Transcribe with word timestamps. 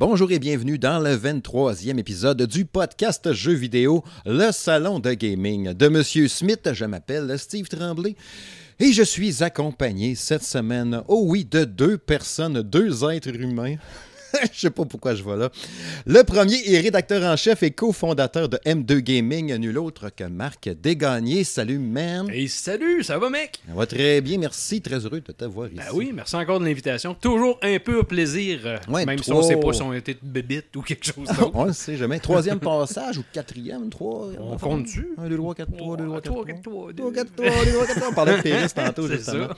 bonjour 0.00 0.32
et 0.32 0.38
bienvenue 0.38 0.78
dans 0.78 0.98
le 0.98 1.14
23e 1.14 1.98
épisode 1.98 2.40
du 2.44 2.64
podcast 2.64 3.34
Jeux 3.34 3.52
vidéo, 3.52 4.02
le 4.24 4.50
salon 4.50 4.98
de 4.98 5.12
gaming 5.12 5.74
de 5.74 5.88
Monsieur 5.88 6.26
Smith. 6.26 6.70
Je 6.72 6.86
m'appelle 6.86 7.38
Steve 7.38 7.68
Tremblay. 7.68 8.16
Et 8.78 8.94
je 8.94 9.02
suis 9.02 9.44
accompagné 9.44 10.14
cette 10.14 10.42
semaine, 10.42 11.02
oh 11.06 11.24
oui, 11.26 11.44
de 11.44 11.64
deux 11.64 11.98
personnes, 11.98 12.62
deux 12.62 13.04
êtres 13.10 13.38
humains. 13.38 13.76
je 14.52 14.58
sais 14.60 14.70
pas 14.70 14.84
pourquoi 14.84 15.14
je 15.14 15.22
vois 15.22 15.36
là. 15.36 15.50
Le 16.06 16.22
premier 16.22 16.56
est 16.66 16.80
rédacteur 16.80 17.22
en 17.24 17.36
chef 17.36 17.62
et 17.62 17.70
cofondateur 17.70 18.48
de 18.48 18.58
M2 18.66 18.98
Gaming, 19.00 19.54
nul 19.56 19.78
autre 19.78 20.10
que 20.14 20.24
Marc 20.24 20.68
Dégagné. 20.68 21.44
Salut, 21.44 21.78
man. 21.78 22.28
Hey, 22.30 22.48
salut, 22.48 23.02
ça 23.02 23.18
va, 23.18 23.30
mec? 23.30 23.60
Ça 23.68 23.74
va 23.74 23.86
très 23.86 24.20
bien, 24.20 24.38
merci. 24.38 24.80
Très 24.80 25.04
heureux 25.04 25.20
de 25.20 25.32
t'avoir 25.32 25.68
ici. 25.68 25.76
Ben 25.76 25.84
oui, 25.94 26.10
merci 26.14 26.36
encore 26.36 26.60
de 26.60 26.64
l'invitation. 26.64 27.14
Toujours 27.14 27.58
un 27.62 27.78
peu 27.78 28.02
plaisir, 28.02 28.60
euh, 28.64 28.76
Ouais, 28.88 29.04
même 29.04 29.18
si 29.22 29.32
on 29.32 29.42
sait 29.42 29.56
pas 29.56 29.72
si 29.72 29.82
on 29.82 29.92
était 29.92 30.14
de 30.14 30.18
bébite 30.22 30.74
ou 30.76 30.82
quelque 30.82 31.04
chose 31.06 31.28
d'autre. 31.38 31.50
On 31.54 31.64
le 31.64 31.72
sait 31.72 31.96
jamais. 31.96 32.18
Troisième 32.20 32.60
passage 32.60 33.18
ou 33.18 33.24
quatrième, 33.32 33.88
trois? 33.90 34.28
On 34.38 34.56
compte-tu? 34.56 35.08
1, 35.18 35.28
2, 35.28 35.36
3, 35.36 35.54
4, 35.54 35.76
3, 35.76 35.96
2, 35.96 36.04
3, 36.06 36.20
4, 36.20 36.32
3. 36.32 36.44
4, 36.46 36.62
3, 36.62 36.92
3, 36.92 37.12
4, 37.12 37.32
3, 37.34 37.64
2, 37.64 37.72
3, 37.72 37.86
4, 37.86 37.94
3. 38.00 38.08
On 38.10 38.14
parlait 38.14 38.36
de 38.36 38.42
pénis 38.42 38.74
tantôt, 38.74 39.08
justement. 39.08 39.48
ça. 39.48 39.56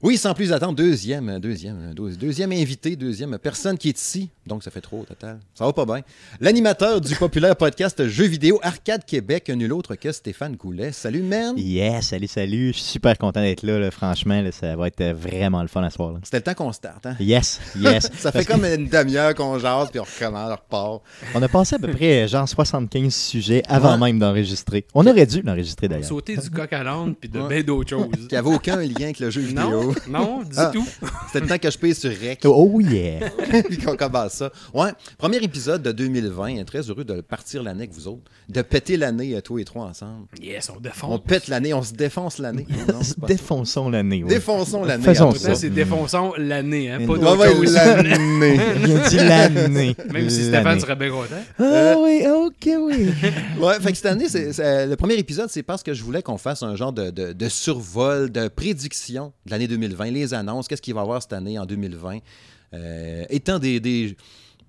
Oui, 0.00 0.16
sans 0.16 0.32
plus 0.32 0.52
attendre, 0.52 0.74
deuxième, 0.76 1.40
deuxième, 1.40 1.92
deuxième, 1.92 2.16
deuxième 2.20 2.52
invité, 2.52 2.94
deuxième 2.94 3.36
personne 3.36 3.76
qui 3.76 3.88
est 3.88 3.98
ici. 3.98 4.30
Donc, 4.46 4.62
ça 4.62 4.70
fait 4.70 4.80
trop 4.80 5.00
au 5.00 5.04
total. 5.04 5.40
Ça 5.56 5.64
va 5.66 5.72
pas 5.72 5.84
bien. 5.84 6.02
L'animateur 6.40 7.00
du 7.00 7.16
populaire 7.16 7.56
podcast 7.56 8.06
Jeux 8.06 8.28
vidéo 8.28 8.60
Arcade 8.62 9.04
Québec, 9.04 9.48
nul 9.48 9.72
autre 9.72 9.96
que 9.96 10.12
Stéphane 10.12 10.54
Goulet. 10.54 10.92
Salut, 10.92 11.22
man. 11.22 11.54
Yes, 11.58 12.06
salut, 12.10 12.28
salut. 12.28 12.68
Je 12.68 12.74
suis 12.78 12.82
super 12.92 13.18
content 13.18 13.40
d'être 13.40 13.64
là, 13.64 13.80
là. 13.80 13.90
franchement. 13.90 14.40
là, 14.40 14.52
ça 14.52 14.76
va 14.76 14.86
être 14.86 15.00
euh, 15.00 15.12
vraiment 15.14 15.62
le 15.62 15.68
fun 15.68 15.82
à 15.82 15.90
ce 15.90 15.96
soir. 15.96 16.14
C'était 16.22 16.36
le 16.38 16.42
temps 16.44 16.54
qu'on 16.54 16.72
starte, 16.72 17.04
hein? 17.04 17.16
Yes, 17.18 17.60
yes. 17.76 18.08
Ça 18.18 18.30
fait 18.30 18.38
Parce 18.38 18.46
que 18.46 18.52
comme 18.52 18.64
une 18.64 18.86
demi-heure 18.88 19.34
qu'on 19.34 19.58
jase, 19.58 19.90
puis 19.90 19.98
on 19.98 20.04
recommence, 20.04 20.48
on 20.48 20.54
repart. 20.54 21.02
On 21.34 21.42
a 21.42 21.48
passé 21.48 21.74
à 21.74 21.78
peu 21.80 21.90
près 21.90 22.22
euh, 22.24 22.28
genre 22.28 22.48
75 22.48 23.12
sujets 23.12 23.62
avant 23.68 23.94
Ouais. 23.94 24.06
même 24.12 24.20
d'enregistrer. 24.20 24.86
On 24.94 25.04
aurait 25.08 25.26
dû 25.26 25.42
l'enregistrer 25.42 25.88
d'ailleurs. 25.88 26.06
Sauter 26.06 26.36
du 26.36 26.50
coq 26.50 26.72
à 26.72 26.84
l'âne 26.84 27.16
puis 27.16 27.28
de 27.28 27.40
Ouais. 27.40 27.48
bien 27.48 27.62
d'autres 27.64 27.90
choses. 27.98 28.06
Il 28.16 28.28
n'y 28.30 28.36
avait 28.36 28.54
aucun 28.54 28.76
lien 28.76 28.94
avec 29.02 29.18
le 29.18 29.30
jeu 29.30 29.42
Non, 29.52 29.87
non, 30.08 30.42
du 30.42 30.50
Ah. 30.56 30.70
tout. 30.72 30.86
C'était 31.26 31.40
le 31.40 31.46
temps 31.46 31.58
que 31.58 31.70
je 31.70 31.78
paye 31.78 31.94
sur 31.94 32.10
Rec. 32.10 32.40
Oh 32.44 32.80
yeah! 32.80 33.30
puis 33.68 33.78
qu'on 33.78 33.96
commence 33.96 34.32
ça. 34.32 34.50
Ouais, 34.74 34.90
premier 35.18 35.38
épisode 35.38 35.82
de 35.82 35.92
2020. 35.92 36.64
Très 36.64 36.80
heureux 36.88 37.04
de 37.04 37.20
partir 37.20 37.62
l'année 37.62 37.84
avec 37.84 37.92
vous 37.92 38.08
autres. 38.08 38.22
De 38.48 38.62
péter 38.62 38.96
l'année, 38.96 39.34
euh, 39.36 39.40
tous 39.40 39.58
et 39.58 39.64
trois 39.64 39.84
ensemble. 39.86 40.26
Yes, 40.40 40.70
on 40.70 40.76
On 40.76 40.80
défonce. 40.80 41.20
pète 41.26 41.48
l'année, 41.48 41.74
on 41.74 41.82
se 41.82 41.92
défonce 41.92 42.38
l'année. 42.38 42.66
Défonçons 43.26 43.88
l'année. 43.90 44.22
ouais. 44.22 44.28
Défonçons 44.30 44.84
l'année. 44.84 45.04
Faisons 45.04 45.28
en 45.28 45.32
tout 45.32 45.38
ça. 45.38 45.54
c'est 45.54 45.70
défonçons 45.70 46.32
l'année, 46.38 46.90
hein, 46.90 46.98
pas 47.00 47.06
d'autre 47.18 47.36
ouais, 47.38 47.52
chose. 47.54 47.74
l'année. 47.74 48.60
Bien 48.84 49.08
dit 49.08 49.16
l'année. 49.16 49.96
Même 50.12 50.30
si 50.30 50.44
Stéphane 50.46 50.80
serait 50.80 50.96
bien 50.96 51.10
content. 51.10 51.34
Ah 51.58 51.94
oui, 51.98 52.22
ok, 52.26 52.70
oui. 52.80 53.08
Ouais, 53.60 53.74
fait 53.80 53.90
que 53.92 53.96
cette 53.96 54.06
année, 54.06 54.26
le 54.32 54.94
premier 54.96 55.14
épisode, 55.14 55.48
c'est 55.50 55.62
parce 55.62 55.82
que 55.82 55.92
je 55.94 56.02
voulais 56.02 56.22
qu'on 56.22 56.38
fasse 56.38 56.62
un 56.62 56.74
genre 56.76 56.92
de, 56.92 57.10
de- 57.10 57.32
de 57.32 57.48
survol, 57.48 58.30
de 58.30 58.48
prédiction 58.48 59.32
de 59.46 59.50
l'année 59.50 59.68
2020, 59.68 59.77
les 59.86 60.34
annonces, 60.34 60.68
qu'est-ce 60.68 60.82
qu'il 60.82 60.94
va 60.94 61.00
y 61.00 61.04
avoir 61.04 61.22
cette 61.22 61.32
année 61.32 61.58
en 61.58 61.66
2020. 61.66 62.18
Euh, 62.74 63.24
étant 63.30 63.58
des, 63.58 63.80
des- 63.80 64.16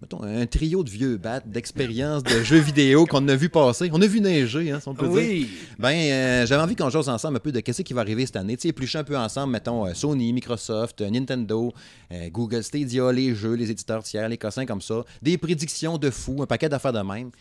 mettons, 0.02 0.24
un 0.24 0.46
trio 0.46 0.84
de 0.84 0.90
vieux 0.90 1.18
bats 1.18 1.42
d'expérience 1.42 2.24
de 2.24 2.42
jeux 2.44 2.60
vidéo 2.60 3.06
qu'on 3.06 3.28
a 3.28 3.36
vu 3.36 3.50
passer. 3.50 3.90
On 3.92 4.02
a 4.02 4.08
vu 4.08 4.22
neiger, 4.22 4.72
hein, 4.72 4.80
si 4.80 4.88
on 4.88 4.94
peut 4.96 5.08
dire. 5.10 5.48
Ben, 5.78 5.90
euh, 5.94 6.46
j'avais 6.46 6.62
envie 6.64 6.76
qu'on 6.78 6.90
jase 6.90 7.10
ensemble 7.10 7.38
un 7.38 7.40
peu 7.42 7.52
de 7.52 7.60
qu'est-ce 7.60 7.82
qui 7.82 7.94
va 7.94 8.02
arriver 8.02 8.26
cette 8.26 8.38
année. 8.38 8.56
Tu 8.56 8.62
sais, 8.64 8.68
éplucher 8.70 9.00
un 9.00 9.04
peu 9.04 9.18
ensemble, 9.18 9.52
mettons, 9.52 9.86
euh, 9.86 9.94
Sony, 9.94 10.32
Microsoft, 10.32 11.02
Nintendo, 11.02 11.74
euh, 12.14 12.30
Google 12.30 12.64
Stadia, 12.64 13.12
les 13.12 13.36
jeux, 13.36 13.56
les 13.56 13.70
éditeurs 13.72 14.04
tiers, 14.04 14.30
les 14.30 14.38
cossins 14.38 14.66
comme 14.66 14.82
ça. 14.82 15.04
Des 15.22 15.38
prédictions 15.38 15.98
de 15.98 16.10
fous, 16.10 16.38
un 16.42 16.46
paquet 16.46 16.70
d'affaires 16.70 16.94
de 16.94 17.02
même. 17.02 17.32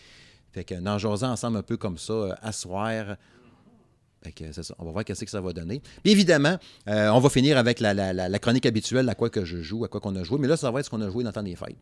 Fait 0.50 0.64
que, 0.64 0.74
en 0.74 0.98
jasant 0.98 1.30
ensemble 1.30 1.58
un 1.58 1.62
peu 1.62 1.76
comme 1.76 1.98
ça, 1.98 2.36
à 2.42 2.50
soir. 2.50 3.16
Que 4.34 4.52
ça. 4.52 4.74
On 4.78 4.84
va 4.84 4.90
voir 4.90 5.04
qu'est-ce 5.04 5.24
que 5.24 5.30
ça 5.30 5.40
va 5.40 5.52
donner. 5.52 5.80
Puis 6.02 6.12
évidemment, 6.12 6.58
euh, 6.88 7.08
on 7.10 7.20
va 7.20 7.30
finir 7.30 7.56
avec 7.56 7.80
la, 7.80 7.94
la- 7.94 8.12
la- 8.12 8.28
la 8.28 8.38
chronique 8.38 8.66
habituelle, 8.66 9.08
à 9.08 9.14
quoi 9.14 9.30
que 9.30 9.44
je 9.44 9.62
joue, 9.62 9.84
à 9.84 9.88
quoi 9.88 10.00
qu'on 10.00 10.14
a 10.16 10.22
joué. 10.24 10.38
Mais 10.38 10.48
là, 10.48 10.56
ça 10.56 10.70
va 10.70 10.80
être 10.80 10.86
ce 10.86 10.90
qu'on 10.90 11.00
a 11.00 11.08
joué 11.08 11.24
dans 11.24 11.30
le 11.30 11.34
temps 11.34 11.42
des 11.42 11.56
fêtes. 11.56 11.76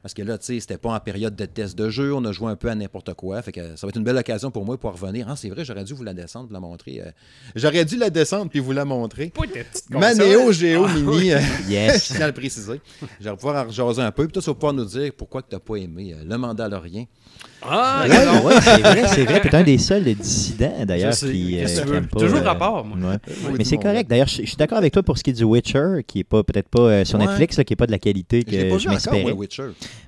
Parce 0.00 0.14
que 0.14 0.22
là, 0.22 0.38
tu 0.38 0.44
sais, 0.46 0.60
c'était 0.60 0.78
pas 0.78 0.90
en 0.94 1.00
période 1.00 1.34
de 1.34 1.44
test 1.44 1.76
de 1.76 1.88
jeu, 1.90 2.14
on 2.14 2.24
a 2.24 2.30
joué 2.30 2.48
un 2.52 2.54
peu 2.56 2.68
à 2.68 2.74
n'importe 2.76 3.14
quoi. 3.14 3.42
Fait 3.42 3.50
que 3.50 3.74
ça 3.74 3.84
va 3.84 3.88
être 3.88 3.96
une 3.96 4.04
belle 4.04 4.16
occasion 4.16 4.50
pour 4.52 4.64
moi 4.64 4.78
pour 4.78 4.92
revenir. 4.92 5.26
Ah, 5.28 5.34
c'est 5.34 5.48
vrai, 5.48 5.64
j'aurais 5.64 5.82
dû 5.82 5.92
vous 5.92 6.04
la 6.04 6.14
descendre, 6.14 6.46
vous 6.46 6.52
la 6.52 6.60
montrer. 6.60 7.00
euh, 7.04 7.10
J'aurais 7.56 7.84
dû 7.84 7.96
la 7.96 8.08
descendre 8.08 8.48
puis 8.48 8.60
vous 8.60 8.70
la 8.70 8.84
montrer. 8.84 9.30
Manéo 9.90 10.52
Géo 10.52 10.84
Ah, 10.88 10.94
Mini, 10.94 11.08
oui. 11.08 11.32
euh, 11.32 11.40
Yes. 11.68 12.08
je 12.10 12.14
tiens 12.14 12.24
à 12.24 12.26
le 12.28 12.32
préciser. 12.32 12.80
Je 13.20 13.28
vais 13.28 13.34
pouvoir 13.36 13.66
en 13.66 13.70
jaser 13.70 14.02
un 14.02 14.12
peu. 14.12 14.24
Puis 14.24 14.34
toi, 14.34 14.42
ça 14.42 14.52
va 14.52 14.54
pouvoir 14.54 14.72
nous 14.72 14.84
dire 14.84 15.10
pourquoi 15.16 15.42
tu 15.42 15.52
n'as 15.54 15.58
pas 15.60 15.74
aimé 15.76 16.14
euh, 16.16 16.22
Le 16.24 16.38
Mandalorien. 16.38 17.06
Ah, 17.62 18.04
Ouais, 18.08 18.24
non. 18.24 18.44
ouais, 18.46 18.54
c'est 18.60 18.80
vrai, 18.80 19.08
c'est 19.08 19.24
vrai. 19.24 19.40
Peut-être 19.40 19.54
un 19.54 19.62
des 19.64 19.78
seuls 19.78 20.04
dissidents 20.04 20.84
d'ailleurs 20.84 21.12
qui, 21.14 21.58
euh, 21.60 21.64
qui 21.66 21.78
aime 21.80 22.06
pas, 22.06 22.20
Toujours 22.20 22.38
euh, 22.38 22.42
rapport, 22.42 22.84
moi. 22.84 23.10
ouais. 23.10 23.16
Oui, 23.48 23.54
Mais 23.58 23.64
c'est 23.64 23.76
correct. 23.78 24.08
D'ailleurs, 24.08 24.28
je 24.28 24.42
suis 24.44 24.56
d'accord 24.56 24.78
avec 24.78 24.92
toi 24.92 25.02
pour 25.02 25.18
ce 25.18 25.24
qui 25.24 25.30
est 25.30 25.34
du 25.34 25.44
Witcher, 25.44 26.02
qui 26.06 26.20
est 26.20 26.24
pas 26.24 26.42
peut-être 26.44 26.68
pas 26.68 26.80
euh, 26.82 27.04
sur 27.04 27.18
Ouais. 27.18 27.26
Netflix, 27.26 27.58
là, 27.58 27.64
qui 27.64 27.72
est 27.72 27.76
pas 27.76 27.86
de 27.86 27.90
la 27.92 27.98
qualité 27.98 28.44
que 28.44 28.70
pas 28.70 28.78
je 28.78 28.88
m'espérais. 28.88 29.34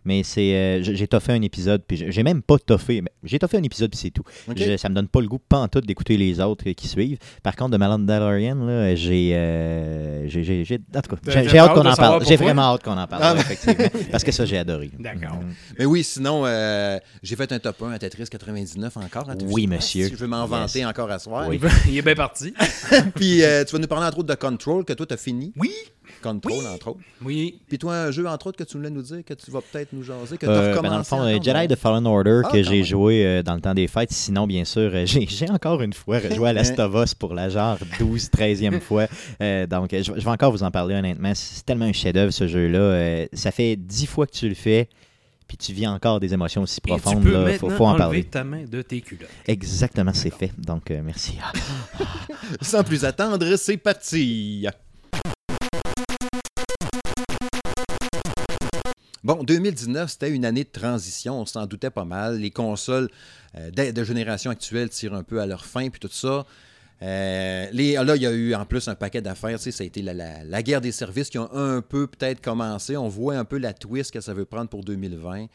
Mais 0.04 0.22
c'est, 0.22 0.54
euh, 0.54 0.82
j'ai 0.82 1.06
toffé 1.08 1.32
un 1.32 1.42
épisode, 1.42 1.82
puis 1.86 2.04
j'ai 2.08 2.22
même 2.22 2.40
pas 2.42 2.58
toffé. 2.58 3.02
J'ai 3.24 3.38
toffé 3.38 3.56
un 3.58 3.62
épisode, 3.62 3.90
puis 3.90 3.98
c'est 3.98 4.10
tout. 4.10 4.22
OK. 4.48 4.56
Je- 4.56 4.76
ça 4.76 4.88
me 4.88 4.94
donne 4.94 5.08
pas 5.08 5.20
le 5.20 5.26
goût, 5.28 5.38
pas 5.38 5.58
en 5.58 5.68
tout, 5.68 5.80
d'écouter 5.80 6.16
les 6.16 6.40
autres 6.40 6.64
euh, 6.68 6.72
qui 6.72 6.86
suivent. 6.88 7.18
Par 7.42 7.56
contre, 7.56 7.72
de 7.72 7.76
Mandalorian, 7.76 8.54
là, 8.64 8.94
j'ai, 8.94 9.32
euh, 9.34 10.28
j'ai, 10.28 10.78
en 10.96 11.00
tout 11.00 11.16
cas, 11.16 11.42
j'ai, 11.46 11.58
hâte 11.58 11.74
qu'on 11.74 11.84
en 11.84 11.94
parle. 11.96 12.24
J'ai 12.26 12.36
vraiment 12.36 12.62
hâte 12.74 12.82
qu'on 12.84 12.96
en 12.96 13.06
parle, 13.06 13.22
Ah, 13.22 13.34
effectivement, 13.36 13.88
parce 14.10 14.24
que 14.24 14.32
ça, 14.32 14.44
j'ai 14.46 14.58
adoré. 14.58 14.90
D'accord. 14.98 15.36
Mhm. 15.40 15.54
Mais 15.78 15.84
oui, 15.84 16.04
sinon, 16.04 16.44
j'ai 17.22 17.36
fait 17.46 17.52
un 17.54 17.58
top 17.58 17.82
1 17.82 17.92
à 17.92 17.98
Tetris 17.98 18.24
99 18.30 18.96
encore. 18.96 19.26
tu 19.38 19.44
Oui, 19.46 19.66
monsieur. 19.66 20.06
Si 20.06 20.12
je 20.12 20.16
veux 20.16 20.26
m'en 20.26 20.46
vanter 20.46 20.80
Yes. 20.80 20.88
encore 20.88 21.10
à 21.10 21.18
soir. 21.18 21.46
Oui. 21.48 21.60
Il 21.88 21.98
est 21.98 22.02
bien 22.02 22.14
parti. 22.14 22.52
Puis 23.14 23.42
euh, 23.42 23.64
tu 23.64 23.72
vas 23.72 23.78
nous 23.78 23.86
parler 23.88 24.06
entre 24.06 24.18
autres 24.18 24.28
de 24.28 24.34
Control, 24.34 24.84
que 24.84 24.92
toi, 24.92 25.06
tu 25.06 25.14
as 25.14 25.16
fini. 25.16 25.52
Oui. 25.56 25.70
Control, 26.22 26.66
entre 26.66 26.88
autres. 26.88 27.00
Oui. 27.24 27.60
Puis 27.68 27.78
toi, 27.78 27.94
un 27.96 28.10
jeu, 28.10 28.26
entre 28.26 28.48
autres, 28.48 28.58
que 28.58 28.64
tu 28.64 28.76
voulais 28.76 28.90
nous 28.90 29.00
dire, 29.02 29.18
que 29.24 29.32
tu 29.32 29.50
vas 29.50 29.60
peut-être 29.60 29.92
nous 29.92 30.02
jaser, 30.02 30.36
que 30.36 30.44
tu 30.44 30.50
Euh, 30.52 30.54
ben, 30.60 30.70
recommencé. 30.76 30.90
dans 30.90 30.98
le 30.98 31.04
fond, 31.04 31.16
encore, 31.16 31.28
euh? 31.28 31.60
Jedi 31.62 31.74
The 31.74 31.78
Fallen 31.78 32.06
Order 32.06 32.42
Ah, 32.44 32.50
que 32.52 32.62
j'ai 32.62 32.82
joué 32.84 33.24
euh, 33.24 33.42
dans 33.42 33.54
le 33.54 33.60
temps 33.60 33.74
des 33.74 33.86
fêtes. 33.88 34.12
Sinon, 34.12 34.46
bien 34.46 34.64
sûr, 34.64 34.90
euh, 34.92 35.04
j'ai 35.06 35.48
encore 35.50 35.80
une 35.82 35.92
fois 35.92 36.18
rejoué 36.18 36.48
à 36.50 36.52
Last 36.52 36.78
of 36.78 36.94
Us 36.94 37.14
pour 37.14 37.32
la 37.32 37.48
genre 37.48 37.78
12-13e 37.98 38.80
fois. 38.80 39.06
Euh, 39.40 39.66
donc, 39.66 39.90
je, 39.92 40.02
je 40.02 40.12
vais 40.12 40.26
encore 40.30 40.50
vous 40.52 40.62
en 40.62 40.70
parler 40.70 40.94
honnêtement. 40.96 41.32
C'est 41.34 41.64
tellement 41.64 41.86
un 41.86 41.92
chef-d'œuvre 41.92 42.32
ce 42.32 42.46
jeu-là. 42.48 42.78
Euh, 42.78 43.26
ça 43.32 43.50
fait 43.52 43.76
10 43.76 44.06
fois 44.06 44.26
que 44.26 44.32
tu 44.32 44.48
le 44.48 44.54
fais. 44.54 44.88
Puis 45.50 45.56
tu 45.56 45.72
vis 45.72 45.88
encore 45.88 46.20
des 46.20 46.32
émotions 46.32 46.62
aussi 46.62 46.78
Et 46.78 46.80
tu 46.82 47.00
profondes. 47.00 47.24
peux 47.24 47.32
là. 47.32 47.40
maintenant 47.40 47.58
Faut, 47.58 47.70
faut 47.70 47.84
en 47.84 47.88
enlever 47.88 47.98
parler. 47.98 48.24
ta 48.24 48.44
main 48.44 48.62
de 48.70 48.82
tes 48.82 49.00
culottes. 49.00 49.28
Exactement, 49.48 50.12
c'est 50.14 50.30
fait. 50.32 50.52
Donc, 50.56 50.92
euh, 50.92 51.02
merci. 51.04 51.38
Ah. 51.42 51.50
Sans 52.62 52.84
plus 52.84 53.04
attendre, 53.04 53.56
c'est 53.56 53.76
parti. 53.76 54.64
Bon, 59.24 59.42
2019, 59.42 60.08
c'était 60.08 60.30
une 60.30 60.44
année 60.44 60.62
de 60.62 60.70
transition, 60.70 61.40
on 61.40 61.46
s'en 61.46 61.66
doutait 61.66 61.90
pas 61.90 62.04
mal. 62.04 62.38
Les 62.38 62.50
consoles 62.52 63.10
euh, 63.56 63.72
de, 63.72 63.90
de 63.90 64.04
génération 64.04 64.52
actuelle 64.52 64.88
tirent 64.88 65.14
un 65.14 65.24
peu 65.24 65.40
à 65.40 65.46
leur 65.46 65.64
fin, 65.66 65.90
puis 65.90 65.98
tout 65.98 66.08
ça. 66.12 66.46
Euh, 67.02 67.66
là, 67.72 68.16
il 68.16 68.22
y 68.22 68.26
a 68.26 68.30
eu 68.32 68.54
en 68.54 68.64
plus 68.66 68.86
un 68.88 68.94
paquet 68.94 69.22
d'affaires. 69.22 69.58
Ça 69.58 69.70
a 69.82 69.86
été 69.86 70.02
la, 70.02 70.12
la- 70.14 70.44
la 70.44 70.62
guerre 70.62 70.80
des 70.80 70.92
services 70.92 71.30
qui 71.30 71.38
ont 71.38 71.50
un 71.52 71.80
peu 71.80 72.06
peut-être 72.06 72.40
commencé. 72.42 72.96
On 72.96 73.08
voit 73.08 73.36
un 73.36 73.44
peu 73.44 73.58
la 73.58 73.72
twist 73.72 74.10
que 74.12 74.20
ça 74.20 74.34
veut 74.34 74.44
prendre 74.44 74.68
pour 74.68 74.84
2020. 74.84 75.46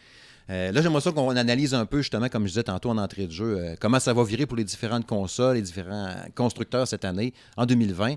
Euh, 0.52 0.72
là, 0.72 0.82
j'aimerais 0.82 1.02
ça 1.02 1.12
qu'on 1.12 1.36
analyse 1.36 1.74
un 1.74 1.86
peu, 1.88 1.98
justement, 2.02 2.30
comme 2.30 2.44
je 2.44 2.50
disais 2.50 2.64
tantôt 2.64 2.90
en 2.92 2.98
entrée 3.00 3.26
de 3.26 3.32
jeu, 3.32 3.58
euh, 3.58 3.76
comment 3.80 4.00
ça 4.00 4.14
va 4.14 4.24
virer 4.24 4.46
pour 4.46 4.58
les 4.58 4.64
différentes 4.64 5.08
consoles, 5.08 5.56
les 5.56 5.62
différents 5.64 6.14
constructeurs 6.36 6.88
cette 6.88 7.04
année, 7.04 7.34
en 7.58 7.66
2020. 7.66 8.16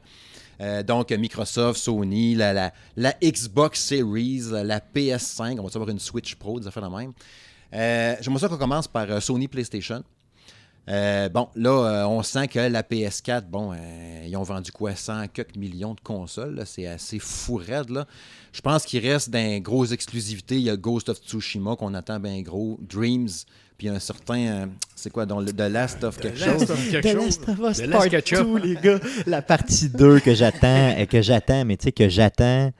Euh, 0.60 0.82
donc, 0.82 1.10
Microsoft, 1.10 1.80
Sony, 1.80 2.34
la, 2.34 2.52
la, 2.52 2.72
la 2.96 3.14
Xbox 3.22 3.80
Series, 3.80 4.42
la 4.50 4.80
PS5, 4.80 5.58
on 5.58 5.62
va 5.62 5.70
avoir 5.75 5.88
une 5.88 5.98
Switch 6.00 6.34
Pro, 6.34 6.60
des 6.60 6.66
affaires 6.66 6.82
de 6.90 6.94
même. 6.94 7.12
J'aimerais 7.72 8.40
ça 8.40 8.48
qu'on 8.48 8.56
commence 8.58 8.88
par 8.88 9.22
Sony 9.22 9.48
PlayStation. 9.48 10.02
Euh, 10.88 11.29
bon, 11.29 11.49
là, 11.55 11.70
euh, 11.70 12.06
on 12.06 12.23
sent 12.23 12.49
que 12.49 12.58
la 12.58 12.82
PS4, 12.82 13.43
bon, 13.43 13.73
euh, 13.73 14.25
ils 14.26 14.37
ont 14.37 14.43
vendu 14.43 14.73
quoi, 14.73 14.94
100 14.94 15.29
quelques 15.29 15.56
millions 15.56 15.94
de 15.94 16.00
consoles. 16.00 16.55
là. 16.55 16.64
C'est 16.64 16.87
assez 16.87 17.19
fou 17.19 17.56
raide, 17.56 17.90
là. 17.90 18.06
Je 18.52 18.62
pense 18.62 18.85
qu'il 18.85 19.06
reste 19.06 19.29
d'un 19.31 19.61
grosse 19.61 19.93
exclusivité. 19.93 20.56
Il 20.56 20.62
y 20.62 20.70
a 20.70 20.76
Ghost 20.76 21.11
of 21.11 21.19
Tsushima 21.19 21.76
qu'on 21.76 21.93
attend 21.93 22.19
bien 22.19 22.40
gros, 22.40 22.79
Dreams, 22.81 23.29
puis 23.76 23.88
un 23.88 23.99
certain, 23.99 24.38
euh, 24.38 24.67
c'est 24.96 25.11
quoi, 25.12 25.26
donc, 25.26 25.44
le 25.44 25.52
The 25.52 25.70
Last 25.70 26.02
of 26.05 26.19
quelque 26.19 26.38
chose. 26.38 26.64
The. 26.67 27.05
Last 27.14 27.49
of 27.49 27.58
Us 27.58 27.76
The 27.76 27.81
Last 27.87 27.90
Part 27.90 28.08
Ketchup. 28.08 28.46
2, 28.46 28.58
les 28.58 28.75
gars. 28.76 28.99
La 29.26 29.43
partie 29.43 29.90
2 29.90 30.20
que 30.20 30.35
j'attends, 30.35 30.94
que 31.08 31.20
j'attends, 31.20 31.64
mais 31.67 31.76
tu 31.76 31.85
sais, 31.85 31.93
que 31.93 32.08
j'attends. 32.08 32.73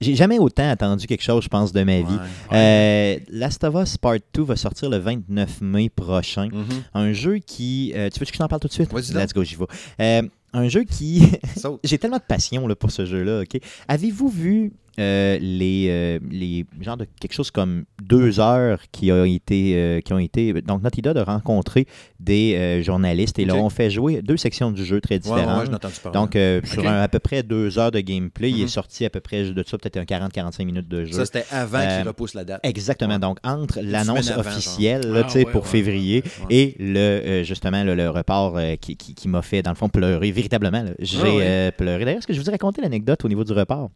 J'ai 0.00 0.14
jamais 0.14 0.38
autant 0.38 0.70
attendu 0.70 1.06
quelque 1.06 1.22
chose, 1.22 1.42
je 1.44 1.48
pense, 1.48 1.72
de 1.72 1.82
ma 1.82 1.98
vie. 2.00 2.04
Ouais. 2.52 2.56
Euh, 2.56 3.18
Last 3.30 3.64
of 3.64 3.74
Us 3.74 3.96
Part 3.98 4.18
2 4.32 4.42
va 4.42 4.56
sortir 4.56 4.88
le 4.90 4.98
29 4.98 5.60
mai 5.60 5.88
prochain. 5.88 6.48
Mhm. 6.52 6.64
Un 6.94 7.12
jeu 7.12 7.38
qui. 7.38 7.92
euh, 7.96 8.08
tu 8.08 8.20
veux 8.20 8.26
que 8.26 8.32
je 8.32 8.38
t'en 8.38 8.46
parle 8.48 8.60
tout 8.60 8.68
de 8.68 8.72
suite? 8.72 8.92
Let's 8.92 9.32
go, 9.34 9.42
j'y 9.42 9.56
vais. 9.56 9.64
Euh, 10.00 10.22
un 10.52 10.68
jeu 10.68 10.84
qui. 10.84 11.22
J'ai 11.84 11.98
tellement 11.98 12.18
de 12.18 12.22
passion 12.22 12.66
là, 12.68 12.74
pour 12.76 12.90
ce 12.90 13.04
jeu-là, 13.06 13.42
OK? 13.42 13.60
Avez-vous 13.88 14.28
vu 14.28 14.72
euh, 14.98 15.38
les, 15.40 15.86
euh, 15.88 16.18
les 16.30 16.64
genre 16.80 16.96
de 16.96 17.06
quelque 17.20 17.32
chose 17.32 17.50
comme 17.50 17.84
deux 18.02 18.40
heures 18.40 18.80
qui 18.92 19.12
ont 19.12 19.24
été, 19.24 19.74
euh, 19.76 20.00
qui 20.00 20.12
ont 20.12 20.18
été 20.18 20.52
donc 20.62 20.82
Naughty 20.82 21.02
Dog 21.02 21.16
a 21.18 21.24
rencontré 21.24 21.86
des 22.20 22.54
euh, 22.56 22.82
journalistes 22.82 23.38
et 23.38 23.44
là 23.44 23.54
on 23.54 23.70
fait 23.70 23.90
jouer 23.90 24.22
deux 24.22 24.36
sections 24.36 24.70
du 24.72 24.84
jeu 24.84 25.00
très 25.00 25.14
ouais, 25.16 25.18
différentes. 25.20 25.68
ouais, 25.68 25.78
je 26.04 26.10
donc 26.10 26.36
sur 26.66 26.86
un- 26.86 27.00
à 27.02 27.08
peu 27.08 27.18
près 27.18 27.42
deux 27.42 27.78
heures 27.78 27.90
de 27.90 28.00
gameplay, 28.00 28.50
il 28.50 28.60
est 28.60 28.62
Mhm. 28.64 28.68
sorti 28.68 29.04
à 29.04 29.10
peu 29.10 29.20
près 29.20 29.44
de 29.50 29.64
ça 29.66 29.78
peut-être 29.78 29.96
un 29.98 30.04
40-45 30.04 30.64
minutes 30.64 30.88
de 30.88 31.04
jeu. 31.04 31.12
ça, 31.12 31.24
c'était 31.26 31.44
avant 31.50 31.80
qu'il 31.80 32.06
repousse 32.08 32.34
la 32.34 32.44
date. 32.44 32.60
Exactement. 32.64 33.14
Ouais. 33.14 33.18
Donc, 33.20 33.38
entre 33.44 33.80
l'annonce 33.82 34.30
officielle 34.30 35.02
là, 35.10 35.20
Ah, 35.20 35.24
tu 35.24 35.30
sais, 35.32 35.44
ouais, 35.46 35.52
pour 35.52 35.66
février 35.66 36.22
et 36.50 36.74
le 36.78 37.42
justement 37.44 37.84
le, 37.84 37.94
le 37.94 38.08
report 38.10 38.58
qui, 38.80 38.96
qui- 38.96 39.14
qui 39.14 39.28
m'a 39.28 39.42
fait, 39.42 39.62
dans 39.62 39.70
le 39.70 39.76
fond, 39.76 39.88
pleurer 39.88 40.30
véritablement. 40.32 40.84
J'ai 40.98 41.66
Ah, 41.68 41.72
pleuré. 41.72 42.04
D'ailleurs, 42.04 42.18
est-ce 42.18 42.26
que 42.26 42.32
je 42.32 42.40
vous 42.40 42.48
ai 42.48 42.52
raconté 42.52 42.80
l'anecdote 42.82 43.24
au 43.24 43.28
niveau 43.28 43.44
du 43.44 43.52
report? 43.52 43.90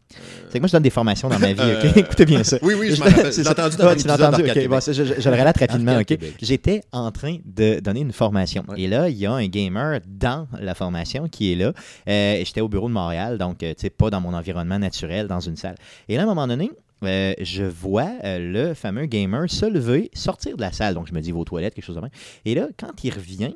C'est 0.49 0.55
que 0.55 0.59
moi, 0.61 0.69
je 0.69 0.73
donne 0.73 0.83
des 0.83 0.91
formations 0.93 1.29
dans 1.29 1.39
ma 1.39 1.53
vie. 1.53 1.61
Euh, 1.61 1.83
ok? 1.91 1.97
Écoutez 1.97 2.25
bien 2.25 2.45
ça. 2.45 2.59
Oui, 2.63 2.75
oui, 2.79 2.95
je 2.95 3.01
m'en 3.01 3.07
rappelle. 3.11 3.33
Ça. 3.33 3.51
entendu 3.51 3.77
dans 3.77 3.89
Ah, 3.89 3.97
tu. 4.55 4.69
Bon, 4.69 4.81
je, 4.81 4.93
je- 4.93 5.21
je 5.21 5.29
le 5.29 5.35
relate 5.37 5.59
rapidement. 5.59 6.01
J'étais 6.41 6.83
en 6.93 7.11
train 7.11 7.37
de 7.45 7.81
donner 7.81 8.01
une 8.01 8.13
formation. 8.13 8.65
Ouais. 8.69 8.83
Et 8.83 8.89
là, 8.89 9.09
il 9.09 9.17
y 9.17 9.27
a 9.27 9.33
un 9.33 9.47
gamer 9.49 10.01
dans 10.07 10.47
la 10.61 10.75
formation 10.75 11.29
qui 11.29 11.53
est 11.53 11.57
là. 11.57 11.73
Euh, 12.09 12.43
J'étais 12.45 12.61
au 12.61 12.69
bureau 12.69 12.89
de 12.89 12.95
Montréal, 12.95 13.39
donc, 13.39 13.63
euh, 13.63 13.71
tu 13.75 13.83
sais, 13.83 13.91
pas 13.91 14.11
dans 14.11 14.21
mon 14.21 14.35
environnement 14.35 14.79
naturel, 14.79 15.27
dans 15.27 15.41
une 15.41 15.57
salle. 15.57 15.77
Et 16.09 16.15
là, 16.17 16.21
à 16.23 16.25
un 16.25 16.29
moment 16.29 16.47
donné, 16.47 16.71
euh, 17.05 17.33
je 17.41 17.65
vois 17.65 18.11
euh, 18.25 18.39
le 18.69 18.75
fameux 18.75 19.07
gamer 19.07 19.51
se 19.51 19.67
lever, 19.67 20.11
sortir 20.15 20.57
de 20.57 20.61
la 20.61 20.73
salle. 20.73 20.95
Donc, 20.95 21.07
je 21.09 21.15
me 21.15 21.21
dis, 21.21 21.33
va 21.33 21.39
aux 21.39 21.45
toilettes, 21.45 21.75
quelque 21.75 21.85
chose 21.85 21.97
de 21.97 22.01
même. 22.01 22.11
Et 22.45 22.55
là, 22.55 22.67
quand 22.79 22.93
il 23.03 23.13
revient, 23.13 23.53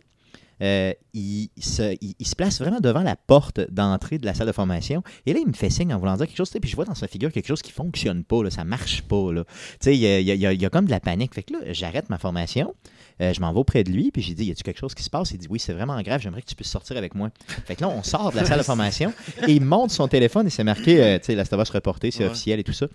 euh, 0.62 0.92
il, 1.14 1.50
se, 1.58 1.96
il- 2.00 2.14
il 2.18 2.26
se 2.26 2.34
place 2.36 2.60
vraiment 2.60 2.80
devant 2.80 3.02
la 3.02 3.16
porte 3.16 3.60
d'entrée 3.70 4.18
de 4.18 4.26
la 4.26 4.34
salle 4.34 4.46
de 4.46 4.52
formation. 4.52 5.02
Et 5.26 5.32
là, 5.32 5.40
il 5.40 5.46
me 5.46 5.52
fait 5.52 5.70
signe 5.70 5.92
en 5.92 5.98
voulant 5.98 6.16
dire 6.16 6.26
quelque 6.26 6.36
chose. 6.36 6.50
Puis 6.50 6.70
je 6.70 6.76
vois 6.76 6.84
dans 6.84 6.94
sa 6.94 7.08
figure 7.08 7.30
quelque 7.32 7.46
chose 7.48 7.62
qui 7.62 7.72
fonctionne 7.72 8.24
pas, 8.24 8.42
là, 8.42 8.50
ça 8.50 8.64
marche 8.64 9.02
pas. 9.02 9.32
Là. 9.32 9.44
Il 9.86 9.94
y 9.94 10.06
a, 10.06 10.20
il 10.20 10.26
y 10.26 10.46
a- 10.46 10.52
il 10.52 10.60
y 10.62 10.66
a- 10.66 10.70
comme 10.70 10.86
de 10.86 10.90
la 10.90 11.00
panique. 11.00 11.34
Fait 11.34 11.42
que 11.42 11.52
là, 11.52 11.58
j'arrête 11.72 12.08
ma 12.10 12.18
formation. 12.18 12.74
euh, 13.22 13.32
je 13.32 13.40
m'en 13.40 13.50
vais 13.50 13.58
auprès 13.58 13.82
de 13.82 13.90
lui, 13.90 14.10
puis 14.10 14.20
j'ai 14.20 14.34
dit, 14.34 14.44
y 14.44 14.50
a-tu 14.50 14.62
quelque 14.62 14.78
chose 14.78 14.94
qui 14.94 15.02
se 15.02 15.08
passe? 15.08 15.30
Il 15.30 15.38
dit, 15.38 15.46
oui, 15.48 15.58
c'est 15.58 15.72
vraiment 15.72 15.98
grave, 16.02 16.20
j'aimerais 16.20 16.42
que 16.42 16.46
tu 16.48 16.54
puisses 16.54 16.68
sortir 16.70 16.98
avec 16.98 17.14
moi. 17.14 17.30
Fait 17.64 17.74
que 17.74 17.80
là, 17.80 17.88
on 17.88 18.02
sort 18.02 18.30
de 18.30 18.36
la 18.36 18.44
salle 18.44 18.58
de 18.58 18.62
formation 18.62 19.10
et 19.48 19.52
il 19.54 19.64
monte 19.64 19.90
son 19.90 20.06
téléphone 20.06 20.46
et 20.46 20.50
c'est 20.50 20.64
marqué, 20.64 21.02
euh, 21.02 21.18
tu 21.18 21.24
sais, 21.24 21.34
la 21.34 21.46
se 21.46 21.72
reporter, 21.72 22.10
c'est 22.10 22.24
Ouais. 22.24 22.30
officiel 22.30 22.60
et 22.60 22.62
tout 22.64 22.74
ça. 22.74 22.86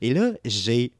Et 0.00 0.14
là, 0.14 0.30
j'ai. 0.46 0.92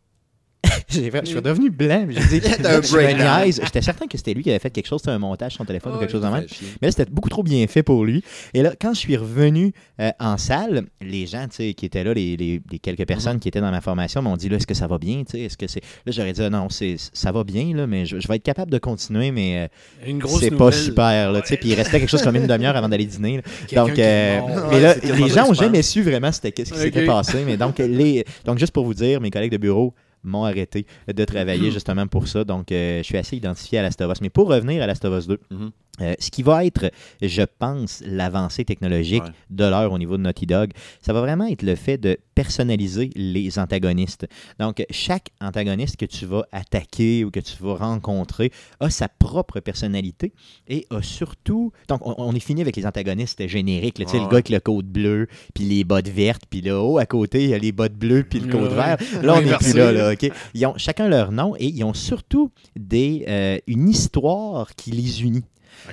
fait- 0.89 1.21
je 1.25 1.31
suis 1.31 1.43
devenu 1.43 1.71
blanc. 1.71 2.07
J'ai 2.09 2.41
dit. 2.41 2.49
J'étais 3.65 3.83
certain 3.83 4.07
que 4.07 4.17
c'était 4.17 4.35
lui 4.35 4.43
qui 4.43 4.51
avait 4.51 4.59
fait 4.59 4.71
quelque 4.71 4.87
chose, 4.87 5.01
c'était 5.01 5.13
un 5.13 5.19
montage 5.19 5.53
sur 5.53 5.59
son 5.59 5.65
téléphone 5.65 5.95
ou 5.95 5.99
quelque 5.99 6.13
chose 6.13 6.23
de 6.23 6.29
même. 6.29 6.47
Chier. 6.49 6.69
Mais 6.81 6.89
là, 6.89 6.93
c'était 6.93 7.11
beaucoup 7.11 7.29
trop 7.29 7.43
bien 7.43 7.67
fait 7.67 7.83
pour 7.83 8.05
lui. 8.05 8.23
Et 8.55 8.63
là, 8.63 8.73
quand 8.81 8.95
je 8.95 8.99
suis 9.01 9.17
revenu 9.17 9.73
euh, 10.01 10.11
en 10.21 10.37
salle, 10.39 10.85
les 11.01 11.27
gens 11.27 11.47
tu 11.49 11.57
sais, 11.57 11.75
qui 11.75 11.87
étaient 11.87 12.05
là, 12.05 12.15
les, 12.15 12.37
les- 12.37 12.61
les 12.71 12.79
quelques 12.79 13.01
Mhm. 13.01 13.07
personnes 13.07 13.39
qui 13.41 13.49
étaient 13.49 13.61
dans 13.61 13.71
ma 13.71 13.81
formation 13.81 14.23
m'ont 14.23 14.37
dit 14.37 14.49
là, 14.49 14.57
est-ce 14.57 14.67
que 14.67 14.75
ça 14.75 14.87
va 14.87 14.99
bien 14.99 15.23
tu 15.25 15.33
sais, 15.33 15.41
Est-ce 15.41 15.57
que 15.57 15.67
c'est. 15.67 15.81
Là, 16.05 16.13
j'aurais 16.13 16.33
dit 16.33 16.43
ah, 16.43 16.51
non, 16.51 16.69
c'est, 16.71 16.97
ça 17.13 17.33
va 17.33 17.45
bien, 17.45 17.75
là, 17.75 17.87
mais 17.87 18.07
je, 18.07 18.19
je 18.21 18.29
vais 18.29 18.37
être 18.37 18.43
capable 18.43 18.71
de 18.71 18.79
continuer, 18.79 19.31
mais 19.31 19.69
euh, 20.07 20.19
c'est 20.41 20.51
pas 20.57 20.73
super. 20.73 21.33
Là, 21.33 21.41
tu 21.41 21.49
sais. 21.49 21.55
Ouais. 21.55 21.59
Puis 21.61 21.69
il 21.71 21.75
restait 21.75 22.01
quelque 22.01 22.09
chose 22.11 22.23
comme 22.23 22.37
une 22.37 22.47
demi-heure 22.47 22.77
avant 22.77 22.89
d'aller 22.89 23.07
dîner. 23.07 23.37
là. 23.39 23.43
Donc, 23.85 23.99
euh, 23.99 24.41
mais 24.71 24.81
là, 24.81 24.95
les 25.03 25.29
gens 25.29 25.47
n'ont 25.47 25.55
jamais 25.55 25.83
su 25.83 26.03
vraiment 26.03 26.33
c'était 26.33 26.53
qu'est-ce 26.53 26.73
qui 26.73 26.79
s'était 26.79 27.05
passé. 27.07 27.43
Mais 27.47 27.57
donc, 27.57 27.79
les, 27.79 28.25
donc, 28.45 28.59
juste 28.59 28.73
pour 28.73 28.85
vous 28.85 28.95
dire, 28.95 29.21
mes 29.21 29.31
collègues 29.31 29.53
de 29.53 29.57
bureau 29.57 29.95
m'ont 30.27 30.45
arrêté 30.45 30.87
de 31.09 31.25
travailler 31.25 31.71
justement 31.71 32.07
pour 32.07 32.29
ça. 32.29 32.45
Donc, 32.45 32.73
euh, 32.73 32.99
je 32.99 33.03
suis 33.05 33.17
assez 33.17 33.37
identifié 33.37 33.79
à 33.79 33.83
Last 33.83 34.01
of 34.01 34.13
Us. 34.13 34.21
Mais 34.21 34.31
pour 34.31 34.49
revenir 34.49 34.83
à 34.83 34.87
Last 34.87 35.05
of 35.05 35.19
Us 35.19 35.27
2, 35.27 35.39
Mhm. 35.51 35.71
Euh, 36.01 36.15
ce 36.19 36.31
qui 36.31 36.43
va 36.43 36.65
être, 36.65 36.91
je 37.23 37.43
pense, 37.59 38.03
l'avancée 38.07 38.65
technologique 38.65 39.23
Ouais. 39.23 39.31
de 39.51 39.65
l'heure 39.65 39.93
au 39.93 39.99
niveau 39.99 40.17
de 40.17 40.23
Naughty 40.23 40.47
Dog, 40.47 40.71
ça 41.01 41.13
va 41.13 41.21
vraiment 41.21 41.47
être 41.47 41.63
le 41.63 41.75
fait 41.75 41.97
de 41.99 42.19
personnaliser 42.35 43.11
les 43.17 43.59
antagonistes. 43.59 44.27
Donc, 44.61 44.85
chaque 44.91 45.31
antagoniste 45.41 45.97
que 45.97 46.05
tu 46.05 46.27
vas 46.27 46.45
attaquer 46.53 47.25
ou 47.25 47.31
que 47.31 47.41
tu 47.41 47.55
vas 47.63 47.75
rencontrer 47.77 48.53
a 48.81 48.91
sa 48.91 49.09
propre 49.09 49.61
personnalité 49.61 50.33
et 50.69 50.87
a 50.91 51.01
surtout... 51.03 51.73
Donc, 51.89 52.07
on, 52.07 52.15
on 52.19 52.35
est 52.35 52.41
fini 52.41 52.61
avec 52.61 52.77
les 52.77 52.87
antagonistes 52.87 53.47
génériques. 53.49 53.99
là, 53.99 54.05
tu 54.05 54.11
sais, 54.13 54.17
Ouais, 54.19 54.23
le 54.25 54.29
gars 54.29 54.35
avec 54.37 54.49
le 54.51 54.61
code 54.61 54.87
bleu, 54.87 55.27
puis 55.55 55.65
les 55.65 55.85
bottes 55.85 56.09
vertes, 56.09 56.43
puis 56.49 56.61
là, 56.61 56.81
haut 56.81 56.99
à 56.99 57.07
côté, 57.07 57.45
il 57.45 57.51
y 57.51 57.55
a 57.55 57.59
les 57.59 57.73
bottes 57.73 57.95
bleues, 57.95 58.25
puis 58.25 58.41
le 58.41 58.51
code 58.51 58.71
Ouais. 58.71 58.75
vert. 58.75 58.97
Là, 59.23 59.35
on 59.37 59.41
n'est 59.43 59.57
plus 59.57 59.75
là, 59.75 59.93
là, 59.93 60.13
OK? 60.13 60.31
Ils 60.55 60.67
ont 60.67 60.75
chacun 60.77 61.09
leur 61.09 61.33
nom 61.33 61.55
et 61.59 61.67
ils 61.67 61.85
ont 61.85 61.95
surtout 61.95 62.51
des, 62.79 63.25
euh, 63.29 63.59
une 63.67 63.89
histoire 63.89 64.75
qui 64.75 64.91
les 64.91 65.23
unit. 65.23 65.45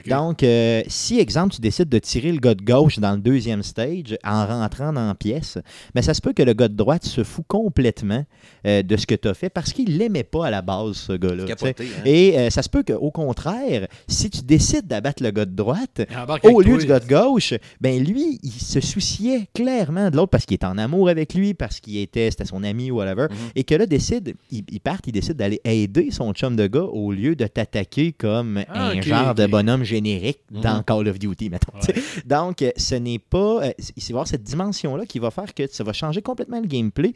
Donc, 0.10 0.44
euh, 0.44 0.82
si, 0.88 1.20
exemple, 1.20 1.54
tu 1.56 1.62
décides 1.62 1.90
de 1.90 2.00
tirer 2.00 2.32
le 2.32 2.40
gars 2.40 2.56
de 2.56 2.64
gauche 2.64 3.00
dans 3.00 3.12
le 3.14 3.18
deuxième 3.20 3.64
stage 3.64 4.18
en 4.24 4.46
rentrant 4.46 4.92
dans 4.94 5.08
la 5.08 5.16
pièce, 5.16 5.58
ben, 5.94 6.02
ça 6.02 6.14
se 6.14 6.22
peut 6.22 6.34
que 6.34 6.44
le 6.44 6.54
gars 6.54 6.68
de 6.68 6.76
droite 6.76 7.06
se 7.06 7.24
fout 7.24 7.46
complètement 7.48 8.26
euh, 8.66 8.82
de 8.84 8.98
ce 8.98 9.06
que 9.08 9.16
tu 9.16 9.28
as 9.28 9.34
fait 9.34 9.50
parce 9.50 9.74
qu'il 9.74 9.98
l'aimait 9.98 10.24
pas 10.24 10.48
à 10.48 10.52
la 10.52 10.62
base, 10.62 10.96
ce 10.98 11.14
gars-là. 11.14 11.46
hein. 11.98 12.02
Et 12.06 12.38
euh, 12.40 12.50
ça 12.50 12.62
se 12.62 12.70
peut 12.70 12.84
qu'au 12.84 13.12
contraire, 13.12 13.88
si 14.08 14.30
tu 14.30 14.42
décides 14.42 14.88
d'abattre 14.88 15.22
le 15.24 15.32
gars 15.32 15.46
de 15.46 15.56
droite, 15.56 16.02
au 16.52 16.62
lieu 16.62 16.72
toi. 16.74 16.80
du 16.82 16.86
gars 16.88 17.00
de 17.00 17.08
gauche, 17.08 17.54
ben 17.82 18.04
lui, 18.04 18.40
il 18.44 18.52
se 18.52 18.80
souciait 18.80 19.48
clairement 19.54 20.10
de 20.10 20.16
l'autre 20.16 20.30
parce 20.32 20.46
qu'il 20.46 20.56
est 20.56 20.66
en 20.66 20.78
amour 20.78 21.10
avec 21.10 21.34
lui, 21.34 21.54
parce 21.54 21.80
qu'il 21.80 21.98
était, 21.98 22.30
c'était 22.32 22.46
son 22.46 22.64
ami 22.64 22.92
ou 22.92 22.98
whatever, 22.98 23.28
Mhm. 23.30 23.38
et 23.56 23.64
que 23.64 23.76
là, 23.76 23.86
décide, 23.86 24.36
il, 24.52 24.64
il 24.72 24.80
part, 24.80 24.98
il 25.06 25.12
décide 25.12 25.34
d'aller 25.34 25.62
aider 25.66 26.10
son 26.12 26.34
chum 26.34 26.56
de 26.56 26.68
gars 26.68 26.82
au 26.84 27.12
lieu 27.12 27.36
de 27.36 27.46
t'attaquer 27.48 28.12
comme 28.14 28.64
Ah, 28.70 28.90
un 28.90 29.02
genre 29.02 29.36
de 29.36 29.44
ok. 29.44 29.50
Bonhomme 29.74 29.84
générique 29.86 30.40
dans 30.52 30.78
Mhm. 30.78 30.84
Call 30.84 31.08
of 31.08 31.20
Duty, 31.20 31.50
mettons. 31.50 31.74
Ouais. 31.78 31.96
Donc, 32.26 32.62
euh, 32.62 32.72
ce 32.78 32.96
n'est 32.96 33.20
pas. 33.20 33.64
euh, 33.66 33.72
c'est 33.80 33.94
c'est 33.98 34.14
voir 34.14 34.28
cette 34.28 34.44
dimension-là 34.44 35.06
qui 35.06 35.20
va 35.20 35.32
faire 35.32 35.54
que 35.54 35.68
ça 35.68 35.84
va 35.84 35.94
changer 35.94 36.22
complètement 36.22 36.60
le 36.60 36.68
gameplay 36.68 37.14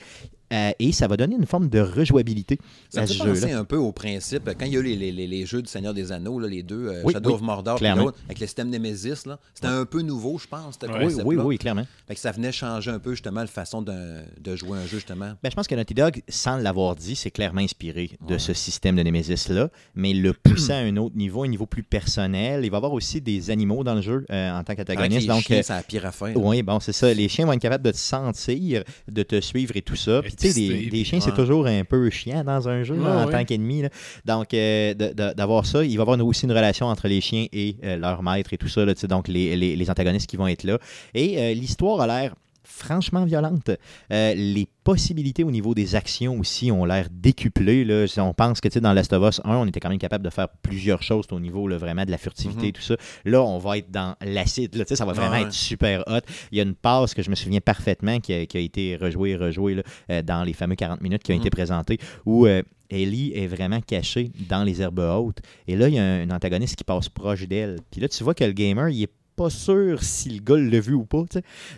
euh, 0.54 0.72
et 0.80 0.92
ça 0.92 1.08
va 1.08 1.18
donner 1.18 1.36
une 1.36 1.46
forme 1.46 1.70
de 1.70 1.80
rejouabilité 1.80 2.58
Ça 2.90 3.02
à 3.02 3.08
ce 3.08 3.14
fait 3.14 3.20
penser 3.20 3.42
jeu-là. 3.42 3.60
un 3.60 3.64
peu 3.66 3.78
au 3.78 3.92
principe, 3.92 4.44
quand 4.58 4.66
il 4.66 4.74
y 4.74 4.78
a 4.78 4.80
eu 4.80 4.84
les, 4.84 5.12
les- 5.12 5.28
les- 5.28 5.46
jeux 5.46 5.62
du 5.62 5.70
Seigneur 5.70 5.94
des 5.94 6.12
Anneaux, 6.12 6.40
là, 6.40 6.48
les 6.48 6.64
deux, 6.64 6.88
euh, 6.88 7.02
Oui, 7.04 7.14
Shadow 7.14 7.30
oui, 7.32 7.36
of 7.36 7.42
Mordor 7.42 7.76
et 7.76 7.80
clairement. 7.80 8.04
l'autre, 8.06 8.18
avec 8.26 8.40
le 8.40 8.46
système 8.48 8.70
Nemesis, 8.70 9.26
là, 9.26 9.40
c'était 9.54 9.68
un 9.68 9.86
peu 9.86 10.02
nouveau, 10.02 10.38
je 10.38 10.48
pense. 10.48 10.78
Oui, 11.02 11.14
oui, 11.24 11.36
oui, 11.38 11.58
clairement. 11.58 11.86
Fait 12.08 12.16
que 12.16 12.20
ça 12.20 12.32
venait 12.32 12.52
changer 12.52 12.92
un 12.92 13.00
peu 13.00 13.12
justement 13.12 13.42
la 13.42 13.48
façon 13.48 13.82
de, 13.82 13.94
de 14.42 14.56
jouer 14.56 14.78
un 14.80 14.84
jeu, 14.86 14.98
justement. 14.98 15.34
Ben, 15.44 15.50
je 15.50 15.56
pense 15.56 15.68
que 15.68 15.76
Naughty 15.76 15.94
Dog, 15.94 16.22
sans 16.28 16.58
l'avoir 16.58 16.96
dit, 16.96 17.16
c'est 17.16 17.32
clairement 17.32 17.62
inspiré 17.62 18.12
de 18.28 18.34
Ouais. 18.34 18.40
ce 18.40 18.54
système 18.54 18.96
de 18.96 19.04
Nemesis-là, 19.04 19.70
mais 19.96 20.14
le 20.14 20.34
pousser 20.34 20.74
à 20.74 20.78
un 20.78 20.96
autre 20.98 21.16
niveau, 21.16 21.44
un 21.44 21.48
niveau 21.48 21.66
plus 21.66 21.84
personnel. 21.84 22.62
Il 22.64 22.70
va 22.72 22.76
y 22.76 22.80
avoir 22.80 22.94
aussi 22.94 23.22
des 23.22 23.50
animaux 23.50 23.84
dans 23.84 23.96
le 23.96 24.02
jeu 24.02 24.26
euh, 24.32 24.52
en 24.52 24.64
tant 24.64 24.76
qu'antagoniste. 24.76 25.22
les 25.22 25.28
Donc, 25.28 25.44
chiens, 25.44 25.58
euh, 25.58 25.62
c'est 25.64 25.74
la 25.74 25.84
pire 25.84 26.06
affaire. 26.06 26.36
oui, 26.36 26.62
bon, 26.64 26.80
c'est 26.80 26.92
ça. 26.94 27.14
Les 27.14 27.28
chiens 27.30 27.46
vont 27.46 27.54
être 27.54 27.62
capables 27.62 27.84
de 27.84 27.92
te 27.92 27.98
sentir, 27.98 28.84
de 29.12 29.24
te 29.24 29.40
suivre 29.42 29.76
et 29.76 29.82
tout 29.82 29.96
ça. 29.96 30.22
Sais, 30.38 30.54
des, 30.54 30.86
des 30.90 31.04
chiens, 31.04 31.20
c'est 31.20 31.34
toujours 31.34 31.66
un 31.68 31.84
peu 31.84 32.10
chiant 32.10 32.44
dans 32.44 32.68
un 32.70 32.84
jeu 32.84 32.96
là, 32.96 33.24
en 33.24 33.26
ouais. 33.26 33.32
tant 33.32 33.44
qu'ennemi. 33.46 33.84
Donc, 34.26 34.54
euh, 34.54 34.94
d'avoir 34.94 35.66
ça, 35.66 35.84
il 35.84 35.96
va 35.98 36.02
y 36.04 36.08
avoir 36.10 36.20
aussi 36.26 36.46
une 36.46 36.52
relation 36.52 36.88
entre 36.88 37.08
les 37.08 37.22
chiens 37.22 37.46
et 37.52 37.76
euh, 37.84 37.98
leur 37.98 38.22
maître 38.24 38.54
et 38.54 38.58
tout 38.58 38.68
ça. 38.68 38.86
là, 38.86 38.94
donc, 39.10 39.28
les, 39.28 39.56
les- 39.56 39.76
les 39.76 39.90
antagonistes 39.90 40.30
qui 40.30 40.38
vont 40.38 40.48
être 40.48 40.64
là. 40.64 40.78
Et 41.14 41.38
euh, 41.40 41.54
l'histoire 41.54 42.02
a 42.02 42.08
l'air 42.08 42.36
franchement 42.68 43.26
violente. 43.26 43.72
Euh, 44.12 44.34
les 44.36 44.68
possibilités 44.84 45.44
au 45.44 45.52
niveau 45.52 45.74
des 45.74 45.96
actions 45.96 46.38
aussi 46.40 46.72
ont 46.72 46.86
l'air 46.86 47.08
décuplées. 47.12 47.84
Là. 47.86 48.08
Si 48.08 48.20
on 48.20 48.34
pense 48.34 48.62
que 48.62 48.68
dans 48.80 48.94
Last 48.94 49.14
of 49.14 49.28
Us 49.28 49.42
1, 49.44 49.56
on 49.56 49.66
était 49.66 49.80
quand 49.80 49.90
même 49.90 49.98
capable 49.98 50.24
de 50.24 50.30
faire 50.30 50.48
plusieurs 50.62 51.02
choses 51.02 51.26
au 51.32 51.40
niveau 51.40 51.68
là, 51.68 51.78
vraiment 51.78 52.06
de 52.06 52.12
la 52.12 52.18
furtivité 52.18 52.62
Mhm. 52.64 52.68
et 52.70 52.72
tout 52.74 52.82
ça. 52.82 52.96
Là, 53.26 53.42
on 53.42 53.58
va 53.58 53.78
être 53.80 53.90
dans 53.92 54.16
l'acide. 54.22 54.86
Ça 54.88 55.06
va 55.06 55.14
vraiment 55.14 55.32
Ouais. 55.32 55.42
être 55.44 55.54
super 55.54 56.04
hot. 56.08 56.20
Il 56.52 56.58
y 56.58 56.62
a 56.62 56.64
une 56.64 56.76
passe 56.76 57.14
que 57.14 57.22
je 57.24 57.30
me 57.30 57.36
souviens 57.36 57.60
parfaitement 57.62 58.20
qui 58.20 58.34
a, 58.34 58.46
qui 58.46 58.58
a 58.58 58.60
été 58.60 58.96
rejouée 58.96 59.32
et 59.32 59.36
rejouée 59.36 59.76
là, 59.76 59.84
euh, 60.12 60.22
dans 60.22 60.44
les 60.44 60.54
fameux 60.54 60.76
40 60.76 61.02
minutes 61.02 61.24
qui 61.24 61.32
ont 61.32 61.36
Mhm. 61.36 61.42
été 61.42 61.50
présentées 61.50 61.98
où 62.26 62.46
euh, 62.46 62.62
Ellie 62.90 63.34
est 63.36 63.48
vraiment 63.48 63.82
cachée 63.82 64.32
dans 64.48 64.64
les 64.64 64.82
herbes 64.82 65.00
hautes. 65.00 65.40
Et 65.68 65.76
là, 65.76 65.90
il 65.90 65.96
y 65.96 66.00
a 66.00 66.04
un, 66.04 66.30
un 66.30 66.36
antagoniste 66.36 66.76
qui 66.78 66.84
passe 66.86 67.10
proche 67.10 67.46
d'elle. 67.48 67.78
Puis 67.92 68.00
là, 68.00 68.08
tu 68.08 68.24
vois 68.24 68.34
que 68.34 68.44
le 68.46 68.54
gamer, 68.54 68.90
il 68.90 69.04
est 69.04 69.10
pas 69.38 69.50
sûr 69.52 70.04
si 70.04 70.30
le 70.32 70.42
gars 70.42 70.58
l'a 70.58 70.80
vu 70.82 70.94
ou 70.96 71.06
pas. 71.06 71.24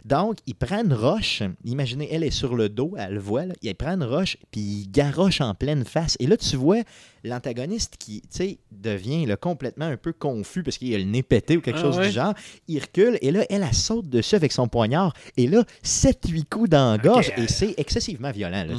Donc, 0.05 0.37
il 0.47 0.55
prend 0.55 0.83
une 0.83 0.93
roche. 0.93 1.43
Imaginez, 1.65 2.07
elle 2.11 2.23
est 2.23 2.31
sur 2.31 2.55
le 2.55 2.69
dos, 2.69 2.93
elle 2.97 3.13
le 3.15 3.19
voit. 3.19 3.45
Là. 3.45 3.53
Il 3.61 3.75
prend 3.75 3.91
une 3.93 4.03
roche, 4.03 4.37
puis 4.49 4.61
il 4.61 4.91
garoche 4.91 5.41
en 5.41 5.53
pleine 5.53 5.83
face. 5.85 6.15
Et 6.19 6.25
là, 6.25 6.37
tu 6.37 6.55
vois 6.55 6.81
l'antagoniste 7.25 7.95
qui, 7.99 8.21
tu 8.21 8.27
sais, 8.31 8.57
devient 8.71 9.25
là, 9.25 9.35
complètement 9.35 9.85
un 9.85 9.97
peu 9.97 10.13
confus 10.13 10.63
parce 10.63 10.77
qu'il 10.77 10.95
a 10.95 10.97
le 10.97 11.03
nez 11.03 11.21
pété 11.21 11.57
ou 11.57 11.61
quelque 11.61 11.79
Ah 11.79 11.81
chose 11.81 11.97
ouais? 11.97 12.07
du 12.07 12.13
genre. 12.13 12.33
Il 12.69 12.79
recule, 12.79 13.17
et 13.21 13.31
là, 13.31 13.45
elle, 13.49 13.61
elle 13.63 13.73
saute 13.73 14.09
dessus 14.09 14.35
avec 14.35 14.51
son 14.53 14.67
poignard. 14.69 15.13
Et 15.35 15.47
là, 15.47 15.63
7-8 15.83 16.45
coups 16.49 16.69
dans 16.69 16.91
la 16.93 16.97
gorge. 16.97 17.31
Et 17.37 17.47
c'est 17.47 17.73
excessivement 17.77 18.31
violent. 18.31 18.65
là. 18.65 18.75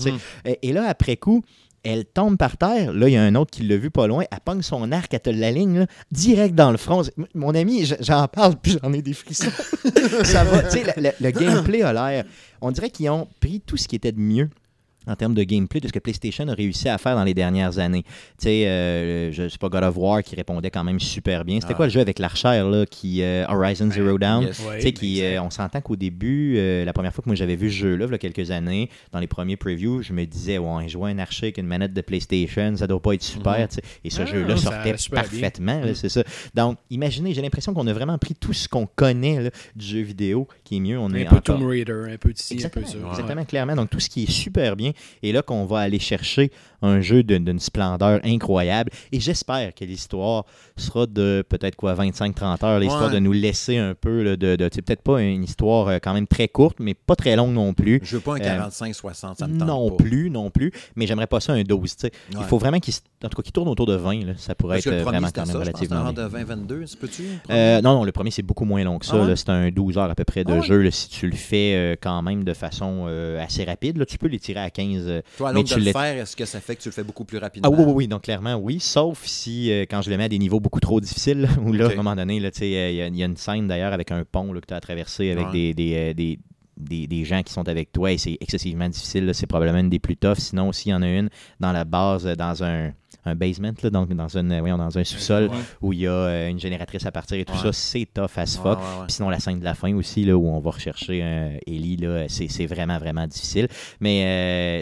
Et, 0.47 0.69
et 0.69 0.73
là, 0.73 0.87
après 0.89 1.17
coup, 1.19 1.45
elle 1.83 2.05
tombe 2.05 2.37
par 2.37 2.57
terre. 2.57 2.93
Là, 2.93 3.09
il 3.09 3.13
y 3.13 3.17
a 3.17 3.23
un 3.23 3.35
autre 3.35 3.51
qui 3.51 3.63
l'a 3.63 3.77
vu 3.77 3.91
pas 3.91 4.07
loin. 4.07 4.25
Elle 4.31 4.41
pogne 4.45 4.63
son 4.63 4.91
arc, 4.93 5.13
elle 5.15 5.21
te 5.21 5.31
l'aligne 5.31 5.87
direct 6.13 6.55
dans 6.55 6.71
le 6.71 6.77
front. 6.77 7.03
Mon 7.35 7.55
ami, 7.55 7.85
j'en 8.01 8.27
parle, 8.29 8.57
puis 8.61 8.77
j'en 8.83 8.93
ai 8.93 9.03
des 9.03 9.15
frissons. 9.15 9.51
Ça 10.25 10.45
va. 10.45 10.63
Tu 10.65 10.79
sais, 10.79 10.85
le, 10.97 11.03
le- 11.03 11.13
le 11.21 11.31
gameplay 11.31 11.83
a 11.83 11.93
l'air. 11.93 12.25
On 12.61 12.71
dirait 12.71 12.91
qu'ils 12.91 13.09
ont 13.11 13.29
pris 13.41 13.61
tout 13.65 13.77
ce 13.77 13.89
qui 13.89 13.97
était 13.97 14.13
de 14.13 14.21
mieux 14.21 14.51
en 15.07 15.16
termes 15.16 15.35
de 15.35 15.42
gameplay 15.42 15.80
de 15.80 15.88
ce 15.88 15.92
que 15.92 15.99
PlayStation 15.99 16.47
a 16.49 16.54
réussi 16.54 16.88
à 16.88 16.99
faire 16.99 17.16
dans 17.16 17.25
les 17.25 17.35
dernières 17.35 17.78
années. 17.78 18.02
Tu 18.02 18.11
sais, 18.45 18.66
euh, 18.69 19.33
je 19.33 19.49
sais 19.49 19.59
pas, 19.59 19.69
God 19.69 19.83
of 19.85 19.97
War 19.97 20.23
qui 20.23 20.37
répondait 20.37 20.71
quand 20.71 20.85
même 20.85 21.00
super 21.00 21.45
bien. 21.45 21.59
C'était 21.61 21.73
Ah. 21.73 21.76
quoi 21.76 21.87
le 21.87 21.92
jeu 21.92 22.00
avec 22.00 22.19
l'archère, 22.19 22.69
là, 22.69 22.85
qui, 22.87 23.23
euh, 23.23 23.45
Horizon 23.49 23.90
Zero 23.90 24.19
Dawn? 24.19 24.45
Yes. 24.45 24.61
Ouais, 24.69 24.76
Tu 24.76 24.83
sais, 24.83 24.92
qui, 24.92 25.23
euh, 25.23 25.42
on 25.42 25.50
s'entend 25.50 25.80
qu'au 25.80 25.97
début, 25.97 26.54
euh, 26.59 26.85
la 26.85 26.92
première 26.92 27.12
fois 27.14 27.23
que 27.23 27.28
moi 27.28 27.35
j'avais 27.37 27.57
vu 27.57 27.71
ce 27.71 27.76
jeu-là, 27.76 28.07
il 28.07 28.12
y 28.12 28.14
a 28.14 28.19
quelques 28.19 28.50
années, 28.50 28.90
dans 29.12 29.19
les 29.21 29.26
premiers 29.26 29.57
previews, 29.57 30.02
je 30.02 30.12
me 30.12 30.25
disais, 30.26 30.59
ouais, 30.59 30.88
jouer 30.88 31.11
un 31.12 31.19
archer 31.19 31.47
avec 31.47 31.59
une 31.59 31.66
manette 31.66 31.95
de 31.95 32.00
PlayStation, 32.02 32.76
ça 32.76 32.87
doit 32.87 33.00
pas 33.00 33.14
être 33.14 33.23
super. 33.23 33.59
Mhm. 33.59 33.66
Et 34.04 34.11
ce 34.11 34.23
Ah, 34.23 34.26
jeu-là 34.26 34.57
sortait 34.57 34.95
parfaitement, 35.11 35.80
Mhm. 35.80 35.95
c'est 35.95 36.09
ça. 36.09 36.23
Donc, 36.54 36.78
imaginez, 36.90 37.33
j'ai 37.35 37.42
l'impression 37.42 37.73
qu'on 37.75 37.87
a 37.87 37.92
vraiment 37.92 38.19
pris 38.19 38.35
tout 38.35 38.52
ce 38.52 38.69
qu'on 38.69 38.87
connaît 38.87 39.42
là, 39.45 39.50
du 39.75 39.85
jeu 39.87 40.00
vidéo, 40.00 40.47
qui 40.64 40.76
est 40.76 40.80
mieux. 40.80 40.99
On 40.99 41.12
est 41.14 41.26
un 41.26 41.30
peu 41.30 41.37
encore- 41.37 41.59
Tomb 41.59 41.66
Raider, 41.69 42.02
un 42.12 42.16
peu 42.19 42.33
d'ici, 42.33 42.54
un 42.64 42.69
peu 42.69 42.80
Exactement, 42.80 42.87
de 42.87 42.90
ça. 42.90 42.99
Ouais. 42.99 43.11
exactement, 43.11 43.45
clairement. 43.45 43.76
Donc, 43.76 43.90
tout 43.90 44.00
ce 44.00 44.09
qui 44.11 44.25
est 44.25 44.30
super 44.30 44.76
bien. 44.76 44.90
Et 45.23 45.33
là, 45.33 45.43
qu'on 45.43 45.65
va 45.67 45.81
aller 45.81 45.99
chercher 45.99 46.51
un 46.83 47.01
jeu 47.01 47.23
d'une 47.23 47.59
splendeur 47.59 48.21
incroyable. 48.25 48.91
Et 49.13 49.21
j'espère 49.21 49.75
que 49.75 49.85
l'histoire 49.85 50.45
sera 50.77 51.07
de 51.07 51.45
peut-être 51.49 51.77
quoi, 51.77 51.95
25-30 51.95 52.65
heures. 52.65 52.79
L'histoire 52.81 53.09
Ouais. 53.09 53.15
de 53.15 53.19
nous 53.19 53.33
laisser 53.33 53.77
un 53.79 53.95
peu, 53.95 54.23
là, 54.23 54.37
de, 54.37 54.57
de 54.57 54.69
peut-être 54.69 55.03
pas 55.03 55.21
une 55.23 55.45
histoire 55.45 55.89
euh, 55.89 55.99
quand 56.03 56.15
même 56.15 56.27
très 56.27 56.49
courte, 56.49 56.77
mais 56.81 56.95
pas 56.95 57.17
très 57.17 57.37
longue 57.37 57.53
non 57.53 57.75
plus. 57.75 58.01
Je 58.03 58.17
veux 58.17 58.23
pas 58.23 58.35
un 58.35 58.41
Euh, 58.41 58.69
45-60, 58.69 59.37
ça 59.39 59.47
me 59.47 59.59
tente 59.59 59.69
non 59.69 59.91
pas. 59.91 59.97
plus, 60.05 60.31
non 60.31 60.51
plus. 60.51 60.73
Mais 60.97 61.07
j'aimerais 61.07 61.27
pas 61.27 61.41
ça 61.41 61.53
un 61.53 61.63
12. 61.63 61.97
tu 61.97 62.01
sais. 62.07 62.13
Il 62.31 62.37
Ouais. 62.39 62.45
faut 62.45 62.59
vraiment 62.59 62.79
qu'il 62.81 62.95
en 63.23 63.29
tout 63.29 63.37
cas, 63.37 63.43
qu'il 63.43 63.53
tourne 63.53 63.69
autour 63.69 63.85
de 63.87 63.95
20. 63.97 64.25
là. 64.25 64.33
Ça 64.39 64.55
pourrait 64.55 64.77
Parce 64.77 64.87
être 64.87 64.93
euh, 64.95 65.03
vraiment 65.05 65.29
quand 65.35 65.43
même 65.47 65.47
ça, 65.47 65.53
je 65.65 65.71
pense, 65.71 65.81
relativement 65.81 66.13
de 66.13 66.23
20-22, 66.23 66.91
tu 66.91 66.97
peux-tu? 66.97 67.23
Euh, 67.51 67.81
non, 67.83 67.95
non, 67.97 68.05
le 68.05 68.13
premier, 68.13 68.31
c'est 68.31 68.43
beaucoup 68.43 68.65
moins 68.65 68.83
long 68.83 68.99
que 68.99 69.05
ça. 69.07 69.19
Ah 69.23 69.27
ouais? 69.27 69.37
C'est 69.37 69.51
un 69.51 69.71
12 69.71 69.99
heures 69.99 70.11
à 70.11 70.15
peu 70.15 70.25
près 70.25 70.45
de 70.45 70.53
Ah 70.53 70.57
ouais? 70.57 70.63
jeu. 70.63 70.79
là, 70.81 70.91
si 70.91 71.09
tu 71.11 71.27
le 71.29 71.37
fais 71.37 71.75
euh, 71.75 71.97
quand 72.01 72.23
même 72.23 72.45
de 72.45 72.55
façon 72.55 73.05
euh, 73.09 73.43
assez 73.45 73.65
rapide, 73.65 73.99
là, 73.99 74.07
tu 74.07 74.17
peux 74.17 74.29
les 74.29 74.39
tirer 74.39 74.61
à 74.61 74.71
15. 74.71 75.05
euh, 75.07 75.21
Toi, 75.37 75.51
à 75.51 75.53
mais 75.53 75.65
tu 75.65 75.79
le 75.79 75.93
faire, 75.93 76.17
est-ce 76.23 76.35
que 76.35 76.47
ça 76.47 76.61
fait 76.61 76.70
que 76.77 76.83
tu 76.83 76.89
le 76.89 76.93
fais 76.93 77.05
beaucoup 77.05 77.25
plus 77.25 77.39
rapidement? 77.39 77.71
Ah 77.73 77.77
oui, 77.77 77.85
oui, 77.87 77.93
oui, 77.95 78.09
donc 78.09 78.23
clairement, 78.23 78.55
oui. 78.57 78.81
Sauf 78.81 79.25
si, 79.27 79.71
euh, 79.71 79.83
quand 79.91 80.03
je 80.03 80.11
le 80.11 80.17
mets 80.17 80.25
à 80.25 80.29
des 80.29 80.39
niveaux 80.39 80.61
beaucoup 80.61 80.81
trop 80.81 81.00
difficiles, 81.00 81.49
où 81.65 81.73
là, 81.73 81.89
à 81.89 81.93
un 81.93 81.95
moment 81.97 82.17
donné, 82.17 82.41
euh, 82.45 82.50
il 82.61 82.69
y, 82.69 82.77
a- 82.77 83.07
il 83.09 83.17
y 83.17 83.23
a 83.23 83.27
une 83.27 83.37
scène 83.37 83.67
d'ailleurs 83.69 83.93
avec 83.93 84.11
un 84.12 84.25
pont 84.25 84.53
là, 84.53 84.61
que 84.61 84.67
tu 84.67 84.75
as 84.75 84.79
à 84.79 84.81
traverser 84.81 85.31
avec 85.31 85.47
Ouais. 85.47 85.53
des, 85.53 85.75
des, 85.75 85.95
euh, 85.95 86.15
des, 86.15 86.39
des- 86.77 87.07
des 87.07 87.25
gens 87.25 87.43
qui 87.43 87.53
sont 87.53 87.69
avec 87.69 87.93
toi 87.93 88.11
et 88.12 88.19
c'est 88.19 88.39
excessivement 88.41 88.89
difficile. 88.89 89.31
C'est 89.35 89.47
probablement 89.47 89.79
une 89.81 89.91
des 89.91 89.99
plus 89.99 90.17
toughs. 90.17 90.39
Sinon, 90.39 90.69
aussi, 90.71 90.89
il 90.89 90.93
y 90.93 90.95
en 90.95 91.03
a 91.03 91.09
une 91.09 91.29
dans 91.61 91.73
la 91.73 91.85
base, 91.85 92.25
dans 92.25 92.65
un, 92.65 92.93
un 93.25 93.35
basement, 93.35 93.73
là, 93.83 93.91
donc 93.91 94.12
dans, 94.15 94.29
une, 94.37 94.59
voyons, 94.61 94.79
dans 94.79 94.97
un 94.99 95.05
sous-sol 95.05 95.45
Ouais. 95.45 95.57
où 95.83 95.93
il 95.93 96.00
y 96.00 96.07
a 96.07 96.12
euh, 96.12 96.49
une 96.49 96.59
génératrice 96.61 97.05
à 97.07 97.12
partir 97.12 97.39
et 97.39 97.45
tout 97.45 97.53
Ouais. 97.53 97.59
ça. 97.59 97.73
C'est 97.73 98.07
tough 98.12 98.31
as 98.37 98.57
fuck. 98.57 98.79
ouais, 98.79 98.85
ouais. 98.85 99.05
Puis 99.07 99.15
sinon, 99.15 99.29
la 99.31 99.39
scène 99.41 99.59
de 99.61 99.65
la 99.65 99.75
fin 99.75 99.95
aussi, 99.95 100.25
là, 100.25 100.37
où 100.37 100.47
on 100.49 100.61
va 100.61 100.71
rechercher 100.71 101.21
euh, 101.23 101.57
Ellie, 101.67 101.97
là, 101.97 102.27
c'est, 102.29 102.67
vraiment, 102.67 102.99
vraiment 102.99 103.27
difficile. 103.27 103.69
Mais 104.00 104.25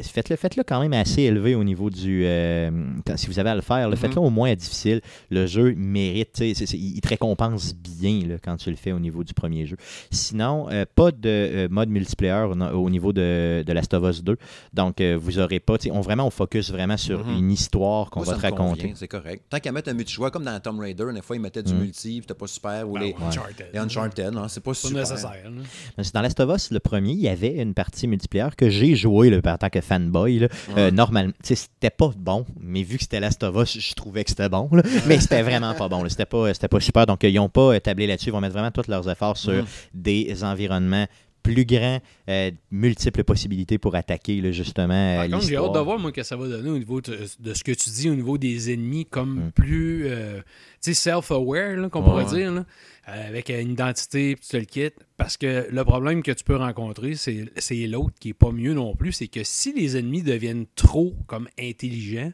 euh, 0.01 0.03
faites-le, 0.03 0.37
faites-le 0.37 0.63
quand 0.65 0.81
même 0.81 0.93
assez 0.93 1.23
élevé 1.23 1.55
au 1.55 1.65
niveau 1.65 1.91
du. 1.91 2.25
euh, 2.25 2.71
si 3.17 3.27
vous 3.27 3.39
avez 3.39 3.51
à 3.51 3.55
le 3.55 3.61
faire, 3.61 3.89
là, 3.89 3.95
Mhm. 3.95 3.97
faites-le 3.97 4.21
au 4.21 4.31
moins 4.31 4.55
difficile. 4.55 5.01
Le 5.31 5.47
jeu 5.47 5.75
mérite, 5.77 6.39
il 6.41 7.01
te 7.01 7.09
récompense 7.09 7.75
bien 7.75 8.21
là, 8.27 8.37
quand 8.43 8.57
tu 8.57 8.71
le 8.71 8.77
fais 8.77 8.93
au 8.93 8.99
niveau 9.01 9.25
du 9.25 9.35
premier 9.35 9.67
jeu. 9.67 9.77
Sinon, 10.11 10.69
euh, 10.71 10.85
pas 10.95 11.11
de 11.11 11.69
mode 11.71 11.89
multiplayer 11.89 12.47
au, 12.47 12.53
au 12.77 12.91
niveau 12.91 13.13
de, 13.13 13.63
de 13.67 13.73
Last 13.73 13.95
of 13.95 14.05
Us 14.09 14.23
2. 14.23 14.37
Donc, 14.75 15.01
vous 15.01 15.39
aurez 15.39 15.61
pas. 15.61 15.77
On, 15.91 16.01
vraiment, 16.01 16.27
on 16.27 16.31
focus 16.31 16.71
vraiment 16.71 16.97
sur 16.97 17.25
Mhm. 17.27 17.39
une 17.39 17.51
histoire 17.51 18.11
qu'on 18.11 18.21
va 18.33 18.37
te 18.37 18.43
raconter. 18.43 18.93
c'est 18.97 19.09
correct. 19.09 19.45
Tant 19.51 19.59
qu'à 19.61 19.73
mettre 19.73 19.89
un 19.91 19.95
multijoueur 19.95 20.31
comme 20.31 20.45
dans 20.45 20.59
Tomb 20.61 20.79
Raider, 20.81 21.05
des 21.15 21.23
fois, 21.23 21.37
ils 21.37 21.43
mettaient 21.43 21.63
du 21.63 21.73
Mm. 21.75 21.79
multi, 21.79 22.19
c'était 22.21 22.35
pas 22.35 22.47
super. 22.47 22.89
Ou 22.89 22.95
Ben, 22.95 23.01
les, 23.01 23.15
Uncharted. 23.21 23.67
les 23.73 23.79
Uncharted, 23.79 24.37
hein, 24.37 24.47
c'est 24.49 24.63
pas 24.63 24.71
Pas 24.71 24.75
super. 24.75 24.99
nécessaire. 25.01 25.31
là. 25.45 25.63
Mais 25.97 26.05
c'est 26.05 26.15
Dans 26.15 26.23
Last 26.23 26.41
of 26.41 26.55
Us, 26.57 26.71
le 26.71 26.81
premier, 26.81 27.13
il 27.13 27.21
y 27.21 27.29
avait 27.29 27.57
une 27.57 27.75
partie 27.75 28.07
multiplayer 28.07 28.49
que 28.57 28.69
j'ai 28.71 28.95
joué 28.97 29.31
là, 29.31 29.39
en 29.45 29.57
tant 29.59 29.69
que 29.71 29.81
fanboy. 29.81 30.39
Là. 30.41 30.49
Ouais. 30.69 30.75
Euh, 30.79 30.91
normalement, 30.91 31.33
c'était 31.43 31.91
pas 31.91 32.11
bon, 32.17 32.45
mais 32.61 32.83
vu 32.83 32.97
que 32.97 33.03
c'était 33.03 33.21
Last 33.21 33.43
of 33.43 33.57
Us, 33.57 33.79
je 33.81 33.95
trouvais 33.95 34.25
que 34.25 34.31
c'était 34.31 34.49
bon. 34.49 34.69
là. 34.73 34.83
Mais 35.07 35.19
c'était 35.21 35.43
vraiment 35.43 35.75
pas 35.75 35.89
bon. 35.89 36.09
C'était 36.09 36.27
pas, 36.27 36.53
c'était 36.55 36.69
pas 36.69 36.81
super. 36.81 37.07
Donc, 37.07 37.23
ils 37.23 37.35
n'ont 37.35 37.49
pas 37.49 37.75
euh, 37.75 37.81
tablé 37.81 38.07
là-dessus. 38.07 38.29
Ils 38.29 38.33
vont 38.33 38.41
mettre 38.41 38.55
vraiment 38.55 38.71
tous 38.71 38.89
leurs 38.89 39.09
efforts 39.09 39.37
sur 39.37 39.53
Mhm. 39.53 39.67
des 39.95 40.45
environnements 40.45 41.07
plus 41.43 41.65
grands, 41.65 42.01
euh, 42.29 42.51
multiples 42.71 43.25
possibilités 43.25 43.79
pour 43.79 43.95
attaquer 43.95 44.41
là, 44.41 44.51
justement 44.53 45.17
Par 45.17 45.29
contre, 45.31 45.47
j'ai 45.49 45.57
hâte 45.57 45.73
de 45.75 45.79
voir 45.79 45.99
moi, 45.99 46.13
que 46.13 46.23
ça 46.23 46.37
va 46.37 46.47
donner 46.49 46.71
au 46.71 46.79
niveau 46.79 47.01
de, 47.01 47.19
de 47.41 47.55
ce 47.55 47.65
que 47.65 47.73
tu 47.73 47.91
dis 47.91 48.11
au 48.11 48.15
niveau 48.15 48.39
des 48.39 48.73
ennemis 48.73 49.07
comme 49.07 49.47
Mm. 49.47 49.51
plus 49.53 50.07
euh, 50.07 50.41
tu 50.83 50.93
sais, 50.93 51.11
self-aware, 51.11 51.77
là, 51.77 51.89
qu'on 51.89 52.01
Ouais, 52.01 52.05
pourrait 52.23 52.25
dire, 52.27 52.53
là, 52.53 52.65
euh, 53.09 53.29
avec 53.29 53.49
une 53.51 53.73
identité, 53.73 54.37
puis 54.37 54.45
tu 54.45 54.51
te 54.53 54.57
le 54.57 54.65
quittes. 54.65 54.95
Parce 55.17 55.37
que 55.37 55.67
le 55.71 55.85
problème 55.85 56.23
que 56.23 56.31
tu 56.31 56.45
peux 56.45 56.57
rencontrer, 56.57 57.15
c'est 57.17 57.87
l'autre 57.89 58.15
qui 58.21 58.29
est 58.31 58.35
pas 58.35 58.53
mieux 58.53 58.75
non 58.75 58.95
plus, 58.95 59.13
c'est 59.13 59.27
que 59.29 59.41
si 59.43 59.73
les 59.73 59.97
ennemis 59.97 60.23
deviennent 60.23 60.67
trop 60.77 61.15
comme 61.27 61.49
intelligents, 61.59 62.33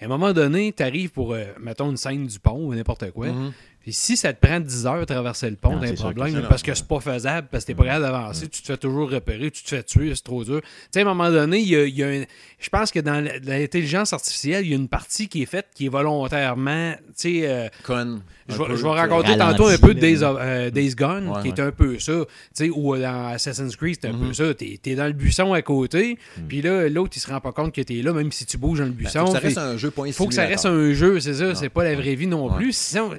à 0.00 0.04
un 0.04 0.08
moment 0.08 0.32
donné, 0.34 0.72
tu 0.76 0.82
arrives 0.82 1.10
pour, 1.10 1.32
euh, 1.32 1.44
mettons, 1.60 1.90
une 1.90 1.96
scène 1.96 2.26
du 2.26 2.38
pont 2.38 2.66
ou 2.66 2.74
n'importe 2.74 3.10
quoi, 3.12 3.28
Mhm. 3.28 3.52
Puis 3.86 3.92
si 3.92 4.16
ça 4.16 4.32
te 4.32 4.44
prend 4.44 4.58
10 4.58 4.84
heures 4.86 4.98
de 4.98 5.04
traverser 5.04 5.48
le 5.48 5.54
pont, 5.54 5.78
t'as 5.78 5.86
un 5.86 5.90
que 5.90 5.94
problème. 6.00 6.46
parce 6.48 6.62
que 6.64 6.74
c'est 6.74 6.88
pas 6.88 6.98
faisable, 6.98 7.46
parce 7.52 7.62
que 7.62 7.68
t'es 7.68 7.74
pas 7.76 7.84
capable 7.84 8.04
d'avancer, 8.04 8.48
tu 8.48 8.60
te 8.60 8.66
fais 8.66 8.76
toujours 8.76 9.08
repérer, 9.08 9.48
tu 9.52 9.62
te 9.62 9.68
fais 9.68 9.84
tuer, 9.84 10.12
c'est 10.16 10.24
trop 10.24 10.42
dur. 10.42 10.60
Tu 10.60 10.68
sais, 10.90 10.98
à 10.98 11.02
un 11.02 11.04
moment 11.04 11.30
donné, 11.30 11.60
il 11.60 11.68
y 11.68 11.76
a, 11.76 11.84
il 11.84 11.94
y 11.96 12.02
a 12.02 12.08
un- 12.08 12.24
je 12.58 12.68
pense 12.68 12.90
que 12.90 12.98
dans 12.98 13.24
l'intelligence 13.44 14.12
artificielle, 14.12 14.64
il 14.64 14.70
y 14.70 14.72
a 14.72 14.76
une 14.76 14.88
partie 14.88 15.28
qui 15.28 15.42
est 15.42 15.46
faite 15.46 15.68
qui 15.72 15.86
est 15.86 15.88
volontairement, 15.88 16.94
tu 16.94 17.12
sais, 17.14 17.48
euh, 17.48 17.68
Con. 17.84 18.20
Je 18.48 18.82
vais, 18.82 18.88
raconter 18.88 19.28
ralenti, 19.32 19.38
tantôt 19.56 19.68
un 19.68 19.78
peu 19.78 19.88
là. 19.88 19.94
Days, 20.00 20.22
of- 20.22 20.36
euh, 20.40 20.70
Days 20.70 20.94
Gone, 20.94 21.28
Ouais, 21.28 21.42
qui 21.42 21.48
est 21.48 21.60
un 21.60 21.70
peu 21.72 21.98
ça. 21.98 22.12
Tu 22.56 22.64
sais, 22.66 22.70
ou 22.70 22.96
dans 22.96 23.26
Assassin's 23.28 23.74
Creed, 23.76 23.96
c'est 24.00 24.08
un 24.08 24.12
peu 24.14 24.26
Mhm. 24.26 24.34
ça. 24.34 24.54
T'es 24.54 24.78
es 24.86 24.94
dans 24.94 25.06
le 25.06 25.12
buisson 25.12 25.52
à 25.52 25.62
côté, 25.62 26.18
Mm. 26.38 26.40
puis 26.48 26.62
là, 26.62 26.88
l'autre, 26.88 27.12
il 27.16 27.20
se 27.20 27.28
rend 27.30 27.40
pas 27.40 27.52
compte 27.52 27.72
que 27.74 27.80
t'es 27.80 28.02
là, 28.02 28.12
même 28.12 28.30
si 28.32 28.46
tu 28.46 28.58
bouges 28.58 28.78
dans 28.78 28.84
le 28.84 28.90
Ben, 28.90 28.96
buisson. 29.04 29.26
faut 29.26 29.32
que 29.32 29.38
ça 29.38 29.38
reste 29.40 29.58
un 29.58 29.76
jeu 29.76 29.90
point 29.90 30.06
il 30.08 30.12
faut 30.12 30.26
que 30.26 30.34
ça 30.34 30.44
reste 30.46 30.66
un 30.66 30.92
jeu, 30.92 31.20
c'est 31.20 31.34
ça. 31.34 31.54
C'est 31.54 31.68
pas 31.68 31.84
la 31.84 31.94
vraie 31.94 32.14
vie 32.14 32.26
non 32.26 32.46
Ouais. 32.50 32.56
plus. 32.56 32.76
Sinon, 32.76 33.10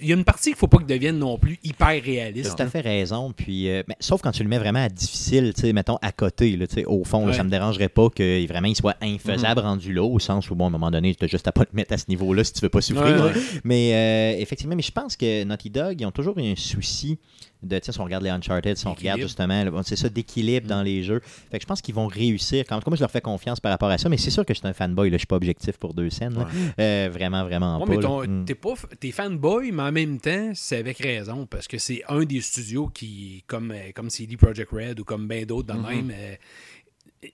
il 0.00 0.08
y 0.08 0.12
a 0.12 0.16
une 0.16 0.24
partie 0.24 0.50
qu'il 0.50 0.58
faut 0.58 0.66
pas 0.66 0.78
qu'il 0.78 0.86
devienne 0.86 1.18
non 1.18 1.38
plus 1.38 1.58
hyper 1.64 2.02
réaliste. 2.02 2.56
Tu 2.56 2.62
as 2.62 2.66
fait 2.66 2.80
raison. 2.80 3.32
Puis, 3.36 3.68
euh, 3.70 3.82
mais, 3.88 3.96
sauf 4.00 4.20
quand 4.22 4.30
tu 4.32 4.42
le 4.42 4.48
mets 4.48 4.58
vraiment 4.58 4.84
à 4.84 4.88
difficile, 4.88 5.52
tu 5.54 5.62
sais, 5.62 5.72
mettons 5.72 5.98
à 6.02 6.12
côté, 6.12 6.56
là, 6.56 6.66
tu 6.66 6.74
sais, 6.76 6.84
au 6.84 7.04
fond, 7.04 7.20
là, 7.20 7.26
Ouais. 7.28 7.32
ça 7.36 7.44
me 7.44 7.50
dérangerait 7.50 7.88
pas 7.88 8.08
que 8.10 8.46
vraiment 8.46 8.68
il 8.68 8.76
soit 8.76 8.96
infaisable 9.02 9.60
rendu 9.60 9.92
là, 9.92 10.02
au 10.02 10.18
sens 10.18 10.50
où, 10.50 10.54
bon, 10.54 10.64
à 10.64 10.66
un 10.68 10.70
moment 10.70 10.90
donné, 10.90 11.14
tu 11.14 11.24
as 11.24 11.28
juste 11.28 11.46
à 11.48 11.52
pas 11.52 11.62
le 11.62 11.68
mettre 11.76 11.92
à 11.94 11.98
ce 11.98 12.04
niveau-là 12.08 12.44
si 12.44 12.52
tu 12.52 12.60
veux 12.60 12.68
pas 12.68 12.80
souffrir. 12.80 13.04
Ouais, 13.06 13.16
là. 13.18 13.26
ouais. 13.26 13.32
Mais 13.64 13.92
euh, 13.94 14.40
effectivement, 14.48 14.74
mais 14.76 14.82
je 14.82 14.92
pense 14.92 15.16
que 15.16 15.44
Naughty 15.44 15.70
Dog, 15.70 16.00
ils 16.00 16.06
ont 16.06 16.10
toujours 16.10 16.36
eu 16.38 16.42
un 16.42 16.56
souci 16.56 17.18
de, 17.62 17.76
tu 17.78 17.86
sais, 17.86 17.92
si 17.92 18.00
on 18.00 18.04
regarde 18.04 18.22
les 18.22 18.30
Uncharted, 18.30 18.76
si 18.76 18.86
on 18.86 18.94
regarde 18.94 19.20
justement, 19.20 19.82
c'est 19.82 19.96
ça, 19.96 20.08
d'équilibre 20.08 20.68
dans 20.68 20.82
les 20.82 21.02
jeux. 21.02 21.20
Fait 21.50 21.58
que 21.58 21.62
je 21.62 21.66
pense 21.66 21.82
qu'ils 21.82 21.94
vont 21.94 22.06
réussir. 22.06 22.64
Quand, 22.68 22.76
en 22.76 22.78
tout 22.78 22.84
cas, 22.84 22.90
moi, 22.90 22.96
je 22.96 23.02
leur 23.02 23.10
fais 23.10 23.20
confiance 23.20 23.58
par 23.60 23.72
rapport 23.72 23.90
à 23.90 23.98
ça, 23.98 24.08
mais 24.08 24.16
c'est 24.16 24.30
sûr 24.30 24.46
que 24.46 24.54
je 24.54 24.58
suis 24.60 24.68
un 24.68 24.72
fanboy, 24.72 25.10
là, 25.10 25.16
je 25.16 25.20
suis 25.20 25.26
pas 25.26 25.36
objectif 25.36 25.76
pour 25.76 25.92
deux 25.92 26.08
scènes. 26.08 26.36
Euh, 26.78 27.08
vraiment, 27.12 27.44
vraiment 27.44 27.82
Ouais, 27.84 27.98
pas. 28.00 28.26
Mm. 28.26 28.44
t'es 28.44 28.54
pas 28.54 28.74
t'es 29.00 29.10
fanboy, 29.10 29.72
mais 29.72 29.82
en 29.82 29.92
même 29.92 30.20
temps, 30.20 30.52
c'est 30.54 30.76
avec 30.78 30.98
raison, 30.98 31.46
parce 31.46 31.66
que 31.66 31.78
c'est 31.78 32.02
un 32.08 32.22
des 32.24 32.40
studios 32.40 32.88
qui, 32.88 33.42
comme, 33.48 33.74
comme 33.94 34.08
CD 34.08 34.36
Projekt 34.36 34.70
Red 34.70 35.00
ou 35.00 35.04
comme 35.04 35.26
bien 35.26 35.44
d'autres 35.44 35.66
dans 35.68 35.74
le 35.74 35.80
Mhm. 35.82 35.88
même, 36.06 36.12
euh, 36.14 36.34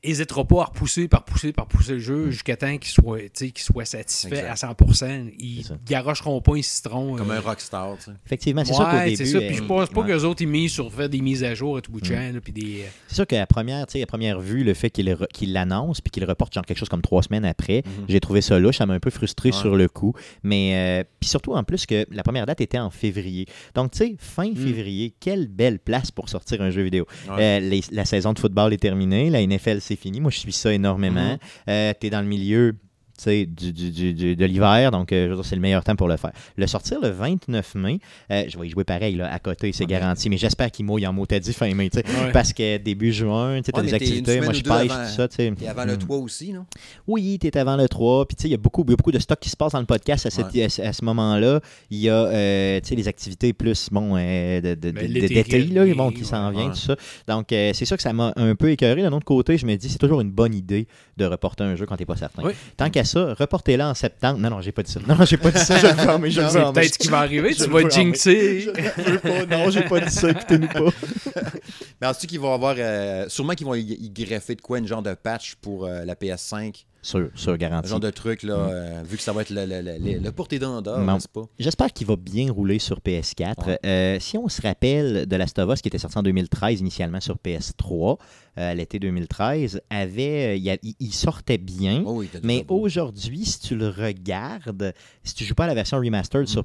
hésitera 0.03 0.45
pas 0.45 0.63
à 0.63 0.65
repousser, 0.65 1.09
par 1.09 1.25
pousser, 1.25 1.53
par 1.53 1.67
pousser 1.67 1.93
le 1.95 1.99
jeu 1.99 2.31
jusqu'à 2.31 2.57
temps 2.57 2.77
qu'il 2.79 2.91
soit, 2.91 3.19
tu 3.21 3.29
sais, 3.35 3.51
qu'il 3.51 3.63
soit 3.65 3.85
satisfait 3.85 4.29
Exact. 4.39 4.51
à 4.51 4.55
100%. 4.73 5.31
Ils 5.39 5.65
garocheront 5.87 6.41
pas 6.41 6.55
un 6.57 6.63
citron. 6.63 7.17
Comme 7.17 7.31
euh, 7.31 7.37
un 7.37 7.41
rockstar, 7.41 7.97
tu 7.99 8.05
sais. 8.05 8.11
Effectivement, 8.25 8.65
c'est 8.65 8.73
sûr 8.73 8.85
qu'au 8.89 8.97
Ouais, 8.97 9.05
début. 9.11 9.17
c'est 9.17 9.27
ça. 9.27 9.39
Puis 9.41 9.55
je 9.57 9.63
euh, 9.63 9.67
pense 9.67 9.89
pas 9.91 10.01
ouais. 10.01 10.07
que 10.09 10.13
les 10.13 10.25
autres 10.25 10.43
ils 10.43 10.49
misent 10.49 10.73
sur 10.73 10.93
faire 10.93 11.09
des 11.09 11.21
mises 11.21 11.45
à 11.45 11.55
jour 11.55 11.77
à 11.77 11.81
tout 11.83 11.93
bout 11.93 12.01
de 12.01 12.09
Mm. 12.09 12.13
champ, 12.33 12.41
des. 12.53 12.81
euh, 12.83 12.87
C'est 13.09 13.15
sûr 13.17 13.27
qu'à 13.27 13.47
première, 13.47 13.87
tu 13.87 13.93
sais, 13.99 14.03
à 14.03 14.07
première 14.07 14.41
vue, 14.41 14.65
le 14.65 14.75
fait 14.75 14.91
qu'il 14.91 15.09
re- 15.11 15.27
qu'il 15.29 15.53
l'annonce 15.53 16.01
puis 16.01 16.11
qu'il 16.11 16.23
le 16.23 16.29
reporte 16.29 16.55
genre 16.55 16.65
quelque 16.65 16.79
chose 16.79 16.89
comme 16.89 17.03
trois 17.03 17.23
semaines 17.23 17.45
après, 17.45 17.83
Mhm. 17.85 18.05
j'ai 18.09 18.21
trouvé 18.21 18.41
ça 18.41 18.59
louche, 18.59 18.79
ça 18.79 18.87
m'a 18.87 18.95
un 18.95 19.01
peu 19.01 19.11
frustré 19.11 19.51
Ouais. 19.51 19.53
sur 19.57 19.77
le 19.77 19.89
coup. 19.89 20.15
Mais 20.43 21.03
euh, 21.03 21.05
puis 21.21 21.29
surtout 21.29 21.53
en 21.53 21.63
plus 21.65 21.85
que 21.87 22.07
la 22.11 22.23
première 22.23 22.47
date 22.47 22.61
était 22.63 22.79
en 22.79 22.91
février. 22.91 23.47
Donc 23.75 23.91
tu 23.93 23.99
sais, 23.99 24.17
fin 24.19 24.49
Mm. 24.51 24.57
février, 24.57 25.15
quelle 25.21 25.49
belle 25.49 25.79
place 25.79 26.11
pour 26.11 26.29
sortir 26.31 26.63
un 26.63 26.71
jeu 26.71 26.83
vidéo. 26.83 27.07
Ouais. 27.29 27.35
Euh, 27.39 27.61
les- 27.61 27.83
la 27.93 28.05
saison 28.05 28.33
de 28.33 28.39
football 28.39 28.73
est 28.73 28.79
terminée, 28.79 29.29
la 29.31 29.41
NFL 29.43 29.74
c'est 29.81 29.97
fini. 29.97 30.21
Moi 30.21 30.31
je 30.31 30.39
suis 30.39 30.53
ça 30.53 30.73
énormément. 30.73 31.33
Mhm. 31.33 31.39
Euh, 31.69 31.93
T'es 31.99 32.11
dans 32.11 32.21
le 32.21 32.27
milieu. 32.27 32.75
Tu 33.17 33.25
sais, 33.25 33.47
Du, 33.47 33.73
du- 33.73 33.91
du- 33.91 34.13
du- 34.15 34.37
de 34.37 34.45
l'hiver, 34.45 34.91
donc 34.91 35.13
euh, 35.13 35.41
c'est 35.45 35.55
le 35.55 35.61
meilleur 35.61 35.85
temps 35.85 35.95
pour 35.97 36.09
le 36.09 36.17
faire. 36.17 36.33
Le 36.57 36.67
sortir 36.67 36.99
le 37.01 37.09
29 37.11 37.75
mai, 37.77 37.99
euh, 38.31 38.45
je 38.49 38.59
vais 38.59 38.67
y 38.67 38.71
jouer 38.71 38.85
pareil 38.85 39.15
là, 39.15 39.33
à 39.33 39.39
côté, 39.39 39.73
c'est 39.73 39.85
Ouais. 39.85 39.91
garanti, 39.91 40.29
mais 40.29 40.37
j'espère 40.37 40.71
qu'il 40.71 40.85
mouille 40.85 41.07
en 41.07 41.13
mot 41.13 41.25
t'as 41.27 41.39
dit 41.39 41.53
fin 41.53 41.73
mai, 41.75 41.91
tu 41.91 41.99
sais. 42.01 42.05
Ouais. 42.07 42.33
Parce 42.33 42.53
que 42.53 42.77
début 42.79 43.13
juin, 43.13 43.61
tu 43.63 43.71
Ouais, 43.75 43.83
des 43.83 43.89
t'es 43.89 43.95
activités, 43.95 44.41
moi 44.41 44.53
je 44.53 44.63
pêche, 44.63 44.91
avant- 44.91 45.05
tout 45.07 45.11
ça, 45.15 45.29
tu 45.29 45.37
sais. 45.37 45.53
Et 45.63 45.69
avant 45.69 45.85
le 45.85 45.95
Mm. 45.95 45.99
3 45.99 46.17
aussi, 46.19 46.53
non? 46.53 46.67
Oui, 47.07 47.39
t'es 47.39 47.57
avant 47.57 47.77
le 47.77 47.89
3, 47.89 48.27
puis 48.27 48.37
tu 48.37 48.43
sais, 48.43 48.49
il 48.49 48.53
y 48.53 48.55
a 48.55 48.59
beaucoup, 48.59 48.83
il 48.87 48.91
y 48.91 48.95
a 48.95 48.97
beaucoup 48.97 49.13
de 49.13 49.19
stock 49.19 49.39
qui 49.39 49.49
se 49.51 49.57
passe 49.57 49.73
dans 49.73 49.81
le 49.81 49.87
podcast 49.87 50.27
à, 50.27 50.31
cette- 50.31 50.53
Ouais. 50.53 50.65
à 50.65 50.69
ce- 50.69 50.83
à 50.83 50.93
ce 50.93 51.05
moment-là. 51.05 51.61
Il 51.91 51.99
y 51.99 52.09
a, 52.09 52.15
euh, 52.27 52.81
tu 52.81 52.89
sais, 52.89 52.95
les 52.97 53.07
activités 53.09 53.53
plus, 53.53 53.89
bon, 53.91 54.17
euh, 54.17 54.61
de, 54.61 54.75
de- 54.75 54.91
Ben, 54.91 55.13
d'été, 55.13 55.63
là, 55.65 55.85
bon, 55.95 56.11
qui 56.11 56.25
s'en 56.25 56.49
ouais. 56.49 56.57
vient, 56.57 56.71
tout 56.71 56.77
ça. 56.77 56.97
Donc, 57.29 57.53
euh, 57.53 57.71
c'est 57.75 57.85
sûr 57.85 57.97
que 57.97 58.03
ça 58.03 58.13
m'a 58.13 58.33
un 58.37 58.55
peu 58.55 58.71
écœuré. 58.71 59.03
D'un 59.03 59.13
autre 59.13 59.25
côté, 59.25 59.57
je 59.57 59.67
me 59.67 59.77
dis, 59.77 59.89
c'est 59.89 59.99
toujours 59.99 60.21
une 60.21 60.31
bonne 60.31 60.55
idée 60.55 60.87
de 61.17 61.25
reporter 61.27 61.63
un 61.65 61.77
jeu 61.77 61.87
quand 61.87 61.97
t'es 61.97 62.05
pas 62.07 62.17
certain. 62.17 62.43
Oui. 62.43 62.53
Tant 62.77 62.91
qu'à 62.91 63.05
ça, 63.05 63.35
reportez-le 63.35 63.85
en 63.85 63.95
septembre. 63.95 64.39
Non, 64.39 64.51
non, 64.51 64.61
j'ai 64.61 64.73
pas 64.73 64.83
dit 64.83 64.91
ça. 64.91 65.01
Non, 65.07 65.15
non, 65.17 65.25
j'ai 65.25 65.37
pas 65.37 65.51
dit 65.51 65.59
ça, 65.61 65.79
je 65.79 65.87
le 65.87 65.95
promets, 65.95 66.31
je 66.31 66.41
le 66.41 66.49
C'est 66.49 66.73
peut-être 66.73 66.95
ce 66.95 66.99
qui 66.99 67.09
va 67.09 67.19
arriver, 67.19 67.53
Je 67.53 67.65
tu 67.65 67.71
vas 67.71 67.89
jinxer. 67.89 68.61
Je 68.61 68.71
veux 69.11 69.19
pas. 69.19 69.47
Non, 69.57 69.71
j'ai 69.71 69.83
pas 69.83 70.01
dit 70.01 70.11
ça, 70.11 70.31
écoutez-nous 70.31 70.69
pas. 70.69 70.81
Mais 72.01 72.07
ensuite, 72.07 72.31
qu'ils 72.31 72.41
vont 72.41 72.53
avoir. 72.53 72.75
euh, 72.79 73.29
sûrement 73.29 73.55
qu'ils 73.55 73.67
vont 73.67 73.75
y, 73.75 73.81
y 73.83 74.11
greffer 74.11 74.55
de 74.55 74.61
quoi, 74.61 74.79
une 74.79 74.87
genre 74.87 75.03
de 75.03 75.15
patch 75.15 75.55
pour 75.57 75.87
euh, 75.87 76.05
la 76.05 76.15
PS5. 76.15 76.85
Sur, 77.05 77.29
sur 77.35 77.57
garantie. 77.59 77.91
genre 77.91 78.01
de 78.01 78.09
truc, 78.09 78.43
là, 78.43 78.55
euh, 78.55 79.03
vu 79.05 79.19
que 79.19 79.23
ça 79.23 79.35
va 79.35 79.43
être 79.43 79.51
le, 79.51 79.67
le, 79.67 79.83
le, 79.83 80.19
le, 80.19 80.33
porte-dents 80.33 80.81
d'or, 80.81 81.01
n'est-ce 81.01 81.29
pas? 81.29 81.43
J'espère 81.59 81.93
qu'il 81.93 82.07
va 82.07 82.17
bien 82.17 82.51
rouler 82.51 82.79
sur 82.79 83.01
PS4. 83.01 83.67
Ouais. 83.67 83.79
Euh, 83.85 84.17
si 84.21 84.39
on 84.39 84.49
se 84.49 84.63
rappelle 84.63 85.27
de 85.27 85.37
Last 85.37 85.59
of 85.59 85.71
Us 85.71 85.83
qui 85.83 85.89
était 85.89 85.99
sorti 85.99 86.17
en 86.17 86.23
2013 86.23 86.81
initialement 86.81 87.21
sur 87.21 87.37
PS3, 87.37 88.19
euh, 88.57 88.71
à 88.71 88.75
l'été 88.75 88.99
2013, 88.99 89.83
avait, 89.91 90.59
euh, 90.59 90.77
il, 90.99 91.13
sortait 91.13 91.59
bien. 91.59 92.03
Oh 92.07 92.15
oui, 92.21 92.29
Mm. 92.35 92.47
Mais 92.47 92.65
aujourd'hui, 92.69 93.45
si 93.45 93.61
tu 93.61 93.77
le 93.77 93.89
regardes, 93.89 94.95
si 95.23 95.35
tu 95.35 95.45
joues 95.45 95.55
pas 95.55 95.65
à 95.65 95.69
la 95.69 95.75
version 95.75 95.99
remastered 95.99 96.47
sur 96.47 96.63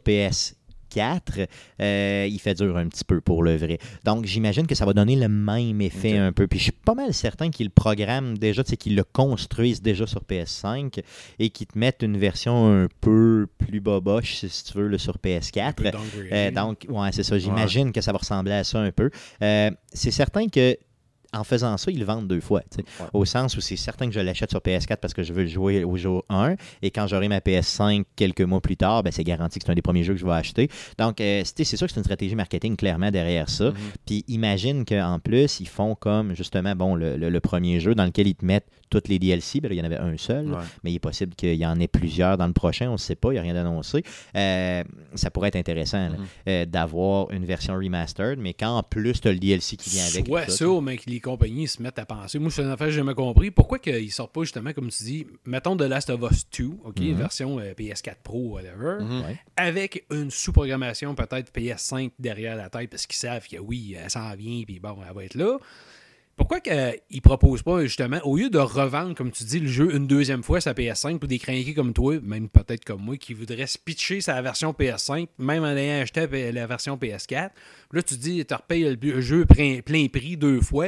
PS4, 0.90 1.48
euh, 1.82 2.28
il 2.30 2.40
fait 2.40 2.56
dur 2.56 2.78
un 2.78 2.88
petit 2.88 3.04
peu 3.04 3.22
pour 3.22 3.44
le 3.44 3.56
vrai. 3.56 3.80
Donc, 4.04 4.26
j'imagine 4.26 4.68
que 4.68 4.76
ça 4.76 4.86
va 4.86 4.94
donner 4.94 5.16
le 5.16 5.30
même 5.30 5.82
effet 5.82 6.18
un 6.18 6.32
peu. 6.32 6.48
Puis, 6.48 6.60
je 6.60 6.64
suis 6.64 6.72
pas 6.72 6.96
mal 6.96 7.14
certain 7.14 7.50
qu'ils 7.50 7.68
le 7.68 7.72
programment 7.72 8.38
déjà, 8.38 8.64
tu 8.64 8.72
sais, 8.72 8.78
qu'ils 8.78 8.96
le 8.96 9.04
construisent 9.04 9.82
déjà 9.82 10.08
sur 10.08 10.24
PS5 10.24 11.02
et 11.40 11.50
qu'ils 11.50 11.68
te 11.68 11.78
mettent 11.78 12.02
une 12.02 12.18
version 12.18 12.84
un 12.84 12.88
peu 13.02 13.48
plus 13.58 13.80
boboche, 13.80 14.46
si 14.46 14.64
tu 14.64 14.78
veux, 14.78 14.88
là, 14.88 14.98
sur 14.98 15.18
PS4. 15.18 15.74
peu 15.74 15.92
downgradé. 15.92 16.30
Euh, 16.32 16.52
donc, 16.52 16.86
ouais, 16.90 17.10
c'est 17.12 17.24
ça. 17.24 17.38
J'imagine 17.38 17.92
que 17.92 18.02
ça 18.02 18.12
va 18.12 18.18
ressembler 18.18 18.54
à 18.54 18.64
ça 18.64 18.80
un 18.80 18.92
peu. 18.92 19.10
Euh, 19.42 19.72
c'est 19.94 20.12
certain 20.12 20.48
que 20.48 20.78
en 21.34 21.44
faisant 21.44 21.78
ça, 21.78 21.92
ils 21.92 22.00
le 22.00 22.06
vendent 22.06 22.28
deux 22.28 22.40
fois. 22.42 22.62
Ouais. 22.78 22.84
Au 23.14 23.24
sens 23.26 23.56
où 23.56 23.62
c'est 23.62 23.76
certain 23.76 24.08
que 24.08 24.14
je 24.14 24.20
l'achète 24.20 24.50
sur 24.50 24.60
PS4 24.60 24.98
parce 24.98 25.14
que 25.14 25.22
je 25.24 25.32
veux 25.34 25.44
le 25.44 25.48
jouer 25.50 25.84
au 25.84 25.96
jour 25.98 26.26
1. 26.30 26.56
Et 26.82 26.90
quand 26.92 27.06
j'aurai 27.08 27.28
ma 27.28 27.40
PS5 27.40 28.04
quelques 28.16 28.42
mois 28.42 28.62
plus 28.62 28.78
tard, 28.78 29.04
ben, 29.04 29.12
c'est 29.12 29.24
garanti 29.24 29.60
que 29.60 29.66
c'est 29.66 29.72
un 29.72 29.76
des 29.76 29.82
premiers 29.82 30.04
jeux 30.04 30.14
que 30.14 30.20
je 30.20 30.26
vais 30.26 30.32
acheter. 30.34 30.70
Donc, 30.98 31.22
euh, 31.22 31.44
c'est 31.46 31.64
sûr 31.64 31.86
que 31.88 31.94
c'est 31.94 32.00
une 32.00 32.04
stratégie 32.04 32.36
marketing 32.36 32.76
clairement 32.76 33.12
derrière 33.12 33.50
ça. 33.50 33.66
Mhm. 33.72 33.76
Puis 34.06 34.26
imagine 34.28 34.86
qu'en 34.86 35.20
plus, 35.20 35.60
ils 35.60 35.68
font 35.68 35.96
comme 35.96 36.36
justement 36.36 36.76
bon 36.76 36.96
le, 36.96 37.16
le- 37.18 37.30
le 37.30 37.40
premier 37.40 37.80
jeu 37.80 37.94
dans 37.96 38.06
lequel 38.06 38.28
ils 38.28 38.36
te 38.36 38.44
mettent 38.46 38.68
toutes 38.90 39.08
les 39.08 39.20
DLC. 39.20 39.60
Ben 39.62 39.70
là, 39.70 39.76
il 39.76 39.78
y 39.78 39.82
en 39.82 39.86
avait 39.86 39.98
un 40.00 40.18
seul, 40.18 40.48
Ouais. 40.52 40.58
mais 40.84 40.92
il 40.92 40.96
est 40.96 41.00
possible 41.00 41.36
qu'il 41.36 41.54
y 41.56 41.66
en 41.66 41.80
ait 41.80 41.88
plusieurs 41.88 42.38
dans 42.38 42.48
le 42.48 42.54
prochain. 42.54 42.90
On 42.90 42.94
ne 42.94 42.98
sait 42.98 43.16
pas, 43.16 43.30
il 43.30 43.34
n'y 43.34 43.40
a 43.40 43.44
rien 43.44 43.54
d'annoncé. 43.54 44.04
Euh, 44.36 44.84
ça 45.14 45.30
pourrait 45.30 45.50
être 45.50 45.56
intéressant 45.58 46.10
Mhm. 46.10 46.18
euh, 46.48 46.66
d'avoir 46.66 47.30
une 47.32 47.46
version 47.46 47.76
remastered, 47.76 48.40
mais 48.40 48.54
quand 48.54 48.78
en 48.78 48.84
plus 48.84 49.22
tu 49.22 49.28
as 49.28 49.32
le 49.32 49.38
DLC 49.40 49.76
qui 49.78 49.92
vient 49.92 50.06
avec. 50.06 50.26
Tout 50.26 50.52
ça, 50.52 50.66
les 51.06 51.19
compagnies 51.22 51.68
se 51.68 51.82
mettent 51.82 52.00
à 52.00 52.06
penser. 52.06 52.40
Moi, 52.40 52.52
c'est 52.52 52.62
une 52.62 52.70
affaire 52.70 52.88
que 52.88 52.92
j'ai 52.92 52.98
jamais 53.00 53.14
compris. 53.16 53.52
Pourquoi 53.52 53.80
qu'ils 53.80 54.12
sortent 54.12 54.34
pas 54.34 54.42
justement, 54.44 54.74
comme 54.74 54.90
tu 54.90 55.04
dis, 55.04 55.28
mettons 55.46 55.76
The 55.78 55.82
Last 55.84 56.10
of 56.10 56.22
Us 56.32 56.46
2, 56.58 56.66
OK, 56.84 57.00
Mhm. 57.00 57.14
version 57.16 57.60
euh, 57.60 57.74
PS4 57.74 58.18
Pro, 58.24 58.54
whatever, 58.54 59.04
Mhm. 59.04 59.24
Avec 59.56 60.06
une 60.12 60.32
sous-programmation 60.32 61.16
peut-être 61.16 61.52
PS5 61.52 62.12
derrière 62.20 62.56
la 62.56 62.70
tête 62.70 62.90
parce 62.90 63.06
qu'ils 63.08 63.18
savent 63.18 63.48
que 63.48 63.58
oui, 63.58 63.96
elle 64.02 64.10
s'en 64.10 64.34
vient, 64.36 64.64
puis 64.66 64.80
bon, 64.80 64.98
elle 65.08 65.14
va 65.16 65.24
être 65.24 65.36
là. 65.36 65.58
Pourquoi 66.40 66.62
qu'ils 66.62 66.74
ne 67.12 67.20
proposent 67.20 67.64
pas, 67.64 67.84
justement, 67.84 68.22
au 68.24 68.38
lieu 68.38 68.50
de 68.50 68.58
revendre, 68.58 69.14
comme 69.14 69.30
tu 69.30 69.44
dis, 69.44 69.60
le 69.60 69.68
jeu 69.68 69.94
une 69.94 70.08
deuxième 70.08 70.42
fois 70.42 70.62
sa 70.62 70.72
PS5 70.72 71.20
pour 71.20 71.28
des 71.28 71.38
crinqués 71.38 71.74
comme 71.74 71.92
toi, 71.92 72.18
même 72.24 72.48
peut-être 72.48 72.86
comme 72.86 73.02
moi, 73.02 73.18
qui 73.18 73.34
voudraient 73.34 73.68
se 73.68 73.78
pitcher 73.78 74.22
sa 74.22 74.42
version 74.42 74.72
PS5, 74.72 75.28
même 75.38 75.64
en 75.64 75.76
ayant 75.76 76.02
acheté 76.02 76.54
la 76.54 76.66
version 76.66 76.96
PS4, 76.96 77.50
là, 77.92 78.02
tu 78.02 78.16
dis, 78.16 78.46
tu 78.46 78.54
repayes 78.54 78.98
le 79.02 79.20
jeu 79.20 79.46
plein, 79.46 80.08
prix 80.08 80.38
deux 80.38 80.62
fois. 80.62 80.88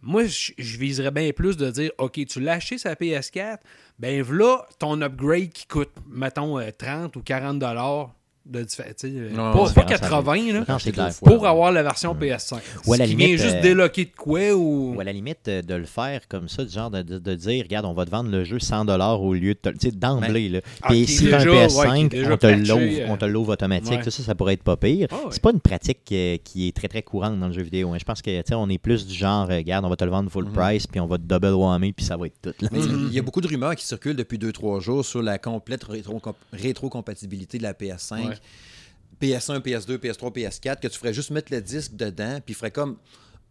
Moi, 0.00 0.24
je 0.24 0.78
viserais 0.78 1.10
bien 1.10 1.30
plus 1.32 1.58
de 1.58 1.70
dire, 1.70 1.90
OK, 1.98 2.24
tu 2.24 2.40
l'as 2.40 2.54
acheté 2.54 2.78
sa 2.78 2.94
PS4, 2.94 3.58
ben 3.98 4.22
voilà 4.22 4.66
ton 4.78 5.02
upgrade 5.02 5.50
qui 5.50 5.66
coûte, 5.66 5.92
mettons, 6.08 6.58
euh, 6.58 6.70
30 6.76 7.14
ou 7.16 7.20
40 7.20 7.58
dollars 7.58 8.15
de 8.48 8.60
euh, 8.60 9.30
Non, 9.34 9.52
pas, 9.52 9.66
c'est 9.66 9.74
pas 9.74 9.80
différent, 9.82 9.88
ça 9.88 9.98
80, 9.98 10.52
là, 10.52 10.64
Non, 10.68 10.78
c'est 10.78 10.92
clair. 10.92 11.10
pour 11.24 11.46
avoir 11.46 11.72
la 11.72 11.82
version 11.82 12.14
PS5. 12.14 12.56
Ou 12.86 12.92
à 12.94 12.96
la 12.96 13.06
limite, 13.06 13.26
vient 13.26 13.36
juste 13.36 13.56
euh, 13.56 13.60
déloquer 13.62 14.04
de 14.04 14.10
quoi 14.16 14.52
ou... 14.54 14.94
Ou 14.96 15.00
à 15.00 15.04
la 15.04 15.12
limite, 15.12 15.48
euh, 15.48 15.62
de 15.62 15.74
le 15.74 15.84
faire 15.84 16.28
comme 16.28 16.48
ça, 16.48 16.64
du 16.64 16.72
genre 16.72 16.90
de, 16.90 17.02
de- 17.02 17.18
de 17.18 17.34
dire, 17.34 17.64
regarde, 17.64 17.86
on 17.86 17.92
va 17.92 18.04
te 18.04 18.10
vendre 18.10 18.30
le 18.30 18.44
jeu 18.44 18.58
100$ 18.58 19.18
au 19.20 19.34
lieu 19.34 19.54
de. 19.54 19.58
te- 19.58 19.68
Tu 19.70 19.76
sais, 19.80 19.90
d'emblée, 19.90 20.48
là. 20.48 20.60
Ah, 20.82 20.88
Puis 20.90 21.06
si 21.06 21.24
tu 21.26 21.34
as 21.34 21.36
un 21.36 21.38
déjà- 21.40 21.50
ouais, 21.50 21.66
PS5, 21.66 22.08
qui 22.08 22.16
est 22.16 22.18
déjà 22.20 22.32
on 22.32 22.36
te 22.36 22.46
patché, 22.46 22.56
l'ouvre 22.62 22.80
euh, 23.00 23.06
on 23.08 23.16
te 23.16 23.24
l'ouvre 23.24 23.52
automatique. 23.52 23.90
ouais. 23.92 24.02
Ça, 24.04 24.10
ça, 24.10 24.22
ça 24.22 24.34
pourrait 24.34 24.54
être 24.54 24.62
pas 24.62 24.76
pire. 24.76 25.08
Ah 25.10 25.14
ouais. 25.16 25.22
C'est 25.30 25.42
pas 25.42 25.50
une 25.52 25.60
pratique 25.60 26.00
euh, 26.12 26.36
qui 26.44 26.68
est 26.68 26.76
très, 26.76 26.88
très 26.88 27.02
courante 27.02 27.38
dans 27.40 27.48
le 27.48 27.52
jeu 27.52 27.62
vidéo. 27.62 27.92
hein. 27.92 27.96
Je 27.98 28.04
pense 28.04 28.22
que, 28.22 28.30
tu 28.30 28.46
sais, 28.46 28.54
on 28.54 28.68
est 28.68 28.78
plus 28.78 29.06
du 29.06 29.14
genre, 29.14 29.48
regarde, 29.48 29.84
on 29.84 29.88
va 29.88 29.96
te 29.96 30.04
le 30.04 30.10
vendre 30.10 30.30
full 30.30 30.44
Mhm. 30.46 30.52
price, 30.52 30.86
puis 30.86 31.00
on 31.00 31.06
va 31.06 31.18
te 31.18 31.22
double 31.24 31.48
whammy, 31.54 31.92
puis 31.92 32.04
ça 32.04 32.16
va 32.16 32.26
être 32.26 32.40
tout. 32.40 32.54
là. 32.60 32.68
Mais 32.72 32.78
Il 32.80 33.12
y 33.12 33.18
a 33.18 33.22
beaucoup 33.22 33.40
de 33.40 33.48
rumeurs 33.48 33.74
qui 33.74 33.84
circulent 33.84 34.16
depuis 34.16 34.38
2-3 34.38 34.80
jours 34.80 35.04
sur 35.04 35.22
la 35.22 35.38
complète 35.38 35.84
rétro- 35.84 36.20
rétrocompatibilité 36.52 37.58
de 37.58 37.62
la 37.62 37.72
PS5. 37.74 38.35
Ouais. 39.22 39.28
PS1, 39.28 39.60
PS2, 39.60 39.96
PS3, 39.98 40.32
PS4, 40.32 40.80
que 40.80 40.88
tu 40.88 40.98
ferais 40.98 41.14
juste 41.14 41.30
mettre 41.30 41.52
le 41.52 41.60
disque 41.62 41.94
dedans, 41.94 42.38
puis 42.44 42.52
il 42.52 42.54
ferait 42.54 42.70
comme 42.70 42.96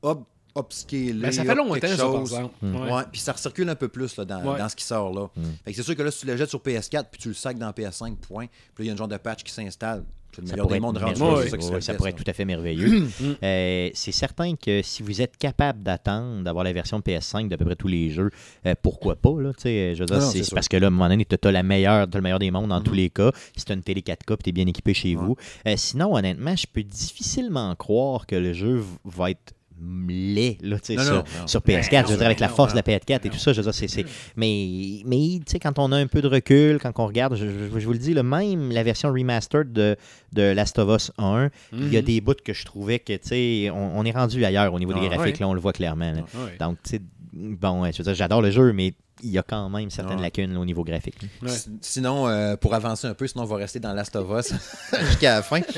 up, 0.03 0.19
upscaler. 0.57 1.13
Ben, 1.13 1.31
ça 1.31 1.43
fait 1.43 1.55
longtemps, 1.55 1.73
quelque 1.73 1.95
ça, 1.95 2.03
par 2.03 2.11
chose. 2.13 2.33
exemple. 2.33 2.53
Mm. 2.61 2.75
Ouais. 2.91 3.03
Puis 3.11 3.19
ça 3.21 3.33
recircule 3.33 3.69
un 3.69 3.75
peu 3.75 3.87
plus 3.87 4.15
là, 4.17 4.25
dans, 4.25 4.43
Ouais. 4.53 4.59
dans 4.59 4.69
ce 4.69 4.75
qui 4.75 4.83
sort 4.85 5.13
là. 5.13 5.27
Mm. 5.35 5.43
Fait 5.65 5.71
que 5.71 5.77
c'est 5.77 5.83
sûr 5.83 5.95
que 5.95 6.03
là, 6.03 6.11
si 6.11 6.19
tu 6.21 6.27
le 6.27 6.37
jettes 6.37 6.49
sur 6.49 6.59
PS4 6.61 7.05
puis 7.11 7.19
tu 7.21 7.27
le 7.29 7.33
sacs 7.33 7.57
dans 7.57 7.69
PS5, 7.71 8.15
point. 8.17 8.45
Puis 8.73 8.83
là, 8.83 8.85
il 8.85 8.87
y 8.87 8.89
a 8.89 8.93
un 8.93 8.97
genre 8.97 9.07
de 9.07 9.17
patch 9.17 9.43
qui 9.43 9.51
s'installe. 9.51 10.03
C'est 10.35 10.41
le 10.41 10.47
Ça 10.47 10.53
meilleur 10.53 10.65
pourrait 10.67 10.75
des 10.77 10.81
mondes 10.81 10.97
être 10.97 11.03
rendu 11.03 11.19
ça 11.49 11.81
ça 11.81 11.93
pourrait 11.93 12.11
tout 12.13 12.23
à 12.27 12.33
fait 12.33 12.45
merveilleux. 12.45 13.07
Euh, 13.43 13.89
c'est 13.93 14.11
certain 14.11 14.55
que 14.55 14.81
si 14.81 15.03
vous 15.03 15.21
êtes 15.21 15.37
capable 15.37 15.83
d'attendre 15.83 16.43
d'avoir 16.43 16.63
la 16.63 16.73
version 16.73 16.99
PS5 16.99 17.47
d'à 17.47 17.57
peu 17.57 17.65
près 17.65 17.75
tous 17.75 17.87
les 17.87 18.09
jeux, 18.09 18.29
euh, 18.65 18.73
pourquoi 18.81 19.15
pas? 19.15 19.29
Là, 19.41 19.51
je 19.63 19.97
veux 19.99 20.05
dire, 20.05 20.15
Ah 20.17 20.21
c'est 20.21 20.53
parce 20.53 20.67
que 20.67 20.77
là, 20.77 20.87
à 20.87 20.89
un 20.89 20.91
moment 20.91 21.09
donné, 21.09 21.25
tu 21.25 21.35
as 21.47 21.51
la 21.51 21.63
meilleure, 21.63 22.07
le 22.13 22.21
meilleur 22.21 22.39
des 22.39 22.51
mondes 22.51 22.69
dans 22.69 22.77
Mhm. 22.79 22.83
tous 22.83 22.93
les 22.93 23.09
cas. 23.09 23.31
Si 23.55 23.65
tu 23.65 23.71
as 23.71 23.75
une 23.75 23.83
télé 23.83 24.01
4K 24.01 24.37
tu 24.43 24.49
es 24.49 24.51
bien 24.53 24.67
équipé 24.67 24.93
chez 24.93 25.15
Ouais. 25.15 25.23
vous. 25.23 25.35
Euh, 25.67 25.73
sinon, 25.77 26.15
honnêtement, 26.15 26.55
je 26.55 26.65
peux 26.71 26.83
difficilement 26.83 27.73
croire 27.75 28.25
que 28.25 28.35
le 28.35 28.53
jeu 28.53 28.83
va 29.05 29.31
être 29.31 29.53
laid 29.81 30.57
là, 30.61 30.77
tu 30.79 30.85
sais, 30.88 30.95
Non, 30.95 31.03
sur, 31.03 31.13
non, 31.15 31.23
non. 31.41 31.47
sur 31.47 31.59
PS4. 31.61 31.89
Ben, 31.91 32.05
je 32.07 32.11
veux 32.11 32.17
dire, 32.17 32.25
avec 32.25 32.39
la 32.39 32.47
non, 32.47 32.55
force 32.55 32.71
de 32.73 32.77
la 32.77 32.81
PS4 32.83 33.25
et 33.25 33.29
tout 33.29 33.38
ça, 33.38 33.51
je 33.53 33.57
veux 33.57 33.63
dire, 33.63 33.73
c'est- 33.73 33.88
c'est- 33.88 34.05
mais, 34.35 35.01
mais 35.05 35.39
tu 35.39 35.51
sais, 35.51 35.59
quand 35.59 35.77
on 35.79 35.91
a 35.91 35.97
un 35.97 36.07
peu 36.07 36.21
de 36.21 36.27
recul, 36.27 36.79
quand 36.81 36.91
on 36.97 37.07
regarde, 37.07 37.35
je, 37.35 37.45
je- 37.45 37.79
je 37.79 37.85
vous 37.85 37.91
le 37.93 37.99
dis, 37.99 38.13
le 38.13 38.23
même 38.23 38.71
la 38.71 38.83
version 38.83 39.09
remastered 39.11 39.73
de, 39.73 39.95
de 40.33 40.41
Last 40.41 40.79
of 40.79 40.95
Us 40.95 41.11
1, 41.17 41.49
il 41.73 41.93
y 41.93 41.97
a 41.97 41.99
Mhm. 42.01 42.05
des 42.05 42.21
bouts 42.21 42.33
que 42.43 42.53
je 42.53 42.63
trouvais 42.65 42.99
que, 42.99 43.13
tu 43.13 43.19
sais, 43.27 43.69
on, 43.71 43.97
on 43.99 44.05
est 44.05 44.11
rendu 44.11 44.43
ailleurs 44.45 44.73
au 44.73 44.79
niveau 44.79 44.93
des 44.93 44.99
Ah, 45.11 45.15
graphiques, 45.15 45.39
là, 45.39 45.47
on 45.47 45.53
le 45.53 45.59
voit 45.61 45.73
clairement. 45.73 46.11
là. 46.11 46.21
Ouais. 46.35 46.57
Donc, 46.59 46.77
tu 46.83 46.91
sais, 46.91 47.01
bon, 47.33 47.83
je 47.91 47.97
veux 47.97 48.03
dire, 48.03 48.15
j'adore 48.15 48.41
le 48.41 48.51
jeu, 48.51 48.71
mais 48.71 48.93
il 49.23 49.29
y 49.29 49.38
a 49.38 49.43
quand 49.43 49.69
même 49.69 49.89
certaines 49.89 50.17
Ouais. 50.17 50.23
lacunes 50.23 50.53
là, 50.53 50.59
au 50.59 50.65
niveau 50.65 50.83
graphique. 50.83 51.15
Ouais. 51.41 51.49
Sinon, 51.81 52.27
euh, 52.27 52.55
pour 52.57 52.73
avancer 52.73 53.07
un 53.07 53.13
peu, 53.13 53.27
sinon 53.27 53.43
on 53.43 53.47
va 53.47 53.55
rester 53.57 53.79
dans 53.79 53.93
Last 53.93 54.15
of 54.15 54.27
Us 54.39 54.53
jusqu'à 55.09 55.35
la 55.35 55.41
fin. 55.41 55.61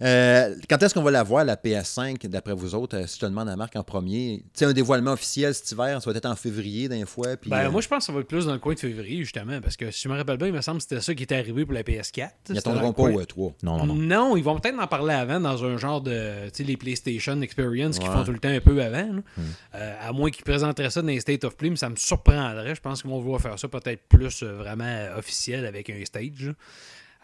Euh, 0.00 0.54
quand 0.70 0.80
est-ce 0.82 0.94
qu'on 0.94 1.02
va 1.02 1.10
la 1.10 1.22
voir, 1.24 1.44
la 1.44 1.56
PS5, 1.56 2.26
d'après 2.28 2.54
vous 2.54 2.74
autres, 2.74 2.96
euh, 2.96 3.06
si 3.06 3.16
je 3.16 3.20
te 3.20 3.26
demande 3.26 3.48
à 3.48 3.56
Marc 3.56 3.74
en 3.74 3.82
premier? 3.82 4.42
Tu 4.54 4.60
sais, 4.60 4.64
un 4.64 4.72
dévoilement 4.72 5.12
officiel 5.12 5.54
cet 5.54 5.72
hiver, 5.72 6.00
ça 6.00 6.10
va 6.10 6.16
être 6.16 6.26
en 6.26 6.36
février 6.36 6.88
d'un 6.88 7.04
fois. 7.04 7.36
Puis, 7.36 7.50
Ben, 7.50 7.66
euh, 7.66 7.70
moi, 7.70 7.80
je 7.80 7.88
pense 7.88 7.98
que 7.98 8.04
ça 8.04 8.12
va 8.12 8.20
être 8.20 8.28
plus 8.28 8.46
dans 8.46 8.52
le 8.52 8.58
coin 8.60 8.74
de 8.74 8.78
février, 8.78 9.18
justement, 9.18 9.60
parce 9.60 9.76
que 9.76 9.90
si 9.90 10.02
je 10.04 10.08
me 10.08 10.16
rappelle 10.16 10.36
bien, 10.36 10.46
il 10.46 10.52
me 10.52 10.60
semble 10.60 10.78
que 10.78 10.82
c'était 10.84 11.00
ça 11.00 11.14
qui 11.14 11.22
était 11.24 11.34
arrivé 11.36 11.64
pour 11.64 11.74
la 11.74 11.82
PS4. 11.82 12.30
ils 12.50 12.58
attendront 12.58 12.92
pas 12.92 13.02
au 13.02 13.20
E3. 13.20 13.54
Non, 13.64 13.78
non, 13.78 13.86
non. 13.86 13.94
Non, 13.96 14.36
ils 14.36 14.44
vont 14.44 14.58
peut-être 14.58 14.78
en 14.78 14.86
parler 14.86 15.14
avant 15.14 15.40
dans 15.40 15.64
un 15.64 15.76
genre 15.78 16.00
de. 16.00 16.44
Tu 16.50 16.58
sais, 16.58 16.62
les 16.64 16.76
PlayStation 16.76 17.40
Experience 17.42 17.98
qu'ils 17.98 18.08
Ouais. 18.08 18.14
font 18.14 18.24
tout 18.24 18.32
le 18.32 18.38
temps 18.38 18.48
un 18.48 18.60
peu 18.60 18.80
avant. 18.82 19.08
Hmm. 19.36 19.42
Euh, 19.74 19.94
à 20.00 20.12
moins 20.12 20.30
qu'ils 20.30 20.44
présenteraient 20.44 20.90
ça 20.90 21.02
dans 21.02 21.08
les 21.08 21.20
State 21.20 21.44
of 21.44 21.56
Play, 21.56 21.70
mais 21.70 21.76
ça 21.76 21.88
me 21.90 21.96
surprendrait. 21.96 22.74
Je 22.74 22.80
pense 22.80 23.02
qu'ils 23.02 23.10
vont 23.10 23.18
vouloir 23.20 23.40
faire 23.40 23.58
ça 23.58 23.68
peut-être 23.68 24.02
plus 24.08 24.42
euh, 24.42 24.52
vraiment 24.56 25.06
officiel 25.16 25.66
avec 25.66 25.90
un 25.90 26.04
stage. 26.04 26.30
là. 26.46 26.52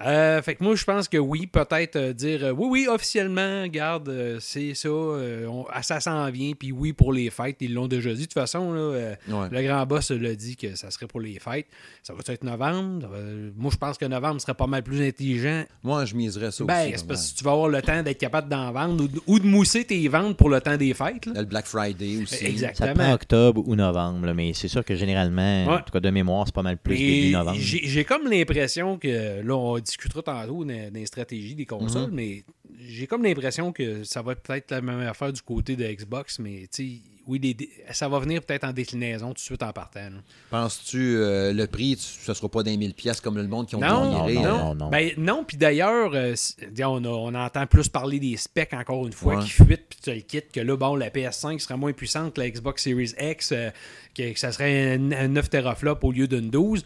Euh, 0.04 0.42
fait 0.42 0.56
que 0.56 0.64
moi, 0.64 0.74
je 0.74 0.82
pense 0.84 1.06
que 1.06 1.18
oui, 1.18 1.46
peut-être 1.46 1.94
euh, 1.94 2.12
dire 2.12 2.44
euh, 2.46 2.50
oui, 2.50 2.66
oui, 2.68 2.86
officiellement, 2.88 3.62
regarde, 3.62 4.08
euh, 4.08 4.38
c'est 4.40 4.74
ça, 4.74 4.88
euh, 4.88 5.46
on- 5.46 5.66
ah, 5.72 5.84
ça 5.84 6.00
s'en 6.00 6.28
vient, 6.32 6.50
puis 6.58 6.72
oui, 6.72 6.92
pour 6.92 7.12
les 7.12 7.30
fêtes, 7.30 7.58
ils 7.60 7.72
l'ont 7.72 7.86
déjà 7.86 8.10
dit. 8.12 8.22
De 8.22 8.24
toute 8.24 8.32
façon, 8.34 8.72
là, 8.72 8.80
euh, 8.80 9.14
Ouais. 9.28 9.48
le 9.52 9.62
grand 9.62 9.86
boss 9.86 10.10
l'a 10.10 10.34
dit 10.34 10.56
que 10.56 10.74
ça 10.74 10.90
serait 10.90 11.06
pour 11.06 11.20
les 11.20 11.38
fêtes. 11.38 11.66
Ça 12.02 12.12
va 12.12 12.20
être 12.26 12.42
novembre? 12.42 13.02
Ça 13.02 13.06
va- 13.06 13.18
Moi, 13.56 13.70
je 13.72 13.76
pense 13.76 13.96
que 13.96 14.04
novembre 14.06 14.40
serait 14.40 14.54
pas 14.54 14.66
mal 14.66 14.82
plus 14.82 15.00
intelligent 15.00 15.62
Moi, 15.84 16.04
je 16.06 16.16
miserais 16.16 16.50
ça 16.50 16.64
ben, 16.64 16.88
aussi. 16.88 16.98
c'est 16.98 17.06
parce 17.06 17.30
que 17.32 17.38
tu 17.38 17.44
vas 17.44 17.52
avoir 17.52 17.68
le 17.68 17.80
temps 17.80 18.02
d'être 18.02 18.18
capable 18.18 18.48
d'en 18.48 18.72
vendre 18.72 19.04
ou 19.04 19.06
de, 19.08 19.20
ou 19.28 19.38
de 19.38 19.46
mousser 19.46 19.84
tes 19.84 20.08
ventes 20.08 20.36
pour 20.36 20.48
le 20.50 20.60
temps 20.60 20.76
des 20.76 20.92
fêtes. 20.92 21.26
là. 21.26 21.34
Le 21.36 21.44
Black 21.44 21.66
Friday 21.66 22.20
aussi. 22.20 22.34
Ça 22.34 22.36
te 22.38 22.42
prend 22.42 22.50
Exactement. 22.50 23.12
octobre 23.12 23.62
ou 23.64 23.76
novembre, 23.76 24.26
là, 24.26 24.34
mais 24.34 24.52
c'est 24.54 24.66
sûr 24.68 24.84
que 24.84 24.96
généralement, 24.96 25.66
Ouais. 25.66 25.74
en 25.74 25.78
tout 25.82 25.92
cas 25.92 26.00
de 26.00 26.10
mémoire, 26.10 26.46
c'est 26.46 26.54
pas 26.54 26.62
mal 26.62 26.78
plus 26.78 26.96
début 26.96 27.30
novembre. 27.32 27.58
J'ai 27.60 27.82
j'ai 27.86 28.04
comme 28.04 28.26
l'impression 28.28 28.98
que, 28.98 29.40
là, 29.40 29.54
on 29.54 29.83
discutera 29.84 30.22
tantôt 30.22 30.64
dans, 30.64 30.72
dans 30.90 30.94
les 30.94 31.06
stratégies 31.06 31.54
des 31.54 31.66
consoles, 31.66 32.10
Mhm. 32.10 32.14
mais 32.16 32.44
j'ai 32.88 33.06
comme 33.06 33.22
l'impression 33.22 33.72
que 33.72 34.02
ça 34.04 34.22
va 34.22 34.32
être 34.32 34.42
peut-être 34.42 34.70
la 34.72 34.80
même 34.80 35.00
affaire 35.00 35.32
du 35.32 35.42
côté 35.42 35.76
de 35.76 35.84
Xbox, 35.84 36.38
mais 36.38 36.66
tu 36.72 36.96
sais, 36.96 36.98
oui, 37.26 37.38
les 37.38 37.56
ça 37.92 38.06
va 38.06 38.18
venir 38.18 38.42
peut-être 38.42 38.64
en 38.64 38.72
déclinaison 38.72 39.28
tout 39.28 39.34
de 39.34 39.38
suite 39.38 39.62
en 39.62 39.72
partant. 39.72 40.10
Penses-tu 40.50 41.16
euh, 41.16 41.54
le 41.54 41.66
prix, 41.66 41.96
tu- 41.96 42.02
ce 42.02 42.34
sera 42.34 42.50
pas 42.50 42.62
d'un 42.62 42.76
mille 42.76 42.92
pièces 42.92 43.20
comme 43.22 43.36
le 43.38 43.46
monde 43.48 43.66
qui 43.66 43.76
ont 43.76 43.80
Non, 43.80 44.28
non, 44.28 44.28
non, 44.42 44.74
non. 44.74 44.90
Ben, 44.90 45.12
non, 45.16 45.42
puis 45.42 45.56
d'ailleurs, 45.56 46.10
euh, 46.14 46.34
on, 46.80 47.02
a- 47.04 47.08
on 47.08 47.34
entend 47.34 47.66
plus 47.66 47.88
parler 47.88 48.20
des 48.20 48.36
specs 48.36 48.74
encore 48.74 49.06
une 49.06 49.12
fois 49.14 49.36
Ouais. 49.36 49.42
qui 49.44 49.50
fuitent, 49.50 49.86
puis 49.88 49.98
tu 50.02 50.12
le 50.12 50.20
quittes, 50.20 50.52
que 50.52 50.60
là, 50.60 50.76
bon, 50.76 50.96
la 50.96 51.08
PS5 51.08 51.58
serait 51.60 51.78
moins 51.78 51.92
puissante 51.94 52.34
que 52.34 52.40
la 52.42 52.50
Xbox 52.50 52.82
Series 52.82 53.14
X, 53.18 53.52
euh, 53.52 53.70
que, 54.14 54.32
que 54.34 54.38
ça 54.38 54.52
serait 54.52 54.94
un, 54.96 55.12
un 55.12 55.28
9 55.28 55.48
teraflops 55.48 56.04
au 56.04 56.12
lieu 56.12 56.28
d'une 56.28 56.50
12. 56.50 56.84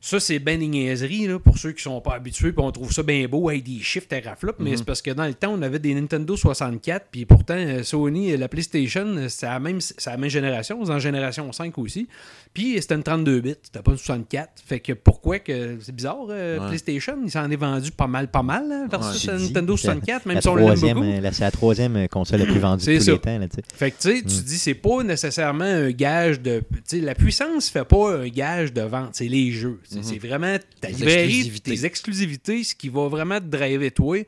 Ça, 0.00 0.20
c'est 0.20 0.38
ben 0.38 0.58
des 0.60 0.68
niaiseries, 0.68 1.26
là, 1.26 1.38
pour 1.38 1.58
ceux 1.58 1.72
qui 1.72 1.82
sont 1.82 2.00
pas 2.00 2.14
habitués, 2.14 2.52
puis 2.52 2.64
on 2.64 2.70
trouve 2.70 2.92
ça 2.92 3.02
bien 3.02 3.26
beau 3.26 3.48
avec 3.48 3.64
des 3.64 3.80
chiffres 3.80 4.06
teraflops, 4.06 4.58
mais 4.60 4.76
c'est 4.76 4.84
parce 4.84 5.02
que 5.02 5.10
dans 5.10 5.24
le 5.26 5.34
temps, 5.34 5.52
on 5.52 5.62
avait 5.62 5.78
des 5.80 5.94
Nintendo 5.94 6.36
64, 6.36 7.06
puis 7.10 7.24
pourtant, 7.24 7.54
euh, 7.56 7.82
Sony, 7.82 8.32
euh, 8.32 8.36
la 8.36 8.46
PlayStation, 8.48 9.04
euh, 9.06 9.28
c'est 9.28 9.46
la 9.46 9.58
même, 9.58 9.80
la 10.06 10.16
même 10.16 10.30
génération, 10.30 10.84
c'est 10.84 10.92
en 10.92 10.98
génération 11.00 11.50
5 11.52 11.76
aussi. 11.78 12.06
Puis 12.54 12.76
c'était 12.80 12.94
une 12.94 13.02
32 13.02 13.40
bits, 13.40 13.54
c'était 13.62 13.82
pas 13.82 13.90
une 13.90 13.96
64. 13.98 14.50
Fait 14.64 14.80
que 14.80 14.92
pourquoi 14.92 15.40
que 15.40 15.76
c'est 15.80 15.94
bizarre, 15.94 16.26
euh, 16.30 16.58
Ouais. 16.60 16.68
PlayStation, 16.68 17.16
il 17.24 17.30
s'en 17.30 17.50
est 17.50 17.56
vendu 17.56 17.90
pas 17.90 18.06
mal, 18.06 18.30
pas 18.30 18.42
mal, 18.42 18.70
hein, 18.70 18.86
versus 18.90 19.28
dit, 19.28 19.46
Nintendo 19.46 19.76
c'est 19.76 19.88
64, 19.88 20.26
même 20.26 20.40
si 20.40 20.48
on 20.48 20.56
l'aime 20.56 20.68
beaucoup. 20.78 21.04
C'est 21.32 21.40
la 21.40 21.50
troisième 21.50 22.08
console 22.08 22.40
la 22.40 22.46
plus 22.46 22.58
vendue 22.60 22.84
de 22.86 22.98
tous 22.98 23.04
ça. 23.04 23.12
les 23.12 23.18
temps. 23.18 23.38
Là, 23.38 23.48
tu 23.48 23.56
sais. 23.56 23.62
Fait 23.74 23.90
que 23.90 23.96
tu 24.00 24.16
sais, 24.16 24.22
tu 24.22 24.42
dis, 24.44 24.58
c'est 24.58 24.74
pas 24.74 25.02
nécessairement 25.02 25.64
un 25.64 25.90
gage 25.90 26.40
de. 26.40 26.60
Tu 26.70 26.80
sais, 26.84 27.00
la 27.00 27.14
puissance 27.14 27.68
fait 27.68 27.84
pas 27.84 28.16
un 28.18 28.28
gage 28.28 28.72
de 28.72 28.82
vente, 28.82 29.10
c'est 29.14 29.28
les 29.28 29.50
jeux. 29.50 29.80
C'est- 29.88 30.02
C'est 30.02 30.18
vraiment 30.18 30.56
ta 30.80 30.88
librairie, 30.88 31.24
exclusivités. 31.40 31.74
tes 31.76 31.84
exclusivités, 31.86 32.64
ce 32.64 32.74
qui 32.74 32.88
va 32.88 33.08
vraiment 33.08 33.38
te 33.38 33.44
driver 33.46 33.90
toi. 33.90 34.18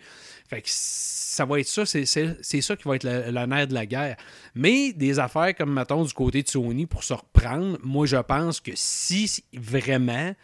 Fait 0.49 0.63
que 0.63 0.69
ça 0.71 1.45
va 1.45 1.61
être 1.61 1.69
ça, 1.69 1.85
c'est 1.85 2.07
ça 2.07 2.77
qui 2.77 2.89
va 2.89 2.97
être 2.97 3.05
le, 3.05 3.31
le 3.31 3.47
nerf 3.47 3.67
de 3.69 3.75
la 3.75 3.85
guerre. 3.87 4.17
Mais 4.55 4.93
des 4.93 5.19
affaires 5.19 5.55
comme, 5.55 5.75
mettons, 5.75 6.05
du 6.05 6.13
côté 6.15 6.43
de 6.43 6.49
Sony, 6.49 6.87
pour 6.87 7.05
se 7.05 7.13
reprendre, 7.13 7.79
moi, 7.83 8.07
je 8.07 8.17
pense 8.17 8.61
que 8.61 8.73
si 8.75 9.45
vraiment 9.53 10.35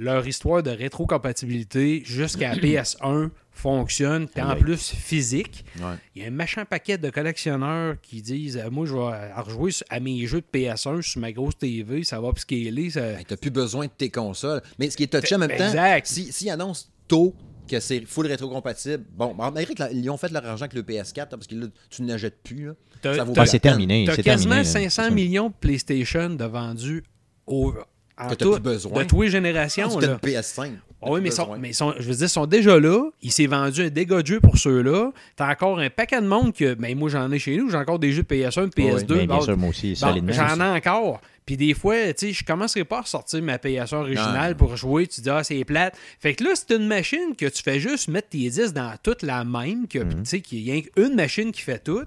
leur 0.00 0.26
histoire 0.26 0.62
de 0.62 0.70
rétrocompatibilité 0.70 2.02
jusqu'à 2.04 2.54
la 2.54 2.56
PS1 2.56 3.30
fonctionne, 3.52 4.26
puis 4.28 4.42
en 4.42 4.56
plus 4.56 4.90
physique, 4.90 5.64
Ouais. 5.78 5.94
il 6.14 6.22
y 6.22 6.24
a 6.24 6.28
un 6.28 6.32
machin 6.32 6.64
paquet 6.64 6.96
de 6.98 7.10
collectionneurs 7.10 7.96
qui 8.00 8.22
disent 8.22 8.56
euh, 8.56 8.70
Moi, 8.70 8.86
je 8.86 8.94
vais 8.94 9.32
rejouer 9.42 9.70
à 9.90 10.00
mes 10.00 10.26
jeux 10.26 10.40
de 10.40 10.58
PS1 10.58 11.02
sur 11.02 11.20
ma 11.20 11.30
grosse 11.32 11.58
TV, 11.58 12.02
ça 12.04 12.20
va 12.20 12.28
upscaler. 12.30 12.90
Ça... 12.90 13.00
Ben, 13.00 13.24
t'as 13.26 13.36
plus 13.36 13.50
besoin 13.50 13.86
de 13.86 13.90
tes 13.96 14.10
consoles. 14.10 14.62
Mais 14.78 14.88
ce 14.90 14.96
qui 14.96 15.02
est 15.04 15.20
touché 15.20 15.34
en 15.34 15.38
même 15.38 15.50
temps, 15.56 15.66
Exact. 15.66 16.06
si- 16.06 16.32
s'ils 16.32 16.50
annoncent 16.50 16.86
tôt 17.06 17.34
que 17.68 17.78
c'est 17.80 18.04
full 18.06 18.26
rétro-compatible, 18.26 19.04
bon, 19.14 19.34
malgré 19.34 19.74
qu'ils 19.74 20.10
ont 20.10 20.16
fait 20.16 20.30
leur 20.32 20.44
argent 20.46 20.64
avec 20.64 20.74
le 20.74 20.82
PS4, 20.82 21.16
là, 21.18 21.26
parce 21.26 21.46
que 21.46 21.54
là, 21.54 21.66
tu 21.90 22.02
ne 22.02 22.16
jettes 22.16 22.42
plus. 22.42 22.66
Là, 22.66 22.72
T'as- 23.02 23.14
ça 23.16 23.24
vaut 23.24 23.32
t'as- 23.32 23.42
Ah, 23.42 23.44
pas 23.44 23.50
c'est 23.50 23.60
terminé. 23.60 24.04
T'as 24.06 24.16
quasiment 24.16 24.54
terminé, 24.56 24.64
là. 24.84 24.88
500 24.90 25.10
millions 25.12 25.48
de 25.48 25.54
PlayStation 25.60 26.30
de 26.30 26.44
vendus 26.44 27.04
au, 27.46 27.74
en 28.20 28.28
Que 28.28 28.34
t'as 28.34 28.44
tout, 28.44 28.52
plus 28.52 28.60
besoin. 28.60 29.02
de 29.02 29.08
toutes 29.08 29.20
les 29.20 29.26
Ah, 29.26 29.30
générations. 29.30 29.88
tu 29.98 30.04
as 30.04 30.08
là. 30.08 30.12
une 30.12 30.18
PS5. 30.30 30.70
Ah 31.02 31.06
oui, 31.12 31.20
mais, 31.22 31.30
sont, 31.30 31.56
mais 31.58 31.70
ils 31.70 31.74
sont- 31.74 31.94
je 31.98 32.02
veux 32.08 32.14
dire, 32.14 32.26
ils 32.26 32.28
sont 32.28 32.44
déjà 32.46 32.78
là. 32.78 33.08
Il 33.22 33.32
s'est 33.32 33.46
vendu 33.46 33.82
un 33.84 33.88
dégât 33.88 34.20
de 34.20 34.26
jeu 34.26 34.40
pour 34.40 34.58
ceux-là. 34.58 35.12
T'as 35.34 35.50
encore 35.50 35.78
un 35.78 35.88
paquet 35.88 36.20
de 36.20 36.26
monde 36.26 36.52
que. 36.54 36.74
Ben, 36.74 36.94
moi, 36.98 37.08
j'en 37.08 37.30
ai 37.32 37.38
chez 37.38 37.56
nous. 37.56 37.70
J'ai 37.70 37.76
encore 37.78 37.98
des 37.98 38.12
jeux 38.12 38.22
de 38.22 38.28
PS1, 38.28 38.66
de 38.66 38.70
PS2. 38.70 39.06
Ben, 39.16 39.26
bien 39.26 39.36
Bon, 39.36 39.40
sûr, 39.40 39.56
moi 39.56 39.70
aussi, 39.70 39.96
Bon. 40.00 40.14
J'en 40.28 40.60
ai 40.60 40.76
encore. 40.76 41.20
Puis 41.46 41.56
des 41.56 41.72
fois, 41.74 41.96
tu 42.12 42.26
sais, 42.28 42.32
je 42.34 42.44
commencerai 42.44 42.84
pas 42.84 42.98
à 42.98 43.00
ressortir 43.00 43.42
ma 43.42 43.56
PS1 43.56 43.96
originale 43.96 44.50
Non. 44.52 44.56
pour 44.58 44.76
jouer. 44.76 45.06
Tu 45.06 45.22
dis, 45.22 45.30
ah, 45.30 45.42
c'est 45.42 45.64
plate. 45.64 45.96
Fait 46.20 46.34
que 46.34 46.44
là, 46.44 46.50
c'est 46.54 46.76
une 46.76 46.86
machine 46.86 47.34
que 47.36 47.46
tu 47.46 47.62
fais 47.62 47.80
juste 47.80 48.08
mettre 48.08 48.28
tes 48.28 48.50
disques 48.50 48.74
dans 48.74 48.92
toute 49.02 49.22
la 49.22 49.42
même, 49.42 49.88
que, 49.88 49.98
Mhm. 50.00 50.10
tu 50.10 50.18
sais, 50.26 50.40
qu'il 50.42 50.60
y 50.60 50.70
a 50.70 50.82
une 51.02 51.14
machine 51.14 51.50
qui 51.50 51.62
fait 51.62 51.82
tout. 51.82 52.04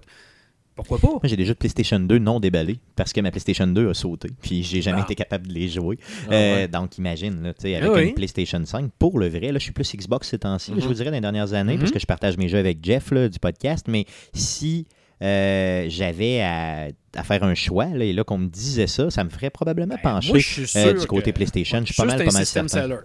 Pourquoi 0.75 0.97
pas? 0.97 1.07
Moi, 1.07 1.19
j'ai 1.25 1.35
des 1.35 1.45
jeux 1.45 1.53
de 1.53 1.59
PlayStation 1.59 1.99
2 1.99 2.17
non 2.17 2.39
déballés 2.39 2.79
parce 2.95 3.13
que 3.13 3.21
ma 3.21 3.29
PlayStation 3.29 3.67
2 3.67 3.89
a 3.89 3.93
sauté. 3.93 4.29
Puis 4.41 4.63
j'ai 4.63 4.81
jamais 4.81 4.99
Ah. 5.01 5.03
été 5.03 5.13
capable 5.15 5.47
de 5.47 5.53
les 5.53 5.67
jouer. 5.69 5.99
Ah 6.27 6.33
Euh, 6.33 6.55
ouais. 6.55 6.67
Donc 6.67 6.97
imagine, 6.97 7.43
là, 7.43 7.53
tu 7.53 7.61
sais, 7.61 7.75
avec 7.75 7.89
Ah 7.89 7.93
oui. 7.95 8.07
une 8.09 8.13
PlayStation 8.15 8.63
5, 8.65 8.91
pour 8.97 9.19
le 9.19 9.27
vrai, 9.29 9.51
là, 9.51 9.59
je 9.59 9.63
suis 9.63 9.71
plus 9.71 9.95
Xbox 9.95 10.29
ces 10.29 10.39
temps-ci, 10.39 10.71
je 10.75 10.81
Mhm. 10.81 10.87
vous 10.87 10.93
dirais 10.95 11.09
dans 11.11 11.15
les 11.15 11.21
dernières 11.21 11.53
années, 11.53 11.73
Mhm. 11.73 11.79
parce 11.79 11.91
que 11.91 11.99
je 11.99 12.05
partage 12.07 12.37
mes 12.37 12.47
jeux 12.49 12.57
avec 12.57 12.79
Jeff 12.83 13.11
là, 13.11 13.29
du 13.29 13.37
podcast. 13.39 13.85
Mais 13.87 14.05
si 14.33 14.87
euh, 15.21 15.85
j'avais 15.89 16.41
à, 16.41 16.87
à 17.15 17.23
faire 17.23 17.43
un 17.43 17.53
choix, 17.55 17.85
là, 17.85 18.03
et 18.03 18.11
là 18.11 18.23
qu'on 18.25 18.39
me 18.39 18.47
disait 18.47 18.87
ça, 18.87 19.09
ça 19.09 19.23
me 19.23 19.29
ferait 19.29 19.51
probablement 19.51 19.95
Ben, 20.03 20.11
pencher 20.15 20.33
moi, 20.33 20.39
euh, 20.75 20.93
du 20.99 21.05
côté 21.07 21.31
que- 21.31 21.35
PlayStation. 21.35 21.79
Je 21.81 21.93
suis 21.93 21.95
pas 21.95 22.03
mal, 22.05 22.17
pas 22.17 22.23
un 22.29 22.33
mal 22.33 22.45
certain. 22.45 22.67
seller. 22.67 22.95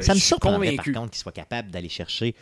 Ça 0.00 0.12
me 0.12 0.16
Je 0.18 0.20
suis 0.20 0.28
surprendrait 0.28 0.76
par 0.76 0.84
contre 0.86 1.10
qu'ils 1.10 1.18
soient 1.20 1.32
capables 1.32 1.70
d'aller 1.70 1.88
chercher 1.88 2.34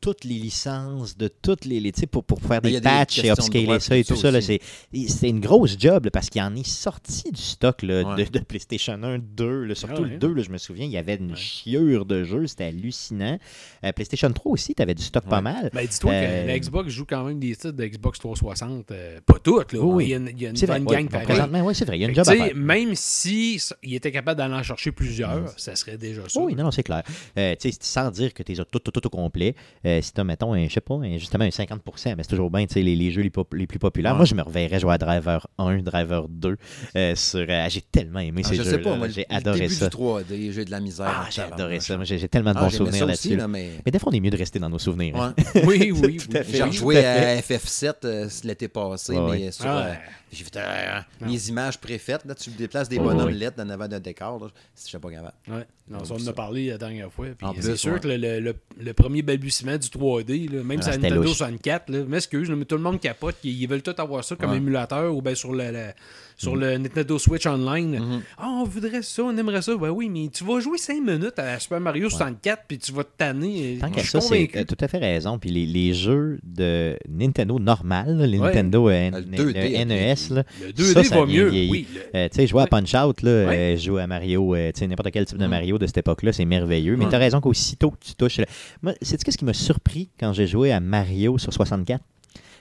toutes 0.00 0.24
les 0.24 0.34
licences 0.34 1.16
de 1.16 1.28
toutes 1.28 1.64
les, 1.64 1.80
les 1.80 1.92
tu 1.92 2.00
sais, 2.02 2.06
pour, 2.06 2.24
pour 2.24 2.40
faire 2.40 2.60
des 2.60 2.80
patchs 2.80 3.18
et 3.24 3.30
upscaler 3.30 3.64
droit, 3.64 3.80
ça 3.80 3.96
et 3.96 4.04
tout 4.04 4.14
tout 4.14 4.20
ça 4.20 4.40
c'est, 4.40 4.60
c'est 5.08 5.28
une 5.28 5.40
grosse 5.40 5.76
job 5.78 6.04
là, 6.04 6.10
parce 6.10 6.30
qu'il 6.30 6.40
en 6.42 6.54
est 6.54 6.66
sorti 6.66 7.30
du 7.32 7.40
stock 7.40 7.82
là, 7.82 8.02
Ouais. 8.14 8.24
de, 8.24 8.30
de 8.30 8.38
PlayStation 8.44 8.94
1, 9.02 9.18
2. 9.18 9.64
là, 9.64 9.74
surtout 9.74 9.94
Ah 9.98 10.02
ouais. 10.02 10.08
le 10.10 10.18
2, 10.18 10.32
là, 10.34 10.42
je 10.42 10.50
me 10.50 10.58
souviens, 10.58 10.84
il 10.86 10.92
y 10.92 10.98
avait 10.98 11.16
une 11.16 11.30
Ouais. 11.30 11.36
chiure 11.36 12.04
de 12.06 12.24
jeux, 12.24 12.46
c'était 12.46 12.64
hallucinant. 12.64 13.38
Euh, 13.84 13.92
PlayStation 13.92 14.30
3 14.32 14.52
aussi, 14.52 14.74
tu 14.74 14.82
avais 14.82 14.94
du 14.94 15.02
stock 15.02 15.24
pas 15.24 15.40
mal. 15.40 15.70
Ben, 15.72 15.86
dis-toi 15.86 16.12
Euh, 16.12 16.42
que 16.42 16.46
la 16.48 16.58
Xbox 16.58 16.88
joue 16.90 17.04
quand 17.08 17.24
même 17.24 17.38
des 17.38 17.52
titres 17.56 17.70
de 17.72 17.86
Xbox 17.86 18.18
360. 18.18 18.90
euh, 18.90 19.20
pas 19.24 19.38
toutes, 19.42 19.72
là. 19.72 19.80
Oui. 19.80 20.04
Il 20.04 20.10
y 20.10 20.14
a 20.14 20.16
une, 20.18 20.28
il 20.28 20.42
y 20.42 20.46
a 20.46 20.50
une 20.50 20.56
vrai, 20.56 20.80
gang 20.80 21.08
présentement, 21.08 21.62
oui, 21.64 21.74
c'est 21.74 21.84
vrai, 21.84 21.98
il 21.98 22.02
y 22.02 22.04
a 22.04 22.08
une 22.08 22.14
job 22.14 22.28
à 22.28 22.32
tu 22.32 22.38
sais, 22.38 22.44
faire. 22.48 22.56
Même 22.56 22.94
si 22.94 23.60
il 23.82 23.94
était 23.94 24.12
capable 24.12 24.38
d'aller 24.38 24.54
en 24.54 24.62
chercher 24.62 24.92
plusieurs, 24.92 25.48
ça 25.58 25.74
serait 25.76 25.96
déjà 25.98 26.22
ça. 26.28 26.40
Oui, 26.40 26.54
non, 26.54 26.64
non, 26.64 26.70
c'est 26.70 26.82
clair. 26.82 27.02
Euh, 27.38 27.54
tu 27.60 27.70
sais, 27.72 27.78
sans 27.80 28.10
dire 28.10 28.32
que 28.34 28.42
tu 28.42 28.52
les 28.52 28.60
as 28.60 28.64
tout, 28.64 28.78
tout, 28.78 28.90
tout 28.90 29.06
au 29.06 29.10
complet, 29.10 29.54
euh, 29.98 30.02
si 30.02 30.12
tu 30.12 30.20
as, 30.20 30.24
mettons, 30.24 30.52
un, 30.54 30.68
je 30.68 30.72
sais 30.74 30.80
pas, 30.80 30.94
un- 30.94 31.18
justement 31.18 31.44
un 31.44 31.50
50 31.50 31.80
mais 31.86 32.22
c'est 32.22 32.28
toujours 32.28 32.50
bien, 32.50 32.66
tu 32.66 32.74
sais, 32.74 32.82
les, 32.82 32.96
les 32.96 33.10
jeux 33.10 33.22
les, 33.22 33.30
pop- 33.30 33.52
les 33.54 33.66
plus 33.66 33.78
populaires. 33.78 34.12
Ouais. 34.12 34.18
Moi, 34.18 34.24
je 34.26 34.34
me 34.34 34.42
reverrais 34.42 34.78
jouer 34.80 34.94
à 34.94 34.98
Driver 34.98 35.46
1, 35.58 35.78
Driver 35.78 36.26
2. 36.28 36.56
euh, 36.96 37.14
sur, 37.14 37.46
euh, 37.48 37.66
j'ai 37.68 37.80
tellement 37.82 38.20
aimé 38.20 38.42
Ah, 38.44 38.48
ces 38.48 38.56
je 38.56 38.62
jeux 38.62 38.70
sais 38.70 38.78
pas, 38.78 38.96
moi, 38.96 39.08
J'ai 39.08 39.26
adoré 39.28 39.60
début 39.60 39.74
ça. 39.74 39.88
du 39.88 39.96
3D, 39.96 40.52
j'ai 40.52 40.64
de 40.64 40.70
la 40.70 40.80
misère. 40.80 41.06
Ah, 41.08 41.26
j'ai 41.30 41.42
adoré 41.42 41.80
ça. 41.80 41.96
Moi, 41.96 42.04
J'ai 42.04 42.28
tellement 42.28 42.52
de 42.52 42.58
Ah, 42.58 42.64
bons 42.64 42.70
souvenirs 42.70 43.00
ça 43.00 43.06
là-dessus. 43.06 43.36
là, 43.36 43.48
mais... 43.48 43.70
Mais 43.84 43.92
des 43.92 43.98
fois, 43.98 44.10
on 44.12 44.16
est 44.16 44.20
mieux 44.20 44.30
de 44.30 44.36
rester 44.36 44.58
dans 44.58 44.68
nos 44.70 44.78
souvenirs. 44.78 45.16
hein. 45.16 45.34
Oui, 45.64 45.92
oui, 45.92 46.16
Tout 46.30 46.36
à 46.36 46.40
oui. 46.40 46.44
fait. 46.44 46.56
J'ai 46.56 46.62
rejoué 46.62 47.04
à 47.04 47.30
à 47.30 47.36
FF7 47.40 47.94
euh, 48.04 48.28
l'été 48.44 48.68
passé, 48.68 49.18
mais 49.18 49.50
sur, 49.50 49.66
Ah. 49.66 49.92
J'ai 50.36 50.44
fait 50.44 50.56
euh, 50.56 51.00
Non. 51.20 51.26
mes 51.32 51.48
images 51.48 51.78
préfaites. 51.78 52.24
Là, 52.24 52.34
tu 52.34 52.50
déplaces 52.50 52.88
des 52.88 52.98
bonhommes 52.98 53.30
lettres 53.30 53.56
dans 53.56 53.68
avant 53.70 53.88
d'un 53.88 54.00
décor. 54.00 54.38
Là, 54.40 54.48
je 54.76 54.90
sais 54.90 54.98
pas 54.98 55.10
capable. 55.10 55.32
Ouais. 55.48 55.66
Non, 55.88 56.04
ça, 56.04 56.14
on 56.14 56.22
en 56.22 56.26
a 56.26 56.32
parlé 56.32 56.68
la 56.68 56.78
dernière 56.78 57.12
fois. 57.12 57.26
C'est 57.60 57.76
sûr 57.76 57.94
ouais. 57.94 58.00
que 58.00 58.08
le, 58.08 58.16
le- 58.16 58.40
le- 58.40 58.56
le 58.80 58.92
premier 58.92 59.22
balbutiement 59.22 59.76
du 59.78 59.88
3D, 59.88 60.50
là, 60.52 60.62
même 60.62 60.78
Ah, 60.80 60.82
sur 60.82 60.90
la 60.92 60.98
Nintendo 60.98 61.22
louche. 61.22 61.36
64, 61.36 61.90
là, 61.90 62.04
m'excuse, 62.04 62.50
mais 62.50 62.64
tout 62.64 62.76
le 62.76 62.82
monde 62.82 63.00
capote. 63.00 63.36
Ils, 63.44 63.62
ils 63.62 63.68
veulent 63.68 63.82
tout 63.82 63.94
avoir 63.98 64.24
ça 64.24 64.36
comme 64.36 64.50
Ouais. 64.50 64.56
émulateur 64.56 65.14
ou 65.14 65.22
bien 65.22 65.34
sur 65.34 65.52
le- 65.52 65.92
sur 66.36 66.54
Mm. 66.54 66.60
le 66.60 66.78
Nintendo 66.78 67.18
Switch 67.18 67.46
Online. 67.46 67.98
Mhm. 67.98 68.22
Ah, 68.38 68.48
on 68.60 68.64
voudrait 68.64 69.02
ça, 69.02 69.22
on 69.24 69.36
aimerait 69.36 69.62
ça. 69.62 69.74
Ben 69.76 69.90
oui, 69.90 70.08
mais 70.10 70.28
tu 70.32 70.44
vas 70.44 70.60
jouer 70.60 70.76
5 70.78 71.00
minutes 71.02 71.38
à 71.38 71.58
Super 71.58 71.80
Mario 71.80 72.10
64 72.10 72.64
puis 72.68 72.78
tu 72.78 72.92
vas 72.92 73.04
te 73.04 73.10
tanner. 73.16 73.78
Tant 73.80 73.90
qu'à 73.90 74.04
ça, 74.04 74.20
c'est 74.20 74.48
euh, 74.56 74.64
tout 74.64 74.76
à 74.80 74.88
fait 74.88 74.98
raison. 74.98 75.38
Puis 75.38 75.50
les, 75.50 75.64
les 75.66 75.94
jeux 75.94 76.38
de 76.44 76.96
Nintendo 77.08 77.58
normal, 77.58 78.16
là, 78.18 78.26
les 78.26 78.38
Ouais. 78.38 78.48
Nintendo 78.48 78.88
euh, 78.88 79.10
Le 79.10 79.16
N- 79.16 79.24
2D, 79.34 79.78
le 79.78 79.84
NES, 79.84 80.34
là, 80.34 80.44
Le 80.62 80.72
2D 80.72 80.92
ça, 80.92 81.04
ça 81.04 81.18
va 81.20 81.26
mieux. 81.26 81.50
Oui, 81.50 81.86
le- 81.94 82.00
Euh, 82.18 82.28
tu 82.28 82.36
sais, 82.36 82.46
jouer 82.46 82.62
à 82.62 82.66
Punch 82.66 82.94
Out, 82.94 83.22
là, 83.22 83.46
Ouais. 83.46 83.74
euh, 83.74 83.76
jouer 83.78 84.02
à 84.02 84.06
Mario, 84.06 84.54
euh, 84.54 84.70
tu 84.72 84.80
sais, 84.80 84.86
n'importe 84.86 85.10
quel 85.12 85.24
type 85.24 85.38
de 85.38 85.46
Mm. 85.46 85.50
Mario 85.50 85.78
de 85.78 85.86
cette 85.86 85.98
époque-là, 85.98 86.32
c'est 86.32 86.44
merveilleux. 86.44 86.96
Mais 86.96 87.04
Ouais. 87.04 87.10
tu 87.10 87.16
as 87.16 87.20
raison 87.20 87.40
qu'aussitôt 87.40 87.90
que 87.92 87.98
tu 88.04 88.14
touches. 88.14 88.40
Moi, 88.82 88.92
c'est 89.00 89.18
ce 89.18 89.36
qui 89.36 89.44
m'a 89.44 89.54
surpris 89.54 90.10
quand 90.20 90.32
j'ai 90.32 90.46
joué 90.46 90.70
à 90.72 90.80
Mario 90.80 91.38
sur 91.38 91.52
64 91.52 92.02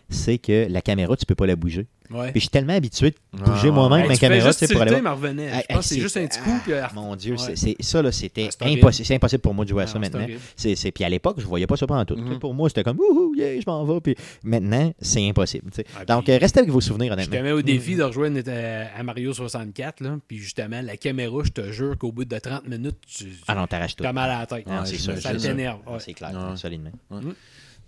c'est 0.09 0.37
que 0.37 0.67
la 0.69 0.81
caméra, 0.81 1.15
tu 1.17 1.25
peux 1.25 1.35
pas 1.35 1.45
la 1.47 1.55
bouger. 1.55 1.87
ouais. 2.11 2.31
Puis 2.31 2.35
je 2.35 2.39
suis 2.41 2.49
tellement 2.49 2.73
habitué 2.73 3.09
de 3.11 3.39
bouger 3.39 3.69
Ah, 3.69 3.71
moi-même 3.71 4.01
Hey, 4.03 4.07
ma 4.09 4.13
tu 4.13 4.19
caméra, 4.19 4.53
sais, 4.53 4.67
pour 4.67 4.81
aller 4.81 4.99
voir. 5.01 5.15
revenait. 5.17 5.49
Je 5.69 5.73
pense 5.73 5.77
que 5.89 5.95
c'est 5.95 5.99
juste 6.01 6.17
un 6.17 6.27
petit 6.27 6.39
coup. 6.39 6.51
ah, 6.53 6.61
puis, 6.63 6.73
ah, 6.73 6.91
Mon 6.93 7.15
Dieu, 7.15 7.33
Ouais. 7.33 7.37
c'est- 7.39 7.55
c'est 7.55 7.75
ça 7.81 8.01
là, 8.01 8.11
c'était 8.11 8.47
Ah, 8.49 8.55
c'est 8.59 8.65
impossible, 8.67 9.05
c'est 9.07 9.15
impossible 9.15 9.41
pour 9.41 9.53
moi 9.55 9.65
de 9.65 9.69
jouer 9.71 9.83
à 9.83 9.87
ça 9.87 9.93
c'est 9.93 9.99
maintenant. 9.99 10.25
C'est, 10.55 10.75
c'est- 10.75 10.91
puis 10.91 11.03
à 11.03 11.09
l'époque, 11.09 11.37
je 11.39 11.45
voyais 11.45 11.65
pas 11.67 11.75
ça 11.77 11.87
pendant 11.87 12.05
tout. 12.05 12.15
Mhm. 12.15 12.37
Pour 12.39 12.53
moi, 12.53 12.69
c'était 12.69 12.83
comme 12.83 12.99
ouhou, 12.99 13.33
yeah, 13.35 13.59
je 13.59 13.65
m'en 13.65 13.83
vais. 13.85 13.99
Puis 14.01 14.15
maintenant, 14.43 14.93
c'est 15.01 15.27
impossible. 15.27 15.71
Ah, 15.97 16.05
Donc, 16.05 16.25
puis- 16.25 16.37
restez 16.37 16.59
avec 16.59 16.71
vos 16.71 16.81
souvenirs, 16.81 17.13
Je 17.13 17.15
te 17.25 17.29
honnêtement. 17.29 17.43
mets 17.43 17.51
au 17.53 17.61
défi 17.63 17.95
de 17.95 18.03
rejoindre 18.03 18.39
euh, 18.47 18.85
à 18.95 19.01
Mario 19.03 19.33
64, 19.33 20.01
là, 20.01 20.17
puis 20.27 20.37
justement, 20.37 20.81
la 20.83 20.97
caméra, 20.97 21.37
je 21.43 21.49
te 21.51 21.71
jure 21.71 21.97
qu'au 21.97 22.11
bout 22.11 22.25
de 22.25 22.37
30 22.37 22.67
minutes, 22.67 22.97
tu 23.07 23.25
Ah 23.47 23.55
non, 23.55 23.65
t'arraches 23.65 23.95
tout. 23.95 24.03
mal 24.03 24.17
à 24.29 24.39
la 24.41 24.45
tête. 24.45 24.65
C'est 24.85 24.97
ça 24.97 25.15
c'est 25.15 25.39
sûr. 25.39 25.41
t'énerve. 25.49 25.79
Ah. 25.87 25.97
C'est 25.99 26.13
clair, 26.13 26.31
solidement. 26.55 26.91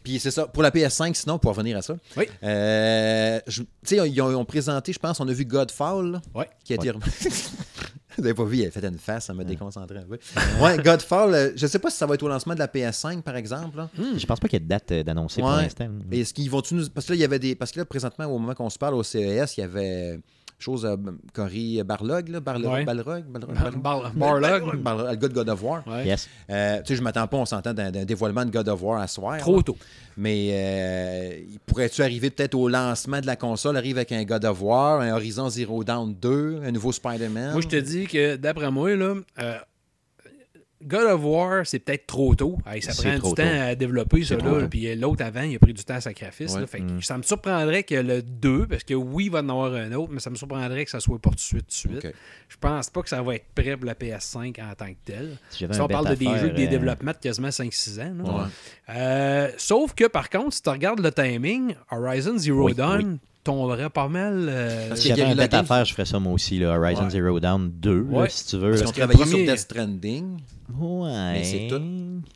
Puis 0.08 0.20
c'est 0.20 0.32
ça. 0.32 0.48
Pour 0.48 0.64
la 0.64 0.72
PS5, 0.72 1.14
sinon, 1.16 1.38
pour 1.38 1.52
revenir 1.52 1.76
à 1.76 1.82
ça. 1.82 1.94
Oui. 2.16 2.30
euh, 2.42 3.42
tu 3.46 3.66
sais, 3.84 3.98
ils 3.98 4.22
ont, 4.22 4.32
ils 4.32 4.36
ont 4.36 4.46
présenté, 4.46 4.94
je 4.94 5.00
pense, 5.00 5.20
on 5.20 5.28
a 5.28 5.34
vu 5.34 5.44
Godfall. 5.44 6.22
Ouais. 6.34 6.48
Qui 6.64 6.72
a 6.72 6.76
été. 6.78 6.92
Vous 8.18 8.24
avez 8.24 8.34
pas 8.34 8.46
vu, 8.46 8.58
il 8.60 8.66
a 8.66 8.72
fait 8.72 8.84
une 8.86 8.98
face, 8.98 9.26
ça 9.26 9.34
m'a 9.34 9.44
déconcentré 9.44 9.98
un 9.98 10.04
peu. 10.04 10.18
Ouais, 10.62 10.78
Godfall, 10.78 11.34
euh, 11.34 11.52
je 11.58 11.68
sais 11.68 11.78
pas 11.78 11.90
si 11.92 11.98
ça 11.98 12.06
va 12.06 12.16
être 12.16 12.24
au 12.24 12.30
lancement 12.30 12.54
de 12.54 12.60
la 12.60 12.68
PS5, 12.68 13.22
par 13.22 13.36
exemple. 13.36 13.76
là. 13.78 13.90
Je 13.96 14.26
pense 14.26 14.40
pas 14.40 14.48
qu'il 14.48 14.56
y 14.60 14.62
ait 14.62 14.66
de 14.66 14.70
date 14.70 14.92
euh, 14.94 15.04
d'annoncer 15.04 15.42
pour 15.42 15.52
l'instant. 15.52 15.90
Et 16.10 16.22
est-ce 16.22 16.34
qu'ils 16.34 16.50
vont 16.50 16.64
nous. 16.72 16.90
Parce 16.90 17.06
que 17.06 17.12
là, 17.12 17.18
il 17.18 17.22
y 17.22 17.26
avait 17.26 17.40
des. 17.40 17.56
Parce 17.56 17.74
que 17.74 17.80
là, 17.80 17.86
présentement, 17.86 18.26
au 18.28 18.40
moment 18.40 18.54
qu'on 18.54 18.70
se 18.70 18.78
parle 18.80 18.96
au 18.96 19.04
CES, 19.04 19.58
il 19.58 19.60
y 19.60 19.64
avait 19.64 20.22
chose 20.60 20.86
euh, 20.86 20.96
Cory 21.34 21.82
Barlog, 21.84 22.30
là, 22.30 22.40
Barlog, 22.40 22.72
Ouais. 22.72 22.84
Balrog, 22.84 23.24
Balrog, 23.26 23.76
Bar- 23.78 24.12
Barlog. 24.16 24.82
Barlog, 24.82 25.10
le 25.12 25.16
gars 25.16 25.28
de 25.28 25.34
God 25.34 25.50
of 25.50 25.64
War. 25.64 25.84
Ouais. 25.88 26.06
Yes. 26.08 26.28
Euh, 26.50 26.78
tu 26.80 26.88
sais, 26.88 26.96
je 26.96 27.02
m'attends 27.04 27.28
pas, 27.28 27.38
on 27.38 27.46
s'entend 27.46 27.74
d'un 27.74 27.92
dévoilement 27.92 28.44
de 28.46 28.50
God 28.52 28.68
of 28.70 28.82
War 28.82 29.02
à 29.02 29.08
soir. 29.08 29.38
Trop 29.38 29.58
là. 29.58 29.64
tôt. 29.64 29.78
Mais 30.18 30.50
euh, 30.52 31.40
il 31.48 31.60
pourrait-tu 31.60 32.02
arriver 32.02 32.30
peut-être 32.32 32.56
au 32.56 32.68
lancement 32.70 33.22
de 33.22 33.28
la 33.28 33.36
console, 33.36 33.78
arrive 33.78 33.98
avec 33.98 34.12
un 34.12 34.24
God 34.24 34.46
of 34.46 34.62
War, 34.62 35.02
un 35.02 35.12
Horizon 35.14 35.50
Zero 35.50 35.84
Dawn 35.84 36.16
2, 36.20 36.62
un 36.66 36.72
nouveau 36.72 36.92
Spider-Man? 36.92 37.52
Moi, 37.52 37.62
je 37.62 37.68
te 37.68 37.76
dis 37.76 38.08
que 38.08 38.36
d'après 38.36 38.72
moi, 38.72 38.96
là, 38.96 39.14
euh, 39.40 39.58
God 40.84 41.06
of 41.06 41.22
War, 41.24 41.66
c'est 41.66 41.80
peut-être 41.80 42.06
trop 42.06 42.36
tôt. 42.36 42.58
Hey, 42.68 42.82
ça 42.82 42.94
prend 42.94 43.16
du 43.16 43.22
temps 43.22 43.34
tôt. 43.36 43.42
à 43.42 43.74
développer, 43.76 44.24
ça. 44.24 44.36
Là, 44.38 44.68
puis 44.70 44.96
l'autre 44.96 45.24
avant, 45.24 45.42
il 45.42 45.56
a 45.56 45.60
pris 45.60 45.74
du 45.74 45.84
temps 45.84 45.96
à 45.96 46.02
sacrifice. 46.02 46.54
Ouais. 46.54 46.62
là. 46.62 46.68
Fait 46.68 46.80
que 46.80 46.84
Mm. 46.84 47.02
Ça 47.02 47.18
me 47.18 47.24
surprendrait 47.24 47.84
que 47.84 47.96
le 47.96 48.22
2, 48.22 48.68
parce 48.68 48.84
que 48.84 48.94
oui, 48.94 49.26
il 49.26 49.32
va 49.32 49.40
en 49.40 49.50
avoir 49.50 49.74
un 49.74 49.92
autre, 49.94 50.12
mais 50.14 50.20
ça 50.20 50.30
me 50.30 50.36
surprendrait 50.36 50.86
que 50.86 50.92
ça 50.92 51.00
soit 51.00 51.20
pas 51.20 51.30
tout 51.32 51.36
de 51.36 51.40
suite. 51.42 51.68
Tout 51.68 51.76
suite. 51.76 52.08
Je 52.48 52.58
pense 52.60 52.90
pas 52.90 53.02
que 53.02 53.10
ça 53.10 53.22
va 53.22 53.36
être 53.36 53.46
prêt 53.56 53.76
pour 53.76 53.86
la 53.86 53.96
PS5 53.96 54.62
en 54.62 54.76
tant 54.76 54.88
que 54.88 54.98
tel. 55.06 55.38
Si 55.50 55.66
on 55.80 55.88
parle 55.88 56.10
de 56.10 56.16
des 56.16 56.26
faire, 56.26 56.38
jeux, 56.38 56.50
des 56.52 56.68
euh, 56.68 56.70
développements 56.70 57.12
de 57.12 57.18
quasiment 57.18 57.50
5-6 57.50 58.02
ans. 58.02 58.14
Ouais. 58.40 58.44
Euh, 58.90 59.50
sauf 59.58 59.94
que 59.94 60.06
par 60.06 60.30
contre, 60.30 60.54
si 60.54 60.62
tu 60.62 60.70
regardes 60.70 61.00
le 61.00 61.12
timing, 61.12 61.74
Horizon 61.92 62.38
Zero 62.38 62.66
Oui, 62.66 62.74
Dawn 62.76 63.18
tomberait 63.48 63.90
pas 63.90 64.08
mal. 64.08 64.48
euh, 64.50 64.90
Parce 64.90 65.02
Si 65.02 65.08
y 65.08 65.16
j'avais 65.16 65.24
un 65.32 65.36
bet 65.36 65.54
à 65.54 65.64
faire, 65.64 65.86
je 65.86 65.94
ferais 65.94 66.06
ça 66.06 66.20
moi 66.20 66.34
aussi, 66.34 66.60
là, 66.60 66.78
Horizon 66.78 67.04
Ouais. 67.06 67.10
Zero 67.10 67.40
Dawn 67.40 67.72
2, 67.72 68.08
là, 68.10 68.18
Ouais. 68.20 68.30
si 68.30 68.46
tu 68.48 68.58
veux. 68.58 68.70
Parce 68.72 68.82
là. 68.82 68.86
qu'on 68.86 68.92
le 68.92 68.98
travaillait 69.08 69.24
premier- 69.32 69.46
sur 69.46 69.54
Death 69.54 69.60
Stranding. 69.60 70.38
Ouais. 70.80 71.32
Mais 71.34 71.44
c'est 71.44 71.68
tout. 71.70 71.82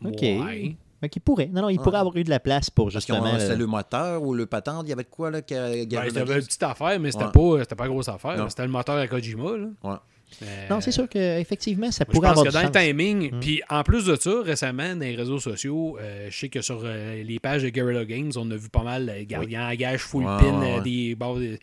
OK. 0.08 0.22
Ouais. 0.22 0.76
OK, 1.04 1.16
il 1.16 1.20
pourrait. 1.22 1.50
Non, 1.52 1.64
non, 1.64 1.70
il 1.70 1.78
Ouais. 1.78 1.84
pourrait 1.84 1.98
avoir 1.98 2.16
eu 2.16 2.24
de 2.24 2.30
la 2.30 2.40
place 2.40 2.70
pour 2.70 2.86
Parce 2.86 2.96
justement. 3.06 3.26
c'est 3.40 3.50
le- 3.50 3.56
le 3.56 3.66
moteur 3.66 4.22
ou 4.22 4.34
le 4.36 4.46
patente. 4.46 4.84
Il 4.86 4.90
y 4.90 4.94
avait 4.94 5.04
de 5.04 5.10
quoi, 5.10 5.32
là, 5.32 5.42
que 5.42 5.54
Ben, 5.56 5.86
Guerrilla 5.88 6.10
c'était 6.10 6.22
une 6.22 6.28
Games? 6.28 6.44
petite 6.46 6.64
affaire, 6.64 7.00
mais 7.00 7.12
c'était 7.12 7.26
Ouais. 7.26 7.32
pas, 7.32 7.60
c'était 7.64 7.76
pas 7.76 7.88
grosse 7.88 8.08
affaire. 8.10 8.46
C'était 8.50 8.64
le 8.64 8.70
moteur 8.70 8.98
à 8.98 9.08
Kojima. 9.08 9.58
Là. 9.58 9.68
Ouais. 9.84 9.96
Non, 10.70 10.82
c'est 10.82 10.92
sûr 10.92 11.08
qu'effectivement, 11.10 11.92
ça 11.92 12.06
Je 12.08 12.12
pourrait 12.14 12.30
pense 12.30 12.40
avoir 12.40 12.46
que 12.46 12.58
du 12.58 12.74
dans 12.74 12.82
le 12.82 12.88
timing, 12.94 13.32
Mm. 13.36 13.40
puis 13.40 13.62
en 13.70 13.84
plus 13.84 14.06
de 14.06 14.16
ça, 14.16 14.42
récemment, 14.44 14.96
dans 14.96 15.00
les 15.02 15.16
réseaux 15.16 15.40
sociaux, 15.40 15.98
euh, 16.00 16.28
je 16.30 16.38
sais 16.38 16.50
que 16.50 16.62
sur 16.62 16.82
euh, 16.84 17.22
les 17.24 17.40
pages 17.40 17.64
de 17.64 17.70
Guerrilla 17.70 18.06
Games, 18.06 18.32
on 18.36 18.50
a 18.52 18.56
vu 18.56 18.70
pas 18.70 18.84
mal 18.84 19.10
euh, 19.10 19.24
gardiens 19.26 19.66
à 19.68 19.76
gage, 19.76 20.00
full 20.02 20.24
Ouais, 20.26 20.38
pin, 20.40 20.60
ouais, 20.60 20.72
euh, 20.72 20.76
ouais. 20.78 20.82
des, 20.82 21.16
bon, 21.16 21.38
des- 21.40 21.60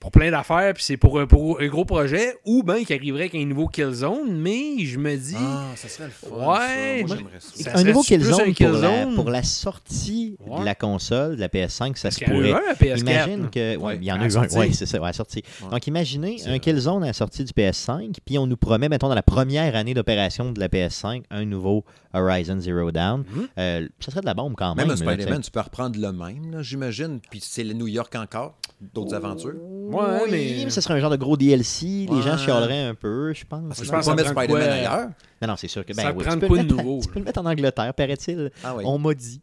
pour 0.00 0.10
plein 0.10 0.30
d'affaires, 0.30 0.72
puis 0.74 0.82
c'est 0.84 0.96
pour, 0.96 1.18
un- 1.20 1.26
pour 1.26 1.60
un 1.60 1.66
gros 1.68 1.84
projet, 1.84 2.34
ou 2.44 2.62
bien 2.62 2.84
qu'il 2.84 2.94
arriverait 2.96 3.22
avec 3.22 3.34
un 3.34 3.44
nouveau 3.46 3.66
Killzone, 3.68 4.36
mais 4.36 4.78
je 4.84 4.98
me 4.98 5.16
dis, 5.16 5.34
Ah, 5.38 5.64
ça 5.74 5.88
serait 5.88 6.04
le 6.06 6.10
fun. 6.10 6.28
Ouais, 6.36 7.00
ça. 7.00 7.06
Moi, 7.06 7.16
j'aimerais 7.16 7.40
ça. 7.40 7.70
Ça 7.72 7.78
un 7.78 7.84
nouveau 7.84 8.02
Killzone 8.02 8.36
pour 8.36 8.46
la, 8.46 8.52
Killzone? 8.52 9.14
pour 9.14 9.30
la 9.30 9.42
sortie 9.42 10.36
Ouais. 10.46 10.60
de 10.60 10.64
la 10.64 10.74
console, 10.74 11.36
de 11.36 11.40
la 11.40 11.48
PS5, 11.48 11.96
ça 11.96 12.02
parce 12.08 12.14
se 12.16 12.24
qu'il 12.24 12.28
y 12.28 12.30
en 12.30 12.34
a 12.34 12.38
eu 12.48 12.52
pourrait. 12.52 12.68
un 12.68 12.70
à 12.70 12.74
PS4. 12.74 13.00
Imagine 13.00 13.50
que. 13.50 13.76
Ouais, 13.76 13.84
Ouais, 13.86 13.96
il 13.96 14.04
y 14.04 14.12
en 14.12 14.16
a 14.20 14.24
eu 14.24 14.26
un. 14.26 14.30
sortie. 14.30 14.58
Oui, 14.58 14.74
c'est 14.74 14.86
ça, 14.86 14.98
à 14.98 15.00
la 15.00 15.12
sortie. 15.12 15.42
Ouais. 15.62 15.70
Donc, 15.70 15.86
imaginez 15.86 16.36
un 16.44 16.48
vrai. 16.50 16.60
Killzone 16.60 17.02
à 17.04 17.08
la 17.08 17.12
sortie 17.12 17.44
du 17.44 17.52
PS5, 17.52 18.14
puis 18.24 18.38
on 18.38 18.46
nous 18.46 18.56
promet, 18.56 18.88
mettons, 18.88 19.08
dans 19.08 19.14
la 19.14 19.22
première 19.22 19.74
année 19.76 19.94
d'opération 19.94 20.52
de 20.52 20.60
la 20.60 20.68
PS5, 20.68 21.22
un 21.30 21.44
nouveau 21.44 21.84
Horizon 22.20 22.58
Zero 22.60 22.90
Dawn. 22.90 23.24
Mhm. 23.30 23.48
Euh, 23.58 23.88
ça 24.00 24.10
serait 24.10 24.20
de 24.20 24.26
la 24.26 24.34
bombe 24.34 24.54
quand 24.56 24.74
même. 24.74 24.86
Même 24.88 24.96
Spider-Man, 24.96 25.40
tu 25.42 25.50
peux 25.50 25.60
reprendre 25.60 25.98
le 25.98 26.12
même, 26.12 26.62
j'imagine. 26.62 27.20
Puis 27.30 27.40
c'est 27.42 27.64
le 27.64 27.72
New 27.74 27.86
York 27.88 28.14
encore. 28.16 28.56
D'autres 28.94 29.14
aventures. 29.14 29.52
sais. 29.52 29.94
Ouais, 29.96 30.04
oui, 30.24 30.28
mais- 30.30 30.62
mais... 30.64 30.70
ce 30.70 30.80
serait 30.82 30.94
un 30.94 31.00
genre 31.00 31.10
de 31.10 31.16
gros 31.16 31.36
DLC. 31.36 32.06
Les 32.10 32.22
gens 32.22 32.36
chialeraient 32.36 32.82
un 32.84 32.94
peu, 32.94 33.32
je 33.32 33.44
pense. 33.46 33.62
Parce 33.68 33.80
que 33.80 33.86
Je 33.86 33.90
pense 33.90 34.04
peux 34.04 34.10
pas 34.10 34.16
mettre 34.16 34.30
Spider-Man 34.30 34.62
quoi, 34.64 34.72
ailleurs. 34.74 35.08
Non, 35.40 35.48
non, 35.48 35.56
c'est 35.56 35.68
sûr 35.68 35.84
que. 35.84 35.92
Ben, 35.94 36.02
Ça 36.02 36.12
oui, 36.12 36.22
prend 36.24 36.32
tu 36.32 36.36
de 36.36 36.40
peux 36.40 36.46
quoi 36.48 36.56
le 36.58 36.64
de 36.64 36.74
mettre- 36.74 36.84
nouveau, 36.84 37.00
Tu 37.02 37.08
peux 37.08 37.18
le 37.20 37.24
mettre 37.24 37.40
en 37.40 37.46
Angleterre, 37.46 37.94
paraît-il. 37.94 38.50
Ah 38.64 38.74
oui. 38.76 38.84
On 38.86 38.98
m'a 38.98 39.14
dit. 39.14 39.40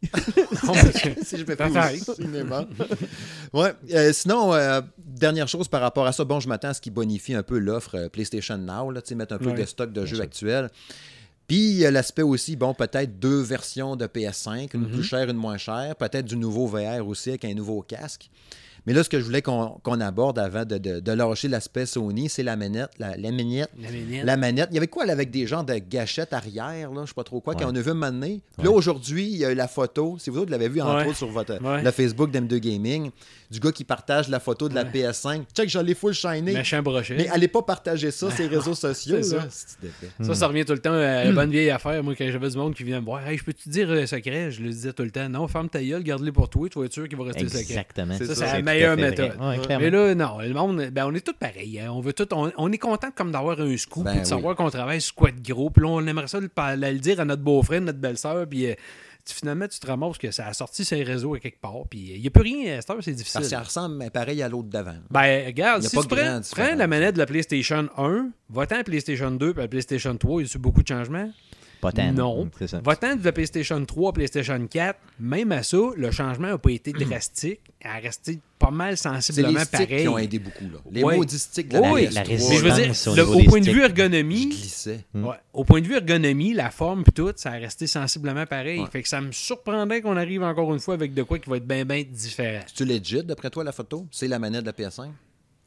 si 1.22 1.36
je 1.38 1.44
me 1.44 1.56
au 2.08 2.14
cinéma. 2.14 2.64
ouais. 3.52 3.72
euh, 3.92 4.12
sinon, 4.12 4.54
euh, 4.54 4.80
dernière 4.98 5.48
chose 5.48 5.68
par 5.68 5.80
rapport 5.80 6.06
à 6.06 6.12
ça, 6.12 6.24
bon, 6.24 6.40
je 6.40 6.48
m'attends 6.48 6.68
à 6.68 6.74
ce 6.74 6.80
qu'ils 6.80 6.92
bonifient 6.92 7.34
un 7.34 7.42
peu 7.42 7.58
l'offre 7.58 7.96
euh, 7.96 8.08
PlayStation 8.08 8.58
Now, 8.58 8.90
là, 8.90 9.02
tu 9.02 9.08
sais, 9.10 9.14
mettre 9.14 9.34
un 9.34 9.38
peu 9.38 9.50
Ouais. 9.50 9.54
de 9.60 9.64
stock 9.64 9.92
de 9.92 10.04
jeux 10.06 10.16
sûr. 10.16 10.24
actuels. 10.24 10.70
Puis 11.46 11.56
il 11.56 11.76
y 11.76 11.86
a 11.86 11.90
l'aspect 11.90 12.22
aussi, 12.22 12.56
bon, 12.56 12.72
peut-être 12.74 13.18
deux 13.18 13.40
versions 13.42 13.96
de 13.96 14.06
PS5, 14.06 14.74
une 14.74 14.82
Mhm. 14.82 14.90
plus 14.90 15.02
chère, 15.04 15.28
une 15.28 15.36
moins 15.36 15.58
chère, 15.58 15.94
peut-être 15.96 16.24
du 16.24 16.36
nouveau 16.36 16.66
VR 16.66 17.06
aussi 17.06 17.30
avec 17.30 17.44
un 17.44 17.54
nouveau 17.54 17.82
casque. 17.82 18.30
Mais 18.86 18.92
là, 18.92 19.02
ce 19.02 19.08
que 19.08 19.18
je 19.18 19.24
voulais 19.24 19.40
qu'on 19.42 20.00
aborde 20.00 20.38
avant 20.38 20.64
de, 20.64 20.76
de, 20.78 21.00
de 21.00 21.12
lâcher 21.12 21.48
l'aspect 21.48 21.86
Sony, 21.86 22.28
c'est 22.28 22.42
la 22.42 22.56
manette. 22.56 22.90
La, 22.98 23.16
la 23.16 23.30
manette. 23.30 23.70
La 23.80 23.90
manette. 23.90 24.24
La 24.24 24.36
manette. 24.36 24.68
Il 24.70 24.74
y 24.74 24.78
avait 24.78 24.88
quoi 24.88 25.06
là, 25.06 25.12
avec 25.12 25.30
des 25.30 25.46
genres 25.46 25.64
de 25.64 25.74
gâchettes 25.74 26.32
arrière, 26.32 26.90
là, 26.92 27.02
je 27.04 27.08
sais 27.08 27.14
pas 27.14 27.24
trop 27.24 27.40
quoi, 27.40 27.54
Ouais. 27.54 27.62
qu'on 27.64 27.74
a 27.74 27.80
vu 27.80 27.90
un. 27.90 28.20
Puis 28.20 28.40
là, 28.62 28.70
aujourd'hui, 28.70 29.24
il 29.26 29.36
y 29.38 29.44
a 29.44 29.50
eu 29.52 29.54
la 29.54 29.68
photo. 29.68 30.16
Si 30.18 30.28
vous 30.30 30.38
autres 30.40 30.50
l'avez 30.50 30.68
vu, 30.68 30.80
entre 30.80 30.96
Ouais. 30.96 31.06
autres, 31.08 31.16
sur 31.16 31.28
votre, 31.28 31.62
Ouais. 31.62 31.82
le 31.82 31.90
Facebook 31.90 32.30
d'M2 32.30 32.58
Gaming, 32.58 33.10
du 33.50 33.60
gars 33.60 33.72
qui 33.72 33.84
partage 33.84 34.28
la 34.28 34.40
photo 34.40 34.68
de 34.68 34.74
la 34.74 34.82
Ouais. 34.82 34.90
PS5. 34.90 35.44
Check, 35.54 35.68
je 35.68 35.78
l'ai 35.78 35.94
full 35.94 36.12
shiny. 36.12 36.42
Méchant 36.52 36.82
brochet. 36.82 37.14
Mais 37.16 37.28
allez 37.28 37.48
pas 37.48 37.62
partager 37.62 38.10
ça 38.10 38.30
sur 38.30 38.38
les 38.48 38.54
réseaux 38.56 38.74
sociaux. 38.74 39.16
Là. 39.16 39.22
ça. 39.22 39.48
Ça, 40.22 40.34
ça 40.34 40.46
revient 40.46 40.64
tout 40.64 40.72
le 40.74 40.78
temps 40.80 40.92
à 40.92 41.24
la 41.24 41.32
bonne 41.32 41.50
vieille 41.50 41.70
affaire. 41.70 42.02
Moi, 42.04 42.14
quand 42.16 42.26
j'avais 42.30 42.50
du 42.50 42.56
monde 42.58 42.74
qui 42.74 42.82
venait 42.84 43.00
me 43.00 43.04
voir, 43.06 43.26
hey, 43.26 43.38
je 43.38 43.44
peux 43.44 43.52
te 43.52 43.68
dire 43.68 43.88
le 43.88 44.06
secret 44.06 44.50
Je 44.50 44.62
le 44.62 44.68
disais 44.68 44.92
tout 44.92 45.02
le 45.04 45.10
temps. 45.10 45.28
Non, 45.28 45.46
ferme 45.48 45.68
ta 45.68 45.82
gueule, 45.82 46.02
garde-le 46.02 46.32
pour 46.32 46.48
toi, 46.50 46.68
tu 46.68 46.78
vas 46.78 46.84
être 46.84 46.92
sûr 46.92 47.08
qu'il 47.08 47.16
va 47.16 47.24
rester 47.24 47.44
secret. 47.48 47.60
Exactement. 47.60 48.18
Ça. 48.18 48.60
Meilleure 48.74 48.96
méthode. 48.96 49.32
Ouais. 49.40 49.78
Mais 49.78 49.90
là, 49.90 50.14
non, 50.14 50.38
le 50.40 50.52
monde, 50.52 50.90
ben, 50.92 51.06
on 51.06 51.14
est 51.14 51.20
tous 51.24 51.32
pareils. 51.34 51.80
hein. 51.80 51.90
On 51.92 52.00
veut 52.00 52.12
tout, 52.12 52.26
on, 52.34 52.52
on 52.56 52.72
est 52.72 52.78
content 52.78 53.08
comme 53.14 53.30
d'avoir 53.32 53.60
un 53.60 53.76
scoop, 53.76 54.04
Ben 54.04 54.10
puis 54.12 54.20
de 54.20 54.24
oui. 54.24 54.28
savoir 54.28 54.54
qu'on 54.56 54.70
travaille 54.70 55.00
sur 55.00 55.14
quoi 55.14 55.30
de 55.30 55.40
gros. 55.40 55.70
Puis 55.70 55.82
là, 55.82 55.88
on 55.90 56.06
aimerait 56.06 56.28
ça 56.28 56.38
le, 56.40 56.98
dire 56.98 57.20
à 57.20 57.24
notre 57.24 57.42
beau-frère, 57.42 57.80
notre 57.80 57.98
belle-sœur, 57.98 58.46
puis 58.48 58.66
euh, 58.70 58.74
tu- 59.26 59.34
finalement, 59.34 59.66
tu 59.68 59.78
te 59.80 59.86
ramasses 59.86 60.18
que 60.18 60.30
ça 60.30 60.46
a 60.46 60.52
sorti 60.52 60.84
sur 60.84 60.96
les 60.96 61.02
réseaux 61.04 61.34
à 61.34 61.38
quelque 61.40 61.60
part, 61.60 61.84
puis 61.88 62.12
il 62.16 62.20
n'y 62.20 62.26
a 62.26 62.30
plus 62.30 62.42
rien 62.42 62.76
à 62.76 62.80
cette 62.80 62.90
heure, 62.90 62.98
c'est 63.00 63.12
difficile. 63.12 63.40
Parce 63.40 63.50
que 63.50 63.56
ça 63.56 63.62
ressemble 63.62 63.96
mais 63.96 64.10
pareil 64.10 64.42
à 64.42 64.48
l'autre 64.48 64.68
d'avant. 64.68 64.96
Ben, 65.10 65.46
regarde, 65.46 65.82
Il 65.82 65.86
a 65.86 65.88
si 65.88 65.98
tu 65.98 66.54
prends, 66.54 66.74
la 66.74 66.86
manette 66.86 67.14
de 67.14 67.18
la 67.20 67.26
PlayStation 67.26 67.88
1, 67.96 68.28
va-t'en 68.50 68.74
à 68.74 68.78
la 68.78 68.84
PlayStation 68.84 69.30
2 69.30 69.52
puis 69.52 69.60
à 69.60 69.64
la 69.64 69.68
PlayStation 69.68 70.16
3, 70.16 70.42
y 70.42 70.44
a-tu 70.44 70.58
beaucoup 70.58 70.82
de 70.82 70.88
changements? 70.88 71.30
Pas 71.84 71.92
tant. 71.92 72.12
Non. 72.12 72.50
Ça. 72.66 72.80
Va-t'en 72.82 73.16
de 73.16 73.24
la 73.24 73.32
PlayStation 73.32 73.84
3 73.84 74.08
à 74.10 74.12
PlayStation 74.14 74.66
4, 74.66 74.98
même 75.20 75.52
à 75.52 75.62
ça, 75.62 75.76
le 75.96 76.10
changement 76.10 76.48
n'a 76.48 76.58
pas 76.58 76.70
été 76.70 76.92
drastique, 76.92 77.60
elle 77.80 77.90
a 77.90 77.94
resté 77.96 78.38
pas 78.58 78.70
mal 78.70 78.96
sensiblement 78.96 79.50
les 79.50 79.58
sticks 79.64 79.70
pareil. 79.88 80.02
qui 80.02 80.08
ont 80.08 80.16
aidé 80.16 80.38
beaucoup. 80.38 80.64
Là. 80.64 80.78
Les 80.90 81.02
Ouais. 81.04 81.16
maudits 81.16 81.38
sticks 81.38 81.68
de 81.68 81.74
la, 81.78 81.92
Oui, 81.92 82.06
PS3. 82.06 82.14
la 82.14 82.24
Mais 82.24 82.38
je 82.38 82.42
veux 82.42 82.70
dire, 82.70 82.74
résistance 82.86 83.18
au 83.18 83.38
le- 83.38 83.44
point 83.44 83.60
de 83.60 83.66
vue 83.70 83.80
Je 83.80 83.84
ergonomie, 83.84 84.46
glissais. 84.46 85.00
Mm. 85.12 85.24
ouais, 85.26 85.36
au 85.52 85.64
point 85.64 85.80
de 85.82 85.86
vue 85.86 85.94
ergonomie, 85.96 86.54
la 86.54 86.70
forme 86.70 87.04
puis 87.04 87.12
tout, 87.12 87.32
ça 87.36 87.50
a 87.50 87.56
resté 87.56 87.86
sensiblement 87.86 88.46
pareil. 88.46 88.80
Ouais. 88.80 88.86
Fait 88.90 89.02
que 89.02 89.08
ça 89.08 89.20
me 89.20 89.32
surprendrait 89.32 90.00
qu'on 90.00 90.16
arrive 90.16 90.42
encore 90.42 90.72
une 90.72 90.80
fois 90.80 90.94
avec 90.94 91.12
de 91.12 91.22
quoi 91.22 91.38
qui 91.38 91.50
va 91.50 91.58
être 91.58 91.66
bien 91.66 91.84
bien 91.84 92.02
différent. 92.10 92.60
C'est-tu 92.66 92.86
legit, 92.86 93.22
d'après 93.22 93.50
toi, 93.50 93.62
la 93.62 93.72
photo? 93.72 94.06
C'est 94.10 94.28
la 94.28 94.38
manette 94.38 94.62
de 94.62 94.66
la 94.66 94.72
PS5? 94.72 95.10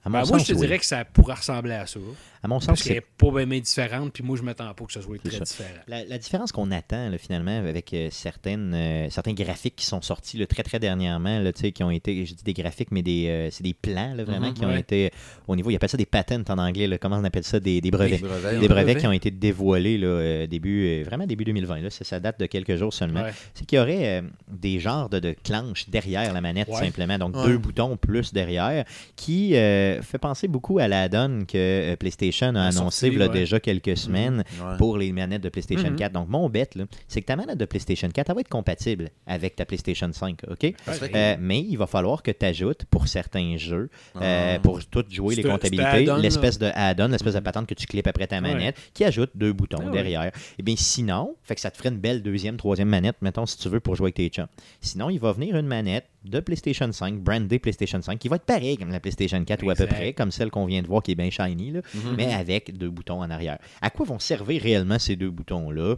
À 0.07 0.09
mon 0.09 0.21
Ben, 0.21 0.27
moi, 0.29 0.37
je 0.39 0.45
te 0.45 0.53
oui. 0.53 0.59
dirais 0.61 0.79
que 0.79 0.85
ça 0.85 1.03
pourrait 1.03 1.33
ressembler 1.35 1.73
à 1.73 1.85
ça. 1.85 1.99
À 2.43 2.47
mon 2.47 2.59
sens, 2.61 2.79
c'est 2.81 3.01
pas 3.17 3.45
bien, 3.45 3.59
différente, 3.59 4.13
puis 4.13 4.23
moi, 4.23 4.37
je 4.37 4.43
m'attends 4.43 4.71
pas 4.73 4.85
que 4.85 4.93
ce 4.93 5.01
soit 5.01 5.17
très 5.21 5.37
ça. 5.37 5.43
différent. 5.43 5.69
La, 5.87 6.05
la 6.05 6.17
différence 6.17 6.51
qu'on 6.51 6.71
attend 6.71 7.09
là, 7.09 7.17
finalement 7.17 7.57
avec 7.57 7.93
euh, 7.93 8.07
certaines, 8.11 8.73
euh, 8.73 9.09
certains 9.09 9.33
graphiques 9.33 9.75
qui 9.75 9.85
sont 9.85 10.01
sortis 10.01 10.37
là, 10.37 10.45
très 10.47 10.63
très 10.63 10.79
dernièrement, 10.79 11.39
là, 11.39 11.51
tu 11.51 11.61
sais, 11.61 11.71
qui 11.71 11.83
ont 11.83 11.89
été, 11.91 12.25
je 12.25 12.35
dis 12.35 12.43
des 12.43 12.53
graphiques, 12.53 12.91
mais 12.91 13.01
des, 13.01 13.27
euh, 13.27 13.49
c'est 13.51 13.63
des 13.63 13.73
plans 13.73 14.13
là, 14.13 14.23
vraiment 14.23 14.47
Mhm, 14.47 14.53
qui 14.53 14.65
ont 14.65 14.75
été 14.77 15.11
au 15.47 15.55
niveau, 15.55 15.71
ils 15.71 15.75
appellent 15.75 15.89
ça 15.89 15.97
des 15.97 16.05
patents 16.05 16.43
en 16.49 16.57
anglais, 16.59 16.87
là, 16.87 16.97
comment 16.97 17.17
on 17.17 17.23
appelle 17.23 17.43
ça, 17.43 17.59
des, 17.59 17.81
des 17.81 17.91
brevets. 17.91 18.21
Des 18.21 18.27
brevets, 18.27 18.59
Des 18.59 18.67
brevets 18.67 18.85
brevets. 18.85 18.99
qui 19.01 19.07
ont 19.07 19.11
été 19.11 19.31
dévoilés 19.31 19.97
là, 19.97 20.07
euh, 20.07 20.47
début, 20.47 20.85
euh, 20.87 21.03
vraiment 21.03 21.25
début 21.25 21.43
2020. 21.43 21.81
Là, 21.81 21.89
ça, 21.89 22.05
ça 22.05 22.19
date 22.21 22.39
de 22.39 22.45
quelques 22.45 22.75
jours 22.77 22.93
seulement. 22.93 23.23
Ouais. 23.23 23.33
C'est 23.55 23.65
qu'il 23.65 23.77
y 23.77 23.81
aurait 23.81 24.19
euh, 24.19 24.21
des 24.47 24.79
genres 24.79 25.09
de, 25.09 25.19
de 25.19 25.35
clenches 25.43 25.89
derrière 25.89 26.31
la 26.33 26.39
manette, 26.41 26.69
Ouais. 26.69 26.75
simplement. 26.85 27.17
Donc, 27.17 27.35
Ouais. 27.35 27.45
deux 27.47 27.57
boutons 27.57 27.97
plus 27.97 28.31
derrière, 28.31 28.85
qui 29.15 29.53
fait 30.01 30.17
penser 30.17 30.47
beaucoup 30.47 30.79
à 30.79 30.87
la 30.87 31.09
donne 31.09 31.45
que 31.45 31.57
euh, 31.57 31.95
PlayStation 31.95 32.47
a 32.55 32.63
annoncé 32.67 33.07
sorti, 33.07 33.07
il 33.07 33.19
y 33.19 33.23
a 33.23 33.27
ouais. 33.27 33.33
déjà 33.33 33.59
quelques 33.59 33.97
semaines 33.97 34.43
Ouais. 34.61 34.77
pour 34.77 34.97
les 34.97 35.11
manettes 35.11 35.41
de 35.43 35.49
PlayStation 35.49 35.89
Mhm. 35.89 35.95
4. 35.95 36.11
Donc, 36.13 36.29
mon 36.29 36.49
bet, 36.49 36.69
là, 36.75 36.85
c'est 37.07 37.21
que 37.21 37.25
ta 37.25 37.35
manette 37.35 37.57
de 37.57 37.65
PlayStation 37.65 38.09
4, 38.09 38.29
elle 38.29 38.35
va 38.35 38.41
être 38.41 38.49
compatible 38.49 39.09
avec 39.25 39.55
ta 39.55 39.65
PlayStation 39.65 40.09
5, 40.11 40.41
OK? 40.49 40.73
Euh, 41.15 41.35
mais 41.39 41.59
il 41.61 41.75
va 41.77 41.87
falloir 41.87 42.23
que 42.23 42.31
tu 42.31 42.45
ajoutes 42.45 42.85
pour 42.85 43.07
certains 43.07 43.57
jeux, 43.57 43.89
euh, 44.21 44.55
Ah. 44.55 44.59
pour 44.59 44.83
tout 44.85 45.03
jouer 45.09 45.35
les 45.35 45.43
comptabilités, 45.43 46.05
l'espèce 46.21 46.57
de 46.59 46.69
add-on, 46.73 47.07
l'espèce 47.07 47.33
de 47.35 47.39
patente 47.39 47.67
que 47.67 47.73
tu 47.73 47.85
clips 47.87 48.07
après 48.07 48.27
ta 48.27 48.35
Ouais. 48.37 48.41
manette, 48.41 48.75
qui 48.93 49.03
ajoute 49.03 49.31
deux 49.35 49.53
boutons 49.53 49.77
Ah 49.81 49.85
ouais. 49.85 49.91
derrière. 49.91 50.31
Et 50.57 50.63
bien 50.63 50.75
sinon, 50.77 51.35
fait 51.43 51.55
que 51.55 51.61
ça 51.61 51.71
te 51.71 51.77
ferait 51.77 51.89
une 51.89 51.97
belle 51.99 52.21
deuxième, 52.23 52.57
troisième 52.57 52.89
manette, 52.89 53.17
mettons, 53.21 53.45
si 53.45 53.57
tu 53.57 53.69
veux, 53.69 53.79
pour 53.79 53.95
jouer 53.95 54.05
avec 54.07 54.15
tes 54.15 54.29
chums. 54.29 54.47
Sinon, 54.81 55.09
il 55.09 55.19
va 55.19 55.31
venir 55.31 55.55
une 55.55 55.67
manette 55.67 56.05
de 56.29 56.39
PlayStation 56.39 56.91
5, 56.91 57.19
brandée 57.19 57.59
PlayStation 57.59 58.01
5, 58.01 58.17
qui 58.19 58.27
va 58.27 58.35
être 58.37 58.45
pareille 58.45 58.77
comme 58.77 58.89
la 58.91 58.99
PlayStation 58.99 59.43
4 59.43 59.63
ou 59.63 59.69
à 59.69 59.75
peu 59.75 59.87
près, 59.87 60.13
comme 60.13 60.31
celle 60.31 60.49
qu'on 60.51 60.65
vient 60.65 60.81
de 60.81 60.87
voir 60.87 61.01
qui 61.03 61.11
est 61.11 61.15
bien 61.15 61.29
shiny, 61.29 61.71
là, 61.71 61.81
Mhm. 61.93 62.15
mais 62.17 62.33
avec 62.33 62.77
deux 62.77 62.89
boutons 62.89 63.21
en 63.21 63.29
arrière. 63.29 63.57
À 63.81 63.89
quoi 63.89 64.05
vont 64.05 64.19
servir 64.19 64.61
réellement 64.61 64.99
ces 64.99 65.15
deux 65.15 65.29
boutons-là? 65.31 65.95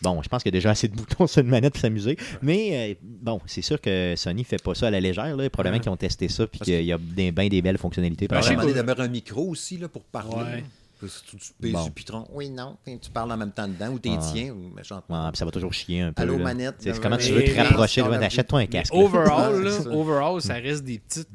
Bon, 0.00 0.22
je 0.22 0.28
pense 0.28 0.44
qu'il 0.44 0.52
y 0.52 0.56
a 0.56 0.58
déjà 0.58 0.70
assez 0.70 0.86
de 0.86 0.94
boutons 0.96 1.26
sur 1.26 1.42
une 1.42 1.48
manette 1.48 1.72
pour 1.72 1.80
s'amuser. 1.80 2.16
Mais 2.40 2.92
euh, 2.92 2.94
bon, 3.02 3.40
c'est 3.46 3.62
sûr 3.62 3.80
que 3.80 4.14
Sony 4.16 4.44
fait 4.44 4.62
pas 4.62 4.74
ça 4.74 4.86
à 4.86 4.90
la 4.92 5.00
légère. 5.00 5.36
Là. 5.36 5.50
Probablement 5.50 5.76
Ouais. 5.78 5.80
qu'ils 5.82 5.90
ont 5.90 5.96
testé 5.96 6.28
ça 6.28 6.46
puis 6.46 6.60
qu'il 6.60 6.84
y 6.84 6.92
a 6.92 6.98
des, 6.98 7.32
bien 7.32 7.48
des 7.48 7.60
belles 7.62 7.78
fonctionnalités. 7.78 8.28
Je 8.30 8.40
sais 8.42 8.54
un 8.54 9.08
micro 9.08 9.48
aussi 9.48 9.76
là, 9.76 9.88
pour 9.88 10.04
parler. 10.04 10.36
Ouais. 10.58 10.64
Tu, 11.00 11.36
tu 11.36 11.52
pèses 11.60 11.72
Bon. 11.72 11.84
le 11.84 11.90
pitron. 11.92 12.26
Oui, 12.32 12.50
non. 12.50 12.76
Tu 12.84 13.10
parles 13.12 13.30
en 13.32 13.36
même 13.36 13.52
temps 13.52 13.68
dedans 13.68 13.90
ou 13.90 13.98
t'es 13.98 14.10
tiens 14.32 14.52
ou 14.52 14.74
méchantement. 14.74 15.24
Ouais, 15.26 15.30
puis 15.30 15.38
ça 15.38 15.44
va 15.44 15.50
toujours 15.50 15.72
chier 15.72 16.00
un 16.02 16.12
peu. 16.12 16.22
Allô, 16.22 16.38
là. 16.38 16.44
manette. 16.44 16.76
C'est 16.80 16.90
euh, 16.90 16.98
comment 17.00 17.16
tu 17.16 17.32
veux 17.32 17.44
te 17.44 17.56
rapprocher. 17.56 18.02
Achète-toi 18.02 18.60
un 18.60 18.66
casque. 18.66 18.92
Overall, 18.94 19.62
là, 19.64 19.70
ça. 19.70 19.88
overall, 19.90 20.40
ça 20.42 20.54
reste 20.54 20.84
des 20.84 20.98
petites 20.98 21.28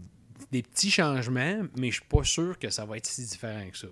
des 0.52 0.62
petits 0.62 0.92
changements, 0.92 1.62
mais 1.78 1.88
je 1.90 1.94
suis 1.96 2.06
pas 2.08 2.24
sûr 2.24 2.60
que 2.60 2.70
ça 2.70 2.86
va 2.86 2.98
être 2.98 3.08
si 3.08 3.26
différent 3.26 3.68
que 3.72 3.78
ça. 3.78 3.88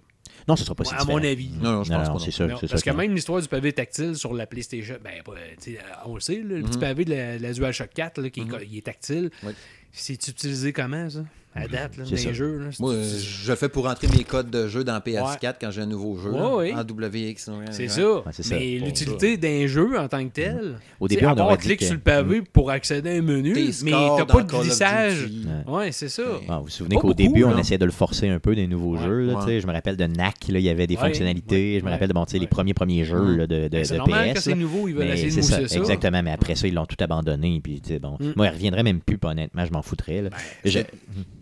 Non, 0.48 0.56
ce 0.56 0.64
sera 0.64 0.76
pas 0.76 0.84
si 0.84 0.94
à 0.94 1.04
mon 1.06 1.18
avis. 1.18 1.50
Non, 1.60 1.72
non, 1.72 1.84
je 1.84 1.92
pense 1.92 2.08
pas. 2.08 2.20
c'est 2.20 2.26
non. 2.26 2.32
sûr. 2.32 2.48
Non, 2.48 2.58
parce 2.60 2.68
sûr 2.68 2.84
que 2.84 2.90
non. 2.92 2.98
même 2.98 3.16
l'histoire 3.16 3.42
du 3.42 3.48
pavé 3.48 3.74
tactile 3.74 4.16
sur 4.16 4.34
la 4.34 4.46
PlayStation, 4.46 4.96
ben, 5.04 5.24
sais, 5.60 5.80
on 6.06 6.14
le 6.16 6.20
sait, 6.20 6.36
là, 6.38 6.58
le 6.58 6.62
petit 6.64 6.78
Mhm. 6.78 6.82
pavé 6.82 7.06
de 7.06 7.10
la, 7.16 7.38
la 7.40 7.54
DualShock 7.54 7.90
4 7.94 8.22
là, 8.22 8.30
qui 8.30 8.42
est, 8.42 8.46
Mhm. 8.46 8.60
il 8.70 8.78
est 8.78 8.86
tactile. 8.86 9.32
Oui. 9.44 9.54
C'est 9.92 10.28
utilisé 10.28 10.72
comment, 10.72 11.10
ça? 11.10 11.24
À 11.54 11.68
date, 11.68 11.98
là, 11.98 12.06
dans 12.06 12.10
les 12.12 12.18
ça. 12.18 12.32
jeux. 12.34 12.60
Là, 12.60 12.70
Moi, 12.80 12.94
je 12.96 13.50
le 13.50 13.56
fais 13.58 13.68
pour 13.70 13.86
rentrer 13.86 14.08
mes 14.08 14.24
codes 14.24 14.50
de 14.50 14.68
jeu 14.70 14.84
dans 14.86 14.98
PS4 15.00 15.24
Ouais. 15.50 15.54
quand 15.60 15.72
j'ai 15.72 15.82
un 15.82 15.86
nouveau 15.86 16.18
jeu. 16.18 16.32
Ouais, 16.32 16.40
là, 16.40 16.56
ouais. 16.56 16.74
En 16.74 16.82
WX. 16.84 17.50
c'est 17.72 17.88
ça. 17.90 18.02
ça. 18.32 18.56
Mais 18.56 18.78
l'utilité 18.80 19.36
d'un 19.38 19.68
jeu 19.68 20.00
en 20.00 20.08
tant 20.08 20.24
que 20.26 20.32
tel, 20.32 20.76
Au 21.00 21.08
tu 21.08 21.16
sais, 21.16 21.20
début, 21.22 21.32
on 21.34 21.38
aurait 21.44 21.58
dit 21.58 21.64
cliquer 21.64 21.76
que- 21.78 21.86
sur 21.86 21.94
le 21.96 22.00
pavé 22.00 22.42
pour 22.54 22.72
accéder 22.72 23.10
à 23.10 23.14
un 23.14 23.22
menu, 23.22 23.54
mais 23.84 23.92
t'as 23.92 24.26
pas 24.26 24.44
de 24.44 24.50
glissage. 24.52 25.30
Ouais, 25.68 25.92
c'est 25.92 26.10
ça. 26.10 26.24
Ah, 26.48 26.58
vous 26.60 26.64
vous 26.66 26.70
souvenez 26.70 26.96
qu'au 26.96 27.14
début, 27.14 27.44
on 27.44 27.58
essayait 27.58 27.78
de 27.78 27.86
le 27.86 27.92
forcer 27.92 28.30
un 28.30 28.40
peu 28.40 28.56
des 28.56 28.68
nouveaux 28.68 28.96
Ouais, 28.98 29.04
jeux. 29.46 29.60
Je 29.60 29.68
me 29.68 29.74
rappelle 29.74 29.98
de 29.98 30.06
NAC, 30.06 30.48
il 30.50 30.60
y 30.60 30.70
avait 30.70 30.88
des 30.88 30.96
fonctionnalités. 30.96 31.80
je 31.80 31.86
me 31.86 31.90
rappelle 31.90 32.08
de 32.08 32.14
bon, 32.14 32.26
tu 32.26 32.32
sais, 32.32 32.40
les 32.40 32.48
premiers 32.48 32.74
premiers 32.74 33.04
jeux 33.06 33.20
Mm. 33.22 33.38
de, 33.38 33.46
de, 33.46 33.68
Ben, 33.68 33.86
c'est 33.86 33.98
normal 33.98 34.34
PS. 34.34 34.40
c'est 34.44 34.56
nouveau, 34.56 34.88
ils 34.88 34.96
veulent 34.96 35.08
essayer 35.10 35.36
de 35.36 35.42
ça, 35.42 35.62
exactement. 35.62 36.24
Mais 36.24 36.32
après 36.32 36.56
ça, 36.56 36.68
ils 36.68 36.74
l'ont 36.74 36.86
tout 36.86 36.96
abandonné. 37.00 37.62
Mm. 37.62 38.34
Moi, 38.36 38.48
il 38.48 38.50
reviendrait 38.50 38.84
même 38.84 39.00
plus, 39.02 39.18
pas 39.18 39.30
honnêtement, 39.30 39.66
je 39.66 39.72
m'en 39.72 39.82
foutrais. 39.82 40.24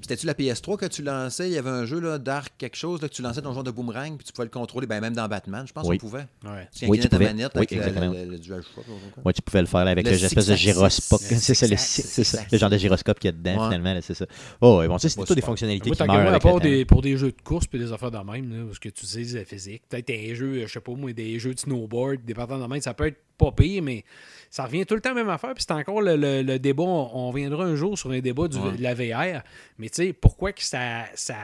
C'était-tu 0.09 0.25
la 0.25 0.33
PS3 0.33 0.75
que 0.77 0.87
tu 0.87 1.03
lançais? 1.03 1.49
Il 1.49 1.53
y 1.53 1.57
avait 1.59 1.69
un 1.69 1.85
jeu, 1.85 1.99
là, 1.99 2.17
Dark 2.17 2.51
quelque 2.57 2.75
chose, 2.75 2.99
là, 2.99 3.07
que 3.09 3.13
tu 3.13 3.21
lançais 3.21 3.43
ton 3.43 3.53
genre 3.53 3.63
de 3.63 3.69
boomerang, 3.69 4.17
puis 4.17 4.25
tu 4.25 4.33
pouvais 4.33 4.45
le 4.45 4.49
contrôler, 4.49 4.87
ben, 4.87 4.99
même 5.01 5.13
dans 5.13 5.27
Batman, 5.27 5.65
je 5.67 5.71
pense 5.71 5.85
Oui. 5.87 5.99
qu'on 5.99 6.07
pouvait. 6.07 6.25
Ouais. 6.43 6.67
Tu 6.75 6.87
Oui, 6.87 6.97
tu 6.97 7.07
ta 7.07 7.15
pouvais. 7.17 7.27
manette 7.29 7.51
Oui, 7.53 7.59
avec 7.59 7.71
exactement. 7.73 8.11
le, 8.11 8.25
le 8.25 8.39
DualShock. 8.39 8.77
ou 8.87 9.11
quoi. 9.13 9.23
Ouais, 9.25 9.33
tu 9.33 9.43
pouvais 9.43 9.61
le 9.61 9.67
faire 9.67 9.85
là, 9.85 9.91
avec 9.91 10.05
Le 10.07 10.11
le- 10.13 10.17
l'espèce 10.17 10.47
de 10.47 10.55
gyroscope. 10.55 11.21
Le 11.29 11.35
C'est 11.37 11.53
ça, 11.53 11.67
le, 11.67 12.47
le 12.51 12.57
genre 12.57 12.69
de 12.71 12.77
gyroscope 12.79 13.19
qu'il 13.19 13.27
y 13.27 13.33
a 13.33 13.37
dedans, 13.37 13.59
Ouais. 13.67 13.75
finalement. 13.75 13.99
C'est 14.01 14.15
ça. 14.15 14.25
Oh, 14.61 14.79
ouais, 14.79 14.87
bon, 14.87 14.97
ça, 14.97 15.09
c'est 15.09 15.35
des 15.35 15.41
fonctionnalités 15.41 15.89
Moi, 15.91 15.95
qui 15.95 16.03
meurent 16.07 16.27
à 16.27 16.31
le 16.31 16.39
part 16.39 16.59
des, 16.59 16.85
pour 16.85 17.03
des 17.03 17.15
jeux 17.15 17.31
de 17.31 17.41
course 17.43 17.67
puis 17.67 17.77
des 17.77 17.91
affaires 17.91 18.09
de 18.09 18.17
même, 18.17 18.65
parce 18.65 18.79
que 18.79 18.89
tu 18.89 19.05
utilises 19.05 19.35
la 19.35 19.45
physique. 19.45 19.83
Peut-être 19.89 20.07
des 20.07 20.33
jeux, 20.33 20.65
je 20.65 20.71
sais 20.73 20.79
pas 20.79 20.91
moi, 20.93 21.13
des 21.13 21.37
jeux 21.37 21.53
de 21.53 21.59
snowboard, 21.59 22.25
des 22.25 22.33
patins 22.33 22.57
de 22.57 22.65
même, 22.65 22.81
ça 22.81 22.95
peut 22.95 23.05
être 23.05 23.19
pas 23.37 23.51
pire, 23.51 23.83
mais 23.83 24.03
ça 24.49 24.63
revient 24.65 24.85
tout 24.85 24.95
le 24.95 25.01
temps 25.01 25.11
à 25.11 25.13
la 25.13 25.21
même 25.23 25.29
affaire. 25.29 25.53
Puis 25.53 25.63
c'est 25.67 25.73
encore 25.73 26.01
le, 26.01 26.15
le- 26.15 26.41
le 26.41 26.59
débat, 26.59 26.83
on, 26.83 27.09
on 27.13 27.31
reviendra 27.31 27.63
un 27.65 27.75
jour 27.75 27.97
sur 27.97 28.11
un 28.11 28.19
débat 28.19 28.47
du- 28.47 28.57
Ouais. 28.57 28.77
de 28.77 28.81
la 28.83 28.93
VR. 28.93 29.43
Mais 29.77 29.89
tu 29.89 30.03
sais, 30.07 30.13
pourquoi 30.13 30.51
que 30.53 30.63
ça, 30.63 31.05
ça, 31.15 31.35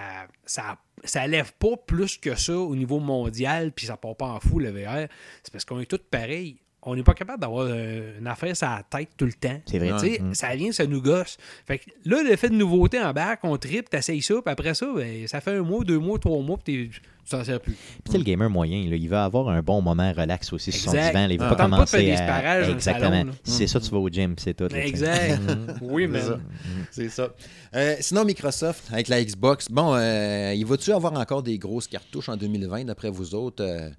ça, 0.46 0.78
ça 1.04 1.28
lève 1.28 1.54
pas 1.60 1.78
plus 1.86 2.18
que 2.18 2.36
ça 2.36 2.58
au 2.58 2.76
niveau 2.76 3.00
mondial, 3.00 3.72
puis 3.72 3.86
ça 3.86 3.98
part 3.98 4.16
pas 4.16 4.26
en 4.28 4.40
fou, 4.40 4.60
le 4.60 4.70
VR? 4.72 5.08
C'est 5.44 5.52
parce 5.52 5.66
qu'on 5.66 5.80
est 5.80 5.86
tous 5.86 6.02
pareils. 6.10 6.58
On 6.88 6.96
n'est 6.96 7.02
pas 7.04 7.16
capable 7.16 7.42
d'avoir 7.42 7.66
euh, 7.68 8.20
une 8.20 8.28
affaire 8.28 8.56
sur 8.56 8.68
la 8.68 8.84
tête 8.84 9.10
tout 9.18 9.26
le 9.26 9.34
temps. 9.34 9.60
C'est 9.66 9.80
vrai. 9.80 9.94
Tu 10.00 10.16
sais. 10.18 10.22
Ça 10.34 10.56
vient, 10.56 10.72
ça 10.72 10.86
nous 10.86 11.02
gosse. 11.02 11.38
Fait 11.66 11.80
que 11.80 11.86
là, 12.06 12.22
l'effet 12.22 12.48
de 12.50 12.54
nouveauté 12.54 13.02
en 13.02 13.12
bac, 13.12 13.40
on 13.42 13.58
tripe, 13.58 13.90
t'essayes 13.90 14.22
ça, 14.22 14.36
puis 14.36 14.52
après 14.52 14.76
ça, 14.76 14.88
ben, 14.96 15.28
ça 15.28 15.42
fait 15.42 15.52
un 15.58 15.64
mois, 15.64 15.84
deux 15.84 15.98
mois, 15.98 16.20
trois 16.20 16.44
mois, 16.44 16.58
puis 16.64 16.90
t'es- 16.92 17.00
tu 17.26 17.32
t'en 17.32 17.44
sers 17.44 17.60
plus. 17.60 17.74
Puis, 17.74 18.02
tu 18.06 18.12
sais, 18.12 18.18
le 18.20 18.24
gamer 18.24 18.50
moyen, 18.50 18.88
là, 18.90 18.96
il 18.96 19.10
va 19.10 19.26
avoir 19.26 19.50
un 19.50 19.62
bon 19.62 19.82
moment 19.82 20.14
relax 20.16 20.54
aussi 20.54 20.72
sur 20.72 20.92
son 20.92 20.98
divan. 20.98 21.28
il 21.30 21.40
va 21.40 21.48
Ah. 21.48 21.50
pas 21.50 21.56
pas 21.56 21.64
commencer 21.64 21.98
faire 21.98 22.06
des 22.06 22.48
à... 22.48 22.60
le 22.62 22.70
Exactement. 22.74 23.10
salon. 23.10 23.32
C'est 23.44 23.68
ça, 23.68 23.80
tu 23.80 23.90
vas 23.90 23.98
au 23.98 24.10
gym, 24.10 24.36
c'est 24.38 24.54
tout. 24.54 24.74
Exact. 24.76 25.40
oui, 25.82 26.08
mais. 26.08 26.22
ça. 26.22 26.40
C'est 26.92 27.10
ça. 27.10 27.30
Euh, 27.76 27.96
sinon, 28.00 28.24
Microsoft, 28.26 28.84
avec 28.92 29.08
la 29.08 29.24
Xbox, 29.24 29.68
bon, 29.70 29.96
euh, 29.96 30.54
il 30.56 30.66
va-tu 30.66 30.92
avoir 30.92 31.14
encore 31.14 31.42
des 31.44 31.58
grosses 31.58 31.88
cartouches 31.88 32.30
en 32.30 32.38
2020, 32.38 32.86
d'après 32.86 33.10
vous 33.10 33.34
autres, 33.36 33.64
euh, 33.64 33.90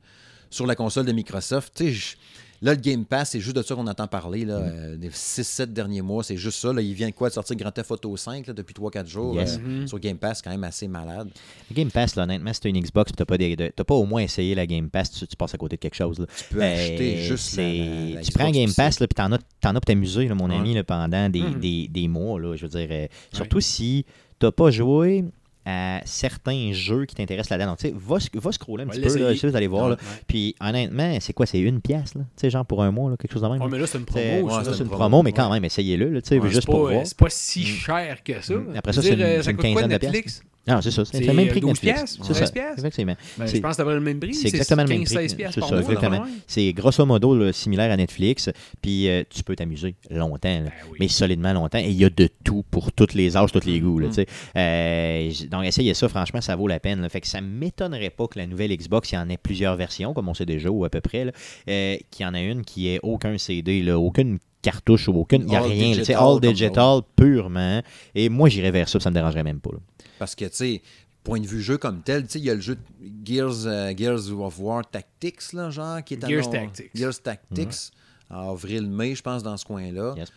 sur 0.48 0.66
la 0.66 0.74
console 0.76 1.04
de 1.06 1.12
Microsoft? 1.12 1.72
Tu 1.76 1.84
sais, 1.86 1.92
je- 1.92 2.16
Là, 2.62 2.72
le 2.74 2.80
Game 2.80 3.04
Pass, 3.04 3.30
c'est 3.30 3.40
juste 3.40 3.56
de 3.56 3.62
ça 3.62 3.74
qu'on 3.74 3.86
entend 3.86 4.06
parler. 4.06 4.44
Là, 4.44 4.54
euh, 4.54 4.96
des 4.96 5.10
6-7 5.10 5.72
derniers 5.72 6.00
mois, 6.02 6.22
c'est 6.24 6.36
juste 6.36 6.58
ça. 6.58 6.72
Là. 6.72 6.80
Il 6.80 6.94
vient 6.94 7.08
de 7.08 7.14
quoi 7.14 7.28
de 7.28 7.34
sortir 7.34 7.56
Grand 7.56 7.70
Theft 7.70 7.90
Auto 7.90 8.16
5 8.16 8.46
là, 8.46 8.52
depuis 8.52 8.72
3-4 8.74 9.06
jours 9.06 9.34
Yes. 9.34 9.58
euh, 9.62 9.86
sur 9.86 9.98
Game 9.98 10.16
Pass, 10.16 10.40
quand 10.42 10.50
même 10.50 10.64
assez 10.64 10.88
malade. 10.88 11.28
Le 11.70 11.74
Game 11.76 11.90
Pass, 11.90 12.16
là, 12.16 12.22
honnêtement, 12.24 12.52
si 12.52 12.60
tu 12.60 12.68
une 12.68 12.80
Xbox, 12.80 13.12
tu 13.12 13.20
n'as 13.20 13.26
pas, 13.26 13.36
des- 13.38 13.56
au 13.90 14.04
moins 14.06 14.22
essayé 14.22 14.54
la 14.54 14.66
Game 14.66 14.88
Pass, 14.88 15.10
tu, 15.10 15.26
tu 15.26 15.36
passes 15.36 15.54
à 15.54 15.58
côté 15.58 15.76
de 15.76 15.80
quelque 15.80 15.94
chose. 15.96 16.18
Là. 16.18 16.26
Tu 16.36 16.54
peux 16.54 16.62
acheter 16.62 17.16
juste 17.18 17.56
la- 17.56 17.62
la- 17.62 17.70
la 17.70 17.84
Tu 17.84 18.12
Xbox 18.12 18.30
prends 18.32 18.50
Game. 18.50 18.72
Pass, 18.74 19.00
là, 19.00 19.06
puis 19.06 19.14
t'en 19.14 19.32
as, 19.32 19.38
t'en 19.60 19.70
as 19.70 19.74
pour 19.74 19.80
t'amuser, 19.84 20.26
là, 20.28 20.34
mon 20.34 20.48
Ouais. 20.48 20.56
ami, 20.56 20.74
là, 20.74 20.82
pendant 20.84 21.28
des, 21.28 21.40
Mhm. 21.42 21.60
des, 21.60 21.88
des 21.88 22.08
mois. 22.08 22.40
Là, 22.40 22.56
je 22.56 22.62
veux 22.66 22.68
dire, 22.78 22.88
euh, 22.90 23.06
surtout 23.32 23.60
si 23.60 24.04
tu 24.40 24.46
n'as 24.46 24.52
pas 24.52 24.70
joué 24.70 25.24
à 25.68 26.00
certains 26.04 26.70
jeux 26.72 27.04
qui 27.06 27.16
t'intéressent 27.16 27.50
là-dedans. 27.50 27.72
Donc, 27.72 27.78
tu 27.78 27.88
sais, 27.88 27.94
va, 27.96 28.18
va 28.40 28.52
scroller 28.52 28.84
un 28.84 28.86
Va 28.86 28.92
petit 28.92 29.00
peu, 29.00 29.18
là, 29.50 29.56
allez 29.58 29.66
voir. 29.66 29.88
là. 29.88 29.96
Ouais. 29.96 30.20
Puis, 30.28 30.54
honnêtement, 30.60 31.16
c'est 31.20 31.32
quoi 31.32 31.44
C'est 31.44 31.58
une 31.58 31.80
pièce, 31.80 32.14
là? 32.14 32.20
Tu 32.22 32.26
sais, 32.42 32.50
genre 32.50 32.64
pour 32.64 32.82
un 32.84 32.90
mois, 32.92 33.10
là, 33.10 33.16
quelque 33.16 33.32
chose 33.32 33.42
de 33.42 33.48
même. 33.48 33.60
Ouais, 33.60 33.68
mais 33.70 33.78
là, 33.78 33.86
c'est 33.86 33.98
une 33.98 34.04
promo. 34.04 34.22
ouais, 34.24 34.64
c'est 34.64 34.70
une 34.70 34.76
promo. 34.86 34.96
promo, 34.96 35.22
mais 35.24 35.32
quand 35.32 35.50
même, 35.52 35.64
essayez-le, 35.64 36.22
tu 36.22 36.28
sais, 36.28 36.38
Ouais, 36.38 36.48
juste 36.48 36.66
pour 36.66 36.74
pas, 36.84 36.90
voir. 36.92 37.00
euh, 37.02 37.04
c'est 37.04 37.16
pas 37.18 37.30
si 37.30 37.64
cher 37.64 38.22
que 38.22 38.40
ça. 38.40 38.54
Mm. 38.54 38.74
Après 38.76 38.92
Je 38.92 38.96
ça, 39.00 39.02
c'est 39.02 39.14
une- 39.14 39.50
une 39.50 39.56
quinzaine 39.56 39.88
de 39.88 39.92
Netflix? 39.92 40.42
Non, 40.68 40.80
c'est 40.82 40.90
ça. 40.90 41.04
C'est 41.04 41.18
C'est, 41.18 41.24
le 41.24 41.32
même 41.32 41.48
prix 41.48 41.60
que 41.60 41.66
12 41.66 41.82
Netflix. 41.82 42.18
C'est 42.22 42.32
13 42.32 42.38
ça. 42.46 42.52
piastres? 42.52 42.78
Effectivement. 42.78 43.16
Ben, 43.38 43.46
C'est- 43.46 43.56
je 43.56 43.62
pense 43.62 43.70
que 43.72 43.76
ça 43.76 43.84
va 43.84 43.94
le 43.94 44.00
même 44.00 44.18
prix. 44.18 44.34
c'est 44.34 44.48
exactement 44.48 44.82
le 44.82 44.88
même 44.88 45.02
15-16 45.04 45.34
prix. 45.34 45.44
C'est 45.52 45.60
ça, 45.60 45.78
exactement. 45.80 46.24
C'est 46.46 46.72
grosso 46.72 47.06
modo 47.06 47.36
là, 47.36 47.52
similaire 47.52 47.90
à 47.92 47.96
Netflix, 47.96 48.50
puis 48.82 49.08
euh, 49.08 49.22
tu 49.30 49.42
peux 49.42 49.54
t'amuser 49.56 49.94
longtemps, 50.10 50.48
là. 50.48 50.64
Ben 50.64 50.72
oui. 50.90 50.96
mais 51.00 51.08
solidement 51.08 51.52
longtemps, 51.52 51.78
et 51.78 51.88
il 51.90 51.96
y 51.96 52.04
a 52.04 52.10
de 52.10 52.28
tout 52.44 52.64
pour 52.70 52.92
tous 52.92 53.14
les 53.14 53.36
âges, 53.36 53.52
tous 53.52 53.64
les 53.64 53.80
goûts. 53.80 53.98
là, 54.00 54.08
Mm. 54.08 54.24
Euh, 54.56 55.30
donc, 55.50 55.64
essayez 55.64 55.94
ça, 55.94 56.08
franchement, 56.08 56.40
ça 56.40 56.56
vaut 56.56 56.68
la 56.68 56.80
peine. 56.80 57.00
là. 57.00 57.08
Fait 57.08 57.20
que 57.20 57.26
ça 57.26 57.40
m'étonnerait 57.40 58.10
pas 58.10 58.26
que 58.26 58.38
la 58.38 58.46
nouvelle 58.46 58.74
Xbox, 58.76 59.12
il 59.12 59.14
y 59.16 59.18
en 59.18 59.28
ait 59.28 59.36
plusieurs 59.36 59.76
versions, 59.76 60.12
comme 60.14 60.28
on 60.28 60.34
sait 60.34 60.46
déjà, 60.46 60.70
ou 60.70 60.84
à 60.84 60.90
peu 60.90 61.00
près, 61.00 61.32
euh, 61.68 61.96
qu'il 62.10 62.24
y 62.24 62.28
en 62.28 62.34
a 62.34 62.40
une 62.40 62.64
qui 62.64 62.88
ait 62.88 63.00
aucun 63.02 63.36
CD, 63.38 63.82
là, 63.82 63.98
aucune 63.98 64.38
cartouche 64.70 65.08
ou 65.08 65.14
aucune, 65.14 65.42
il 65.42 65.46
n'y 65.48 65.56
a 65.56 65.62
All 65.62 65.70
rien, 65.70 65.90
là, 65.90 65.96
tu 66.00 66.04
sais, 66.04 66.12
digital 66.14 66.22
all 66.24 66.40
digital 66.40 67.00
purement. 67.16 67.82
Et 68.14 68.28
moi, 68.28 68.48
j'irais 68.48 68.70
vers 68.72 68.88
ça, 68.88 68.98
ça 69.00 69.10
me 69.10 69.14
dérangerait 69.14 69.44
même 69.44 69.60
pas. 69.60 69.70
là. 69.72 69.78
Parce 70.18 70.34
que, 70.34 70.44
tu 70.46 70.54
sais, 70.56 70.82
point 71.22 71.40
de 71.40 71.46
vue 71.46 71.62
jeu 71.62 71.78
comme 71.78 72.02
tel, 72.02 72.24
tu 72.24 72.32
sais, 72.32 72.38
il 72.38 72.44
y 72.44 72.50
a 72.50 72.54
le 72.54 72.60
jeu 72.60 72.74
de 72.76 72.80
Gears, 73.24 73.66
euh, 73.66 73.92
Gears 73.96 74.30
of 74.40 74.58
War 74.58 74.82
Tactics, 74.90 75.52
là, 75.52 75.70
genre, 75.70 76.02
qui 76.04 76.14
est 76.14 76.26
Gears 76.26 76.44
annon- 76.48 76.50
Tactics. 76.52 76.90
Gears 76.94 77.20
Tactics, 77.22 77.90
en 78.30 78.50
avril-mai, 78.52 79.14
je 79.14 79.22
pense, 79.22 79.42
dans 79.42 79.56
ce 79.56 79.64
coin-là. 79.64 80.14
Yes. 80.16 80.32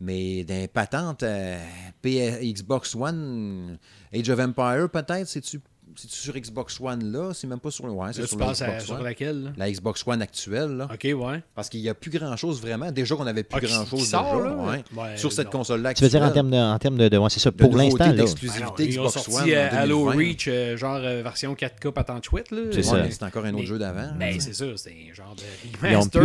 Mais 0.00 0.44
des 0.44 0.68
patentes 0.68 1.22
euh, 1.24 1.58
PS 2.02 2.40
Xbox 2.42 2.94
One, 2.94 3.78
Age 4.14 4.30
of 4.30 4.38
Empire, 4.38 4.88
peut-être, 4.92 5.26
c'est-tu 5.26 5.60
c'est-tu 5.96 6.16
sur 6.16 6.34
Xbox 6.34 6.80
One 6.80 7.12
là? 7.12 7.32
C'est 7.34 7.46
même 7.46 7.60
pas 7.60 7.70
sur 7.70 7.86
le. 7.86 7.92
Ouais, 7.92 8.08
c'est 8.12 8.20
Là, 8.22 8.26
sur 8.26 8.38
la 8.38 8.48
à- 8.48 8.52
Xbox 8.52 8.84
sur 8.84 8.94
One. 8.96 9.04
laquelle? 9.04 9.42
là? 9.44 9.50
La 9.56 9.70
Xbox 9.70 10.04
One 10.06 10.22
actuelle, 10.22 10.70
là. 10.76 10.88
OK, 10.92 11.04
ouais. 11.04 11.42
Parce 11.54 11.68
qu'il 11.68 11.80
n'y 11.82 11.88
a 11.88 11.94
plus 11.94 12.10
grand-chose 12.10 12.60
vraiment. 12.60 12.90
Déjà 12.92 13.14
qu'on 13.16 13.26
avait 13.26 13.42
plus 13.42 13.58
Ah, 13.62 13.66
grand-chose 13.66 14.00
qui 14.00 14.06
sort, 14.06 14.36
déjà, 14.36 14.48
là? 14.48 14.56
ouais. 14.56 14.84
Ouais, 14.96 15.16
sur 15.16 15.32
cette 15.32 15.46
non. 15.46 15.58
console-là 15.58 15.94
Tu 15.94 16.04
veux 16.04 16.10
dire 16.10 16.22
en 16.22 16.30
termes 16.30 16.50
de. 16.50 16.56
En 16.56 16.78
termes 16.78 16.96
de, 16.96 17.08
de- 17.08 17.16
ouais, 17.18 17.30
c'est 17.30 17.40
ça. 17.40 17.50
de 17.50 17.56
Pour 17.56 17.76
l'instant, 17.76 17.98
là. 18.06 18.10
Ah 18.10 18.12
d'exclusivité 18.14 18.86
ils 18.86 18.98
ont 19.00 19.06
Xbox 19.06 19.12
sorti 19.24 19.30
One 19.42 19.50
euh, 19.50 19.68
Halo 19.72 19.98
2020. 20.12 20.16
Reach, 20.18 20.48
euh, 20.48 20.76
genre 20.76 20.96
euh, 21.02 21.22
version 21.22 21.54
4K 21.54 21.90
patente 21.92 22.24
chouette. 22.24 22.50
là. 22.50 22.58
C'est 22.70 22.76
Ouais, 22.78 22.82
ça. 22.82 23.02
mais 23.02 23.10
c'est 23.10 23.22
encore 23.24 23.44
un 23.44 23.50
autre 23.50 23.58
Mais- 23.60 23.66
jeu 23.66 23.78
d'avant. 23.78 24.08
Ben, 24.18 24.34
là. 24.34 24.40
c'est 24.40 24.54
ça, 24.54 24.64
c'est 24.76 24.94
un 25.10 25.14
genre 25.14 25.34
de 25.34 25.42
Ils 25.88 25.96
ont 25.96 26.00
remaster. 26.00 26.22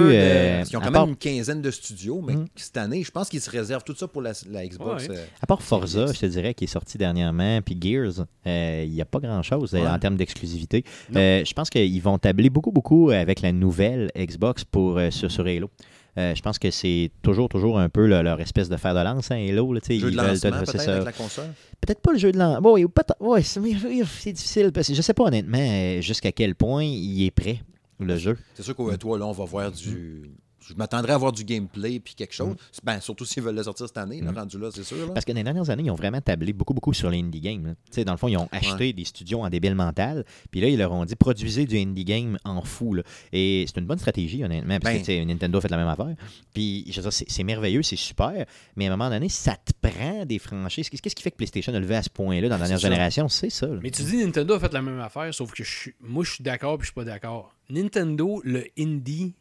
Ils 0.67 0.71
quand 0.71 0.91
même 0.91 1.09
une 1.09 1.15
quinzaine 1.15 1.61
de 1.61 1.71
studios, 1.71 2.21
mais 2.25 2.33
Mhm. 2.35 2.45
cette 2.55 2.77
année, 2.77 3.03
je 3.03 3.11
pense 3.11 3.29
qu'ils 3.29 3.41
se 3.41 3.49
réservent 3.49 3.83
tout 3.83 3.95
ça 3.95 4.07
pour 4.07 4.21
la, 4.21 4.33
Xbox. 4.67 5.07
À 5.41 5.45
part 5.47 5.61
Forza, 5.61 6.07
je 6.13 6.19
te 6.19 6.25
dirais, 6.25 6.53
qui 6.53 6.65
est 6.65 6.67
sorti 6.67 6.97
dernièrement, 6.97 7.61
puis 7.61 7.77
Gears, 7.79 8.25
il 8.45 8.91
n'y 8.91 9.01
a 9.01 9.05
pas 9.05 9.19
grand-chose 9.19 9.52
euh, 9.73 9.79
Ouais. 9.81 9.87
en 9.87 9.99
termes 9.99 10.15
d'exclusivité. 10.17 10.83
Euh, 11.15 11.43
je 11.45 11.53
pense 11.53 11.69
qu'ils 11.69 12.01
vont 12.01 12.17
tabler 12.17 12.49
beaucoup, 12.49 12.71
beaucoup 12.71 13.09
avec 13.11 13.41
la 13.41 13.51
nouvelle 13.51 14.11
Xbox 14.17 14.63
pour, 14.63 14.97
euh, 14.97 15.11
sur, 15.11 15.31
sur 15.31 15.45
Halo. 15.45 15.69
Euh, 16.15 16.35
je 16.35 16.41
pense 16.43 16.59
que 16.59 16.69
c'est 16.69 17.09
toujours, 17.23 17.49
toujours 17.49 17.79
un 17.79 17.89
peu 17.89 18.05
le- 18.07 18.21
leur 18.21 18.39
espèce 18.39 18.69
de 18.69 18.77
fer 18.77 18.93
de 18.93 18.99
lance, 18.99 19.31
hein, 19.31 19.35
Halo. 19.49 19.73
Là, 19.73 19.79
jeu 19.83 19.87
de 19.89 19.93
ils 19.95 20.01
veulent- 20.03 20.15
lancement, 20.15 20.35
c'est 20.35 20.49
peut-être, 20.51 20.81
ça. 20.81 20.93
avec 20.93 21.05
la 21.05 21.11
console? 21.11 21.45
Peut-être 21.81 22.01
pas 22.01 22.11
le 22.11 22.19
jeu 22.19 22.31
de 22.31 22.37
lancement. 22.37 22.61
Bon, 22.61 22.77
ouais, 23.19 23.41
c'est 23.41 23.61
difficile. 23.61 24.71
Parce 24.71 24.87
que 24.89 24.93
je 24.93 25.01
sais 25.01 25.13
pas 25.15 25.23
honnêtement 25.23 25.57
euh, 25.59 26.01
jusqu'à 26.01 26.31
quel 26.31 26.53
point 26.55 26.83
il 26.83 27.25
est 27.25 27.31
prêt, 27.31 27.59
le 27.99 28.15
jeu. 28.17 28.37
C'est 28.53 28.61
sûr 28.63 28.75
que 28.75 28.95
toi, 28.95 29.17
là, 29.17 29.25
on 29.25 29.31
va 29.31 29.45
voir 29.45 29.71
du... 29.71 30.29
Je 30.67 30.73
m'attendrais 30.75 31.13
à 31.13 31.17
voir 31.17 31.31
du 31.31 31.43
gameplay 31.43 31.99
puis 31.99 32.15
quelque 32.15 32.33
chose. 32.33 32.55
Ben, 32.83 32.99
surtout 33.01 33.25
s'ils 33.25 33.43
veulent 33.43 33.55
le 33.55 33.63
sortir 33.63 33.87
cette 33.87 33.97
année, 33.97 34.21
là, 34.21 34.31
rendu 34.31 34.57
là, 34.57 34.69
c'est 34.73 34.83
sûr. 34.83 34.97
là. 35.07 35.13
Parce 35.13 35.25
que 35.25 35.31
dans 35.31 35.37
les 35.37 35.43
dernières 35.43 35.69
années, 35.69 35.83
ils 35.83 35.91
ont 35.91 35.95
vraiment 35.95 36.21
tablé 36.21 36.53
beaucoup, 36.53 36.73
beaucoup 36.73 36.93
sur 36.93 37.09
l'indie 37.09 37.41
game. 37.41 37.65
là. 37.65 37.73
Tu 37.85 37.93
sais, 37.95 38.05
Dans 38.05 38.11
le 38.13 38.17
fond, 38.17 38.27
ils 38.27 38.37
ont 38.37 38.47
acheté 38.51 38.93
des 38.93 39.05
studios 39.05 39.41
en 39.41 39.49
débile 39.49 39.75
mental, 39.75 40.25
puis 40.51 40.61
là, 40.61 40.67
ils 40.69 40.77
leur 40.77 40.91
ont 40.91 41.05
dit 41.05 41.15
produisez 41.15 41.65
du 41.65 41.77
indie 41.77 42.05
game 42.05 42.37
en 42.43 42.61
fou. 42.63 42.93
là. 42.93 43.03
Et 43.31 43.65
c'est 43.67 43.79
une 43.79 43.85
bonne 43.87 43.99
stratégie, 43.99 44.43
honnêtement, 44.43 44.77
parce 44.79 44.95
Ben- 44.95 45.03
que 45.03 45.23
Nintendo 45.25 45.57
a 45.57 45.61
fait 45.61 45.71
la 45.71 45.77
même 45.77 45.87
affaire. 45.87 46.15
Puis, 46.53 46.85
je 46.89 47.01
veux 47.01 47.09
dire, 47.09 47.13
c'est 47.27 47.43
merveilleux, 47.43 47.83
c'est 47.83 47.95
super, 47.95 48.45
mais 48.75 48.85
à 48.87 48.93
un 48.93 48.97
moment 48.97 49.09
donné, 49.09 49.29
ça 49.29 49.55
te 49.55 49.71
prend 49.81 50.25
des 50.25 50.39
franchises. 50.39 50.89
Qu'est-ce 50.89 51.15
qui 51.15 51.23
fait 51.23 51.31
que 51.31 51.37
PlayStation 51.37 51.73
a 51.73 51.79
levé 51.79 51.95
à 51.95 52.03
ce 52.03 52.09
point-là 52.09 52.47
dans 52.49 52.55
la 52.55 52.59
dernière 52.59 52.77
génération? 52.79 53.27
C'est 53.29 53.49
ça. 53.49 53.67
là. 53.67 53.79
Mais 53.81 53.91
tu 53.91 54.03
dis 54.03 54.17
Nintendo 54.17 54.53
a 54.55 54.59
fait 54.59 54.73
la 54.73 54.81
même 54.81 54.99
affaire, 54.99 55.33
sauf 55.33 55.51
que 55.51 55.63
je 55.63 55.69
suis- 55.71 55.95
moi, 56.01 56.23
je 56.23 56.31
suis 56.33 56.43
d'accord 56.43 56.77
puis 56.77 56.85
je 56.85 56.91
suis 56.91 56.95
pas 56.95 57.03
d'accord. 57.05 57.53
Nintendo, 57.69 58.41
le 58.43 58.65
indie, 58.77 59.33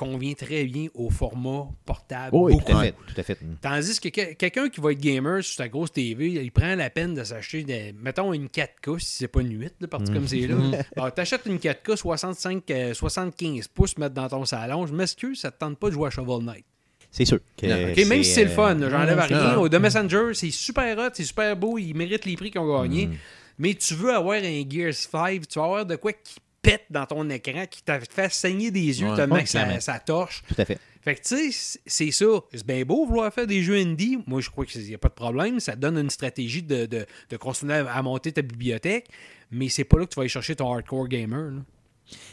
convient 0.00 0.32
très 0.32 0.64
bien 0.64 0.86
au 0.94 1.10
format 1.10 1.68
portable. 1.84 2.30
oui, 2.36 2.52
beaucoup. 2.52 2.64
tout 2.72 2.76
à 2.78 2.82
fait. 2.82 2.94
Tout 3.06 3.20
à 3.20 3.22
fait. 3.22 3.38
Mm. 3.42 3.56
Tandis 3.60 4.00
que 4.00 4.08
que- 4.08 4.32
quelqu'un 4.32 4.68
qui 4.70 4.80
va 4.80 4.92
être 4.92 4.98
gamer 5.00 5.44
sur 5.44 5.56
sa 5.56 5.68
grosse 5.68 5.92
TV, 5.92 6.28
il 6.42 6.50
prend 6.50 6.74
la 6.74 6.88
peine 6.88 7.14
de 7.14 7.22
s'acheter, 7.22 7.62
des- 7.64 7.92
mettons, 7.92 8.32
une 8.32 8.48
4K, 8.48 8.98
si 8.98 9.16
c'est 9.18 9.28
pas 9.28 9.42
une 9.42 9.52
8, 9.60 9.74
là, 9.80 9.88
parti 9.88 10.10
comme 10.12 10.26
c'est 10.26 10.46
là. 10.46 10.56
Alors, 10.96 11.12
t'achètes 11.12 11.42
une 11.46 11.58
4K 11.58 11.96
65, 11.96 12.70
euh, 12.70 12.94
75 12.94 13.68
pouces, 13.68 13.98
mettre 13.98 14.14
dans 14.14 14.28
ton 14.28 14.44
salon. 14.46 14.86
Je 14.86 14.94
m'excuse, 14.94 15.40
ça 15.40 15.50
te 15.50 15.58
tente 15.58 15.78
pas 15.78 15.88
de 15.88 15.92
jouer 15.94 16.06
à 16.06 16.10
Shovel 16.10 16.44
Knight. 16.44 16.64
C'est 17.10 17.24
sûr. 17.24 17.40
que 17.56 17.66
Non, 17.66 18.08
même 18.08 18.22
si 18.24 18.30
c'est 18.30 18.44
le 18.44 18.50
euh, 18.50 18.54
fun, 18.54 18.74
là, 18.76 18.88
j'enlève 18.88 19.18
rien. 19.18 19.56
Au 19.56 19.68
The 19.68 19.74
Messenger, 19.74 20.32
c'est 20.32 20.50
super 20.50 20.96
hot, 20.98 21.10
c'est 21.12 21.24
super 21.24 21.56
beau, 21.56 21.76
ils 21.76 21.92
méritent 21.94 22.24
les 22.24 22.36
prix 22.36 22.50
qu'ils 22.50 22.60
ont 22.60 22.82
gagnés. 22.82 23.08
Mm. 23.08 23.16
Mais 23.58 23.74
tu 23.74 23.94
veux 23.94 24.14
avoir 24.14 24.38
un 24.42 24.62
Gears 24.68 24.94
5, 24.94 25.46
tu 25.46 25.58
vas 25.58 25.64
avoir 25.66 25.84
de 25.86 25.96
quoi 25.96 26.12
qui 26.12 26.36
pète 26.62 26.84
dans 26.90 27.06
ton 27.06 27.28
écran, 27.30 27.64
qui 27.70 27.82
t'a 27.82 28.00
fait 28.00 28.32
saigner 28.32 28.70
des 28.70 29.00
yeux 29.00 29.08
Ouais. 29.10 29.16
tellement 29.16 29.40
que 29.42 29.46
ça, 29.48 29.98
torche. 30.04 30.42
Tout 30.48 30.54
à 30.58 30.64
fait. 30.64 30.78
Fait 31.02 31.14
que, 31.14 31.22
tu 31.22 31.50
sais, 31.52 31.80
c'est 31.86 32.10
ça. 32.10 32.26
C'est 32.52 32.66
bien 32.66 32.82
beau 32.84 33.06
vouloir 33.06 33.32
faire 33.32 33.46
des 33.46 33.62
jeux 33.62 33.76
indie. 33.76 34.18
Moi, 34.26 34.42
je 34.42 34.50
crois 34.50 34.66
qu'il 34.66 34.82
n'y 34.84 34.94
a 34.94 34.98
pas 34.98 35.08
de 35.08 35.14
problème. 35.14 35.58
Ça 35.58 35.74
donne 35.74 35.96
une 35.96 36.10
stratégie 36.10 36.62
de, 36.62 36.84
de, 36.84 37.06
de 37.30 37.36
continuer 37.38 37.74
à 37.88 38.02
monter 38.02 38.32
ta 38.32 38.42
bibliothèque. 38.42 39.08
Mais 39.50 39.68
c'est 39.70 39.84
pas 39.84 39.98
là 39.98 40.04
que 40.04 40.10
tu 40.10 40.16
vas 40.16 40.22
aller 40.22 40.28
chercher 40.28 40.54
ton 40.56 40.70
hardcore 40.72 41.08
gamer. 41.08 41.50
là. 41.52 41.60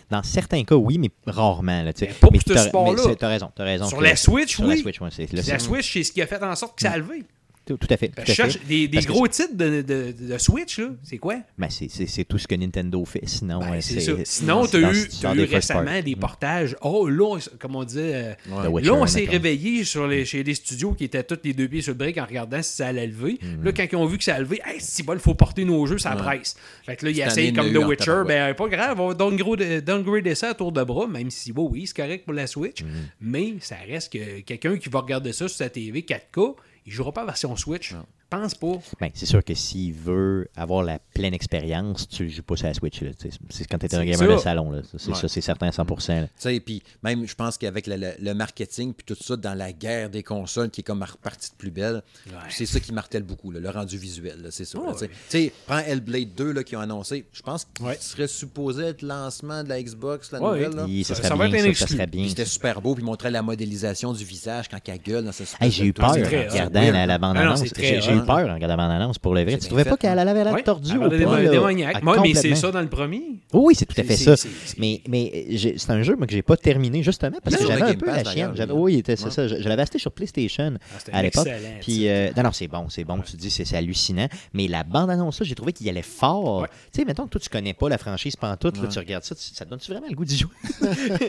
Dans 0.10 0.24
certains 0.24 0.64
cas, 0.64 0.76
oui, 0.76 0.98
mais 0.98 1.10
rarement. 1.26 1.84
Là, 1.84 1.94
tu 1.94 2.00
sais. 2.00 2.08
Mais 2.08 2.14
pas 2.16 2.28
mais 2.32 2.40
pour 2.40 2.58
ce 2.58 2.64
sport-là. 2.68 3.16
t'as 3.16 3.28
raison, 3.30 3.52
t'as 3.56 3.64
raison. 3.64 3.86
Sur 3.88 4.00
que- 4.00 4.04
la 4.04 4.16
Switch, 4.16 4.56
sur 4.56 4.66
oui. 4.66 4.76
la 4.76 4.82
Switch, 4.82 5.02
ouais, 5.02 5.10
La 5.48 5.60
Switch, 5.60 5.94
c'est 5.94 6.04
ce 6.04 6.12
qui 6.12 6.22
a 6.22 6.28
fait 6.28 6.42
en 6.44 6.56
sorte 6.56 6.76
que 6.78 6.82
ça 6.82 6.92
a 6.92 6.98
levé. 6.98 7.24
Tout, 7.68 7.78
tout 7.78 7.88
à 7.90 7.98
fait. 7.98 8.08
Tout 8.08 8.22
à 8.22 8.26
je 8.26 8.32
cherche 8.32 8.58
fait. 8.58 8.66
des, 8.66 8.88
des 8.88 8.96
Parce 8.98 9.06
que 9.06 9.12
gros 9.12 9.28
titres 9.28 9.56
de, 9.56 9.82
de, 9.82 10.14
de 10.18 10.38
Switch, 10.38 10.80
là. 10.80 10.88
C'est 11.04 11.18
quoi? 11.18 11.36
Ben, 11.58 11.70
c'est- 11.70 11.90
c'est 11.90 12.08
c'est 12.08 12.24
tout 12.24 12.38
ce 12.38 12.48
que 12.48 12.56
Nintendo 12.56 13.04
fait. 13.06 13.22
Sinon, 13.28 13.60
Ben, 13.60 13.74
euh, 13.74 13.82
c'est. 13.82 14.26
Sinon, 14.26 14.64
c'est 14.64 14.80
tu 14.80 15.26
as 15.28 15.36
eu, 15.36 15.44
récemment 15.44 16.02
des 16.02 16.16
portages. 16.16 16.76
Oh, 16.82 17.08
là, 17.10 17.38
comme 17.60 17.76
on 17.76 17.84
disait, 17.84 18.36
euh, 18.50 18.80
là, 18.82 18.94
on 18.94 19.06
s'est 19.06 19.26
réveillé 19.26 19.84
sur 19.84 20.08
les, 20.08 20.24
chez 20.26 20.44
les 20.44 20.56
studios 20.56 20.94
qui 20.94 21.04
étaient 21.04 21.24
tous 21.24 21.40
les 21.44 21.54
deux 21.54 21.68
pieds 21.68 21.82
sur 21.82 21.92
le 21.92 21.98
break 21.98 22.18
en 22.18 22.26
regardant 22.26 22.62
si 22.62 22.74
ça 22.78 22.88
allait 22.88 23.08
lever. 23.08 23.38
Mm. 23.42 23.64
Là, 23.66 23.72
quand 23.74 23.86
ils 23.92 23.96
ont 23.98 24.06
vu 24.06 24.18
que 24.18 24.24
ça 24.24 24.36
allait 24.36 24.44
lever, 24.46 24.62
hey, 24.66 24.78
c'est 24.80 25.04
bon, 25.04 25.14
il 25.14 25.20
faut 25.20 25.36
porter 25.36 25.66
nos 25.66 25.86
jeux, 25.86 25.98
ça 25.98 26.12
presse. 26.16 26.56
Fait 26.86 26.96
que 26.96 27.06
là, 27.06 27.12
ils 27.12 27.20
essayent 27.20 27.52
comme 27.54 27.68
il 27.68 27.74
y 27.74 27.78
en 27.78 27.82
The 27.84 27.88
Witcher. 27.90 28.24
Ben, 28.26 28.54
pas 28.54 28.70
grave, 28.70 29.00
on 29.00 29.10
va 29.10 29.14
downgrade, 29.14 29.84
downgrader 29.84 30.36
ça 30.36 30.50
à 30.50 30.54
tour 30.54 30.72
de 30.72 30.84
bras, 30.84 31.08
même 31.08 31.30
si, 31.30 31.52
bon, 31.52 31.68
oui, 31.70 31.86
c'est 31.88 31.96
correct 31.96 32.24
pour 32.24 32.34
la 32.34 32.48
Switch. 32.48 32.82
Mm. 32.84 32.88
Mais 33.22 33.54
ça 33.60 33.76
reste 33.88 34.14
que 34.14 34.40
quelqu'un 34.42 34.78
qui 34.78 34.90
va 34.90 35.00
regarder 35.02 35.34
ça 35.34 35.48
sur 35.48 35.58
sa 35.58 35.70
TV 35.70 36.02
4K, 36.02 36.56
il 36.88 36.94
jouera 36.94 37.12
pas 37.12 37.26
version 37.26 37.56
Switch. 37.58 37.94
Pense 38.30 38.56
pas. 38.56 38.74
Ben, 39.00 39.10
c'est 39.14 39.26
sûr 39.26 39.42
que 39.42 39.54
s'il 39.54 39.94
veut 39.94 40.50
avoir 40.58 40.84
la 40.84 41.00
pleine 41.00 41.34
expérience, 41.34 42.10
tu 42.10 42.24
le 42.26 42.30
joues 42.30 42.42
pas 42.44 42.58
sur 42.58 42.68
la 42.68 42.74
Switch. 42.74 43.02
là. 43.02 43.12
C'est 43.50 43.66
quand 43.68 43.78
tu 43.78 43.86
es 43.86 43.96
un 43.96 44.04
gamer 44.04 44.36
de 44.36 44.42
salon. 44.42 44.70
là. 44.70 44.82
C'est 44.98 45.08
Ouais. 45.10 45.16
ça, 45.16 45.30
c'est 45.30 45.40
certain 45.40 45.68
à 45.68 45.72
100%. 45.72 46.22
là. 46.22 46.28
Tu 46.28 46.34
sais, 46.40 46.60
puis 46.60 46.84
même, 47.04 47.26
je 47.26 47.34
pense 47.36 47.58
qu'avec 47.58 47.88
le, 47.88 47.96
le- 47.96 48.14
le 48.20 48.34
marketing, 48.34 48.94
puis 48.94 49.06
tout 49.06 49.22
ça, 49.24 49.38
dans 49.38 49.54
la 49.54 49.72
guerre 49.72 50.10
des 50.10 50.24
consoles 50.24 50.70
qui 50.70 50.82
est 50.82 50.84
comme 50.84 51.04
repartie 51.04 51.52
de 51.52 51.56
plus 51.56 51.72
belle, 51.72 52.02
Ouais. 52.28 52.34
c'est 52.50 52.66
ça 52.66 52.82
qui 52.82 52.92
martèle 52.92 53.24
beaucoup, 53.24 53.50
là, 53.52 53.62
le 53.62 53.70
rendu 53.70 53.98
visuel, 53.98 54.42
là, 54.42 54.50
c'est 54.52 54.66
ça. 54.66 54.78
tu 55.00 55.08
sais. 55.30 55.54
Prends 55.66 55.78
Hellblade 55.80 56.34
2 56.36 56.52
là, 56.52 56.64
qui 56.66 56.76
ont 56.76 56.82
annoncé, 56.82 57.26
je 57.32 57.42
pense 57.42 57.66
qu'il 57.74 57.86
Ouais. 57.86 57.98
serait 58.00 58.28
supposé 58.28 58.84
être 58.88 59.04
le 59.04 59.08
lancement 59.08 59.64
de 59.64 59.70
la 59.70 59.82
Xbox, 59.82 60.34
la 60.34 60.42
Ouais. 60.42 60.60
nouvelle. 60.66 60.76
Là. 60.76 60.84
Puis 60.84 61.04
ça, 61.06 61.14
Ça- 61.16 61.16
serait 61.22 61.28
ça 61.30 61.36
va 61.36 61.48
bien, 61.48 61.60
être 61.60 61.62
un 61.62 61.74
ça, 61.74 61.78
ça 61.80 61.84
exclu. 61.86 61.96
serait 61.96 62.08
bien. 62.08 62.28
C'était 62.28 62.46
super 62.46 62.82
beau, 62.82 62.94
puis 62.94 63.04
il 63.04 63.06
montrait 63.06 63.32
la 63.32 63.42
modélisation 63.42 64.12
du 64.12 64.26
visage 64.26 64.68
quand 64.68 64.80
elle 64.86 64.98
gueule 65.00 65.24
dans 65.24 65.32
ce 65.32 65.44
Hey, 65.62 65.72
j'ai 65.72 65.86
eu 65.86 65.94
peur 65.94 66.10
en 66.10 66.12
regardant 66.12 66.82
la, 66.82 67.04
Ah 67.04 67.08
non, 67.08 67.18
bande-annonce. 67.20 67.64
Eu 68.18 68.26
peur 68.26 68.50
en 68.50 68.54
regardant 68.54 68.76
la 68.76 68.88
bande-annonce, 68.88 69.18
pour 69.20 69.34
le 69.36 69.44
vrai. 69.44 69.58
Tu 69.58 69.68
trouvais 69.68 69.86
pas 69.86 69.98
qu'elle 69.98 70.18
avait 70.20 70.44
l'air 70.44 70.54
Ouais, 70.54 70.64
tordue 70.64 70.98
là? 71.00 71.10
démoniaque. 71.10 72.04
Ouais, 72.04 72.20
mais 72.22 72.34
c'est 72.34 72.56
ça 72.56 72.72
dans 72.72 72.82
le 72.82 72.88
premier. 72.90 73.22
Oui, 73.54 73.62
oui, 73.68 73.76
c'est 73.76 73.86
tout 73.86 74.00
à 74.00 74.04
fait 74.04 74.16
ça. 74.18 74.36
Mais, 74.78 75.02
c'est 75.78 75.90
un 75.92 76.02
jeu 76.04 76.16
moi, 76.16 76.28
que 76.28 76.34
j'ai 76.34 76.42
pas 76.42 76.58
terminé 76.58 77.04
justement 77.04 77.38
parce 77.44 77.56
que 77.56 77.66
j'avais 77.68 77.82
un 77.82 77.94
peu 77.96 78.06
la 78.08 78.24
chienne. 78.24 78.54
Oui, 78.72 78.96
c'était- 78.98 79.16
c'est 79.16 79.32
ça. 79.32 79.48
Je, 79.48 79.56
l'avais 79.68 79.82
acheté 79.82 80.00
sur 80.00 80.12
PlayStation 80.12 80.74
Ah, 81.12 81.18
à 81.18 81.22
l'époque. 81.24 81.48
Puis 81.82 82.08
euh, 82.08 82.30
non, 82.36 82.44
non, 82.44 82.52
c'est 82.52 82.68
bon, 82.68 82.86
c'est 82.90 83.04
bon. 83.04 83.20
Tu 83.20 83.36
dis 83.38 83.50
c'est 83.50 83.66
c'est 83.66 83.78
hallucinant. 83.78 84.28
Mais 84.54 84.68
la 84.68 84.84
bande 84.84 85.10
annonce, 85.10 85.42
j'ai 85.44 85.56
trouvé 85.56 85.74
qu'il 85.74 85.86
y 85.86 85.90
allait 85.90 86.02
fort. 86.02 86.62
Ouais. 86.62 86.68
Tu 86.94 87.00
sais, 87.02 87.06
mettons 87.06 87.26
que 87.26 87.30
toi 87.32 87.42
tu 87.42 87.50
connais 87.50 87.74
pas 87.74 87.90
la 87.90 87.98
franchise 87.98 88.36
pantoute, 88.36 88.78
là, 88.78 88.84
Ouais. 88.84 88.90
tu 88.90 89.00
regardes 89.00 89.24
ça, 89.24 89.36
tu- 89.36 89.42
ça 89.54 89.66
te 89.66 89.70
donne-tu 89.70 89.92
vraiment 89.92 90.08
le 90.10 90.16
goût 90.16 90.26
d'y 90.26 90.38
jouer? 90.38 90.52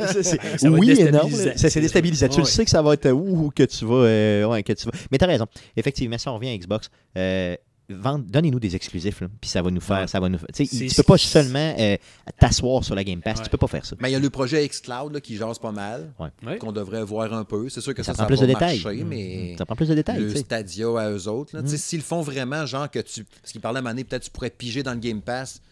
Ça, 0.08 0.22
ça 0.22 0.70
Oui 0.70 0.90
et 0.92 1.10
non. 1.10 1.28
là. 1.28 1.52
C'est 1.56 1.80
déstabilisant. 1.80 2.28
Tu 2.28 2.40
le 2.40 2.44
sais 2.46 2.64
que 2.64 2.70
ça 2.70 2.82
va 2.82 2.94
être 2.94 3.08
que 3.54 3.64
tu 3.64 3.84
vas, 3.84 3.94
euh, 3.94 4.44
ouais, 4.46 4.62
que 4.62 4.72
tu 4.72 4.84
vas. 4.86 4.92
Mais 5.10 5.18
t'as 5.18 5.26
raison. 5.26 5.46
Effectivement, 5.76 6.18
si 6.18 6.28
on 6.28 6.34
revient 6.34 6.50
à 6.50 6.56
Xbox. 6.56 6.77
Euh, 7.16 7.56
Donnez-nous 7.90 8.60
des 8.60 8.76
exclusifs, 8.76 9.22
là, 9.22 9.28
puis 9.40 9.48
ça 9.48 9.62
va 9.62 9.70
nous 9.70 9.80
faire. 9.80 10.00
Ouais. 10.00 10.06
Ça 10.06 10.20
va 10.20 10.28
nous, 10.28 10.36
tu 10.54 10.66
tu 10.68 10.94
peux 10.94 11.02
pas 11.02 11.16
seulement 11.16 11.74
euh, 11.78 11.96
t'asseoir 12.38 12.84
sur 12.84 12.94
la 12.94 13.02
Game 13.02 13.22
Pass, 13.22 13.38
Ouais. 13.38 13.44
tu 13.44 13.48
peux 13.48 13.56
pas 13.56 13.66
faire 13.66 13.86
ça. 13.86 13.96
Mais 14.00 14.10
il 14.10 14.12
y 14.12 14.14
a 14.14 14.18
le 14.18 14.28
projet 14.28 14.68
xCloud 14.68 15.14
là, 15.14 15.22
qui 15.22 15.36
jase 15.38 15.58
pas 15.58 15.72
mal, 15.72 16.12
Ouais. 16.18 16.58
qu'on 16.58 16.70
devrait 16.72 17.02
voir 17.02 17.32
un 17.32 17.44
peu. 17.44 17.70
C'est 17.70 17.80
sûr 17.80 17.94
que 17.94 18.02
Ça 18.02 18.12
ça, 18.12 18.12
prend 18.12 18.24
ça, 18.24 18.26
plus 18.26 18.36
va 18.40 18.42
de 18.42 18.46
détails. 18.52 18.82
marcher, 18.82 19.04
Mm. 19.04 19.08
mais 19.08 19.54
Ça 19.56 19.64
prend 19.64 19.74
plus 19.74 19.88
de 19.88 19.94
détails. 19.94 20.20
le 20.20 20.26
tu 20.28 20.34
sais. 20.34 20.40
Stadia 20.40 20.86
à 21.00 21.10
eux 21.10 21.28
autres. 21.28 21.56
là, 21.56 21.62
tu 21.62 21.72
Mm. 21.72 21.78
S'ils 21.78 21.98
le 22.00 22.04
font 22.04 22.20
vraiment, 22.20 22.66
genre 22.66 22.90
que 22.90 22.98
tu. 22.98 23.24
Parce 23.24 23.52
qu'ils 23.52 23.60
parlaient 23.62 23.78
à 23.78 23.82
donné, 23.82 24.04
peut-être 24.04 24.24
tu 24.24 24.30
pourrais 24.32 24.50
piger 24.50 24.82
dans 24.82 24.92
le 24.92 25.00
Game 25.00 25.22
Pass. 25.22 25.62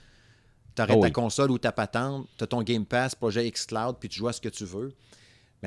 T'arrêtes 0.75 0.97
Oh 0.97 1.01
ta 1.03 1.09
oui. 1.09 1.13
console 1.13 1.51
ou 1.51 1.59
ta 1.59 1.73
patente, 1.73 2.27
t'as 2.39 2.47
ton 2.47 2.63
Game 2.63 2.87
Pass, 2.87 3.15
projet 3.15 3.51
xCloud, 3.51 3.97
puis 4.01 4.09
tu 4.09 4.19
joues 4.19 4.29
à 4.29 4.33
ce 4.33 4.41
que 4.41 4.49
tu 4.49 4.65
veux. 4.65 4.95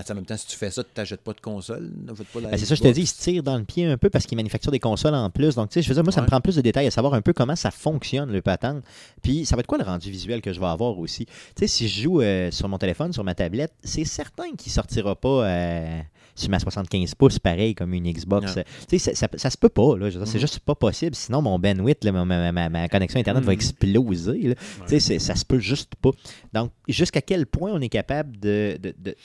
Mais 0.08 0.12
en 0.12 0.16
même 0.16 0.26
temps, 0.26 0.38
si 0.38 0.48
tu 0.48 0.56
fais 0.56 0.72
ça, 0.72 0.84
tu 0.84 0.90
t'achètes 0.94 1.22
pas 1.22 1.34
de 1.34 1.42
console. 1.42 1.90
n'achètes 2.06 2.28
Ben, 2.34 2.58
c'est 2.58 2.66
ça, 2.66 2.76
je 2.76 2.82
te 2.82 2.88
dis, 2.88 3.02
ils 3.02 3.08
se 3.08 3.22
tirent 3.22 3.44
dans 3.44 3.58
le 3.58 3.64
pied 3.66 3.86
un 3.86 3.98
peu 3.98 4.10
parce 4.10 4.26
qu'ils 4.26 4.36
manufacturent 4.38 4.72
des 4.72 4.80
consoles 4.80 5.14
en 5.16 5.30
plus. 5.30 5.56
Donc, 5.56 5.70
tu 5.70 5.74
sais, 5.76 5.82
je 5.82 5.90
veux 5.90 5.94
dire, 5.96 6.04
moi, 6.04 6.14
ça 6.14 6.22
me 6.22 6.28
prend 6.28 6.40
plus 6.42 6.56
de 6.56 6.62
détails 6.62 6.88
à 6.88 6.92
savoir 6.92 7.14
un 7.14 7.22
peu 7.22 7.34
comment 7.34 7.56
ça 7.56 7.72
fonctionne, 7.72 8.32
le 8.32 8.42
patente. 8.42 8.84
Puis, 9.22 9.46
ça 9.46 9.56
va 9.56 9.60
être 9.62 9.68
quoi 9.68 9.78
le 9.78 9.84
rendu 9.84 10.10
visuel 10.10 10.42
que 10.42 10.54
je 10.54 10.60
vais 10.60 10.66
avoir 10.68 10.98
aussi? 11.00 11.26
Tu 11.26 11.34
sais, 11.60 11.68
si 11.68 11.88
je 11.90 12.02
joue 12.04 12.22
euh, 12.22 12.50
sur 12.52 12.68
mon 12.70 12.78
téléphone, 12.78 13.12
sur 13.14 13.24
ma 13.24 13.36
tablette, 13.36 13.74
c'est 13.84 14.06
certain 14.06 14.52
qu'il 14.58 14.72
sortira 14.72 15.16
pas 15.16 15.46
euh, 15.48 16.00
sur 16.36 16.50
ma 16.50 16.60
75 16.60 17.16
pouces, 17.16 17.38
pareil, 17.40 17.76
comme 17.76 17.94
une 17.94 18.10
Xbox. 18.10 18.54
Tu 18.88 18.98
sais, 18.98 19.14
ça, 19.14 19.28
ça, 19.28 19.38
ça 19.38 19.50
se 19.50 19.58
peut 19.58 19.68
pas, 19.70 19.98
là. 19.98 20.10
C'est 20.12 20.36
Mhm. 20.36 20.40
juste 20.40 20.60
pas 20.60 20.76
possible. 20.76 21.14
Sinon, 21.16 21.42
mon 21.42 21.60
bandwidth, 21.60 22.04
là, 22.06 22.12
ma, 22.14 22.24
ma- 22.24 22.52
ma- 22.54 22.70
ma 22.70 22.88
connexion 22.88 23.20
Internet 23.20 23.44
va 23.44 23.52
Mhm. 23.52 23.58
exploser. 23.60 24.40
là. 24.50 24.56
Tu 24.88 25.00
sais, 25.00 25.20
ça 25.20 25.36
se 25.36 25.44
peut 25.44 25.60
juste 25.60 25.96
pas. 26.02 26.12
Donc, 26.54 26.72
jusqu'à 26.88 27.22
quel 27.22 27.46
point 27.46 27.72
on 27.74 27.82
est 27.82 27.90
capable 27.90 28.40
de- 28.40 28.78
de- 28.82 28.96
de 28.98 29.16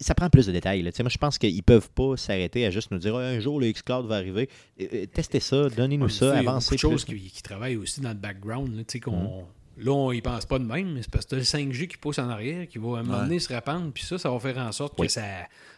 ça 0.00 0.14
prend 0.14 0.28
plus 0.28 0.46
de 0.46 0.52
détails. 0.52 0.82
Là. 0.82 0.90
Moi, 1.00 1.08
je 1.08 1.18
pense 1.18 1.38
qu'ils 1.38 1.62
peuvent 1.62 1.90
pas 1.90 2.16
s'arrêter 2.16 2.66
à 2.66 2.70
juste 2.70 2.90
nous 2.90 2.98
dire 2.98 3.14
Ah, 3.16 3.20
un 3.28 3.40
jour 3.40 3.60
le 3.60 3.70
xCloud 3.70 4.06
va 4.06 4.16
arriver. 4.16 4.48
Euh, 4.80 4.86
euh, 4.92 5.06
testez 5.06 5.40
ça, 5.40 5.68
donnez-nous 5.68 6.06
Ouais, 6.06 6.10
ça, 6.12 6.26
il 6.40 6.44
y 6.44 6.46
a 6.46 6.50
avancez 6.50 6.76
beaucoup 6.76 6.88
de 6.88 6.94
plus. 6.96 6.98
choses 6.98 7.04
qui, 7.04 7.30
qui 7.30 7.42
travaillent 7.42 7.76
aussi 7.76 8.00
dans 8.00 8.08
le 8.10 8.14
background. 8.16 8.74
Là, 8.76 8.82
tu 8.84 8.92
sais, 8.92 9.00
qu'on, 9.00 9.42
Mm. 9.42 9.44
Là, 9.76 9.90
on 9.92 10.12
y 10.12 10.20
pense 10.20 10.46
pas 10.46 10.58
de 10.58 10.64
même, 10.64 10.92
mais 10.92 11.02
c'est 11.02 11.10
parce 11.10 11.24
que 11.24 11.30
t'as 11.30 11.36
le 11.36 11.42
5G 11.42 11.86
qui 11.88 11.96
pousse 11.96 12.18
en 12.18 12.28
arrière, 12.28 12.66
qui 12.68 12.78
va 12.78 12.96
à 12.96 13.00
un 13.00 13.02
moment 13.02 13.18
Ouais. 13.18 13.24
donné 13.24 13.38
se 13.38 13.52
répandre, 13.52 13.90
puis 13.92 14.04
ça, 14.04 14.18
ça 14.18 14.30
va 14.30 14.38
faire 14.38 14.58
en 14.58 14.70
sorte 14.72 14.94
Oui. 14.98 15.06
que 15.08 15.12
ça. 15.12 15.22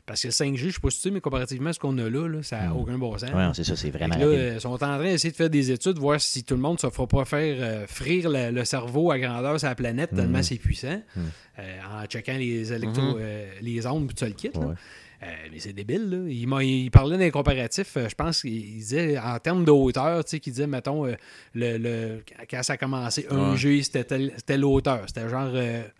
Parce 0.04 0.22
que 0.22 0.28
le 0.28 0.32
5G, 0.32 0.56
je 0.68 0.70
sais 0.70 0.80
pas 0.80 0.90
si 0.90 0.98
tu 0.98 1.02
sais, 1.02 1.10
mais 1.10 1.20
comparativement 1.20 1.70
à 1.70 1.72
ce 1.72 1.80
qu'on 1.80 1.96
a 1.98 2.08
là, 2.08 2.28
là 2.28 2.42
ça 2.42 2.60
n'a 2.60 2.68
Mm. 2.68 2.76
aucun 2.76 2.98
bon 2.98 3.18
sens. 3.18 3.30
Non, 3.32 3.52
c'est 3.54 3.64
ça, 3.64 3.74
c'est 3.74 3.90
vraiment 3.90 4.16
là, 4.16 4.24
euh, 4.26 4.52
ils 4.54 4.60
sont 4.60 4.68
en 4.70 4.78
train 4.78 4.98
d'essayer 5.02 5.30
de 5.32 5.36
faire 5.36 5.50
des 5.50 5.70
études, 5.72 5.98
voir 5.98 6.20
si 6.20 6.44
tout 6.44 6.54
le 6.54 6.60
monde 6.60 6.78
se 6.78 6.88
fera 6.90 7.06
pas 7.08 7.24
faire 7.24 7.56
euh, 7.58 7.86
frire 7.88 8.30
le, 8.30 8.50
le 8.52 8.64
cerveau 8.64 9.10
à 9.10 9.18
grandeur 9.18 9.58
sur 9.58 9.68
la 9.68 9.74
planète 9.74 10.10
tellement 10.14 10.38
Mhm. 10.38 10.42
c'est 10.44 10.56
puissant, 10.58 11.02
Mhm. 11.16 11.22
euh, 11.58 11.78
en 12.02 12.06
checkant 12.06 12.36
les 12.36 12.72
électro, 12.72 13.16
euh, 13.18 13.50
les 13.60 13.84
ondes, 13.86 14.06
puis 14.06 14.14
tout 14.14 14.24
le 14.26 14.30
kit. 14.32 14.50
là. 14.54 14.60
Ouais. 14.60 14.74
Euh, 15.22 15.26
mais 15.50 15.58
c'est 15.58 15.72
débile, 15.72 16.10
là. 16.10 16.18
Il, 16.30 16.46
m'a- 16.46 16.62
il 16.62 16.90
parlait 16.90 17.16
d'un 17.16 17.30
comparatif, 17.30 17.96
euh, 17.96 18.08
je 18.08 18.14
pense 18.14 18.42
qu'il 18.42 18.52
il 18.54 18.78
disait 18.78 19.18
en 19.18 19.38
termes 19.38 19.64
de 19.64 19.70
hauteur, 19.70 20.22
tu 20.24 20.32
sais, 20.32 20.40
qu'il 20.40 20.52
disait, 20.52 20.66
mettons, 20.66 21.06
euh, 21.06 21.14
le, 21.54 21.78
le- 21.78 22.22
quand 22.50 22.62
ça 22.62 22.74
a 22.74 22.76
commencé, 22.76 23.26
1G, 23.30 23.82
c'était 23.82 24.04
telle, 24.04 24.32
telle 24.44 24.64
hauteur, 24.64 25.04
c'était 25.06 25.28
genre 25.28 25.50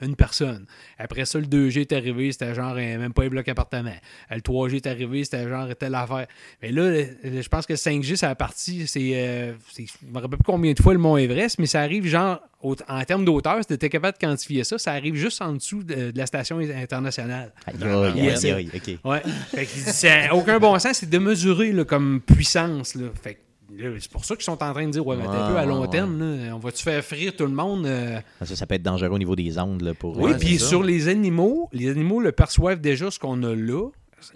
une 0.03 0.17
personne. 0.17 0.67
Après 0.99 1.25
ça, 1.25 1.39
le 1.39 1.47
2G 1.47 1.81
est 1.81 1.93
arrivé, 1.93 2.31
c'était 2.33 2.55
genre 2.55 2.75
même 2.75 3.13
pas 3.13 3.23
un 3.25 3.29
bloc 3.29 3.49
appartement. 3.49 3.95
Le 4.31 4.41
3G 4.41 4.77
est 4.77 4.87
arrivé, 4.87 5.25
c'était 5.25 5.49
genre 5.49 5.69
telle 5.79 5.95
affaire. 5.95 6.27
Mais 6.63 6.71
là, 6.71 7.05
je 7.25 7.49
pense 7.49 7.67
que 7.67 7.73
le 7.73 7.79
5G, 7.79 8.17
ça 8.17 8.31
a 8.31 8.35
parti, 8.35 8.87
c'est, 8.87 9.13
euh, 9.15 9.55
je 9.79 9.83
me 10.07 10.15
rappelle 10.21 10.39
plus 10.39 10.45
combien 10.45 10.73
de 10.73 10.81
fois 10.83 10.93
le 10.93 10.99
Mont 10.99 11.17
Everest, 11.17 11.59
mais 11.59 11.67
ça 11.67 11.81
arrive 11.81 12.07
genre, 12.07 12.41
en 12.63 13.05
termes 13.05 13.25
d'auteur, 13.25 13.59
si 13.61 13.67
tu 13.67 13.75
étais 13.75 13.89
capable 13.89 14.19
de 14.19 14.27
quantifier 14.27 14.65
ça, 14.65 14.79
ça 14.79 14.93
arrive 14.93 15.15
juste 15.15 15.41
en 15.43 15.53
dessous 15.53 15.83
de, 15.85 16.11
de 16.11 16.19
la 16.19 16.27
station 16.27 16.59
internationale. 16.59 17.53
Aïe, 17.67 18.23
Yes. 18.25 18.45
aïe, 18.45 18.53
aïe, 18.53 18.71
ok. 18.75 18.99
Ouais. 19.05 19.23
Fait 19.49 19.65
ça 19.67 20.27
n'a 20.27 20.35
aucun 20.35 20.59
bon 20.59 20.79
sens, 20.79 20.99
c'est 20.99 21.11
de 21.11 21.19
mesurer 21.19 21.73
là, 21.73 21.85
comme 21.85 22.21
puissance. 22.21 22.95
Là. 22.95 23.09
Fait 23.23 23.35
que, 23.35 23.99
c'est 24.01 24.11
pour 24.11 24.25
ça 24.25 24.35
qu'ils 24.37 24.45
sont 24.45 24.63
en 24.63 24.73
train 24.73 24.87
de 24.87 24.91
dire, 24.93 25.07
ouais, 25.07 25.17
mais 25.17 25.27
un 25.27 25.51
peu 25.51 25.57
à 25.59 25.65
long 25.67 25.83
ouais, 25.83 25.89
terme, 25.89 26.19
là, 26.19 26.55
on 26.55 26.59
va-tu 26.59 26.83
faire 26.83 27.05
frire 27.05 27.37
tout 27.37 27.45
le 27.45 27.53
monde? 27.53 27.85
euh? 27.87 28.19
Ça, 28.43 28.57
ça 28.57 28.67
peut 28.67 28.75
être 28.77 28.83
dangereux 28.83 29.11
au 29.11 29.19
niveau 29.19 29.37
des 29.37 29.59
ondes 29.59 29.83
là, 29.83 29.93
pour. 29.95 30.17
Oui, 30.17 30.33
Ouais, 30.33 30.39
puis 30.39 30.59
sur 30.59 30.83
les 30.83 31.09
animaux, 31.09 31.69
les 31.73 31.91
animaux 31.91 32.21
le 32.21 32.33
perçoivent 32.33 32.81
déjà 32.81 33.11
ce 33.11 33.19
qu'on 33.19 33.43
a 33.43 33.55
là. 33.55 33.89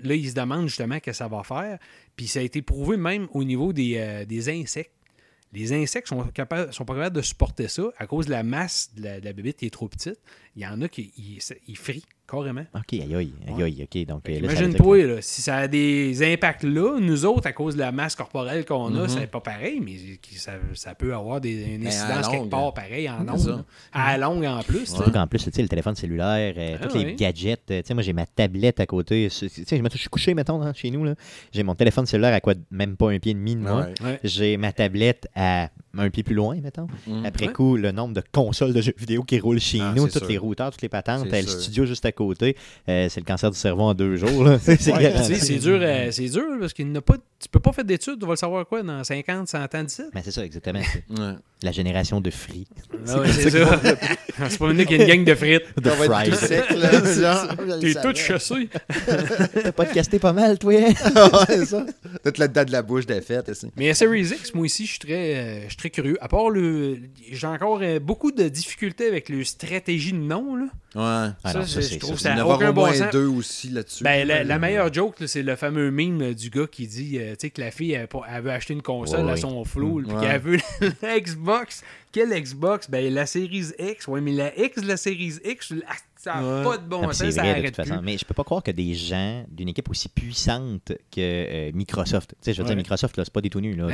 Là, 0.04 0.14
ils 0.14 0.28
se 0.30 0.34
demandent 0.34 0.68
justement 0.68 0.96
ce 0.96 1.00
que 1.00 1.12
ça 1.12 1.26
va 1.26 1.42
faire. 1.42 1.78
Puis 2.16 2.26
ça 2.28 2.40
a 2.40 2.42
été 2.42 2.60
prouvé 2.60 2.96
même 2.96 3.26
au 3.32 3.42
niveau 3.44 3.72
des, 3.72 3.94
euh, 3.96 4.24
des 4.26 4.48
insectes. 4.50 4.92
Les 5.53 5.72
insectes 5.72 6.09
sont, 6.09 6.22
capables, 6.28 6.72
sont 6.72 6.84
pas 6.84 6.94
capables 6.94 7.16
de 7.16 7.22
supporter 7.22 7.68
ça 7.68 7.90
à 7.98 8.07
cause 8.07 8.26
de 8.26 8.30
la 8.30 8.42
masse 8.42 8.90
de 8.94 9.03
la, 9.03 9.20
de 9.20 9.24
la 9.24 9.32
bébite 9.32 9.59
qui 9.59 9.66
est 9.66 9.70
trop 9.70 9.88
petite. 9.88 10.20
Il 10.57 10.62
y 10.62 10.66
en 10.66 10.80
a 10.82 10.88
qui 10.88 11.12
ils, 11.66 11.76
frient 11.76 12.05
carrément. 12.28 12.64
Ok, 12.74 12.92
aïe, 12.92 13.03
aïe, 13.14 13.32
aïe, 13.48 13.62
aïe, 13.62 13.82
ok. 13.84 14.07
Donc, 14.07 14.28
euh, 14.28 14.32
là, 14.34 14.38
Imagine-toi, 14.53 15.07
là, 15.07 15.16
si 15.20 15.42
ça 15.42 15.57
a 15.57 15.68
des 15.68 16.32
impacts 16.32 16.62
là, 16.64 16.98
nous 17.01 17.24
autres, 17.24 17.46
à 17.48 17.53
cause 17.53 17.74
de 17.74 17.80
la 17.80 17.90
masse 17.92 18.14
corporelle 18.14 18.64
qu'on 18.64 18.94
a, 18.96 19.03
Mhm. 19.03 19.09
c'est 19.09 19.26
pas 19.28 19.40
pareil, 19.40 19.80
mais 19.80 19.96
ça, 20.36 20.53
ça 20.74 20.94
peut 20.94 21.12
avoir 21.14 21.40
des, 21.40 21.74
une 21.74 21.80
Ben, 21.82 21.86
incidence 21.88 22.28
quelque 22.28 22.48
part 22.48 22.72
pareil 22.74 23.09
en 23.11 23.26
ondes. 23.28 23.64
À 23.92 24.12
la 24.16 24.26
longue 24.26 24.44
en 24.44 24.62
plus. 24.62 24.86
Surtout 24.86 25.11
qu'en 25.12 25.26
plus, 25.26 25.42
tu 25.44 25.51
sais, 25.53 25.62
le 25.62 25.68
téléphone 25.68 25.94
cellulaire, 25.96 26.55
euh, 26.57 26.76
Ah 26.80 26.86
tous 26.86 26.98
les 26.98 27.14
gadgets. 27.14 27.70
euh, 27.70 27.80
tu 27.82 27.88
sais, 27.88 27.94
moi, 27.94 28.03
j'ai 28.03 28.12
ma 28.12 28.26
tablette 28.26 28.78
à 28.80 28.86
côté. 28.86 29.28
Tu 29.30 29.48
sais, 29.48 29.64
je 29.64 29.96
suis 29.98 30.09
couché, 30.09 30.34
mettons, 30.34 30.61
hein, 30.62 30.72
chez 30.74 30.90
nous. 30.90 31.05
là. 31.05 31.14
J'ai 31.53 31.62
mon 31.62 31.74
téléphone 31.74 32.07
cellulaire 32.07 32.34
à 32.34 32.40
quoi 32.40 32.55
Même 32.70 32.96
pas 32.96 33.11
un 33.11 33.18
pied 33.18 33.32
et 33.32 33.34
demi 33.34 33.55
de 33.57 33.61
moi. 33.61 33.86
Ouais. 34.03 34.20
J'ai 34.24 34.57
ma 34.57 34.72
tablette 34.72 35.26
à 35.34 35.70
un 35.99 36.09
pied 36.11 36.22
plus 36.22 36.34
loin, 36.34 36.57
mettons. 36.62 36.86
Mhm. 37.07 37.26
Après 37.26 37.47
Ouais. 37.47 37.53
coup, 37.53 37.76
le 37.76 37.91
nombre 37.93 38.14
de 38.14 38.22
consoles 38.32 38.72
de 38.72 38.80
jeux 38.80 38.95
vidéo 38.97 39.22
qui 39.22 39.38
roulent 39.41 39.61
chez 39.61 39.80
Ah, 39.80 39.93
nous, 39.97 40.07
c'est 40.07 40.12
tous 40.12 40.18
sûr. 40.20 40.28
les 40.28 40.38
routeurs, 40.38 40.70
toutes 40.70 40.82
les 40.82 40.88
patentes, 40.88 41.26
C'est 41.30 41.43
le 41.43 41.49
sûr. 41.49 41.61
studio 41.61 41.84
juste 41.86 42.05
à 42.07 42.12
côté, 42.12 42.57
euh, 42.88 43.09
c'est 43.09 43.20
le 43.20 43.26
cancer 43.26 43.51
du 43.51 43.59
cerveau 43.59 43.82
en 43.82 43.95
deux 43.95 44.16
jours. 44.16 44.49
c'est 44.62 44.76
c'est 44.80 44.93
Ouais, 44.93 45.12
c'est 45.38 45.57
dur, 45.59 45.78
euh, 45.82 46.09
c'est 46.11 46.28
dur 46.28 46.45
parce 46.61 46.72
qu'il 46.72 46.91
n'a 46.93 47.01
pas, 47.01 47.16
tu 47.38 47.49
peux 47.51 47.61
pas 47.61 47.72
faire 47.72 47.84
d'études, 47.84 48.18
tu 48.20 48.26
vas 48.26 48.32
le 48.32 48.36
savoir 48.36 48.66
quoi 48.66 48.82
dans 48.82 49.03
50, 49.03 49.49
100 49.49 49.74
ans 49.74 49.84
d'ici? 49.84 50.03
Mais 50.14 50.22
c'est 50.24 50.30
ça, 50.30 50.45
exactement. 50.45 50.80
c'est 50.82 51.18
Ouais. 51.20 51.34
La 51.62 51.72
génération 51.72 52.20
de 52.22 52.30
free. 52.30 52.66
Ah 53.07 53.22
c'est 53.26 53.51
ça. 53.51 53.80
c'est 54.49 54.59
pas 54.59 54.66
venu 54.68 54.86
qu'il 54.86 54.97
y 54.97 55.01
a 55.03 55.05
une 55.05 55.11
gang 55.11 55.24
de 55.26 55.34
frites. 55.34 55.62
De 55.76 55.91
le 55.91 57.80
T'es 57.80 58.01
tout 58.01 58.14
chassé. 58.16 58.68
T'as 59.62 59.72
pas 59.72 59.84
casté 59.86 60.18
pas 60.18 60.32
mal, 60.32 60.59
toi? 60.59 60.72
hein? 60.72 60.93
ouais, 61.49 61.66
ça. 61.66 61.84
Toute 62.24 62.38
la 62.38 62.49
date 62.49 62.68
de 62.68 62.72
la 62.72 62.82
bouche 62.82 63.07
de 63.07 63.20
fête. 63.20 63.49
aussi. 63.49 63.66
Mais 63.76 63.91
à 63.91 63.95
Series 63.95 64.28
X, 64.28 64.55
moi 64.55 64.64
aussi, 64.64 64.84
je 64.86 64.91
suis 64.91 64.99
très, 64.99 65.34
euh, 65.36 65.68
très 65.81 65.91
curieux. 65.91 66.16
À 66.20 66.28
part 66.28 66.51
le. 66.51 66.99
J'ai 67.31 67.47
encore 67.47 67.81
euh, 67.83 67.99
beaucoup 67.99 68.31
de 68.33 68.49
difficultés 68.49 69.07
avec 69.09 69.28
le 69.28 69.43
stratégie 69.45 70.12
de 70.12 70.18
nom. 70.18 70.55
Là. 70.57 70.64
Ouais. 70.95 71.33
Ah 71.45 71.53
Ça, 71.53 71.61
je- 71.62 71.66
ça, 71.66 71.81
je 71.81 71.87
c'est- 71.87 71.99
trouve 71.99 72.16
ça, 72.18 72.22
ça 72.24 72.31
Il 72.31 72.37
n'a 72.37 72.39
y 72.41 72.45
en 72.45 72.55
aucun 72.55 72.72
bon 72.72 72.83
moins 72.83 72.95
sens. 72.95 73.11
deux 73.12 73.26
aussi 73.26 73.68
là-dessus. 73.70 74.05
Ben, 74.05 74.26
la, 74.26 74.45
la 74.45 74.59
meilleure 74.59 74.93
joke, 74.93 75.16
c'est 75.26 75.43
le 75.43 75.57
fameux 75.57 75.91
meme 75.91 76.35
du 76.35 76.51
gars 76.51 76.66
qui 76.70 76.87
dit 76.87 77.18
euh, 77.18 77.31
tu 77.33 77.37
sais, 77.47 77.51
que 77.51 77.61
la 77.61 77.70
fille, 77.70 77.93
elle, 77.93 78.09
elle 78.33 78.43
veut 78.43 78.51
acheter 78.51 78.74
une 78.74 78.83
console 78.83 79.24
Ouais, 79.26 79.33
à 79.33 79.37
son 79.37 79.64
flow, 79.64 80.03
puis 80.07 80.12
Ouais. 80.14 80.20
qu'elle 80.26 80.41
veut 80.41 80.59
la 81.03 81.18
Xbox. 81.20 81.83
Quelle 82.12 82.31
Xbox? 82.31 82.91
Ben, 82.91 83.12
la 83.12 83.24
Series 83.26 83.66
X. 83.78 84.07
Ouais, 84.09 84.20
mais 84.20 84.33
la 84.33 84.57
X 84.59 84.83
de 84.83 84.87
la 84.89 84.97
Series 84.97 85.35
X, 85.45 85.70
la- 85.70 85.87
ça 86.22 86.34
n'a 86.34 86.42
Ouais. 86.58 86.64
pas 86.64 86.76
de 86.78 86.82
bon 86.86 87.00
Non, 87.00 87.08
mais 87.08 87.14
sens, 87.14 87.30
ça 87.30 87.40
vrai 87.40 87.52
de 87.54 87.58
arrête 87.60 87.66
toute 87.74 87.76
façon. 87.76 87.96
plus. 87.98 88.04
Mais 88.04 88.18
je 88.18 88.24
peux 88.26 88.34
pas 88.34 88.44
croire 88.44 88.62
que 88.62 88.70
des 88.70 88.92
gens 88.94 89.42
d'une 89.50 89.68
équipe 89.70 89.88
aussi 89.88 90.08
puissante 90.10 90.92
que 91.10 91.18
euh, 91.18 91.70
Microsoft, 91.74 92.30
tu 92.32 92.36
sais, 92.42 92.52
je 92.52 92.58
veux 92.58 92.64
Ouais. 92.64 92.68
dire, 92.68 92.76
Microsoft, 92.76 93.16
là, 93.16 93.24
c'est 93.24 93.32
pas 93.32 93.40
des 93.40 93.48
tout 93.50 93.60
nus, 93.60 93.74
là. 93.74 93.86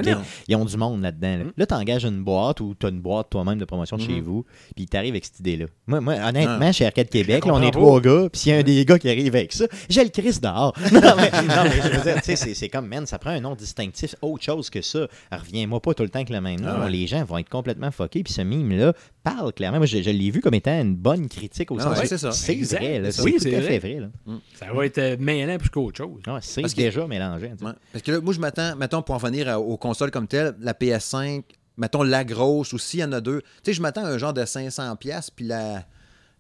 Ils 0.49 0.57
ont 0.57 0.65
du 0.65 0.77
monde 0.77 1.03
là-dedans. 1.03 1.37
Là, 1.39 1.45
Mm. 1.45 1.53
Là, 1.57 1.67
t'engages 1.67 2.05
une 2.05 2.25
boîte 2.25 2.61
ou 2.61 2.75
t'as 2.75 2.89
une 2.89 3.01
boîte 3.01 3.31
toi-même 3.31 3.59
de 3.59 3.65
promotion 3.65 3.97
de 3.97 4.03
chez 4.03 4.15
Mhm. 4.21 4.25
vous, 4.25 4.45
puis 4.75 4.87
t'arrives 4.87 5.13
avec 5.13 5.25
cette 5.25 5.39
idée-là. 5.41 5.67
Moi, 5.87 6.01
moi 6.01 6.15
honnêtement, 6.15 6.59
Ah. 6.63 6.73
chez 6.73 6.87
Arcade 6.87 7.09
Québec, 7.09 7.45
là, 7.47 7.55
on 7.55 7.63
est 7.63 7.71
trois 7.71 8.01
gars, 8.01 8.29
puis 8.33 8.41
s'il 8.41 8.53
y 8.53 8.55
a 8.57 8.59
un 8.59 8.63
des 8.65 8.85
gars 8.85 8.99
qui 8.99 9.09
arrive 9.09 9.35
avec 9.37 9.53
ça, 9.53 9.67
j'ai 9.89 10.03
le 10.03 10.11
Chris 10.11 10.39
dehors. 10.43 10.73
non, 10.93 11.01
mais, 11.17 11.31
non, 11.31 11.65
mais 11.65 11.81
je 11.83 11.97
veux 11.97 12.03
dire, 12.03 12.23
tu 12.23 12.37
sais, 12.37 12.55
c'est- 12.55 12.69
comme, 12.69 12.89
man, 12.89 13.07
ça 13.07 13.19
prend 13.19 13.31
un 13.31 13.41
nom 13.41 13.55
distinctif, 13.55 14.15
autre 14.21 14.43
chose 14.43 14.69
que 14.71 14.83
ça. 14.83 15.07
Reviens-moi 15.31 15.81
pas 15.81 15.95
tout 15.95 16.03
le 16.03 16.09
temps 16.09 16.19
avec 16.19 16.31
le 16.31 16.41
même 16.41 16.61
nom. 16.61 16.73
Ah. 16.83 16.89
Les 16.89 17.07
gens 17.07 17.23
vont 17.25 17.39
être 17.39 17.49
complètement 17.49 17.91
fuckés, 17.93 18.25
puis 18.25 18.33
ce 18.33 18.43
mime-là 18.43 18.93
parle 19.23 19.53
clairement. 19.53 19.79
Moi, 19.79 19.87
je, 19.87 20.03
je 20.03 20.11
l'ai 20.11 20.31
vu 20.31 20.41
comme 20.41 20.55
étant 20.55 20.81
une 20.81 20.97
bonne 20.97 21.29
critique 21.29 21.71
au 21.71 21.79
Ah 21.79 21.83
sens 21.85 21.99
ouais, 22.01 22.07
c'est 22.17 22.27
ça. 22.27 22.33
C'est 22.33 22.55
vrai, 22.77 22.99
là. 23.01 23.09
Oui, 23.23 23.37
c'est 23.39 23.61
vrai. 23.79 24.01
là. 24.01 24.09
Ça 24.55 24.73
va 24.73 24.87
être 24.87 24.99
euh, 24.99 25.17
mêlant 25.19 25.59
plus 25.59 25.71
qu'autre 25.71 25.99
chose. 25.99 26.21
Ouais, 26.27 26.39
c'est 26.43 26.63
que- 26.63 26.75
déjà 26.75 27.07
mélangé. 27.07 27.49
Ouais. 27.61 27.73
Parce 27.93 28.03
que 28.03 28.13
là, 28.13 28.21
moi, 28.21 28.33
je 28.35 28.41
m'attends, 28.41 28.75
mettons, 28.77 29.03
pour 29.03 29.15
en 29.15 29.19
venir 29.19 29.49
à- 29.49 29.61
aux 29.61 29.77
consoles 29.77 30.11
comme 30.11 30.27
telles, 30.27 30.55
la 30.61 30.73
PS5, 30.75 31.43
mettons 31.77 32.03
la 32.03 32.25
grosse 32.25 32.73
aussi, 32.75 32.99
il 32.99 33.01
y 33.01 33.05
en 33.05 33.13
a 33.13 33.21
deux. 33.21 33.41
Tu 33.41 33.47
sais, 33.65 33.73
je 33.75 33.83
m'attends 33.83 34.05
à 34.05 34.09
un 34.09 34.19
genre 34.19 34.33
de 34.35 34.43
500$, 34.45 34.97
piastres, 34.97 35.33
puis 35.37 35.45
la, 35.47 35.85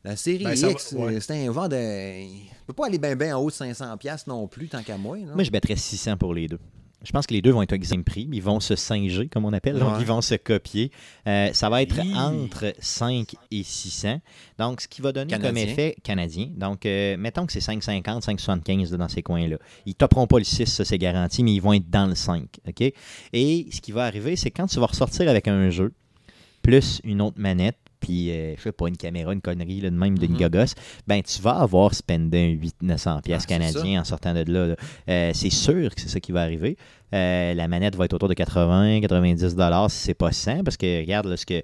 la 0.04 0.16
série 0.16 0.44
Ben, 0.44 0.54
X, 0.56 0.92
ouais. 0.92 1.20
c'est 1.20 1.46
un 1.46 1.50
vent 1.50 1.68
de. 1.68 1.76
Il 2.22 2.48
peut 2.66 2.72
pas 2.72 2.86
aller 2.86 2.98
bien 2.98 3.14
bien 3.16 3.36
en 3.36 3.40
haut 3.40 3.50
de 3.50 3.54
500$ 3.54 3.96
piastres 3.98 4.28
non 4.28 4.46
plus, 4.48 4.68
tant 4.68 4.82
qu'à 4.82 4.96
moi. 4.96 5.16
non? 5.18 5.34
Moi, 5.34 5.44
je 5.44 5.50
mettrais 5.50 5.76
600 5.76 6.16
pour 6.16 6.34
les 6.34 6.48
deux. 6.48 6.58
Je 7.02 7.12
pense 7.12 7.26
que 7.26 7.34
les 7.34 7.42
deux 7.42 7.50
vont 7.52 7.62
être 7.62 7.72
au 7.72 7.78
même 7.94 8.04
prix. 8.04 8.28
Ils 8.32 8.42
vont 8.42 8.58
se 8.58 8.74
singer, 8.74 9.28
comme 9.28 9.44
on 9.44 9.52
appelle. 9.52 9.78
Donc, 9.78 9.94
Ouais. 9.94 10.00
ils 10.00 10.06
vont 10.06 10.22
se 10.22 10.34
copier. 10.34 10.90
Euh, 11.28 11.50
ça 11.52 11.68
va 11.68 11.82
être 11.82 12.00
entre 12.16 12.72
5 12.80 13.34
et 13.50 13.62
600. 13.62 14.20
Donc, 14.58 14.80
ce 14.80 14.88
qui 14.88 15.02
va 15.02 15.12
donner 15.12 15.38
comme 15.38 15.56
effet 15.56 15.94
canadien. 16.02 16.48
Donc, 16.56 16.84
euh, 16.86 17.16
mettons 17.16 17.46
que 17.46 17.52
c'est 17.52 17.60
5,50, 17.60 18.22
5,75 18.24 18.90
là, 18.90 18.96
dans 18.96 19.08
ces 19.08 19.22
coins-là. 19.22 19.58
Ils 19.84 19.90
ne 19.90 19.94
topperont 19.94 20.26
pas 20.26 20.38
le 20.38 20.44
6, 20.44 20.66
ça 20.66 20.84
c'est 20.84 20.98
garanti, 20.98 21.44
mais 21.44 21.54
ils 21.54 21.60
vont 21.62 21.74
être 21.74 21.88
dans 21.90 22.06
le 22.06 22.14
5. 22.14 22.48
OK? 22.66 22.92
Et 23.32 23.66
ce 23.70 23.80
qui 23.80 23.92
va 23.92 24.04
arriver, 24.04 24.34
c'est 24.36 24.50
quand 24.50 24.66
tu 24.66 24.80
vas 24.80 24.86
ressortir 24.86 25.28
avec 25.28 25.46
un 25.48 25.70
jeu, 25.70 25.92
plus 26.62 27.00
une 27.04 27.20
autre 27.20 27.38
manette, 27.38 27.78
puis, 28.00 28.30
euh, 28.30 28.54
je 28.56 28.62
sais 28.62 28.72
pas, 28.72 28.88
une 28.88 28.96
caméra, 28.96 29.32
une 29.32 29.40
connerie 29.40 29.80
là, 29.80 29.90
de 29.90 29.96
même 29.96 30.18
d'une 30.18 30.36
gogos, 30.36 30.74
ben 31.06 31.22
tu 31.22 31.40
vas 31.42 31.58
avoir 31.58 31.94
spendé 31.94 32.38
un 32.82 32.86
800-900$ 32.86 33.22
piastres 33.22 33.46
Ah, 33.50 33.58
canadiens 33.58 34.00
en 34.00 34.04
sortant 34.04 34.34
de 34.34 34.44
là. 34.50 34.66
là. 34.68 34.76
Euh, 35.08 35.30
c'est 35.34 35.50
sûr 35.50 35.94
que 35.94 36.00
c'est 36.00 36.08
ça 36.08 36.20
qui 36.20 36.32
va 36.32 36.42
arriver. 36.42 36.76
Euh, 37.14 37.54
la 37.54 37.68
manette 37.68 37.96
va 37.96 38.04
être 38.06 38.12
autour 38.14 38.28
de 38.28 38.34
80-90$ 38.34 39.88
si 39.90 39.96
c'est 39.98 40.14
pas 40.14 40.30
100$, 40.30 40.62
parce 40.64 40.76
que 40.76 41.00
regarde, 41.00 41.26
là, 41.26 41.36
ce 41.36 41.46
que 41.46 41.62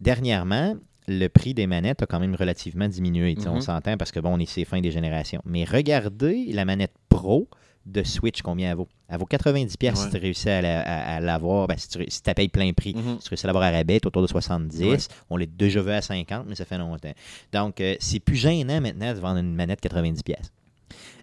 dernièrement, 0.00 0.74
le 1.08 1.28
prix 1.28 1.54
des 1.54 1.66
manettes 1.66 2.02
a 2.02 2.06
quand 2.06 2.20
même 2.20 2.34
relativement 2.34 2.88
diminué. 2.88 3.36
On 3.46 3.54
Mhm. 3.54 3.60
s'entend 3.60 3.96
parce 3.96 4.10
que 4.12 4.20
bon, 4.20 4.34
on 4.34 4.38
est 4.38 4.46
ces 4.50 4.64
fins 4.64 4.80
des 4.80 4.90
générations. 4.90 5.40
Mais 5.44 5.64
regardez 5.64 6.46
la 6.52 6.64
manette 6.64 6.92
Pro 7.08 7.48
de 7.86 8.02
Switch, 8.02 8.42
combien 8.42 8.70
elle 8.70 8.76
vaut? 8.76 8.88
Elle 9.08 9.18
vaut 9.18 9.26
90$ 9.26 9.76
pièces 9.78 10.00
si 10.02 10.10
tu 10.10 10.16
réussis 10.18 10.50
à 10.50 10.60
la- 10.60 10.80
à- 10.80 11.16
à 11.16 11.20
l'avoir. 11.20 11.68
Ben, 11.68 11.76
si 11.78 11.88
tu 11.88 12.04
si 12.08 12.20
payes 12.22 12.48
plein 12.48 12.72
prix. 12.72 12.94
Mhm. 12.94 13.18
Si 13.20 13.24
tu 13.24 13.28
réussis 13.30 13.46
à 13.46 13.48
l'avoir 13.48 13.64
à 13.64 13.70
rabais, 13.70 14.00
autour 14.04 14.22
de 14.22 14.26
70. 14.26 14.82
Ouais. 14.84 14.96
On 15.30 15.36
l'a 15.36 15.46
déjà 15.46 15.80
vu 15.80 15.92
à 15.92 16.02
50, 16.02 16.46
mais 16.48 16.56
ça 16.56 16.64
fait 16.64 16.78
longtemps. 16.78 17.12
Donc, 17.52 17.80
euh, 17.80 17.94
c'est 18.00 18.18
plus 18.20 18.36
gênant 18.36 18.80
maintenant 18.80 19.14
de 19.14 19.18
vendre 19.20 19.38
une 19.38 19.54
manette 19.54 19.80
90$. 19.80 20.22
pièces 20.24 20.50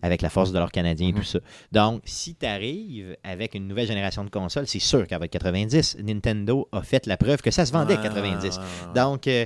Avec 0.02 0.22
la 0.22 0.30
force 0.30 0.52
de 0.52 0.60
l'or 0.60 0.72
canadien 0.72 1.10
et 1.10 1.14
tout 1.14 1.24
ça. 1.24 1.40
Donc, 1.72 2.02
si 2.06 2.36
tu 2.36 2.46
arrives 2.46 3.16
avec 3.24 3.56
une 3.56 3.68
nouvelle 3.68 3.88
génération 3.88 4.24
de 4.26 4.30
consoles, 4.30 4.68
c'est 4.68 4.80
sûr 4.80 5.08
qu'elle 5.08 5.20
va 5.20 5.26
être 5.26 5.32
90. 5.32 5.98
Nintendo 6.04 6.68
a 6.72 6.82
fait 6.82 7.06
la 7.08 7.16
preuve 7.18 7.42
que 7.42 7.52
ça 7.52 7.66
se 7.66 7.72
vendait 7.72 7.96
Ouais, 7.98 8.04
90. 8.04 8.44
ouais, 8.44 8.50
ouais, 8.50 8.58
ouais. 8.88 8.94
Donc, 9.02 9.28
euh, 9.28 9.46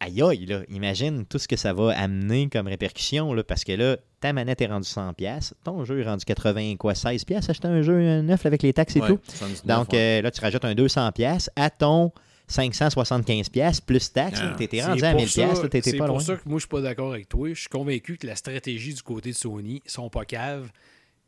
aïe 0.00 0.22
aïe, 0.22 0.46
là, 0.46 0.60
imagine 0.68 1.24
tout 1.26 1.38
ce 1.38 1.48
que 1.48 1.56
ça 1.56 1.72
va 1.72 1.90
amener 1.98 2.48
comme 2.48 2.66
répercussion, 2.66 3.32
là, 3.34 3.42
parce 3.44 3.64
que 3.64 3.72
là, 3.72 3.96
ta 4.20 4.32
manette 4.32 4.60
est 4.60 4.66
rendue 4.66 4.86
100$, 4.86 5.14
pièces, 5.14 5.54
ton 5.64 5.84
jeu 5.84 6.00
est 6.00 6.04
rendu 6.04 6.24
80, 6.24 6.76
quoi, 6.76 6.92
16$, 6.94 7.24
pièces, 7.24 7.48
acheter 7.50 7.68
un 7.68 7.82
jeu 7.82 8.20
neuf 8.22 8.44
avec 8.46 8.62
les 8.62 8.72
taxes 8.72 8.96
et 8.96 9.00
Ouais, 9.00 9.08
tout. 9.08 9.18
79, 9.24 9.64
Donc, 9.78 9.92
ouais. 9.92 9.98
euh, 10.18 10.22
là, 10.22 10.30
tu 10.30 10.40
rajoutes 10.40 10.64
un 10.64 10.74
200$ 10.74 11.12
pièces 11.12 11.50
à 11.56 11.70
ton 11.70 12.12
575$ 12.48 13.50
pièces 13.50 13.80
plus 13.80 14.12
taxes. 14.12 14.40
Ah, 14.42 14.54
Tu 14.56 14.64
étais 14.64 14.82
rendu 14.84 15.02
à 15.04 15.10
pour 15.12 15.20
1000$, 15.20 15.28
ça- 15.28 15.46
pièces, 15.46 15.62
là, 15.62 15.68
t'étais 15.68 15.90
C'est 15.90 15.96
pas 15.98 16.06
pour 16.06 16.16
loin. 16.16 16.24
ça 16.24 16.36
que 16.36 16.42
moi, 16.48 16.58
je 16.58 16.62
suis 16.62 16.68
pas 16.68 16.80
d'accord 16.80 17.12
avec 17.12 17.28
toi. 17.28 17.48
Je 17.52 17.60
suis 17.60 17.68
convaincu 17.68 18.16
que 18.16 18.26
la 18.26 18.36
stratégie 18.36 18.94
du 18.94 19.02
côté 19.02 19.30
de 19.30 19.34
Sony, 19.36 19.82
ils 19.84 19.90
sont 19.90 20.08
pas 20.10 20.24
caves. 20.24 20.70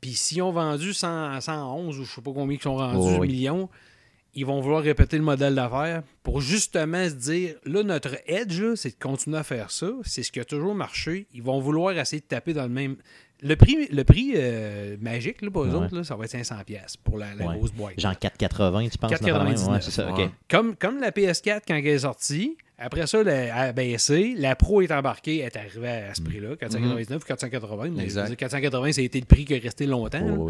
Puis 0.01 0.13
s'ils 0.15 0.43
ont 0.43 0.53
vendu 0.53 0.93
100, 0.95 1.41
111 1.41 1.99
ou 1.99 2.05
je 2.05 2.11
sais 2.15 2.21
pas 2.21 2.31
combien 2.33 2.57
ils 2.57 2.63
sont 2.63 2.77
rendus 2.77 2.99
Oh, 3.01 3.19
oui. 3.21 3.29
millions, 3.29 3.69
ils 4.35 4.47
vont 4.47 4.61
vouloir 4.61 4.83
répéter 4.83 5.17
le 5.19 5.25
modèle 5.25 5.55
d'affaires 5.55 6.03
pour 6.23 6.41
justement 6.41 7.05
se 7.09 7.15
dire 7.15 7.55
là, 7.65 7.83
notre 7.83 8.17
edge, 8.27 8.63
c'est 8.77 8.91
de 8.99 9.03
continuer 9.03 9.39
à 9.39 9.43
faire 9.43 9.71
ça. 9.71 9.89
C'est 10.05 10.23
ce 10.23 10.31
qui 10.31 10.39
a 10.41 10.45
toujours 10.45 10.75
marché. 10.75 11.27
Ils 11.35 11.43
vont 11.43 11.61
vouloir 11.61 11.97
essayer 11.99 12.21
de 12.21 12.27
taper 12.27 12.53
dans 12.53 12.65
le 12.65 12.69
même. 12.69 12.97
Le 13.41 13.55
prix, 13.55 13.87
le 13.93 14.03
prix 14.03 14.33
euh, 14.35 14.97
magique 15.01 15.43
là, 15.43 15.51
pour 15.51 15.63
eux 15.63 15.69
Ouais. 15.69 15.75
autres, 15.77 15.95
là, 15.97 16.03
ça 16.03 16.17
va 16.17 16.25
être 16.25 16.33
500$ 16.35 16.65
pièces 16.65 16.97
pour 16.97 17.19
la, 17.19 17.35
la 17.37 17.47
Ouais. 17.47 17.57
grosse 17.57 17.71
boîte. 17.73 17.99
Genre 18.01 18.13
4,80, 18.13 18.91
tu 18.91 18.99
penses? 18.99 19.13
4,99, 19.13 19.27
normalement? 19.29 19.73
Ouais, 19.73 19.81
c'est 19.81 19.91
ça. 19.93 20.13
Comme, 20.51 20.75
comme 20.75 20.99
la 21.01 21.13
PS4 21.13 21.61
quand 21.67 21.77
elle 21.77 21.87
est 21.87 21.99
sortie, 22.01 22.57
après 22.79 23.07
ça, 23.07 23.21
elle 23.21 23.29
a 23.29 23.73
baissé. 23.73 24.35
La 24.37 24.57
Pro 24.57 24.83
est 24.83 24.91
embarquée, 24.91 25.39
elle 25.39 25.47
est 25.47 25.57
arrivée 25.57 25.89
à 25.89 26.15
ce 26.15 26.21
prix-là, 26.23 26.57
499 26.57 27.23
ou 27.23 27.27
480. 27.27 27.91
Mais 27.91 28.03
Exact. 28.05 28.21
je 28.25 28.31
veux 28.31 28.37
dire, 28.37 28.37
480, 28.39 28.93
ça 28.93 29.01
a 29.01 29.05
été 29.05 29.21
le 29.21 29.27
prix 29.27 29.45
qui 29.45 29.55
est 29.55 29.59
resté 29.59 29.87
longtemps. 29.87 30.49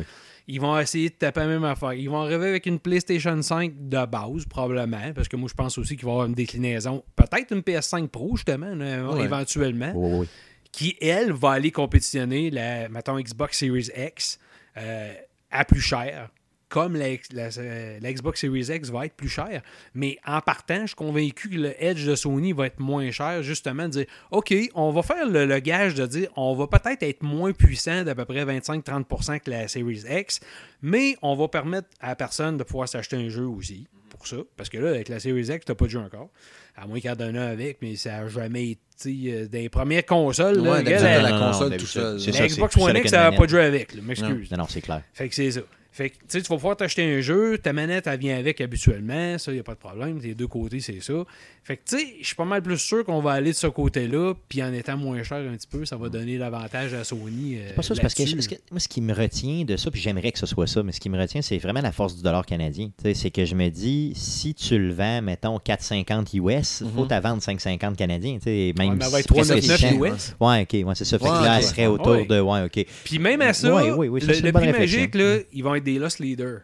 Ils 0.51 0.61
vont 0.61 0.79
essayer 0.79 1.11
de 1.11 1.15
taper 1.15 1.41
la 1.41 1.47
même 1.47 1.65
affaire. 1.65 1.93
Ils 1.93 2.09
vont 2.09 2.23
arriver 2.23 2.49
avec 2.49 2.65
une 2.65 2.79
PlayStation 2.79 3.41
5 3.43 3.73
de 3.89 4.07
base, 4.07 4.47
probablement, 4.49 5.13
parce 5.15 5.29
que 5.29 5.37
moi, 5.37 5.49
je 5.49 5.55
pense 5.55 5.77
aussi 5.77 5.95
qu'il 5.97 6.07
va 6.07 6.11
y 6.11 6.15
avoir 6.15 6.27
une 6.27 6.33
déclinaison. 6.35 7.05
Peut-être 7.17 7.53
une 7.55 7.61
PS5 7.61 8.09
Pro, 8.09 8.35
justement, 8.37 8.73
Ouais. 8.73 9.25
éventuellement, 9.25 9.93
Ouais, 9.93 10.11
ouais, 10.13 10.19
ouais. 10.21 10.27
qui, 10.73 10.97
elle, 11.03 11.33
va 11.33 11.51
aller 11.53 11.71
compétitionner 11.71 12.51
la, 12.51 12.89
mettons, 12.89 13.19
Xbox 13.21 13.59
Series 13.59 13.91
X 13.95 14.39
euh, 14.79 15.13
à 15.51 15.65
plus 15.67 15.81
cher. 15.83 16.31
Comme 16.69 16.97
la, 16.97 17.09
la- 17.33 17.49
euh, 17.59 17.99
la 18.01 18.13
Xbox 18.13 18.41
Series 18.41 18.67
X 18.71 18.91
va 18.91 19.07
être 19.07 19.15
plus 19.15 19.31
chère. 19.31 19.63
Mais 19.95 20.19
en 20.27 20.41
partant, 20.43 20.83
je 20.83 20.89
suis 20.89 20.97
convaincu 20.97 21.49
que 21.49 21.55
le 21.57 21.83
Edge 21.83 22.05
de 22.07 22.15
Sony 22.15 22.53
va 22.53 22.67
être 22.67 22.79
moins 22.79 23.11
cher, 23.11 23.43
justement, 23.43 23.85
de 23.85 23.91
dire 23.93 24.07
OK, 24.31 24.55
on 24.75 24.91
va 24.91 25.03
faire 25.03 25.27
le, 25.27 25.47
le 25.47 25.59
gage 25.61 25.95
de 25.95 26.05
dire 26.07 26.29
on 26.37 26.55
va 26.55 26.67
peut-être 26.67 27.03
être 27.03 27.23
moins 27.23 27.53
puissant 27.53 28.03
d'à 28.05 28.15
peu 28.15 28.27
près 28.27 28.45
25-30% 28.45 29.41
que 29.41 29.51
la 29.51 29.67
Series 29.69 30.03
X, 30.11 30.41
mais 30.83 31.17
on 31.23 31.35
va 31.37 31.49
permettre 31.49 31.89
à 32.01 32.09
la 32.09 32.17
personne 32.17 32.57
de 32.59 32.65
pouvoir 32.65 32.89
s'acheter 32.89 33.17
un 33.17 33.29
jeu 33.31 33.47
aussi 33.47 33.87
pour 34.11 34.27
ça. 34.27 34.37
Parce 34.57 34.69
que 34.69 34.79
là, 34.79 34.91
avec 34.91 35.09
la 35.09 35.21
Series 35.21 35.47
X, 35.47 35.65
tu 35.65 35.75
pas 35.75 35.85
de 35.87 35.91
jeu 35.91 36.01
encore. 36.01 36.29
À 36.77 36.87
moins 36.87 37.01
qu'il 37.01 37.09
y 37.09 37.13
en 37.13 37.17
donne 37.17 37.37
un 37.37 37.47
avec, 37.49 37.79
mais 37.83 37.97
ça 37.97 38.11
n'a 38.21 38.29
jamais 38.29 38.71
été 38.73 39.33
euh, 39.33 39.47
des 39.49 39.69
premières 39.69 40.05
consoles. 40.07 40.61
Ouais, 40.61 40.83
la- 40.85 41.23
la 41.23 41.23
Non, 41.23 41.29
non, 41.31 41.41
non, 41.47 41.47
console 41.53 41.77
tout 41.77 41.87
seul. 41.87 42.19
la 42.19 42.47
Xbox 42.47 42.77
One 42.77 42.97
X, 42.99 43.11
ça 43.11 43.17
n'a 43.17 43.23
manette. 43.25 43.39
pas 43.41 43.47
de 43.47 43.51
jeu 43.51 43.61
avec, 43.63 43.95
m'excuse. 44.03 44.51
Non, 44.51 44.59
non, 44.59 44.67
c'est 44.69 44.81
clair. 44.81 45.03
Fait 45.15 45.29
que 45.29 45.35
c'est 45.35 45.51
ça. 45.51 45.61
Fait 45.99 46.11
que 46.11 46.15
tu 46.15 46.21
sais, 46.29 46.43
tu 46.43 46.49
vas 46.49 46.55
pouvoir 46.55 46.77
t'acheter 46.77 47.03
un 47.03 47.21
jeu, 47.21 47.59
ta 47.59 47.73
manette, 47.73 48.07
elle 48.07 48.21
vient 48.21 48.39
avec 48.39 48.61
habituellement, 48.61 49.37
ça, 49.37 49.51
il 49.51 49.55
n'y 49.55 49.61
a 49.61 49.65
pas 49.65 49.75
de 49.75 49.81
problème. 49.81 50.21
Des 50.21 50.33
deux 50.33 50.47
côtés, 50.47 50.79
c'est 50.79 51.01
ça. 51.01 51.25
Fait 51.65 51.77
que 51.77 51.83
tu 51.85 51.99
sais, 51.99 52.07
je 52.21 52.27
suis 52.27 52.37
pas 52.37 52.45
mal 52.45 52.63
plus 52.63 52.79
sûr 52.79 53.05
qu'on 53.05 53.21
va 53.21 53.33
aller 53.33 53.51
de 53.51 53.57
ce 53.57 53.67
côté-là, 53.67 54.35
puis 54.49 54.63
en 54.63 54.73
étant 54.73 54.97
moins 54.97 55.23
cher 55.25 55.39
un 55.39 55.57
petit 55.57 55.67
peu, 55.67 55.85
ça 55.85 55.97
va 55.97 56.09
donner 56.09 56.39
l'avantage 56.39 56.95
à 56.95 57.03
Sony. 57.03 57.57
euh, 57.57 57.65
C'est 57.69 57.75
pas 57.75 57.83
ça, 57.83 57.95
c'est 57.97 58.01
parce 58.01 58.15
que, 58.15 58.21
là-dessus. 58.23 58.37
parce 58.37 58.47
que 58.47 58.55
moi, 58.71 58.79
ce 58.81 58.87
qui 58.89 59.01
me 59.01 59.13
retient 59.13 59.65
de 59.65 59.77
ça, 59.77 59.91
puis 59.91 60.01
j'aimerais 60.01 60.31
que 60.31 60.39
ce 60.39 60.47
soit 60.47 60.69
ça, 60.69 60.85
mais 60.85 60.93
ce 60.93 61.01
qui 61.01 61.11
me 61.11 61.19
retient, 61.19 61.43
c'est 61.43 61.59
vraiment 61.59 61.81
la 61.81 61.91
force 61.93 62.15
du 62.17 62.23
dollar 62.23 62.47
canadien. 62.47 62.87
Tu 62.97 63.03
sais, 63.03 63.15
C'est 63.15 63.31
que 63.33 63.45
je 63.45 63.57
me 63.57 63.69
dis, 63.69 64.13
si 64.15 64.55
tu 64.55 64.79
le 64.79 64.93
vends, 64.93 65.21
mettons, 65.21 65.59
4,50 65.59 66.33
US, 66.35 66.81
il 66.85 66.91
faut 66.93 67.03
Mhm. 67.03 67.09
t'en 67.09 67.21
vendre 67.21 67.43
5,50 67.43 67.97
canadiens. 67.97 68.35
tu 68.39 68.45
sais, 68.45 68.73
Même 68.79 68.91
Ouais, 68.91 68.95
mais 68.97 69.05
elle 69.05 69.11
va 69.11 69.17
si- 69.19 69.25
être 69.25 69.35
qu'est-ce 69.35 69.53
que 69.53 69.59
3,99 69.61 69.79
c'est? 69.81 69.95
US. 69.97 70.37
Ouais, 70.41 70.63
ok, 70.63 70.87
ouais, 70.89 70.95
c'est 70.95 71.05
ça. 71.05 71.19
Fait 71.19 71.25
que 71.25 71.31
là, 71.31 71.57
elle 71.59 71.65
serait 71.65 71.87
autour 71.87 72.13
Ouais. 72.13 72.25
de. 72.25 72.41
Ouais, 72.41 72.63
ok. 72.65 72.87
Puis 73.05 73.19
même 73.19 73.41
à 73.43 73.53
ça, 73.53 73.75
Ouais, 73.75 73.91
oui, 73.91 74.09
oui, 74.09 74.21
ça, 74.21 74.33
le, 74.41 74.53
prix 74.53 74.73
magique, 74.73 75.15
là, 75.17 75.39
ils 75.53 75.63
vont 75.65 75.75
être 75.75 75.85
des 75.93 75.99
loss 75.99 76.19
leaders. 76.19 76.61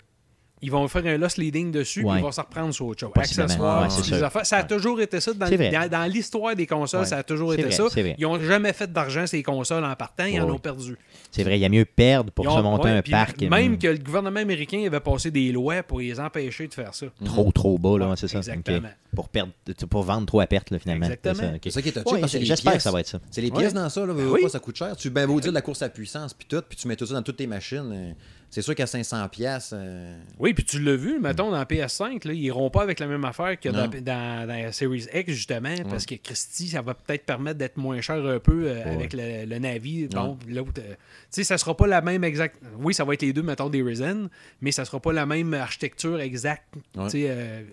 ils 0.62 0.70
vont 0.70 0.88
faire 0.88 1.04
un 1.04 1.18
loss 1.18 1.36
leading 1.36 1.70
dessus, 1.72 2.02
puis 2.02 2.16
ils 2.16 2.22
vont 2.22 2.32
se 2.32 2.40
reprendre 2.40 2.72
sur 2.72 2.86
autre 2.86 3.00
chose. 3.00 3.10
Accessoires, 3.14 3.82
affaires. 4.22 4.46
Ça 4.46 4.56
a 4.58 4.62
toujours 4.64 4.98
été 4.98 5.20
ça. 5.20 5.32
Dans, 5.34 6.10
l'histoire 6.10 6.56
des 6.56 6.66
consoles, 6.66 7.00
Ouais. 7.00 7.06
ça 7.06 7.18
a 7.18 7.22
toujours 7.22 7.52
été 7.52 7.64
vrai, 7.64 7.72
ça. 7.72 7.84
Ils 7.96 8.22
n'ont 8.22 8.40
jamais 8.40 8.72
fait 8.72 8.90
d'argent, 8.90 9.26
ces 9.26 9.42
consoles, 9.42 9.84
en 9.84 9.94
partant. 9.94 10.24
Ils 10.24 10.40
en 10.40 10.48
ont 10.48 10.58
perdu. 10.58 10.96
C'est 11.30 11.42
vrai, 11.42 11.58
il 11.58 11.60
y 11.60 11.64
a 11.66 11.68
mieux 11.68 11.84
perdre 11.84 12.30
pour 12.30 12.46
Ils 12.46 12.50
se 12.50 12.54
ont- 12.54 12.62
monter 12.62 12.84
ouais, 12.84 12.90
un 12.92 13.02
parc. 13.02 13.42
Même 13.42 13.72
hum, 13.72 13.78
que 13.78 13.88
le 13.88 13.98
gouvernement 13.98 14.40
américain 14.40 14.82
avait 14.86 15.00
passé 15.00 15.30
des 15.30 15.52
lois 15.52 15.82
pour 15.82 15.98
les 15.98 16.18
empêcher 16.18 16.66
de 16.68 16.72
faire 16.72 16.94
ça. 16.94 17.06
Trop, 17.24 17.50
trop 17.52 17.76
bas, 17.76 17.98
là, 17.98 18.08
Ouais, 18.08 18.16
c'est 18.16 18.28
ça. 18.28 18.38
exactement. 18.38 18.88
Pour, 19.14 19.28
perdre, 19.28 19.52
pour 19.90 20.02
vendre 20.04 20.26
trop 20.26 20.40
à 20.40 20.46
perte, 20.46 20.70
là, 20.70 20.78
finalement. 20.78 21.06
Exactement. 21.06 21.58
C'est 21.62 21.70
ça, 21.70 21.82
qui 21.82 21.88
est 21.88 21.92
touché 21.92 22.14
Ouais, 22.14 22.20
parce 22.20 22.32
que 22.32 22.38
les 22.38 22.46
J'espère 22.46 22.74
que 22.74 22.78
ça 22.82 22.90
va 22.92 23.00
être 23.00 23.08
ça. 23.08 23.20
C'est 23.30 23.42
les 23.42 23.50
Ouais. 23.50 23.58
pièces 23.58 23.74
dans 23.74 23.88
ça, 23.90 24.00
là, 24.06 24.12
veux, 24.14 24.24
veux 24.24 24.32
Oui. 24.32 24.42
pas, 24.42 24.48
ça 24.48 24.60
coûte 24.60 24.76
cher. 24.76 24.96
Tu 24.96 25.10
ben 25.10 25.26
beau 25.26 25.40
dire 25.40 25.50
de 25.50 25.54
la 25.56 25.62
course 25.62 25.82
à 25.82 25.88
puissance, 25.90 26.32
puis 26.32 26.46
tout, 26.48 26.62
puis 26.66 26.78
tu 26.78 26.88
mets 26.88 26.96
tout 26.96 27.04
ça 27.04 27.12
dans 27.14 27.22
toutes 27.22 27.36
tes 27.36 27.46
machines. 27.46 28.14
C'est 28.54 28.62
sûr 28.62 28.74
qu'à 28.76 28.84
500$, 28.84 29.28
pièces 29.30 29.70
euh, 29.74 30.16
Oui, 30.38 30.54
puis 30.54 30.62
tu 30.64 30.78
l'as 30.80 30.94
vu, 30.94 31.18
mettons, 31.18 31.50
dans 31.50 31.60
PS5, 31.64 32.24
là, 32.26 32.32
ils 32.32 32.44
iront 32.44 32.70
pas 32.70 32.82
avec 32.82 33.00
la 33.00 33.08
même 33.08 33.24
affaire 33.24 33.58
que 33.58 33.68
dans, 33.68 33.88
dans- 33.88 34.04
dans 34.04 34.46
la 34.48 34.70
Series 34.70 35.06
X, 35.12 35.32
justement, 35.32 35.74
parce 35.90 36.06
que 36.06 36.14
Christy, 36.14 36.68
ça 36.68 36.80
va 36.80 36.94
peut-être 36.94 37.24
permettre 37.26 37.58
d'être 37.58 37.76
moins 37.78 38.00
cher 38.00 38.24
un 38.24 38.38
peu 38.38 38.66
euh, 38.68 38.84
avec 38.94 39.12
le, 39.12 39.44
le 39.46 39.58
Navi. 39.58 40.06
Bon, 40.06 40.38
l'autre, 40.48 40.70
euh, 40.78 40.92
tu 40.92 40.96
sais, 41.30 41.44
ça 41.44 41.58
sera 41.58 41.76
pas 41.76 41.88
la 41.88 42.00
même 42.00 42.22
exacte. 42.22 42.60
Oui, 42.78 42.94
ça 42.94 43.04
va 43.04 43.14
être 43.14 43.22
les 43.22 43.32
deux, 43.32 43.42
mettons, 43.42 43.68
des 43.68 43.82
Ryzen, 43.82 44.28
mais 44.60 44.70
ça 44.70 44.84
sera 44.84 45.00
pas 45.00 45.12
la 45.12 45.26
même 45.26 45.52
architecture 45.54 46.20
exacte, 46.20 46.62
tu 46.94 47.08
sais, 47.08 47.64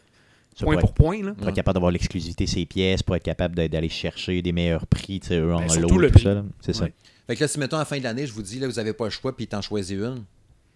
point 0.59 0.77
pour 0.77 0.93
point. 0.93 1.23
Là. 1.23 1.33
Pour 1.33 1.47
être 1.47 1.55
capable 1.55 1.75
d'avoir 1.75 1.91
l'exclusivité 1.91 2.47
ces 2.47 2.65
pièces, 2.65 3.03
pour 3.03 3.15
être 3.15 3.23
capable 3.23 3.55
d'a- 3.55 3.67
d'aller 3.67 3.87
chercher 3.89 4.41
des 4.41 4.51
meilleurs 4.51 4.87
prix, 4.87 5.19
tu 5.19 5.27
sais, 5.27 5.37
eux 5.37 5.53
en 5.53 5.59
Ben, 5.59 5.67
lot, 5.67 5.73
surtout 5.73 5.97
le 5.99 6.07
tout 6.07 6.13
prix. 6.13 6.23
ça. 6.23 6.43
C'est 6.59 6.73
ça. 6.73 6.87
Fait 7.27 7.35
que 7.35 7.41
là, 7.41 7.47
si 7.47 7.59
mettons 7.59 7.77
à 7.77 7.79
la 7.81 7.85
fin 7.85 7.97
de 7.99 8.03
l'année, 8.03 8.25
je 8.25 8.33
vous 8.33 8.41
dis, 8.41 8.57
là, 8.59 8.67
vous 8.67 8.79
avez 8.79 8.93
pas 8.93 9.05
le 9.05 9.11
choix, 9.11 9.35
puis 9.37 9.45
t'en 9.47 9.61
choisis 9.61 9.95
une, 9.97 10.23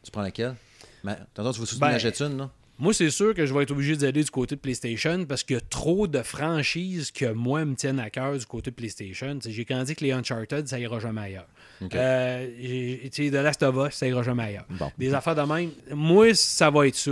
tu 0.06 0.12
prends 0.12 0.22
laquelle? 0.22 0.56
Mais, 1.04 1.16
Tantôt, 1.34 1.52
tu 1.54 1.60
vas 1.60 1.66
soutenir 1.66 1.88
Ben, 1.92 1.98
la 2.04 2.28
une, 2.28 2.38
non 2.38 2.50
Moi, 2.80 2.94
c'est 2.94 3.10
sûr 3.10 3.34
que 3.34 3.46
je 3.46 3.54
vais 3.54 3.64
être 3.64 3.72
obligé 3.72 3.96
d'aller 3.96 4.24
du 4.24 4.32
côté 4.32 4.56
de 4.56 4.60
PlayStation 4.62 5.26
parce 5.26 5.44
qu'il 5.44 5.56
y 5.56 5.60
a 5.60 5.62
trop 5.62 6.08
de 6.08 6.22
franchises 6.22 7.12
que 7.12 7.32
moi 7.32 7.64
me 7.66 7.76
tiennent 7.76 8.00
à 8.00 8.10
cœur 8.10 8.38
du 8.38 8.46
côté 8.46 8.72
de 8.72 8.76
PlayStation. 8.76 9.38
J'ai 9.46 9.66
quand 9.66 9.84
dit 9.84 9.96
que 9.96 10.04
les 10.04 10.12
Uncharted, 10.12 10.68
ça 10.68 10.80
ira 10.80 11.00
jamais 11.00 11.22
ailleurs. 11.22 11.48
Ok. 11.82 11.94
Euh, 11.96 12.50
j'ai- 12.60 13.10
tu 13.12 13.26
sais, 13.26 13.30
The 13.32 13.36
Last 13.36 13.64
of 13.64 13.76
Us, 13.88 13.96
ça 13.96 14.08
ira 14.08 14.24
jamais 14.24 14.44
ailleurs. 14.44 14.66
Bon. 14.70 14.92
Des 14.98 15.14
affaires 15.14 15.36
de 15.36 15.42
même. 15.42 15.72
Moi, 15.92 16.34
ça 16.34 16.70
va 16.70 16.88
être 16.88 16.96
ça. 16.96 17.12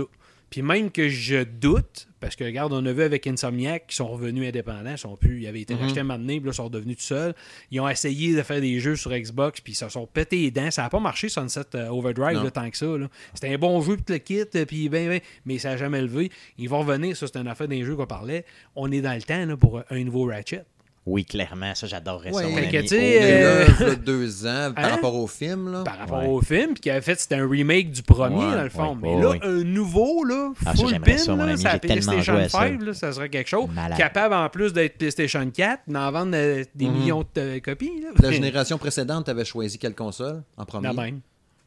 Puis 0.50 0.62
même 0.62 0.90
que 0.90 1.08
je 1.08 1.42
doute, 1.44 2.06
parce 2.24 2.36
que 2.36 2.44
regarde, 2.44 2.72
on 2.72 2.86
a 2.86 2.92
vu 2.92 3.02
avec 3.02 3.26
Insomniac 3.26 3.86
qui 3.86 3.96
sont 3.96 4.08
revenus 4.08 4.48
indépendants, 4.48 4.92
ils, 4.92 4.96
sont 4.96 5.14
plus, 5.14 5.42
ils 5.42 5.46
avaient 5.46 5.60
été 5.60 5.74
rachetés 5.74 6.00
un 6.00 6.04
moment 6.04 6.18
donné, 6.18 6.40
puis 6.40 6.46
là, 6.46 6.52
ils 6.52 6.56
sont 6.56 6.64
redevenus 6.64 6.96
tout 6.96 7.02
seuls. 7.02 7.34
Ils 7.70 7.80
ont 7.80 7.88
essayé 7.88 8.34
de 8.34 8.40
faire 8.40 8.62
des 8.62 8.80
jeux 8.80 8.96
sur 8.96 9.12
Xbox, 9.12 9.60
puis 9.60 9.74
ils 9.74 9.76
se 9.76 9.90
sont 9.90 10.06
pété 10.06 10.36
les 10.36 10.50
dents. 10.50 10.70
Ça 10.70 10.84
n'a 10.84 10.88
pas 10.88 11.00
marché, 11.00 11.28
Sunset 11.28 11.60
euh, 11.74 11.88
Overdrive, 11.88 12.42
là, 12.42 12.50
tant 12.50 12.70
que 12.70 12.78
ça. 12.78 12.86
C'était 13.34 13.52
un 13.52 13.58
bon 13.58 13.78
jeu, 13.82 13.98
puis 13.98 14.14
le 14.14 14.18
kit, 14.20 14.40
euh, 14.54 14.64
puis 14.64 14.88
ben, 14.88 15.06
ben, 15.06 15.20
mais 15.44 15.58
ça 15.58 15.72
n'a 15.72 15.76
jamais 15.76 16.00
levé. 16.00 16.30
Ils 16.56 16.70
vont 16.70 16.80
revenir, 16.80 17.14
ça, 17.14 17.26
c'est 17.26 17.38
une 17.38 17.46
affaire 17.46 17.68
des 17.68 17.84
jeux 17.84 17.94
qu'on 17.94 18.06
parlait. 18.06 18.46
On 18.74 18.90
est 18.90 19.02
dans 19.02 19.12
le 19.12 19.22
temps 19.22 19.44
là, 19.44 19.58
pour 19.58 19.82
un 19.90 20.04
nouveau 20.04 20.24
Ratchet. 20.24 20.64
Oui, 21.06 21.26
clairement, 21.26 21.74
ça, 21.74 21.86
j'adorerais 21.86 22.32
ça, 22.32 22.42
mon 22.48 22.56
ami. 22.56 22.66
euh, 22.92 23.66
là, 23.78 23.86
là, 23.88 23.94
deux 23.94 24.46
ans, 24.46 24.72
par 24.74 24.84
Hein? 24.86 24.88
rapport 24.88 25.14
au 25.14 25.26
film, 25.26 25.70
là. 25.70 25.82
Par 25.84 25.98
rapport 25.98 26.20
Ouais. 26.22 26.28
au 26.28 26.40
film, 26.40 26.72
puis 26.72 26.80
qui 26.80 26.90
avait 26.90 27.02
fait, 27.02 27.20
c'était 27.20 27.34
un 27.34 27.46
remake 27.46 27.90
du 27.90 28.02
premier, 28.02 28.36
Ouais, 28.36 28.56
dans 28.56 28.62
le 28.62 28.70
fond. 28.70 28.94
mais 28.94 29.20
là, 29.20 29.34
un 29.42 29.64
nouveau, 29.64 30.24
là, 30.24 30.52
Ah, 30.64 30.74
full 30.74 30.88
j'aimerais 30.88 31.12
pin, 31.12 31.18
ça, 31.18 31.36
là, 31.36 31.78
PlayStation 31.78 32.22
joué 32.22 32.42
à 32.44 32.48
ça. 32.48 32.58
5, 32.60 32.82
là, 32.82 32.94
ça 32.94 33.12
serait 33.12 33.28
quelque 33.28 33.48
chose. 33.50 33.68
Malade. 33.74 33.98
Capable, 33.98 34.34
en 34.34 34.48
plus 34.48 34.72
d'être 34.72 34.96
PlayStation 34.96 35.50
4, 35.50 35.82
d'en 35.88 36.10
vendre 36.10 36.32
euh, 36.34 36.64
des 36.74 36.86
Mhm. 36.86 36.92
millions 36.94 37.20
de 37.20 37.26
euh, 37.40 37.60
copies. 37.60 38.00
Là. 38.02 38.08
La 38.22 38.32
génération 38.32 38.78
précédente, 38.78 39.26
t'avais 39.26 39.44
choisi 39.44 39.78
quelle 39.78 39.94
console 39.94 40.42
en 40.56 40.64
premier? 40.64 40.88
La 40.88 40.94
même. 40.94 41.20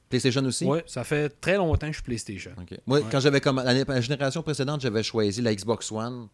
PlayStation 0.10 0.44
aussi? 0.46 0.66
Ouais, 0.66 0.84
ça 0.88 1.04
fait 1.04 1.30
très 1.42 1.58
longtemps 1.58 1.86
que 1.88 1.94
je 1.94 1.98
suis 1.98 2.04
PlayStation. 2.04 2.52
Moi, 2.88 3.02
quand 3.12 3.20
j'avais 3.20 3.40
comm- 3.40 3.64
l'année- 3.64 3.84
la 3.88 4.02
génération 4.02 4.42
précédente, 4.42 4.82
j'avais 4.82 5.04
choisi 5.04 5.42
la 5.42 5.54
Xbox 5.54 5.92
One 5.92 6.28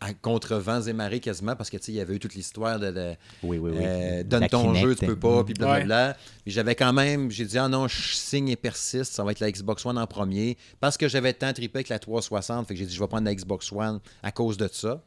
à 0.00 0.12
contre 0.12 0.56
vents 0.56 0.82
et 0.82 0.92
marées 0.92 1.20
quasiment 1.20 1.56
parce 1.56 1.70
que 1.70 1.76
tu 1.78 1.84
sais, 1.84 1.92
il 1.92 1.94
y 1.96 2.00
avait 2.00 2.14
eu 2.14 2.18
toute 2.18 2.34
l'histoire 2.34 2.78
de, 2.78 2.90
de- 2.90 3.14
Oui, 3.42 3.56
oui, 3.58 3.70
oui. 3.72 3.78
euh, 3.80 4.16
La 4.18 4.22
donne 4.24 4.46
ton 4.48 4.62
Kinect. 4.72 4.84
jeu, 4.86 4.94
tu 4.94 5.06
peux 5.06 5.16
pas, 5.18 5.42
puis 5.44 5.54
blablabla. 5.54 6.16
Puis 6.44 6.52
j'avais 6.52 6.74
quand 6.74 6.92
même, 6.92 7.30
j'ai 7.30 7.44
dit 7.46 7.56
ah 7.58 7.68
non, 7.68 7.88
je 7.88 8.12
signe 8.14 8.48
et 8.50 8.56
persiste, 8.56 9.12
ça 9.14 9.24
va 9.24 9.32
être 9.32 9.40
la 9.40 9.50
Xbox 9.50 9.86
One 9.86 9.96
en 9.98 10.06
premier 10.06 10.58
parce 10.80 10.96
que 10.98 11.08
j'avais 11.08 11.32
tant 11.32 11.52
trippé 11.52 11.78
avec 11.78 11.88
la 11.88 11.98
360, 11.98 12.66
fait 12.68 12.74
que 12.74 12.78
j'ai 12.80 12.86
dit 12.86 12.94
je 12.94 13.00
vais 13.00 13.08
prendre 13.08 13.24
la 13.24 13.34
Xbox 13.34 13.72
One 13.72 14.00
à 14.22 14.32
cause 14.32 14.56
de 14.58 14.68
ça. 14.70 15.02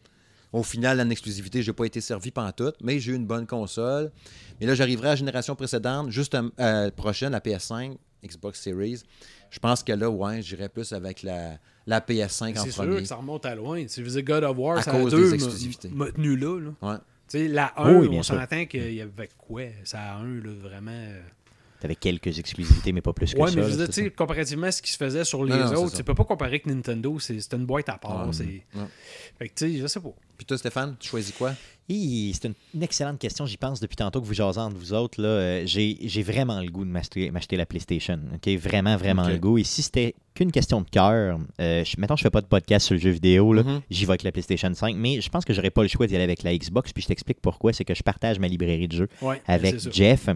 Au 0.51 0.63
final, 0.63 0.99
en 0.99 1.09
exclusivité, 1.11 1.61
j'ai 1.61 1.73
pas 1.73 1.85
été 1.85 2.01
servi 2.01 2.31
pendant 2.31 2.51
tout, 2.51 2.73
mais 2.81 2.99
j'ai 2.99 3.11
eu 3.11 3.15
une 3.15 3.27
bonne 3.27 3.45
console. 3.45 4.11
Mais 4.59 4.65
là, 4.65 4.73
j'arriverai 4.73 5.09
à 5.09 5.11
la 5.11 5.15
génération 5.15 5.55
précédente, 5.55 6.09
juste 6.09 6.35
euh, 6.59 6.89
prochaine, 6.89 7.33
la 7.33 7.39
PS5, 7.39 7.95
Xbox 8.25 8.59
Series. 8.59 9.03
Je 9.51 9.59
pense 9.59 9.83
que 9.83 9.91
là, 9.93 10.09
ouais, 10.09 10.41
j'irais 10.41 10.67
plus 10.69 10.91
avec 10.91 11.21
la, 11.21 11.59
la 11.89 11.99
PS5 12.01 12.57
en 12.59 12.63
C'est 12.63 12.71
sûr 12.71 12.83
premier. 12.83 12.97
que 13.01 13.05
ça 13.05 13.15
remonte 13.15 13.45
à 13.45 13.55
loin. 13.55 13.83
Tu 13.85 14.03
faisais 14.03 14.23
God 14.23 14.43
of 14.43 14.57
War, 14.57 14.77
À 14.77 14.81
ça 14.83 14.91
a 14.91 14.99
cause 14.99 15.11
deux 15.11 15.23
des 15.29 15.33
exclusivités. 15.33 15.89
m'a 15.89 16.11
tenu 16.11 16.37
là. 16.37 16.59
là. 16.59 16.71
Ouais. 16.91 16.97
Tu 17.29 17.37
sais, 17.39 17.47
la 17.47 17.73
1, 17.79 17.95
Oui, 17.95 18.07
on 18.11 18.23
s'entend 18.23 18.65
qu'il 18.65 18.93
y 18.93 19.01
avait 19.01 19.29
quoi? 19.37 19.63
Ça 19.83 19.99
a 19.99 20.15
1, 20.17 20.35
là, 20.41 20.51
vraiment. 20.61 20.91
euh, 20.91 21.19
T'avais 21.79 21.95
quelques 21.95 22.37
exclusivités, 22.39 22.91
mais 22.91 23.01
pas 23.01 23.13
plus 23.13 23.33
que 23.33 23.39
Ouais, 23.39 23.49
ça. 23.49 23.55
mais 23.55 23.63
je 23.63 23.75
veux 23.75 23.87
dire, 23.87 24.15
comparativement 24.15 24.67
à 24.67 24.71
ce 24.71 24.81
qui 24.81 24.91
se 24.91 24.97
faisait 24.97 25.23
sur 25.23 25.43
les 25.45 25.51
Non, 25.51 25.59
non, 25.59 25.67
c'est 25.69 25.75
autres, 25.77 25.95
tu 25.97 26.03
peux 26.03 26.13
pas 26.15 26.25
comparer 26.25 26.49
avec 26.51 26.65
Nintendo, 26.65 27.17
c'est 27.19 27.39
c'est 27.39 27.53
une 27.53 27.65
boîte 27.65 27.87
à 27.89 27.97
part. 27.97 28.27
Ouais. 28.27 28.33
c'est- 28.33 28.43
Ouais. 28.43 28.85
Fait 29.37 29.47
que, 29.49 29.53
tu 29.55 29.71
sais, 29.73 29.77
je 29.79 29.87
sais 29.87 29.99
pas. 29.99 30.13
Puis 30.39 30.45
toi, 30.45 30.57
Stéphane, 30.57 30.95
tu 30.99 31.09
choisis 31.09 31.35
quoi? 31.35 31.51
C'est 31.91 32.45
une, 32.45 32.53
une 32.75 32.83
excellente 32.83 33.17
question. 33.17 33.47
J'y 33.47 33.57
pense 33.57 33.79
depuis 33.79 33.95
tantôt 33.95 34.21
que 34.21 34.25
vous 34.27 34.35
jasez 34.35 34.59
entre 34.59 34.77
vous 34.77 34.93
autres. 34.93 35.19
Euh, 35.23 35.63
J'ai 35.65 36.21
vraiment 36.21 36.61
le 36.61 36.69
goût 36.69 36.85
de 36.85 36.89
m'acheter 36.91 37.31
la 37.57 37.65
PlayStation. 37.65 38.19
Vraiment, 38.59 38.95
vraiment 38.95 39.27
le 39.27 39.37
goût. 39.39 39.57
Et 39.57 39.63
si 39.63 39.81
c'était 39.81 40.13
qu'une 40.35 40.51
question 40.51 40.81
de 40.81 40.89
cœur, 40.89 41.39
euh, 41.59 41.83
je- 41.83 41.95
mettons, 41.99 42.15
je 42.15 42.21
fais 42.21 42.29
pas 42.29 42.41
de 42.41 42.45
podcast 42.45 42.85
sur 42.85 42.93
le 42.93 43.01
jeu 43.01 43.09
vidéo, 43.09 43.53
Mhm. 43.53 43.81
j'y 43.89 44.05
vais 44.05 44.11
avec 44.11 44.21
la 44.23 44.31
PlayStation 44.31 44.71
5, 44.73 44.95
mais 44.95 45.19
je 45.19 45.29
pense 45.29 45.43
que 45.43 45.51
j'aurais 45.51 45.71
pas 45.71 45.81
le 45.81 45.87
choix 45.87 46.05
d'y 46.05 46.13
aller 46.13 46.23
avec 46.23 46.43
la 46.43 46.55
Xbox. 46.55 46.93
Puis 46.93 47.01
je 47.01 47.07
t'explique 47.07 47.41
pourquoi. 47.41 47.73
C'est 47.73 47.83
que 47.83 47.95
je 47.95 48.03
partage 48.03 48.37
ma 48.37 48.47
librairie 48.47 48.87
de 48.87 48.95
jeux 48.95 49.09
Ouais, 49.23 49.41
avec. 49.47 49.91
Jeff 49.91 50.29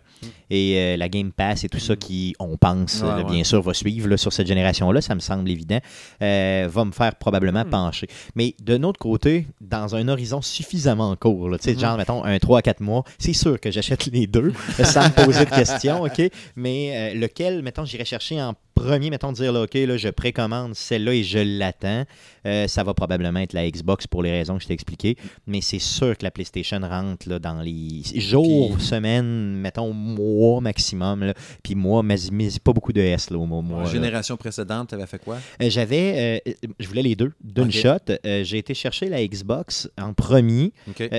et 0.49 0.75
euh, 0.79 0.97
la 0.97 1.07
Game 1.07 1.31
Pass 1.31 1.63
et 1.63 1.69
tout 1.69 1.79
ça 1.79 1.95
qui, 1.95 2.33
on 2.39 2.57
pense, 2.57 3.01
Ouais, 3.01 3.07
là, 3.09 3.17
ouais. 3.17 3.31
bien 3.31 3.43
sûr, 3.43 3.61
va 3.61 3.75
suivre 3.75 4.09
là, 4.09 4.17
sur 4.17 4.33
cette 4.33 4.47
génération-là, 4.47 5.01
ça 5.01 5.13
me 5.13 5.19
semble 5.19 5.47
évident, 5.51 5.79
euh, 6.23 6.67
va 6.69 6.83
me 6.83 6.91
faire 6.91 7.15
probablement 7.15 7.63
pencher. 7.63 8.07
Mais 8.33 8.55
de 8.61 8.75
notre 8.77 8.99
côté, 8.99 9.45
dans 9.61 9.92
un 9.95 10.07
horizon 10.07 10.41
suffisamment 10.41 11.15
court, 11.15 11.49
tu 11.53 11.73
sais, 11.73 11.79
genre, 11.79 11.97
mettons, 11.97 12.23
un 12.23 12.37
3 12.39 12.59
à 12.59 12.61
4 12.61 12.81
mois, 12.81 13.03
c'est 13.17 13.33
sûr 13.33 13.59
que 13.59 13.71
j'achète 13.71 14.05
les 14.07 14.27
deux, 14.27 14.53
sans 14.83 15.03
me 15.03 15.25
poser 15.25 15.45
de 15.45 15.49
questions, 15.49 16.03
OK? 16.03 16.21
Mais 16.55 17.13
euh, 17.13 17.19
lequel, 17.19 17.61
mettons, 17.61 17.85
j'irais 17.85 18.05
chercher 18.05 18.41
en 18.41 18.53
premier, 18.73 19.09
mettons, 19.09 19.31
dire, 19.31 19.51
là, 19.53 19.63
OK, 19.63 19.73
là, 19.73 19.97
je 19.97 20.09
précommande 20.09 20.75
celle-là 20.75 21.13
et 21.13 21.23
je 21.23 21.39
l'attends, 21.39 22.03
euh, 22.45 22.67
ça 22.67 22.83
va 22.83 22.93
probablement 22.93 23.39
être 23.39 23.53
la 23.53 23.69
Xbox 23.69 24.07
pour 24.07 24.23
les 24.23 24.31
raisons 24.31 24.57
que 24.57 24.63
je 24.63 24.67
t'ai 24.67 24.73
expliquées. 24.73 25.15
Mais 25.47 25.61
c'est 25.61 25.79
sûr 25.79 26.17
que 26.17 26.23
la 26.23 26.31
PlayStation 26.31 26.79
rentre 26.81 27.29
là, 27.29 27.39
dans 27.39 27.61
les 27.61 28.01
jours, 28.15 28.79
semaines, 28.81 29.55
mettons, 29.55 29.93
mois 29.93 30.61
maximum. 30.61 31.23
là. 31.23 31.33
Puis 31.63 31.75
moi, 31.75 32.03
mais, 32.03 32.15
mais 32.31 32.49
pas 32.63 32.73
beaucoup 32.73 32.93
de 32.93 33.01
S 33.01 33.29
là, 33.29 33.37
au 33.37 33.45
mois. 33.45 33.83
là. 33.83 33.89
Génération 33.89 34.37
précédente, 34.37 34.89
t'avais 34.89 35.07
fait 35.07 35.19
quoi? 35.19 35.37
Euh, 35.61 35.69
J'avais, 35.69 36.41
euh, 36.47 36.51
je 36.79 36.87
voulais 36.87 37.01
les 37.03 37.15
deux 37.15 37.31
d'une 37.43 37.71
shot. 37.71 37.97
J'ai 38.23 38.57
été 38.57 38.73
chercher 38.73 39.07
la 39.09 39.25
Xbox 39.25 39.89
en 40.01 40.13
premier, 40.13 40.71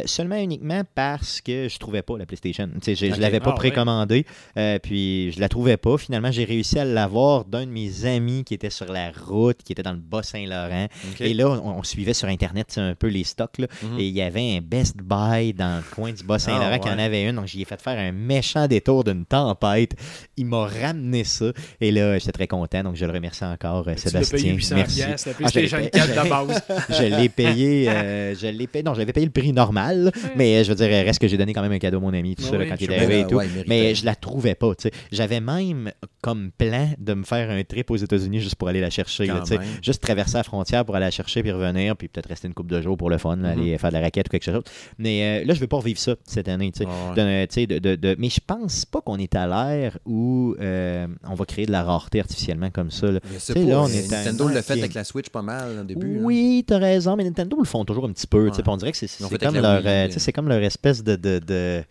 seulement 0.07 0.37
uniquement 0.37 0.83
parce 0.95 1.41
que 1.41 1.69
je 1.69 1.79
trouvais 1.79 2.03
pas 2.03 2.19
la 2.19 2.27
PlayStation. 2.27 2.69
Tu 2.83 2.95
je, 2.95 3.07
Ok. 3.07 3.19
l'avais 3.19 3.41
pas 3.41 3.51
Ah, 3.51 3.57
précommandée, 3.57 4.27
puis 4.83 5.33
je 5.33 5.41
la 5.41 5.49
trouvais 5.49 5.77
pas. 5.77 5.97
Finalement, 5.99 6.31
j'ai 6.33 6.45
réussi 6.45 6.79
à 6.79 6.85
l'avoir 6.85 7.44
d'un 7.49 7.67
de 7.67 7.71
mes 7.71 8.05
amis 8.07 8.45
qui 8.45 8.55
était 8.55 8.71
sur 8.71 8.91
la 8.93 9.11
route, 9.11 9.59
qui 9.63 9.73
était 9.73 9.83
dans 9.83 9.93
le 9.93 9.99
Bas-Saint-Laurent. 9.99 10.89
Et 11.21 11.35
là, 11.35 11.49
on, 11.49 11.79
on 11.79 11.83
suivait 11.83 12.15
sur 12.15 12.29
Internet 12.29 12.75
un 12.77 12.95
peu 12.95 13.09
les 13.09 13.25
stocks. 13.25 13.59
là, 13.59 13.67
Mhm. 13.83 13.99
Et 13.99 14.07
il 14.09 14.15
y 14.15 14.23
avait 14.23 14.57
un 14.57 14.61
Best 14.61 14.97
Buy 14.97 15.53
dans 15.53 15.77
le 15.79 15.95
coin 15.95 16.13
du 16.13 16.23
Bas-Saint-Laurent 16.25 16.71
Ah, 16.73 16.79
qui 16.79 16.89
en 16.89 16.99
avait 16.99 17.25
une. 17.29 17.37
Donc, 17.37 17.47
j'y 17.47 17.63
ai 17.63 17.65
fait 17.65 17.81
faire 17.81 17.99
un 17.99 18.13
méchant 18.13 18.67
détour 18.67 19.05
d'une 19.05 19.25
tempête. 19.25 19.93
Il 20.37 20.47
m'a 20.47 20.67
ramené 20.67 21.25
ça. 21.25 21.47
Et 21.81 21.91
là, 21.91 22.19
j'étais 22.19 22.33
très 22.33 22.47
content. 22.47 22.83
Donc, 22.83 22.97
je 22.97 23.05
le 23.05 23.13
remercie 23.13 23.45
encore, 23.45 23.87
euh, 23.89 23.95
Tu 23.95 24.09
Sébastien. 24.09 24.39
payé 24.39 24.53
800 24.55 24.75
Merci. 24.77 25.03
Ah, 25.03 25.17
je 25.53 25.59
l'ai 25.61 25.69
payé- 25.69 25.91
4 25.91 26.25
de 26.25 26.29
base. 26.29 26.63
je 26.91 27.03
l'ai 27.05 27.29
payé, 27.29 27.89
euh, 27.89 28.35
je 28.35 28.47
l'ai 28.47 28.67
payé, 28.67 28.83
non, 28.83 28.95
je 28.95 29.01
l'avais 29.01 29.13
payé 29.13 29.27
le 29.27 29.33
prix 29.33 29.53
normal, 29.53 30.13
mais 30.37 30.57
euh, 30.57 30.65
je 30.65 30.69
veux 30.71 30.75
dire, 30.77 30.89
reste 30.89 31.21
que 31.21 31.29
j'ai 31.29 31.37
donné 31.37 31.53
quand 31.53 31.63
même 31.63 31.73
un 31.73 31.79
cadeau 31.79 31.99
à 31.99 32.01
mon 32.01 32.15
ami, 32.15 32.35
tout 32.37 32.43
ça, 32.43 32.53
là, 32.53 32.59
oui, 32.61 32.69
quand 32.69 32.77
il 32.81 32.87
je 32.87 32.93
est 32.93 32.97
arrivé 32.97 33.21
et 33.21 33.27
tout. 33.27 33.37
ouais, 33.37 33.49
mais 33.67 33.95
je 33.95 34.05
la 34.05 34.15
trouvais 34.15 34.55
pas, 34.55 34.75
tu 34.75 34.83
sais. 34.83 34.91
J'avais 35.13 35.41
même 35.41 35.93
comme 36.23 36.51
plan 36.57 36.91
de 36.99 37.15
me 37.15 37.25
faire 37.25 37.34
un 37.35 37.63
trip 37.65 37.91
aux 37.91 37.97
États-Unis 37.97 38.41
juste 38.41 38.57
pour 38.57 38.69
aller 38.69 38.81
la 38.81 38.91
chercher, 38.91 39.27
là, 39.27 39.43
tu. 39.47 39.55
Juste 39.83 40.03
traverser 40.03 40.37
la 40.39 40.43
frontière 40.45 40.85
pour 40.85 40.97
aller 40.97 41.05
la 41.07 41.11
chercher 41.11 41.43
puis 41.43 41.53
revenir, 41.53 41.97
puis 41.97 42.09
peut-être 42.09 42.29
rester 42.29 42.49
une 42.49 42.55
couple 42.55 42.71
de 42.73 42.81
jours 42.81 42.97
pour 42.97 43.11
le 43.11 43.19
fun, 43.19 43.37
là, 43.37 43.55
Mhm. 43.55 43.61
aller 43.61 43.79
faire 43.79 43.91
de 43.91 43.95
la 43.97 44.01
raquette 44.03 44.27
ou 44.29 44.31
quelque 44.31 44.45
chose. 44.45 44.63
Mais 44.99 45.43
euh, 45.43 45.45
là, 45.47 45.55
je 45.55 45.61
veux 45.61 45.67
pas 45.67 45.77
revivre 45.77 45.99
ça 45.99 46.15
cette 46.25 46.49
année, 46.49 46.73
tu 46.73 46.85
sais. 46.85 46.87
Ouais. 46.87 47.47
De- 47.47 47.47
tu 47.47 47.67
de- 47.67 47.97
de- 47.97 48.17
mais 48.19 48.29
je 48.31 48.41
pense 48.47 48.85
pas 48.85 49.01
qu'on 49.01 49.19
est 49.19 49.35
à 49.35 49.47
l'ère 49.47 49.99
où 50.07 50.55
euh, 50.61 51.07
on 51.29 51.35
va 51.35 51.45
créer 51.45 51.67
de 51.67 51.73
la 51.73 51.83
rareté 51.83 52.21
artificiellement 52.21 52.71
comme 52.71 52.91
ça. 52.91 53.11
là. 53.11 53.21
Tu 53.21 53.53
pas, 53.53 53.61
on 53.61 53.89
est 53.89 54.11
Nintendo 54.11 54.49
l'a 54.49 54.63
fait 54.63 54.75
avec 54.75 54.95
la 54.95 55.05
Switch 55.05 55.29
pas 55.29 55.43
mal 55.43 55.79
au 55.81 55.85
début. 55.85 56.15
là. 56.17 56.21
Oui, 56.23 56.65
t'as 56.67 56.79
raison, 56.79 57.17
mais 57.17 57.25
Nintendo 57.25 57.57
le 57.59 57.65
font 57.65 57.85
toujours 57.85 58.05
un 58.07 58.13
petit 58.13 58.27
peu. 58.27 58.49
tu 58.51 58.57
sais, 58.57 58.63
Ouais. 58.63 58.69
On 58.69 58.77
dirait 58.77 58.93
que 58.93 58.99
c'est 58.99 59.39
comme, 59.39 59.55
leur, 59.57 59.83
euh, 59.85 60.09
tu 60.09 60.19
c'est 60.21 60.33
comme 60.33 60.49
leur 60.49 60.63
espèce 60.63 61.03
de, 61.05 61.17
de- 61.17 61.85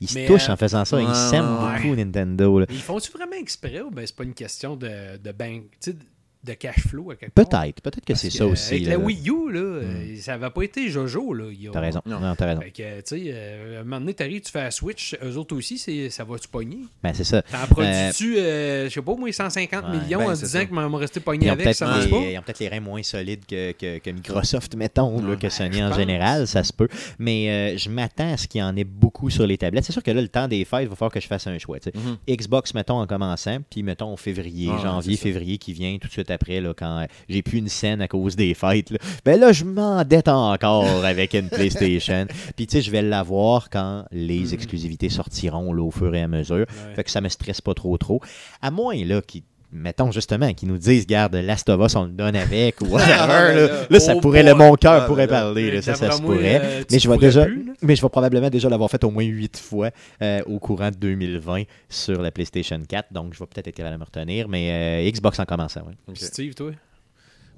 Ils 0.00 0.08
se 0.08 0.26
touchent 0.26 0.48
euh, 0.48 0.52
en 0.52 0.56
faisant 0.56 0.84
ça. 0.84 1.00
Ils 1.00 1.14
s'aiment 1.14 1.64
ouais. 1.64 1.82
beaucoup, 1.82 1.96
Nintendo. 1.96 2.60
là. 2.60 2.66
Ils 2.70 2.80
font-tu 2.80 3.10
vraiment 3.10 3.36
exprès 3.36 3.80
ou 3.80 3.90
ben 3.90 4.06
c'est 4.06 4.16
pas 4.16 4.24
une 4.24 4.34
question 4.34 4.76
de, 4.76 5.16
de 5.16 5.32
bank? 5.32 5.64
Tu 5.80 5.90
sais, 5.92 5.96
de 6.44 6.52
cash 6.54 6.86
flow 6.86 7.10
à 7.10 7.16
quelque 7.16 7.32
part. 7.34 7.48
Peut-être, 7.48 7.80
peut-être 7.82 8.04
que 8.04 8.14
c'est 8.14 8.30
ça 8.30 8.46
aussi. 8.46 8.74
Avec 8.74 8.84
là. 8.86 8.90
la 8.92 8.98
Wii 8.98 9.28
U, 9.28 9.52
là, 9.52 9.60
euh, 9.60 10.16
ça 10.20 10.38
n'avait 10.38 10.50
pas 10.52 10.62
été 10.62 10.88
Jojo. 10.88 11.34
Là, 11.34 11.44
a- 11.46 11.72
T'as 11.72 11.80
raison. 11.80 12.00
Non. 12.06 12.20
Non, 12.20 12.34
t'as 12.36 12.46
raison. 12.46 12.60
Fait 12.60 12.70
que, 12.70 12.98
tu 13.00 13.02
sais, 13.04 13.22
euh, 13.28 13.78
à 13.78 13.80
un 13.80 13.84
moment 13.84 14.00
donné, 14.00 14.14
t'arrives, 14.14 14.40
tu 14.42 14.52
fais 14.52 14.62
la 14.62 14.70
Switch, 14.70 15.16
eux 15.22 15.36
autres 15.36 15.56
aussi, 15.56 15.78
c'est- 15.78 16.10
ça 16.10 16.24
va-tu 16.24 16.48
pogner? 16.48 16.78
Ben, 17.02 17.12
c'est 17.12 17.24
ça. 17.24 17.42
T'en 17.42 17.66
produis-tu, 17.68 18.38
euh, 18.38 18.88
je 18.88 18.94
sais 18.94 19.02
pas, 19.02 19.14
moi, 19.16 19.32
150 19.32 19.84
Ouais, 19.84 19.90
millions 19.98 20.18
ben, 20.20 20.28
en 20.30 20.32
disant 20.32 20.46
ça. 20.60 20.64
que 20.64 20.72
m'en 20.74 20.96
rester 20.96 21.20
pogné 21.20 21.50
avec, 21.50 21.74
ça 21.74 21.86
marche 21.86 22.08
pas? 22.08 22.16
ils 22.16 22.38
ont 22.38 22.42
peut-être 22.42 22.60
les 22.60 22.68
reins 22.68 22.80
moins 22.80 23.02
solides 23.02 23.44
que, 23.46 23.72
que- 23.72 23.98
que 23.98 24.10
Microsoft, 24.10 24.74
mettons, 24.76 25.20
là, 25.20 25.36
que 25.36 25.48
Sony 25.48 25.78
je 25.78 25.82
en 25.82 25.88
pense. 25.88 25.98
général, 25.98 26.46
ça 26.46 26.62
se 26.62 26.72
peut. 26.72 26.88
Mais 27.18 27.50
euh, 27.74 27.76
je 27.78 27.90
m'attends 27.90 28.32
à 28.32 28.36
ce 28.36 28.46
qu'il 28.46 28.60
y 28.60 28.64
en 28.64 28.76
ait 28.76 28.84
beaucoup 28.84 29.28
sur 29.30 29.46
les 29.46 29.58
tablettes. 29.58 29.84
C'est 29.84 29.92
sûr 29.92 30.02
que 30.02 30.10
là, 30.10 30.20
le 30.22 30.28
temps 30.28 30.48
des 30.48 30.64
fêtes, 30.64 30.82
il 30.82 30.88
va 30.88 30.94
falloir 30.96 31.12
que 31.12 31.20
je 31.20 31.26
fasse 31.26 31.46
un 31.46 31.58
choix. 31.58 31.78
Mhm. 31.94 32.16
Xbox, 32.36 32.74
mettons, 32.74 33.00
en 33.00 33.06
commençant, 33.06 33.58
puis 33.70 33.82
mettons, 33.82 34.16
février, 34.16 34.68
Ouais, 34.70 34.80
janvier, 34.82 35.16
février 35.16 35.58
qui 35.58 35.72
vient 35.72 35.96
tout 35.98 36.06
de 36.08 36.12
suite 36.12 36.27
après, 36.30 36.60
là, 36.60 36.74
quand 36.74 37.06
j'ai 37.28 37.42
plus 37.42 37.58
une 37.58 37.68
scène 37.68 38.00
à 38.00 38.08
cause 38.08 38.36
des 38.36 38.54
fêtes. 38.54 38.90
Là. 38.90 38.98
Ben 39.24 39.38
là, 39.40 39.52
je 39.52 39.64
m'endette 39.64 40.28
encore 40.28 41.04
avec 41.04 41.34
une 41.34 41.48
PlayStation. 41.48 42.26
Puis, 42.56 42.66
tu 42.66 42.72
sais, 42.76 42.82
je 42.82 42.90
vais 42.90 43.02
l'avoir 43.02 43.70
quand 43.70 44.04
les 44.12 44.40
Mhm. 44.40 44.54
exclusivités 44.54 45.08
sortiront 45.08 45.72
là, 45.72 45.82
au 45.82 45.90
fur 45.90 46.14
et 46.14 46.22
à 46.22 46.28
mesure. 46.28 46.56
Ouais. 46.58 46.94
Fait 46.94 47.04
que 47.04 47.10
ça 47.10 47.20
me 47.20 47.28
stresse 47.28 47.60
pas 47.60 47.74
trop 47.74 47.96
trop. 47.98 48.20
À 48.62 48.70
moins 48.70 48.96
là 49.04 49.20
qu'ils 49.22 49.42
mettons 49.70 50.10
justement 50.10 50.52
qu'ils 50.54 50.68
nous 50.68 50.78
disent 50.78 51.06
garde 51.06 51.34
Last 51.36 51.68
of 51.68 51.80
Us 51.86 51.94
on 51.96 52.04
le 52.04 52.10
donne 52.12 52.36
avec 52.36 52.80
ou 52.80 52.86
whatever 52.88 53.12
Ah, 53.20 53.26
là, 53.26 53.54
là, 53.66 53.86
Là, 53.90 54.00
ça 54.00 54.14
oh 54.16 54.20
pourrait 54.20 54.42
boy. 54.42 54.52
le 54.52 54.58
mon 54.58 54.74
cœur 54.76 55.02
Ah, 55.02 55.06
pourrait 55.06 55.26
là. 55.26 55.40
parler 55.40 55.70
là, 55.70 55.82
ça 55.82 55.94
ça 55.94 56.10
se 56.10 56.22
pourrait 56.22 56.60
euh, 56.62 56.84
mais 56.90 56.98
je 56.98 57.08
vais 57.10 57.18
déjà 57.18 57.44
plus, 57.44 57.72
mais 57.82 57.94
je 57.96 58.02
vais 58.02 58.08
probablement 58.08 58.48
déjà 58.50 58.68
l'avoir 58.68 58.90
fait 58.90 59.04
au 59.04 59.10
moins 59.10 59.24
huit 59.24 59.56
fois 59.58 59.90
euh, 60.22 60.40
au 60.46 60.58
courant 60.58 60.90
de 60.90 60.96
2020 60.96 61.64
sur 61.88 62.22
la 62.22 62.30
PlayStation 62.30 62.80
4 62.88 63.12
donc 63.12 63.34
je 63.34 63.38
vais 63.40 63.46
peut-être 63.46 63.68
être 63.68 63.76
capable 63.76 63.96
de 63.96 64.00
me 64.00 64.04
retenir 64.04 64.48
mais 64.48 65.04
euh, 65.06 65.10
Xbox 65.10 65.38
en 65.38 65.44
commençant. 65.44 65.82
Ok. 66.08 66.16
Steve, 66.16 66.54
toi? 66.54 66.70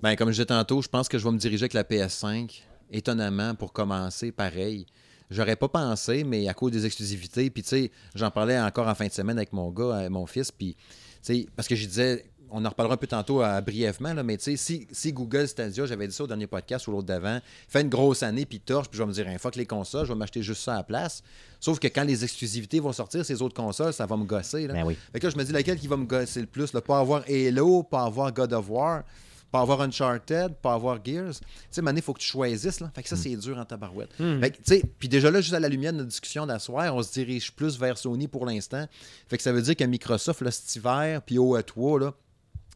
Ben, 0.03 0.17
comme 0.17 0.29
je 0.29 0.35
disais 0.35 0.47
tantôt, 0.47 0.81
je 0.83 0.89
pense 0.89 1.09
que 1.09 1.19
je 1.19 1.25
vais 1.25 1.31
me 1.31 1.37
diriger 1.39 1.65
avec 1.65 1.75
la 1.75 1.85
PS5. 1.85 2.63
Étonnamment, 2.91 3.55
pour 3.55 3.73
commencer, 3.73 4.33
pareil. 4.33 4.87
J'aurais 5.31 5.57
pas 5.57 5.69
pensé, 5.69 6.25
mais 6.25 6.49
à 6.49 6.55
cause 6.55 6.73
des 6.73 6.87
exclusivités, 6.87 7.51
puis 7.51 7.63
tu 7.63 7.69
sais, 7.69 7.91
j'en 8.17 8.31
parlais 8.31 8.59
encore 8.59 8.89
en 8.89 8.95
fin 8.95 9.07
de 9.07 9.13
semaine 9.13 9.37
avec 9.37 9.53
mon 9.53 9.71
gars, 9.71 10.09
mon 10.09 10.27
fils, 10.27 10.51
puis 10.51 10.75
sais, 11.23 11.47
parce 11.57 11.69
que 11.69 11.75
je 11.75 11.87
disais, 11.87 12.25
on 12.51 12.65
en 12.65 12.69
reparlera 12.69 12.95
un 12.95 12.99
peu 12.99 13.07
tantôt 13.07 13.43
euh, 13.43 13.61
brièvement, 13.61 14.13
là, 14.13 14.23
mais 14.23 14.37
tu 14.37 14.45
sais, 14.45 14.57
si, 14.57 14.89
si 14.91 15.13
Google 15.13 15.47
Stadia, 15.47 15.87
j'avais 15.87 16.07
dit 16.07 16.15
ça 16.15 16.25
au 16.25 16.27
dernier 16.27 16.47
podcast 16.47 16.87
ou 16.89 16.93
l'autre 16.93 17.07
d'avant, 17.07 17.39
fait 17.69 17.83
une 17.83 17.89
grosse 17.89 18.23
année, 18.23 18.45
puis 18.45 18.61
torche, 18.61 18.89
puis 18.89 18.99
je 18.99 19.03
vais 19.03 19.09
me 19.09 19.13
dire, 19.13 19.29
un 19.29 19.39
fuck 19.39 19.57
les 19.57 19.67
consoles, 19.67 20.07
je 20.07 20.13
vais 20.13 20.19
m'acheter 20.19 20.43
juste 20.43 20.63
ça 20.63 20.75
à 20.75 20.77
la 20.79 20.83
place. 20.83 21.23
Sauf 21.61 21.79
que 21.79 21.89
quand 21.89 22.05
les 22.05 22.25
exclusivités 22.25 22.81
vont 22.81 22.93
sortir, 22.93 23.25
ces 23.25 23.41
autres 23.43 23.55
consoles, 23.55 23.93
ça 23.93 24.07
va 24.07 24.17
me 24.17 24.25
gosser. 24.25 24.67
Là. 24.67 24.75
Ben 24.75 24.85
oui. 24.85 24.97
Fait 25.13 25.21
que 25.21 25.27
là, 25.27 25.33
je 25.33 25.39
me 25.39 25.45
dis, 25.45 25.53
laquelle 25.53 25.79
qui 25.79 25.89
va 25.89 25.97
me 25.97 26.07
gosser 26.07 26.41
le 26.41 26.47
plus? 26.47 26.73
Là, 26.73 26.81
pas 26.81 26.99
avoir 26.99 27.23
Halo, 27.29 27.83
pas 27.83 28.05
avoir 28.05 28.33
God 28.33 28.53
of 28.53 28.69
War, 28.69 29.05
pas 29.51 29.61
avoir 29.61 29.81
Uncharted, 29.81 30.55
pas 30.63 30.75
avoir 30.75 30.99
Gears. 31.05 31.35
Tu 31.41 31.47
sais, 31.71 31.83
Mané, 31.83 31.99
il 32.01 32.03
faut 32.03 32.13
que 32.15 32.21
tu 32.21 32.29
choisisses. 32.29 32.81
Là. 32.81 32.91
Fait 32.95 33.03
que 33.03 33.09
ça, 33.09 33.17
c'est 33.17 33.35
dur 33.37 33.59
en 33.59 33.65
tabarouette. 33.65 34.11
Fait 34.17 34.51
que, 34.51 34.57
tu 34.59 34.63
sais, 34.65 34.83
puis 34.99 35.09
déjà 35.09 35.31
là, 35.31 35.41
juste 35.41 35.55
à 35.55 35.61
la 35.61 35.69
lumière 35.69 35.93
de 35.93 35.99
notre 35.99 36.11
discussion 36.11 36.47
d'asseoir, 36.47 36.95
on 36.95 37.03
se 37.03 37.13
dirige 37.13 37.53
plus 37.53 37.79
vers 37.79 37.99
Sony 37.99 38.29
pour 38.29 38.47
l'instant. 38.47 38.87
Fait 39.29 39.37
que 39.37 39.43
ça 39.43 39.53
veut 39.53 39.63
dire 39.63 39.75
que 39.77 39.85
Microsoft, 39.85 40.43
là, 40.43 40.51
cet 40.51 40.77
hiver, 40.77 41.21
puis 41.23 41.39
au 41.39 41.61
3 41.61 42.01
là, 42.01 42.15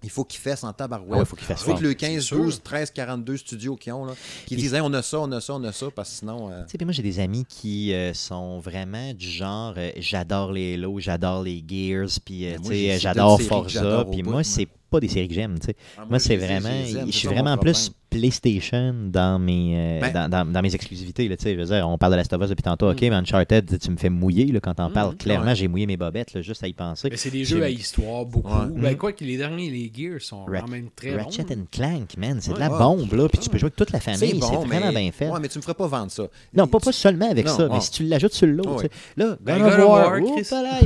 il 0.03 0.11
faut 0.11 0.25
qu'ils 0.25 0.41
fassent 0.41 0.65
en 0.65 0.73
tabarouette. 0.75 1.13
Ah 1.15 1.19
ouais, 1.21 1.25
faut 1.25 1.35
qu'ils 1.37 1.47
fassent 1.47 1.63
Il 1.63 1.71
faut 1.73 1.79
que 1.79 1.83
le 1.83 1.95
15, 1.95 2.27
C'est 2.29 2.35
12, 2.37 2.55
sûr. 2.55 2.63
13, 2.63 2.91
42 2.91 3.37
studios 3.39 3.75
qu'ils 3.77 3.95
ont, 3.95 4.05
là, 4.05 4.13
qui 4.45 4.55
Puis- 4.55 4.57
disent, 4.57 4.75
Hey, 4.75 4.83
on 4.83 4.93
a 4.93 5.01
ça, 5.01 5.19
on 5.21 5.33
a 5.33 5.41
ça, 5.41 5.55
on 5.55 5.65
a 5.65 5.73
ça, 5.73 5.87
parce 5.91 6.11
que 6.11 6.17
sinon. 6.17 6.51
euh, 6.51 6.63
Tu 6.65 6.73
sais, 6.73 6.77
puis 6.79 6.85
moi, 6.85 6.93
j'ai 6.93 7.03
des 7.03 7.21
amis 7.21 7.47
qui 7.49 7.95
euh, 7.95 8.13
sont 8.13 8.59
vraiment 8.59 9.15
du 9.15 9.27
genre 9.31 9.73
euh, 9.79 9.93
j'adore 9.97 10.53
les 10.53 10.75
Halo, 10.75 10.99
j'adore 11.01 11.43
les 11.43 11.65
Gears, 11.67 12.09
puis 12.23 12.49
Ben, 12.69 12.99
j'adore 12.99 13.41
Forza, 13.41 14.05
puis 14.11 14.23
moi. 14.23 14.45
c'est 14.45 14.69
pas 14.95 15.01
des 15.01 15.09
séries 15.09 15.29
que 15.29 15.35
j'aime, 15.35 15.59
tu 15.59 15.67
sais. 15.67 15.77
ah, 15.99 16.05
Moi, 16.09 16.19
je 16.19 16.25
c'est 16.25 16.37
vraiment. 16.37 16.69
Je 16.87 17.07
c'est 17.07 17.13
suis 17.13 17.29
vraiment 17.29 17.57
plus. 17.59 17.91
PlayStation 18.19 18.95
dans 19.11 19.39
mes, 19.39 19.75
euh, 19.77 20.01
Ben- 20.01 20.13
dans, 20.13 20.29
dans- 20.29 20.53
dans 20.53 20.63
mes 20.63 20.75
exclusivités. 20.75 21.29
Là, 21.29 21.37
tu 21.37 21.45
sais, 21.45 21.55
je 21.55 21.61
veux 21.61 21.67
dire, 21.67 21.89
on 21.89 21.99
parle 21.99 22.13
de 22.13 22.17
Last 22.19 22.33
of 22.33 22.43
Us 22.43 22.49
depuis 22.49 22.63
tantôt, 22.63 22.91
ok, 22.91 23.01
Mm. 23.03 23.09
mais 23.11 23.17
Uncharted, 23.17 23.79
tu 23.79 23.91
me 23.91 23.97
fais 23.97 24.09
mouiller 24.11 24.47
là, 24.47 24.61
quand 24.61 24.75
t'en 24.75 24.91
parles. 24.91 25.17
Clairement, 25.17 25.47
ouais. 25.47 25.55
j'ai 25.57 25.69
mouillé 25.69 25.87
mes 25.87 25.97
bobettes 25.97 26.33
là, 26.35 26.41
juste 26.43 26.63
à 26.65 26.69
y 26.69 26.73
penser. 26.73 27.09
Mais 27.11 27.17
c'est 27.17 27.31
des 27.31 27.45
jeux 27.45 27.63
à 27.63 27.69
histoire, 27.69 28.25
beaucoup. 28.25 28.49
Ouais. 28.49 28.67
Ben, 28.75 28.91
Mhm. 28.93 28.97
quoi 28.97 29.13
que 29.13 29.25
les 29.25 29.37
derniers, 29.37 29.71
les 29.71 29.91
Gears 29.95 30.21
sont 30.21 30.45
Ra- 30.45 30.61
quand 30.61 30.69
même 30.69 30.89
très 30.95 31.17
Ratchet 31.17 31.45
bons. 31.45 31.55
and 31.55 31.67
Clank, 31.71 32.17
man, 32.17 32.39
c'est 32.41 32.53
de 32.55 32.59
la 32.59 32.71
ouais. 32.71 32.79
bombe, 32.79 33.13
là, 33.13 33.29
puis 33.29 33.39
tu 33.39 33.51
peux 33.51 33.59
jouer 33.59 33.67
avec 33.67 33.77
toute 33.77 33.93
la 33.93 34.01
famille, 34.01 34.19
c'est 34.19 34.39
bon, 34.39 34.65
vraiment 34.65 34.93
mais... 34.93 35.01
bien 35.03 35.13
fait. 35.13 35.29
Ouais, 35.31 35.39
mais 35.41 35.49
tu 35.49 35.59
me 35.59 35.63
ferais 35.63 35.75
pas 35.75 35.87
vendre 35.87 36.11
ça. 36.11 36.25
Non, 36.55 36.67
pas, 36.67 36.79
pas 36.81 36.93
seulement 36.93 37.31
avec 37.31 37.47
Non, 37.47 37.57
ça, 37.57 37.63
ouais. 37.65 37.71
mais 37.75 37.81
si 37.81 37.91
tu 37.91 38.05
l'ajoutes 38.05 38.33
sur 38.35 38.47
l'autre. 38.47 38.87
Là, 39.17 39.37
Ben, 39.41 39.59
God 39.59 39.67
of 39.67 39.77
God 39.77 39.81
of 39.81 39.89
War. 39.91 40.21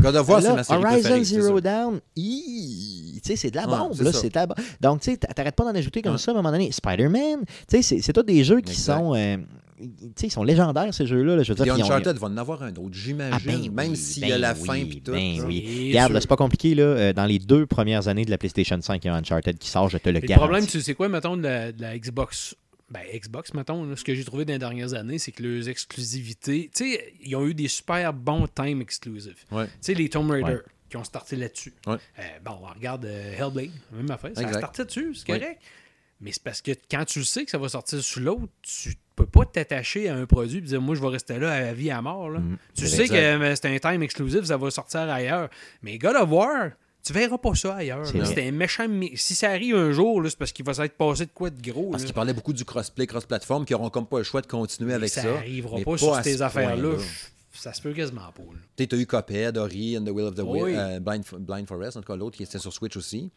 God 0.01 0.17
of 0.17 0.29
War, 0.29 0.43
c'est 0.43 0.49
Là, 0.49 0.55
ma 0.55 0.65
série 0.65 0.85
Horizon 0.85 1.25
Zero 1.25 1.57
ça. 1.57 1.61
Down, 1.61 2.01
hi, 2.17 3.21
tu 3.23 3.29
sais, 3.31 3.37
c'est 3.37 3.51
de 3.51 3.57
la 3.57 3.67
bombe, 3.67 3.93
c'est 3.95 4.05
là, 4.05 4.13
ça. 4.13 4.19
c'est 4.21 4.29
de 4.31 4.35
la 4.35 4.47
bombe. 4.47 4.57
Donc, 4.81 5.01
tu 5.01 5.11
sais, 5.13 5.17
t'arrêtes 5.17 5.55
pas 5.57 5.65
d'en 5.65 5.75
ajouter 5.79 6.03
comme 6.03 6.19
ça 6.19 6.31
à 6.31 6.35
un 6.35 6.37
moment 6.37 6.51
donné. 6.53 6.71
Spider-Man, 6.73 7.18
tu 7.69 7.83
sais, 7.83 8.01
c'est- 8.01 8.13
tous 8.13 8.23
des 8.23 8.45
jeux 8.45 8.61
qui 8.61 8.73
Exact. 8.73 8.97
sont, 8.99 9.15
euh, 9.15 9.37
tu 9.79 9.85
sais, 10.17 10.27
ils 10.27 10.31
sont 10.31 10.43
légendaires, 10.43 10.93
ces 10.93 11.07
jeux-là, 11.07 11.37
là, 11.37 11.43
je 11.43 11.53
veux 11.53 11.57
dire. 11.57 11.67
ils 11.77 11.83
ont- 11.83 11.85
Uncharted 11.85 12.17
va 12.17 12.27
en 12.27 12.37
avoir 12.37 12.63
un 12.63 12.71
autre, 12.71 12.81
Ah, 12.87 12.91
j'imagine. 12.93 13.63
ben 13.71 13.83
même 13.85 13.91
oui, 13.93 13.97
s'il 13.97 14.23
ben 14.23 14.29
y 14.29 14.33
a 14.33 14.39
la 14.39 14.55
oui, 14.55 14.67
fin 14.67 14.85
puis 14.87 15.01
tout. 15.03 15.13
ben 15.13 15.37
là. 15.39 15.45
oui. 15.45 15.89
Regarde, 15.91 16.19
c'est 16.21 16.29
pas 16.29 16.37
compliqué, 16.37 16.75
là. 16.75 16.83
euh, 16.83 17.13
Dans 17.13 17.27
les 17.27 17.39
deux 17.39 17.67
premières 17.67 18.09
années 18.09 18.25
de 18.25 18.31
la 18.31 18.39
PlayStation 18.39 18.81
5, 18.81 19.05
il 19.05 19.09
y 19.09 19.11
a 19.11 19.15
Uncharted 19.15 19.57
qui 19.59 19.69
sort, 19.69 19.89
je 19.89 19.99
te 19.99 20.09
le 20.09 20.19
Et 20.19 20.21
Le 20.23 20.27
garantis. 20.27 20.47
problème, 20.49 20.67
tu 20.67 20.81
sais 20.81 20.95
quoi, 20.95 21.09
mettons, 21.09 21.37
de 21.37 21.43
la, 21.43 21.73
de 21.73 21.81
la 21.81 21.99
Xbox? 21.99 22.57
Ben, 22.91 23.01
Xbox, 23.15 23.53
mettons, 23.53 23.85
là, 23.85 23.97
ce 23.97 24.03
que 24.03 24.15
j'ai 24.15 24.25
trouvé 24.25 24.47
dans 24.47 24.55
les 24.55 24.59
dernières 24.59 24.95
années, 24.95 25.19
c'est 25.19 25.31
que 25.31 25.43
leurs 25.43 25.69
exclusivités. 25.69 26.71
Tu 26.75 26.93
sais, 26.95 27.13
ils 27.23 27.37
ont 27.37 27.47
eu 27.47 27.53
des 27.55 27.69
super 27.69 28.13
bons 28.15 28.47
time 28.49 28.81
exclusives. 28.81 29.45
Ouais. 29.53 29.67
Tu 29.67 29.73
sais, 29.83 29.95
les 29.95 30.09
Tomb 30.09 30.31
Raider 30.31 30.45
Ouais. 30.53 30.59
qui 30.89 30.97
ont 30.97 31.05
starté 31.05 31.37
là-dessus. 31.37 31.75
Ouais. 31.87 31.97
Euh, 32.19 32.23
bon, 32.45 32.53
on 32.63 32.75
regarde 32.75 33.05
euh, 33.05 33.35
Hellblade, 33.39 33.71
même 33.93 34.11
affaire. 34.11 34.31
Ça 34.35 34.49
a 34.49 34.53
starté 34.55 34.85
dessus, 34.87 35.15
c'est 35.15 35.31
Ouais. 35.33 35.39
correct. 35.39 35.61
Mais 36.21 36.33
c'est 36.33 36.43
parce 36.43 36.61
que 36.63 36.73
quand 36.91 37.05
tu 37.05 37.21
le 37.21 37.25
sais 37.25 37.45
que 37.45 37.51
ça 37.51 37.59
va 37.59 37.69
sortir 37.69 38.03
sur 38.03 38.21
l'autre, 38.21 38.49
tu 38.63 38.95
peux 39.15 39.27
pas 39.27 39.45
t'attacher 39.45 40.09
à 40.09 40.17
un 40.17 40.27
produit 40.27 40.59
et 40.59 40.63
dire 40.63 40.81
moi 40.81 40.95
je 40.97 41.01
vais 41.01 41.09
rester 41.09 41.39
là 41.39 41.53
à 41.53 41.61
la 41.61 41.75
vie 41.75 41.91
à 41.91 42.03
mort. 42.03 42.29
là. 42.31 42.41
Mhm. 42.41 42.57
Tu 42.75 42.87
sais 42.89 43.03
exact. 43.03 43.15
que 43.15 43.21
euh, 43.45 43.55
c'est 43.57 43.67
un 43.67 43.79
time 43.93 44.03
exclusive, 44.03 44.45
ça 44.45 44.57
va 44.57 44.71
sortir 44.71 45.01
ailleurs. 45.01 45.49
Mais 45.83 45.97
God 45.99 46.17
of 46.17 46.31
War, 46.31 46.71
tu 47.05 47.13
verras 47.13 47.39
pas 47.39 47.55
ça 47.55 47.77
ailleurs. 47.77 48.05
C'est 48.07 48.47
un 48.49 48.51
méchant. 48.53 48.87
Si 49.15 49.35
ça 49.37 49.51
arrive 49.51 49.77
un 49.77 49.93
jour, 49.93 50.21
c'est 50.29 50.37
parce 50.37 50.51
qu'il 50.53 50.65
va 50.65 50.75
s'être 50.75 50.97
passé 50.97 51.27
de 51.27 51.31
quoi 51.33 51.51
de 51.51 51.61
gros. 51.71 51.91
Parce 51.91 52.05
qu'il 52.05 52.13
parlait 52.15 52.33
beaucoup 52.35 52.53
du 52.53 52.65
crossplay, 52.65 53.07
cross-platform, 53.07 53.65
qui 53.65 53.73
n'auront 53.73 53.91
comme 53.91 54.07
pas 54.07 54.19
le 54.19 54.25
choix 54.25 54.41
de 54.43 54.47
continuer 54.49 54.89
Mais 54.91 54.95
avec 54.95 55.09
ça 55.11 55.23
ça. 55.23 55.35
arrivera 55.37 55.79
pas, 55.79 55.85
pas 55.93 55.99
sur 55.99 56.17
ces 56.25 56.37
ce 56.39 56.43
affaires-là. 56.43 56.97
Ça 57.53 57.73
se 57.73 57.81
peut 57.83 57.93
quasiment 57.93 58.21
pas. 58.33 58.43
Tu 58.77 58.87
t'as 58.87 58.97
eu 58.97 59.07
Cuphead, 59.07 59.57
Ori, 59.57 59.97
and 59.99 60.05
the 60.05 60.11
Will 60.11 60.27
of 60.27 60.35
the 60.37 60.43
Oui. 60.45 60.75
euh, 60.77 61.01
Blind, 61.01 61.25
Blind 61.41 61.67
Forest, 61.67 61.97
en 61.97 62.01
tout 62.03 62.07
cas 62.13 62.17
l'autre 62.17 62.37
qui 62.37 62.43
était 62.45 62.59
sur 62.59 62.73
Switch 62.73 62.97
aussi. 62.97 63.31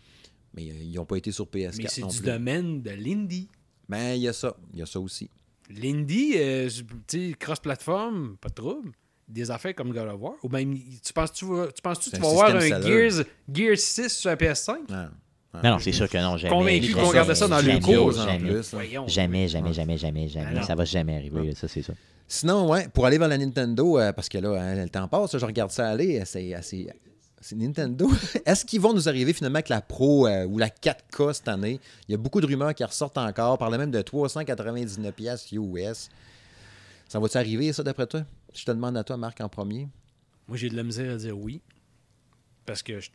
Mais 0.54 0.64
euh, 0.70 0.74
ils 0.84 0.94
n'ont 0.94 1.06
pas 1.06 1.18
été 1.18 1.32
sur 1.32 1.46
PS4 1.46 1.76
Mais 1.78 1.88
c'est 1.88 2.02
non 2.02 2.08
du 2.08 2.18
plus. 2.18 2.26
domaine 2.26 2.82
de 2.82 2.92
l'indie. 2.92 3.50
Mais 3.88 4.18
il 4.18 4.24
y 4.24 4.28
a 4.28 4.34
ça. 4.34 4.56
Il 4.74 4.80
y 4.80 4.82
a 4.82 4.86
ça 4.86 5.00
aussi. 5.00 5.30
L'indie, 5.70 6.34
euh, 6.36 6.70
tu 7.08 7.30
sais, 7.30 7.36
cross-platform, 7.40 8.38
pas 8.42 8.50
de 8.50 8.54
trouble. 8.54 8.92
Des 9.28 9.50
affaires 9.50 9.74
comme 9.76 9.94
God 9.94 10.10
of 10.10 10.20
War. 10.22 10.34
Ou 10.44 10.50
même, 10.50 10.78
tu 11.04 11.14
penses-tu 11.14 11.46
vas- 11.46 11.72
tu 11.72 11.82
penses 11.82 12.00
-tu, 12.10 12.20
vas 12.20 12.28
voir 12.28 12.56
un. 12.56 12.60
Gears, 12.82 13.24
Gears 13.50 13.78
6 13.78 14.10
sur 14.10 14.30
la 14.30 14.36
PS5? 14.36 14.76
Ah. 14.92 15.10
Ah. 15.54 15.60
Non, 15.64 15.70
non, 15.72 15.80
c'est 15.80 15.92
sûr 15.92 16.10
que 16.10 16.18
non, 16.18 16.38
jamais. 16.38 16.54
Convaincu 16.54 16.88
jamais, 16.88 17.02
qu'on 17.02 17.10
regardait 17.10 17.36
ça 17.36 17.48
dans 17.48 17.58
le 17.58 17.64
jamais, 17.64 17.80
cours, 17.82 18.08
en 18.08 18.12
jamais. 18.26 18.50
plus. 18.50 18.72
Voyons. 18.74 19.08
Jamais, 19.08 19.48
jamais, 19.50 19.74
jamais, 19.74 19.98
jamais, 19.98 20.28
jamais. 20.30 20.48
Ah 20.50 20.54
non. 20.60 20.64
ça 20.64 20.76
va 20.76 20.86
jamais 20.86 21.16
arriver, 21.18 21.48
là, 21.48 21.56
ça, 21.56 21.68
c'est 21.68 21.82
ça. 21.82 21.94
Sinon, 22.28 22.70
ouais, 22.70 22.88
pour 22.94 23.06
aller 23.06 23.18
vers 23.18 23.28
la 23.28 23.38
Nintendo, 23.38 24.00
euh, 24.00 24.14
parce 24.14 24.30
que 24.30 24.38
là, 24.38 24.62
hein, 24.62 24.76
le 24.84 24.90
temps 24.90 25.08
passe, 25.10 25.38
je 25.38 25.46
regarde 25.46 25.72
ça 25.72 25.90
aller, 25.90 26.22
c'est 26.26 26.54
assez. 26.54 26.88
C'est 27.42 27.56
Nintendo. 27.56 28.08
Est-ce 28.46 28.64
qu'ils 28.66 28.80
vont 28.80 28.94
nous 28.94 29.10
arriver 29.10 29.34
finalement 29.34 29.56
avec 29.58 29.70
la 29.70 29.82
Pro 29.82 30.28
euh, 30.28 30.46
ou 30.46 30.58
la 30.60 30.70
4K 30.70 31.34
cette 31.34 31.48
année? 31.48 31.80
Il 32.08 32.12
y 32.12 32.16
a 32.16 32.18
beaucoup 32.18 32.40
de 32.40 32.46
rumeurs 32.46 32.74
qui 32.76 32.84
ressortent 32.84 33.18
encore. 33.18 33.54
On 33.56 33.58
parlait 33.58 33.80
même 33.80 33.92
de 33.92 34.02
399$ 34.02 35.12
piastres 35.12 35.54
US. 35.54 36.10
Ça 37.10 37.20
va-tu 37.20 37.38
arriver, 37.38 37.74
ça, 37.74 37.84
d'après 37.84 38.06
toi? 38.08 38.22
Je 38.54 38.64
te 38.64 38.72
demande 38.72 38.96
à 38.96 39.04
toi, 39.04 39.18
Marc, 39.18 39.42
en 39.42 39.50
premier. 39.50 39.88
Moi, 40.48 40.58
j'ai 40.58 40.70
de 40.70 40.76
la 40.76 40.84
misère 40.84 41.14
à 41.14 41.18
dire 41.18 41.38
oui. 41.38 41.62
Parce 42.66 42.84
que, 42.84 43.00
je... 43.00 43.10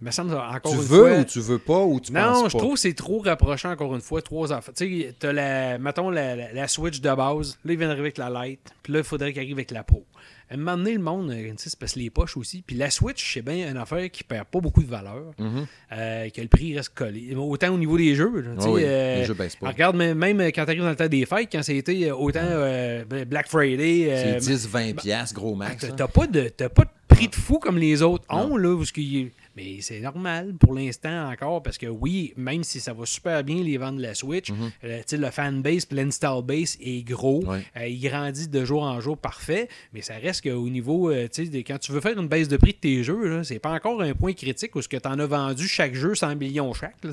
me 0.00 0.10
semble, 0.10 0.34
encore 0.34 0.72
tu 0.72 0.78
une 0.78 0.82
veux 0.84 1.08
fois... 1.10 1.18
ou 1.18 1.24
tu 1.24 1.40
veux 1.40 1.58
pas 1.58 1.84
ou 1.84 2.00
tu 2.00 2.12
penses 2.12 2.36
Non, 2.38 2.42
pas? 2.44 2.48
je 2.48 2.56
trouve 2.56 2.74
que 2.74 2.80
c'est 2.80 2.94
trop 2.94 3.20
rapprochant, 3.20 3.70
encore 3.72 3.94
une 3.94 4.00
fois, 4.00 4.22
trois 4.22 4.52
affaires. 4.52 4.72
Tu 4.74 5.02
sais, 5.02 5.14
t'as 5.18 5.32
la, 5.32 5.78
mettons, 5.78 6.08
la, 6.08 6.34
la- 6.34 6.52
la 6.52 6.66
Switch 6.66 7.00
de 7.00 7.14
base. 7.14 7.58
Là, 7.64 7.72
il 7.74 7.78
vient 7.78 7.88
d'arriver 7.88 8.06
avec 8.06 8.18
la 8.18 8.46
Lite. 8.46 8.72
Puis 8.82 8.92
là, 8.94 9.00
il 9.00 9.04
faudrait 9.04 9.32
qu'il 9.32 9.42
arrive 9.42 9.56
avec 9.56 9.70
la 9.70 9.84
Pro. 9.84 10.06
À 10.50 10.54
un 10.54 10.56
moment 10.56 10.76
donné, 10.76 10.94
le 10.94 10.98
monde, 10.98 11.30
euh, 11.30 11.52
c'est 11.58 11.78
parce 11.78 11.92
que 11.92 12.00
les 12.00 12.10
poches 12.10 12.36
aussi. 12.36 12.62
Puis 12.66 12.74
la 12.74 12.90
Switch, 12.90 13.34
c'est 13.34 13.42
bien 13.42 13.70
une 13.70 13.76
affaire 13.76 14.10
qui 14.10 14.24
perd 14.24 14.46
pas 14.46 14.58
beaucoup 14.58 14.82
de 14.82 14.88
valeur. 14.88 15.32
Mhm. 15.38 15.66
euh, 15.92 16.28
que 16.30 16.40
le 16.40 16.48
prix 16.48 16.76
reste 16.76 16.92
collé. 16.94 17.34
Autant 17.36 17.68
au 17.72 17.78
niveau 17.78 17.96
des 17.96 18.14
jeux. 18.16 18.40
là, 18.40 18.50
Ah 18.58 18.68
oui, 18.68 18.82
euh, 18.84 19.20
les 19.20 19.24
jeux 19.24 19.34
baissent 19.34 19.54
pas. 19.56 19.68
Regarde, 19.68 19.94
même, 19.96 20.18
même 20.18 20.40
quand 20.52 20.64
tu 20.64 20.70
arrives 20.70 20.82
dans 20.82 20.88
le 20.90 20.96
temps 20.96 21.06
des 21.06 21.24
fêtes, 21.24 21.48
quand 21.52 21.62
c'était 21.62 22.10
autant 22.10 22.40
euh, 22.42 23.04
Black 23.26 23.46
Friday. 23.48 24.38
C'est 24.40 24.52
10-20$, 24.52 24.94
piastres, 24.94 25.34
gros 25.34 25.54
max. 25.54 25.82
T'as 25.82 25.88
hein. 25.88 25.94
t'as 25.96 26.08
pas, 26.08 26.26
de, 26.26 26.48
pas 26.68 26.84
de 26.84 26.90
prix 27.06 27.28
de 27.28 27.34
fou 27.36 27.58
comme 27.58 27.78
les 27.78 28.02
autres 28.02 28.24
ont, 28.28 28.56
là, 28.56 28.76
parce 28.76 28.90
qu'il- 28.92 29.30
mais 29.62 29.80
c'est 29.82 30.00
normal 30.00 30.54
pour 30.58 30.74
l'instant 30.74 31.30
encore, 31.30 31.62
parce 31.62 31.76
que 31.78 31.86
oui, 31.86 32.32
même 32.36 32.64
si 32.64 32.80
ça 32.80 32.92
va 32.94 33.04
super 33.06 33.44
bien 33.44 33.62
les 33.62 33.76
ventes 33.76 33.96
de 33.98 34.02
la 34.02 34.14
Switch, 34.14 34.50
euh, 34.50 34.98
tu 35.00 35.02
sais, 35.06 35.16
le 35.16 35.30
fanbase 35.30 35.86
l'install 35.90 36.42
base 36.42 36.76
est 36.80 37.02
gros, 37.02 37.44
Ouais. 37.44 37.62
Euh, 37.76 37.86
il 37.88 38.00
grandit 38.00 38.48
de 38.48 38.64
jour 38.64 38.82
en 38.82 39.00
jour 39.00 39.16
parfait, 39.18 39.68
mais 39.92 40.02
ça 40.02 40.14
reste 40.14 40.42
qu'au 40.44 40.68
niveau, 40.68 41.10
euh, 41.10 41.28
des- 41.36 41.64
quand 41.64 41.78
tu 41.78 41.92
veux 41.92 42.00
faire 42.00 42.18
une 42.18 42.28
baisse 42.28 42.48
de 42.48 42.56
prix 42.56 42.72
de 42.72 42.78
tes 42.78 43.02
jeux, 43.04 43.42
c'est 43.44 43.58
pas 43.58 43.72
encore 43.72 44.00
un 44.02 44.14
point 44.14 44.32
critique 44.32 44.74
où 44.76 44.82
ce 44.82 44.88
que 44.88 44.96
tu 44.96 45.08
en 45.08 45.18
as 45.18 45.26
vendu 45.26 45.66
chaque 45.68 45.94
jeu 45.94 46.14
100 46.14 46.36
millions 46.36 46.72
chaque, 46.74 47.02
là. 47.04 47.12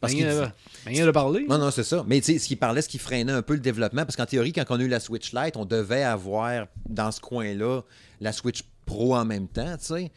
Parce 0.00 0.14
qu'il 0.14 0.24
à 1.08 1.12
parler. 1.12 1.46
Non, 1.48 1.58
non, 1.58 1.70
c'est 1.70 1.84
ça. 1.84 2.04
Mais 2.08 2.20
tu 2.20 2.32
sais, 2.32 2.38
ce 2.40 2.48
qui 2.48 2.56
parlait, 2.56 2.82
ce 2.82 2.88
qui 2.88 2.98
freinait 2.98 3.30
un 3.32 3.42
peu 3.42 3.54
le 3.54 3.60
développement, 3.60 4.02
parce 4.04 4.16
qu'en 4.16 4.26
théorie, 4.26 4.52
quand 4.52 4.64
on 4.70 4.80
a 4.80 4.82
eu 4.82 4.88
la 4.88 4.98
Switch 4.98 5.32
Lite, 5.32 5.56
on 5.56 5.64
devait 5.64 6.02
avoir 6.02 6.66
dans 6.88 7.12
ce 7.12 7.20
coin-là 7.20 7.82
la 8.20 8.32
Switch 8.32 8.62
Pro 8.84 9.14
en 9.14 9.24
même 9.24 9.46
temps, 9.46 9.76
tu 9.78 9.84
sais. 9.94 10.10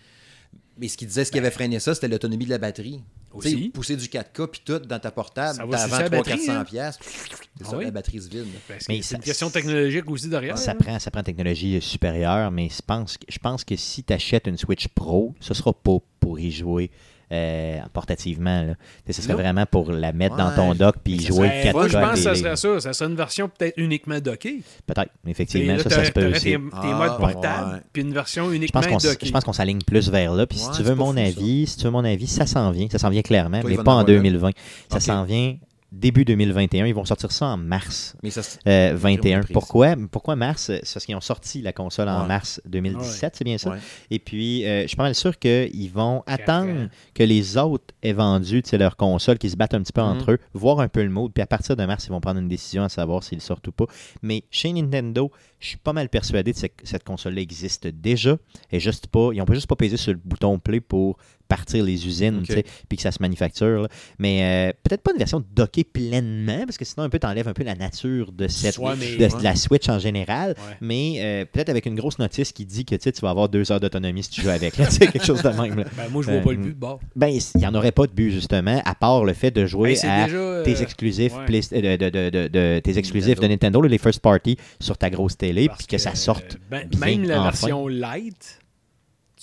Mais 0.77 0.87
ce 0.89 0.97
qui 0.97 1.05
disait, 1.05 1.23
ce 1.25 1.31
qui 1.31 1.37
avait 1.37 1.51
freiné 1.51 1.79
ça, 1.79 1.95
c'était 1.95 2.07
l'autonomie 2.09 2.45
de 2.45 2.49
la 2.49 2.57
batterie. 2.57 3.01
Tu 3.01 3.41
sais, 3.41 3.49
Ben 3.49 3.57
Aussi. 3.59 3.69
pousser 3.69 3.95
du 3.97 4.07
4K 4.07 4.47
puis 4.47 4.61
tout 4.63 4.79
dans 4.79 4.99
ta 4.99 5.11
portable, 5.11 5.57
t'as 5.69 5.83
avant 5.83 5.97
la 5.99 6.05
3 6.05 6.09
batterie, 6.09 6.37
400 6.45 6.51
hein? 6.53 6.63
piastres. 6.65 7.03
C'est 7.05 7.65
Ah 7.65 7.69
ça, 7.69 7.77
oui? 7.77 7.85
la 7.85 7.91
batterie 7.91 8.21
se 8.21 8.29
vide. 8.29 8.45
Que 8.67 8.73
c'est 8.79 9.01
ça- 9.01 9.15
une 9.17 9.21
question 9.21 9.49
technologique 9.49 10.09
aussi 10.09 10.27
derrière. 10.29 10.57
Ça 10.57 10.73
là. 10.73 10.79
prend, 10.79 10.99
ça 10.99 11.11
prend 11.11 11.19
une 11.21 11.25
technologie 11.25 11.81
supérieure, 11.81 12.49
mais 12.51 12.69
je 12.69 12.81
pense, 12.85 13.17
que- 13.17 13.25
je 13.29 13.37
pense 13.39 13.63
que 13.65 13.75
si 13.75 14.03
tu 14.03 14.13
achètes 14.13 14.47
une 14.47 14.57
Switch 14.57 14.87
Pro, 14.89 15.33
ce 15.41 15.53
sera 15.53 15.73
pas 15.73 15.97
pour 16.19 16.39
y 16.39 16.49
jouer 16.51 16.91
euh, 17.31 17.77
portativement. 17.93 18.61
Là. 18.61 18.73
Ce 19.09 19.21
serait 19.21 19.33
vraiment 19.33 19.65
pour 19.65 19.91
la 19.91 20.11
mettre 20.13 20.35
dans 20.35 20.51
ton 20.55 20.73
dock 20.75 20.95
puis 21.03 21.19
jouer 21.19 21.47
serait- 21.47 21.63
4K. 21.63 21.73
Moi, 21.73 21.87
je 21.87 21.97
pense 21.97 22.11
que 22.11 22.19
ça 22.19 22.35
serait 22.35 22.55
ça. 22.55 22.79
Ça 22.79 22.93
serait 22.93 23.09
une 23.09 23.15
version 23.15 23.49
peut-être 23.49 23.73
uniquement 23.77 24.19
dockée. 24.19 24.61
Peut-être, 24.85 25.11
effectivement, 25.27 25.75
là, 25.75 25.83
ça, 25.83 26.05
se 26.05 26.11
peut 26.11 26.27
aussi. 26.31 26.43
tes, 26.43 26.51
tes 26.51 26.59
Ah, 26.73 26.85
modes 26.97 27.17
portables, 27.17 27.73
ouais. 27.75 27.81
puis 27.93 28.01
une 28.03 28.13
version 28.13 28.49
Je 28.49 28.55
uniquement 28.55 28.81
pense 28.81 28.89
qu'on 28.91 28.97
s- 28.97 29.03
dockée. 29.03 29.25
je 29.27 29.31
pense 29.31 29.43
qu'on 29.43 29.53
s'aligne 29.53 29.81
plus 29.81 30.09
vers 30.09 30.33
là. 30.33 30.45
Puis 30.45 30.57
si 30.59 30.67
Ouais, 30.67 30.73
tu 30.75 30.83
veux 30.83 30.95
mon 30.95 31.11
fou, 31.11 31.17
ça. 31.17 31.23
avis, 31.23 31.67
si 31.67 31.77
tu 31.77 31.83
veux 31.85 31.91
mon 31.91 32.05
avis, 32.05 32.27
ça 32.27 32.45
s'en 32.45 32.71
vient. 32.71 32.87
Ça 32.91 32.99
s'en 32.99 33.09
vient 33.09 33.21
clairement, 33.21 33.61
Toi, 33.61 33.69
mais 33.71 33.75
pas 33.77 33.81
en 33.93 33.95
en 33.95 33.99
avoir 33.99 34.07
là. 34.07 34.13
2020. 34.13 34.51
Ça 34.91 34.99
s'en 34.99 35.23
vient 35.23 35.55
début 35.95 36.25
2021. 36.25 36.85
Ils 36.85 36.93
vont 36.93 37.05
sortir 37.05 37.31
ça 37.31 37.47
en 37.47 37.57
mars. 37.57 38.15
Mais 38.23 38.29
ça, 38.29 38.43
c'est- 38.43 38.59
euh, 38.67 38.93
21. 38.95 39.39
précis. 39.39 39.53
Pourquoi? 39.53 39.95
Pourquoi 40.11 40.35
mars? 40.35 40.63
C'est 40.83 40.93
parce 40.93 41.05
qu'ils 41.05 41.15
ont 41.15 41.21
sorti 41.21 41.61
la 41.61 41.73
console 41.73 42.09
en 42.09 42.25
mars 42.25 42.61
2017, 42.65 43.35
c'est 43.37 43.43
bien 43.43 43.57
ça? 43.57 43.71
Ouais. 43.71 43.77
Et 44.11 44.19
puis, 44.19 44.65
euh, 44.65 44.83
je 44.83 44.87
suis 44.87 44.97
pas 44.97 45.03
mal 45.03 45.15
sûr 45.15 45.37
qu'ils 45.39 45.91
vont 45.91 46.23
attendre 46.27 46.71
ans. 46.71 46.87
que 47.13 47.23
les 47.23 47.57
autres 47.57 47.93
aient 48.03 48.13
vendu 48.13 48.61
leur 48.73 48.97
console, 48.97 49.37
qu'ils 49.37 49.51
se 49.51 49.55
battent 49.55 49.73
un 49.73 49.81
petit 49.81 49.93
peu 49.93 50.01
Mhm. 50.01 50.07
entre 50.07 50.31
eux, 50.33 50.37
voir 50.53 50.79
un 50.79 50.87
peu 50.87 51.01
le 51.03 51.09
mode, 51.09 51.31
puis 51.33 51.41
à 51.41 51.47
partir 51.47 51.75
de 51.75 51.85
mars, 51.85 52.05
ils 52.05 52.09
vont 52.09 52.19
prendre 52.21 52.39
une 52.39 52.47
décision 52.49 52.83
à 52.83 52.89
savoir 52.89 53.23
s'ils 53.23 53.41
sortent 53.41 53.67
ou 53.67 53.71
pas. 53.71 53.85
Mais 54.21 54.43
chez 54.51 54.73
Nintendo, 54.73 55.31
je 55.59 55.69
suis 55.69 55.77
pas 55.77 55.93
mal 55.93 56.09
persuadé 56.09 56.51
que 56.53 56.59
cette- 56.59 56.73
cette 56.83 57.03
console-là 57.03 57.41
existe 57.41 57.87
déjà. 57.87 58.37
Et 58.71 58.79
juste 58.79 59.07
pas, 59.07 59.29
ils 59.31 59.37
n'ont 59.37 59.45
pas 59.45 59.53
juste 59.53 59.67
pas 59.67 59.75
pesé 59.75 59.97
sur 59.97 60.11
le 60.13 60.19
bouton 60.23 60.59
play 60.59 60.81
pour 60.81 61.17
partir 61.47 61.83
les 61.83 62.05
usines, 62.07 62.37
Ok. 62.39 62.45
tu 62.45 62.53
sais, 62.53 62.65
puis 62.89 62.97
que 62.97 63.01
ça 63.03 63.11
se 63.11 63.21
manufacture. 63.21 63.83
là. 63.83 63.87
Mais 64.19 64.69
euh, 64.69 64.73
peut-être 64.83 65.01
pas 65.01 65.11
une 65.11 65.17
version 65.19 65.43
dockée 65.55 65.83
pleinement, 65.83 66.65
parce 66.65 66.77
que 66.77 66.85
sinon 66.85 67.03
un 67.05 67.09
peu 67.09 67.19
t'enlèves 67.19 67.47
un 67.47 67.53
peu 67.53 67.63
la 67.63 67.75
nature 67.75 68.31
de 68.31 68.47
cette 68.47 68.77
de, 68.79 69.37
de 69.37 69.43
la 69.43 69.55
Switch 69.55 69.87
en 69.89 69.99
général. 69.99 70.49
Ouais. 70.57 70.77
Mais 70.81 71.13
euh, 71.19 71.45
peut-être 71.45 71.69
avec 71.69 71.85
une 71.85 71.95
grosse 71.95 72.19
notice 72.19 72.51
qui 72.51 72.65
dit 72.65 72.85
que 72.85 72.95
tu 72.95 73.11
vas 73.21 73.29
avoir 73.29 73.49
deux 73.49 73.71
heures 73.71 73.79
d'autonomie 73.79 74.23
si 74.23 74.29
tu 74.29 74.41
joues 74.41 74.49
avec. 74.49 74.77
là, 74.77 74.87
quelque 74.87 75.23
chose 75.23 75.41
de 75.43 75.49
même. 75.49 75.77
là. 75.79 75.85
Ben, 75.95 76.09
moi, 76.11 76.21
je 76.23 76.29
vois 76.31 76.39
Euh, 76.39 76.43
pas 76.43 76.51
le 76.51 76.57
but 76.57 76.69
de 76.69 76.73
bord. 76.79 76.99
Ben, 77.15 77.27
il 77.27 77.57
n'y 77.59 77.65
en 77.67 77.73
aurait 77.75 77.91
pas 77.91 78.05
de 78.07 78.11
but, 78.11 78.31
justement, 78.31 78.81
à 78.85 78.95
part 78.95 79.23
le 79.23 79.33
fait 79.33 79.51
de 79.51 79.65
jouer 79.65 79.97
Ben, 80.01 80.09
à 80.09 80.25
déjà, 80.25 80.37
euh, 80.37 80.63
tes 80.63 80.81
exclusifs, 80.81 81.33
ouais. 81.35 81.61
Euh, 81.73 81.97
de, 81.97 82.09
de- 82.09 82.29
de- 82.29 82.47
de- 82.47 82.79
tes 82.79 82.97
exclusifs 82.97 83.39
de 83.39 83.47
Nintendo, 83.47 83.81
les 83.81 83.97
first 83.97 84.19
party, 84.19 84.57
sur 84.79 84.97
ta 84.97 85.09
grosse 85.09 85.37
télé, 85.37 85.69
puis 85.69 85.87
que, 85.87 85.97
ça 85.97 86.15
sorte. 86.15 86.57
ben, 86.69 86.87
bien, 86.87 86.99
même 86.99 87.23
la 87.23 87.39
enfin. 87.41 87.49
version 87.51 87.87
light, 87.87 88.59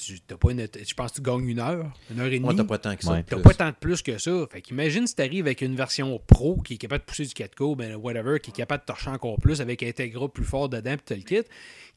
tu 0.05 0.21
t'as 0.21 0.37
pas 0.37 0.51
une, 0.53 0.61
je 0.87 0.95
pense 0.95 1.11
que 1.13 1.17
tu 1.17 1.23
gagnes 1.23 1.49
une 1.49 1.59
heure, 1.61 1.91
une 2.11 2.21
heure 2.21 2.27
et 2.27 2.31
demie. 2.31 2.41
Moi, 2.41 2.55
t'as 2.55 2.65
pas 2.65 2.79
tant 2.79 2.97
que 2.97 3.05
ça. 3.05 3.13
Ouais. 3.13 3.23
T'as 3.23 3.39
pas 3.39 3.55
tant 3.55 3.69
de 3.69 3.75
plus 3.79 4.03
que 4.03 4.19
ça. 4.19 4.47
Fait 4.51 4.61
qu'imagine 4.61 5.07
si 5.07 5.15
t'arrives 5.15 5.47
avec 5.47 5.61
une 5.63 5.77
version 5.77 6.21
pro 6.27 6.57
qui 6.63 6.75
est 6.75 6.79
capable 6.79 7.01
de 7.05 7.07
pousser 7.07 7.25
du 7.25 7.33
4K, 7.35 7.77
ben 7.77 7.95
whatever, 7.97 8.39
qui 8.41 8.51
est 8.51 8.55
capable 8.55 8.83
de 8.83 8.87
torcher 8.87 9.11
encore 9.11 9.37
plus 9.39 9.61
avec 9.61 9.83
un 9.83 9.89
Integra 9.89 10.29
plus 10.29 10.45
fort 10.45 10.69
dedans, 10.69 10.97
pis 10.97 11.03
t'as 11.05 11.15
le 11.17 11.23
kit. 11.23 11.43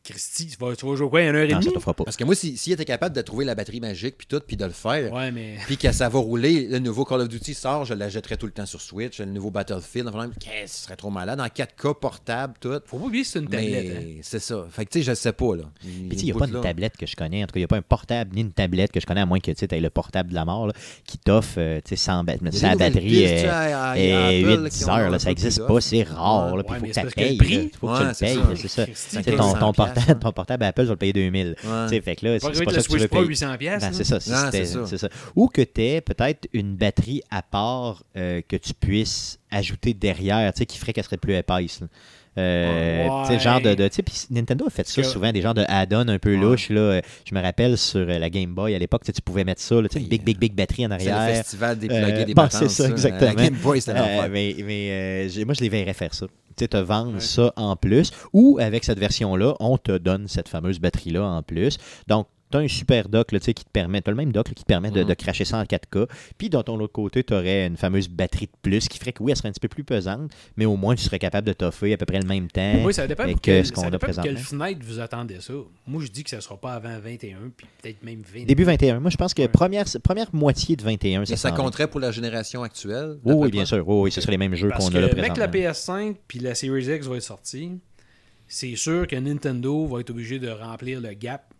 Christy, 0.03 0.45
tu 0.45 0.57
vas, 0.63 0.75
tu 0.75 0.85
vas 0.85 0.95
jouer 0.95 1.09
quoi, 1.09 1.21
une 1.23 1.35
heure 1.35 1.45
et 1.45 1.47
Non, 1.47 1.55
ça 1.55 1.61
demie? 1.61 1.73
te 1.73 1.79
fera 1.79 1.95
pas. 1.95 2.03
Parce 2.03 2.15
que 2.15 2.23
moi, 2.23 2.35
s'il 2.35 2.55
si, 2.59 2.71
était 2.71 2.85
capable 2.85 3.15
de 3.15 3.21
trouver 3.23 3.43
la 3.43 3.55
batterie 3.55 3.79
magique 3.79 4.19
puis 4.19 4.27
tout, 4.27 4.39
puis 4.39 4.55
de 4.55 4.63
le 4.63 4.69
faire, 4.71 5.11
Ouais, 5.11 5.31
mais. 5.31 5.55
puis 5.65 5.77
que 5.77 5.91
ça 5.91 6.09
va 6.09 6.19
rouler, 6.19 6.67
le 6.67 6.77
nouveau 6.77 7.05
Call 7.05 7.21
of 7.21 7.27
Duty 7.27 7.55
sort, 7.55 7.85
je 7.85 7.95
l'achèterais 7.95 8.37
tout 8.37 8.45
le 8.45 8.51
temps 8.51 8.67
sur 8.67 8.79
Switch, 8.81 9.17
le 9.19 9.25
nouveau 9.25 9.49
Battlefield, 9.49 10.07
enfin, 10.09 10.29
qu'est-ce, 10.39 10.75
ce 10.77 10.83
serait 10.83 10.95
trop 10.95 11.09
malade, 11.09 11.39
en 11.41 11.47
4K 11.47 11.99
portable, 11.99 12.53
tout. 12.59 12.79
Faut 12.85 12.99
pas 12.99 13.05
oublier 13.05 13.23
que 13.23 13.29
c'est 13.29 13.39
une 13.39 13.47
tablette. 13.49 13.97
hein. 13.97 14.19
C'est 14.21 14.37
ça. 14.37 14.67
Fait 14.69 14.85
que 14.85 14.91
tu 14.91 14.99
sais, 14.99 15.05
je 15.05 15.15
sais 15.15 15.33
pas, 15.33 15.55
là. 15.55 15.63
Puis, 15.79 15.89
tu 16.11 16.15
sais, 16.17 16.21
il 16.21 16.25
n'y 16.25 16.31
a 16.33 16.35
pas 16.35 16.45
de 16.47 16.59
tablette 16.59 16.97
que 16.97 17.07
je 17.07 17.15
connais. 17.15 17.43
En 17.43 17.47
tout 17.47 17.53
cas, 17.53 17.59
il 17.59 17.61
n'y 17.61 17.65
a 17.65 17.69
pas 17.69 17.77
un 17.77 17.81
portable 17.95 18.35
ni 18.35 18.41
une 18.41 18.51
tablette 18.51 18.91
que 18.91 18.99
je 18.99 19.05
connais, 19.05 19.21
à 19.21 19.25
moins 19.25 19.39
que 19.39 19.51
tu 19.51 19.65
aies 19.73 19.79
le 19.79 19.89
portable 19.89 20.29
de 20.31 20.35
la 20.35 20.45
mort 20.45 20.67
là, 20.67 20.73
qui 21.05 21.17
t'offre 21.17 21.55
euh, 21.57 21.79
tu 21.83 21.89
sais, 21.89 21.95
sans, 21.95 22.23
ba- 22.23 22.33
sa 22.51 22.75
batterie 22.75 23.23
est 23.23 23.45
et 23.97 24.43
8-10 24.45 24.89
heures. 24.89 25.09
là, 25.09 25.19
ça 25.19 25.29
n'existe 25.29 25.65
pas, 25.65 25.79
c'est 25.81 26.03
rare. 26.03 26.53
Puis 26.55 26.75
il 26.89 26.93
faut 26.93 27.01
que 27.01 27.07
tu 27.09 27.15
payes. 27.15 27.37
Il 27.73 27.77
faut 27.77 27.87
que 27.87 28.13
tu 28.13 28.19
payes. 28.25 28.39
C'est 28.55 28.67
ça. 28.67 28.85
Ton, 29.23 29.51
100 29.51 29.59
ton, 29.59 29.71
piastres, 29.71 29.93
portable, 29.93 30.19
ton 30.19 30.31
portable 30.31 30.63
Apple, 30.65 30.81
tu 30.81 30.87
vas 30.87 30.93
le 30.93 30.97
payer 30.97 31.13
2000. 31.13 31.47
Ouais. 31.47 31.55
Tu 31.55 31.89
sais, 31.95 32.01
Fait 32.01 32.15
que 32.15 32.25
là, 32.25 32.39
Pas 32.39 32.47
c'est 32.53 32.65
pas 32.65 32.71
ça 32.71 32.81
que 32.81 32.87
tu 32.87 32.97
veux 32.97 33.03
à 33.03 33.07
payer. 33.07 33.25
800 33.25 33.57
pièces. 33.57 33.83
C'est 33.91 34.03
ça, 34.03 34.19
si 34.19 34.29
Non, 34.31 34.37
c'était- 34.45 34.65
c'est 34.65 34.73
ça. 34.73 34.79
c'est 34.85 34.97
ça. 34.97 35.09
Ou 35.35 35.47
que 35.47 35.61
tu 35.61 35.81
aies 35.81 36.01
peut-être 36.01 36.47
une 36.53 36.75
batterie 36.75 37.21
à 37.31 37.41
part 37.41 38.03
euh, 38.17 38.41
que 38.47 38.55
tu 38.57 38.73
puisses 38.73 39.39
ajouter 39.51 39.93
derrière, 39.93 40.51
tu 40.53 40.59
sais, 40.59 40.65
qui 40.65 40.77
ferait 40.77 40.91
qu'elle 40.93 41.03
serait 41.03 41.17
plus 41.17 41.33
épaisse. 41.35 41.79
Euh, 42.37 43.07
Ouais. 43.29 43.39
genre 43.39 43.61
de, 43.61 43.89
Nintendo 44.29 44.65
a 44.67 44.69
fait 44.69 44.87
ça 44.87 45.03
souvent, 45.03 45.31
des 45.31 45.41
genres 45.41 45.53
de 45.53 45.63
add-on 45.67 46.07
un 46.07 46.19
peu 46.19 46.35
Ouais. 46.35 46.41
louches. 46.41 46.69
Là. 46.69 47.01
Je 47.29 47.33
me 47.35 47.41
rappelle 47.41 47.77
sur 47.77 48.01
euh, 48.01 48.19
la 48.19 48.29
Game 48.29 48.53
Boy 48.53 48.75
à 48.75 48.79
l'époque, 48.79 49.03
tu 49.05 49.21
pouvais 49.21 49.43
mettre 49.43 49.61
ça, 49.61 49.75
là, 49.81 49.87
big, 49.93 50.23
big, 50.23 50.37
big 50.37 50.53
batterie 50.53 50.85
en 50.85 50.89
C'est 50.99 51.05
le 51.05 51.11
arrière. 51.11 51.37
festival 51.37 51.79
des 51.79 51.89
Euh, 51.89 52.03
pluggés 52.03 52.25
des 52.25 52.33
bon, 52.33 52.43
batances, 52.43 52.67
c'est 52.67 52.83
ça, 52.83 52.89
exactement. 52.89 53.33
La 53.35 53.35
Game 53.35 53.55
Boy, 53.55 53.81
c'était 53.81 53.99
Euh, 53.99 54.27
mais 54.31 54.55
mais 54.65 55.45
moi, 55.45 55.53
je 55.53 55.61
les 55.61 55.69
verrais 55.69 55.93
faire 55.93 56.13
ça. 56.13 56.25
Tu 56.57 56.63
sais, 56.63 56.67
te 56.69 56.77
vendre 56.77 57.15
Ouais. 57.15 57.19
ça 57.19 57.51
en 57.57 57.75
plus. 57.75 58.11
Ou 58.33 58.57
avec 58.61 58.83
cette 58.85 58.99
version-là, 58.99 59.55
on 59.59 59.77
te 59.77 59.97
donne 59.97 60.27
cette 60.29 60.47
fameuse 60.47 60.79
batterie-là 60.79 61.23
en 61.23 61.43
plus. 61.43 61.77
Donc, 62.07 62.27
tu 62.51 62.57
as 62.57 62.61
un 62.61 62.67
super 62.67 63.09
dock 63.09 63.31
là, 63.31 63.39
tu 63.39 63.45
sais, 63.45 63.53
qui 63.53 63.65
te 63.65 63.69
permet, 63.69 64.01
tu 64.01 64.09
as 64.09 64.11
le 64.11 64.17
même 64.17 64.31
dock 64.31 64.47
là, 64.47 64.53
qui 64.53 64.63
te 64.63 64.67
permet 64.67 64.91
de, 64.91 65.03
de 65.03 65.13
cracher 65.13 65.45
ça 65.45 65.57
en 65.57 65.63
4K. 65.63 66.07
Puis, 66.37 66.49
dans 66.49 66.63
ton 66.63 66.79
autre 66.79 66.93
côté, 66.93 67.23
tu 67.23 67.33
aurais 67.33 67.65
une 67.67 67.75
fameuse 67.77 68.07
batterie 68.07 68.45
de 68.47 68.51
plus 68.61 68.87
qui 68.87 68.99
ferait 68.99 69.13
que 69.13 69.23
oui, 69.23 69.31
elle 69.31 69.37
serait 69.37 69.49
un 69.49 69.51
petit 69.51 69.59
peu 69.59 69.67
plus 69.67 69.83
pesante, 69.83 70.31
mais 70.57 70.65
au 70.65 70.75
moins, 70.75 70.95
tu 70.95 71.03
serais 71.03 71.19
capable 71.19 71.47
de 71.47 71.53
toffer 71.53 71.93
à 71.93 71.97
peu 71.97 72.05
près 72.05 72.19
le 72.19 72.27
même 72.27 72.47
temps. 72.49 72.83
Oui, 72.83 72.93
ça 72.93 73.07
dépend 73.07 73.25
et 73.25 73.31
pour 73.33 73.41
que 73.41 73.45
quel- 73.45 73.65
ce 73.65 73.71
qu'on 73.71 73.81
ça 73.81 73.87
a 73.87 73.89
quelle 73.91 73.99
présentement. 73.99 74.37
fenêtre 74.39 74.79
vous 74.83 74.99
attendez 74.99 75.41
ça. 75.41 75.53
Moi, 75.87 76.01
je 76.03 76.07
dis 76.11 76.23
que 76.23 76.29
ça 76.29 76.35
ne 76.37 76.41
sera 76.41 76.57
pas 76.57 76.73
avant 76.73 76.97
21, 76.99 77.37
puis 77.55 77.67
peut-être 77.81 78.03
même 78.03 78.21
20. 78.21 78.45
Début 78.45 78.63
21. 78.63 78.99
Moi, 78.99 79.09
je 79.09 79.17
pense 79.17 79.33
que 79.33 79.41
Ouais. 79.41 79.47
première, 79.47 79.85
première 80.03 80.33
moitié 80.33 80.75
de 80.75 80.83
21, 80.83 81.21
Mais 81.21 81.25
ça, 81.25 81.35
ça 81.37 81.49
s'en 81.49 81.55
vient. 81.55 81.63
compterait 81.65 81.87
pour 81.87 81.99
la 81.99 82.11
génération 82.11 82.63
actuelle? 82.63 83.17
Oui, 83.25 83.49
bien 83.51 83.65
sûr. 83.65 83.87
Oui, 83.87 84.01
oui, 84.03 84.11
ce 84.11 84.21
serait 84.21 84.31
les 84.33 84.37
mêmes 84.37 84.55
jeux 84.55 84.69
qu'on 84.69 84.87
a 84.87 84.99
là 84.99 85.07
mec, 85.07 85.15
la 85.37 85.47
présentement. 85.47 85.51
PS5 85.51 86.15
puis 86.27 86.39
la 86.39 86.53
Series 86.55 86.85
X 86.95 87.07
va 87.07 87.15
être 87.17 87.23
sortie, 87.23 87.71
c'est 88.47 88.75
sûr 88.75 89.07
que 89.07 89.15
Nintendo 89.15 89.85
va 89.87 89.99
être 90.01 90.11
obligé 90.11 90.37
de 90.39 90.49
remplir 90.49 91.01
le 91.01 91.13
gap 91.13 91.53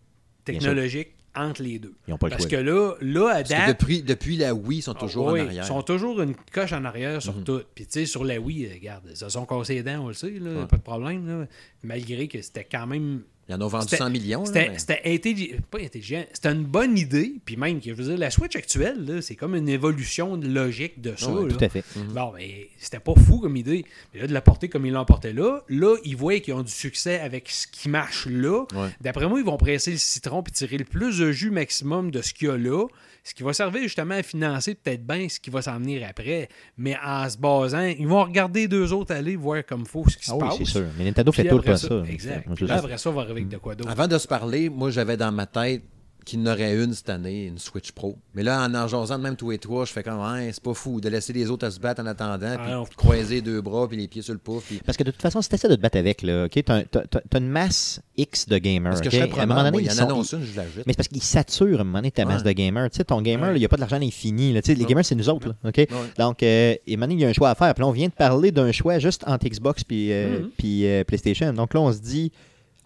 technologique 0.46 1.08
entre 1.34 1.62
les 1.62 1.78
deux. 1.78 1.92
Ils 2.08 2.12
n'ont 2.12 2.16
pas 2.16 2.28
le 2.28 2.30
Parce 2.30 2.44
choix. 2.44 2.50
que 2.50 2.56
là, 2.56 2.94
là 3.02 3.28
à 3.28 3.34
Parce 3.34 3.50
que 3.50 3.54
date, 3.54 3.68
depuis, 3.80 4.02
depuis 4.02 4.36
la 4.38 4.54
Wii, 4.54 4.78
ils 4.78 4.82
sont 4.82 4.94
toujours 4.94 5.28
Ah, 5.28 5.32
oui, 5.34 5.40
en 5.42 5.44
arrière. 5.46 5.64
Ils 5.64 5.66
sont 5.66 5.82
toujours 5.82 6.22
une 6.22 6.34
coche 6.50 6.72
en 6.72 6.82
arrière 6.86 7.20
sur 7.20 7.34
Mhm. 7.36 7.44
tout. 7.44 7.60
Puis 7.74 7.84
tu 7.84 7.92
sais, 8.00 8.06
sur 8.06 8.24
la 8.24 8.40
Wii, 8.40 8.72
regarde, 8.72 9.04
ils 9.10 9.16
se 9.18 9.28
sont 9.28 9.44
cassés 9.44 9.74
les 9.74 9.82
dents, 9.82 10.04
on 10.04 10.08
le 10.08 10.14
sait, 10.14 10.30
là, 10.30 10.60
Ouais. 10.60 10.66
pas 10.66 10.78
de 10.78 10.82
problème. 10.82 11.26
là. 11.28 11.46
Malgré 11.82 12.26
que 12.28 12.40
c'était 12.40 12.64
quand 12.64 12.86
même 12.86 13.22
Ils 13.48 13.54
en 13.54 13.60
ont 13.60 13.68
vendu 13.68 13.84
C'était- 13.84 13.98
100 13.98 14.10
millions. 14.10 14.44
C'était 14.44 14.70
mais- 14.70 14.78
c'était 14.78 15.00
intelli- 15.04 15.60
pas 15.70 15.78
intelligent. 15.78 16.24
C'était 16.32 16.50
une 16.50 16.64
bonne 16.64 16.98
idée. 16.98 17.34
Puis 17.44 17.56
même, 17.56 17.80
je 17.84 17.92
veux 17.92 18.02
dire, 18.04 18.18
la 18.18 18.30
Switch 18.30 18.56
actuelle, 18.56 19.04
là, 19.06 19.22
c'est 19.22 19.36
comme 19.36 19.54
une 19.54 19.68
évolution 19.68 20.36
de 20.36 20.48
logique 20.48 21.00
de 21.00 21.14
ça. 21.16 21.30
Là. 21.30 21.46
Tout 21.48 21.64
à 21.64 21.68
fait. 21.68 21.84
Bon, 22.12 22.32
mais 22.34 22.68
c'était 22.78 22.98
pas 22.98 23.14
fou 23.14 23.38
comme 23.38 23.56
idée. 23.56 23.84
Mais 24.12 24.20
là, 24.22 24.26
de 24.26 24.32
la 24.32 24.40
porter 24.40 24.68
comme 24.68 24.84
ils 24.84 24.92
l'ont 24.92 25.04
porté 25.04 25.32
là, 25.32 25.60
là, 25.68 25.96
ils 26.04 26.16
voient 26.16 26.40
qu'ils 26.40 26.54
ont 26.54 26.62
du 26.62 26.72
succès 26.72 27.20
avec 27.20 27.48
ce 27.48 27.68
qui 27.68 27.88
marche 27.88 28.26
là. 28.26 28.64
Ouais. 28.74 28.88
D'après 29.00 29.28
moi, 29.28 29.38
ils 29.38 29.44
vont 29.46 29.56
presser 29.58 29.92
le 29.92 29.96
citron 29.98 30.42
puis 30.42 30.52
tirer 30.52 30.78
le 30.78 30.84
plus 30.84 31.18
de 31.18 31.30
jus 31.30 31.50
maximum 31.52 32.10
de 32.10 32.22
ce 32.22 32.34
qu'il 32.34 32.48
y 32.48 32.50
a 32.50 32.56
là. 32.56 32.86
Ce 33.28 33.34
qui 33.34 33.42
va 33.42 33.52
servir 33.52 33.82
justement 33.82 34.14
à 34.14 34.22
financer 34.22 34.76
peut-être 34.76 35.04
bien 35.04 35.28
ce 35.28 35.40
qui 35.40 35.50
va 35.50 35.60
s'en 35.60 35.80
venir 35.80 36.06
après. 36.08 36.48
Mais 36.78 36.96
en 37.04 37.28
se 37.28 37.36
basant, 37.36 37.82
ils 37.82 38.06
vont 38.06 38.22
regarder 38.22 38.68
deux 38.68 38.92
autres 38.92 39.12
aller, 39.12 39.34
voir 39.34 39.66
comme 39.66 39.84
faut 39.84 40.08
ce 40.08 40.16
qui 40.16 40.26
Ah 40.28 40.30
se 40.30 40.32
oui, 40.34 40.40
passe. 40.48 40.58
c'est 40.58 40.64
sûr. 40.64 40.84
Mais 40.96 41.04
Nintendo 41.06 41.32
fait 41.32 41.48
tout 41.48 41.56
le 41.56 41.64
temps 41.64 41.76
ça. 41.76 42.02
Exact. 42.08 42.46
Moi, 42.46 42.54
Puis 42.54 42.70
après 42.70 42.96
ça, 42.98 43.10
on 43.10 43.14
va 43.14 43.22
arriver 43.22 43.40
avec 43.40 43.48
de 43.48 43.56
quoi 43.56 43.74
d'autre. 43.74 43.90
Avant 43.90 44.06
de 44.06 44.16
se 44.16 44.28
parler, 44.28 44.70
moi, 44.70 44.90
j'avais 44.90 45.16
dans 45.16 45.32
ma 45.32 45.44
tête 45.46 45.82
qu'il 46.26 46.40
y 46.40 46.42
en 46.42 46.52
aurait 46.52 46.74
une 46.74 46.92
cette 46.92 47.08
année, 47.08 47.44
une 47.46 47.56
Switch 47.58 47.92
Pro. 47.92 48.18
Mais 48.34 48.42
là, 48.42 48.66
en 48.66 48.74
en 48.74 48.86
jasant 48.88 49.16
de 49.16 49.22
même 49.22 49.36
tous 49.36 49.50
les 49.52 49.58
trois, 49.58 49.86
je 49.86 49.92
fais 49.92 50.02
comme, 50.02 50.18
ouais, 50.20 50.50
c'est 50.52 50.62
pas 50.62 50.74
fou 50.74 51.00
de 51.00 51.08
laisser 51.08 51.32
les 51.32 51.48
autres 51.50 51.66
à 51.66 51.70
se 51.70 51.80
battre 51.80 52.02
en 52.02 52.06
attendant, 52.06 52.56
puis 52.62 52.70
non. 52.72 52.82
de 52.82 52.88
croiser 52.94 53.40
deux 53.40 53.62
bras, 53.62 53.88
puis 53.88 53.96
les 53.96 54.08
pieds 54.08 54.20
sur 54.20 54.34
le 54.34 54.38
pouf. 54.38 54.64
Puis... 54.66 54.80
Parce 54.84 54.98
que 54.98 55.04
de 55.04 55.10
toute 55.12 55.22
façon, 55.22 55.40
tu 55.40 55.54
essaies 55.54 55.68
de 55.68 55.76
te 55.76 55.80
battre 55.80 55.96
avec, 55.98 56.20
là, 56.22 56.44
OK, 56.46 56.62
t'as, 56.64 56.82
t'as- 56.82 57.06
t'as- 57.06 57.20
t'as 57.30 57.38
une 57.38 57.48
masse 57.48 58.00
X 58.16 58.46
de 58.48 58.58
gamers. 58.58 58.90
Parce 58.92 59.00
que 59.00 59.08
je 59.10 59.20
à 59.20 59.24
un 59.24 59.46
moment 59.46 59.60
donné, 59.60 59.70
moi, 59.70 59.80
il 59.80 59.84
ils 59.84 59.88
y 59.88 59.90
en 59.92 59.94
sont- 59.94 60.02
annonce 60.02 60.32
une, 60.32 60.42
je 60.44 60.56
l'ajoute. 60.56 60.82
Mais 60.86 60.92
c'est 60.92 60.96
parce 60.96 61.08
qu'ils 61.08 61.22
saturent 61.22 61.78
à 61.78 61.82
un 61.82 61.84
moment 61.84 61.98
donné 61.98 62.10
ta 62.10 62.24
masse 62.24 62.42
Ouais. 62.42 62.48
de 62.48 62.58
gamers. 62.58 62.90
Tu 62.90 62.96
sais, 62.96 63.04
ton 63.04 63.22
gamer, 63.22 63.50
Ouais. 63.50 63.56
il 63.56 63.60
n'y 63.60 63.64
a 63.64 63.68
pas 63.68 63.76
de 63.76 63.80
l'argent 63.82 64.00
infini. 64.02 64.52
là. 64.52 64.60
Tu 64.62 64.66
sais, 64.66 64.74
les 64.74 64.82
Non. 64.82 64.88
gamers, 64.88 65.04
c'est 65.04 65.14
nous 65.14 65.28
autres. 65.28 65.48
là, 65.48 65.54
OK? 65.64 65.76
Ouais. 65.76 65.88
Donc, 66.18 66.42
euh, 66.42 66.74
et 66.74 66.80
à 66.88 66.94
un 66.94 66.96
moment 66.96 67.06
donné, 67.06 67.14
il 67.14 67.20
y 67.20 67.24
a 67.24 67.28
un 67.28 67.32
choix 67.32 67.50
à 67.50 67.54
faire. 67.54 67.72
Puis 67.72 67.82
là, 67.82 67.86
on 67.88 67.92
vient 67.92 68.08
de 68.08 68.12
parler 68.12 68.50
d'un 68.50 68.72
choix 68.72 68.98
juste 68.98 69.22
entre 69.28 69.46
Xbox 69.48 69.84
puis, 69.84 70.12
euh, 70.12 70.40
Mhm. 70.40 70.50
puis, 70.58 70.86
euh, 70.86 71.04
PlayStation. 71.04 71.52
Donc 71.52 71.72
là, 71.72 71.80
on 71.80 71.92
se 71.92 72.00
dit, 72.00 72.32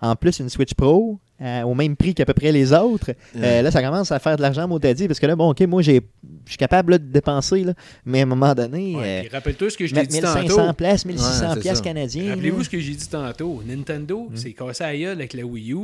en 0.00 0.16
plus, 0.16 0.38
une 0.38 0.48
Switch 0.48 0.74
Pro, 0.74 1.18
euh, 1.42 1.62
au 1.62 1.74
même 1.74 1.96
prix 1.96 2.14
qu'à 2.14 2.24
peu 2.26 2.34
près 2.34 2.52
les 2.52 2.72
autres, 2.72 3.12
euh, 3.36 3.62
là, 3.62 3.70
ça 3.70 3.82
commence 3.82 4.12
à 4.12 4.18
faire 4.18 4.36
de 4.36 4.42
l'argent, 4.42 4.68
mon 4.68 4.78
dit. 4.78 5.06
Parce 5.06 5.18
que 5.20 5.26
là, 5.26 5.36
bon, 5.36 5.50
OK, 5.50 5.60
moi, 5.62 5.80
j'ai- 5.82 6.00
je 6.44 6.50
suis 6.50 6.58
capable 6.58 6.92
là, 6.92 6.98
de 6.98 7.04
dépenser, 7.04 7.64
là, 7.64 7.72
mais 8.04 8.20
à 8.20 8.22
un 8.22 8.26
moment 8.26 8.54
donné, 8.54 8.96
Ouais, 8.96 9.26
euh, 9.26 9.28
rappelle-toi 9.32 9.70
ce 9.70 9.76
que 9.78 9.86
je 9.86 9.94
t'ai 9.94 10.06
dit 10.06 10.14
1500 10.20 10.56
tantôt. 10.56 10.72
places, 10.74 11.04
1600 11.04 11.48
Ouais, 11.48 11.54
c'est 11.54 11.60
piastres 11.60 11.84
canadiens. 11.84 12.30
Rappelez-vous 12.30 12.64
ce 12.64 12.68
que 12.70 12.78
j'ai 12.80 12.94
dit 12.94 13.08
tantôt. 13.08 13.62
Nintendo 13.66 14.28
Hmm. 14.30 14.36
s'est 14.36 14.52
cassé 14.52 14.84
à 14.84 14.96
gueule 14.96 15.18
avec 15.18 15.32
la 15.32 15.44
Wii 15.44 15.72
U. 15.72 15.78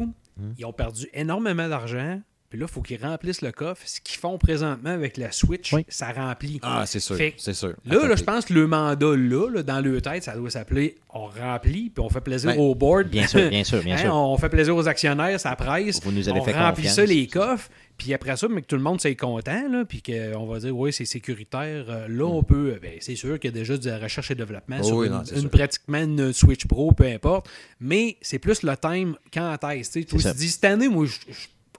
Ils 0.59 0.65
ont 0.67 0.73
perdu 0.73 1.09
énormément 1.15 1.69
d'argent 1.69 2.21
Puis 2.57 2.61
là, 2.63 2.67
il 2.71 2.73
faut 2.73 2.81
qu'ils 2.81 3.05
remplissent 3.05 3.43
le 3.43 3.53
coffre. 3.53 3.83
Ce 3.85 4.01
qu'ils 4.01 4.19
font 4.19 4.39
présentement 4.39 4.89
avec 4.89 5.19
la 5.19 5.31
Switch, 5.31 5.75
Oui. 5.75 5.85
ça 5.91 6.11
remplit. 6.13 6.59
Ah, 6.63 6.85
c'est 6.87 7.01
sûr. 7.01 7.19
C'est 7.37 7.53
sûr. 7.53 7.75
Là, 7.85 8.09
là, 8.09 8.17
je 8.17 8.25
pense 8.25 8.47
que 8.47 8.55
le 8.55 8.67
mandat, 8.67 9.15
là, 9.15 9.51
là, 9.51 9.63
dans 9.63 9.81
leur 9.85 10.01
tête, 10.01 10.23
ça 10.25 10.35
doit 10.35 10.49
s'appeler 10.49 10.97
on 11.13 11.27
remplit, 11.27 11.89
puis 11.91 12.05
on 12.05 12.11
fait 12.11 12.21
plaisir 12.21 12.51
Ben, 12.53 12.59
au 12.59 12.75
board. 12.75 13.09
Bien 13.09 13.27
sûr, 13.27 13.49
bien 13.49 13.65
sûr, 13.65 13.83
bien 13.83 13.95
Hein, 13.97 14.01
sûr. 14.03 14.15
On 14.15 14.37
fait 14.39 14.49
plaisir 14.51 14.75
aux 14.77 14.87
actionnaires, 14.89 15.39
ça 15.41 15.55
presse. 15.57 16.01
Vous 16.03 16.13
nous 16.13 16.29
avez 16.29 16.41
on 16.41 16.45
fait 16.45 16.53
remplit 16.53 16.83
confiance. 16.85 16.95
ça, 16.97 17.05
les 17.07 17.27
coffres. 17.27 17.69
Puis 17.97 18.13
après 18.13 18.37
ça, 18.37 18.47
mais 18.49 18.61
que 18.61 18.67
tout 18.67 18.77
le 18.77 18.83
monde 18.83 19.01
soit 19.01 19.15
content, 19.19 19.67
là, 19.71 19.85
puis 19.87 20.03
qu'on 20.03 20.45
va 20.47 20.59
dire, 20.59 20.77
oui, 20.77 20.93
c'est 20.93 21.07
sécuritaire. 21.07 21.87
euh, 21.89 22.07
Là, 22.09 22.25
on 22.27 22.43
peut. 22.43 22.73
euh, 22.75 22.79
Ben, 22.83 22.93
c'est 23.01 23.17
sûr 23.17 23.39
qu'il 23.41 23.51
y 23.51 23.55
a 23.55 23.57
déjà 23.57 23.79
de 23.79 23.89
la 23.89 23.99
recherche 23.99 24.31
et 24.31 24.35
développement 24.35 24.77
Oh 24.81 24.85
sur 24.85 24.97
oui, 24.97 25.07
une, 25.07 25.13
non, 25.15 25.49
pratiquement 25.51 25.99
une 26.03 26.33
Switch 26.35 26.67
Pro, 26.67 26.93
peu 26.93 27.05
importe. 27.07 27.49
Mais 27.81 28.19
c'est 28.21 28.39
plus 28.39 28.63
le 28.63 28.77
time 28.77 29.17
quand 29.33 29.57
est-ce. 29.71 30.01
Tu 30.01 30.05
tu 30.05 30.17
dis, 30.35 30.49
cette 30.51 30.65
année, 30.65 30.89
moi, 30.89 31.07
je- 31.07 31.17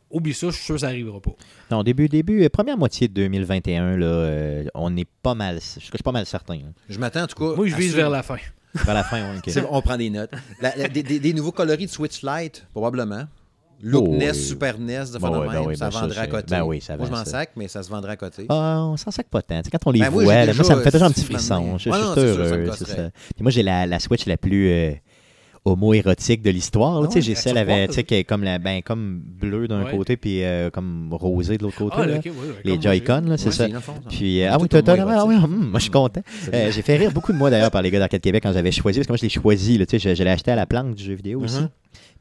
oublie 0.10 0.34
ça, 0.34 0.48
je 0.50 0.56
suis 0.56 0.64
sûr 0.66 0.76
que 0.76 0.82
ça 0.82 0.88
n'arrivera 0.88 1.20
pas. 1.20 1.32
Non, 1.72 1.84
début, 1.84 2.08
début, 2.10 2.44
euh, 2.44 2.50
première 2.50 2.78
moitié 2.78 3.08
de 3.08 3.14
2021, 3.14 3.98
là, 3.98 4.06
euh, 4.06 4.64
on 4.74 4.96
est 4.98 5.08
pas 5.24 5.36
mal, 5.36 5.60
je 5.62 5.80
suis 5.80 5.92
pas 6.04 6.12
mal 6.12 6.26
certain. 6.26 6.56
hein. 6.56 6.74
Je 6.90 6.98
m'attends 7.00 7.24
en 7.24 7.28
tout 7.28 7.36
cas. 7.36 7.56
Moi, 7.56 7.68
je 7.68 7.76
à 7.76 7.78
vise 7.78 7.96
vers 7.96 8.10
la 8.10 8.24
fin. 8.24 8.38
Vers 8.76 8.94
la 8.94 9.04
fin, 9.04 9.22
ouais, 9.32 9.38
ok. 9.38 9.44
C'est 9.48 9.64
on 9.70 9.82
prend 9.82 9.98
des 9.98 10.10
notes. 10.10 10.32
La- 10.62 10.76
la- 10.76 10.88
des, 10.88 11.02
des- 11.04 11.20
des 11.20 11.34
nouveaux 11.34 11.52
coloris 11.52 11.86
de 11.88 11.92
Switch 11.92 12.22
Lite, 12.24 12.66
probablement. 12.72 13.24
Look 13.82 14.06
Oh, 14.08 14.16
NES, 14.16 14.32
oui. 14.32 14.36
Super 14.36 14.80
NES, 14.80 15.04
de 15.14 15.20
Ben 15.20 15.30
oui, 15.40 15.48
ben 15.52 15.62
oui, 15.68 15.78
ça 15.78 15.86
ben 15.86 15.92
ça, 15.92 16.00
vendrait 16.02 16.18
à 16.18 16.24
c'est- 16.24 16.30
côté. 16.30 16.46
ben 16.50 16.64
oui, 16.64 16.82
ça 16.82 16.98
Moi, 16.98 17.06
je 17.06 17.12
vend 17.12 17.18
m'en 17.20 17.26
ça. 17.26 17.32
sac, 17.32 17.52
mais 17.56 17.68
ça 17.68 17.84
se 17.84 17.90
vendrait 17.92 18.14
à 18.14 18.16
côté. 18.18 18.46
Ah, 18.50 18.80
on 18.88 18.98
s'en 18.98 19.12
sac 19.12 19.28
pas 19.30 19.44
tant. 19.44 19.60
Tu 19.62 19.66
sais, 19.66 19.70
quand 19.72 19.88
on 19.88 19.92
les 19.92 20.00
Ben, 20.00 20.10
moi, 20.10 20.24
voit, 20.24 20.34
j'ai 20.42 20.46
là, 20.48 20.54
moi, 20.56 20.64
ça 20.64 20.76
me 20.76 20.82
fait 20.82 20.90
toujours 20.92 21.08
un 21.08 21.12
petit 21.12 21.22
euh, 21.22 21.26
frisson. 21.26 21.78
Je, 21.78 21.84
je 21.84 21.90
Ouais, 21.92 21.96
suis 21.98 22.06
non, 22.08 22.14
juste 22.16 22.28
c'est 22.28 22.34
sûr, 22.34 22.36
ça 22.36 22.58
me 22.58 22.64
heureux. 22.66 22.74
c'est 22.76 22.86
gosserait. 22.86 22.96
ça. 23.04 23.12
Puis 23.36 23.44
moi, 23.44 23.52
j'ai 23.52 23.62
la, 23.62 23.86
la 23.86 24.00
Switch 24.00 24.26
la 24.26 24.38
plus 24.38 24.70
euh, 24.72 24.92
homo-érotique 25.72 26.42
de 26.42 26.50
l'histoire. 26.50 27.02
Ah 27.04 27.08
Tu 27.08 27.12
sais, 27.14 27.16
ouais, 27.18 27.22
j'ai 27.22 27.36
celle 27.36 27.58
avec, 27.58 27.90
tu 27.90 27.96
sais, 27.96 28.04
qui 28.04 28.16
est 28.16 28.24
comme, 28.24 28.44
la, 28.44 28.58
ben, 28.60 28.82
comme 28.82 29.20
bleu 29.24 29.68
d'un 29.68 29.84
Ouais. 29.84 29.92
côté, 29.92 30.18
puis 30.18 30.44
euh, 30.44 30.70
comme 30.70 31.10
rosé 31.12 31.58
de 31.58 31.64
l'autre 31.64 31.78
côté. 31.78 31.96
Ah, 32.00 32.06
là. 32.06 32.18
ok, 32.18 32.26
ouais, 32.26 32.32
ouais, 32.32 32.56
Les 32.64 32.82
Joy-Con, 32.82 33.22
là, 33.28 33.38
c'est 33.38 33.48
Ouais, 33.48 33.52
ça. 33.52 33.68
Puis, 34.10 34.42
euh, 34.44 34.50
ah 34.52 34.56
est 34.58 34.62
oui, 34.62 34.68
t'as- 34.70 34.82
ah 34.88 35.26
oui, 35.26 35.36
hum, 35.36 35.70
moi, 35.70 35.80
je 35.80 35.84
suis 35.84 35.92
content. 35.92 36.22
Euh, 36.54 36.72
j'ai 36.72 36.82
fait 36.82 36.98
rire 36.98 37.12
beaucoup 37.12 37.32
de 37.34 37.38
moi, 37.38 37.50
d'ailleurs, 37.50 37.72
par 37.72 37.82
les 37.82 37.92
gars 37.92 38.00
d'Arcade 38.00 38.22
Québec 38.22 38.44
quand 38.44 38.54
j'avais 38.54 38.72
choisi, 38.72 39.00
parce 39.00 39.08
que 39.08 39.12
moi, 39.14 39.18
je 39.18 39.24
l'ai 39.24 39.30
choisi. 39.30 39.78
Là, 39.78 39.86
tu 39.86 40.00
sais, 40.00 40.10
je, 40.10 40.16
je 40.16 40.24
l'ai 40.24 40.30
acheté 40.32 40.52
à 40.52 40.56
la 40.56 40.66
planque 40.66 40.96
du 40.96 41.04
jeu 41.04 41.14
vidéo 41.14 41.42
aussi. 41.42 41.62
Mhm. 41.62 41.70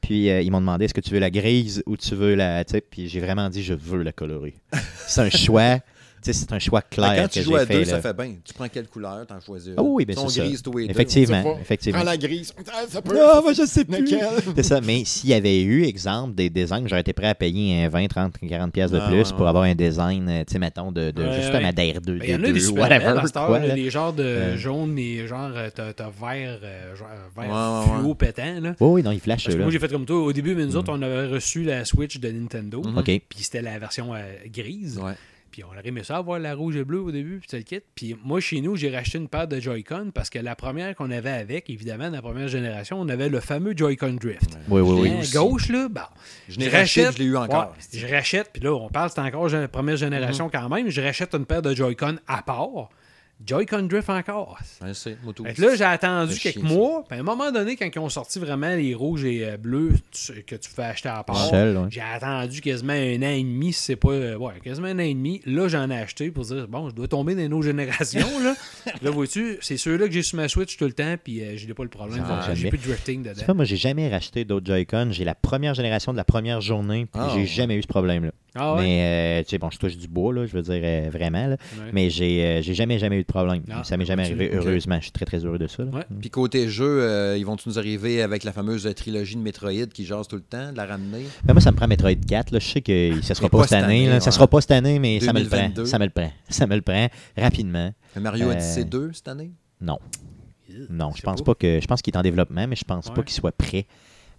Puis, 0.03 0.29
euh, 0.31 0.43
ils 0.43 0.51
m'ont 0.51 0.61
demandé 0.61 0.85
est-ce 0.85 0.95
que 0.95 1.01
tu 1.01 1.11
veux 1.15 1.19
la 1.21 1.31
grise 1.31 1.83
ou 1.87 1.97
tu 1.97 2.15
veux 2.15 2.35
la. 2.35 2.65
Puis, 2.91 3.09
j'ai 3.09 3.21
vraiment 3.21 3.49
dit 3.49 3.63
je 3.63 3.75
veux 3.75 4.03
la 4.03 4.13
colorée. 4.13 4.55
c'est 5.07 5.23
un 5.23 5.31
choix. 5.31 5.79
C'est 6.33 6.53
un 6.53 6.59
choix 6.59 6.83
clair 6.83 7.15
quand 7.17 7.27
que 7.29 7.33
tu 7.33 7.43
joues 7.43 7.57
à 7.57 7.67
fait. 7.67 7.75
deux, 7.75 7.81
là. 7.81 7.87
ça 7.87 8.01
fait 8.01 8.13
bien. 8.17 8.35
Tu 8.45 8.53
prends 8.55 8.69
quelle 8.69 8.87
couleur, 8.89 9.27
t'en 9.27 9.41
choisis. 9.41 9.73
Ah 9.77 9.83
oui, 9.83 10.05
Ils 10.09 10.15
sont 10.15 10.29
c'est 10.29 10.41
ça. 10.57 10.63
tous 10.63 10.77
les 10.79 10.87
deux. 10.87 10.91
Effectivement, 10.91 11.59
effectivement. 11.61 11.99
Prends 12.01 12.11
la 12.11 12.17
grise. 12.17 12.53
Ah, 12.73 12.85
ça 12.89 13.03
peut. 13.03 13.19
Ah, 13.21 13.41
moi, 13.43 13.53
je 13.53 13.65
sais 13.67 13.85
plus. 13.85 14.07
C'est 14.57 14.63
ça. 14.63 14.81
Mais 14.81 15.05
s'il 15.05 15.31
y 15.31 15.35
avait 15.35 15.63
eu, 15.63 15.85
exemple, 15.85 16.35
des 16.35 16.51
designs, 16.51 16.87
j'aurais 16.87 17.01
été 17.01 17.13
prêt 17.13 17.29
à 17.29 17.35
payer 17.35 17.85
un 17.85 17.89
20, 17.89 18.07
30, 18.09 18.35
40 18.49 18.73
pièces 18.73 18.91
de 18.91 19.01
plus 19.09 19.33
pour 19.33 19.47
avoir 19.49 19.65
un 19.65 19.75
design, 19.75 20.29
euh, 20.29 20.45
tu 20.47 20.53
sais, 20.53 20.59
mettons, 20.59 20.93
de, 20.93 21.11
de 21.11 21.23
Ouais, 21.23 21.35
justement 21.41 21.69
ouais. 21.69 21.73
d'Air 21.73 22.01
2, 22.01 22.19
Ben, 22.19 22.25
Il 22.25 22.31
y 22.31 22.35
en 22.35 22.43
a 22.43 22.47
D2, 22.49 22.53
des 22.53 22.61
super 22.61 22.83
whatever. 22.91 23.75
les 23.75 23.91
genres 23.91 24.13
de 24.13 24.23
Euh. 24.23 24.57
jaune 24.57 24.99
et 24.99 25.27
genre 25.27 25.51
euh, 25.55 25.71
t'as 25.75 25.85
vert, 26.05 26.59
vert 26.61 26.97
Ouais, 27.37 27.45
ouais, 27.45 27.99
fluo 28.01 28.15
pétant. 28.15 28.61
Là. 28.61 28.75
Oui, 28.81 28.89
oui, 28.91 29.03
non, 29.03 29.11
il 29.13 29.21
flash, 29.21 29.49
là. 29.49 29.57
moi 29.57 29.71
j'ai 29.71 29.79
fait 29.79 29.89
comme 29.89 30.05
toi 30.07 30.17
au 30.23 30.33
début, 30.33 30.55
mais 30.55 30.65
nous 30.67 30.77
autres 30.77 30.93
on 30.93 31.01
avait 31.03 31.27
reçu 31.27 31.63
la 31.65 31.85
Switch 31.85 32.19
de 32.19 32.31
Nintendo. 32.31 32.83
Mhm. 32.83 32.99
OK. 32.99 33.05
Puis 33.05 33.39
c'était 33.41 33.63
la 33.63 33.79
version 33.79 34.15
euh, 34.15 34.19
grise. 34.53 34.99
Ouais. 35.03 35.13
Puis 35.57 35.65
on 35.65 35.69
aurait 35.69 35.81
aimé 35.87 36.03
ça 36.05 36.19
avoir 36.19 36.39
la 36.39 36.55
rouge 36.55 36.77
et 36.77 36.85
bleue 36.85 37.01
au 37.01 37.11
début, 37.11 37.39
puis 37.39 37.49
c'est 37.51 37.57
le 37.57 37.63
kit. 37.63 37.81
Puis 37.95 38.15
moi, 38.23 38.41
chez 38.41 38.61
nous, 38.61 38.77
j'ai 38.77 38.95
racheté 38.95 39.17
une 39.17 39.27
paire 39.27 39.49
de 39.49 39.59
Joy-Con 39.59 40.11
parce 40.13 40.29
que 40.29 40.39
la 40.39 40.55
première 40.55 40.95
qu'on 40.95 41.11
avait 41.11 41.31
avec, 41.31 41.71
évidemment, 41.71 42.11
la 42.11 42.21
première 42.21 42.49
génération, 42.49 43.01
on 43.01 43.09
avait 43.09 43.31
le 43.31 43.41
fameux 43.41 43.73
Joy-Con 43.75 44.19
Drift. 44.21 44.59
Oui, 44.69 44.83
oui, 44.83 45.01
oui. 45.01 45.31
Gauche, 45.33 45.71
là. 45.71 45.89
Je 46.51 46.59
l'ai 46.59 46.69
racheté, 46.69 47.09
je 47.11 47.17
l'ai 47.21 47.25
eu 47.25 47.39
encore. 47.39 47.71
Ouais, 47.71 47.99
je 47.99 48.07
rachète, 48.07 48.51
puis 48.53 48.63
là, 48.63 48.75
on 48.75 48.91
parle, 48.91 49.09
c'est 49.09 49.21
encore 49.23 49.49
la 49.49 49.67
première 49.67 49.97
génération 49.97 50.51
quand 50.51 50.69
même. 50.69 50.91
Je 50.91 51.01
rachète 51.01 51.35
une 51.35 51.47
paire 51.47 51.63
de 51.63 51.75
Joy-Con 51.75 52.17
à 52.29 52.43
part. 52.43 52.91
Joy-Con 53.45 53.83
Drift 53.83 54.09
encore. 54.09 54.59
Ouais. 54.83 54.95
Fait 54.95 55.17
que 55.55 55.63
là, 55.63 55.75
j'ai 55.77 55.85
attendu 55.85 56.39
quelques 56.39 56.61
chien, 56.61 56.69
mois. 56.69 57.05
Puis 57.07 57.19
à 57.19 57.21
un 57.21 57.25
moment 57.25 57.53
donné, 57.53 57.77
quand 57.77 57.87
ils 57.95 57.99
ont 57.99 58.09
sorti 58.09 58.39
vraiment 58.39 58.75
les 58.75 58.95
rouges 58.95 59.25
et 59.25 59.45
euh, 59.47 59.57
bleus 59.59 59.93
tu- 60.11 60.43
que 60.43 60.57
tu 60.57 60.71
fais 60.71 60.85
acheter 60.85 61.11
à 61.11 61.23
part, 61.23 61.53
ouais. 61.53 61.75
j'ai 61.91 62.01
attendu 62.01 62.61
quasiment 62.63 62.95
un 62.95 63.23
an 63.23 63.31
et 63.31 63.43
demi, 63.43 63.73
si 63.75 63.83
c'est 63.83 63.97
pas. 63.97 64.09
euh, 64.13 64.37
ouais, 64.37 64.55
quasiment 64.65 64.87
un 64.89 64.97
an 64.97 65.01
et 65.03 65.13
demi. 65.15 65.43
Là, 65.45 65.69
j'en 65.69 65.91
ai 65.91 65.99
acheté 65.99 66.31
pour 66.31 66.45
dire, 66.45 66.67
bon, 66.67 66.89
je 66.89 66.95
dois 66.95 67.09
tomber 67.09 67.35
dans 67.35 67.49
nos 67.49 67.61
générations. 67.63 68.27
là, 68.43 68.55
là 69.03 69.11
vois-tu, 69.11 69.59
c'est 69.61 69.77
ceux-là 69.77 70.07
que 70.07 70.13
j'ai 70.13 70.23
sur 70.23 70.37
ma 70.37 70.49
Switch 70.49 70.77
tout 70.79 70.87
le 70.87 70.93
temps, 70.95 71.17
puis 71.23 71.43
euh, 71.45 71.57
j'ai 71.57 71.73
pas 71.75 71.83
le 71.83 71.91
problème. 71.91 72.25
J'ai 72.55 72.69
plus 72.71 72.79
de 72.79 72.85
drifting 72.85 73.23
Tu 73.23 73.29
sais 73.29 73.35
dedans. 73.35 73.47
pas, 73.47 73.55
moi, 73.55 73.65
j'ai 73.67 73.77
jamais 73.77 74.09
racheté 74.09 74.45
d'autres 74.47 74.67
Joy-Con. 74.67 75.09
J'ai 75.13 75.25
la 75.25 75.35
première 75.35 75.75
génération 75.75 76.13
de 76.13 76.17
la 76.17 76.25
première 76.25 76.63
journée, 76.63 77.05
puis 77.07 77.21
Ah, 77.23 77.29
j'ai 77.35 77.41
ouais. 77.41 77.47
jamais 77.47 77.77
eu 77.77 77.83
ce 77.83 77.87
problème-là. 77.89 78.31
Ah 78.59 78.75
ouais? 78.75 78.83
Mais, 78.83 79.41
euh, 79.41 79.43
tu 79.45 79.51
sais, 79.51 79.59
bon, 79.59 79.71
je 79.71 79.79
touche 79.79 79.97
du 79.97 80.09
bois, 80.09 80.33
là, 80.33 80.47
je 80.47 80.53
veux 80.53 80.63
dire, 80.63 80.81
euh, 80.83 81.09
vraiment, 81.13 81.47
là. 81.47 81.57
Ouais. 81.79 81.91
Mais 81.93 82.11
j'ai 82.11 82.45
euh, 82.45 82.63
j'ai 82.63 82.75
jamais, 82.75 82.99
jamais 82.99 83.17
eu 83.17 83.23
de 83.23 83.27
problème. 83.27 83.63
Ah, 83.71 83.85
ça 83.85 83.97
m'est 83.97 84.05
jamais 84.05 84.25
arrivé, 84.25 84.51
heureusement. 84.53 84.97
Je 84.97 85.03
suis 85.05 85.13
très, 85.13 85.25
très 85.25 85.45
heureux 85.45 85.59
de 85.59 85.67
ça. 85.67 85.83
Ouais. 85.85 86.03
Puis 86.21 86.31
côté 86.31 86.69
jeu, 86.69 87.03
euh, 87.03 87.37
ils 87.39 87.45
vont 87.45 87.57
nous 87.67 87.79
arriver 87.79 88.23
avec 88.23 88.45
la 88.45 88.53
fameuse 88.53 88.89
trilogie 88.97 89.37
de 89.37 89.41
Metroid 89.41 89.87
qui 89.93 90.05
jase 90.05 90.29
tout 90.29 90.37
le 90.37 90.43
temps, 90.43 90.73
de 90.73 90.77
la 90.77 90.87
ramener? 90.87 91.25
Ben, 91.45 91.53
moi, 91.55 91.61
ça 91.61 91.71
me 91.73 91.77
prend 91.77 91.87
Metroid 91.89 92.15
4. 92.15 92.51
Là. 92.53 92.59
Je 92.59 92.67
sais 92.67 92.81
que 92.81 93.21
ça 93.23 93.35
sera 93.35 93.49
pas, 93.49 93.59
pas 93.59 93.65
cette 93.67 93.73
année. 93.85 93.85
année, 93.85 94.09
là. 94.09 94.21
Ça 94.21 94.31
sera 94.31 94.47
pas 94.47 94.61
cette 94.61 94.71
année, 94.73 94.99
mais 94.99 95.21
ça 95.21 95.33
me 95.33 95.41
le 95.41 95.47
prend. 95.47 95.57
2022. 95.57 95.85
Ça 95.87 95.99
me 95.99 96.05
le 96.05 96.11
prend. 96.11 96.33
Ça 96.49 96.67
me 96.67 96.75
le 96.77 96.83
prend 96.83 97.09
rapidement. 97.37 97.93
Le 98.15 98.21
Mario 98.21 98.49
Euh, 98.49 98.53
Odyssey 98.53 98.85
2 98.85 99.11
cette 99.13 99.29
année? 99.29 99.53
Non. 99.81 99.99
Non, 100.91 101.11
je 101.15 101.23
pense 101.23 101.41
pas. 101.43 101.53
pas 101.53 101.55
que. 101.55 101.81
Je 101.81 101.87
pense 101.87 102.03
qu'il 102.03 102.13
est 102.15 102.19
en 102.19 102.23
développement, 102.23 102.67
mais 102.67 102.77
je 102.77 102.85
pense 102.85 103.09
pas 103.11 103.23
qu'il 103.23 103.35
soit 103.35 103.53
prêt 103.53 103.87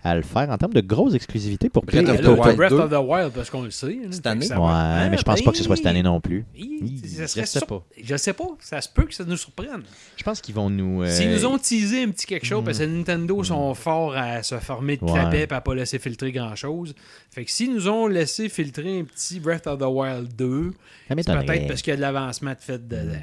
à 0.04 0.16
le 0.16 0.22
faire 0.22 0.50
en 0.50 0.58
termes 0.58 0.74
de 0.74 0.82
grosses 0.82 1.16
exclusivités 1.16 1.70
pour 1.70 1.84
Breath 1.84 2.08
of 2.08 2.22
the 2.22 2.28
Wild 2.28 2.56
Breath 2.56 2.70
2. 2.72 2.76
of 2.80 2.90
the 2.92 2.94
Wild, 3.04 3.32
parce 3.34 3.50
qu'on 3.50 3.64
le 3.64 3.72
sait. 3.72 3.98
Cette 4.12 4.26
année? 4.28 4.48
Ouais, 4.48 4.56
Ah, 4.60 5.08
mais 5.10 5.18
je 5.18 5.24
pense 5.24 5.42
pas 5.42 5.52
que 5.52 5.58
ce 5.58 5.64
soit 5.64 5.76
cette 5.76 5.86
année 5.88 6.04
non 6.04 6.22
plus. 6.22 6.46
Hi, 6.56 6.80
Hi, 6.82 7.08
ça 7.10 7.28
serait 7.28 7.42
je 7.42 7.48
sais 7.48 7.60
sur- 7.60 7.68
pas. 7.68 7.84
Je 8.02 8.16
sais 8.16 8.34
pas. 8.34 8.48
Ça 8.60 8.80
se 8.80 8.88
peut 8.90 9.04
que 9.06 9.14
ça 9.14 9.26
nous 9.26 9.36
surprenne. 9.36 9.82
Je 10.16 10.24
pense 10.24 10.40
qu'ils 10.40 10.56
vont 10.56 10.70
nous. 10.70 11.02
euh, 11.04 11.10
S'ils 11.10 11.32
nous 11.32 11.46
ont 11.46 11.58
teasé 11.58 12.04
un 12.04 12.10
petit 12.12 12.26
quelque 12.28 12.46
chose, 12.46 12.64
parce 12.64 12.78
que 12.80 12.84
Nintendo 12.86 13.44
sont 13.44 13.74
forts 13.74 14.16
à 14.16 14.44
se 14.44 14.56
former 14.60 14.98
de 14.98 15.04
Ouais. 15.04 15.12
clapet 15.14 15.48
et 15.50 15.54
à 15.54 15.62
pas 15.62 15.76
laisser 15.76 16.00
filtrer 16.00 16.32
grand-chose. 16.32 16.94
Fait 17.32 17.44
que 17.44 17.52
s'ils 17.52 17.74
nous 17.74 17.88
ont 17.90 18.08
laissé 18.08 18.50
filtrer 18.50 19.00
un 19.00 19.04
petit 19.04 19.40
Breath 19.40 19.68
of 19.68 19.80
the 19.80 19.86
Wild 19.88 20.36
2, 20.36 20.72
Ça 20.72 20.76
c'est 21.10 21.16
m'étonnerait. 21.16 21.46
peut-être 21.46 21.68
parce 21.68 21.82
qu'il 21.82 21.92
y 21.92 21.94
a 21.94 21.98
de 21.98 22.02
l'avancement 22.02 22.52
de 22.52 22.60
fait 22.60 22.88
dedans. 22.88 23.18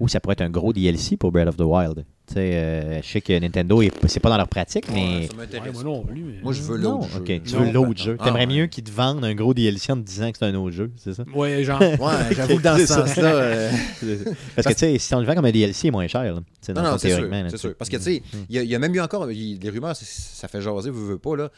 Ou 0.00 0.08
ça 0.08 0.20
pourrait 0.20 0.32
être 0.34 0.40
un 0.42 0.50
gros 0.50 0.72
DLC 0.72 1.16
pour 1.16 1.30
Breath 1.32 1.48
of 1.48 1.56
the 1.56 1.62
Wild. 1.62 2.04
Tu 2.28 2.34
sais, 2.34 2.50
euh, 2.54 3.02
je 3.02 3.06
sais 3.08 3.20
que 3.20 3.36
Nintendo, 3.38 3.82
est- 3.82 3.90
c'est 4.06 4.20
pas 4.20 4.30
dans 4.30 4.36
leur 4.36 4.46
pratique, 4.48 4.84
mais. 4.92 5.26
Ça 5.26 5.36
Ouais, 5.36 5.70
moi 5.72 5.82
non 5.82 6.02
plus. 6.04 6.22
mais- 6.22 6.40
Moi, 6.42 6.52
je 6.52 6.62
veux 6.62 6.76
l'autre 6.78 7.08
jeu. 7.12 7.24
tu 7.40 7.54
Non, 7.54 7.60
veux 7.64 7.72
l'autre 7.72 8.00
jeu. 8.02 8.16
Ah, 8.20 8.24
T'aimerais 8.24 8.46
ouais. 8.46 8.54
mieux 8.54 8.66
qu'ils 8.68 8.84
te 8.84 8.92
vendent 8.92 9.24
un 9.24 9.34
gros 9.34 9.52
DLC 9.52 9.92
en 9.92 9.96
te 9.96 10.02
disant 10.06 10.30
que 10.30 10.38
c'est 10.38 10.44
un 10.46 10.54
autre 10.54 10.70
jeu, 10.74 10.90
c'est 10.96 11.14
ça? 11.14 11.24
Ouais, 11.34 11.64
genre. 11.64 11.80
Ouais, 12.00 12.34
j'avoue 12.34 12.58
que 12.58 12.62
dans 12.62 12.78
ce 12.78 12.86
sens-là. 12.86 13.34
euh, 13.34 13.70
Parce 14.54 14.68
que, 14.68 14.72
tu 14.72 14.78
sais, 14.78 14.98
si 14.98 15.14
on 15.14 15.20
le 15.20 15.26
vend 15.26 15.34
comme 15.34 15.44
un 15.46 15.50
DLC, 15.50 15.86
il 15.86 15.88
est 15.88 15.90
moins 15.90 16.06
cher. 16.06 16.22
là. 16.22 16.30
Non, 16.30 16.42
le 16.68 16.74
non, 16.74 16.98
c'est 16.98 17.56
sûr. 17.58 17.74
Parce 17.76 17.90
que, 17.90 17.96
tu 17.96 18.02
sais, 18.02 18.22
il 18.48 18.54
y, 18.54 18.58
a- 18.58 18.62
il 18.62 18.70
y 18.70 18.74
a 18.74 18.78
même 18.78 18.94
eu 18.94 19.00
encore. 19.00 19.30
il- 19.30 19.58
Les 19.60 19.70
rumeurs, 19.70 19.96
ça 19.96 20.46
fait 20.48 20.60
jaser, 20.60 20.90
vous 20.90 21.06
veux 21.06 21.18
pas, 21.18 21.36
là. 21.36 21.50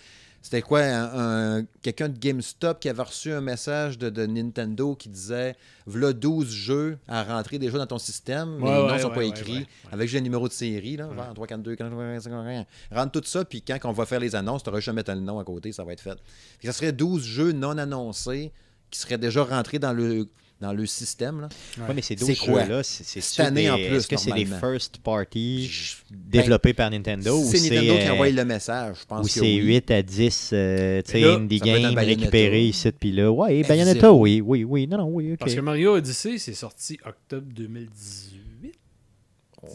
C'était 0.45 0.61
quoi, 0.61 0.81
un, 0.83 1.59
un- 1.61 1.65
quelqu'un 1.81 2.11
de 2.11 2.19
GameStop 2.19 2.79
qui 2.79 2.91
avait 2.91 3.03
reçu 3.03 3.33
un 3.33 3.41
message 3.41 3.97
de, 3.97 4.11
de 4.11 4.27
Nintendo 4.27 4.95
qui 4.95 5.09
disait 5.09 5.57
V'là 5.87 6.13
12 6.13 6.51
jeux 6.51 6.99
à 7.09 7.25
rentrer 7.25 7.59
déjà 7.59 7.79
dans 7.79 7.87
ton 7.87 7.97
système, 7.99 8.59
mais 8.59 8.65
Ouais, 8.65 8.71
les 8.73 8.77
noms 8.83 8.87
ouais, 8.89 8.93
ne 8.97 8.99
sont 8.99 9.09
ouais, 9.09 9.15
pas 9.15 9.25
écrits, 9.25 9.67
avec 9.91 10.07
juste 10.07 10.17
le 10.21 10.25
numéro 10.25 10.47
de 10.47 10.53
série, 10.53 10.99
là, 10.99 11.09
3, 11.35 11.47
4, 11.47 11.63
2, 11.63 11.77
4, 11.77 12.21
5, 12.21 12.31
rien. 12.45 12.67
Rentre 12.93 13.13
tout 13.19 13.27
ça, 13.27 13.43
puis 13.47 13.63
quand 13.63 13.79
on 13.85 13.93
va 13.93 14.05
faire 14.05 14.21
les 14.21 14.37
annonces, 14.37 14.63
tu 14.63 14.69
n'auras 14.69 14.81
jamais 14.81 15.03
le 15.09 15.15
nom 15.15 15.39
à 15.39 15.45
côté, 15.45 15.73
ça 15.73 15.83
va 15.83 15.95
être 15.95 16.03
fait. 16.03 16.19
Ça 16.63 16.73
serait 16.75 16.93
12 16.93 17.25
jeux 17.25 17.53
non 17.53 17.79
annoncés 17.79 18.53
qui 18.91 18.99
seraient 19.01 19.17
déjà 19.17 19.45
rentrés 19.45 19.79
dans 19.79 19.95
le, 19.95 20.29
dans 20.61 20.73
le 20.73 20.87
système. 20.87 21.41
Là. 21.43 21.49
Ouais, 21.79 21.95
mais 21.95 22.01
ces 22.03 22.17
C'est 22.17 22.27
12 22.27 22.39
quoi? 22.41 22.63
jeux-là, 22.65 22.83
c'est 22.83 23.41
année 23.43 23.69
en 23.71 23.77
plus, 23.77 23.85
Est-ce 23.85 24.07
que 24.09 24.17
c'est 24.17 24.33
des 24.33 24.47
first 24.47 24.99
party 24.99 25.67
Je- 25.67 25.97
développés 26.11 26.73
par 26.73 26.91
Nintendo 26.91 27.39
ou 27.39 27.45
c'est 27.51 27.59
c'est 27.59 27.71
Nintendo 27.75 27.95
qui 27.99 28.07
euh, 28.09 28.13
envoie 28.13 28.31
le 28.31 28.45
message, 28.45 28.97
je 29.01 29.05
pense 29.07 29.25
ou 29.27 29.29
c'est 29.29 29.41
oui. 29.41 29.57
8 29.57 29.91
à 29.91 30.03
10 30.03 30.51
euh, 30.53 31.03
tu 31.03 31.11
sais, 31.13 31.19
Mais 31.21 31.27
là, 31.27 31.35
indie 31.35 31.59
games 31.59 31.95
récupérés 31.99 32.67
ici 32.67 32.91
puis 32.93 33.13
là. 33.13 33.31
Ouais. 33.31 33.63
Bayonetta, 33.65 34.13
oui, 34.13 34.41
oui, 34.41 34.65
oui. 34.65 34.87
Non, 34.87 34.99
non, 34.99 35.09
oui, 35.09 35.33
ok. 35.33 35.39
Parce 35.41 35.55
que 35.55 35.61
Mario 35.61 35.97
Odyssey, 35.97 36.39
c'est 36.39 36.55
sorti 36.55 36.99
octobre 37.05 37.47
2018. 37.53 38.41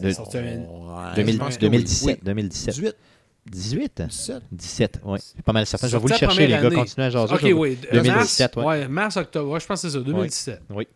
De- 0.00 0.08
C'est 0.08 0.12
sorti 0.14 0.38
un- 0.38 0.42
Ouais, 0.42 1.14
2000 1.16 1.34
je 1.34 1.38
pense 1.40 1.56
que 1.56 1.60
2017, 1.62 2.06
oui. 2.18 2.24
2017. 2.24 2.74
18, 2.74 2.94
18? 3.46 4.02
17. 4.08 4.42
17, 4.52 5.00
oui. 5.04 5.18
Pas 5.44 5.52
mal 5.52 5.66
certain. 5.66 5.86
Je 5.88 5.92
vais 5.96 5.98
vous 6.02 6.08
le 6.08 6.14
chercher, 6.14 6.46
les 6.46 6.52
gars. 6.52 6.70
Continuez 6.70 7.06
à 7.06 7.10
jaser. 7.10 7.34
Ok, 7.34 7.42
vous- 7.44 7.58
oui. 7.58 7.78
2017, 7.92 8.56
mars, 8.56 8.66
ouais. 8.66 8.88
mars, 8.88 9.16
octobre. 9.16 9.50
Ouais, 9.50 9.60
je 9.60 9.66
pense 9.66 9.82
que 9.82 9.88
c'est 9.88 9.96
ça, 9.98 10.02
2017. 10.04 10.62
Oui. 10.70 10.86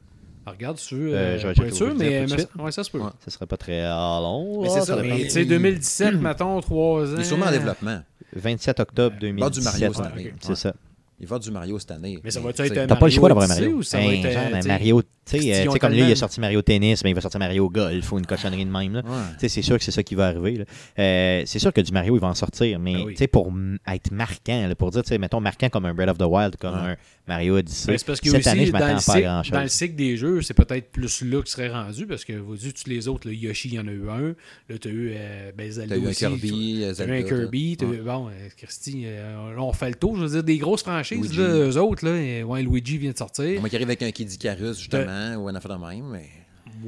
Regarde, 0.47 0.77
tu 0.77 0.95
veux. 0.95 1.15
Euh, 1.15 1.17
Euh, 1.17 1.39
je 1.39 1.63
vais 1.63 1.71
sûr, 1.71 1.95
mais 1.97 2.27
ouais, 2.59 2.71
ça 2.73 2.85
se 2.85 2.91
peut. 2.91 2.99
Ouais. 2.99 3.09
Ça 3.25 3.31
serait 3.31 3.47
pas 3.47 3.57
très 3.57 3.83
long. 3.83 4.61
Mais 4.63 4.69
c'est 4.69 4.83
ça. 4.83 4.97
Mais 4.97 5.21
il- 5.21 5.25
tu 5.25 5.31
sais, 5.31 5.45
2017, 5.47 6.15
mettons, 6.21 6.61
3 6.61 7.03
ans. 7.11 7.15
Il 7.17 7.21
est 7.21 7.25
sûrement 7.25 7.47
en 7.47 7.51
développement. 7.51 8.03
27 8.37 8.79
octobre 8.81 9.17
2017. 9.21 9.53
du 9.55 9.61
Mario 9.65 9.93
cette 9.95 10.05
année. 10.07 10.35
C'est 10.41 10.49
Ouais. 10.51 10.55
ça. 10.57 10.75
Il 11.21 11.27
va 11.29 11.39
du 11.39 11.51
Mario 11.51 11.79
cette 11.79 11.93
année. 11.93 12.19
Mais 12.23 12.31
ça 12.31 12.41
va-tu 12.41 12.61
être 12.63 12.77
un 12.77 12.87
T'as 12.89 12.97
pas 12.97 13.07
le 13.07 13.13
choix 13.13 13.29
d'avoir 13.29 13.45
un 13.47 13.49
Mario. 13.49 13.71
ou 13.77 13.83
ça 13.85 13.99
va 13.99 14.05
Ben, 14.05 14.27
être, 14.27 14.37
un 14.65 14.69
Mario 14.69 15.03
Tu 15.27 15.41
sais, 15.41 15.67
euh, 15.67 15.73
tu 15.73 15.79
comme 15.79 15.93
lui, 15.93 16.01
il 16.03 16.13
a 16.13 16.17
sorti 16.17 16.39
Mario 16.41 16.61
Tennis, 16.63 17.03
mais 17.03 17.11
il 17.11 17.15
va 17.15 17.21
sortir 17.23 17.41
Mario 17.41 17.69
Golf 17.71 18.13
ou 18.13 18.19
une 18.19 18.27
cochonnerie 18.27 18.65
de 18.67 18.71
même. 18.71 18.93
Là. 18.93 19.03
Ouais. 19.05 19.11
Tu 19.35 19.41
sais, 19.41 19.49
C'est 19.49 19.63
sûr 19.63 19.79
que 19.79 19.85
c'est 19.85 19.91
ça 19.91 20.03
qui 20.03 20.15
va 20.15 20.27
arriver. 20.29 20.65
Euh, 20.99 21.43
c'est 21.47 21.59
sûr 21.59 21.73
que 21.73 21.81
du 21.81 21.93
Mario, 21.93 22.17
il 22.17 22.21
va 22.21 22.29
en 22.29 22.35
sortir, 22.35 22.79
mais 22.79 22.95
Ben 22.95 23.03
oui. 23.07 23.13
tu 23.15 23.19
sais, 23.19 23.27
pour 23.27 23.51
être 23.87 24.11
marquant, 24.13 24.67
là, 24.69 24.75
pour 24.75 24.91
dire, 24.91 25.03
tu 25.03 25.09
sais, 25.09 25.19
mettons, 25.19 25.41
marquant 25.41 25.69
comme 25.71 25.87
un 25.87 25.95
Breath 25.95 26.11
of 26.11 26.19
the 26.19 26.23
Wild, 26.29 26.57
comme 26.57 26.75
Ouais. 26.75 26.91
un 26.91 26.97
Mario 27.27 27.57
Odyssey. 27.57 27.87
Ben, 27.91 27.97
c'est 27.99 28.07
parce 28.07 28.21
que 28.21 28.29
Cette 28.29 28.41
aussi, 28.41 28.49
année, 28.51 28.67
je 28.67 28.73
dans, 28.73 28.79
le 28.81 28.85
m'attends 28.85 28.97
pas 28.97 29.13
à 29.13 29.15
cycle, 29.15 29.23
grand-chose. 29.23 29.53
dans 29.53 29.63
le 29.63 29.69
cycle 29.69 29.95
des 29.97 30.17
jeux, 30.19 30.43
c'est 30.43 30.53
peut-être 30.55 30.91
plus 30.91 31.23
là 31.23 31.41
que 31.43 31.49
serait 31.49 31.69
rendu 31.71 32.07
parce 32.07 32.25
que 32.25 32.35
vous 32.35 32.57
dites 32.57 32.83
tous 32.85 32.91
les 32.91 33.09
autres, 33.09 33.27
là, 33.29 33.33
Yoshi, 33.35 33.69
il 33.69 33.75
y 33.75 33.79
en 33.79 33.89
a 33.89 33.93
eu 33.93 34.09
un. 34.11 34.35
Là, 34.69 34.79
tu 34.79 34.89
as 34.89 34.91
eu 34.91 35.13
euh, 35.17 35.51
ben, 35.57 35.71
Zelda 35.71 35.97
eu 35.97 36.07
un. 36.07 36.13
Kirby, 36.13 36.81
T'as 36.83 36.91
eu 36.91 36.95
Zelda, 36.95 37.15
un 37.15 37.23
Kirby, 37.23 37.77
t'as 37.79 37.87
ouais. 37.87 37.97
eu- 37.97 38.01
bon, 38.03 38.29
euh, 38.29 38.49
Christy, 38.59 39.05
euh, 39.07 39.55
là, 39.55 39.63
on 39.63 39.73
fait 39.73 39.89
le 39.89 39.95
tour. 39.95 40.17
Je 40.17 40.23
veux 40.25 40.29
dire, 40.29 40.45
des 40.45 40.59
grosses 40.59 40.83
franchises, 40.83 41.35
là, 41.39 41.45
eux 41.49 41.79
autres, 41.79 42.05
là, 42.07 42.15
et, 42.21 42.43
ouais, 42.43 42.63
Luigi 42.63 42.99
vient 42.99 43.13
de 43.13 43.17
sortir. 43.19 43.59
Moi 43.61 43.71
qui 43.71 43.77
arrive 43.77 43.89
avec 43.89 44.03
un 44.03 44.11
Kid 44.11 44.31
Icarus, 44.31 44.79
justement, 44.79 45.07
ou 45.39 45.49
un 45.49 45.55
affaire 45.55 45.79
de 45.79 45.85
même, 45.87 46.05
mais... 46.11 46.29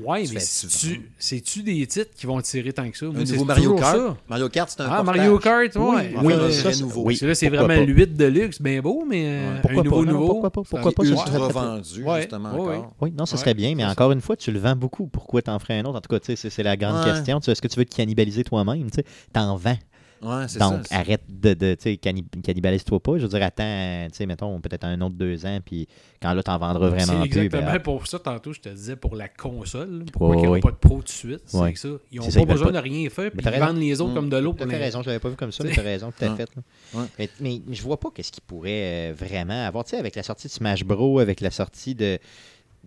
Ouais, 0.04 0.24
Tu 0.24 0.34
mais 0.34 0.40
c'est-tu 0.40 1.62
des 1.62 1.86
titres 1.86 2.10
qui 2.16 2.26
vont 2.26 2.40
tirer 2.40 2.72
tant 2.72 2.90
que 2.90 2.96
ça? 2.98 3.06
Un 3.06 3.24
c'est 3.24 3.32
nouveau 3.34 3.44
Mario 3.44 3.76
Kart? 3.76 3.96
ça. 3.96 4.16
Mario 4.28 4.48
Kart, 4.48 4.68
c'est 4.70 4.80
un 4.82 4.86
Ah, 4.90 4.96
portage. 4.96 5.16
Mario 5.16 5.38
Kart, 5.38 5.76
ouais. 5.76 6.14
Oui, 6.22 6.32
ça, 6.52 6.72
c'est- 6.72 6.80
nouveau. 6.82 7.02
Oui. 7.04 7.16
c'est 7.16 7.48
vraiment 7.48 7.66
pas? 7.68 7.76
le 7.84 7.92
8 7.92 8.16
Deluxe, 8.16 8.60
bien 8.60 8.80
beau, 8.82 9.04
mais 9.08 9.24
euh, 9.26 9.54
Ouais. 9.54 9.60
Pourquoi 9.62 9.80
un 9.80 9.84
nouveau 9.84 10.04
pas? 10.04 10.10
Nouveau. 10.12 10.26
pourquoi 10.26 10.50
pas? 10.50 10.62
Pourquoi 10.68 10.92
pas? 10.92 11.04
Ça 11.04 11.10
Ultra 11.10 11.48
vendu, 11.48 12.02
Ouais. 12.02 12.20
justement, 12.22 12.52
Ouais, 12.54 12.76
encore. 12.78 12.94
Oui, 13.00 13.12
non, 13.16 13.26
ça 13.26 13.36
Ouais, 13.36 13.40
serait 13.40 13.54
bien, 13.54 13.74
mais 13.74 13.84
encore 13.84 14.10
une 14.12 14.20
fois, 14.20 14.36
tu 14.36 14.50
le 14.50 14.58
vends 14.58 14.76
beaucoup. 14.76 15.06
Pourquoi 15.06 15.40
t'en 15.42 15.58
ferais 15.58 15.78
un 15.78 15.84
autre? 15.84 15.98
En 15.98 16.00
tout 16.00 16.08
cas, 16.08 16.18
tu 16.20 16.26
sais, 16.26 16.36
c'est 16.36 16.50
c'est 16.50 16.62
la 16.62 16.76
grande 16.76 17.04
question. 17.04 17.38
Est-ce 17.38 17.62
que 17.62 17.68
tu 17.68 17.78
veux 17.78 17.84
te 17.86 17.94
cannibaliser 17.94 18.44
toi-même? 18.44 18.88
T'en 19.32 19.56
vends. 19.56 19.78
Ouais, 20.22 20.48
c'est 20.48 20.58
Donc, 20.58 20.86
ça. 20.86 20.96
arrête 20.96 21.22
de, 21.28 21.52
de 21.54 21.74
tu 21.74 21.82
sais, 21.82 21.96
canni- 21.96 22.24
cannibalise-toi 22.42 23.00
pas. 23.00 23.18
Je 23.18 23.22
veux 23.22 23.28
dire, 23.28 23.42
attends, 23.42 24.06
tu 24.10 24.16
sais, 24.16 24.26
mettons, 24.26 24.58
peut-être 24.60 24.84
un 24.84 25.00
autre 25.02 25.14
deux 25.14 25.44
ans, 25.44 25.58
puis 25.64 25.86
quand 26.22 26.32
là, 26.32 26.42
t'en 26.42 26.56
vendras 26.58 26.88
vraiment 26.88 27.04
C'est 27.22 27.28
plus. 27.28 27.38
exactement 27.40 27.72
ben, 27.72 27.78
pour 27.80 28.06
ça, 28.06 28.18
tantôt, 28.18 28.52
je 28.52 28.60
te 28.60 28.68
disais, 28.70 28.96
pour 28.96 29.14
la 29.14 29.28
console. 29.28 30.04
Pourquoi 30.12 30.36
Ouais, 30.36 30.42
ils 30.42 30.48
n'ont 30.50 30.60
pas 30.60 30.70
de 30.70 30.76
pro 30.76 30.96
tout 30.96 31.02
de 31.02 31.08
suite? 31.10 31.42
C'est 31.44 31.76
ça. 31.76 31.88
Ils 32.10 32.18
n'ont 32.18 32.24
C'est 32.24 32.30
ça, 32.30 32.40
pas 32.40 32.46
ils 32.46 32.52
besoin 32.52 32.66
pas- 32.72 32.72
de 32.72 32.78
rien 32.88 33.10
faire, 33.10 33.30
puis 33.30 33.46
ils 33.46 33.60
vendent 33.60 33.76
les 33.78 34.00
autres 34.00 34.12
Mm. 34.12 34.14
comme 34.14 34.28
de 34.30 34.36
l'eau. 34.38 34.54
T'as 34.58 34.64
les- 34.64 34.76
raison, 34.76 35.02
je 35.02 35.06
l'avais 35.08 35.18
pas 35.20 35.28
vu 35.28 35.36
comme 35.36 35.52
ça, 35.52 35.64
mais 35.64 35.72
t'as 35.74 35.82
raison, 35.82 36.10
tout 36.16 36.24
à 36.24 36.28
Ouais. 36.30 36.36
fait. 36.36 36.48
Ouais. 36.94 37.04
Mais, 37.18 37.28
mais 37.40 37.74
je 37.74 37.82
vois 37.82 38.00
pas 38.00 38.08
qu'est-ce 38.14 38.32
qu'il 38.32 38.42
pourrait 38.42 39.10
euh, 39.10 39.14
vraiment 39.14 39.66
avoir. 39.66 39.84
Tu 39.84 39.90
sais, 39.90 39.98
avec 39.98 40.14
la 40.16 40.22
sortie 40.22 40.46
de 40.48 40.52
Smash 40.52 40.84
Bros, 40.84 41.18
avec 41.18 41.40
la 41.40 41.50
sortie 41.50 41.94
de. 41.94 42.18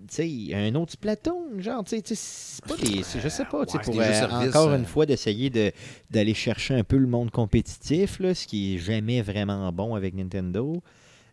Sais, 0.08 0.30
un 0.54 0.74
autre 0.76 0.91
Splatoon, 0.93 1.60
genre, 1.60 1.84
tu 1.84 1.97
sais, 1.97 2.04
c'est 2.16 2.66
pas 2.66 2.76
des. 2.78 3.02
Je 3.04 3.30
sais 3.30 3.45
pas, 3.45 3.66
tu 3.66 3.72
sais, 3.74 3.78
Ouais, 3.78 3.84
pour 3.84 4.00
euh, 4.00 4.14
services, 4.14 4.50
encore 4.56 4.70
euh. 4.70 4.78
une 4.78 4.86
fois 4.86 5.06
d'essayer 5.06 5.50
de- 5.50 5.72
d'aller 6.10 6.34
chercher 6.34 6.74
un 6.76 6.84
peu 6.84 6.97
le 6.97 7.08
monde 7.08 7.32
compétitif, 7.32 8.20
là, 8.20 8.34
ce 8.34 8.47
qui 8.47 8.76
est 8.76 8.78
jamais 8.78 9.22
vraiment 9.22 9.72
bon 9.72 9.95
avec 9.95 10.14
Nintendo. 10.16 10.82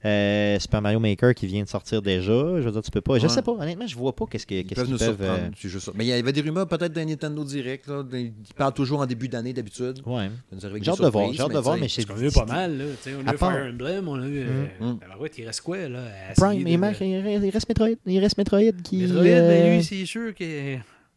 Euh, 0.07 0.59
Super 0.61 0.81
Mario 0.83 1.01
Maker 1.01 1.35
qui 1.35 1.47
vient 1.47 1.65
de 1.65 1.69
sortir 1.69 2.01
déjà. 2.01 2.33
Je 2.33 2.63
veux 2.63 2.71
dire, 2.71 2.83
tu 2.83 2.91
peux 2.91 3.01
pas. 3.01 3.19
Je 3.19 3.25
Ouais. 3.27 3.29
sais 3.29 3.43
pas, 3.43 3.53
honnêtement, 3.53 3.87
je 3.87 3.97
vois 3.97 4.15
pas 4.15 4.25
qu'est-ce 4.31 4.47
que- 4.47 4.55
Ils 4.55 4.65
qu'est-ce 4.65 4.81
peuvent 4.81 4.91
nous 4.91 4.97
qu'ils 4.99 5.07
peuvent. 5.09 5.23
euh, 5.23 5.49
juste. 5.57 5.91
Mais 5.95 6.05
il 6.05 6.09
y 6.09 6.13
avait 6.13 6.33
des 6.33 6.41
rumeurs 6.43 6.69
peut-être 6.69 6.93
d'un 6.93 7.05
Nintendo 7.05 7.43
Direct. 7.45 7.89
Là, 7.89 8.05
Ils 8.13 8.33
parlent 8.57 8.73
toujours 8.73 9.01
en 9.01 9.07
début 9.07 9.29
d'année 9.29 9.53
d'habitude. 9.53 10.01
Ouais. 10.07 10.29
Nous 10.53 10.61
J'ai 10.61 10.91
hâte 10.91 11.01
de 11.03 11.09
voir, 11.09 11.33
j'ai 11.33 11.41
hâte 11.41 11.53
de 11.53 11.59
voir, 11.59 11.77
mais 11.77 11.89
c'est 11.89 12.05
qu'on 12.07 12.17
a 12.17 12.23
eu 12.23 12.31
pas 12.31 12.45
mal, 12.47 12.79
là. 12.79 12.85
On 13.25 13.29
a 13.29 13.35
eu 13.35 13.37
Fire 13.37 13.67
Emblem, 13.73 14.09
on 14.09 14.23
a 14.23 14.27
eu. 14.27 14.41
euh, 14.81 14.95
ouais, 15.21 15.31
il 15.37 15.45
reste 15.47 15.61
quoi, 15.63 15.89
là? 15.89 16.05
Prime, 16.37 16.67
il, 16.67 17.51
reste 17.51 17.69
Metroid, 17.69 17.89
il 18.07 18.19
reste 18.21 18.39
Metroid 18.39 18.61
qui. 18.85 18.99
Metroid, 18.99 19.21
euh, 19.25 19.49
ben, 19.49 19.77
lui, 19.77 19.85
c'est 19.85 20.07
sûr 20.07 20.35
que. 20.35 20.45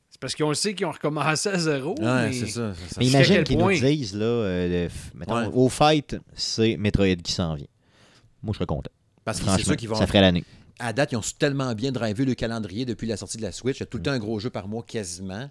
C'est 0.09 0.19
parce 0.19 0.35
qu'on 0.35 0.49
le 0.49 0.55
sait 0.55 0.73
qu'ils 0.73 0.85
ont 0.87 0.91
recommencé 0.91 1.49
à 1.49 1.57
zéro. 1.59 1.91
Ouais, 1.99 2.27
mais... 2.27 2.33
c'est 2.33 2.47
ça. 2.47 2.73
Mais 2.97 3.05
imagine 3.05 3.43
qu'ils 3.43 3.57
nous 3.57 3.71
disent, 3.71 4.15
là, 4.15 4.25
euh, 4.25 4.89
mettons, 5.15 5.35
Ouais. 5.35 5.49
au 5.53 5.69
fight, 5.69 6.17
c'est 6.33 6.75
Metroid 6.77 7.15
qui 7.23 7.31
s'en 7.31 7.53
vient. 7.55 7.67
Moi, 8.43 8.53
je 8.53 8.57
serais 8.57 8.65
content. 8.65 8.91
Parce 9.25 9.39
que 9.39 9.49
c'est 9.57 9.63
ça 9.63 9.75
qu'ils 9.75 9.89
vont. 9.89 9.95
ça 9.95 10.07
ferait 10.07 10.21
l'année. 10.21 10.43
À 10.79 10.93
date, 10.93 11.11
ils 11.11 11.17
ont 11.17 11.21
tellement 11.37 11.73
bien 11.75 11.91
drivé 11.91 12.23
le 12.23 12.35
calendrier 12.35 12.85
depuis 12.85 13.05
la 13.07 13.17
sortie 13.17 13.37
de 13.37 13.41
la 13.41 13.51
Switch. 13.51 13.77
Il 13.77 13.79
y 13.81 13.83
a 13.83 13.85
tout 13.85 13.97
le 13.97 14.03
temps 14.03 14.11
un 14.11 14.19
gros 14.19 14.39
jeu 14.39 14.49
par 14.49 14.67
mois 14.67 14.83
quasiment. 14.83 15.49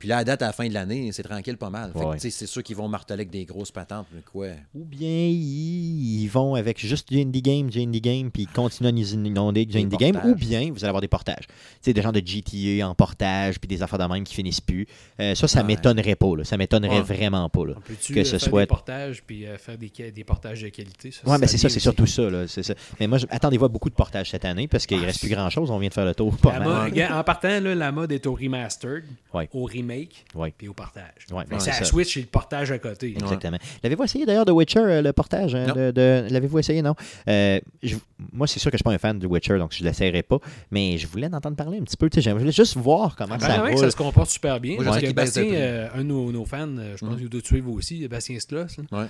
Puis 0.00 0.08
là, 0.08 0.16
à 0.18 0.24
date, 0.24 0.42
à 0.42 0.46
la 0.46 0.52
fin 0.52 0.66
de 0.66 0.74
l'année, 0.74 1.10
c'est 1.12 1.22
tranquille 1.22 1.56
pas 1.56 1.70
mal. 1.70 1.92
Fait 1.92 2.00
que, 2.00 2.04
Ouais. 2.04 2.14
tu 2.16 2.22
sais, 2.22 2.30
c'est 2.30 2.46
sûr 2.46 2.62
qu'ils 2.64 2.74
vont 2.74 2.88
marteler 2.88 3.14
avec 3.20 3.30
des 3.30 3.44
grosses 3.44 3.70
patentes. 3.70 4.06
Mais 4.12 4.22
quoi? 4.22 4.48
Ou 4.74 4.84
bien 4.84 5.08
ils, 5.08 6.22
ils 6.22 6.26
vont 6.28 6.54
avec 6.54 6.78
juste 6.80 7.08
du 7.12 7.20
indie 7.20 7.42
game, 7.42 7.70
du 7.70 7.80
indie 7.80 8.00
game, 8.00 8.30
puis 8.30 8.42
ils 8.44 8.48
continuent 8.48 8.88
à 8.88 8.92
nous 8.92 9.12
inonder 9.14 9.64
du 9.66 9.78
indie 9.78 9.96
game. 9.96 10.18
Ou 10.24 10.34
bien 10.34 10.70
vous 10.72 10.78
allez 10.78 10.88
avoir 10.88 11.00
des 11.02 11.08
portages. 11.08 11.46
Tu 11.46 11.54
sais, 11.82 11.92
des 11.92 12.02
gens 12.02 12.12
de 12.12 12.20
GTA 12.24 12.88
en 12.88 12.94
portage, 12.94 13.60
puis 13.60 13.68
des 13.68 13.82
affaires 13.82 13.98
de 13.98 14.04
même 14.12 14.24
qui 14.24 14.34
finissent 14.34 14.60
plus. 14.60 14.86
Euh, 15.20 15.34
ça, 15.34 15.46
ça 15.46 15.60
Ouais. 15.60 15.66
m'étonnerait 15.66 16.16
pas. 16.16 16.34
Là. 16.36 16.44
Ça 16.44 16.56
m'étonnerait 16.56 16.96
Ouais. 17.00 17.02
vraiment 17.16 17.48
pas. 17.48 17.66
Là. 17.66 17.74
Que 18.08 18.20
euh, 18.20 18.24
ce 18.24 18.30
faire 18.30 18.40
soit- 18.40 18.62
des 18.62 18.66
portages 18.66 19.22
puis 19.26 19.46
euh, 19.46 19.58
faire 19.58 19.76
des, 19.78 19.90
des 20.12 20.24
portages 20.24 20.62
de 20.62 20.68
qualité? 20.70 21.10
Ça, 21.10 21.28
Ouais, 21.30 21.36
mais 21.38 21.46
c'est 21.46 21.58
ça, 21.58 21.68
c'est 21.68 21.78
surtout 21.80 22.06
ça, 22.06 22.28
là, 22.30 22.48
c'est 22.48 22.62
ça. 22.62 22.74
Mais 22.98 23.06
moi, 23.06 23.18
je- 23.18 23.26
attendez-vous 23.28 23.66
à 23.66 23.68
beaucoup 23.68 23.90
de 23.90 23.94
portages 23.94 24.30
cette 24.30 24.44
année 24.44 24.66
parce 24.66 24.86
qu'il 24.86 24.96
ne 24.96 25.02
Ah, 25.02 25.06
reste 25.06 25.20
plus 25.20 25.28
grand-chose. 25.28 25.70
On 25.70 25.78
vient 25.78 25.88
de 25.90 25.94
faire 25.94 26.06
le 26.06 26.14
tour. 26.14 26.34
Pas 26.38 26.58
mal. 26.58 26.90
mode- 26.92 26.98
en 27.12 27.22
partant, 27.24 27.60
là, 27.60 27.74
la 27.74 27.92
mode 27.92 28.12
est 28.12 28.26
au 28.26 28.34
remastered, 28.34 29.04
Ouais. 29.34 29.48
au 29.52 29.64
remake, 29.90 30.24
Ouais. 30.34 30.52
puis 30.56 30.68
au 30.68 30.72
partage. 30.74 31.26
Ouais, 31.32 31.44
c'est 31.58 31.70
la 31.70 31.72
ça. 31.76 31.84
Switch 31.84 32.16
et 32.16 32.20
le 32.20 32.26
partage 32.26 32.70
à 32.70 32.78
côté. 32.78 33.12
Exactement. 33.18 33.58
L'avez-vous 33.82 34.04
essayé 34.04 34.26
d'ailleurs 34.26 34.44
de 34.44 34.52
Witcher, 34.52 34.78
euh, 34.80 35.02
le 35.02 35.12
portage 35.12 35.54
hein, 35.54 35.66
Non. 35.68 35.74
de, 35.74 35.90
de- 35.90 36.26
L'avez-vous 36.30 36.58
essayé, 36.58 36.82
non 36.82 36.94
Euh, 37.28 37.60
je- 37.82 37.96
Moi, 38.32 38.46
c'est 38.46 38.58
sûr 38.60 38.70
que 38.70 38.76
je 38.76 38.78
suis 38.78 38.84
pas 38.84 38.92
un 38.92 38.98
fan 38.98 39.18
de 39.18 39.26
Witcher, 39.26 39.58
donc 39.58 39.72
je 39.72 39.82
ne 39.82 39.88
l'essayerai 39.88 40.22
pas. 40.22 40.38
Mais 40.70 40.98
je 40.98 41.06
voulais 41.06 41.26
en 41.26 41.32
entendre 41.32 41.56
parler 41.56 41.78
un 41.78 41.82
petit 41.82 41.96
peu. 41.96 42.08
tu 42.10 42.16
sais, 42.16 42.20
J'aimerais 42.22 42.52
juste 42.52 42.76
voir 42.76 43.16
comment 43.16 43.38
ça 43.38 43.46
Apparemment 43.46 43.66
que 43.68 43.72
roule. 43.76 43.84
ça 43.84 43.90
se 43.90 43.96
comporte 43.96 44.30
super 44.30 44.60
bien. 44.60 44.74
Moi, 44.76 44.84
je 44.84 44.88
parce 44.90 45.00
que 45.02 45.12
Bastien, 45.12 45.44
euh, 45.54 45.88
un 45.94 45.98
de 45.98 46.02
nos, 46.04 46.30
nos 46.32 46.44
fans, 46.44 46.68
je 46.96 47.04
pense 47.04 47.16
qu'il 47.16 47.28
doit 47.28 47.40
te 47.40 47.46
suivre 47.46 47.70
aussi, 47.72 48.06
Bastien 48.08 48.38
Sloss, 48.38 48.76
euh, 48.92 49.06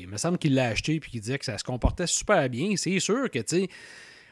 il 0.00 0.08
me 0.08 0.16
semble 0.16 0.38
qu'il 0.38 0.54
l'a 0.54 0.66
acheté 0.68 1.00
puis 1.00 1.10
qu'il 1.10 1.20
disait 1.20 1.38
que 1.38 1.44
ça 1.44 1.58
se 1.58 1.64
comportait 1.64 2.06
super 2.06 2.48
bien. 2.48 2.74
C'est 2.76 2.98
sûr 3.00 3.30
que, 3.30 3.38
tu 3.40 3.62
sais, 3.62 3.68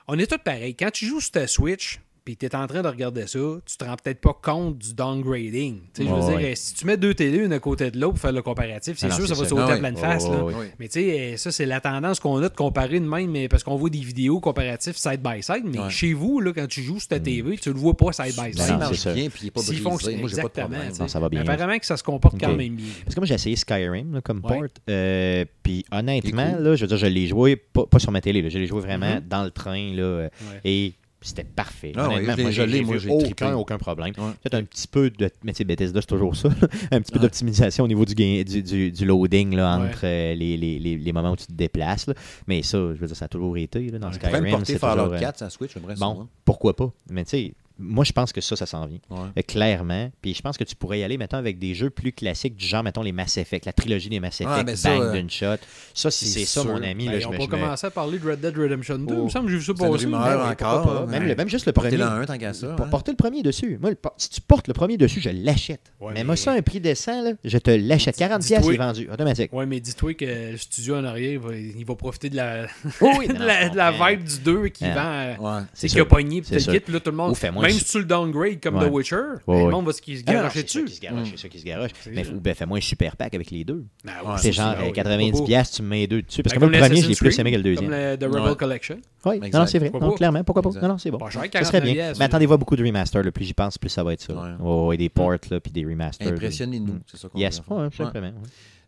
on 0.09 0.18
est 0.18 0.26
tous 0.30 0.38
pareils. 0.38 0.74
Quand 0.74 0.90
tu 0.90 1.07
joues 1.07 1.20
sur 1.20 1.32
ta 1.32 1.46
Switch, 1.46 2.00
puis 2.24 2.36
tu 2.36 2.46
es 2.46 2.54
en 2.54 2.66
train 2.66 2.82
de 2.82 2.88
regarder 2.88 3.26
ça, 3.26 3.38
tu 3.66 3.76
te 3.76 3.84
rends 3.84 3.96
peut-être 3.96 4.20
pas 4.20 4.36
compte 4.40 4.78
du 4.78 4.94
downgrading. 4.94 5.80
Tu 5.94 6.02
sais, 6.02 6.08
je 6.08 6.14
veux 6.14 6.20
Ouais, 6.20 6.26
dire, 6.38 6.48
ouais. 6.48 6.54
si 6.54 6.74
tu 6.74 6.86
mets 6.86 6.96
deux 6.96 7.14
télés 7.14 7.38
une 7.44 7.52
à 7.52 7.58
côté 7.58 7.90
de 7.90 7.98
l'autre 7.98 8.12
pour 8.14 8.20
faire 8.22 8.32
le 8.32 8.42
comparatif, 8.42 8.96
c'est 8.98 9.06
Ah 9.06 9.10
sûr 9.14 9.26
ça 9.26 9.34
va 9.34 9.42
ça. 9.44 9.48
sauter 9.48 9.62
Ah 9.62 9.70
à 9.70 9.72
ouais. 9.72 9.78
pleine 9.78 9.96
face. 9.96 10.24
Ouais, 10.24 10.30
là. 10.30 10.44
ouais, 10.44 10.54
ouais. 10.54 10.72
Mais 10.78 10.88
tu 10.88 11.00
sais, 11.00 11.36
ça, 11.36 11.50
c'est 11.52 11.66
la 11.66 11.80
tendance 11.80 12.20
qu'on 12.20 12.36
a 12.42 12.48
de 12.48 12.54
comparer 12.54 13.00
de 13.00 13.06
même, 13.06 13.30
mais 13.30 13.48
parce 13.48 13.62
qu'on 13.64 13.76
voit 13.76 13.90
des 13.90 13.98
vidéos 14.00 14.40
comparatives 14.40 14.96
side 14.96 15.20
by 15.22 15.42
side. 15.42 15.62
Mais 15.64 15.78
Ouais. 15.80 15.90
chez 15.90 16.12
vous, 16.12 16.40
là, 16.40 16.52
quand 16.52 16.66
tu 16.68 16.82
joues 16.82 16.98
sur 17.00 17.08
ta 17.08 17.18
TV, 17.20 17.56
tu 17.58 17.72
le 17.72 17.78
vois 17.78 17.96
pas 17.96 18.12
side 18.12 18.34
by 18.40 18.52
side. 18.52 18.72
Non, 18.72 18.78
marche 18.78 18.96
c'est 18.96 19.08
ça. 19.08 19.12
bien 19.14 19.28
puis 19.28 19.40
il 19.42 19.44
n'est 19.46 19.50
pas 19.50 19.62
brisé, 19.62 19.82
fonctionne 19.82 20.20
moi, 20.20 20.28
j'ai 20.28 20.36
pas 20.36 20.42
de 20.42 20.46
exactement. 20.48 20.68
problème. 20.76 20.92
Non, 21.00 21.08
ça 21.08 21.20
va 21.20 21.28
bien. 21.28 21.40
Apparemment 21.42 21.78
que 21.78 21.86
ça 21.86 21.96
se 21.96 22.02
comporte 22.02 22.38
quand 22.40 22.54
même 22.54 22.74
bien. 22.76 22.86
Parce 23.04 23.14
que 23.14 23.20
moi, 23.20 23.26
j'ai 23.26 23.34
essayé 23.34 23.56
Skyrim 23.56 24.14
là, 24.14 24.20
comme 24.20 24.40
Ouais. 24.44 24.58
port. 24.58 24.68
euh, 24.90 25.44
puis 25.62 25.84
honnêtement, 25.90 26.56
là, 26.58 26.74
je 26.76 26.82
veux 26.82 26.88
dire, 26.88 26.96
je 26.96 27.06
l'ai 27.06 27.26
joué, 27.26 27.56
pas, 27.56 27.86
pas 27.86 27.98
sur 27.98 28.10
ma 28.12 28.20
télé, 28.20 28.42
là, 28.42 28.48
je 28.48 28.58
l'ai 28.58 28.66
joué 28.66 28.80
vraiment 28.80 29.16
Mhm. 29.16 29.24
dans 29.28 29.44
le 29.44 29.50
train. 29.50 29.92
Là, 29.94 30.02
euh, 30.02 30.28
Ouais. 30.42 30.60
Et 30.64 30.94
c'était 31.22 31.44
parfait. 31.44 31.92
Ah 31.96 32.08
ouais, 32.08 32.14
honnêtement, 32.16 32.34
l'ai- 32.36 32.42
moi, 32.42 32.50
je 32.52 32.66
j'ai 32.66 32.84
moi, 32.84 32.98
j'ai 32.98 33.08
aucun, 33.10 33.54
aucun 33.54 33.78
problème. 33.78 34.12
Ouais. 34.18 34.32
Peut-être 34.42 34.54
un 34.54 34.64
petit 34.64 34.86
peu 34.88 35.10
de. 35.10 35.30
Mais 35.44 35.52
tu 35.52 35.58
sais, 35.58 35.64
Bethesda, 35.64 36.00
c'est 36.00 36.06
toujours 36.06 36.36
ça. 36.36 36.48
un 36.90 37.00
petit 37.00 37.12
peu 37.12 37.18
Ouais. 37.18 37.22
d'optimisation 37.22 37.84
au 37.84 37.88
niveau 37.88 38.04
du, 38.04 38.14
gain- 38.14 38.42
du, 38.44 38.62
du, 38.62 38.90
du 38.92 39.04
loading 39.04 39.54
là, 39.54 39.78
Ouais. 39.78 39.88
entre 39.88 40.00
euh, 40.04 40.34
les, 40.34 40.56
les, 40.56 40.78
les, 40.78 40.96
les 40.96 41.12
moments 41.12 41.32
où 41.32 41.36
tu 41.36 41.46
te 41.46 41.52
déplaces. 41.52 42.06
là. 42.06 42.14
Mais 42.46 42.62
ça, 42.62 42.78
je 42.78 42.98
veux 43.00 43.06
dire, 43.06 43.16
ça 43.16 43.24
a 43.24 43.28
toujours 43.28 43.56
été 43.56 43.80
là, 43.90 43.98
dans 43.98 44.08
Ouais. 44.08 44.14
On 44.16 44.18
pourrait 44.18 44.40
me 44.40 44.46
Skyrim. 44.46 44.58
porter 44.58 44.78
Fallout 44.78 45.02
toujours, 45.04 45.16
euh, 45.16 45.20
4 45.20 45.38
sur 45.38 45.50
Switch, 45.52 45.74
j'aimerais. 45.74 45.94
Bon, 45.96 46.28
pourquoi 46.44 46.74
pas? 46.76 46.90
Mais 47.10 47.24
tu 47.24 47.30
sais, 47.30 47.54
moi, 47.78 48.04
je 48.04 48.12
pense 48.12 48.32
que 48.32 48.40
ça, 48.40 48.56
ça 48.56 48.66
s'en 48.66 48.86
vient. 48.86 48.98
Ouais. 49.10 49.18
Euh, 49.38 49.42
clairement. 49.42 50.10
Puis 50.20 50.34
je 50.34 50.42
pense 50.42 50.56
que 50.56 50.64
tu 50.64 50.74
pourrais 50.76 51.00
y 51.00 51.04
aller, 51.04 51.18
mettons, 51.18 51.36
avec 51.36 51.58
des 51.58 51.74
jeux 51.74 51.90
plus 51.90 52.12
classiques, 52.12 52.56
du 52.56 52.66
genre, 52.66 52.82
mettons, 52.82 53.02
les 53.02 53.12
Mass 53.12 53.36
Effect, 53.36 53.66
la 53.66 53.72
trilogie 53.72 54.08
des 54.08 54.20
Mass 54.20 54.40
Effect, 54.40 54.50
Ah, 54.60 54.62
ben 54.64 54.76
ça, 54.76 54.90
bang 54.90 55.02
euh, 55.02 55.12
d'une 55.12 55.30
shot. 55.30 55.56
Ça, 55.94 56.10
si 56.10 56.26
c'est 56.26 56.44
ça, 56.44 56.64
mon 56.64 56.82
ami, 56.82 57.06
Ben, 57.06 57.12
là, 57.12 57.20
je 57.20 57.28
me- 57.28 57.46
commencé 57.46 57.86
à 57.86 57.90
parler 57.90 58.18
de 58.18 58.28
Red 58.30 58.40
Dead 58.40 58.56
Redemption 58.56 58.98
2. 58.98 59.04
Oh. 59.14 59.18
Il 59.20 59.24
me 59.24 59.28
semble 59.28 59.46
que 59.46 59.52
j'ai 59.52 59.58
vu 59.58 59.64
ça 59.64 59.72
Ben 59.72 59.90
oui, 59.90 60.14
encore, 60.14 61.02
hein. 61.02 61.06
Même, 61.06 61.24
le- 61.26 61.34
même 61.34 61.48
juste 61.48 61.66
le 61.66 61.72
Portez 61.72 61.90
premier. 61.96 62.02
le 62.04 62.08
1 62.22 62.24
tant 62.26 62.38
qu'à 62.38 62.52
ça. 62.52 62.68
Pour 62.74 62.86
hein. 62.86 62.88
porter 62.88 63.10
le 63.12 63.16
premier 63.16 63.42
dessus. 63.42 63.78
Moi, 63.80 63.90
le 63.90 63.96
si 64.16 64.30
tu 64.30 64.40
portes 64.40 64.68
le 64.68 64.74
premier 64.74 64.96
dessus, 64.96 65.20
je 65.20 65.30
l'achète. 65.30 65.92
Ouais, 66.00 66.12
mais, 66.14 66.24
moi, 66.24 66.36
ça, 66.36 66.52
un 66.52 66.62
prix 66.62 66.80
décent, 66.80 67.22
là, 67.22 67.32
je 67.44 67.58
te 67.58 67.70
l'achète. 67.70 68.16
40 68.16 68.40
Dis-toi- 68.40 68.58
pièces, 68.58 68.66
il 68.68 68.74
est 68.74 68.78
vendu, 68.78 69.08
automatique. 69.12 69.52
Ouais, 69.52 69.66
mais 69.66 69.80
dis-toi 69.80 70.14
que 70.14 70.24
le 70.52 70.56
studio 70.56 70.96
en 70.96 71.04
arrière, 71.04 71.32
il 71.32 71.38
va, 71.38 71.54
il 71.56 71.84
va 71.84 71.94
profiter 71.94 72.30
de 72.30 72.36
la, 72.36 72.66
oui, 73.00 73.28
de 73.28 73.76
la, 73.76 73.90
vibe 73.92 74.24
du 74.24 74.38
2 74.40 74.68
qui 74.68 74.84
Ah. 74.84 75.34
vend. 75.38 75.46
euh. 75.46 75.60
C'est 75.74 75.88
qui 75.88 76.00
a 76.00 76.04
pogné, 76.04 76.40
puis 76.40 76.48
C'est 76.48 76.54
le 76.56 76.60
sûr. 76.60 76.72
kit, 76.72 76.80
puis 76.80 76.92
là, 76.94 77.00
tout 77.00 77.10
le 77.10 77.16
monde. 77.16 77.30
Ou 77.32 77.34
fais-moi 77.34 77.61
Même 77.62 77.70
si 77.72 77.84
tu 77.84 77.98
le 77.98 78.04
downgrade 78.04 78.60
comme 78.60 78.76
Ouais. 78.76 78.88
The 78.88 78.92
Witcher, 78.92 79.16
Ouais, 79.46 79.56
ben, 79.58 79.64
le 79.66 79.70
monde 79.70 79.86
va 79.86 79.92
se 79.92 80.00
Ah 80.26 80.32
garocher 80.32 80.62
dessus. 80.62 80.84
qui 80.84 80.94
se 80.94 81.00
garoche, 81.00 81.28
c'est 81.30 81.36
ça 81.38 81.48
qui 81.48 81.58
se 81.60 81.64
garoche. 81.64 81.90
Mais 82.12 82.24
ben, 82.24 82.54
fais-moi 82.54 82.78
un 82.78 82.80
super 82.80 83.16
pack 83.16 83.34
avec 83.34 83.50
les 83.50 83.64
deux. 83.64 83.84
Ben, 84.04 84.12
Ouais. 84.24 84.34
C'est 84.38 84.52
genre 84.52 84.74
ben 84.74 84.82
euh, 84.82 84.86
oui, 84.86 84.92
90 84.92 85.30
pourquoi 85.30 85.44
pas? 85.44 85.46
pièces, 85.48 85.70
tu 85.72 85.82
me 85.82 85.88
mets 85.88 86.06
deux 86.06 86.22
dessus. 86.22 86.42
Parce 86.42 86.54
que 86.54 86.58
moi, 86.58 86.68
le 86.68 86.78
premier, 86.78 87.02
je 87.02 87.08
l'ai 87.08 87.14
plus 87.14 87.38
aimé 87.38 87.50
que 87.52 87.56
le 87.56 87.62
deuxième. 87.62 87.90
Comme 87.90 87.98
le 87.98 88.16
The 88.16 88.24
Rebel 88.24 88.42
Ouais. 88.50 88.56
Collection. 88.56 88.98
Oui, 89.24 89.40
non, 89.40 89.60
non, 89.60 89.66
c'est 89.66 89.78
vrai. 89.78 89.90
Pourquoi 89.90 90.06
Non, 90.08 90.12
pas? 90.12 90.16
clairement, 90.18 90.44
pourquoi 90.44 90.62
pas? 90.62 90.70
Non, 90.80 90.88
non, 90.88 90.98
c'est 90.98 91.10
bon. 91.10 91.18
Ça 91.20 91.30
serait 91.30 91.48
49 91.48 91.82
bien. 91.84 92.12
Mais 92.18 92.24
attendez-vous 92.24 92.58
beaucoup 92.58 92.76
de 92.76 92.84
remasters, 92.84 93.30
plus 93.32 93.44
j'y 93.44 93.54
pense, 93.54 93.78
plus 93.78 93.88
ça 93.90 94.02
va 94.02 94.12
être 94.14 94.22
ça. 94.22 94.34
Oh, 94.62 94.92
et 94.92 94.96
des 94.96 95.08
ports, 95.08 95.32
là, 95.50 95.60
puis 95.60 95.70
des 95.72 95.84
remasters. 95.84 96.28
Impressionnez-nous, 96.28 96.92
Mm. 96.94 97.00
c'est 97.06 97.16
ça 97.18 97.28
qu'on 97.28 97.38
Yes, 97.38 97.60
simplement. 97.96 98.32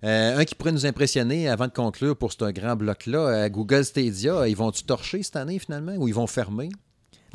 Euh, 0.04 0.36
un 0.38 0.44
qui 0.44 0.54
pourrait 0.54 0.72
nous 0.72 0.84
impressionner 0.84 1.48
avant 1.48 1.66
de 1.66 1.72
conclure 1.72 2.14
pour 2.14 2.30
ce 2.32 2.50
grand 2.50 2.76
bloc-là, 2.76 3.18
euh, 3.18 3.48
Google 3.48 3.84
Stadia, 3.84 4.46
ils 4.46 4.56
vont-tu 4.56 4.82
torcher 4.84 5.22
cette 5.22 5.36
année 5.36 5.58
finalement 5.58 5.94
ou 5.96 6.08
ils 6.08 6.14
vont 6.14 6.26
fermer? 6.26 6.68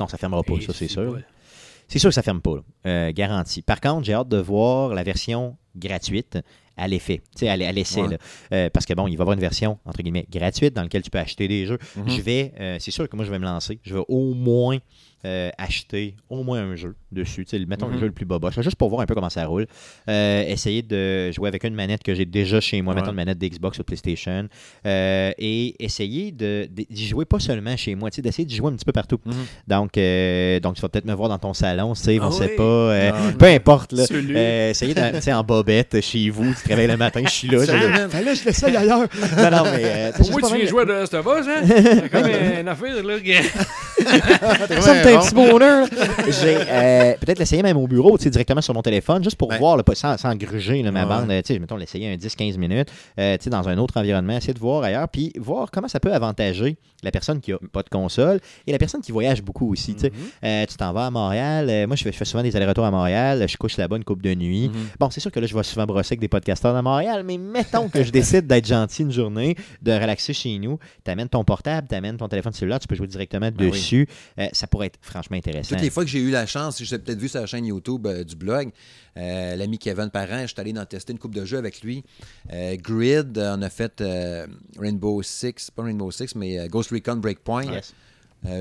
Non, 0.00 0.08
ça 0.08 0.16
fermera 0.16 0.42
pas, 0.42 0.54
Et 0.54 0.62
ça, 0.62 0.72
c'est 0.72 0.88
sûr. 0.88 1.18
C'est 1.86 1.98
sûr 1.98 2.10
que 2.10 2.14
ça 2.14 2.22
ferme 2.22 2.40
pas. 2.40 2.62
Euh, 2.86 3.12
garanti. 3.12 3.62
Par 3.62 3.80
contre, 3.80 4.04
j'ai 4.04 4.14
hâte 4.14 4.28
de 4.28 4.38
voir 4.38 4.94
la 4.94 5.02
version 5.02 5.56
gratuite 5.76 6.38
à 6.76 6.88
l'effet, 6.88 7.20
tu 7.36 7.40
sais, 7.40 7.48
à, 7.48 7.56
l'essai. 7.56 8.00
Ouais. 8.00 8.18
Euh, 8.52 8.70
parce 8.70 8.86
que 8.86 8.94
bon, 8.94 9.06
il 9.06 9.16
va 9.16 9.22
y 9.22 9.22
avoir 9.22 9.34
une 9.34 9.40
version, 9.40 9.78
entre 9.84 10.00
guillemets, 10.00 10.26
gratuite 10.30 10.72
dans 10.72 10.82
laquelle 10.82 11.02
tu 11.02 11.10
peux 11.10 11.18
acheter 11.18 11.46
des 11.48 11.66
jeux. 11.66 11.78
Mhm. 11.96 12.08
Je 12.08 12.22
vais, 12.22 12.52
euh, 12.58 12.76
c'est 12.78 12.92
sûr 12.92 13.08
que 13.08 13.16
moi, 13.16 13.24
je 13.24 13.30
vais 13.30 13.38
me 13.38 13.44
lancer. 13.44 13.80
Je 13.82 13.94
vais 13.94 14.04
au 14.08 14.34
moins 14.34 14.78
euh, 15.26 15.50
acheter 15.58 16.14
au 16.30 16.42
moins 16.42 16.60
un 16.62 16.76
jeu 16.76 16.94
dessus. 17.12 17.44
Tu 17.44 17.58
sais, 17.58 17.64
mettons 17.66 17.86
le 17.88 17.94
Mhm. 17.94 18.00
jeu 18.00 18.06
le 18.06 18.12
plus 18.12 18.24
boboche, 18.24 18.56
là, 18.56 18.62
juste 18.62 18.76
pour 18.76 18.88
voir 18.88 19.02
un 19.02 19.06
peu 19.06 19.14
comment 19.14 19.28
ça 19.30 19.44
roule. 19.46 19.66
Euh, 20.08 20.44
essayer 20.46 20.82
de 20.82 21.30
jouer 21.32 21.48
avec 21.48 21.64
une 21.64 21.74
manette 21.74 22.02
que 22.02 22.14
j'ai 22.14 22.24
déjà 22.24 22.60
chez 22.60 22.80
moi, 22.82 22.94
Ouais. 22.94 23.00
mettons 23.00 23.10
une 23.12 23.16
manette 23.16 23.38
d'Xbox 23.38 23.78
ou 23.78 23.82
de 23.82 23.84
PlayStation. 23.86 24.48
Euh, 24.86 25.32
et 25.38 25.74
essayer 25.82 26.32
de- 26.32 26.68
d'y 26.88 27.06
jouer 27.08 27.24
pas 27.24 27.38
seulement 27.38 27.76
chez 27.76 27.94
moi, 27.94 28.10
tu 28.10 28.16
sais, 28.16 28.22
d'essayer 28.22 28.44
d'y 28.46 28.54
jouer 28.56 28.68
un 28.70 28.76
petit 28.76 28.84
peu 28.84 28.92
partout. 28.92 29.18
Mhm. 29.26 29.34
Donc, 29.68 29.98
euh, 29.98 30.58
donc, 30.60 30.76
tu 30.76 30.82
vas 30.82 30.88
peut-être 30.88 31.04
me 31.06 31.14
voir 31.14 31.28
dans 31.28 31.38
ton 31.38 31.52
salon, 31.54 31.94
Steve, 31.94 32.20
Ah 32.24 32.28
on 32.28 32.30
sait 32.30 32.50
oui. 32.50 32.56
pas. 32.56 32.62
euh, 32.62 33.10
Ah. 33.12 33.32
peu 33.38 33.46
importe, 33.46 33.92
là. 33.92 34.04
Euh, 34.10 34.70
essayez 34.70 34.94
de, 34.94 35.00
tu 35.16 35.20
sais, 35.22 35.32
en 35.32 35.42
bobette 35.44 36.00
chez 36.00 36.30
vous, 36.30 36.54
tu 36.54 36.62
te 36.62 36.68
réveilles 36.68 36.86
le 36.88 36.96
matin, 36.96 37.20
je 37.24 37.30
suis 37.30 37.48
là. 37.48 37.64
Je- 37.64 37.72
là, 38.24 38.34
je 38.34 38.44
l'essaye 38.44 38.76
ailleurs. 38.76 39.00
non, 39.00 39.50
non, 39.50 39.64
mais. 39.64 39.82
euh, 39.84 40.10
tu 40.16 40.24
sais, 40.24 40.30
Pour 40.30 40.40
moi, 40.40 40.48
tu 40.50 40.56
viens 40.56 40.66
jouer 40.66 40.84
de 40.86 41.02
Us, 41.02 41.12
hein? 41.12 41.62
C'est 41.66 42.10
comme 42.10 42.26
une 42.60 42.68
affaire, 42.68 43.02
là. 43.02 43.16
Ça 44.04 44.94
me 44.94 45.00
fait 45.00 45.14
un 45.14 45.20
petit 45.20 45.34
bonheur. 45.34 45.86
J'ai 46.28 46.56
euh, 46.68 47.14
peut-être 47.20 47.38
l'essayer 47.38 47.62
même 47.62 47.76
au 47.76 47.86
bureau, 47.86 48.16
tu 48.18 48.24
sais, 48.24 48.30
directement 48.30 48.60
sur 48.60 48.74
mon 48.74 48.82
téléphone, 48.82 49.22
juste 49.22 49.36
pour 49.36 49.48
Ben. 49.48 49.58
voir, 49.58 49.76
là, 49.76 49.82
pas- 49.82 49.94
sans, 49.94 50.16
sans 50.16 50.34
gruger 50.34 50.82
là, 50.82 50.90
ma 50.90 51.02
Ouais. 51.02 51.08
bande. 51.08 51.30
euh, 51.30 51.42
Tu 51.42 51.54
sais, 51.54 51.58
mettons, 51.58 51.76
l'essayer 51.76 52.12
un 52.12 52.16
10-15 52.16 52.56
minutes, 52.58 52.88
euh, 53.18 53.36
tu 53.36 53.44
sais, 53.44 53.50
dans 53.50 53.68
un 53.68 53.78
autre 53.78 53.98
environnement, 53.98 54.36
essayer 54.36 54.54
de 54.54 54.58
voir 54.58 54.82
ailleurs, 54.82 55.08
puis 55.08 55.32
voir 55.38 55.70
comment 55.70 55.88
ça 55.88 56.00
peut 56.00 56.12
avantager 56.12 56.76
la 57.02 57.10
personne 57.10 57.40
qui 57.40 57.52
a 57.52 57.58
pas 57.72 57.82
de 57.82 57.88
console 57.88 58.40
et 58.66 58.72
la 58.72 58.78
personne 58.78 59.00
qui 59.00 59.12
voyage 59.12 59.42
beaucoup 59.42 59.70
aussi. 59.72 59.94
tu 59.94 60.00
sais. 60.00 60.12
Euh, 60.44 60.66
tu 60.66 60.76
t'en 60.76 60.92
vas 60.92 61.06
à 61.06 61.10
Montréal. 61.10 61.68
euh, 61.70 61.86
moi, 61.86 61.96
je 61.96 62.02
fais, 62.04 62.12
je 62.12 62.16
fais 62.16 62.24
souvent 62.24 62.42
des 62.42 62.54
allers-retours 62.56 62.84
à 62.84 62.90
Montréal. 62.90 63.46
Je 63.48 63.56
couche 63.56 63.76
là-bas 63.76 63.96
une 63.96 64.04
coupe 64.04 64.22
de 64.22 64.34
nuit. 64.34 64.68
Mhm. 64.68 64.74
Bon, 64.98 65.10
c'est 65.10 65.20
sûr 65.20 65.30
que 65.32 65.40
là, 65.40 65.46
je 65.46 65.54
vais 65.56 65.62
souvent 65.62 65.86
brosser 65.86 66.12
avec 66.12 66.20
des 66.20 66.28
podcasteurs 66.28 66.76
à 66.76 66.82
Montréal, 66.82 67.22
mais 67.26 67.38
mettons 67.38 67.88
que 67.88 68.02
je 68.04 68.10
décide 68.10 68.46
d'être 68.46 68.66
gentil 68.66 69.02
une 69.02 69.12
journée, 69.12 69.56
de 69.82 69.92
relaxer 69.92 70.32
chez 70.32 70.58
nous. 70.58 70.78
T'amènes 71.04 71.28
ton 71.28 71.42
portable, 71.44 71.86
t'amènes 71.88 72.16
ton 72.16 72.28
téléphone 72.28 72.52
cellulaire, 72.52 72.78
tu 72.80 72.86
peux 72.86 72.94
jouer 72.94 73.06
directement 73.06 73.50
Ben 73.50 73.66
Euh, 73.92 74.48
ça 74.52 74.66
pourrait 74.66 74.86
être 74.86 74.98
franchement 75.02 75.36
intéressant. 75.36 75.74
Toutes 75.74 75.84
les 75.84 75.90
fois 75.90 76.04
que 76.04 76.10
j'ai 76.10 76.20
eu 76.20 76.30
la 76.30 76.46
chance, 76.46 76.82
je 76.82 76.90
l'ai 76.90 76.98
peut-être 77.00 77.18
vu 77.18 77.28
sur 77.28 77.40
la 77.40 77.46
chaîne 77.46 77.66
YouTube 77.66 78.06
euh, 78.06 78.24
du 78.24 78.36
blog, 78.36 78.70
euh, 79.16 79.56
l'ami 79.56 79.78
Kevin 79.78 80.10
Parent, 80.10 80.42
je 80.42 80.48
suis 80.48 80.60
allé 80.60 80.72
dans 80.72 80.84
tester 80.86 81.12
une 81.12 81.18
coupe 81.18 81.34
de 81.34 81.44
jeux 81.44 81.58
avec 81.58 81.82
lui. 81.82 82.04
Grid, 82.50 83.38
on 83.38 83.62
a 83.62 83.70
fait 83.70 84.02
Rainbow 84.78 85.22
Six, 85.22 85.70
pas 85.74 85.82
Rainbow 85.82 86.10
Six, 86.10 86.34
mais 86.34 86.68
Ghost 86.68 86.90
Recon 86.90 87.16
Breakpoint. 87.16 87.64
Yes. 87.64 87.94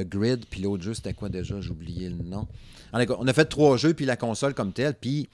Grid, 0.06 0.46
puis 0.50 0.62
l'autre 0.62 0.84
jeu, 0.84 0.94
c'était 0.94 1.14
quoi 1.14 1.30
déjà? 1.30 1.62
J'ai 1.62 1.70
oublié 1.70 2.10
le 2.10 2.24
nom. 2.24 2.48
En 2.92 3.00
on 3.20 3.28
a 3.28 3.34
fait 3.34 3.46
trois 3.46 3.78
jeux, 3.78 3.94
puis 3.94 4.06
la 4.06 4.18
console 4.18 4.54
comme 4.54 4.74
telle, 4.74 4.96
puis 4.96 5.30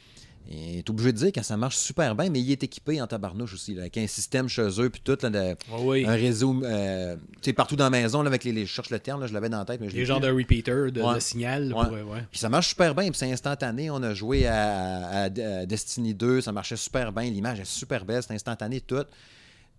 tu 0.50 0.54
es 0.56 0.90
obligé 0.90 1.12
de 1.12 1.18
dire 1.18 1.32
que 1.32 1.42
ça 1.44 1.58
marche 1.58 1.76
super 1.78 2.16
bien, 2.16 2.30
mais 2.30 2.40
il 2.40 2.52
est 2.52 2.64
équipé 2.64 3.02
en 3.02 3.08
tabarnouche 3.08 3.54
aussi, 3.54 3.74
là, 3.74 3.82
avec 3.82 3.98
un 3.98 4.08
système 4.08 4.48
chez 4.48 4.68
eux, 4.80 4.90
puis 4.90 5.02
tout, 5.04 5.18
là, 5.22 5.30
de- 5.30 5.56
oui. 5.80 6.06
un 6.06 6.14
réseau, 6.14 6.62
euh, 6.64 7.16
partout 7.56 7.76
dans 7.76 7.86
la 7.86 7.90
maison, 7.90 8.22
là, 8.22 8.28
avec 8.28 8.44
les, 8.44 8.52
les- 8.52 8.66
je 8.66 8.72
cherche 8.72 8.90
le 8.90 9.00
terme, 9.00 9.22
là, 9.22 9.28
je 9.28 9.34
l'avais 9.34 9.50
dans 9.50 9.60
la 9.60 9.66
tête, 9.66 9.82
mais 9.82 9.90
je 9.90 9.96
Les 9.96 10.06
genres 10.06 10.20
de 10.20 10.30
repeater, 10.30 10.92
de, 10.92 11.02
Ouais. 11.02 11.16
de 11.16 11.20
signal. 11.20 11.74
Ouais. 11.74 11.84
pour- 11.86 11.92
ouais. 12.12 12.24
Puis 12.32 12.40
ça 12.40 12.50
marche 12.50 12.70
super 12.70 12.94
bien, 12.96 13.10
puis 13.10 13.18
c'est 13.18 13.32
instantané. 13.32 13.90
On 13.90 14.02
a 14.04 14.14
joué 14.14 14.46
à, 14.48 15.08
à- 15.08 15.24
à 15.26 15.66
Destiny 15.66 16.14
2, 16.14 16.42
ça 16.42 16.52
marchait 16.52 16.76
super 16.78 17.12
bien, 17.12 17.24
l'image 17.30 17.60
est 17.60 17.66
super 17.66 18.06
belle, 18.06 18.22
c'est 18.22 18.34
instantané 18.34 18.82
tout. 18.82 19.04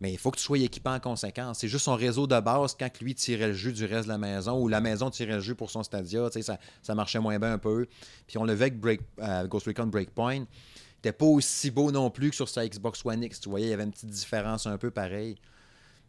Mais 0.01 0.13
il 0.13 0.19
faut 0.19 0.31
que 0.31 0.37
tu 0.37 0.43
sois 0.43 0.59
équipé 0.59 0.91
en 0.91 1.01
conséquence. 1.01 1.59
C'est 1.61 1.69
juste 1.69 1.85
son 1.85 1.95
réseau 1.95 2.27
de 2.27 2.39
base 2.39 2.77
quand 2.79 3.01
lui 3.01 3.15
tirait 3.15 3.49
le 3.49 3.55
jus 3.55 3.73
du 3.73 3.85
reste 3.87 4.05
de 4.05 4.13
la 4.13 4.19
maison 4.19 4.61
ou 4.61 4.69
la 4.69 4.81
maison 4.81 5.09
tirait 5.11 5.35
le 5.35 5.41
jus 5.41 5.55
pour 5.55 5.71
son 5.71 5.83
Stadia. 5.83 6.29
Ça, 6.31 6.59
ça 6.83 6.95
marchait 6.95 7.19
moins 7.19 7.39
bien 7.39 7.55
un 7.55 7.59
peu. 7.59 7.87
Puis 8.27 8.37
on 8.37 8.45
le 8.45 8.53
avec 8.53 8.79
Break, 8.79 9.01
euh, 9.21 9.47
Ghost 9.47 9.67
Recon 9.67 9.87
Breakpoint. 9.87 10.45
C'était 10.97 11.13
pas 11.13 11.27
aussi 11.27 11.71
beau 11.71 11.91
non 11.91 12.11
plus 12.11 12.31
que 12.31 12.37
sur 12.37 12.49
sa 12.49 12.67
Xbox 12.67 13.05
One 13.05 13.23
X. 13.23 13.41
Tu 13.41 13.49
voyais, 13.49 13.69
il 13.69 13.71
y 13.71 13.73
avait 13.73 13.85
une 13.85 13.93
petite 13.93 14.11
différence 14.11 14.67
un 14.67 14.77
peu 14.77 14.91
pareil. 14.91 15.37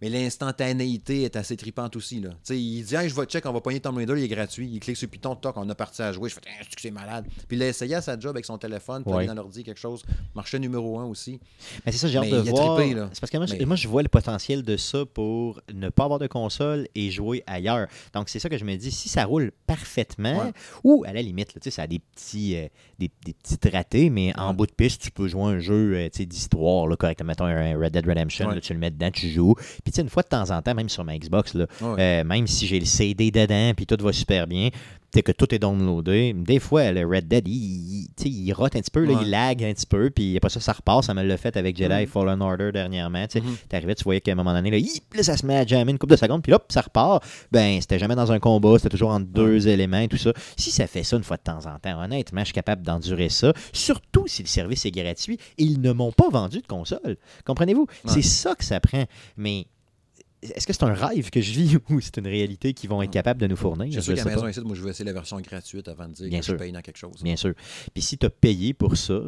Mais 0.02 0.10
l'instantanéité 0.10 1.24
est 1.24 1.36
assez 1.36 1.58
tripante 1.58 1.96
aussi. 1.96 2.20
Là. 2.20 2.30
Tu 2.30 2.36
sais, 2.44 2.60
il 2.62 2.84
dit 2.84 2.96
hey, 2.96 3.10
je 3.10 3.16
vais 3.16 3.26
check, 3.26 3.46
on 3.46 3.52
va 3.54 3.62
pogner 3.62 3.80
Tomb 3.80 3.98
Raider, 3.98 4.14
il 4.18 4.24
est 4.24 4.28
gratuit. 4.28 4.70
Il 4.72 4.80
clique 4.80 4.96
sur 4.98 5.10
Python, 5.10 5.36
toc, 5.36 5.56
on 5.58 5.68
a 5.70 5.76
parti 5.76 6.02
à 6.02 6.12
jouer. 6.12 6.30
Je 6.30 6.36
fais 6.36 6.42
Ah, 6.48 6.64
c'est 6.64 6.76
que 6.76 6.82
c'est 6.82 6.92
malade? 6.92 7.26
Puis 7.48 7.58
il 7.58 7.64
a 7.64 7.68
essayé 7.68 7.96
à 7.96 8.02
sa 8.02 8.18
job 8.20 8.36
avec 8.36 8.46
son 8.46 8.58
téléphone, 8.58 9.04
puis 9.04 9.14
Ouais. 9.14 9.26
dans 9.26 9.34
l'ordi 9.34 9.64
quelque 9.64 9.80
chose. 9.80 10.04
Marché 10.36 10.60
numéro 10.60 11.00
un 11.00 11.06
aussi. 11.06 11.40
Mais 11.86 11.92
c'est 11.92 11.98
ça, 11.98 12.08
j'ai 12.08 12.18
hâte 12.20 12.30
de 12.30 12.38
voir. 12.50 12.80
C'est 13.12 13.20
parce 13.20 13.32
que 13.32 13.38
moi, 13.38 13.46
je- 13.48 13.56
Mais- 13.56 13.66
moi, 13.66 13.76
je 13.76 13.88
vois 13.88 14.04
le 14.04 14.08
potentiel 14.10 14.64
de 14.64 14.78
ça 14.78 15.06
pour 15.06 15.62
ne 15.74 15.90
pas 15.90 16.04
avoir 16.06 16.20
de 16.20 16.28
console 16.28 16.88
et 16.96 17.10
jouer 17.12 17.44
ailleurs. 17.48 17.88
Donc, 18.14 18.30
c'est 18.30 18.40
ça 18.40 18.50
que 18.50 18.58
je 18.58 18.66
me 18.66 18.76
dis. 18.76 18.92
Si 18.92 19.10
ça 19.10 19.26
roule 19.26 19.52
parfaitement, 19.66 20.46
Ouais. 20.46 20.52
ou 20.84 21.04
à 21.08 21.14
la 21.14 21.22
limite, 21.22 21.54
là, 21.56 21.60
tu 21.62 21.72
ça 21.72 21.84
a 21.84 21.88
des 21.88 22.00
petits, 22.00 22.56
euh, 22.56 22.68
des, 23.00 23.10
des 23.26 23.34
petits 23.34 23.70
ratés, 23.70 24.10
mais 24.10 24.32
en 24.38 24.54
bout 24.54 24.66
de 24.68 24.72
piste, 24.72 25.02
tu 25.02 25.12
peux 25.12 25.28
jouer 25.28 25.44
un 25.44 25.60
jeu 25.60 25.96
euh, 25.96 26.10
tu 26.14 26.26
d'histoire, 26.26 26.88
là, 26.88 26.96
correctement. 26.96 27.28
Mettons 27.28 27.46
un 27.46 27.78
Red 27.78 27.94
Dead 27.94 28.08
Redemption, 28.08 28.50
là, 28.50 28.62
tu 28.62 28.74
le 28.74 28.80
mets 28.80 28.92
dedans, 28.92 29.12
tu 29.12 29.30
joues. 29.30 29.56
Puis, 29.88 29.94
tu 29.94 29.96
sais, 29.96 30.02
une 30.02 30.10
fois 30.10 30.22
de 30.22 30.28
temps 30.28 30.52
en 30.52 30.62
temps, 30.62 30.76
même 30.76 30.90
sur 30.90 31.06
ma 31.06 31.18
Xbox, 31.18 31.54
là, 31.54 31.66
Ouais. 31.82 31.96
euh, 31.98 32.24
même 32.26 32.46
si 32.46 32.68
j'ai 32.68 32.78
le 32.78 32.86
CD 32.86 33.32
dedans, 33.32 33.72
puis 33.74 33.86
tout 33.86 33.96
va 34.04 34.12
super 34.12 34.46
bien, 34.46 34.68
sais 35.14 35.24
que 35.24 35.32
tout 35.32 35.56
est 35.56 35.60
downloadé. 35.60 36.34
Des 36.36 36.60
fois, 36.60 36.92
le 36.92 37.08
Red 37.08 37.30
Dead, 37.30 37.48
il, 37.48 38.10
il, 38.26 38.52
rote 38.52 38.76
un 38.76 38.82
petit 38.82 38.92
peu, 38.92 39.06
là, 39.06 39.14
Ouais. 39.14 39.20
il 39.22 39.30
lag 39.30 39.64
un 39.64 39.72
petit 39.74 39.86
peu, 39.86 40.10
puis 40.10 40.36
après 40.36 40.50
ça, 40.50 40.60
ça 40.60 40.74
repart. 40.74 41.06
Ça 41.06 41.14
me 41.14 41.24
l'a 41.24 41.38
fait 41.38 41.56
avec 41.56 41.78
Jedi. 41.78 42.06
Fallen 42.06 42.42
Order 42.42 42.72
dernièrement. 42.74 43.26
tu 43.28 43.40
sais. 43.40 43.42
Mhm. 43.46 43.56
T'arrivais, 43.70 43.96
tu 43.96 44.04
voyais 44.04 44.20
qu'à 44.20 44.34
un 44.34 44.36
moment 44.36 44.52
donné, 44.54 44.72
là, 44.72 44.78
hip, 44.78 45.04
là, 45.16 45.24
ça 45.24 45.38
se 45.38 45.46
met 45.46 45.56
à 45.56 45.66
jammer 45.66 45.94
une 45.94 45.98
couple 45.98 46.12
de 46.12 46.18
secondes, 46.20 46.44
puis 46.44 46.52
là, 46.52 46.60
ça 46.68 46.82
repart. 46.82 47.24
Ben, 47.50 47.80
c'était 47.80 47.98
jamais 47.98 48.16
dans 48.16 48.30
un 48.30 48.40
combat, 48.40 48.74
c'était 48.78 48.90
toujours 48.90 49.12
entre 49.12 49.28
deux 49.28 49.70
éléments 49.70 50.00
et 50.00 50.10
tout 50.10 50.18
ça. 50.18 50.34
Si 50.58 50.70
ça 50.70 50.86
fait 50.86 51.04
ça 51.04 51.16
une 51.16 51.24
fois 51.24 51.38
de 51.38 51.44
temps 51.44 51.66
en 51.66 51.80
temps, 51.80 52.04
honnêtement, 52.04 52.42
je 52.42 52.48
suis 52.48 52.54
capable 52.54 52.82
d'endurer 52.82 53.30
ça, 53.30 53.54
surtout 53.72 54.28
si 54.28 54.44
le 54.44 54.50
service 54.50 54.86
est 54.86 54.92
gratuit 54.92 55.40
ils 55.58 55.80
ne 55.80 55.94
m'ont 55.94 56.12
pas 56.12 56.30
vendu 56.30 56.60
de 56.62 56.68
console. 56.68 57.16
Comprenez-vous? 57.46 57.88
Ouais. 58.04 58.12
C'est 58.14 58.22
ça 58.22 58.54
que 58.56 58.66
ça 58.66 58.82
prend. 58.82 59.06
Mais 59.38 59.68
est-ce 60.42 60.68
que 60.68 60.74
c'est 60.74 60.84
un 60.84 60.94
rêve 60.94 61.30
que 61.30 61.42
je 61.42 61.52
vis 61.52 61.78
ou 61.90 62.00
c'est 62.02 62.18
une 62.18 62.28
réalité 62.28 62.74
qu'ils 62.74 62.90
vont 62.90 63.02
être 63.02 63.12
capables 63.12 63.40
de 63.42 63.48
nous 63.48 63.56
fournir? 63.56 63.88
C'est 63.92 64.00
Je 64.00 64.02
sûr 64.02 64.16
qu'à 64.16 64.26
maison 64.26 64.48
ici, 64.48 64.62
moi 64.62 64.76
je 64.76 64.84
vais 64.84 64.90
essayer 64.92 65.06
la 65.06 65.14
version 65.14 65.40
gratuite 65.42 65.88
avant 65.88 66.08
de 66.08 66.14
dire 66.14 66.30
Bien 66.30 66.40
que 66.40 66.46
sûr. 66.46 66.54
je 66.56 66.60
paye 66.60 66.72
dans 66.72 66.82
quelque 66.82 66.98
chose. 66.98 67.22
Bien 67.24 67.36
sûr. 67.36 67.54
Puis 67.94 68.04
si 68.04 68.18
tu 68.18 68.26
as 68.26 68.30
payé 68.30 68.74
pour 68.74 68.96
ça, 68.98 69.20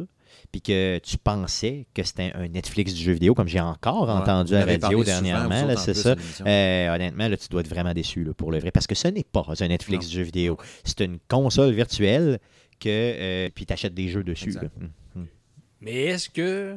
puis 0.52 0.62
que 0.62 0.98
tu 0.98 1.18
pensais 1.18 1.86
que 1.92 2.02
c'était 2.02 2.32
un 2.34 2.48
Netflix 2.48 2.94
du 2.94 3.02
jeu 3.02 3.12
vidéo, 3.12 3.34
comme 3.34 3.48
j'ai 3.48 3.60
encore 3.60 4.04
Ouais. 4.04 4.10
entendu 4.14 4.54
à 4.54 4.64
la 4.64 4.72
radio 4.78 5.02
dernièrement, 5.04 5.64
là, 5.66 5.76
c'est 5.76 5.94
ça. 5.94 6.14
Euh, 6.46 6.94
honnêtement, 6.94 7.28
là, 7.28 7.36
tu 7.36 7.48
dois 7.48 7.60
être 7.60 7.68
vraiment 7.68 7.92
déçu 7.92 8.22
là, 8.24 8.32
pour 8.32 8.50
le 8.52 8.58
vrai. 8.58 8.70
Parce 8.70 8.86
que 8.86 8.94
ce 8.94 9.08
n'est 9.08 9.24
pas 9.24 9.44
un 9.60 9.68
Netflix 9.68 10.04
Non. 10.04 10.10
du 10.10 10.16
jeu 10.16 10.22
vidéo. 10.22 10.56
C'est 10.84 11.00
une 11.00 11.18
console 11.28 11.72
virtuelle 11.72 12.38
que 12.78 12.88
euh, 12.88 13.50
puis 13.54 13.66
tu 13.66 13.72
achètes 13.72 13.92
des 13.94 14.08
jeux 14.08 14.22
dessus. 14.22 14.50
Là. 14.52 14.62
Hum. 15.16 15.26
Mais 15.80 16.04
est-ce 16.04 16.30
que 16.30 16.76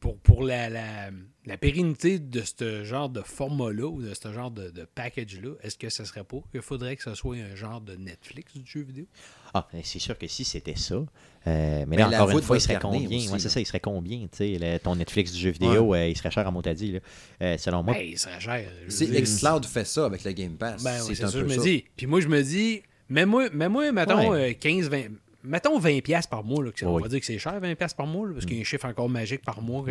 pour, 0.00 0.16
pour 0.18 0.42
la, 0.44 0.68
la, 0.70 1.10
la 1.46 1.58
pérennité 1.58 2.18
de 2.18 2.42
ce 2.42 2.84
genre 2.84 3.08
de 3.10 3.20
format-là 3.20 3.86
ou 3.86 4.00
de 4.02 4.12
ce 4.14 4.32
genre 4.32 4.50
de, 4.50 4.70
de 4.70 4.86
package-là, 4.94 5.50
est-ce 5.62 5.76
que 5.76 5.90
ce 5.90 6.04
serait 6.04 6.24
pas 6.24 6.38
qu'il 6.50 6.62
faudrait 6.62 6.96
que 6.96 7.02
ce 7.02 7.14
soit 7.14 7.36
un 7.36 7.54
genre 7.54 7.80
de 7.80 7.96
Netflix 7.96 8.54
du 8.54 8.64
jeu 8.66 8.80
vidéo? 8.82 9.04
Ah, 9.52 9.68
ben, 9.72 9.82
c'est 9.84 9.98
sûr 9.98 10.16
que 10.18 10.26
si 10.26 10.44
c'était 10.44 10.74
ça. 10.76 10.94
euh, 10.96 11.04
mais 11.46 11.84
Mais 11.86 11.96
là, 11.98 12.08
encore 12.22 12.30
une 12.30 12.42
fois, 12.42 12.56
il 12.56 12.60
serait 12.60 12.78
combien? 12.80 13.06
Aussi, 13.06 13.28
Ouais, 13.28 13.38
c'est 13.38 13.48
ça, 13.48 13.60
il 13.60 13.66
serait 13.66 13.80
combien 13.80 14.20
tu 14.22 14.28
sais, 14.32 14.58
le- 14.58 14.78
Ton 14.78 14.96
Netflix 14.96 15.32
du 15.32 15.38
jeu 15.38 15.50
vidéo, 15.50 15.94
euh, 15.94 16.08
il 16.08 16.16
serait 16.16 16.30
cher 16.30 16.46
à 16.46 16.50
motadi. 16.50 16.92
Là. 16.92 17.00
Euh, 17.42 17.58
selon 17.58 17.82
moi, 17.82 17.94
Ben, 17.94 18.06
il 18.06 18.18
serait 18.18 18.40
cher. 18.40 18.64
Xcloud 18.88 19.64
fait 19.66 19.84
ça 19.84 20.06
avec 20.06 20.24
le 20.24 20.32
Game 20.32 20.56
Pass. 20.56 20.82
Ben 20.82 20.98
c'est 21.00 21.22
un 21.22 21.28
ça, 21.28 21.32
peu 21.32 21.40
je 21.40 21.44
me 21.44 21.54
ça. 21.58 21.62
dis. 21.62 21.84
Puis 21.96 22.06
moi, 22.06 22.20
je 22.20 22.28
me 22.28 22.42
dis, 22.42 22.82
mets-moi, 23.08 23.50
mets-moi 23.52 23.92
mettons, 23.92 24.30
Ouais. 24.30 24.50
euh, 24.50 24.54
15, 24.58 24.88
20. 24.88 25.04
Mettons 25.44 25.78
20$ 25.78 26.00
piastres 26.02 26.30
par 26.30 26.42
mois. 26.42 26.64
Là, 26.64 26.72
que 26.72 26.78
c'est- 26.78 26.86
on 26.86 26.98
va 27.02 27.08
dire 27.08 27.20
que 27.20 27.26
c'est 27.26 27.38
cher, 27.38 27.60
20$ 27.60 27.74
piastres 27.76 27.96
par 27.96 28.06
mois, 28.06 28.26
là, 28.26 28.32
parce 28.32 28.46
qu'il 28.46 28.56
y 28.56 28.58
a 28.58 28.62
un 28.62 28.64
chiffre 28.64 28.86
encore 28.86 29.08
magique 29.08 29.42
par 29.42 29.60
mois 29.60 29.84
que 29.84 29.90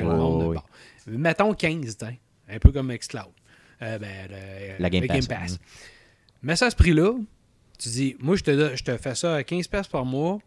Oui. 0.49 0.57
Mettons 1.07 1.53
15, 1.53 1.97
tiens, 1.97 2.15
un 2.49 2.59
peu 2.59 2.71
comme 2.71 2.91
Xcloud. 2.93 3.25
Euh, 3.81 3.99
ben, 3.99 4.07
le- 4.29 4.81
La 4.81 4.89
Game 4.89 5.01
le 5.03 5.07
Pass, 5.07 5.27
Pass. 5.27 5.51
mhm. 5.53 5.57
Mets 6.43 6.55
ça 6.55 6.65
à 6.67 6.69
ce 6.71 6.75
prix-là. 6.75 7.13
Tu 7.79 7.89
dis, 7.89 8.15
moi, 8.19 8.35
je 8.35 8.43
te, 8.43 8.75
je 8.75 8.83
te 8.83 8.95
fais 8.97 9.15
ça 9.15 9.35
à 9.35 9.43
15$ 9.43 9.67
piastres 9.67 9.91
par 9.91 10.05
mois. 10.05 10.39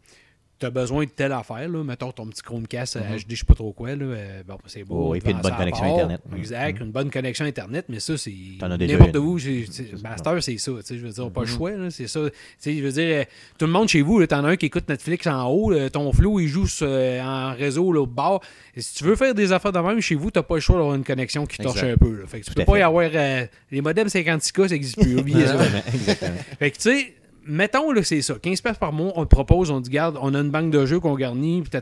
Tu 0.58 0.64
as 0.64 0.70
besoin 0.70 1.04
de 1.04 1.10
telle 1.10 1.32
affaire, 1.32 1.68
là. 1.68 1.84
mettons 1.84 2.12
ton 2.12 2.26
petit 2.28 2.40
Chromecast 2.40 2.96
Mhm. 2.96 3.02
HD, 3.18 3.30
je 3.30 3.36
sais 3.36 3.44
pas 3.44 3.54
trop 3.54 3.72
quoi. 3.72 3.94
Là. 3.94 4.04
euh, 4.06 4.42
bon, 4.48 4.56
c'est 4.66 4.84
beau. 4.84 5.14
Tu 5.14 5.20
puis 5.20 5.32
une 5.32 5.40
bonne 5.40 5.54
connexion. 5.54 5.94
Internet. 5.94 6.20
Mhm. 6.30 6.38
Exact, 6.38 6.80
une 6.80 6.90
bonne 6.92 7.10
connexion 7.10 7.44
Internet, 7.44 7.84
mais 7.90 8.00
ça, 8.00 8.16
c'est. 8.16 8.32
N'importe 8.62 9.16
où. 9.16 9.38
c'est- 9.38 9.66
Master, 10.02 10.42
c'est 10.42 10.56
ça. 10.56 10.72
tu 10.72 10.78
sais, 10.82 10.98
Je 10.98 11.04
veux 11.06 11.12
dire, 11.12 11.30
pas 11.30 11.42
le 11.42 11.46
choix. 11.46 11.72
là, 11.72 11.90
C'est 11.90 12.06
ça. 12.08 12.20
Tu 12.30 12.36
sais, 12.58 12.74
Je 12.78 12.82
veux 12.82 12.92
dire, 12.92 13.18
euh, 13.20 13.24
tout 13.58 13.66
le 13.66 13.72
monde 13.72 13.88
chez 13.88 14.00
vous, 14.00 14.24
t'en 14.26 14.44
as 14.44 14.48
un 14.50 14.56
qui 14.56 14.66
écoute 14.66 14.88
Netflix 14.88 15.26
en 15.26 15.46
haut, 15.50 15.70
là, 15.70 15.90
ton 15.90 16.10
flow, 16.12 16.40
il 16.40 16.48
joue 16.48 16.66
sur, 16.66 16.86
euh, 16.88 17.20
en 17.20 17.54
réseau 17.54 17.92
là, 17.92 18.00
au 18.00 18.06
bord. 18.06 18.42
Et 18.74 18.80
si 18.80 18.94
tu 18.94 19.04
veux 19.04 19.16
faire 19.16 19.34
des 19.34 19.52
affaires 19.52 19.72
de 19.72 19.78
même 19.78 20.00
chez 20.00 20.14
vous, 20.14 20.30
t'as 20.30 20.42
pas 20.42 20.54
le 20.54 20.60
choix 20.62 20.76
d'avoir 20.76 20.94
une 20.94 21.04
connexion 21.04 21.44
qui 21.44 21.58
torche 21.58 21.82
un 21.82 21.96
peu. 21.98 22.12
là. 22.20 22.26
Fait 22.26 22.40
que 22.40 22.44
tu 22.46 22.50
Tout 22.50 22.54
peux 22.56 22.64
pas 22.64 22.72
fait. 22.74 22.78
y 22.78 22.82
avoir. 22.82 23.10
euh, 23.12 23.44
les 23.70 23.80
modems 23.82 24.08
56K, 24.08 24.68
ça 24.68 24.74
n'existe 24.74 25.00
plus. 25.02 25.16
Oubliez 25.20 25.46
ça. 25.46 25.58
Exactement. 25.92 26.30
Fait 26.58 26.70
que 26.70 26.76
tu 26.76 26.82
sais, 26.82 27.14
mettons 27.46 27.92
là, 27.92 28.02
c'est 28.02 28.22
ça. 28.22 28.34
15 28.40 28.60
pièces 28.60 28.78
par 28.78 28.92
mois, 28.92 29.12
on 29.16 29.24
te 29.24 29.30
propose, 29.30 29.70
on 29.70 29.78
te 29.80 29.84
dit, 29.84 29.90
garde, 29.90 30.18
on 30.20 30.34
a 30.34 30.38
une 30.40 30.50
banque 30.50 30.70
de 30.70 30.84
jeux 30.86 31.00
qu'on 31.00 31.14
garnit, 31.14 31.62
puis 31.62 31.80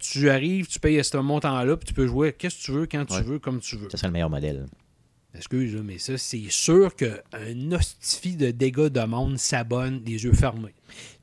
tu 0.00 0.28
arrives, 0.30 0.66
tu 0.66 0.78
payes 0.80 1.02
ce 1.04 1.16
montant-là, 1.16 1.76
puis 1.76 1.86
tu 1.86 1.94
peux 1.94 2.06
jouer 2.06 2.32
qu'est-ce 2.32 2.58
que 2.58 2.62
tu 2.62 2.72
veux, 2.72 2.86
quand 2.86 3.04
tu 3.04 3.14
Ouais. 3.14 3.22
veux, 3.22 3.38
comme 3.38 3.60
tu 3.60 3.76
veux. 3.76 3.88
Ça 3.90 3.96
serait 3.96 4.08
le 4.08 4.12
meilleur 4.12 4.30
modèle. 4.30 4.66
Excuse, 5.36 5.76
mais 5.84 5.98
ça, 5.98 6.16
c'est 6.16 6.44
sûr 6.48 6.94
qu'un 6.94 7.72
hostifie 7.72 8.36
de 8.36 8.52
dégâts 8.52 8.86
de 8.86 9.00
monde 9.04 9.36
s'abonne 9.36 10.00
les 10.06 10.22
yeux 10.22 10.32
fermés. 10.32 10.74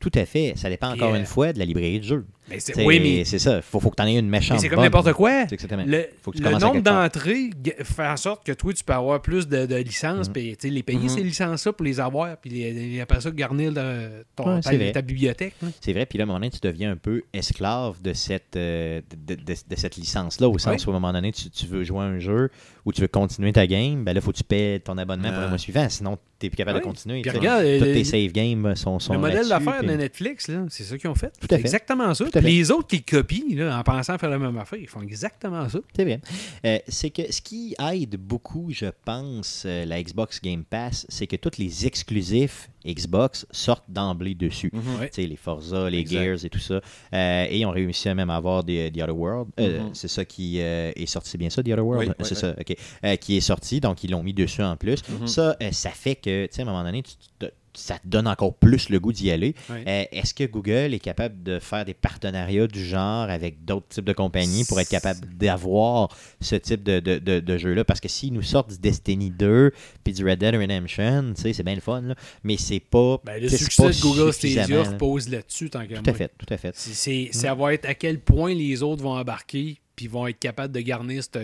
Tout 0.02 0.12
à 0.16 0.26
fait. 0.26 0.54
Ça 0.58 0.70
dépend 0.70 0.92
encore 0.92 1.14
euh, 1.14 1.18
une 1.18 1.26
fois 1.26 1.54
de 1.54 1.60
la 1.60 1.64
librairie 1.66 2.00
de 2.02 2.06
jeu. 2.06 2.26
Mais 2.52 2.60
c'est- 2.60 2.72
T'sais, 2.74 2.86
oui, 2.86 3.00
mais, 3.00 3.26
c'est 3.26 3.40
ça. 3.40 3.62
Faut, 3.62 3.80
faut 3.80 3.90
que 3.90 3.96
tu 3.96 4.04
en 4.04 4.08
aies 4.08 4.18
une 4.18 4.30
mais 4.30 4.40
méchante. 4.40 4.60
c'est 4.60 4.70
comme 4.70 4.82
n'importe 4.82 5.14
quoi. 5.14 5.44
Exactement. 5.52 5.84
Le, 5.86 6.06
Faut 6.22 6.32
que 6.32 6.38
tu 6.38 6.44
le 6.44 6.50
commences 6.50 6.64
à 6.64 6.68
nombre 6.68 6.82
d'entrées 6.82 7.50
fait 7.84 8.08
en 8.08 8.18
sorte 8.18 8.46
que 8.46 8.52
toi, 8.52 8.74
tu 8.74 8.84
peux 8.84 8.94
avoir 8.94 9.22
plus 9.22 9.48
de, 9.48 9.66
de 9.66 9.76
licences, 9.76 10.28
Mhm. 10.28 10.34
puis 10.34 10.58
tu 10.58 10.68
sais, 10.68 10.74
les 10.74 10.84
payer 10.84 11.00
Mhm. 11.00 11.10
ces 11.10 11.24
licences-là 11.24 11.74
pour 11.74 11.86
les 11.86 12.00
avoir, 12.00 12.38
puis 12.38 12.50
les, 12.50 12.72
les- 12.74 13.02
après 13.02 13.22
ça, 13.22 13.32
garnir 13.32 13.72
le- 13.72 14.24
ton, 14.36 14.56
Ouais, 14.56 14.62
ta, 14.62 14.92
ta 14.92 15.02
bibliothèque. 15.02 15.54
là. 15.62 15.70
C'est 15.80 15.94
vrai, 15.94 16.06
puis 16.06 16.18
là, 16.18 16.24
à 16.24 16.26
un 16.26 16.28
moment 16.28 16.40
donné, 16.40 16.52
tu 16.52 16.60
deviens 16.62 16.92
un 16.92 16.96
peu 16.98 17.24
esclave 17.34 18.02
de 18.02 18.14
cette, 18.14 18.56
euh, 18.56 19.02
de, 19.28 19.36
de- 19.36 19.42
de 19.44 19.76
cette 19.76 19.96
licence-là, 19.98 20.48
au 20.50 20.58
sens 20.58 20.86
Ouais. 20.86 20.90
où, 20.90 20.94
à 20.94 20.98
un 20.98 21.00
moment 21.00 21.14
donné, 21.14 21.32
tu, 21.32 21.50
tu 21.50 21.66
veux 21.66 21.84
jouer 21.84 22.00
à 22.00 22.04
un 22.04 22.20
jeu 22.20 22.50
ou 22.86 22.92
tu 22.94 23.02
veux 23.02 23.08
continuer 23.08 23.52
ta 23.54 23.68
game, 23.68 24.04
ben 24.04 24.14
là, 24.14 24.22
faut 24.22 24.32
que 24.32 24.38
tu 24.38 24.44
paies 24.44 24.80
ton 24.84 24.98
abonnement 24.98 25.30
pour 25.30 25.38
le 25.38 25.44
Ouais. 25.44 25.50
mois 25.50 25.58
suivant, 25.58 25.88
sinon, 25.90 26.18
tu 26.40 26.46
n'es 26.46 26.50
plus 26.50 26.58
capable 26.58 26.80
de 26.80 26.84
continuer. 26.84 27.22
Puis 27.22 27.30
regarde, 27.32 27.62
Tous 27.64 27.86
le- 27.86 27.94
tes 27.94 28.04
save 28.04 28.32
games 28.32 28.76
sont, 28.76 29.00
sont 29.00 29.14
le 29.14 29.20
modèle 29.20 29.48
d'affaires 29.48 29.80
puis- 29.80 29.88
de 29.88 29.94
Netflix, 29.94 30.48
là, 30.48 30.66
c'est 30.70 30.84
ça 30.84 30.98
qu'ils 30.98 31.10
ont 31.10 31.16
fait. 31.16 31.32
Tout 31.40 31.46
à 31.46 31.56
C'est 31.56 31.56
fait. 31.58 31.62
exactement 31.62 32.14
ça. 32.14 32.26
Les 32.44 32.72
autres 32.72 32.88
qui 32.88 33.04
copient, 33.04 33.56
là, 33.56 33.78
en 33.80 33.84
pensant 33.84 34.18
faire 34.18 34.30
la 34.30 34.40
même 34.40 34.58
affaire, 34.58 34.80
ils 34.80 34.88
font 34.88 35.02
exactement 35.02 35.68
ça. 35.70 35.80
C'est 35.96 36.04
vrai. 36.04 36.20
Euh, 36.66 36.80
c'est 36.88 37.10
que 37.10 37.32
ce 37.32 37.42
qui 37.42 37.76
aide 37.80 38.16
beaucoup, 38.18 38.68
je 38.72 38.88
pense, 39.06 39.64
euh, 39.66 39.86
la 39.86 40.02
Xbox 40.02 40.42
Game 40.42 40.64
Pass, 40.64 41.06
c'est 41.10 41.28
que 41.28 41.36
tous 41.36 41.58
les 41.58 41.86
exclusifs 41.86 42.70
Xbox 42.86 43.46
sortent 43.52 43.90
d'emblée 43.90 44.34
dessus. 44.34 44.72
Mhm. 44.74 45.00
Ouais. 45.00 45.12
Les 45.18 45.36
Forza, 45.36 45.90
les 45.90 46.00
Exact. 46.00 46.24
Gears 46.24 46.46
et 46.46 46.50
tout 46.50 46.60
ça. 46.60 46.82
Euh, 47.14 47.46
et 47.50 47.60
ils 47.60 47.66
ont 47.66 47.72
réussi 47.72 48.10
à 48.10 48.16
même 48.16 48.30
avoir 48.32 48.64
des, 48.64 48.92
The 48.92 49.02
Other 49.04 49.16
World. 49.18 49.50
Euh, 49.60 49.82
Mhm. 49.84 49.90
C'est 49.94 50.08
ça 50.08 50.26
qui 50.26 50.58
est 50.60 51.06
sorti. 51.06 51.30
C'est 51.32 51.38
bien 51.38 51.50
ça, 51.50 51.62
The 51.64 51.68
Other 51.70 51.86
World? 51.86 52.10
Oui, 52.20 52.26
c'est 52.28 52.36
ça, 52.36 52.56
OK. 52.60 53.18
Qui 53.20 53.38
est 53.38 53.42
sorti, 53.42 53.80
donc 53.80 54.04
ils 54.04 54.12
l'ont 54.12 54.24
mis 54.24 54.34
dessus 54.34 54.64
en 54.64 54.76
plus. 54.78 55.02
Mhm. 55.08 55.28
Ça, 55.28 55.56
ça 55.72 55.90
fait 55.92 56.16
que, 56.16 56.46
tu 56.48 56.56
sais, 56.56 56.62
à 56.62 56.66
un 56.66 56.68
moment 56.72 56.84
donné, 56.84 57.04
tu 57.04 57.14
te- 57.40 57.46
ça 57.74 57.98
te 58.00 58.08
donne 58.08 58.28
encore 58.28 58.54
plus 58.56 58.90
le 58.90 59.00
goût 59.00 59.14
d'y 59.14 59.32
aller. 59.32 59.56
Euh, 59.70 60.04
Est-ce 60.12 60.34
que 60.34 60.44
Google 60.44 60.94
est 60.94 61.00
capable 61.00 61.42
de 61.44 61.60
faire 61.60 61.86
des 61.86 61.94
partenariats 61.94 62.68
du 62.68 62.84
genre 62.84 63.30
avec 63.30 63.64
d'autres 63.66 63.88
types 63.90 64.06
de 64.06 64.14
compagnies 64.14 64.66
pour 64.66 64.80
être 64.80 64.90
capable 64.90 65.22
d'avoir 65.38 66.16
ce 66.42 66.56
type 66.56 66.84
de, 66.84 67.00
de, 67.00 67.18
de- 67.20 67.40
de 67.40 67.58
jeu-là? 67.58 67.84
Parce 67.86 68.00
que 68.00 68.10
s'ils 68.10 68.34
nous 68.34 68.42
sortent 68.42 68.72
du 68.72 68.78
Destiny 68.80 69.30
2 69.32 69.72
puis 70.04 70.14
du 70.14 70.26
Red 70.28 70.40
Dead 70.40 70.56
Redemption, 70.56 71.34
tu 71.36 71.42
sais, 71.42 71.54
c'est 71.54 71.64
bien 71.64 71.76
le 71.76 71.82
fun, 71.82 72.02
là, 72.02 72.16
mais 72.44 72.58
c'est 72.58 72.80
pas. 72.80 73.20
Ben, 73.24 73.42
le 73.42 73.48
succès 73.50 73.84
pas 73.84 73.90
de 73.92 74.02
Google 74.02 74.34
Stadia 74.34 74.84
repose 74.84 75.30
là-dessus, 75.30 75.70
tant 75.70 75.86
qu'à 75.88 75.98
Tout 76.02 76.10
à 76.10 76.14
fait, 76.14 76.32
tout 76.38 76.54
à 76.54 76.58
fait. 76.58 76.76
C'est- 76.76 77.30
Mm. 77.30 77.34
ça 77.34 77.54
va 77.56 77.74
être 77.74 77.86
à 77.86 77.94
quel 77.94 78.20
point 78.20 78.54
les 78.54 78.84
autres 78.84 79.04
vont 79.04 79.18
embarquer 79.18 79.78
puis 79.96 80.08
vont 80.08 80.26
être 80.28 80.40
capables 80.40 80.74
de 80.74 80.80
garnir 80.82 81.22
cette, 81.24 81.38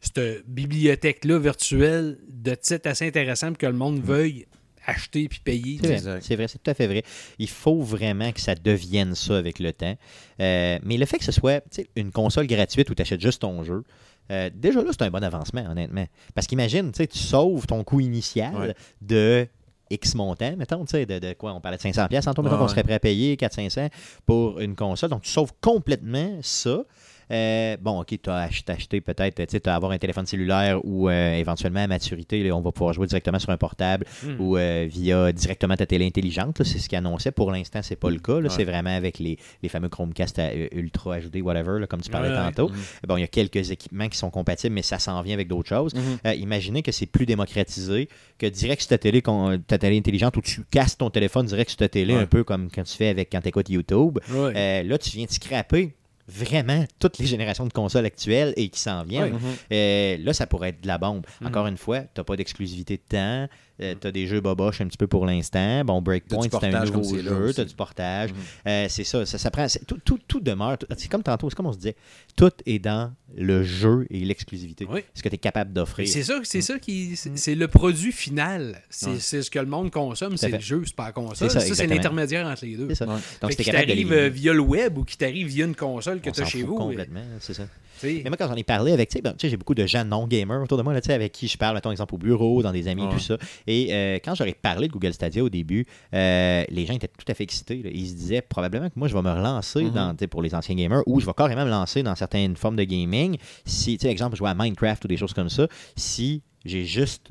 cette 0.00 0.44
bibliothèque-là 0.48 1.38
virtuelle 1.38 2.18
de 2.28 2.54
titres 2.54 2.88
assez 2.88 3.06
intéressants 3.06 3.52
que 3.54 3.66
le 3.66 3.72
monde 3.74 4.00
veuille 4.02 4.46
acheter 4.86 5.28
puis 5.28 5.40
payer. 5.42 5.78
C'est 5.82 5.96
vrai, 6.00 6.18
c'est 6.20 6.36
vrai, 6.36 6.48
c'est 6.48 6.62
tout 6.62 6.70
à 6.70 6.74
fait 6.74 6.86
vrai. 6.86 7.02
Il 7.38 7.48
faut 7.48 7.80
vraiment 7.80 8.30
que 8.32 8.40
ça 8.40 8.54
devienne 8.54 9.14
ça 9.14 9.36
avec 9.36 9.58
le 9.58 9.72
temps. 9.72 9.96
Euh, 10.40 10.78
mais 10.82 10.96
le 10.96 11.06
fait 11.06 11.18
que 11.18 11.24
ce 11.24 11.32
soit 11.32 11.62
une 11.96 12.10
console 12.12 12.46
gratuite 12.46 12.90
où 12.90 12.94
tu 12.94 13.02
achètes 13.02 13.20
juste 13.20 13.42
ton 13.42 13.62
jeu, 13.64 13.84
euh, 14.30 14.50
déjà 14.54 14.82
là, 14.82 14.90
c'est 14.92 15.02
un 15.02 15.10
bon 15.10 15.22
avancement, 15.22 15.64
honnêtement. 15.70 16.06
Parce 16.34 16.46
qu'imagine, 16.46 16.92
tu 16.92 17.06
sauves 17.18 17.66
ton 17.66 17.84
coût 17.84 18.00
initial 18.00 18.54
Ouais. 18.54 18.74
de 19.02 19.46
X 19.90 20.14
montant, 20.14 20.56
mettons, 20.56 20.84
tu 20.86 20.92
sais, 20.92 21.06
de, 21.06 21.18
de 21.18 21.34
quoi 21.34 21.52
On 21.52 21.60
parlait 21.60 21.76
de 21.76 21.82
500$, 21.82 22.08
pièces 22.08 22.24
tantôt, 22.24 22.42
mettons 22.42 22.54
Ouais, 22.56 22.60
qu'on 22.62 22.68
serait 22.68 22.82
prêt 22.82 22.94
à 22.94 22.98
payer 23.00 23.36
400-500$ 23.36 23.90
pour 24.24 24.58
une 24.60 24.74
console. 24.74 25.10
Donc, 25.10 25.22
tu 25.22 25.30
sauves 25.30 25.52
complètement 25.60 26.38
ça. 26.42 26.84
Euh, 27.30 27.76
bon, 27.80 28.00
OK, 28.00 28.14
tu 28.22 28.30
as 28.30 28.36
acheté, 28.36 28.72
acheté 28.72 29.00
peut-être, 29.00 29.36
tu 29.36 29.44
sais, 29.48 29.60
tu 29.60 29.68
as 29.70 29.74
avoir 29.74 29.92
un 29.92 29.98
téléphone 29.98 30.26
cellulaire 30.26 30.84
ou 30.84 31.08
euh, 31.08 31.34
éventuellement 31.34 31.80
à 31.80 31.86
maturité, 31.86 32.42
là, 32.42 32.54
on 32.56 32.60
va 32.60 32.72
pouvoir 32.72 32.92
jouer 32.94 33.06
directement 33.06 33.38
sur 33.38 33.50
un 33.50 33.56
portable 33.56 34.06
Hmm. 34.22 34.36
ou 34.40 34.56
euh, 34.56 34.86
via 34.88 35.32
directement 35.32 35.76
ta 35.76 35.86
télé 35.86 36.06
intelligente. 36.06 36.62
C'est 36.64 36.78
ce 36.78 36.88
qu'ils 36.88 36.98
annonçaient. 36.98 37.32
Pour 37.32 37.50
l'instant, 37.50 37.80
c'est 37.82 37.96
pas 37.96 38.10
le 38.10 38.18
cas. 38.18 38.34
Ouais. 38.34 38.48
C'est 38.48 38.64
vraiment 38.64 38.94
avec 38.94 39.18
les, 39.18 39.38
les 39.62 39.68
fameux 39.68 39.88
Chromecast 39.88 40.38
à, 40.38 40.54
Ultra 40.72 41.18
HD, 41.20 41.36
whatever, 41.42 41.80
là, 41.80 41.86
comme 41.86 42.00
tu 42.00 42.10
parlais 42.10 42.28
Ouais, 42.28 42.36
tantôt. 42.36 42.68
Mhm. 42.68 42.76
Bon, 43.08 43.16
il 43.16 43.20
y 43.20 43.24
a 43.24 43.28
quelques 43.28 43.70
équipements 43.70 44.08
qui 44.08 44.16
sont 44.18 44.30
compatibles, 44.30 44.74
mais 44.74 44.82
ça 44.82 44.98
s'en 44.98 45.20
vient 45.22 45.34
avec 45.34 45.48
d'autres 45.48 45.68
choses. 45.68 45.92
Euh, 46.26 46.34
imaginez 46.34 46.82
que 46.82 46.92
c'est 46.92 47.06
plus 47.06 47.26
démocratisé, 47.26 48.08
que 48.38 48.46
direct 48.46 48.82
sur 48.82 48.88
ta 48.90 48.98
télé, 48.98 49.22
ta 49.66 49.78
télé 49.78 49.98
intelligente, 49.98 50.36
où 50.36 50.40
tu 50.40 50.62
casses 50.70 50.96
ton 50.96 51.10
téléphone 51.10 51.46
direct 51.46 51.70
sur 51.70 51.78
ta 51.78 51.88
télé, 51.88 52.14
un 52.14 52.26
peu 52.26 52.44
comme 52.44 52.68
quand 52.70 52.84
tu 52.84 52.96
fais 52.96 53.08
avec 53.08 53.30
quand 53.32 53.40
tu 53.40 53.48
écoutes 53.48 53.68
YouTube. 53.68 54.18
Là, 54.30 54.98
tu 54.98 55.10
viens 55.16 55.26
de 55.26 55.30
scraper 55.30 55.94
vraiment 56.26 56.84
toutes 56.98 57.18
les 57.18 57.26
générations 57.26 57.66
de 57.66 57.72
consoles 57.72 58.06
actuelles 58.06 58.54
et 58.56 58.68
qui 58.68 58.80
s'en 58.80 59.04
viennent. 59.04 59.38
Euh, 59.72 60.16
là, 60.18 60.32
ça 60.32 60.46
pourrait 60.46 60.70
être 60.70 60.80
de 60.80 60.86
la 60.86 60.98
bombe. 60.98 61.26
Mhm. 61.40 61.48
Encore 61.48 61.66
une 61.66 61.76
fois, 61.76 62.00
tu 62.00 62.08
n'as 62.16 62.24
pas 62.24 62.36
d'exclusivité 62.36 62.96
de 62.96 63.02
temps. 63.08 63.48
Tu 63.78 64.06
as 64.06 64.12
des 64.12 64.26
jeux 64.26 64.40
boboches 64.40 64.80
un 64.80 64.86
petit 64.86 64.96
peu 64.98 65.06
pour 65.06 65.26
l'instant. 65.26 65.84
Bon, 65.84 66.00
Breakpoint, 66.00 66.42
c'est 66.50 66.64
un 66.74 66.84
nouveau 66.84 67.16
jeu. 67.18 67.52
Tu 67.54 67.60
as 67.60 67.64
du 67.64 67.74
portage. 67.74 68.30
Mhm. 68.30 68.36
Euh, 68.68 68.86
c'est 68.88 69.04
ça, 69.04 69.26
ça, 69.26 69.38
ça 69.38 69.50
prend. 69.50 69.66
Tout, 69.86 69.98
tout, 70.04 70.18
tout 70.28 70.40
demeure. 70.40 70.78
tout- 70.78 70.86
C'est 70.96 71.10
comme 71.10 71.22
tantôt, 71.22 71.50
c'est 71.50 71.56
comme 71.56 71.66
on 71.66 71.72
se 71.72 71.78
disait. 71.78 71.96
Tout 72.36 72.50
est 72.66 72.78
dans 72.78 73.12
le 73.36 73.62
jeu 73.62 74.06
et 74.10 74.20
l'exclusivité. 74.24 74.86
Oui. 74.88 75.00
Ce 75.14 75.22
que 75.22 75.28
tu 75.28 75.34
es 75.34 75.38
capable 75.38 75.72
d'offrir. 75.72 76.06
C'est 76.08 76.22
ça, 76.22 76.40
c'est 76.44 76.60
ça 76.60 76.78
qui. 76.78 77.10
Mm. 77.12 77.16
C'est 77.16 77.38
c'est 77.38 77.54
le 77.54 77.68
produit 77.68 78.12
final. 78.12 78.80
C'est 78.90 79.06
Ouais. 79.06 79.16
c'est 79.20 79.42
ce 79.42 79.50
que 79.50 79.58
le 79.58 79.66
monde 79.66 79.90
consomme, 79.90 80.36
c'est 80.36 80.48
le 80.50 80.60
jeu, 80.60 80.82
c'est 80.86 80.94
pas 80.96 81.06
la 81.06 81.12
console. 81.12 81.36
C'est 81.50 81.60
ça, 81.60 81.60
Ça, 81.60 81.74
c'est 81.74 81.86
l'intermédiaire 81.86 82.46
entre 82.46 82.64
les 82.64 82.76
deux. 82.76 82.88
C'est 82.90 82.94
ça. 82.94 83.06
Ouais. 83.06 83.14
Donc, 83.42 83.52
Fait 83.54 83.62
si 83.62 83.70
euh, 84.12 84.28
via 84.28 84.52
le 84.52 84.60
web 84.60 84.98
ou 84.98 85.04
qui 85.04 85.16
t'arrive 85.16 85.48
via 85.48 85.64
une 85.64 85.74
console 85.76 86.20
que 86.20 86.30
tu 86.30 86.40
as 86.40 86.44
chez 86.44 86.60
fout 86.60 86.68
vous. 86.68 86.74
euh, 86.76 86.78
complètement, 86.78 87.22
c'est 87.40 87.54
ça. 87.54 87.64
Mais 88.02 88.30
moi, 88.30 88.36
quand 88.36 88.48
j'en 88.48 88.54
ai 88.56 88.64
parlé 88.64 88.92
avec, 88.92 89.08
tu 89.08 89.14
sais, 89.18 89.22
ben, 89.22 89.32
tu 89.32 89.38
sais, 89.46 89.48
j'ai 89.50 89.56
beaucoup 89.56 89.74
de 89.74 89.86
gens 89.86 90.04
non 90.04 90.26
gamers 90.26 90.62
autour 90.62 90.78
de 90.78 90.82
moi, 90.82 90.92
là, 90.92 91.00
tu 91.00 91.06
sais, 91.06 91.12
avec 91.14 91.32
qui 91.32 91.48
je 91.48 91.56
parle, 91.56 91.74
mettons 91.74 91.90
exemple 91.90 92.14
au 92.14 92.18
bureau, 92.18 92.62
dans 92.62 92.72
des 92.72 92.88
amis, 92.88 93.02
Ouais. 93.02 93.12
tout 93.12 93.18
ça. 93.18 93.36
Et 93.66 93.88
euh, 93.92 94.18
quand 94.24 94.34
j'aurais 94.34 94.54
parlé 94.54 94.88
de 94.88 94.92
Google 94.92 95.12
Stadia 95.12 95.42
au 95.44 95.48
début, 95.48 95.86
euh, 96.14 96.64
les 96.68 96.86
gens 96.86 96.94
étaient 96.94 97.08
tout 97.08 97.24
à 97.28 97.34
fait 97.34 97.44
excités. 97.44 97.82
là. 97.82 97.90
Ils 97.92 98.08
se 98.08 98.14
disaient 98.14 98.42
probablement 98.42 98.88
que 98.88 98.94
moi, 98.98 99.08
je 99.08 99.14
vais 99.14 99.22
me 99.22 99.30
relancer 99.30 99.84
Mhm. 99.84 99.90
dans, 99.92 100.16
pour 100.28 100.42
les 100.42 100.54
anciens 100.54 100.74
gamers 100.74 101.02
ou 101.06 101.20
je 101.20 101.26
vais 101.26 101.32
carrément 101.36 101.64
me 101.64 101.70
lancer 101.70 102.02
dans 102.02 102.14
certaines 102.14 102.56
formes 102.56 102.76
de 102.76 102.84
gaming. 102.84 103.36
Si, 103.64 103.96
tu 103.98 104.06
sais, 104.06 104.10
exemple, 104.12 104.36
jouer 104.36 104.50
à 104.50 104.54
Minecraft 104.54 105.04
ou 105.04 105.08
des 105.08 105.16
choses 105.16 105.32
comme 105.34 105.48
ça, 105.48 105.66
si 105.96 106.42
j'ai 106.64 106.84
juste 106.84 107.30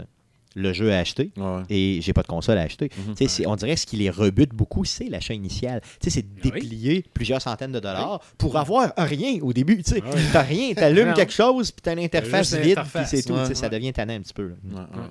le 0.55 0.71
jeu 0.73 0.91
à 0.93 0.99
acheter 0.99 1.31
Ouais. 1.37 1.61
et 1.69 1.99
j'ai 2.01 2.13
pas 2.13 2.21
de 2.21 2.27
console 2.27 2.57
à 2.57 2.61
acheter. 2.61 2.89
Mhm. 2.97 3.15
Tu 3.15 3.23
sais, 3.23 3.27
c'est- 3.27 3.47
On 3.47 3.55
dirait 3.55 3.73
que 3.75 3.79
ce 3.81 3.85
qui 3.85 3.97
les 3.97 4.09
rebute 4.09 4.53
beaucoup, 4.53 4.85
c'est 4.85 5.05
l'achat 5.05 5.33
initial. 5.33 5.81
Tu 5.99 6.09
sais, 6.09 6.09
C'est 6.09 6.21
de 6.21 6.27
Oui. 6.45 6.51
déplier 6.51 7.05
plusieurs 7.13 7.41
centaines 7.41 7.71
de 7.71 7.79
dollars 7.79 8.19
pour 8.37 8.57
avoir 8.57 8.93
rien 8.97 9.39
au 9.41 9.51
début. 9.53 9.81
Tu 9.83 9.91
sais. 9.95 10.03
Ah. 10.05 10.09
T'as 10.31 10.41
rien, 10.43 10.73
t'allumes 10.73 11.13
quelque 11.13 11.33
chose, 11.33 11.71
puis 11.71 11.81
t'as 11.81 11.95
l'interface 11.95 12.51
vide, 12.53 12.59
puis 12.61 12.69
l'interface. 12.69 13.09
c'est 13.09 13.23
tout. 13.23 13.33
Ouais, 13.33 13.41
Tu 13.43 13.47
sais, 13.49 13.55
Ça 13.55 13.63
ouais. 13.67 13.69
devient 13.71 13.93
tannant 13.93 14.13
un 14.13 14.21
petit 14.21 14.33
peu. 14.33 14.49
là. 14.49 14.55
Ouais, 14.73 14.79
ouais. 15.01 15.07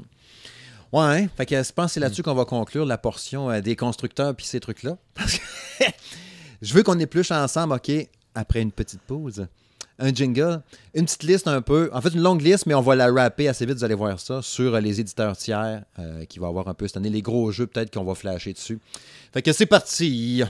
Ouais, 0.93 1.23
hein? 1.23 1.29
fait 1.37 1.47
que 1.47 1.63
je 1.63 1.73
pense 1.73 1.87
que 1.87 1.93
c'est 1.93 2.01
là-dessus 2.01 2.23
qu'on 2.23 2.35
va 2.35 2.45
conclure 2.45 2.85
la 2.85 2.99
portion 2.99 3.51
euh, 3.51 3.61
des 3.63 3.77
constructeurs 3.77 4.35
puis 4.37 4.45
ces 4.45 4.61
trucs-là. 4.61 4.99
Parce 5.15 5.39
que 5.39 5.85
je 6.61 6.75
veux 6.75 6.83
qu'on 6.83 6.99
épluche 6.99 7.31
ensemble, 7.31 7.75
OK, 7.75 7.91
après 8.35 8.61
une 8.61 8.73
petite 8.73 9.01
pause. 9.01 9.47
Un 10.05 10.13
jingle, 10.13 10.61
une 10.95 11.05
petite 11.05 11.23
liste 11.23 11.47
un 11.47 11.63
peu, 11.63 11.89
en 11.93 12.01
fait 12.01 12.09
une 12.09 12.23
longue 12.23 12.43
liste, 12.43 12.67
mais 12.67 12.75
on 12.75 12.81
va 12.81 12.97
la 12.97 13.07
rapper 13.07 13.47
assez 13.47 13.65
vite, 13.65 13.77
vous 13.77 13.85
allez 13.85 13.95
voir 13.95 14.19
ça, 14.19 14.43
sur 14.43 14.75
euh, 14.75 14.81
les 14.81 14.99
éditeurs 14.99 15.37
tiers 15.37 15.85
euh, 16.01 16.25
qui 16.25 16.41
va 16.41 16.49
avoir 16.49 16.67
un 16.67 16.75
peu 16.75 16.89
cette 16.89 16.97
année, 16.97 17.09
les 17.09 17.23
gros 17.23 17.53
jeux 17.53 17.69
peut-être 17.69 17.95
qu'on 17.95 18.03
va 18.03 18.17
flasher 18.17 18.53
dessus. 18.53 18.81
Fait 19.33 19.43
que 19.43 19.53
c'est 19.53 19.67
parti! 19.67 20.43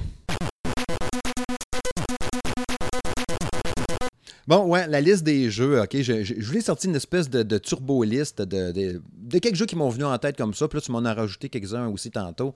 Bon, 4.47 4.65
ouais, 4.65 4.89
la 4.89 5.03
liste 5.03 5.23
des 5.23 5.51
jeux, 5.51 5.83
OK. 5.83 5.91
Je, 6.01 6.25
je, 6.25 6.35
je 6.39 6.51
vous 6.51 6.57
ai 6.57 6.63
sorti 6.63 6.87
une 6.87 6.97
espèce 6.97 7.29
de, 7.29 7.43
de 7.43 7.59
turbo-liste 7.59 8.41
de, 8.41 8.73
de, 8.73 9.03
de 9.19 9.39
quelques 9.39 9.57
jeux 9.57 9.67
qui 9.67 9.77
m'ont 9.77 9.91
venu 9.91 10.05
en 10.05 10.17
tête 10.19 10.37
comme 10.37 10.55
ça. 10.55 10.67
Puis 10.67 10.79
là, 10.79 10.83
tu 10.83 10.91
m'en 10.93 11.05
as 11.05 11.15
rajouté 11.15 11.51
quelques-uns 11.51 11.89
aussi 11.89 12.11
tantôt. 12.11 12.55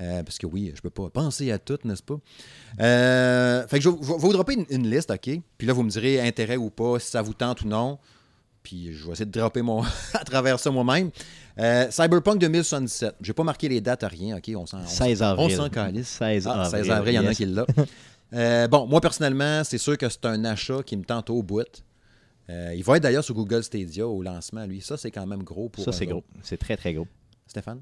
Euh, 0.00 0.22
parce 0.24 0.38
que 0.38 0.46
oui, 0.46 0.72
je 0.74 0.80
peux 0.80 0.90
pas 0.90 1.08
penser 1.10 1.52
à 1.52 1.58
tout, 1.58 1.78
n'est-ce 1.84 2.02
pas? 2.02 2.16
Euh, 2.80 3.66
fait 3.68 3.78
que 3.78 3.84
je, 3.84 3.88
vais- 3.88 3.96
vous 4.00 4.32
dropper 4.32 4.54
une, 4.54 4.66
une 4.70 4.90
liste, 4.90 5.10
OK? 5.10 5.30
Puis 5.58 5.66
là, 5.66 5.72
vous 5.72 5.82
me 5.82 5.90
direz 5.90 6.20
intérêt 6.20 6.56
ou 6.56 6.70
pas, 6.70 6.98
si 6.98 7.10
ça 7.10 7.22
vous 7.22 7.34
tente 7.34 7.62
ou 7.62 7.68
non. 7.68 7.98
Puis 8.62 8.92
je 8.92 9.04
vais 9.06 9.12
essayer 9.12 9.26
de 9.26 9.30
dropper 9.38 9.62
mon 9.62 9.82
à 10.14 10.24
travers 10.24 10.58
ça 10.58 10.70
moi-même. 10.70 11.10
Euh, 11.58 11.86
Cyberpunk 11.90 12.40
2077. 12.40 13.14
J'ai 13.20 13.32
pas 13.32 13.44
marqué 13.44 13.68
les 13.68 13.80
dates 13.80 14.02
à 14.02 14.08
rien, 14.08 14.36
OK? 14.38 14.50
On 14.56 14.66
s'en, 14.66 14.80
on, 14.80 14.86
16 14.86 15.22
on 15.22 15.24
avril. 15.24 15.70
calisse. 15.70 16.08
16 16.08 16.46
Ah, 16.48 16.62
avril. 16.64 16.70
16 16.84 16.90
avril, 16.90 17.14
il 17.14 17.16
y 17.16 17.18
en 17.20 17.26
a 17.26 17.34
qui 17.34 17.46
l'a. 17.46 17.66
Euh, 18.32 18.66
bon, 18.66 18.84
moi 18.88 19.00
personnellement, 19.00 19.62
c'est 19.62 19.78
sûr 19.78 19.96
que 19.96 20.08
c'est 20.08 20.24
un 20.24 20.44
achat 20.44 20.82
qui 20.84 20.96
me 20.96 21.04
tente 21.04 21.30
au 21.30 21.40
bout. 21.40 21.62
Euh, 22.50 22.74
il 22.74 22.82
va 22.82 22.96
être 22.96 23.02
d'ailleurs 23.04 23.22
sur 23.22 23.34
Google 23.36 23.62
Stadia 23.62 24.08
au 24.08 24.22
lancement, 24.24 24.66
lui. 24.66 24.80
Ça, 24.80 24.96
c'est 24.96 25.12
quand 25.12 25.24
même 25.24 25.44
gros 25.44 25.68
pour. 25.68 25.84
Ça, 25.84 25.92
c'est 25.92 26.06
gros. 26.06 26.24
C'est 26.42 26.56
très, 26.56 26.76
très 26.76 26.94
gros. 26.94 27.06
Stéphane? 27.46 27.80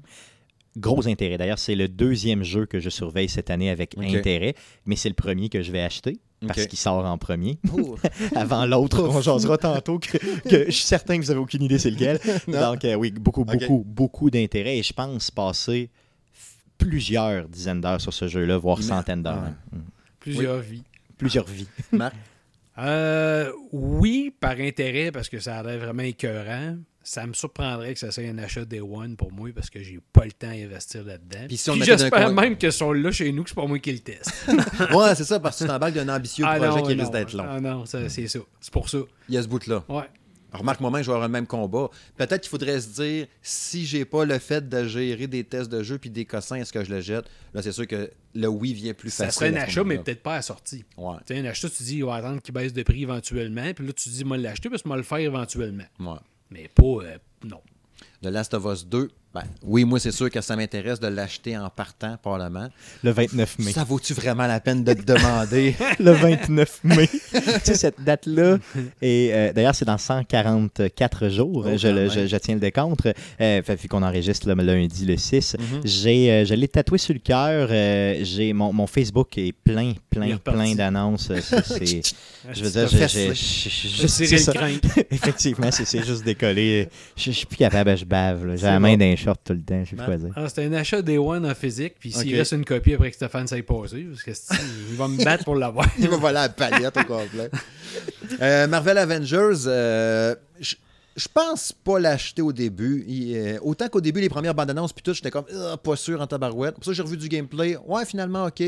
Gros 0.75 1.07
intérêt. 1.07 1.37
D'ailleurs, 1.37 1.59
c'est 1.59 1.75
le 1.75 1.87
deuxième 1.87 2.43
jeu 2.43 2.65
que 2.65 2.79
je 2.79 2.89
surveille 2.89 3.29
cette 3.29 3.49
année 3.51 3.69
avec 3.69 3.95
intérêt, 3.97 4.55
mais 4.85 4.95
c'est 4.95 5.09
le 5.09 5.15
premier 5.15 5.49
que 5.49 5.61
je 5.61 5.71
vais 5.71 5.81
acheter 5.81 6.19
parce 6.47 6.65
qu'il 6.65 6.79
sort 6.79 7.05
en 7.05 7.17
premier. 7.17 7.59
Avant 8.35 8.65
l'autre, 8.65 9.01
on 9.07 9.21
jasera 9.21 9.57
tantôt 9.57 9.99
que, 9.99 10.17
que 10.49 10.65
je 10.65 10.71
suis 10.71 10.83
certain 10.85 11.17
que 11.17 11.23
vous 11.23 11.31
avez 11.31 11.39
aucune 11.39 11.63
idée 11.63 11.77
c'est 11.79 11.91
lequel. 11.91 12.19
Donc 12.47 12.83
euh, 12.85 12.95
oui, 12.95 13.11
beaucoup, 13.11 13.45
beaucoup, 13.45 13.83
beaucoup 13.85 14.29
d'intérêt 14.29 14.77
et 14.79 14.83
je 14.83 14.93
pense 14.93 15.29
passer 15.31 15.89
plusieurs 16.77 17.47
dizaines 17.47 17.81
d'heures 17.81 18.01
sur 18.01 18.13
ce 18.13 18.27
jeu-là, 18.27 18.57
voire 18.57 18.77
Mais- 18.77 18.83
centaines 18.83 19.23
d'heures. 19.23 19.43
Ouais. 19.43 19.49
hein. 19.73 19.77
Mm. 19.77 19.81
Plusieurs 20.19 20.59
vies. 20.59 20.83
Plusieurs 21.17 21.45
vies. 21.47 21.67
Marc? 21.91 22.15
Euh, 22.79 23.51
oui, 23.71 24.33
par 24.39 24.57
intérêt, 24.59 25.11
parce 25.11 25.29
que 25.29 25.39
ça 25.39 25.59
a 25.59 25.63
l'air 25.63 25.79
vraiment 25.79 26.03
écœurant. 26.03 26.77
Ça 27.05 27.27
me 27.27 27.33
surprendrait 27.33 27.93
que 27.93 27.99
ça 27.99 28.11
soit 28.11 28.23
un 28.23 28.37
achat 28.37 28.63
Day 28.65 28.79
One 28.79 29.17
pour 29.17 29.31
moi 29.31 29.49
parce 29.53 29.69
que 29.69 29.83
j'ai 29.83 29.99
pas 30.13 30.23
le 30.25 30.31
temps 30.31 30.47
à 30.47 30.51
investir 30.51 31.03
là-dedans. 31.03 31.45
Puis 31.47 31.57
si 31.57 31.83
j'espère 31.83 32.31
même 32.31 32.57
que 32.57 32.71
sont 32.71 32.93
là 32.93 33.11
chez 33.11 33.31
nous, 33.31 33.43
que 33.43 33.49
c'est 33.49 33.55
pas 33.55 33.67
moi 33.67 33.79
qui 33.79 33.91
le 33.91 33.99
teste. 33.99 34.31
Ouais, 34.93 35.13
c'est 35.15 35.25
ça, 35.25 35.39
parce 35.39 35.59
que 35.59 35.63
tu 35.65 35.69
t'embarques 35.69 35.93
d'un 35.93 36.07
ambitieux 36.15 36.45
Ah 36.47 36.55
projet 36.57 36.79
non, 36.81 36.87
qui 36.87 36.95
non. 36.95 37.01
risque 37.03 37.11
d'être 37.13 37.33
long. 37.33 37.45
Ah 37.47 37.59
non, 37.59 37.85
ça, 37.85 38.07
c'est 38.09 38.27
ça. 38.27 38.39
C'est 38.61 38.71
pour 38.73 38.89
ça. 38.89 38.99
Il 39.27 39.35
y 39.35 39.37
a 39.37 39.43
ce 39.43 39.47
bout-là. 39.47 39.83
Ouais. 39.89 40.03
Remarque, 40.53 40.81
moi-même, 40.81 41.01
je 41.01 41.07
vais 41.07 41.13
avoir 41.13 41.27
le 41.27 41.31
même 41.31 41.47
combat. 41.47 41.89
Peut-être 42.15 42.41
qu'il 42.41 42.49
faudrait 42.51 42.79
se 42.79 42.87
dire, 42.89 43.25
si 43.41 43.85
j'ai 43.87 44.05
pas 44.05 44.23
le 44.23 44.37
fait 44.37 44.69
de 44.69 44.85
gérer 44.87 45.25
des 45.25 45.43
tests 45.43 45.69
de 45.71 45.81
jeu 45.81 45.97
puis 45.97 46.11
des 46.11 46.25
cossins, 46.25 46.57
est-ce 46.57 46.71
que 46.71 46.83
je 46.83 46.93
le 46.93 47.01
jette? 47.01 47.25
Là, 47.55 47.63
c'est 47.63 47.71
sûr 47.71 47.87
que 47.87 48.11
le 48.35 48.47
oui 48.47 48.73
vient 48.73 48.93
plus 48.93 49.09
Ça 49.09 49.25
facile. 49.25 49.47
serait 49.47 49.59
un 49.59 49.63
achat, 49.63 49.83
mais 49.83 49.97
peut-être 49.97 50.21
pas 50.21 50.33
à 50.33 50.35
la 50.37 50.41
sortie. 50.43 50.85
Ouais, 50.95 51.15
Tu 51.25 51.33
sais, 51.33 51.39
un 51.39 51.45
achat, 51.45 51.69
tu 51.69 51.81
dis, 51.81 51.95
il 51.97 52.05
va 52.05 52.15
attendre 52.15 52.39
qu'il 52.39 52.53
baisse 52.53 52.71
de 52.71 52.83
prix 52.83 53.01
éventuellement. 53.01 53.73
Puis 53.73 53.85
là, 53.87 53.93
tu 53.93 54.09
dis, 54.09 54.23
moi, 54.23 54.37
l'acheter 54.37 54.69
parce 54.69 54.83
que 54.83 54.87
moi, 54.87 54.95
le 54.97 55.03
faire 55.03 55.17
éventuellement. 55.17 55.85
ouais. 55.99 56.19
Mais 56.53 56.67
pas. 56.67 56.83
euh, 56.83 57.17
non. 57.43 57.61
The 58.21 58.27
Last 58.27 58.53
of 58.53 58.65
Us 58.65 58.85
2, 58.85 59.09
ben, 59.33 59.41
oui, 59.63 59.83
moi, 59.83 59.99
c'est 59.99 60.11
sûr 60.11 60.29
que 60.29 60.41
ça 60.41 60.55
m'intéresse 60.55 60.99
de 60.99 61.07
l'acheter 61.07 61.57
en 61.57 61.67
partant, 61.69 62.17
probablement. 62.21 62.67
Le 63.03 63.11
29 63.11 63.59
mai. 63.59 63.71
Ça 63.71 63.83
vaut-tu 63.83 64.13
vraiment 64.13 64.45
la 64.45 64.59
peine 64.59 64.83
de 64.83 64.93
te 64.93 65.01
demander? 65.01 65.75
le 65.99 66.11
29 66.11 66.79
mai. 66.83 67.07
tu 67.07 67.39
sais, 67.63 67.73
cette 67.73 67.99
date-là, 68.03 68.57
et 69.01 69.31
euh, 69.33 69.51
d'ailleurs, 69.51 69.73
c'est 69.73 69.85
dans 69.85 69.97
144 69.97 71.29
jours, 71.29 71.65
Oh, 71.67 71.77
je, 71.77 71.87
le-. 71.87 72.07
Mm-hmm. 72.07 72.13
je- 72.13 72.27
je 72.27 72.37
tiens 72.37 72.53
le 72.55 72.59
décompte, 72.59 73.07
euh, 73.07 73.63
fait, 73.63 73.75
vu 73.75 73.87
qu'on 73.87 74.03
enregistre 74.03 74.47
le 74.53 74.53
lundi 74.61 75.05
le 75.05 75.17
6. 75.17 75.55
Mhm. 75.57 75.81
J'ai, 75.83 76.31
euh, 76.31 76.45
je 76.45 76.53
l'ai 76.53 76.67
tatoué 76.67 76.97
sur 76.99 77.13
le 77.13 77.19
cœur. 77.19 77.69
euh, 77.71 78.19
j'ai 78.21 78.53
mon, 78.53 78.71
mon 78.71 78.85
Facebook 78.87 79.37
est 79.37 79.51
plein, 79.51 79.93
plein, 80.09 80.37
plein 80.37 80.75
d'annonces. 80.75 81.29
je 81.31 82.63
veux 82.63 82.69
dire, 82.69 82.87
j'ai-. 83.07 83.33
Crank. 84.53 84.81
Effectivement, 85.11 85.71
c'est 85.71 86.05
juste 86.05 86.23
décollé. 86.23 86.87
Je 87.15 87.31
suis 87.31 87.45
plus 87.45 87.57
capable, 87.57 87.97
je 87.97 88.05
bave. 88.05 88.55
J'ai 88.57 88.65
la 88.65 88.79
main 88.79 88.93
bon. 88.93 88.97
d'un 88.99 89.15
short 89.23 89.41
tout 89.43 89.53
le 89.53 89.61
temps, 89.61 89.83
je 89.83 89.89
sais 89.91 89.95
plus 89.95 90.05
quoi 90.05 90.17
dire. 90.17 90.33
Ah, 90.35 90.47
c'est 90.49 90.65
un 90.65 90.73
achat 90.73 91.01
Day 91.01 91.17
One 91.17 91.45
en 91.45 91.55
physique. 91.55 91.95
Puis 91.99 92.11
s'il 92.11 92.31
Ok. 92.33 92.37
reste 92.37 92.51
une 92.53 92.65
copie 92.65 92.93
après 92.93 93.09
que 93.09 93.15
Stéphane 93.15 93.47
s'aille 93.47 93.63
passer, 93.63 94.03
parce 94.03 94.23
que 94.23 94.31
il 94.91 94.95
va 94.95 95.07
me 95.07 95.23
battre 95.23 95.43
pour 95.43 95.55
l'avoir. 95.55 95.87
Il 95.99 96.09
va 96.09 96.17
voler 96.17 96.33
la 96.33 96.49
palette 96.49 96.97
au 96.97 97.03
complet. 97.03 97.49
Euh, 98.41 98.67
Marvel 98.67 98.97
Avengers, 98.97 99.63
euh, 99.67 100.35
je 100.59 100.75
je 101.15 101.27
pense 101.31 101.71
pas 101.71 101.99
l'acheter 101.99 102.41
au 102.41 102.51
début. 102.51 103.05
Il, 103.07 103.37
euh, 103.37 103.59
autant 103.61 103.87
qu'au 103.87 104.01
début, 104.01 104.19
les 104.19 104.29
premières 104.29 104.55
bandes 104.55 104.71
annonces, 104.71 104.93
puis 104.93 105.03
tout, 105.03 105.13
j'étais 105.13 105.29
comme 105.29 105.45
Ah, 105.55 105.77
pas 105.77 105.95
sûr 105.95 106.19
en 106.19 106.25
tabarouette. 106.25 106.73
Pour 106.73 106.85
ça, 106.85 106.93
j'ai 106.93 107.03
revu 107.03 107.17
du 107.17 107.29
gameplay. 107.29 107.77
Ouais, 107.85 108.03
finalement, 108.03 108.45
ok. 108.45 108.63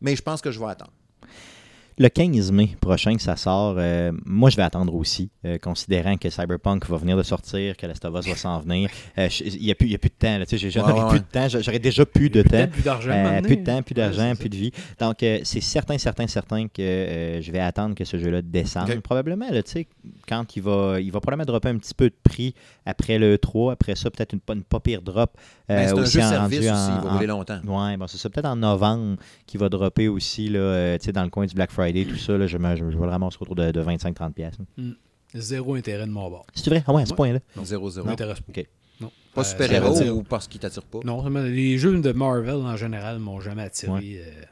Mais 0.00 0.16
je 0.16 0.22
pense 0.22 0.40
que 0.40 0.50
je 0.50 0.58
vais 0.58 0.64
attendre. 0.66 0.92
Le 1.98 2.08
15 2.08 2.52
mai 2.52 2.74
prochain 2.80 3.14
que 3.16 3.22
ça 3.22 3.36
sort, 3.36 3.74
euh, 3.78 4.12
moi 4.24 4.48
je 4.50 4.56
vais 4.56 4.62
attendre 4.62 4.94
aussi, 4.94 5.30
euh, 5.44 5.58
considérant 5.58 6.16
que 6.16 6.30
Cyberpunk 6.30 6.88
va 6.88 6.96
venir 6.96 7.16
de 7.18 7.22
sortir, 7.22 7.76
que 7.76 7.86
Last 7.86 8.04
of 8.06 8.14
Us 8.18 8.28
va 8.28 8.34
s'en 8.36 8.60
venir. 8.60 8.88
Euh, 9.18 9.28
Il 9.44 9.60
n'y 9.62 9.70
a, 9.70 9.74
plus- 9.74 9.88
a 9.94 9.98
de 9.98 10.08
temps, 10.08 10.38
j'aurais 10.50 10.92
Ouais, 10.92 11.02
ouais, 11.02 11.08
plus 11.10 11.18
de 11.20 11.24
temps, 11.24 11.48
j'a- 11.48 11.60
j'aurais 11.60 11.78
déjà 11.78 12.06
plus 12.06 12.30
de 12.30 12.42
temps. 12.42 12.66
plus 12.68 12.82
d'argent. 12.82 13.40
Plus 13.42 13.56
de 13.58 13.64
temps, 13.64 13.82
plus 13.82 13.94
d'argent, 13.94 14.34
plus 14.34 14.48
de 14.48 14.56
vie. 14.56 14.72
Donc, 14.98 15.16
c'est 15.20 15.60
certain, 15.60 15.98
certain, 15.98 16.26
certain 16.26 16.66
que 16.68 17.40
je 17.42 17.52
vais 17.52 17.58
attendre 17.60 17.94
que 17.94 18.04
ce 18.04 18.16
jeu-là 18.18 18.40
descende. 18.42 18.90
Ok. 18.90 19.00
Probablement, 19.00 19.50
là, 19.50 19.62
tu 19.62 19.72
sais, 19.72 19.86
quand 20.26 20.56
il 20.56 20.62
va, 20.62 20.96
il 21.00 21.12
va 21.12 21.20
probablement 21.20 21.44
dropper 21.44 21.68
un 21.68 21.76
petit 21.78 21.94
peu 21.94 22.08
de 22.08 22.14
prix 22.22 22.54
après 22.86 23.18
le 23.18 23.36
3, 23.38 23.72
après 23.74 23.96
ça, 23.96 24.10
peut-être 24.10 24.32
une, 24.32 24.40
pas- 24.40 24.54
une 24.54 24.62
pas 24.64 24.80
pire 24.80 25.02
drop. 25.02 25.36
Ben, 25.68 25.88
c'est 25.88 25.98
un 25.98 26.04
jeu 26.04 26.20
en- 26.22 26.28
service 26.28 26.58
aussi, 26.58 26.68
il 26.68 27.08
va 27.18 27.26
longtemps. 27.26 27.60
Ouais, 27.66 27.96
bon, 27.96 28.06
c'est 28.06 28.18
ça. 28.18 28.28
Peut-être 28.30 28.46
en 28.46 28.56
novembre 28.56 29.16
qui 29.46 29.56
va 29.56 29.68
dropper 29.68 30.08
aussi, 30.08 30.48
là, 30.48 30.98
tu 30.98 31.04
sais, 31.06 31.12
dans 31.12 31.22
le 31.24 31.30
coin 31.30 31.46
du 31.46 31.54
Black 31.54 31.70
Friday, 31.70 31.81
tout 32.08 32.16
ça. 32.16 32.36
Là, 32.38 32.46
je, 32.46 32.58
me, 32.58 32.76
je, 32.76 32.90
je 32.90 32.96
vais 32.98 33.04
le 33.04 33.10
ramasser 33.10 33.36
autour 33.40 33.54
de, 33.54 33.70
de 33.70 33.82
25-30$. 33.82 34.32
piastres. 34.32 34.62
Zéro 35.34 35.74
intérêt 35.74 36.06
de 36.06 36.10
mon 36.12 36.28
bord. 36.28 36.46
C'est 36.54 36.68
vrai? 36.70 36.84
Ah 36.86 36.92
ouais, 36.92 37.02
à 37.02 37.06
ce 37.06 37.10
Ouais. 37.12 37.16
point-là. 37.16 37.38
0-0. 37.62 37.90
Ça 37.90 38.02
m'intéresse 38.02 38.40
pas. 38.40 38.52
Ok. 38.60 38.66
Non. 39.00 39.10
Pas 39.34 39.40
Euh, 39.40 39.44
super-héros 39.44 39.94
zéro. 39.94 40.18
ou 40.18 40.22
parce 40.22 40.46
qu'il 40.46 40.60
t'attire 40.60 40.82
pas? 40.84 40.98
Non, 41.04 41.26
les 41.28 41.78
jeux 41.78 41.98
de 42.00 42.12
Marvel 42.12 42.54
en 42.56 42.76
général 42.76 43.18
m'ont 43.18 43.40
jamais 43.40 43.62
attiré. 43.62 43.92
Ouais. 43.92 44.20
euh, 44.26 44.42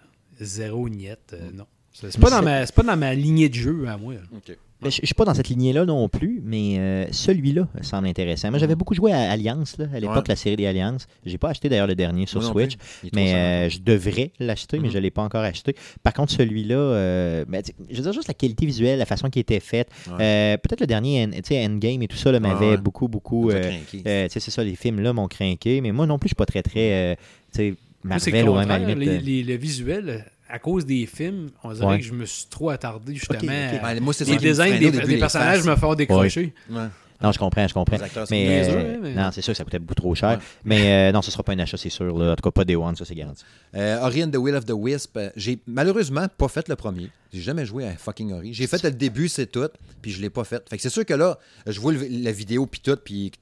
zéro 0.40 0.88
niette, 0.88 1.34
euh, 1.34 1.50
non. 1.52 1.66
C'est 1.92 2.18
pas, 2.18 2.30
dans 2.30 2.42
ma- 2.42 2.64
c'est 2.64 2.74
pas 2.74 2.82
dans 2.82 2.96
ma 2.96 3.14
lignée 3.14 3.48
de 3.50 3.54
jeu 3.54 3.86
à 3.88 3.96
moi. 3.98 4.14
là. 4.14 4.20
Ok. 4.34 4.56
Ben, 4.82 4.90
Je 4.90 5.00
ne 5.02 5.06
suis 5.06 5.14
pas 5.14 5.24
dans 5.26 5.34
cette 5.34 5.48
lignée-là 5.48 5.84
non 5.84 6.08
plus, 6.08 6.40
mais 6.44 6.76
euh, 6.78 7.04
celui-là 7.12 7.68
semble 7.82 8.06
intéressant. 8.08 8.48
Moi, 8.50 8.58
j'avais 8.58 8.74
beaucoup 8.74 8.94
joué 8.94 9.12
à 9.12 9.30
Alliance, 9.30 9.76
là, 9.78 9.86
à 9.94 10.00
l'époque, 10.00 10.16
Ouais. 10.16 10.22
la 10.28 10.36
série 10.36 10.56
des 10.56 10.64
Alliances. 10.66 11.06
J'ai 11.26 11.36
pas 11.38 11.50
acheté 11.50 11.68
d'ailleurs 11.68 11.86
le 11.86 11.94
dernier 11.94 12.26
sur 12.26 12.40
Moi. 12.40 12.50
Switch, 12.50 12.74
mais 13.14 13.34
euh, 13.34 13.68
je 13.68 13.78
devrais 13.80 14.32
l'acheter, 14.40 14.78
mais 14.78 14.86
Mhm. 14.88 14.92
je 14.92 14.98
ne 14.98 15.02
l'ai 15.02 15.10
pas 15.10 15.22
encore 15.22 15.42
acheté. 15.42 15.74
Par 16.02 16.14
contre, 16.14 16.32
celui-là, 16.32 16.76
euh, 16.76 17.44
ben, 17.46 17.62
je 17.90 17.96
veux 17.96 18.02
dire 18.02 18.12
juste 18.12 18.28
la 18.28 18.34
qualité 18.34 18.64
visuelle, 18.64 18.98
la 18.98 19.06
façon 19.06 19.28
qui 19.28 19.38
était 19.38 19.60
faite. 19.60 19.88
Ouais. 20.08 20.14
Euh, 20.20 20.56
Peut-être 20.56 20.80
le 20.80 20.86
dernier, 20.86 21.28
tu 21.30 21.40
sais, 21.44 21.64
Endgame 21.66 22.02
et 22.02 22.08
tout 22.08 22.16
ça, 22.16 22.32
là, 22.32 22.40
m'avait 22.40 22.70
Ouais, 22.70 22.76
beaucoup, 22.76 23.08
beaucoup. 23.08 23.50
Euh, 23.50 23.72
euh, 24.06 24.26
c'est 24.30 24.40
ça, 24.40 24.64
les 24.64 24.76
films-là 24.76 25.12
m'ont 25.12 25.28
craqué, 25.28 25.80
mais 25.80 25.92
moi 25.92 26.06
non 26.06 26.18
plus, 26.18 26.28
je 26.28 26.30
suis 26.30 26.36
pas 26.36 26.46
très, 26.46 26.62
très. 26.62 27.16
euh, 27.58 27.72
Marvel 28.02 28.48
ou 28.48 28.54
même 28.54 28.70
à 28.70 28.78
la 28.78 28.78
contraire. 28.78 28.96
limite. 28.96 29.22
Les- 29.24 29.42
les- 29.42 29.52
le 29.52 29.58
visuel, 29.58 30.24
à 30.52 30.58
cause 30.58 30.84
des 30.86 31.06
films, 31.06 31.50
on 31.62 31.72
dirait 31.72 31.86
Ouais. 31.86 31.98
que 31.98 32.04
je 32.04 32.12
me 32.12 32.24
suis 32.24 32.46
trop 32.48 32.70
attardé 32.70 33.14
justement. 33.14 33.38
Ok, 33.38 33.44
ok. 33.44 33.80
à- 33.82 33.84
Ouais, 33.94 34.00
moi, 34.00 34.12
c'est 34.14 34.24
ça 34.24 34.32
les 34.32 34.36
designs 34.38 34.78
des, 34.78 34.90
les 34.90 35.18
personnages 35.18 35.58
faces. 35.58 35.66
me 35.66 35.76
font 35.76 35.94
décrocher. 35.94 36.52
Ouais. 36.70 36.86
Non, 37.22 37.32
je 37.32 37.38
comprends, 37.38 37.68
je 37.68 37.74
comprends. 37.74 37.98
Les 37.98 38.26
Mais, 38.30 38.64
euh, 38.70 38.94
hein, 38.94 38.98
mais- 39.02 39.14
Non, 39.14 39.30
c'est 39.30 39.42
sûr 39.42 39.52
que 39.52 39.58
ça 39.58 39.62
coûtait 39.64 39.78
beaucoup 39.78 39.94
trop 39.94 40.14
cher. 40.14 40.30
Ouais. 40.30 40.44
Mais 40.64 41.10
euh, 41.10 41.12
non, 41.12 41.20
ce 41.20 41.30
sera 41.30 41.42
pas 41.42 41.52
un 41.52 41.58
achat, 41.58 41.76
c'est 41.76 41.90
sûr. 41.90 42.16
Là. 42.18 42.32
En 42.32 42.36
tout 42.36 42.42
cas, 42.42 42.50
pas 42.50 42.64
Day 42.64 42.76
One, 42.76 42.96
ça 42.96 43.04
c'est 43.04 43.14
garanti. 43.14 43.44
Euh, 43.76 44.00
Ori 44.06 44.24
and 44.24 44.30
the 44.30 44.36
Will 44.36 44.54
of 44.56 44.64
the 44.64 44.72
Wisp, 44.74 45.18
euh, 45.18 45.28
j'ai 45.36 45.58
malheureusement 45.66 46.26
pas 46.38 46.48
fait 46.48 46.66
le 46.68 46.76
premier. 46.76 47.10
J'ai 47.30 47.42
jamais 47.42 47.66
joué 47.66 47.86
à 47.86 47.92
fucking 47.94 48.32
Ori. 48.32 48.54
J'ai 48.54 48.66
fait 48.66 48.82
le 48.82 48.90
début, 48.90 49.28
c'est 49.28 49.46
tout, 49.48 49.68
puis 50.00 50.12
je 50.12 50.20
l'ai 50.22 50.30
pas 50.30 50.44
fait. 50.44 50.66
Fait 50.68 50.76
que 50.76 50.82
c'est 50.82 50.88
sûr 50.88 51.04
que 51.04 51.12
là, 51.12 51.38
je 51.66 51.78
vois 51.78 51.92
le- 51.92 52.06
la 52.08 52.32
vidéo 52.32 52.64
puis 52.64 52.80
tout, 52.80 52.96
puis 53.04 53.32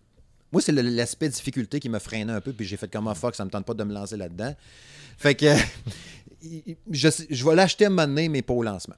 moi 0.51 0.61
c'est 0.61 0.73
l'aspect 0.73 1.29
difficulté 1.29 1.79
qui 1.79 1.89
me 1.89 2.01
freinait 2.01 2.33
un 2.33 2.41
peu, 2.41 2.53
puis 2.53 2.67
j'ai 2.67 2.77
fait 2.77 2.91
comme 2.91 3.07
ah, 3.07 3.15
fuck, 3.15 3.37
ça 3.37 3.45
me 3.45 3.51
tente 3.51 3.65
pas 3.65 3.75
de 3.75 3.85
me 3.85 3.95
lancer 3.95 4.17
là-dedans. 4.17 4.57
Fait 5.19 5.35
que 5.37 5.47
je, 6.91 7.45
vais 7.45 7.55
l'acheter 7.55 7.87
à 7.87 7.89
un 7.89 7.91
mais 8.29 8.43
pas 8.43 8.55
au 8.55 8.63
lancement. 8.63 8.97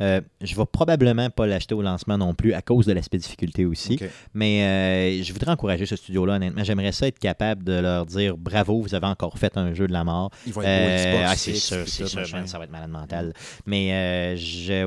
Euh, 0.00 0.20
je 0.40 0.54
vais 0.54 0.64
probablement 0.70 1.28
pas 1.30 1.46
l'acheter 1.46 1.74
au 1.74 1.82
lancement 1.82 2.16
non 2.18 2.34
plus 2.34 2.52
à 2.54 2.62
cause 2.62 2.86
de 2.86 2.92
l'aspect 2.92 3.18
difficulté 3.18 3.66
aussi. 3.66 3.98
Mais 4.34 4.62
euh, 4.62 5.22
je 5.22 5.32
voudrais 5.32 5.50
encourager 5.50 5.86
ce 5.86 5.96
studio-là, 5.96 6.34
honnêtement. 6.34 6.62
J'aimerais 6.64 6.92
ça 6.92 7.06
être 7.08 7.18
capable 7.18 7.64
de 7.64 7.72
leur 7.80 8.06
dire 8.06 8.36
bravo, 8.36 8.80
vous 8.80 8.94
avez 8.94 9.06
encore 9.06 9.36
fait 9.38 9.56
un 9.56 9.74
jeu 9.74 9.86
de 9.88 9.92
la 9.92 10.04
mort. 10.04 10.30
Il 10.46 10.52
va 10.52 10.62
être 10.64 11.10
beau, 11.10 11.18
Euh, 11.18 11.26
ah, 11.28 11.36
c'est 11.36 11.54
sûr, 11.54 11.84
c'est 11.86 12.06
sûr, 12.06 12.20
man, 12.32 12.46
ça 12.46 12.58
va 12.58 12.64
être 12.64 12.70
malade 12.72 12.90
mental. 12.90 13.32
Mais 13.66 13.92
euh, 13.92 14.36
je, 14.36 14.86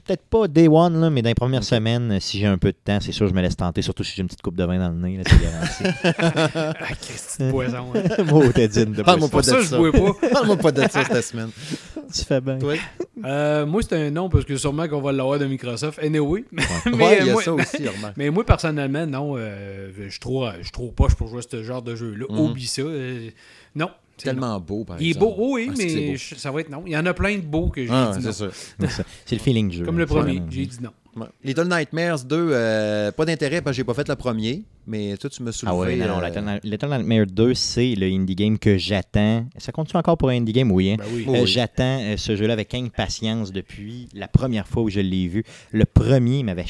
peut-être 0.00 0.24
pas 0.30 0.48
Day 0.48 0.68
One, 0.68 1.00
là, 1.00 1.10
mais 1.10 1.22
dans 1.22 1.28
les 1.30 1.34
premières 1.34 1.64
semaines, 1.64 2.18
si 2.20 2.38
j'ai 2.38 2.46
un 2.46 2.58
peu 2.58 2.72
de 2.72 2.76
temps, 2.82 2.98
c'est 3.00 3.12
sûr, 3.12 3.26
je 3.28 3.34
me 3.34 3.40
laisse 3.42 3.56
tenter, 3.56 3.82
surtout 3.82 4.04
si 4.04 4.14
j'ai 4.16 4.22
une 4.22 4.28
petite 4.28 4.42
coupe 4.42 4.56
de 4.56 4.64
vin 4.64 4.78
dans 4.78 4.88
le 4.90 4.96
nez, 5.08 5.16
là, 5.18 5.24
c'est 5.26 5.40
garanti. 5.40 5.98
Ah, 6.54 6.94
Christy 7.00 7.42
de 7.44 7.50
poison. 7.50 7.92
hein. 7.94 8.24
Moi, 8.30 8.48
t'es 8.52 8.68
digne 8.68 8.92
de 8.92 9.02
Parle-moi 9.02 9.28
Pour 9.28 9.40
pas 9.40 9.42
ça, 9.44 9.56
de 9.56 9.62
je 9.62 9.66
ça. 9.68 9.78
Parle-moi 10.32 10.56
pas 10.56 10.72
de 10.72 10.82
ça 10.82 11.04
cette 11.04 11.24
semaine. 11.24 11.50
Tu 12.14 12.24
fais 12.24 12.40
bien. 12.40 12.58
Toi? 12.58 12.74
Euh, 13.24 13.66
moi, 13.74 13.82
c'est 13.82 13.96
un 13.96 14.10
nom 14.10 14.28
parce 14.28 14.44
que 14.44 14.56
sûrement 14.56 14.86
qu'on 14.88 15.00
va 15.00 15.12
l'avoir 15.12 15.38
de 15.38 15.46
Microsoft. 15.46 15.98
Anyway. 16.02 16.44
mais, 16.52 16.62
Ouais, 16.92 17.18
il 17.20 17.26
y 17.26 17.30
a 17.30 17.32
moi, 17.32 17.42
ça 17.42 17.52
aussi, 17.52 17.82
mais 18.16 18.30
moi, 18.30 18.44
personnellement, 18.44 19.06
non. 19.06 19.34
euh, 19.36 19.90
je 19.98 20.08
suis 20.10 20.20
trop, 20.20 20.46
je 20.62 20.70
poche 20.90 21.14
pour 21.16 21.28
jouer 21.28 21.40
à 21.40 21.42
ce 21.42 21.62
genre 21.64 21.82
de 21.82 21.96
jeu-là. 21.96 22.26
Mhm. 22.30 22.38
Oublie 22.38 22.66
ça. 22.66 22.82
euh, 22.82 23.30
non. 23.74 23.90
Tellement 24.16 24.60
beau, 24.60 24.84
par 24.84 25.00
Il 25.00 25.06
est 25.06 25.10
exemple. 25.10 25.34
beau, 25.36 25.54
oui, 25.54 25.66
Ah, 25.70 25.74
mais 25.76 26.10
beau. 26.12 26.16
je- 26.16 26.34
ça 26.36 26.52
va 26.52 26.60
être 26.60 26.70
non. 26.70 26.84
Il 26.86 26.92
y 26.92 26.96
en 26.96 27.04
a 27.04 27.12
plein 27.14 27.34
de 27.36 27.42
beaux 27.42 27.68
que 27.70 27.82
j'ai 27.84 27.90
Ah, 27.92 28.14
dit 28.16 28.24
non. 28.24 28.32
c'est 28.32 29.34
le 29.34 29.40
feeling 29.40 29.68
du 29.68 29.76
jeu. 29.78 29.84
Comme 29.84 29.98
le 29.98 30.06
premier, 30.06 30.40
j'ai 30.50 30.66
dit 30.66 30.78
non. 30.80 30.90
Ouais. 31.16 31.26
Little 31.44 31.68
Nightmares 31.68 32.24
2, 32.24 32.36
euh, 32.50 33.12
pas 33.12 33.24
d'intérêt 33.24 33.60
parce 33.62 33.74
que 33.74 33.76
j'ai 33.78 33.84
pas 33.84 33.94
fait 33.94 34.08
le 34.08 34.16
premier, 34.16 34.62
mais 34.86 35.16
toi, 35.16 35.30
tu 35.30 35.42
me 35.42 35.52
soulevé. 35.52 35.74
Ah 35.74 35.78
ouais, 35.78 35.96
non, 35.96 36.06
non, 36.08 36.22
euh, 36.22 36.28
Little 36.28 36.60
Little 36.64 36.88
Nightmare 36.88 37.26
2, 37.26 37.54
c'est 37.54 37.94
le 37.94 38.06
indie 38.06 38.34
game 38.34 38.58
que 38.58 38.76
j'attends. 38.76 39.46
Ça 39.58 39.72
continue 39.72 39.98
encore 39.98 40.18
pour 40.18 40.28
un 40.30 40.36
indie 40.36 40.52
game, 40.52 40.70
oui. 40.72 40.90
hein? 40.92 40.96
Ben 40.98 41.06
oui. 41.12 41.24
Oui. 41.26 41.38
Euh, 41.40 41.46
J'attends 41.46 42.00
euh, 42.02 42.16
ce 42.16 42.34
jeu-là 42.36 42.52
avec 42.54 42.74
impatience 42.74 43.52
depuis 43.52 44.08
la 44.14 44.28
première 44.28 44.66
fois 44.66 44.82
où 44.82 44.90
je 44.90 45.00
l'ai 45.00 45.28
vu. 45.28 45.44
Le 45.72 45.84
premier 45.84 46.42
m'avait 46.42 46.64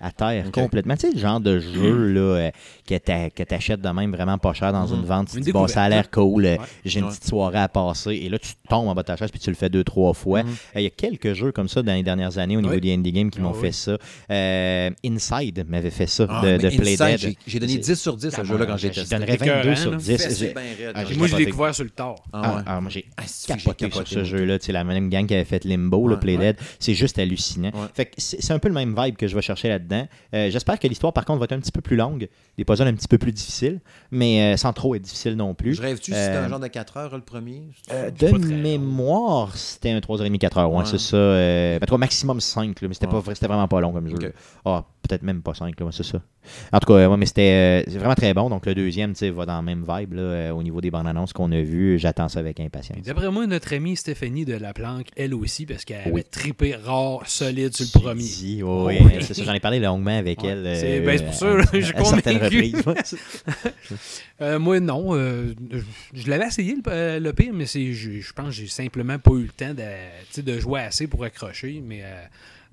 à 0.00 0.10
terre 0.12 0.44
Ok. 0.46 0.52
complètement. 0.52 0.94
Tu 0.96 1.08
sais, 1.08 1.12
le 1.14 1.18
genre 1.20 1.40
de 1.40 1.58
jeu 1.58 2.12
là, 2.12 2.20
euh, 2.20 2.50
que 2.88 3.28
que 3.28 3.42
t'achètes 3.42 3.80
de 3.80 3.88
même 3.88 4.12
vraiment 4.12 4.38
pas 4.38 4.52
cher 4.52 4.72
dans 4.72 4.86
Mhm. 4.88 4.94
une 5.00 5.04
vente. 5.04 5.28
Tu 5.32 5.40
dis, 5.40 5.52
bon, 5.52 5.66
ça 5.68 5.82
a 5.84 5.88
l'air 5.88 6.10
cool, 6.10 6.46
euh, 6.46 6.56
Ouais. 6.56 6.58
j'ai 6.84 6.98
une 7.00 7.06
Ouais. 7.06 7.10
petite 7.12 7.26
soirée 7.26 7.58
à 7.58 7.68
passer. 7.68 8.10
Et 8.12 8.28
là, 8.28 8.38
tu 8.38 8.50
tombes 8.68 8.88
en 8.88 8.94
bas 8.94 9.02
de 9.02 9.06
ta 9.06 9.16
chaise 9.16 9.30
puis 9.30 9.40
tu 9.40 9.50
le 9.50 9.56
fais 9.56 9.68
deux, 9.68 9.84
trois 9.84 10.12
fois. 10.14 10.40
Euh, 10.40 10.44
Il 10.80 10.82
y 10.82 10.86
a 10.86 10.90
quelques 10.90 11.32
jeux 11.34 11.52
comme 11.52 11.68
ça 11.68 11.82
dans 11.82 11.92
les 11.94 12.02
dernières 12.02 12.38
années 12.38 12.56
au 12.56 12.60
niveau 12.60 12.74
Oui. 12.74 12.80
des 12.80 12.94
indie 12.94 13.12
games 13.12 13.30
qui 13.30 13.40
m'ont 13.40 13.50
Ah 13.50 13.56
oui. 13.56 13.60
fait 13.68 13.72
ça. 13.72 13.96
Euh, 14.30 14.90
Inside 15.04 15.64
m'avait 15.68 15.90
fait 15.90 16.06
ça, 16.06 16.26
Ah, 16.28 16.42
de, 16.44 16.52
de 16.56 16.68
Play 16.76 16.92
Inside, 17.00 17.20
Dead. 17.28 17.36
j'ai- 17.46 17.58
donné 17.60 17.76
10 17.78 17.94
sur 18.00 18.16
10 18.16 18.26
à 18.28 18.42
ce 18.42 18.44
jeu-là 18.44 18.66
quand 18.66 18.76
j'ai 18.76 18.92
je 18.92 19.08
donnerais 19.08 19.34
Écœurant, 19.34 19.62
22 19.62 19.74
sur 19.76 19.90
là. 19.90 19.96
10. 19.96 20.06
Fessé 20.22 20.46
J'ai- 20.46 20.52
bien 20.52 20.62
raide. 20.62 20.92
Ah, 20.94 21.04
j'ai 21.04 21.14
Moi, 21.16 21.26
je 21.26 21.36
l'ai 21.36 21.44
découvert 21.46 21.74
sur 21.74 21.84
le 21.84 21.90
tard. 21.90 22.16
Ah 22.32 22.80
moi, 22.80 22.90
j'ai 22.90 23.04
Ah, 23.16 23.22
capoté 23.46 23.90
sur 23.90 24.06
ce 24.06 24.24
jeu-là. 24.24 24.58
C'est 24.60 24.72
la 24.72 24.84
même 24.84 25.08
gang 25.10 25.26
qui 25.26 25.34
avait 25.34 25.44
fait 25.44 25.64
Limbo, 25.64 26.06
le 26.08 26.14
Ouais, 26.14 26.20
Play 26.20 26.36
ouais. 26.36 26.52
Dead. 26.54 26.56
C'est 26.78 26.94
juste 26.94 27.18
hallucinant. 27.18 27.70
Fait 27.94 28.10
c'est 28.16 28.52
un 28.52 28.58
peu 28.58 28.68
le 28.68 28.74
même 28.74 28.94
vibe 28.98 29.16
que 29.16 29.26
je 29.26 29.34
vais 29.34 29.42
chercher 29.42 29.59
là-dedans. 29.68 30.06
Euh, 30.34 30.50
J'espère 30.50 30.78
que 30.78 30.86
l'histoire, 30.88 31.12
par 31.12 31.24
contre, 31.24 31.38
va 31.40 31.44
être 31.44 31.52
un 31.52 31.60
petit 31.60 31.72
peu 31.72 31.80
plus 31.80 31.96
longue. 31.96 32.28
Des 32.56 32.64
puzzles 32.64 32.88
un 32.88 32.94
petit 32.94 33.08
peu 33.08 33.18
plus 33.18 33.32
difficiles, 33.32 33.80
mais 34.10 34.54
euh, 34.54 34.56
sans 34.56 34.72
trop 34.72 34.94
être 34.94 35.02
difficile 35.02 35.34
non 35.34 35.54
plus. 35.54 35.74
Je 35.74 35.82
rêve-tu 35.82 36.12
si 36.12 36.18
c'était 36.18 36.36
Euh, 36.36 36.44
un 36.46 36.48
genre 36.48 36.60
de 36.60 36.66
4 36.68 36.96
heures 36.96 37.14
le 37.16 37.22
premier? 37.22 37.62
Euh, 37.92 38.10
de 38.10 38.26
mémoire, 38.38 39.56
c'était 39.56 39.90
un 39.90 39.98
3h30, 40.00 40.38
4h. 40.38 40.66
Ouais, 40.70 40.78
Ouais. 40.78 40.84
c'est 40.86 40.98
ça. 40.98 41.16
Euh, 41.16 41.78
ben, 41.78 41.86
toi, 41.86 41.98
maximum 41.98 42.40
5, 42.40 42.80
là, 42.80 42.88
mais 42.88 42.94
c'était 42.94 43.06
Ouais. 43.06 43.12
pas 43.12 43.20
vrai- 43.20 43.34
c'était 43.34 43.46
vraiment 43.46 43.68
pas 43.68 43.80
long 43.80 43.92
comme 43.92 44.08
jeu. 44.08 44.32
Ah, 44.64 44.84
peut-être 45.06 45.22
même 45.22 45.42
pas 45.42 45.54
5, 45.54 45.78
là, 45.78 45.86
ouais, 45.86 45.92
c'est 45.92 46.02
ça. 46.04 46.20
En 46.72 46.78
tout 46.78 46.86
cas, 46.92 47.08
ouais, 47.08 47.16
mais 47.16 47.26
c'était 47.26 47.82
euh, 47.86 47.90
c'est 47.90 47.98
vraiment 47.98 48.14
très 48.14 48.32
bon. 48.34 48.48
Donc, 48.48 48.66
le 48.66 48.74
deuxième, 48.74 49.12
tu 49.14 49.28
va 49.30 49.46
dans 49.46 49.56
la 49.56 49.62
même 49.62 49.84
vibe 49.88 50.14
là, 50.14 50.22
euh, 50.22 50.50
au 50.52 50.62
niveau 50.62 50.80
des 50.80 50.90
bandes 50.90 51.06
annonces 51.06 51.32
qu'on 51.32 51.50
a 51.52 51.60
vues. 51.60 51.98
J'attends 51.98 52.28
ça 52.28 52.38
avec 52.38 52.60
impatience. 52.60 53.02
D'après 53.04 53.30
moi, 53.30 53.46
notre 53.46 53.74
amie 53.74 53.96
Stéphanie 53.96 54.44
de 54.44 54.54
la 54.54 54.72
Planque, 54.72 55.08
elle 55.16 55.34
aussi, 55.34 55.66
parce 55.66 55.84
qu'elle 55.84 56.00
avait 56.00 56.10
Oui. 56.12 56.24
trippé 56.30 56.74
rare, 56.74 57.20
solide 57.26 57.74
sur 57.76 57.86
le 57.94 58.00
premier. 58.00 58.62
Oh, 58.62 58.86
oui, 58.88 58.96
oui. 59.00 59.12
c'est 59.20 59.34
ça. 59.34 59.44
J'en 59.44 59.52
ai 59.54 59.60
parlé 59.60 59.80
longuement 59.80 60.16
avec 60.18 60.42
Ouais. 60.42 60.48
elle. 60.50 60.76
C'est- 60.76 61.00
euh, 61.00 61.04
ben, 61.06 61.18
c'est 61.18 61.24
pour 61.24 61.34
ça, 61.34 61.56
je 61.72 61.80
suis 61.80 61.92
convaincu. 61.94 62.72
moi, 64.58 64.80
non. 64.80 65.14
je 65.16 66.30
l'avais 66.30 66.46
essayé, 66.46 66.76
le, 66.84 67.18
le 67.18 67.32
pire, 67.32 67.52
mais 67.52 67.66
je, 67.66 67.92
je 67.92 68.32
pense 68.32 68.46
que 68.46 68.52
j'ai 68.52 68.66
simplement 68.68 69.18
pas 69.18 69.32
eu 69.32 69.42
le 69.42 69.48
temps 69.48 69.74
de, 69.74 70.42
de 70.42 70.58
jouer 70.60 70.80
assez 70.80 71.06
pour 71.06 71.24
accrocher. 71.24 71.82
Mais 71.84 72.00
euh, 72.02 72.22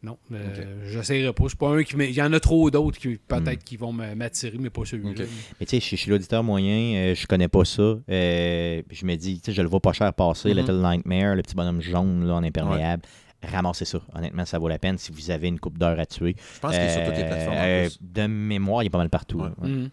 non, 0.03 0.17
euh, 0.31 0.47
Ok. 0.47 0.67
j'essayerai 0.91 1.33
pas. 1.33 1.43
C'est 1.49 1.57
pas 1.57 1.69
un 1.69 1.83
qui 1.83 1.95
Il 1.97 2.11
y 2.11 2.21
en 2.21 2.31
a 2.33 2.39
trop 2.39 2.69
d'autres 2.69 2.97
qui 2.99 3.17
peut-être 3.17 3.61
Hmm. 3.61 3.63
qui 3.65 3.77
vont 3.77 3.91
m'attirer, 3.91 4.57
mais 4.59 4.69
pas 4.69 4.85
celui-là. 4.85 5.25
Mais 5.59 5.65
tu 5.65 5.79
sais, 5.79 5.89
je, 5.89 5.95
suis 5.99 6.09
l'auditeur 6.11 6.43
moyen, 6.43 6.95
euh, 7.11 7.15
je 7.15 7.25
connais 7.27 7.47
pas 7.47 7.65
ça. 7.65 7.81
euh, 7.81 8.81
je 8.89 9.05
me 9.05 9.15
dis, 9.15 9.39
tu 9.39 9.45
sais, 9.45 9.51
je 9.53 9.61
le 9.61 9.67
vois 9.67 9.79
pas 9.79 9.93
cher 9.93 10.13
passer, 10.13 10.49
Mhm. 10.53 10.57
Little 10.59 10.81
Nightmare, 10.81 11.35
le 11.35 11.41
petit 11.41 11.55
bonhomme 11.55 11.81
jaune 11.81 12.25
là, 12.27 12.35
en 12.35 12.43
imperméable. 12.43 13.03
Ramassez 13.43 13.85
ça. 13.85 13.99
Honnêtement, 14.15 14.45
ça 14.45 14.57
vaut 14.59 14.67
la 14.67 14.79
peine 14.79 14.97
si 14.97 15.11
vous 15.11 15.29
avez 15.31 15.47
une 15.47 15.59
coupe 15.59 15.77
d'heure 15.77 15.99
à 15.99 16.05
tuer. 16.07 16.35
Je 16.55 16.59
pense 16.59 16.73
qu'il 16.73 16.81
est 16.81 16.93
sur 16.93 17.03
toutes 17.05 17.17
les 17.17 17.25
plateformes. 17.25 17.55
en 17.55 17.61
Euh, 17.63 17.85
plus. 17.87 17.97
de 18.01 18.25
mémoire, 18.27 18.83
il 18.83 18.87
est 18.87 18.89
pas 18.89 18.97
mal 18.97 19.09
partout. 19.09 19.39
Ouais. 19.39 19.49
Ouais. 19.61 19.69
Mhm. 19.69 19.89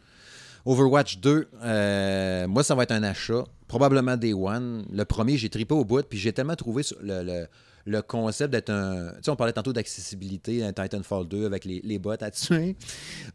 Overwatch 0.66 1.18
2, 1.20 1.48
euh, 1.62 2.46
moi, 2.48 2.62
ça 2.62 2.74
va 2.74 2.84
être 2.84 2.92
un 2.92 3.02
achat. 3.02 3.44
Probablement 3.68 4.16
Day 4.16 4.32
One. 4.32 4.84
Le 4.92 5.04
premier, 5.04 5.36
j'ai 5.36 5.48
tripé 5.50 5.74
au 5.74 5.84
bout, 5.84 6.02
puis 6.08 6.18
j'ai 6.18 6.32
tellement 6.32 6.56
trouvé 6.56 6.82
le- 7.02 7.46
le 7.86 8.00
concept 8.02 8.50
d'être 8.50 8.70
un. 8.70 9.10
Tu 9.16 9.24
sais, 9.24 9.30
on 9.30 9.36
parlait 9.36 9.52
tantôt 9.52 9.72
d'accessibilité, 9.72 10.62
un 10.64 10.72
Titanfall 10.72 11.28
2 11.28 11.44
avec 11.46 11.64
les, 11.66 11.80
les 11.84 11.98
bots 11.98 12.12
à 12.18 12.30
tuer. 12.30 12.76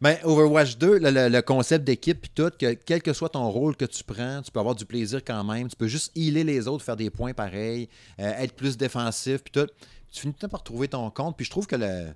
Mais 0.00 0.20
Overwatch 0.24 0.76
2, 0.78 0.98
le, 0.98 1.10
le- 1.10 1.28
le 1.28 1.42
concept 1.42 1.84
d'équipe, 1.84 2.20
puis 2.20 2.30
tout, 2.34 2.50
que 2.58 2.74
quel 2.74 3.00
que 3.02 3.12
soit 3.12 3.28
ton 3.28 3.48
rôle 3.48 3.76
que 3.76 3.84
tu 3.84 4.02
prends, 4.02 4.42
tu 4.42 4.50
peux 4.50 4.58
avoir 4.60 4.74
du 4.74 4.84
plaisir 4.86 5.20
quand 5.24 5.44
même. 5.44 5.68
Tu 5.68 5.76
peux 5.76 5.86
juste 5.86 6.10
healer 6.16 6.42
les 6.44 6.66
autres, 6.66 6.84
faire 6.84 6.96
des 6.96 7.10
points 7.10 7.32
pareils, 7.32 7.88
euh, 8.18 8.32
être 8.38 8.54
plus 8.54 8.76
défensif, 8.76 9.42
puis 9.42 9.52
tout. 9.52 9.66
Tu 10.12 10.22
finis 10.22 10.32
tout 10.34 10.38
le 10.42 10.48
temps 10.48 10.52
par 10.52 10.64
trouver 10.64 10.88
ton 10.88 11.08
compte, 11.10 11.36
puis 11.36 11.44
je 11.46 11.50
trouve 11.50 11.66
que 11.68 11.76
le. 11.76 12.08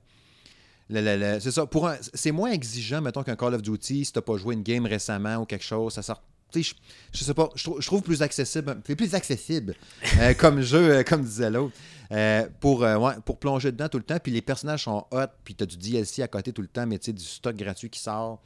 le- 0.90 1.39
c'est 1.40 1.51
ça. 1.52 1.66
Pour 1.66 1.90
c'est 2.15 2.32
moins 2.32 2.51
exigeant, 2.51 3.01
mettons, 3.01 3.23
qu'un 3.23 3.36
Call 3.36 3.55
of 3.55 3.62
Duty 3.62 4.05
si 4.05 4.12
t'as 4.12 4.20
pas 4.23 4.36
joué 4.36 4.55
une 4.55 4.62
game 4.62 4.86
récemment 4.86 5.36
ou 5.36 5.44
quelque 5.44 5.65
chose. 5.65 5.93
Ça 5.94 6.02
sort. 6.02 6.23
Je, 6.55 6.73
je 7.12 7.24
sais 7.24 7.35
pas, 7.35 7.51
je 7.56 7.65
trouve, 7.65 7.81
je 7.81 7.86
trouve 7.86 8.02
plus 8.02 8.23
accessible. 8.23 8.81
C'est 8.86 8.94
plus 8.94 9.12
accessible 9.16 9.74
euh, 10.20 10.35
comme 10.35 10.61
jeu, 10.61 10.98
euh, 10.98 11.02
comme 11.02 11.24
disait 11.24 11.51
l'autre. 11.51 11.74
Euh, 12.12 12.47
pour, 12.60 12.85
euh, 12.85 13.12
pour 13.24 13.39
plonger 13.39 13.72
dedans 13.72 13.89
tout 13.89 13.98
le 13.98 14.05
temps. 14.05 14.18
Puis 14.22 14.32
les 14.32 14.43
personnages 14.43 14.85
sont 14.85 15.06
hot, 15.10 15.26
puis 15.44 15.55
t'as 15.55 15.66
du 15.66 15.76
DLC 15.76 16.22
à 16.22 16.28
côté 16.28 16.52
tout 16.52 16.62
le 16.62 16.68
temps, 16.68 16.86
mais 16.86 16.98
tu 16.98 17.06
sais, 17.06 17.12
du 17.12 17.24
stock 17.24 17.56
gratuit 17.56 17.90
qui 17.90 18.01
sort. 18.01 18.43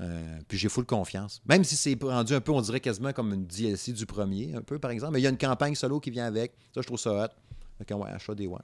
Euh, 0.00 0.38
puis 0.46 0.56
j'ai 0.56 0.68
full 0.68 0.84
confiance. 0.84 1.42
Même 1.46 1.64
si 1.64 1.76
c'est 1.76 2.00
rendu 2.00 2.34
un 2.34 2.40
peu, 2.40 2.52
on 2.52 2.60
dirait 2.60 2.80
quasiment 2.80 3.12
comme 3.12 3.34
une 3.34 3.46
DLC 3.46 3.92
du 3.92 4.06
premier, 4.06 4.54
un 4.54 4.62
peu 4.62 4.78
par 4.78 4.90
exemple. 4.90 5.14
Mais 5.14 5.20
il 5.20 5.24
y 5.24 5.26
a 5.26 5.30
une 5.30 5.38
campagne 5.38 5.74
solo 5.74 6.00
qui 6.00 6.10
vient 6.10 6.26
avec. 6.26 6.52
Ça, 6.74 6.80
je 6.80 6.86
trouve 6.86 6.98
ça 6.98 7.24
hot. 7.24 7.84
Que, 7.84 7.94
ouais, 7.94 8.10
achat 8.10 8.34
des 8.34 8.46
ouais. 8.46 8.58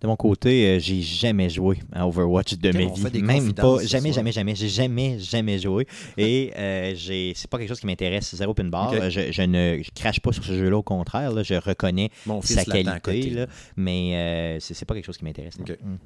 De 0.00 0.06
mon 0.06 0.16
côté, 0.16 0.66
euh, 0.66 0.78
j'ai 0.78 1.02
jamais 1.02 1.50
joué 1.50 1.78
à 1.92 2.06
Overwatch 2.06 2.54
de 2.54 2.68
Ok, 2.68 2.98
ma 3.02 3.08
vie. 3.10 3.22
Même 3.22 3.52
pas, 3.52 3.84
jamais, 3.84 4.12
jamais, 4.12 4.30
jamais, 4.32 4.54
j'ai 4.54 4.68
jamais, 4.68 5.18
jamais 5.18 5.58
joué. 5.58 5.86
Et 6.16 6.52
euh, 6.56 6.92
j'ai, 6.94 7.32
c'est 7.34 7.50
pas 7.50 7.58
quelque 7.58 7.68
chose 7.68 7.80
qui 7.80 7.86
m'intéresse, 7.86 8.34
zéro 8.34 8.54
pin 8.54 8.64
bar. 8.64 8.92
Je, 9.10 9.32
je 9.32 9.42
ne 9.42 9.80
je 9.82 9.90
crache 9.94 10.20
pas 10.20 10.32
sur 10.32 10.44
ce 10.44 10.52
jeu-là, 10.56 10.76
au 10.76 10.82
contraire. 10.82 11.32
là. 11.32 11.42
je 11.42 11.54
reconnais 11.54 12.10
Mon 12.26 12.40
sa 12.42 12.64
qualité, 12.64 13.00
côté. 13.02 13.30
là, 13.30 13.46
mais 13.76 14.14
euh, 14.14 14.60
c'est, 14.60 14.74
c'est 14.74 14.84
pas 14.84 14.94
quelque 14.94 15.06
chose 15.06 15.18
qui 15.18 15.24
m'intéresse. 15.24 15.58
non. 15.58 15.64
Ok. 15.68 15.76
Mm. 15.82 15.96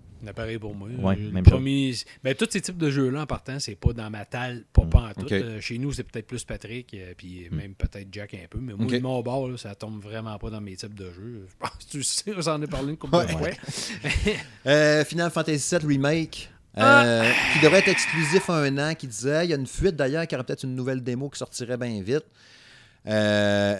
Pour 0.61 0.75
moi. 0.77 0.89
Ouais, 1.01 1.17
Le 1.17 1.31
même 1.33 1.43
premier- 1.43 1.93
ben, 2.23 2.33
tous 2.37 2.47
ces 2.49 2.61
types 2.61 2.79
de 2.79 2.91
jeux-là, 2.91 3.23
en 3.23 3.27
partant, 3.27 3.59
c'est 3.59 3.75
pas 3.75 3.93
dans 3.93 4.09
ma 4.09 4.25
talle, 4.25 4.63
pas, 4.73 4.83
pas 4.83 5.11
en 5.11 5.21
tout. 5.21 5.27
Euh, 5.33 5.61
chez 5.61 5.79
nous, 5.79 5.91
c'est 5.93 6.05
peut-être 6.05 6.29
plus 6.29 6.45
Patrick, 6.45 6.95
euh, 6.95 7.13
puis 7.17 7.49
même 7.51 7.75
peut-être 7.75 8.07
Jack 8.13 8.35
un 8.35 8.47
peu. 8.49 8.61
Mais 8.61 8.73
moi, 8.75 8.87
de 8.87 8.99
mon 9.01 9.21
bord, 9.21 9.49
là, 9.49 9.57
ça 9.57 9.75
tombe 9.75 10.01
vraiment 10.01 10.39
pas 10.39 10.49
dans 10.51 10.61
mes 10.61 10.77
types 10.77 10.95
de 10.95 11.07
jeux. 11.13 11.47
Je 11.51 11.57
pense 11.59 11.71
que 11.85 11.91
tu 11.91 12.03
sais, 12.05 12.33
j'en 12.39 12.63
ai 12.63 12.69
parlé 12.69 12.91
une 12.91 12.97
couple 12.97 13.17
Ouais. 13.17 13.27
de 13.27 13.31
fois. 13.33 13.49
Euh, 14.67 15.05
Final 15.05 15.31
Fantasy 15.31 15.77
VII 15.77 15.87
Remake. 15.87 16.49
Ah! 16.75 17.05
euh, 17.05 17.33
qui 17.53 17.61
devrait 17.61 17.81
être 17.81 17.89
exclusif 17.89 18.49
à 18.49 18.55
un 18.59 18.79
an, 18.79 18.95
qui 18.95 19.07
disait, 19.07 19.45
il 19.45 19.51
y 19.51 19.53
a 19.53 19.57
une 19.57 19.67
fuite 19.67 19.95
d'ailleurs, 19.97 20.27
qui 20.27 20.35
aurait 20.35 20.45
peut-être 20.45 20.63
une 20.65 20.75
nouvelle 20.75 21.03
démo 21.03 21.29
qui 21.29 21.39
sortirait 21.39 21.77
bien 21.77 22.01
vite. 22.03 22.25
Euh, 23.07 23.77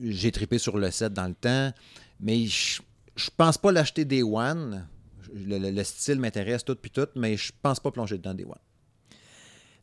J'ai 0.00 0.32
trippé 0.32 0.58
sur 0.58 0.76
le 0.78 0.90
set 0.90 1.12
dans 1.12 1.26
le 1.28 1.34
temps, 1.34 1.72
mais 2.20 2.46
je 2.46 2.80
je 3.14 3.28
pense 3.36 3.58
pas 3.58 3.70
l'acheter 3.72 4.04
Day 4.06 4.22
One. 4.22 4.88
Le, 5.34 5.58
le- 5.58 5.70
le 5.70 5.84
style 5.84 6.18
m'intéresse 6.18 6.64
tout 6.64 6.74
puis 6.74 6.90
tout, 6.90 7.06
mais 7.14 7.36
je 7.36 7.52
pense 7.62 7.78
pas 7.78 7.90
plonger 7.90 8.16
dedans 8.16 8.32
Day 8.34 8.44
One. 8.44 8.54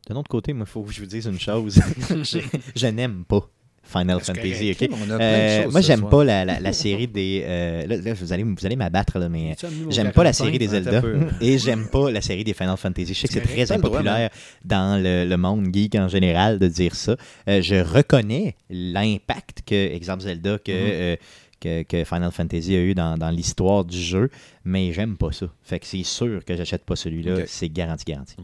D'un 0.08 0.16
autre 0.16 0.28
côté, 0.28 0.52
moi, 0.52 0.66
il 0.68 0.70
faut 0.70 0.82
que 0.82 0.92
je 0.92 1.00
vous 1.00 1.06
dise 1.06 1.26
une 1.26 1.38
chose. 1.38 1.80
je, 2.10 2.38
je 2.74 2.86
n'aime 2.88 3.24
pas 3.24 3.48
Final 3.90 4.20
Fantasy. 4.20 4.74
correct. 4.74 4.82
ok? 4.82 4.88
On 4.92 5.02
a 5.02 5.06
plein 5.06 5.18
de 5.18 5.22
Euh, 5.22 5.62
choses 5.64 5.72
moi, 5.72 5.80
j'aime 5.82 6.08
pas 6.08 6.24
la, 6.24 6.44
la- 6.44 6.60
la 6.60 6.72
série 6.72 7.08
des. 7.08 7.42
euh, 7.44 7.86
là, 7.86 7.96
là, 7.96 8.14
vous 8.14 8.32
allez, 8.32 8.42
vous 8.44 8.64
allez 8.66 8.76
m'abattre, 8.76 9.18
là, 9.18 9.28
mais. 9.28 9.56
J'aime 9.90 10.12
pas 10.12 10.24
la 10.24 10.32
45? 10.32 10.44
série 10.44 10.58
des 10.58 10.74
Attends 10.74 10.90
Zelda 11.02 11.02
et 11.40 11.58
j'aime 11.58 11.88
pas 11.88 12.10
la 12.10 12.20
série 12.20 12.44
des 12.44 12.54
Final 12.54 12.76
Fantasy. 12.76 13.12
Je 13.14 13.20
sais 13.20 13.28
que 13.28 13.34
c'est 13.34 13.40
très 13.40 13.72
impopulaire 13.72 14.30
dans 14.64 15.02
le, 15.02 15.24
le 15.28 15.36
monde 15.36 15.66
geek 15.74 15.94
en 15.96 16.08
général 16.08 16.58
de 16.58 16.68
dire 16.68 16.94
ça. 16.94 17.16
Euh, 17.48 17.60
je 17.62 17.76
reconnais 17.76 18.54
l'impact 18.70 19.62
que, 19.66 19.74
exemple 19.94 20.22
Zelda, 20.22 20.58
que, 20.58 20.70
Mhm. 20.72 20.76
euh, 20.92 21.16
que, 21.60 21.82
que 21.82 22.04
Final 22.04 22.30
Fantasy 22.32 22.74
a 22.74 22.80
eu 22.80 22.94
dans, 22.94 23.18
dans 23.18 23.30
l'histoire 23.30 23.84
du 23.84 23.98
jeu, 24.00 24.30
mais 24.64 24.92
j'aime 24.92 25.16
pas 25.16 25.30
ça. 25.32 25.46
Fait 25.62 25.78
que 25.78 25.86
c'est 25.86 26.02
sûr 26.04 26.42
que 26.44 26.56
j'achète 26.56 26.84
pas 26.84 26.96
celui-là. 26.96 27.40
C'est 27.46 27.68
garanti, 27.68 28.04
garanti. 28.06 28.36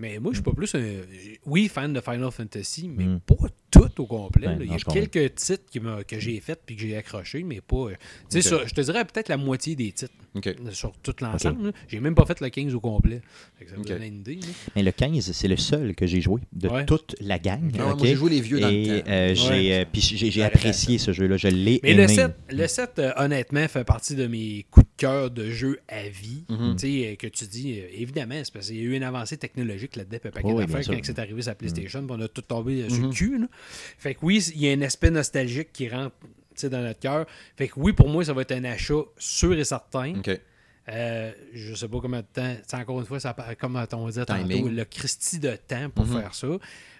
Mais 0.00 0.18
moi, 0.18 0.32
je 0.32 0.36
suis 0.36 0.42
pas 0.42 0.52
plus 0.52 0.74
un. 0.74 0.82
Oui, 1.44 1.68
fan 1.68 1.92
de 1.92 2.00
Final 2.00 2.30
Fantasy, 2.30 2.88
mais 2.88 3.04
Mm. 3.04 3.20
pas 3.20 3.34
tout 3.70 4.00
au 4.00 4.06
complet. 4.06 4.48
Il 4.58 4.64
y 4.64 4.68
non, 4.68 4.74
a 4.74 4.78
comprends. 4.78 4.94
quelques 4.94 5.34
titres 5.34 5.64
qui 5.70 5.78
que 6.08 6.18
j'ai 6.18 6.40
fait 6.40 6.58
puis 6.64 6.74
que 6.74 6.80
j'ai 6.82 6.96
accroché, 6.96 7.42
mais 7.44 7.60
pas. 7.60 7.76
euh, 7.76 7.94
Tu 8.30 8.40
sais, 8.40 8.52
Ok. 8.54 8.60
sur- 8.60 8.68
je 8.68 8.74
te 8.74 8.80
dirais 8.80 9.04
peut-être 9.04 9.28
la 9.28 9.36
moitié 9.36 9.76
des 9.76 9.92
titres 9.92 10.12
euh, 10.46 10.52
sur 10.70 10.92
tout 11.02 11.14
l'ensemble. 11.20 11.72
J'ai 11.88 12.00
même 12.00 12.14
pas 12.14 12.24
fait 12.24 12.40
le 12.40 12.48
15 12.48 12.74
au 12.74 12.80
complet. 12.80 13.20
Fait 13.58 13.66
que 13.66 13.70
ça 13.72 13.76
me 13.76 13.84
donne 13.84 14.02
une 14.02 14.20
idée. 14.20 14.36
là. 14.36 14.46
Mais 14.74 14.82
le 14.82 14.90
15, 14.92 15.32
c'est 15.32 15.48
le 15.48 15.56
seul 15.56 15.94
que 15.94 16.06
j'ai 16.06 16.20
joué 16.22 16.40
de 16.52 16.68
Ouais. 16.68 16.86
toute 16.86 17.14
la 17.20 17.38
gang. 17.38 17.70
Ah 17.78 17.86
ouais, 17.88 17.92
ok? 17.92 17.98
Moi, 17.98 18.06
j'ai 18.06 18.14
joué 18.14 18.30
les 18.30 18.40
vieux 18.40 18.60
dans 18.60 18.68
le 18.70 19.00
temps. 19.02 19.08
euh, 19.10 19.34
j'ai 19.34 19.48
Ouais. 19.48 19.86
euh, 20.40 20.46
apprécié 20.46 20.96
ce 20.98 21.12
jeu-là. 21.12 21.36
Je 21.36 21.48
l'ai 21.48 21.78
Mais 21.82 21.90
aimé. 21.92 22.02
le 22.02 22.08
7, 22.08 22.32
le 22.50 22.66
7 22.66 22.98
euh, 22.98 23.12
honnêtement, 23.16 23.66
fait 23.68 23.84
partie 23.84 24.14
de 24.14 24.26
mes 24.26 24.64
coups 24.70 24.86
de 24.86 24.89
cœur 25.00 25.30
de 25.30 25.50
jeu 25.50 25.80
à 25.88 26.02
vie. 26.08 26.44
Mhm. 26.50 26.76
Tu 26.76 26.86
sais, 27.02 27.08
euh, 27.12 27.16
que 27.16 27.26
tu 27.26 27.46
dis, 27.46 27.80
euh, 27.80 27.86
évidemment, 27.92 28.40
c'est 28.44 28.52
parce 28.52 28.66
qu'il 28.66 28.76
y 28.76 28.80
a 28.80 28.82
eu 28.82 28.92
une 28.94 29.02
avancée 29.02 29.36
technologique 29.38 29.96
là-dedans, 29.96 30.18
un 30.24 30.30
paquet 30.30 30.48
Oh 30.52 30.58
d'affaires 30.60 30.82
quand 30.86 31.00
c'est 31.02 31.18
arrivé 31.18 31.40
sur 31.42 31.50
la 31.52 31.54
PlayStation, 31.54 32.06
puis 32.06 32.16
on 32.18 32.20
a 32.20 32.28
tout 32.28 32.42
tombé 32.42 32.88
sur 32.90 32.98
Mhm. 32.98 33.06
le 33.08 33.12
cul. 33.14 33.38
là. 33.38 33.46
Fait 33.98 34.14
que 34.14 34.20
oui, 34.22 34.44
il 34.54 34.60
y 34.62 34.68
a 34.68 34.72
un 34.72 34.82
aspect 34.82 35.10
nostalgique 35.10 35.72
qui 35.72 35.88
rentre 35.88 36.14
dans 36.62 36.82
notre 36.82 37.00
cœur. 37.00 37.26
Fait 37.56 37.68
que 37.68 37.74
oui, 37.78 37.92
pour 37.94 38.08
moi, 38.10 38.22
ça 38.24 38.34
va 38.34 38.42
être 38.42 38.52
un 38.52 38.64
achat 38.64 39.00
sûr 39.16 39.54
et 39.54 39.64
certain. 39.64 40.16
OK. 40.18 40.38
Euh, 40.88 41.32
je 41.54 41.74
sais 41.74 41.88
pas 41.88 41.98
combien 42.00 42.20
de 42.20 42.26
temps. 42.26 42.56
encore 42.78 43.00
une 43.00 43.06
fois, 43.06 43.20
ça, 43.20 43.34
comme 43.58 43.76
on 43.92 44.06
disait 44.08 44.24
tantôt, 44.26 44.68
le 44.68 44.84
Christie 44.84 45.38
de 45.38 45.54
temps 45.56 45.88
pour 45.88 46.04
Mhm. 46.06 46.20
faire 46.20 46.34
ça. 46.34 46.48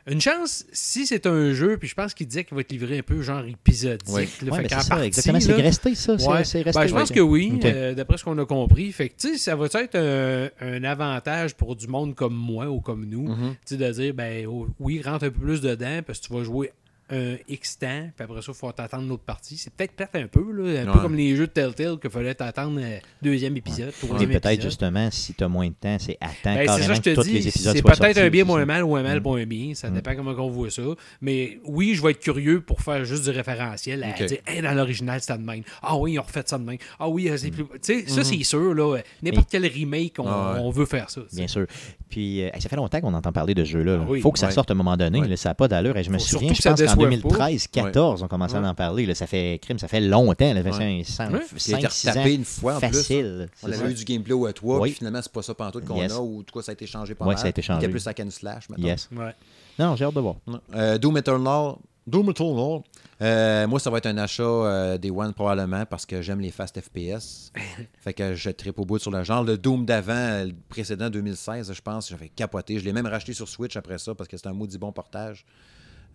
Une 0.07 0.21
chance, 0.21 0.65
si 0.73 1.07
c'est 1.07 1.27
un 1.27 1.53
jeu, 1.53 1.77
puis 1.77 1.89
je 1.89 1.95
pense 1.95 2.15
qu'il 2.15 2.27
disait 2.27 2.45
qu'il 2.45 2.55
va 2.55 2.63
être 2.63 2.73
livré 2.73 2.99
un 2.99 3.03
peu 3.03 3.21
genre 3.23 3.45
épisodique. 3.45 4.01
Oui. 4.09 4.29
là, 4.43 4.53
Ouais, 4.53 4.57
fait 4.59 4.63
ben, 4.63 4.69
qu'en 4.69 4.77
c'est 4.81 4.83
ça, 4.85 4.89
partie, 4.91 5.07
exactement. 5.07 5.41
C'est 5.41 5.53
resté 5.55 5.95
ça. 5.95 6.19
c'est- 6.19 6.27
Ouais. 6.29 6.45
C'est 6.45 6.63
resté. 6.63 6.81
Ben, 6.81 6.87
je 6.87 6.95
pense 6.95 7.09
ouais. 7.11 7.15
que 7.17 7.21
oui, 7.21 7.61
euh, 7.65 7.95
d'après 7.95 8.17
ce 8.19 8.25
qu'on 8.25 8.39
a 8.39 8.47
compris. 8.47 8.91
Fait 8.93 9.09
que, 9.11 9.37
ça 9.37 9.55
va 9.57 9.67
être 9.67 9.95
un, 9.97 10.49
un 10.61 10.85
avantage 10.85 11.55
pour 11.55 11.77
du 11.77 11.87
monde 11.87 12.15
comme 12.15 12.35
moi 12.35 12.69
ou 12.71 12.81
comme 12.81 13.05
nous, 13.05 13.29
Mhm. 13.29 13.55
sais, 13.65 13.77
de 13.77 13.91
dire, 13.91 14.15
ben, 14.15 14.47
oh, 14.47 14.69
oui, 14.81 15.03
rentre 15.03 15.25
un 15.25 15.31
peu 15.31 15.41
plus 15.41 15.61
dedans, 15.61 16.01
parce 16.07 16.21
que 16.21 16.27
tu 16.29 16.33
vas 16.33 16.43
jouer 16.45 16.73
un 17.11 17.37
X 17.49 17.79
temps, 17.79 18.09
puis 18.17 18.25
après 18.25 18.43
ça, 18.43 18.53
il 18.53 18.55
faut 18.55 18.73
t'attendre 18.73 19.09
l'autre 19.09 19.25
partie. 19.25 19.57
C'est 19.57 19.73
peut-être 19.73 19.95
peut 19.95 20.19
un 20.19 20.27
peu, 20.27 20.53
là, 20.53 20.81
un 20.83 20.85
peu 20.85 20.91
Ouais. 20.93 21.03
comme 21.03 21.17
les 21.17 21.35
jeux 21.37 21.47
de 21.47 21.53
Telltale 21.53 21.99
qu'il 21.99 22.11
fallait 22.11 22.35
t'attendre 22.35 22.79
euh, 22.83 22.99
deuxième 23.23 23.57
épisode, 23.57 23.93
troisième 24.01 24.31
peut-être 24.31 24.63
justement, 24.63 25.09
si 25.11 25.35
tu 25.35 25.45
as 25.45 25.49
moins 25.49 25.69
de 25.69 25.75
temps, 25.75 25.97
c'est 25.99 26.17
attends 26.21 26.33
Ben, 26.55 26.59
c'est 26.61 26.67
carrément 26.67 26.87
ça, 26.87 26.95
je 26.95 27.01
te 27.01 27.11
que 27.11 27.15
tous 27.17 27.27
les 27.29 27.49
épisodes 27.49 27.77
C'est 27.77 27.83
peut-être 27.83 28.19
un 28.19 28.31
bien 28.31 28.45
pour 28.45 28.57
un 28.59 28.65
mal 28.67 28.85
ou 28.85 28.97
un 28.97 29.03
mal 29.03 29.19
Mm. 29.19 29.23
pour 29.23 29.37
un 29.37 29.45
bien. 29.47 29.75
Ça 29.75 29.91
Mm. 29.91 29.95
dépend 29.95 30.15
comment 30.17 30.31
on 30.39 30.51
voit 30.51 30.71
ça. 30.71 30.83
Mais 31.21 31.59
oui, 31.65 31.95
je 31.95 32.03
vais 32.03 32.13
être 32.13 32.21
curieux 32.21 32.61
pour 32.61 32.81
faire 32.81 33.05
juste 33.05 33.25
du 33.25 33.31
référentiel. 33.31 34.03
À 34.05 34.13
dire, 34.27 34.39
Hey, 34.47 34.63
dans 34.63 34.73
l'original, 34.75 35.21
c'était 35.21 35.39
de 35.39 35.45
même. 35.45 35.63
Ah 35.83 35.97
oui, 35.97 36.13
ils 36.13 36.19
ont 36.19 36.23
refait 36.23 36.43
ça 36.47 36.59
de 36.59 36.65
même. 36.65 36.79
Ah 36.99 37.09
oui, 37.09 37.29
euh, 37.29 37.35
Mm. 37.35 37.39
c'est 37.39 37.51
plus. 37.51 37.65
Tu 37.65 37.79
sais, 37.83 38.05
ça, 38.07 38.25
c'est 38.25 38.43
sûr. 38.45 38.75
là. 38.75 38.99
N'importe 39.23 39.49
quel 39.51 39.67
remake, 39.67 40.15
on, 40.19 40.27
Ah 40.27 40.53
ouais. 40.55 40.61
on 40.63 40.71
veut 40.71 40.87
faire 40.87 41.11
ça. 41.11 41.21
Bien 41.33 41.47
sûr. 41.49 41.67
Puis, 42.09 42.43
euh, 42.43 42.51
ça 42.59 42.69
fait 42.69 42.77
longtemps 42.77 43.01
qu'on 43.01 43.15
entend 43.15 43.33
parler 43.33 43.55
de 43.55 43.65
ce 43.65 43.71
jeu-là. 43.71 43.95
Il 43.97 44.01
Ah 44.03 44.07
oui. 44.09 44.21
faut 44.21 44.33
que 44.33 44.39
ça 44.39 44.47
Ouais. 44.47 44.53
sorte 44.53 44.71
à 44.71 44.75
un 44.75 44.77
moment 44.77 44.97
donné. 44.97 45.21
Ouais. 45.21 45.29
là, 45.29 45.37
ça 45.37 45.51
n'a 45.51 45.55
pas 45.55 45.69
d'allure. 45.69 45.97
Et 45.97 46.03
je 46.03 46.11
me 46.11 46.19
Faut 46.19 46.25
souviens, 46.25 46.53
je 46.55 46.63
pense 46.63 46.81
qu'en 46.81 46.97
déçoive 47.09 47.37
pas. 47.39 47.49
2013-14, 47.51 48.23
on 48.23 48.29
commençait 48.29 48.57
à 48.57 48.63
en 48.63 48.75
parler. 48.75 49.07
là. 49.07 49.15
ça 49.15 49.27
fait 49.27 49.59
crime, 49.63 49.79
ça 49.79 49.89
fait 49.89 50.01
longtemps. 50.01 50.53
Là, 50.55 50.61
Ouais. 50.63 51.03
5, 51.05 51.33
Ouais. 51.33 51.41
Il 51.69 51.75
a 51.75 51.79
été 51.79 51.89
6 51.91 52.09
ans. 52.09 52.11
retapé 52.13 52.35
une 52.35 52.45
fois 52.45 52.77
en 52.77 52.79
plus. 52.81 52.89
Facile. 52.89 53.49
On 53.63 53.69
avait 53.69 53.77
ça. 53.77 53.91
eu 53.91 53.95
du 53.95 54.05
gameplay 54.05 54.33
au 54.35 54.47
E3, 54.49 54.81
Oui. 54.81 54.91
puis 54.91 54.99
finalement, 54.99 55.21
c'est 55.23 55.33
pas 55.33 55.43
ça 55.43 55.55
pantoute 55.55 55.85
qu'on 55.85 55.97
Yes. 55.97 56.13
a, 56.13 56.21
ou 56.21 56.41
en 56.41 56.43
tout 56.43 56.59
cas, 56.59 56.63
ça 56.65 56.73
a 56.73 56.75
été 56.75 56.87
changé 56.87 57.15
pas 57.15 57.25
mal. 57.25 57.39
ça 57.39 57.47
a 57.47 57.49
été 57.49 57.61
Il 57.61 57.65
changé. 57.65 57.79
était 57.85 57.89
plus 57.91 58.07
à 58.07 58.15
Can 58.15 58.31
Slash, 58.31 58.69
maintenant. 58.69 58.87
Yes. 58.87 59.09
Ouais. 59.17 59.35
Non, 59.79 59.97
j'ai 59.97 60.05
hâte 60.05 60.15
de 60.15 60.21
voir. 60.21 60.37
Euh, 60.75 60.99
Doom 60.99 61.17
Eternal. 61.17 61.75
Doom 62.07 62.31
Eternal. 62.31 62.81
Euh, 63.23 63.67
moi, 63.69 63.79
ça 63.79 63.91
va 63.91 63.99
être 63.99 64.07
un 64.07 64.17
achat 64.17 64.43
euh, 64.43 64.99
des 64.99 65.11
One 65.11 65.35
probablement 65.35 65.85
parce 65.85 66.07
que 66.07 66.23
j'aime 66.23 66.41
les 66.41 66.51
fast 66.51 66.81
FPS. 66.81 67.53
fait 68.01 68.15
que 68.15 68.35
je 68.35 68.51
tripe 68.51 68.79
au 68.79 68.85
bout 68.87 68.99
sur 68.99 69.11
le 69.11 69.23
genre. 69.23 69.45
Le 69.45 69.59
Doom 69.59 69.85
d'avant, 69.85 70.45
le 70.45 70.53
précédent 70.69 71.11
2016, 71.11 71.73
je 71.73 71.81
pense, 71.83 72.09
j'avais 72.09 72.31
capoté. 72.31 72.79
Je 72.79 72.85
l'ai 72.85 72.93
même 72.95 73.07
racheté 73.07 73.33
sur 73.35 73.49
Switch 73.49 73.77
après 73.77 73.99
ça 73.99 74.15
parce 74.15 74.29
que 74.29 74.37
c'était 74.39 74.49
un 74.49 74.55
maudit 74.55 74.79
bon 74.79 74.91
portage. 74.93 75.45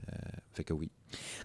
Euh, 0.10 0.18
fait 0.54 0.64
que 0.64 0.74
oui. 0.74 0.92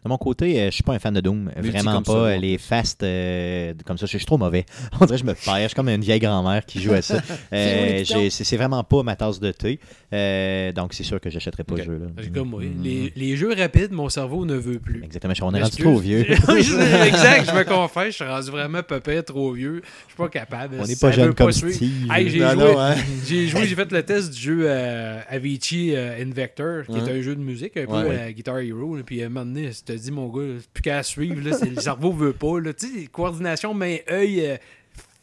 De 0.02 0.08
mon 0.08 0.16
côté, 0.16 0.58
euh, 0.58 0.66
je 0.66 0.70
suis 0.70 0.82
pas 0.82 0.94
un 0.94 0.98
fan 0.98 1.12
de 1.12 1.20
Doom. 1.20 1.50
Vraiment 1.58 2.00
pas. 2.00 2.30
ça, 2.30 2.36
les 2.38 2.56
fast 2.56 3.02
euh, 3.02 3.74
comme 3.84 3.98
ça, 3.98 4.06
je 4.06 4.16
suis 4.16 4.24
trop 4.24 4.38
mauvais. 4.38 4.64
On 5.00 5.04
dirait 5.04 5.18
que 5.18 5.24
je 5.24 5.26
me 5.26 5.34
perds. 5.34 5.56
Je 5.62 5.66
suis 5.66 5.74
comme 5.74 5.90
une 5.90 6.00
vieille 6.00 6.20
grand-mère 6.20 6.64
qui 6.64 6.80
joue 6.80 6.92
à 6.92 7.02
ça. 7.02 7.20
Euh, 7.52 8.04
c'est 8.30 8.56
vraiment 8.56 8.82
pas 8.84 9.02
ma 9.02 9.16
tasse 9.16 9.40
de 9.40 9.50
thé. 9.50 9.80
Euh, 10.12 10.72
donc, 10.72 10.94
c'est 10.94 11.02
sûr 11.02 11.20
que 11.20 11.30
j'achèterai 11.30 11.64
pas 11.64 11.74
le 11.76 11.82
jeu. 11.82 11.98
Là. 11.98 12.22
Comme. 12.32 12.50
Mm. 12.50 12.82
Les, 12.82 13.12
les 13.16 13.36
jeux 13.36 13.52
rapides, 13.54 13.92
mon 13.92 14.08
cerveau 14.08 14.44
ne 14.44 14.54
veut 14.54 14.78
plus. 14.78 15.02
Exactement. 15.04 15.34
On 15.42 15.54
est 15.54 15.62
rendu 15.62 15.82
trop 15.82 15.98
vieux. 15.98 16.20
exact, 16.30 17.50
je 17.50 17.56
me 17.56 17.64
confesse, 17.64 18.08
je 18.08 18.22
suis 18.22 18.24
rendu 18.24 18.50
vraiment 18.50 18.82
pépère 18.82 19.24
trop 19.24 19.52
vieux. 19.52 19.82
Je 20.06 20.12
suis 20.12 20.16
pas 20.16 20.28
capable. 20.28 20.76
On 20.80 20.86
n'est 20.86 20.96
pas 20.96 21.10
jeune 21.10 21.34
comme. 21.34 21.50
Hey, 21.50 22.30
j'ai 22.30 22.38
joué, 22.38 22.74
hein. 22.78 22.94
j'ai 23.26 23.46
joué, 23.48 23.66
j'ai 23.66 23.74
fait 23.74 23.90
le 23.92 24.02
test 24.02 24.32
du 24.32 24.40
jeu 24.40 24.62
euh, 24.64 25.20
Avicii 25.28 25.94
euh, 25.94 26.22
Invector, 26.22 26.84
qui 26.86 26.92
Ouais. 26.92 26.98
est 26.98 27.18
un 27.18 27.22
jeu 27.22 27.34
de 27.34 27.40
musique, 27.40 27.76
un 27.76 27.86
peu 27.86 27.92
Ouais, 27.92 28.06
euh, 28.08 28.30
Guitar 28.30 28.58
Hero. 28.58 28.96
puis 29.04 29.22
donné, 29.52 29.72
je 29.72 29.82
te 29.82 29.92
dis, 29.92 30.10
mon 30.10 30.28
gars, 30.28 30.58
plus 30.72 30.82
qu'à 30.82 31.02
suivre, 31.02 31.40
là, 31.48 31.56
c'est- 31.56 31.70
le 31.70 31.80
cerveau 31.80 32.12
veut 32.12 32.32
pas. 32.32 32.58
Là, 32.60 32.72
tu 32.72 32.86
sais, 33.02 33.06
coordination 33.06 33.74
main-œil, 33.74 34.40
euh, 34.46 34.56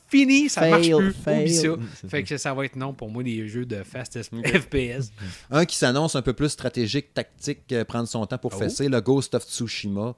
fini, 0.10 0.48
ça 0.50 0.70
marche 0.70 0.90
plus. 0.90 1.14
fail. 1.14 1.54
Ça. 1.54 1.68
Mm, 1.70 1.88
Fait 2.10 2.24
que 2.24 2.38
ça 2.38 2.54
va 2.54 2.64
être 2.66 2.76
non 2.78 2.94
pour 2.94 3.10
moi, 3.10 3.24
les 3.24 3.48
jeux 3.48 3.66
de 3.66 3.84
fast 3.84 4.18
FPS. 4.22 5.12
Un 5.52 5.66
qui 5.66 5.76
s'annonce 5.76 6.16
un 6.16 6.22
peu 6.22 6.34
plus 6.34 6.50
stratégique, 6.50 7.14
tactique, 7.14 7.64
euh, 7.74 7.84
prendre 7.84 8.08
son 8.08 8.26
temps 8.26 8.38
pour 8.38 8.54
Oh. 8.56 8.58
fesser, 8.60 8.88
le 8.88 9.02
Ghost 9.02 9.36
of 9.36 9.44
Tsushima. 9.44 10.16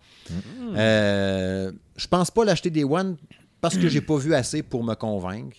Euh, 0.75 1.71
je 1.95 2.07
pense 2.07 2.31
pas 2.31 2.45
l'acheter 2.45 2.69
des 2.69 2.83
One 2.83 3.17
parce 3.61 3.77
que 3.77 3.87
j'ai 3.89 4.01
pas 4.01 4.17
vu 4.17 4.33
assez 4.33 4.63
pour 4.63 4.83
me 4.83 4.93
convaincre. 4.95 5.57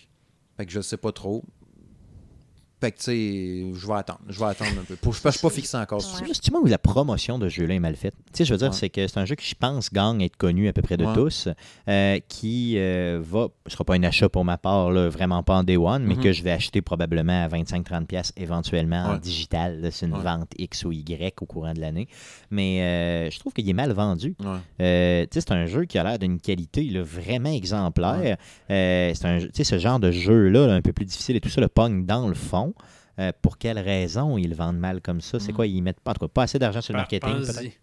Fait 0.57 0.65
que 0.65 0.71
je 0.71 0.81
sais 0.81 0.97
pas 0.97 1.11
trop. 1.11 1.43
Fait 2.81 2.91
que, 2.91 2.97
tu 2.97 3.03
sais, 3.03 3.79
je 3.79 3.87
vais 3.87 3.93
attendre. 3.93 4.19
Je 4.27 4.39
vais 4.39 4.45
attendre 4.47 4.71
un 4.81 4.83
peu. 4.83 4.95
Pour- 4.95 5.13
Je 5.13 5.21
ne 5.23 5.31
suis 5.31 5.39
pas 5.39 5.49
fixé 5.51 5.77
encore 5.77 6.01
ça. 6.01 6.17
C'est 6.33 6.51
moi 6.51 6.61
où 6.61 6.65
la 6.65 6.79
promotion 6.79 7.37
de 7.37 7.47
ce 7.47 7.53
jeu-là 7.55 7.75
est 7.75 7.79
mal 7.79 7.95
faite. 7.95 8.15
Tu 8.33 8.37
sais, 8.39 8.45
je 8.45 8.53
veux 8.53 8.57
dire, 8.57 8.69
Ouais. 8.69 8.73
c'est 8.75 8.89
que 8.89 9.07
c'est 9.07 9.19
un 9.19 9.25
jeu 9.25 9.35
qui, 9.35 9.47
je 9.47 9.53
pense, 9.53 9.93
gagne 9.93 10.23
à 10.23 10.25
être 10.25 10.35
connu 10.35 10.67
à 10.67 10.73
peu 10.73 10.81
près 10.81 10.97
de 10.97 11.05
Ouais. 11.05 11.13
tous, 11.13 11.47
euh, 11.87 12.17
qui 12.27 12.73
euh, 12.77 13.21
va, 13.23 13.49
ce 13.67 13.73
sera 13.73 13.83
pas 13.83 13.93
un 13.93 14.01
achat 14.03 14.29
pour 14.29 14.43
ma 14.45 14.57
part, 14.57 14.89
là, 14.91 15.09
vraiment 15.09 15.43
pas 15.43 15.57
en 15.57 15.63
day 15.63 15.77
one, 15.77 16.03
mais 16.05 16.15
Mhm. 16.15 16.23
que 16.23 16.31
je 16.33 16.41
vais 16.41 16.49
acheter 16.51 16.81
probablement 16.81 17.43
à 17.43 17.47
25-30$ 17.47 18.05
piastres 18.07 18.33
éventuellement 18.35 19.05
en 19.05 19.13
Ouais. 19.13 19.19
digital. 19.19 19.87
C'est 19.91 20.07
une 20.07 20.13
Ouais. 20.15 20.23
vente 20.23 20.49
X 20.57 20.83
ou 20.83 20.91
Y 20.91 21.39
au 21.41 21.45
courant 21.45 21.73
de 21.73 21.79
l'année. 21.81 22.07
Mais 22.49 22.81
euh, 22.81 23.29
je 23.29 23.39
trouve 23.39 23.53
qu'il 23.53 23.69
est 23.69 23.73
mal 23.73 23.91
vendu. 23.93 24.35
Ouais. 24.39 24.57
Tu 25.29 25.39
sais, 25.39 25.41
c'est 25.47 25.51
un 25.51 25.67
jeu 25.67 25.85
qui 25.85 25.99
a 25.99 26.03
l'air 26.03 26.17
d'une 26.17 26.39
qualité 26.39 26.83
là, 26.85 27.03
vraiment 27.03 27.51
exemplaire. 27.53 28.37
C'est 28.67 29.25
un, 29.25 29.37
tu 29.53 29.63
ce 29.63 29.77
genre 29.77 29.99
de 29.99 30.09
jeu-là, 30.09 30.65
là, 30.65 30.73
un 30.73 30.81
peu 30.81 30.93
plus 30.93 31.05
difficile 31.05 31.35
et 31.35 31.39
tout 31.41 31.49
ça, 31.49 31.61
le 31.61 31.67
pogne 31.67 32.05
dans 32.07 32.27
le 32.27 32.33
fond. 32.33 32.70
Euh, 33.19 33.31
pour 33.41 33.57
quelle 33.57 33.77
raison 33.79 34.37
ils 34.37 34.55
vendent 34.55 34.79
mal 34.79 35.01
comme 35.01 35.21
ça? 35.21 35.39
C'est 35.39 35.51
Mm. 35.51 35.55
quoi? 35.55 35.67
Ils 35.67 35.81
mettent 35.81 35.99
pas, 35.99 36.11
en 36.11 36.13
tout 36.15 36.21
cas, 36.21 36.27
pas 36.27 36.43
assez 36.43 36.59
d'argent 36.59 36.81
sur 36.81 36.93
le 36.93 36.97
marketing, 36.97 37.29
peut-être? 37.53 37.77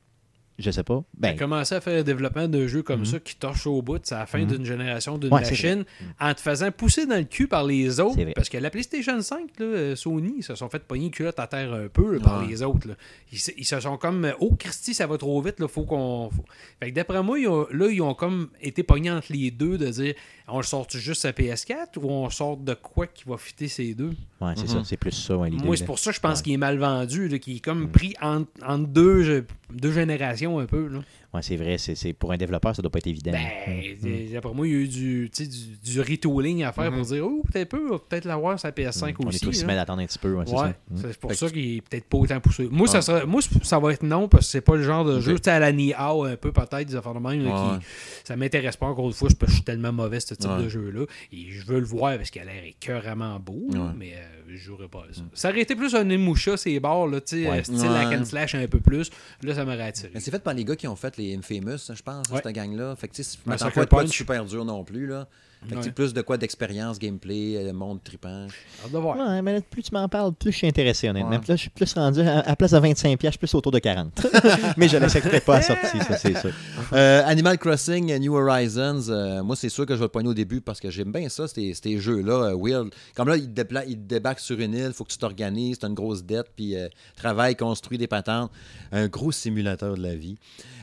Je 0.59 0.71
sais 0.73 0.83
pas. 0.83 1.05
Ben, 1.17 1.31
Ben, 1.31 1.39
commencer 1.39 1.77
à 1.77 1.81
faire 1.81 1.95
le 1.95 2.03
développement 2.03 2.49
d'un 2.49 2.67
jeu 2.67 2.83
comme 2.83 3.01
Mhm. 3.01 3.07
ça 3.07 3.21
qui 3.21 3.37
torche 3.37 3.67
au 3.69 3.81
bout, 3.81 4.01
c'est 4.03 4.17
la 4.17 4.27
fin 4.27 4.41
Mhm. 4.41 4.47
d'une 4.47 4.65
génération 4.65 5.17
d'une 5.17 5.33
Ouais, 5.33 5.43
machine, 5.43 5.85
en 6.21 6.35
te 6.35 6.41
faisant 6.41 6.73
pousser 6.73 7.07
dans 7.07 7.17
le 7.17 7.23
cul 7.25 7.47
par 7.47 7.65
les 7.65 8.01
autres. 8.01 8.19
Parce 8.35 8.49
que 8.49 8.59
la 8.59 8.69
PlayStation 8.71 9.21
5, 9.23 9.51
là, 9.61 9.67
euh, 9.67 9.97
Sony, 9.97 10.35
ils 10.39 10.43
se 10.43 10.57
sont 10.57 10.69
fait 10.69 10.83
pogner 10.83 11.11
culotte 11.11 11.39
à 11.39 11.47
terre 11.47 11.73
un 11.73 11.87
peu 11.89 12.15
là, 12.15 12.21
par 12.21 12.41
Ouais. 12.41 12.49
les 12.49 12.63
autres. 12.65 12.89
là. 12.89 12.95
Ils, 13.33 13.39
se- 13.39 13.53
ils 13.57 13.65
se 13.65 13.79
sont 13.79 13.97
comme 13.99 14.25
euh, 14.25 14.33
Oh 14.41 14.55
Christy, 14.59 14.95
ça 14.95 15.07
va 15.07 15.17
trop 15.17 15.41
vite, 15.41 15.61
là, 15.61 15.69
faut 15.69 15.85
qu'on. 15.85 16.29
faut- 16.35 16.45
Fait 16.81 16.91
que 16.91 16.95
d'après 16.97 17.23
moi, 17.23 17.39
ils 17.39 17.47
ont- 17.49 17.67
là, 17.71 17.87
ils 17.89 18.03
ont 18.03 18.15
comme 18.15 18.49
été 18.61 18.83
pognés 18.83 19.11
entre 19.13 19.33
les 19.33 19.51
deux 19.53 19.79
de 19.79 19.87
dire 19.87 20.15
on 20.49 20.57
le 20.57 20.63
sort 20.65 20.87
juste 20.91 21.25
à 21.25 21.33
PS4 21.33 21.99
ou 21.99 22.09
on 22.11 22.31
sort 22.31 22.57
de 22.57 22.75
quoi 22.75 23.07
qui 23.07 23.25
va 23.29 23.37
fitter 23.37 23.69
ces 23.69 23.95
deux 23.95 24.13
ouais, 24.41 24.53
c'est 24.57 24.63
Mhm. 24.63 24.69
ça. 24.69 24.83
C'est 24.85 24.97
plus 24.97 25.13
ça. 25.13 25.35
Moi, 25.37 25.77
c'est 25.77 25.85
pour 25.85 25.99
ça 25.99 26.11
que 26.11 26.17
je 26.17 26.21
pense 26.21 26.39
Ouais. 26.39 26.43
qu'il 26.45 26.53
est 26.55 26.57
mal 26.57 26.79
vendu, 26.79 27.39
qu'il 27.39 27.57
est 27.57 27.61
comme 27.61 27.83
Mhm. 27.83 27.91
pris 27.93 28.15
entre, 28.21 28.51
entre 28.67 28.87
deux, 28.89 29.23
ge- 29.23 29.45
deux 29.73 29.93
générations 29.93 30.48
un 30.59 30.67
peu. 30.67 30.87
Là. 30.89 31.01
Ouais, 31.35 31.43
c'est 31.43 31.57
vrai. 31.57 31.77
C'est, 31.77 31.95
c'est- 31.95 32.13
pour 32.15 32.33
un 32.33 32.37
développeur, 32.39 32.75
ça 32.75 32.81
doit 32.81 32.91
pas 32.91 32.99
être 33.01 33.07
évident. 33.09 33.33
Ben, 33.33 33.41
Mhm. 33.75 33.83
euh, 34.05 34.33
d'après 34.33 34.55
moi, 34.55 34.67
il 34.67 34.73
y 34.73 34.77
a 34.77 34.79
eu 34.79 34.89
du, 34.89 35.29
du, 35.29 35.47
du 35.93 36.01
retooling 36.01 36.63
à 36.63 36.73
faire 36.73 36.91
pour 36.93 37.03
dire 37.05 37.27
Oh, 37.27 37.43
peut-être 37.53 37.69
peu, 37.69 37.93
on 37.93 37.99
peut-être 37.99 38.25
l'avoir 38.25 38.59
sur 38.59 38.69
la 38.69 38.73
PS5 38.73 39.09
Mhm. 39.19 39.27
On 39.27 39.29
aussi. 39.29 39.37
est 39.37 39.41
tous 39.41 39.61
là. 39.61 39.67
mal 39.67 39.77
d'attendre 39.77 40.01
un 40.03 40.07
petit 40.07 40.19
peu, 40.19 40.33
ouais, 40.35 40.45
c'est. 40.47 40.55
Mhm. 40.55 40.73
c'est 41.03 41.19
pour 41.21 41.31
Fait 41.31 41.37
ça 41.37 41.51
qu'il 41.51 41.77
est 41.77 41.81
peut-être 41.83 42.05
pas 42.05 42.19
autant 42.19 42.41
poussé. 42.41 42.69
Moi, 42.71 42.87
ça 42.87 43.03
sera, 43.03 43.27
moi, 43.27 43.43
ça 43.63 43.79
va 43.79 43.93
être 43.93 44.03
non 44.05 44.29
parce 44.29 44.47
que 44.47 44.53
c'est 44.53 44.61
pas 44.63 44.77
le 44.77 44.83
genre 44.85 45.05
de 45.05 45.21
jeu. 45.21 45.35
Tu 45.35 45.45
sais, 45.45 45.51
à 45.51 45.59
la 45.59 45.73
Niao, 45.73 46.25
un 46.25 46.37
peu 46.37 46.53
peut-être, 46.53 46.85
des 46.89 46.97
affaires 46.97 47.15
de 47.15 47.21
même, 47.21 47.45
là, 47.45 47.73
Ouais. 47.73 47.79
qui, 47.79 47.85
ça 48.25 48.37
m'intéresse 48.37 48.77
pas 48.77 48.87
encore 48.87 49.07
une 49.09 49.13
fois, 49.13 49.29
parce 49.29 49.39
que 49.39 49.47
je 49.49 49.55
suis 49.57 49.65
tellement 49.65 49.93
mauvais, 49.93 50.21
ce 50.21 50.33
type 50.35 50.51
Ouais. 50.51 50.63
de 50.65 50.69
jeu-là. 50.69 51.05
Et 51.33 51.51
je 51.51 51.67
veux 51.67 51.81
le 51.81 51.85
voir 51.87 52.17
parce 52.17 52.31
qu'il 52.31 52.41
a 52.41 52.45
l'air 52.47 52.65
écœuramment 52.65 53.39
beau, 53.39 53.67
mais 53.97 54.13
euh, 54.15 54.38
je 54.57 54.65
jouerais 54.65 54.89
pas 54.89 55.05
à 55.11 55.13
ça. 55.13 55.23
Ça 55.35 55.51
aurait 55.51 55.61
été 55.61 55.75
plus 55.77 55.95
un 55.95 56.09
Emusha, 56.09 56.57
ces 56.57 56.79
bars, 56.81 57.07
là, 57.07 57.21
tu 57.21 57.43
sais, 57.43 57.51
Ouais. 57.51 57.63
style 57.65 57.77
la 57.85 58.09
Ouais. 58.09 58.17
can 58.17 58.25
slash 58.25 58.55
un 58.55 58.67
peu 58.67 58.81
plus. 58.81 59.11
Là, 59.43 59.55
ça 59.55 59.65
m'aurait 59.65 59.83
attiré. 59.83 60.11
Mais 60.15 60.21
c'est 60.21 60.31
fait 60.31 60.43
par 60.43 60.55
les 60.55 60.65
gars 60.65 60.77
qui 60.77 60.87
ont 60.89 60.97
fait 60.97 61.17
les 61.17 61.35
Infamous, 61.37 61.79
je 61.95 62.03
pense, 62.03 62.29
Ouais. 62.31 62.41
cette 62.43 62.55
gang-là. 62.55 62.97
Fait 62.97 63.09
que, 63.09 63.15
tu 63.15 63.23
sais, 63.23 63.39
je 63.45 63.49
m'attends 63.51 63.71
pas 63.71 63.87
Punch. 63.87 64.11
super 64.11 64.45
dur 64.45 64.65
non 64.65 64.85
plus, 64.85 65.07
là. 65.07 65.29
Fait 65.67 65.75
que, 65.75 65.81
Ouais. 65.81 65.91
plus 65.91 66.15
de 66.15 66.23
quoi 66.23 66.37
d'expérience, 66.37 66.99
gameplay, 66.99 67.57
euh, 67.57 67.73
monde 67.73 68.01
tripant. 68.05 68.47
Hâte 68.85 68.93
de 68.93 68.99
voir. 68.99 69.17
Ouais, 69.17 69.43
mais 69.43 69.55
là, 69.55 69.61
plus 69.61 69.83
tu 69.83 69.93
m'en 69.93 70.09
parles, 70.09 70.33
plus 70.33 70.53
je 70.53 70.57
suis 70.59 70.67
intéressé, 70.67 71.09
honnêtement. 71.09 71.31
Ouais. 71.31 71.37
Là, 71.49 71.57
je 71.57 71.61
suis 71.63 71.71
plus 71.71 71.93
rendu 71.95 72.21
à, 72.21 72.41
à 72.41 72.55
place 72.57 72.71
de 72.71 72.79
25$, 72.79 73.19
je 73.25 73.29
suis 73.31 73.39
plus 73.39 73.55
autour 73.55 73.73
de 73.73 73.79
40$. 73.81 74.09
mais 74.77 74.89
je 74.89 74.97
ne 74.97 75.03
l'accepterai 75.03 75.41
pas 75.41 75.57
à 75.57 75.63
sortie, 75.63 75.99
ça, 75.99 76.17
c'est 76.17 76.35
ça. 76.35 76.49
Euh, 76.93 77.23
Animal 77.27 77.59
Crossing, 77.59 78.11
euh, 78.13 78.19
New 78.19 78.35
Horizons, 78.35 79.09
euh, 79.11 79.43
moi, 79.43 79.57
c'est 79.57 79.69
sûr 79.69 79.85
que 79.85 79.95
je 79.95 79.99
vais 79.99 80.05
le 80.05 80.09
poigner 80.11 80.29
au 80.29 80.35
début 80.35 80.61
parce 80.61 80.81
que 80.81 80.91
j'aime 80.91 81.13
bien 81.13 81.29
ça, 81.29 81.47
ces, 81.49 81.75
ces 81.75 81.99
jeux-là, 81.99 82.55
euh. 82.55 82.85
Comme 83.15 83.29
là, 83.29 83.37
ils, 83.37 83.53
te 83.53 83.61
dépla- 83.63 84.39
sur 84.39 84.59
une 84.61 84.73
île, 84.75 84.87
il 84.89 84.93
faut 84.93 85.05
que 85.05 85.11
tu 85.13 85.19
t'organises, 85.19 85.79
tu 85.81 85.87
as 85.87 85.89
une 85.89 85.95
grosse 85.95 86.23
dette, 86.25 86.47
puis 86.57 86.77
euh, 86.77 86.89
travail, 87.17 87.57
construit 87.57 87.99
des 87.99 88.07
patentes. 88.07 88.51
Un 88.93 89.09
gros 89.09 89.33
simulateur 89.33 89.97
de 89.97 90.03
la 90.03 90.15
vie. 90.15 90.39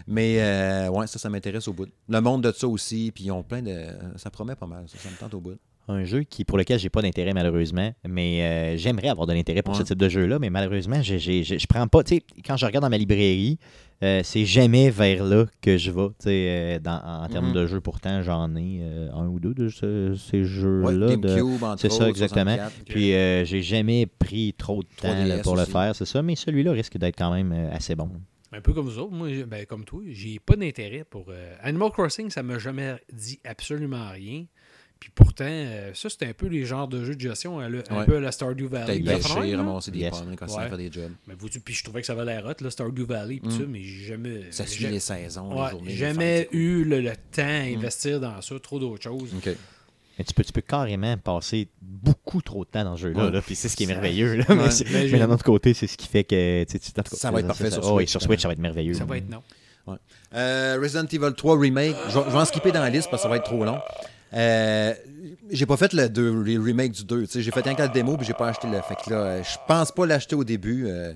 Mais 0.08 0.38
euh, 0.40 0.90
ouais, 0.90 1.08
ça, 1.08 1.18
ça 1.20 1.30
m'intéresse 1.30 1.68
au 1.68 1.74
bout. 1.74 1.88
Le 2.10 2.22
monde 2.22 2.44
de 2.44 2.52
ça 2.52 2.68
aussi, 2.68 3.12
puis 3.14 3.26
ils 3.26 3.32
ont 3.32 3.44
plein 3.44 3.62
de. 3.62 3.74
Ça 4.18 4.30
promet 4.30 4.56
pas 4.56 4.68
mal, 4.68 4.84
ça, 4.88 4.98
ça 5.00 5.10
me 5.10 5.16
tente 5.18 5.34
au 5.34 5.40
bout. 5.42 5.58
Un 5.88 6.04
jeu 6.04 6.24
qui, 6.24 6.46
pour 6.46 6.58
lequel 6.58 6.80
j'ai 6.80 6.90
pas 6.90 7.04
d'intérêt 7.04 7.34
malheureusement, 7.34 7.92
mais 8.08 8.42
euh, 8.44 8.78
j'aimerais 8.78 9.10
avoir 9.10 9.28
de 9.28 9.34
l'intérêt 9.34 9.62
pour 9.62 9.74
Ouais. 9.76 9.80
ce 9.80 9.84
type 9.86 10.00
de 10.00 10.10
jeu-là, 10.10 10.40
mais 10.40 10.50
malheureusement, 10.50 11.00
j'ai- 11.04 11.20
je 11.44 11.68
prends 11.68 11.88
pas. 11.88 12.04
Tu 12.04 12.16
sais, 12.16 12.24
quand 12.44 12.58
je 12.58 12.66
regarde 12.66 12.84
dans 12.84 12.90
ma 12.90 12.98
librairie, 12.98 13.60
euh, 14.04 14.22
c'est 14.24 14.46
jamais 14.46 14.90
vers 14.90 15.24
là 15.24 15.46
que 15.62 15.78
je 15.78 15.92
vais. 15.92 16.08
Tu 16.08 16.14
sais, 16.22 16.30
euh, 16.50 16.80
dans- 16.80 17.02
en 17.24 17.28
termes 17.28 17.50
Mhm. 17.50 17.54
de 17.54 17.68
jeux, 17.68 17.82
pourtant, 17.82 18.24
j'en 18.24 18.56
ai 18.56 18.80
euh, 18.82 19.12
un 19.14 19.28
ou 19.28 19.40
deux 19.40 19.54
de 19.54 19.70
ce- 19.70 20.16
ces 20.16 20.40
Ouais, 20.40 20.44
jeux-là. 20.44 21.18
de- 21.18 21.78
c'est 21.78 21.92
ça, 21.92 22.10
exactement. 22.10 22.56
64. 22.56 22.74
Puis 22.88 23.14
euh, 23.14 23.46
j'ai 23.46 23.62
jamais 23.62 24.08
pris 24.08 24.56
trop 24.58 24.82
de 24.82 24.88
temps 25.00 25.10
3DS 25.10 25.28
là, 25.28 25.38
pour 25.44 25.56
le 25.56 25.66
faire, 25.66 25.96
c'est 25.96 26.06
ça, 26.06 26.24
mais 26.24 26.36
celui-là 26.36 26.72
risque 26.72 26.98
d'être 26.98 27.16
quand 27.18 27.32
même 27.32 27.52
assez 27.72 27.94
bon. 27.96 28.10
Un 28.56 28.62
peu 28.62 28.74
comme 28.74 28.86
vous 28.86 29.00
autres, 29.00 29.12
moi, 29.12 29.28
ben, 29.46 29.66
comme 29.66 29.84
toi, 29.84 30.02
j'ai 30.12 30.40
pas 30.40 30.56
d'intérêt 30.56 31.04
pour. 31.04 31.26
euh, 31.30 31.56
Animal 31.62 31.92
Crossing, 31.92 32.30
ça 32.30 32.42
m'a 32.44 32.58
jamais 32.58 32.96
dit 33.12 33.40
absolument 33.44 34.10
rien. 34.12 34.46
Puis 34.98 35.12
pourtant, 35.14 35.44
euh, 35.46 35.92
ça, 35.94 36.10
c'était 36.10 36.28
un 36.28 36.34
peu 36.34 36.48
les 36.48 36.64
genres 36.64 36.88
de 36.88 37.04
jeux 37.04 37.16
de 37.16 37.20
gestion, 37.22 37.60
hein, 37.60 37.70
un 37.90 38.00
Ouais. 38.00 38.06
peu 38.06 38.16
à 38.16 38.20
la 38.22 38.32
Stardew 38.32 38.68
Valley. 38.68 39.02
Pêcher, 39.02 39.56
ramasser 39.56 39.92
des 39.92 40.00
Yes. 40.00 40.12
pommes 40.18 40.36
quand 40.38 40.46
Ouais. 40.48 40.54
ça 40.54 40.70
fait 40.70 40.78
des 40.78 40.92
jobs. 40.92 41.12
Mais 41.28 41.34
vous, 41.38 41.50
puis 41.50 41.74
je 41.74 41.84
trouvais 41.84 42.00
que 42.00 42.08
ça 42.08 42.16
valait 42.16 42.36
la 42.42 42.48
route, 42.48 42.62
là, 42.62 42.70
Stardew 42.72 43.04
Valley, 43.06 43.40
puis 43.44 43.50
Mm. 43.54 43.60
ça, 43.60 43.64
mais 43.68 43.82
j'ai 43.84 44.06
jamais. 44.06 44.42
Ça 44.52 44.66
suit 44.66 44.88
les 44.88 45.02
saisons, 45.02 45.54
ouais, 45.54 45.66
les 45.66 45.72
journées. 45.72 45.96
jamais 45.96 46.48
eu 46.54 46.86
le, 46.86 47.02
le 47.02 47.12
temps 47.32 47.42
à 47.44 47.66
investir 47.76 48.22
dans 48.22 48.42
ça, 48.42 48.58
trop 48.60 48.80
d'autres 48.80 49.04
choses. 49.04 49.34
Mais 50.18 50.24
tu 50.26 50.34
peux, 50.34 50.44
tu 50.44 50.54
peux 50.54 50.62
carrément 50.62 51.18
passer 51.18 51.68
beaucoup 51.82 52.42
trop 52.42 52.64
de 52.64 52.70
temps 52.70 52.84
dans 52.86 52.96
ce 52.96 53.02
jeu-là. 53.04 53.26
Ouais. 53.26 53.32
là, 53.32 53.42
Puis 53.42 53.56
c'est 53.56 53.68
ce 53.70 53.76
qui 53.76 53.84
est 53.84 53.88
merveilleux. 53.88 54.36
là, 54.36 54.46
Ouais. 54.50 54.56
mais 54.56 54.72
c'est- 54.72 54.86
Mais 54.90 55.20
d'un 55.20 55.30
autre 55.30 55.44
côté, 55.44 55.74
c'est 55.74 55.88
ce 55.88 55.98
qui 55.98 56.08
fait 56.08 56.24
que. 56.24 56.64
tu 56.64 56.80
tu- 56.80 56.92
Ça 57.18 57.32
va 57.32 57.40
être 57.42 57.48
parfait 57.48 57.70
sur 57.72 57.84
oh, 57.86 57.90
oui, 57.98 58.04
Switch, 58.04 58.12
sur. 58.12 58.22
Switch, 58.22 58.42
ça 58.42 58.48
va 58.48 58.54
être 58.54 58.60
merveilleux. 58.60 58.94
Ça 58.94 59.06
va 59.06 59.18
être 59.18 59.30
non. 59.30 59.42
Ouais. 59.88 59.98
Euh, 60.34 60.80
Resident 60.82 61.06
Evil 61.06 61.34
3 61.36 61.60
Remake, 61.60 61.96
je 62.10 62.18
vais 62.18 62.26
je 62.26 62.30
vais 62.32 62.38
en 62.40 62.46
skipper 62.46 62.72
dans 62.72 62.82
la 62.82 62.90
liste 62.90 63.10
parce 63.12 63.22
que 63.22 63.24
ça 63.24 63.30
va 63.30 63.38
être 63.38 63.44
trop 63.46 63.64
long. 63.66 63.80
Euh, 64.34 64.94
j'ai 65.52 65.66
pas 65.66 65.78
fait 65.78 65.94
le, 65.94 66.10
deux- 66.10 66.42
le 66.44 66.60
remake 66.62 66.92
du 66.92 67.04
2. 67.06 67.22
tu 67.26 67.32
sais, 67.34 67.42
J'ai 67.42 67.52
fait 67.52 67.66
un 67.68 67.76
cas 67.76 67.88
de 67.88 67.94
démo 67.94 68.18
puis 68.18 68.26
j'ai 68.26 68.34
pas 68.34 68.48
acheté 68.50 68.68
le. 68.68 68.82
Fait 68.82 68.96
que 68.96 69.10
là, 69.12 69.42
je 69.44 69.56
pense 69.68 69.92
pas 69.92 70.06
l'acheter 70.06 70.36
au 70.36 70.44
début. 70.44 70.86
Euh, 70.88 71.14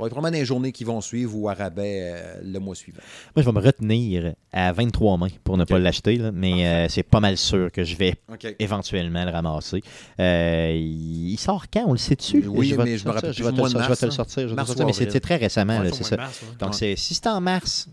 va 0.00 0.06
être 0.06 0.12
probablement 0.12 0.32
dans 0.36 0.40
les 0.40 0.44
journées 0.44 0.72
qui 0.72 0.84
vont 0.84 1.00
suivre 1.00 1.36
ou 1.36 1.48
à 1.48 1.54
rabais 1.54 2.00
euh, 2.14 2.34
le 2.44 2.58
mois 2.58 2.74
suivant. 2.74 3.00
Moi, 3.36 3.42
je 3.42 3.48
vais 3.48 3.52
me 3.52 3.64
retenir 3.64 4.34
à 4.52 4.72
23 4.72 5.16
mains 5.18 5.28
pour 5.44 5.56
ne 5.56 5.64
pas 5.64 5.78
l'acheter, 5.78 6.16
là, 6.16 6.30
mais 6.32 6.66
euh, 6.66 6.86
c'est 6.88 7.02
pas 7.02 7.20
mal 7.20 7.36
sûr 7.36 7.70
que 7.72 7.84
je 7.84 7.96
vais 7.96 8.14
éventuellement 8.58 9.24
le 9.24 9.30
ramasser. 9.30 9.82
Euh, 10.18 10.72
il 10.76 11.36
sort 11.38 11.66
quand? 11.72 11.84
On 11.86 11.92
le 11.92 11.98
sait-tu? 11.98 12.44
Oui, 12.48 12.72
vais 12.72 12.84
mais 12.84 12.98
je 12.98 13.06
me 13.06 13.12
rappelle 13.12 13.30
plus, 13.32 13.38
je 13.38 13.44
vais 13.44 13.52
te 13.52 13.56
le 13.60 13.68
je 13.68 13.72
vais 13.74 13.78
mars, 13.78 13.98
te 14.00 14.04
le 14.06 14.10
sortir. 14.10 14.42
je 14.42 14.42
vais 14.42 14.46
te 14.46 14.50
le 14.50 14.56
Mars 14.56 14.66
sortir, 14.68 14.86
mais 14.86 14.92
c'est 14.92 15.20
très 15.20 15.36
récemment, 15.36 15.78
Ouais, 15.78 15.84
là, 15.84 15.90
au 15.90 15.94
c'est 15.94 16.04
ça. 16.04 16.16
de 16.16 16.20
mars, 16.22 16.40
ouais. 16.42 16.48
Donc, 16.58 16.70
Ouais. 16.70 16.76
c'est- 16.76 16.96
si 16.96 17.14
c'est 17.14 17.26
en 17.28 17.40
mars, 17.40 17.88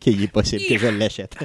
qu'il 0.00 0.22
est 0.22 0.28
possible 0.28 0.62
que 0.68 0.78
je 0.78 0.86
l'achète. 0.98 1.34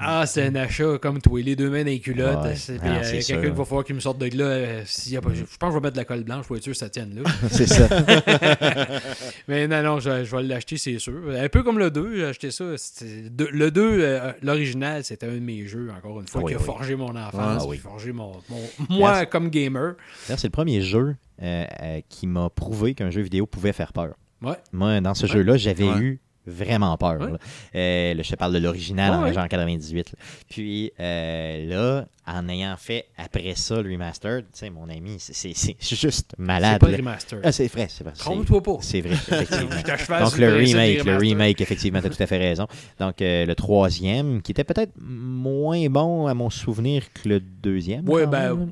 Ah, 0.00 0.26
c'est 0.26 0.44
un 0.46 0.54
achat 0.54 0.98
comme 1.00 1.20
toi, 1.20 1.40
les 1.40 1.56
deux 1.56 1.68
mains 1.70 1.80
dans 1.82 1.86
les 1.90 1.98
culottes. 2.00 2.42
Ouais. 2.44 2.54
C'est- 2.56 2.78
Ah, 2.82 2.86
euh, 2.98 3.00
quelqu'un 3.02 3.20
sûr. 3.20 3.40
qui 3.42 3.48
va 3.48 3.64
falloir 3.64 3.84
qu'il 3.84 3.94
me 3.96 4.00
sorte 4.00 4.18
de 4.18 4.36
là. 4.38 4.44
euh, 4.44 4.82
s'il 4.84 5.12
y 5.12 5.16
a 5.16 5.20
pas- 5.20 5.34
je 5.34 5.40
pense 5.42 5.48
que 5.58 5.66
je 5.68 5.74
vais 5.74 5.80
mettre 5.80 5.92
de 5.94 5.98
la 5.98 6.04
colle 6.04 6.24
blanche 6.24 6.46
pour 6.46 6.56
être 6.56 6.62
sûr 6.62 6.72
que 6.72 6.78
ça 6.78 6.88
tienne 6.88 7.20
là. 7.22 7.30
c'est 7.50 7.66
ça. 7.66 7.88
Mais 9.48 9.66
non, 9.68 9.82
non, 9.82 10.00
je, 10.00 10.24
je 10.24 10.36
vais 10.36 10.42
l'acheter, 10.42 10.76
c'est 10.76 10.98
sûr. 10.98 11.14
Un 11.36 11.48
peu 11.48 11.62
comme 11.62 11.78
le 11.78 11.90
2, 11.90 12.16
j'ai 12.16 12.24
acheté 12.26 12.50
ça. 12.50 12.64
de- 12.64 13.48
le 13.50 13.70
2, 13.70 13.98
euh, 14.00 14.32
l'original, 14.42 15.04
c'était 15.04 15.26
un 15.26 15.32
de 15.34 15.38
mes 15.40 15.66
jeux, 15.66 15.88
encore 15.96 16.20
une 16.20 16.28
fois, 16.28 16.42
Oui, 16.42 16.52
qui 16.52 16.56
a 16.56 16.58
oui. 16.58 16.64
forgé 16.64 16.96
mon 16.96 17.16
enfance, 17.16 17.62
Ah, 17.62 17.66
oui. 17.66 17.76
qui 17.78 17.86
a 17.86 17.90
forgé 17.90 18.12
mon, 18.12 18.32
mon- 18.48 18.96
moi 18.98 19.26
comme 19.26 19.48
gamer. 19.50 19.94
C'est 20.24 20.44
le 20.44 20.50
premier 20.50 20.80
jeu 20.82 21.16
euh, 21.42 21.64
euh, 21.82 22.00
qui 22.08 22.26
m'a 22.26 22.50
prouvé 22.50 22.94
qu'un 22.94 23.10
jeu 23.10 23.22
vidéo 23.22 23.46
pouvait 23.46 23.72
faire 23.72 23.92
peur. 23.92 24.14
Ouais. 24.42 24.54
Moi, 24.72 25.00
dans 25.00 25.14
ce 25.14 25.26
jeu-là, 25.26 25.56
j'avais 25.56 25.84
Ouais. 25.88 25.98
eu 25.98 26.20
vraiment 26.48 26.96
peur. 26.96 27.20
Ouais. 27.20 27.32
là. 27.32 27.38
Euh, 27.74 28.14
là, 28.14 28.22
je 28.22 28.30
te 28.30 28.36
parle 28.36 28.52
de 28.54 28.58
l'original 28.58 29.10
Ouais, 29.12 29.16
en 29.16 29.22
ouais. 29.24 29.32
genre 29.34 29.48
98. 29.48 30.12
là. 30.12 30.18
Puis 30.48 30.92
euh, 31.00 31.66
là, 31.66 32.06
en 32.26 32.48
ayant 32.48 32.74
fait 32.76 33.06
après 33.16 33.54
ça 33.54 33.80
le 33.80 33.90
remaster, 33.90 34.40
tu 34.42 34.46
sais, 34.52 34.70
mon 34.70 34.88
ami, 34.88 35.16
c'est- 35.18 35.32
c'est 35.32 35.52
c'est 35.54 35.76
juste 35.96 36.32
C'est 36.36 36.38
malade. 36.38 36.80
pas 36.80 36.88
le 36.88 36.96
remaster. 36.96 37.38
Ah, 37.42 37.52
c'est 37.52 37.68
vrai, 37.72 37.86
c'est 37.88 38.04
vrai. 38.04 38.12
c'est- 38.14 38.22
Trompe-toi 38.22 38.62
pas. 38.62 38.76
C'est 38.80 39.00
vrai, 39.00 39.14
effectivement. 39.42 40.20
Donc 40.20 40.36
le 40.38 40.54
remake, 40.54 41.04
le 41.04 41.16
remake, 41.16 41.60
effectivement, 41.60 42.00
tu 42.00 42.06
as 42.06 42.10
tout 42.10 42.22
à 42.22 42.26
fait 42.26 42.38
raison. 42.38 42.66
Donc 43.00 43.22
euh, 43.22 43.46
le 43.46 43.54
troisième, 43.54 44.42
qui 44.42 44.52
était 44.52 44.64
peut-être 44.64 44.92
moins 45.00 45.86
bon 45.88 46.26
à 46.26 46.34
mon 46.34 46.50
souvenir 46.50 47.02
que 47.12 47.28
le 47.28 47.40
deuxième. 47.40 48.04
Quand 48.04 48.26
ben, 48.26 48.68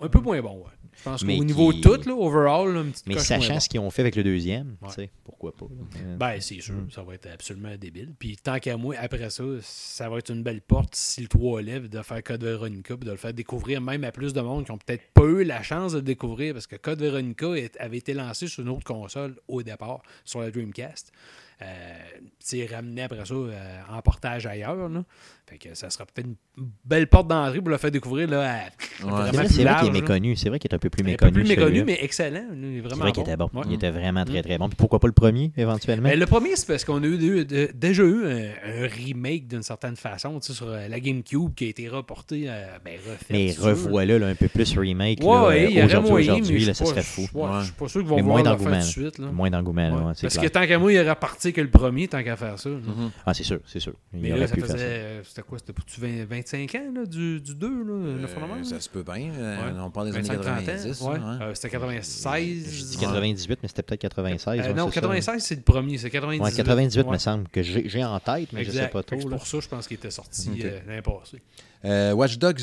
un 0.00 0.08
peu 0.08 0.20
moins 0.20 0.40
bon, 0.42 0.56
ouais. 0.56 0.72
Je 1.04 1.10
pense 1.10 1.24
qu'au 1.24 1.44
niveau 1.44 1.70
qui- 1.72 1.80
tout, 1.80 2.00
là, 2.06 2.14
overall, 2.14 2.72
là, 2.72 2.80
une 2.82 2.92
petite 2.92 3.06
Mais 3.06 3.18
sachant 3.18 3.58
ce 3.60 3.68
qu'ils 3.68 3.80
ont 3.80 3.90
fait 3.90 4.02
avec 4.02 4.14
le 4.16 4.22
deuxième, 4.24 4.76
Ouais. 4.82 4.88
tu 4.88 4.94
sais, 4.94 5.10
pourquoi 5.24 5.52
pas. 5.54 5.66
là. 5.66 6.00
Ben, 6.16 6.40
c'est 6.40 6.60
sûr, 6.60 6.74
Mm. 6.74 6.90
ça 6.90 7.02
va 7.02 7.14
être 7.14 7.26
absolument 7.32 7.74
débile. 7.76 8.12
Puis 8.18 8.36
tant 8.36 8.58
qu'à 8.58 8.76
moi, 8.76 8.94
après 8.98 9.28
ça, 9.30 9.42
ça 9.62 10.08
va 10.08 10.18
être 10.18 10.30
une 10.30 10.42
belle 10.42 10.60
porte 10.60 10.94
si 10.94 11.20
le 11.22 11.28
3 11.28 11.60
lève 11.62 11.88
de 11.88 12.00
faire 12.02 12.22
Code 12.22 12.44
Veronica 12.44 12.96
puis 12.96 13.06
de 13.06 13.10
le 13.10 13.16
faire 13.16 13.34
découvrir 13.34 13.80
même 13.80 14.04
à 14.04 14.12
plus 14.12 14.32
de 14.32 14.40
monde 14.40 14.64
qui 14.64 14.70
ont 14.70 14.78
peut-être 14.78 15.10
pas 15.12 15.24
eu 15.24 15.44
la 15.44 15.62
chance 15.62 15.92
de 15.92 15.96
le 15.98 16.02
découvrir 16.02 16.52
parce 16.54 16.66
que 16.66 16.76
Code 16.76 17.00
Veronica 17.00 17.48
avait 17.80 17.98
été 17.98 18.14
lancé 18.14 18.46
sur 18.46 18.62
une 18.62 18.68
autre 18.70 18.84
console 18.84 19.36
au 19.48 19.62
départ, 19.62 20.02
sur 20.24 20.40
la 20.40 20.50
Dreamcast. 20.50 21.12
Euh, 21.60 21.98
c'est 22.40 22.66
ramené 22.66 23.02
après 23.02 23.24
ça 23.24 23.34
euh, 23.34 23.80
en 23.88 24.02
portage 24.02 24.46
ailleurs. 24.46 24.88
Là. 24.88 25.04
Fait 25.52 25.58
que 25.58 25.74
ça 25.74 25.90
sera 25.90 26.06
peut-être 26.06 26.26
une 26.56 26.68
belle 26.84 27.06
porte 27.08 27.28
d'entrée 27.28 27.60
pour 27.60 27.68
le 27.68 27.76
faire 27.76 27.90
découvrir 27.90 28.26
là, 28.28 28.40
à- 28.42 29.04
Ouais. 29.04 29.30
C'est 29.48 29.64
vrai, 29.64 29.74
qu'il 29.80 29.88
est 29.88 29.90
méconnu. 29.90 30.36
C'est 30.36 30.48
vrai 30.48 30.58
qu'il 30.58 30.70
est 30.70 30.74
un 30.74 30.78
peu 30.78 30.88
plus 30.88 31.02
Un 31.02 31.04
peu 31.04 31.10
méconnu. 31.10 31.32
plus 31.32 31.48
méconnu, 31.48 31.84
mais 31.84 31.98
excellent. 32.00 32.44
Il 32.54 32.76
est 32.78 32.80
vraiment 32.80 33.02
vrai 33.02 33.12
qu'il 33.12 33.22
était 33.22 33.36
bon. 33.36 33.50
Ouais. 33.52 33.62
Il 33.66 33.74
était 33.74 33.90
vraiment 33.90 34.24
très 34.24 34.38
Mm. 34.38 34.42
très 34.44 34.58
bon. 34.58 34.68
Puis 34.68 34.76
pourquoi 34.76 34.98
pas 35.00 35.08
le 35.08 35.12
premier 35.12 35.52
éventuellement? 35.56 36.08
Ben, 36.08 36.18
le 36.18 36.24
premier, 36.26 36.56
c'est 36.56 36.66
parce 36.66 36.84
qu'on 36.84 37.02
a 37.02 37.06
eu, 37.06 37.44
déjà 37.74 38.02
eu 38.02 38.24
un, 38.26 38.84
un 38.84 38.86
remake 38.86 39.48
d'une 39.48 39.62
certaine 39.62 39.96
façon 39.96 40.40
sur 40.40 40.68
euh, 40.68 40.88
la 40.88 41.00
GameCube 41.00 41.52
qui 41.54 41.64
a 41.64 41.68
été 41.68 41.88
reporté, 41.88 42.44
euh, 42.48 42.64
ben, 42.84 42.94
refait. 43.06 43.26
Mais 43.30 43.52
revoilà 43.58 44.18
là, 44.18 44.28
un 44.28 44.34
peu 44.34 44.48
plus 44.48 44.78
remake 44.78 45.18
Ouais, 45.22 45.64
il 45.70 45.76
y 45.76 45.82
aurait 45.82 45.96
aujourd'hui, 45.96 46.10
moyen, 46.50 46.74
ça 46.74 46.84
serait 46.86 47.02
fou. 47.02 47.22
Je 47.22 47.64
suis 47.64 47.72
pas 47.72 47.88
sûr 47.88 48.00
qu'ils 48.00 48.08
vont 48.08 48.22
moins 48.22 48.38
le 48.38 48.44
faire 48.44 48.56
de 48.56 48.62
d'engouement. 48.64 48.80
suite. 48.82 49.18
Moins 49.18 49.50
d'engouement, 49.50 50.12
Parce 50.20 50.38
que 50.38 50.46
tant 50.48 50.66
qu'à 50.66 50.78
moi, 50.78 50.92
il 50.92 50.98
aurait 51.00 51.16
parti 51.16 51.52
que 51.52 51.60
le 51.60 51.68
premier, 51.70 52.08
tant 52.08 52.22
qu'à 52.22 52.36
faire 52.36 52.58
ça. 52.58 52.68
Mhm. 52.70 53.10
Ah, 53.26 53.34
c'est 53.34 53.42
sûr, 53.44 53.58
c'est 53.66 53.80
sûr. 53.80 53.92
Mais 54.14 54.30
là, 54.30 54.46
ça 54.46 54.54
faisait. 54.56 55.22
C'était 55.42 55.48
quoi? 55.48 55.58
C'était 55.58 55.72
pour 55.72 55.84
20 55.98 56.24
25 56.26 56.74
ans 56.76 56.92
là, 56.94 57.06
du, 57.06 57.40
du 57.40 57.54
2, 57.54 57.68
là, 57.68 58.16
le 58.20 58.26
fondement, 58.26 58.54
Euh, 58.60 58.64
ça 58.64 58.80
se 58.80 58.88
peut 58.88 59.02
bien. 59.02 59.30
euh, 59.36 59.56
Ouais. 59.72 59.80
On 59.80 59.90
parle 59.90 60.10
des 60.10 60.16
années 60.16 60.28
25-30 60.28 60.38
ans, 60.38 60.56
90. 60.64 61.00
ouais. 61.02 61.16
hein. 61.18 61.38
Euh, 61.42 61.54
c'était 61.54 61.70
96. 61.70 62.64
Je 62.70 62.84
dis 62.84 62.96
Ouais. 62.96 63.02
98, 63.02 63.58
mais 63.62 63.68
c'était 63.68 63.82
peut-être 63.82 64.00
96. 64.00 64.60
Euh, 64.60 64.62
ouais, 64.62 64.74
non, 64.74 64.88
c'est 64.88 64.94
ça. 64.94 65.00
96, 65.00 65.42
c'est 65.42 65.54
le 65.56 65.62
premier. 65.62 65.98
C'est 65.98 66.10
98. 66.10 66.42
Ouais, 66.44 66.52
98, 66.52 67.06
Ouais. 67.06 67.12
me 67.12 67.18
semble, 67.18 67.48
que 67.48 67.62
j'ai 67.62 68.04
en 68.04 68.20
tête, 68.20 68.52
mais 68.52 68.64
je 68.64 68.70
sais 68.70 68.76
Exact. 68.78 68.92
pas 68.92 69.02
trop. 69.02 69.20
C'est 69.20 69.28
pour 69.28 69.46
ça, 69.46 69.58
je 69.60 69.68
pense 69.68 69.88
qu'il 69.88 69.96
était 69.96 70.10
sorti 70.10 70.50
Ok. 70.52 70.64
euh, 70.64 70.80
l'année 70.86 71.02
passée. 71.02 71.42
Euh, 71.84 72.12
Watch 72.12 72.38
Dogs 72.38 72.60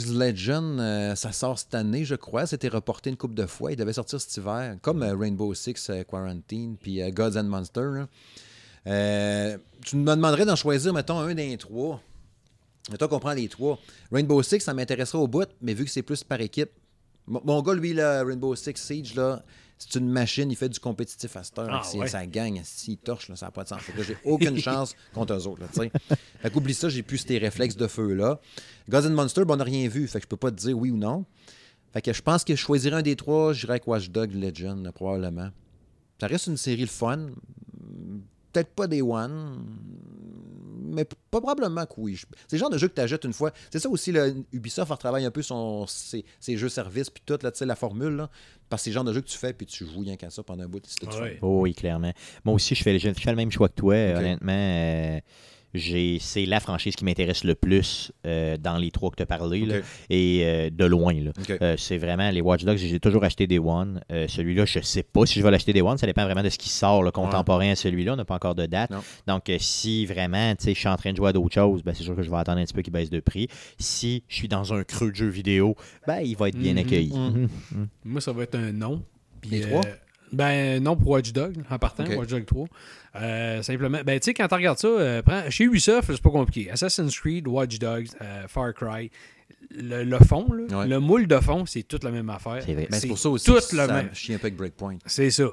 euh, 0.80 1.16
ça 1.16 1.32
sort 1.34 1.60
cette 1.60 1.76
année, 1.76 2.06
je 2.06 2.16
crois. 2.16 2.46
C'était 2.46 2.70
reporté 2.70 3.10
une 3.10 3.18
couple 3.18 3.34
de 3.36 3.46
fois. 3.46 3.72
Il 3.74 3.76
devait 3.76 3.92
sortir 3.94 4.22
cet 4.22 4.38
hiver, 4.38 4.78
comme 4.82 5.04
euh, 5.04 5.16
Rainbow 5.16 5.54
Six 5.54 5.90
euh, 5.90 6.04
Quarantine, 6.04 6.78
puis 6.82 7.02
euh, 7.02 7.10
Gods 7.12 7.38
and 7.38 7.44
Monsters. 7.44 8.08
Euh, 8.88 9.58
tu 9.86 9.98
me 9.98 10.16
demanderais 10.16 10.46
d'en 10.46 10.56
choisir, 10.56 10.94
mettons, 10.94 11.20
un 11.20 11.34
des 11.36 11.58
trois. 11.58 12.02
Mettons 12.92 13.08
qu'on 13.08 13.20
prend 13.20 13.34
les 13.34 13.48
trois. 13.48 13.80
Rainbow 14.12 14.42
Six, 14.44 14.62
ça 14.62 14.74
m'intéresserait 14.74 15.18
au 15.18 15.28
bout, 15.28 15.48
mais 15.62 15.74
vu 15.74 15.86
que 15.86 15.92
c'est 15.92 16.02
plus 16.02 16.24
par 16.24 16.42
équipe. 16.42 16.72
Mon, 17.28 17.42
mon 17.44 17.62
gars, 17.62 17.74
lui, 17.74 17.94
là, 17.94 18.24
Rainbow 18.24 18.56
Six 18.56 18.76
Siege, 18.76 19.16
là, 19.16 19.44
c'est 19.80 19.98
une 19.98 20.10
machine, 20.10 20.52
il 20.52 20.58
fait 20.58 20.68
du 20.68 20.80
compétitif 20.80 21.38
à 21.38 21.44
cette 21.44 21.58
heure. 21.58 21.70
Ah, 21.72 21.98
ouais. 21.98 22.08
Ça 22.08 22.26
gagne, 22.26 22.62
s'il 22.66 22.98
torche, 22.98 23.30
là, 23.30 23.38
ça 23.38 23.46
n'a 23.46 23.52
pas 23.52 23.64
de 23.64 23.70
sens. 23.70 23.82
J'ai 24.06 24.18
aucune 24.26 24.58
chance 24.62 24.94
contre 25.14 25.34
eux 25.34 25.48
autres. 25.48 25.62
Là, 25.62 25.90
fait 26.42 26.50
qu'oublie 26.52 26.74
ça, 26.74 26.90
j'ai 26.90 27.02
plus 27.02 27.20
ces 27.20 27.38
réflexes 27.38 27.78
de 27.78 27.88
feu-là. 27.88 28.42
Gods 28.90 29.08
and 29.08 29.12
Monsters, 29.12 29.46
ben, 29.46 29.54
on 29.54 29.58
n'a 29.58 29.64
rien 29.64 29.88
vu, 29.88 30.08
fait 30.08 30.20
que 30.20 30.26
je 30.26 30.28
peux 30.28 30.38
pas 30.38 30.52
te 30.52 30.58
dire 30.58 30.78
oui 30.78 30.92
ou 30.92 30.98
non. 30.98 31.26
Fait 31.94 32.02
que 32.02 32.12
je 32.12 32.22
pense 32.22 32.44
que 32.44 32.56
je 32.56 32.60
choisirais 32.60 32.98
un 32.98 33.02
des 33.02 33.16
trois, 33.16 33.54
j'irais 33.54 33.74
avec 33.74 33.88
Watch 33.88 34.10
Dogs 34.10 34.34
Legend, 34.34 34.84
là, 34.84 34.92
probablement. 34.92 35.50
Ça 36.20 36.28
reste 36.28 36.48
une 36.48 36.58
série 36.58 36.82
le 36.82 36.88
fun. 36.88 37.30
Peut-être 38.52 38.72
pas 38.72 38.88
des 38.88 39.02
One, 39.02 39.66
mais 40.90 41.06
probablement 41.32 41.86
que 41.86 41.94
oui. 41.98 42.20
C'est 42.48 42.56
le 42.56 42.60
genre 42.60 42.70
de 42.70 42.78
jeu 42.78 42.88
que 42.88 42.96
tu 42.96 43.02
achètes 43.02 43.24
une 43.24 43.34
fois. 43.34 43.52
C'est 43.72 43.80
ça 43.80 43.90
aussi, 43.90 44.12
là, 44.12 44.28
Ubisoft 44.52 44.92
retravaille 44.92 45.26
un 45.26 45.32
peu 45.32 45.42
son, 45.42 45.86
ses, 45.88 46.26
ses 46.40 46.58
jeux 46.58 46.70
services, 46.70 47.10
puis 47.10 47.24
tout, 47.26 47.38
là, 47.42 47.52
tu 47.52 47.60
sais, 47.60 47.66
la 47.66 47.76
formule. 47.76 48.16
Là, 48.16 48.30
parce 48.70 48.82
que 48.82 48.84
c'est 48.86 48.90
le 48.92 48.96
genre 48.96 49.04
de 49.04 49.14
jeu 49.14 49.22
que 49.22 49.28
tu 49.28 49.38
fais, 49.38 49.54
puis 49.54 49.66
tu 49.66 49.86
joues 49.86 50.02
rien 50.02 50.16
qu'à 50.16 50.30
ça 50.30 50.44
pendant 50.44 50.64
un 50.64 50.68
bout. 50.68 50.80
tout 50.80 51.08
Ouais. 51.18 51.40
Oh 51.42 51.62
oui, 51.62 51.74
clairement. 51.74 52.14
Moi 52.46 52.56
aussi, 52.56 52.76
je 52.76 52.84
fais, 52.84 52.98
je 53.00 53.12
fais 53.14 53.32
le 53.32 53.36
même 53.36 53.52
choix 53.52 53.70
que 53.70 53.76
toi. 53.76 53.96
Honnêtement, 53.96 54.52
euh, 54.52 55.20
c'est 55.76 56.46
la 56.46 56.60
franchise 56.60 56.96
qui 56.96 57.06
m'intéresse 57.06 57.44
le 57.44 57.56
plus 57.56 58.12
euh, 58.26 58.58
dans 58.58 58.78
les 58.78 58.92
trois 58.92 59.12
que 59.12 59.16
tu 59.18 59.24
as 59.24 59.26
parlé. 59.26 59.66
là, 59.66 59.76
et 60.10 60.42
euh, 60.44 60.70
de 60.70 60.86
loin. 60.86 61.14
Euh, 61.62 61.76
c'est 61.78 61.98
vraiment 61.98 62.30
les 62.32 62.42
Watch 62.42 62.64
Dogs. 62.64 62.78
J'ai 62.78 63.00
toujours 63.00 63.24
acheté 63.24 63.46
des 63.48 63.60
One. 63.60 64.02
Euh, 64.12 64.28
celui-là, 64.28 64.66
je 64.66 64.80
sais 64.80 65.04
pas 65.04 65.26
si 65.26 65.40
je 65.40 65.44
vais 65.44 65.52
l'acheter 65.52 65.74
des 65.74 65.82
One. 65.82 65.98
Ça 65.98 66.08
dépend 66.08 66.24
vraiment 66.26 66.44
de 66.44 66.50
ce 66.50 66.58
qui 66.58 66.70
sort 66.70 67.04
le 67.04 67.12
contemporain 67.12 67.72
à 67.72 67.76
celui-là. 67.76 68.14
On 68.14 68.16
n'a 68.16 68.26
pas 68.26 68.36
encore 68.36 68.56
de 68.56 68.66
date. 68.66 68.90
Non. 68.90 69.02
Donc, 69.28 69.50
euh, 69.50 69.58
si 69.60 70.06
vraiment 70.06 70.56
tu 70.56 70.66
sais, 70.66 70.74
je 70.74 70.80
suis 70.80 70.88
en 70.90 70.96
train 70.98 71.12
de 71.12 71.18
jouer 71.18 71.30
à 71.30 71.34
d'autres 71.34 71.54
choses, 71.54 71.84
ben, 71.84 71.94
c'est 71.94 72.04
sûr 72.04 72.16
que 72.16 72.22
je 72.24 72.30
vais 72.32 72.38
attendre 72.38 72.60
un 72.60 72.64
petit 72.66 72.74
peu 72.74 72.82
qu'il 72.82 72.94
baisse 72.94 73.10
de 73.10 73.20
prix. 73.20 73.48
Si 73.78 74.24
je 74.28 74.36
suis 74.36 74.48
dans 74.48 74.74
un 74.74 74.84
creux 74.84 75.12
de 75.12 75.16
jeux 75.16 75.30
vidéo, 75.30 75.76
ben, 76.08 76.20
il 76.24 76.36
va 76.36 76.50
être 76.50 76.58
bien 76.58 76.74
Mhm. 76.74 76.78
accueilli. 76.80 77.14
Mhm. 77.18 77.48
Moi, 78.06 78.22
ça 78.22 78.32
va 78.32 78.44
être 78.44 78.56
un 78.56 78.72
non. 78.72 79.04
Puis, 79.42 79.52
Les 79.52 79.64
euh, 79.64 79.68
trois? 79.70 79.82
Ben 80.32 80.82
non 80.84 80.96
pour 80.96 81.10
Watch 81.10 81.32
Dog, 81.32 81.56
en 81.70 81.80
partant. 81.80 82.06
Watch 82.06 82.30
Dog 82.30 82.46
3. 82.46 82.68
Euh, 83.16 83.62
simplement, 83.64 84.00
ben 84.06 84.20
tu 84.20 84.26
sais, 84.26 84.34
quand 84.34 84.48
tu 84.48 84.56
regardes 84.56 84.78
ça, 84.78 84.88
euh, 84.88 85.22
prends- 85.22 85.50
chez 85.50 85.64
Ubisoft, 85.64 86.12
c'est 86.14 86.22
pas 86.22 86.30
compliqué. 86.30 86.70
Assassin's 86.72 87.18
Creed, 87.20 87.48
Watch 87.48 87.80
Dogs, 87.80 88.08
euh, 88.22 88.48
Far 88.48 88.74
Cry, 88.74 89.10
le, 89.72 90.04
le 90.04 90.20
fond, 90.20 90.48
là, 90.54 90.80
Ouais. 90.80 90.88
le 90.88 91.00
moule 91.00 91.26
de 91.28 91.40
fond, 91.40 91.66
c'est 91.66 91.84
toute 91.84 92.04
la 92.04 92.12
même 92.12 92.30
affaire. 92.30 92.62
C'est 92.66 92.74
vrai. 92.74 92.88
Ben, 92.90 93.00
c'est 93.00 93.08
pour 93.08 93.18
ça 93.18 93.30
aussi 93.30 93.46
tout 93.46 93.54
que 93.54 93.76
le 93.76 93.88
même. 93.88 94.10
chie 94.14 94.34
un 94.34 94.38
peu 94.38 94.48
avec 94.48 94.56
Breakpoint. 94.58 94.98
C'est 95.06 95.32
ça. 95.32 95.50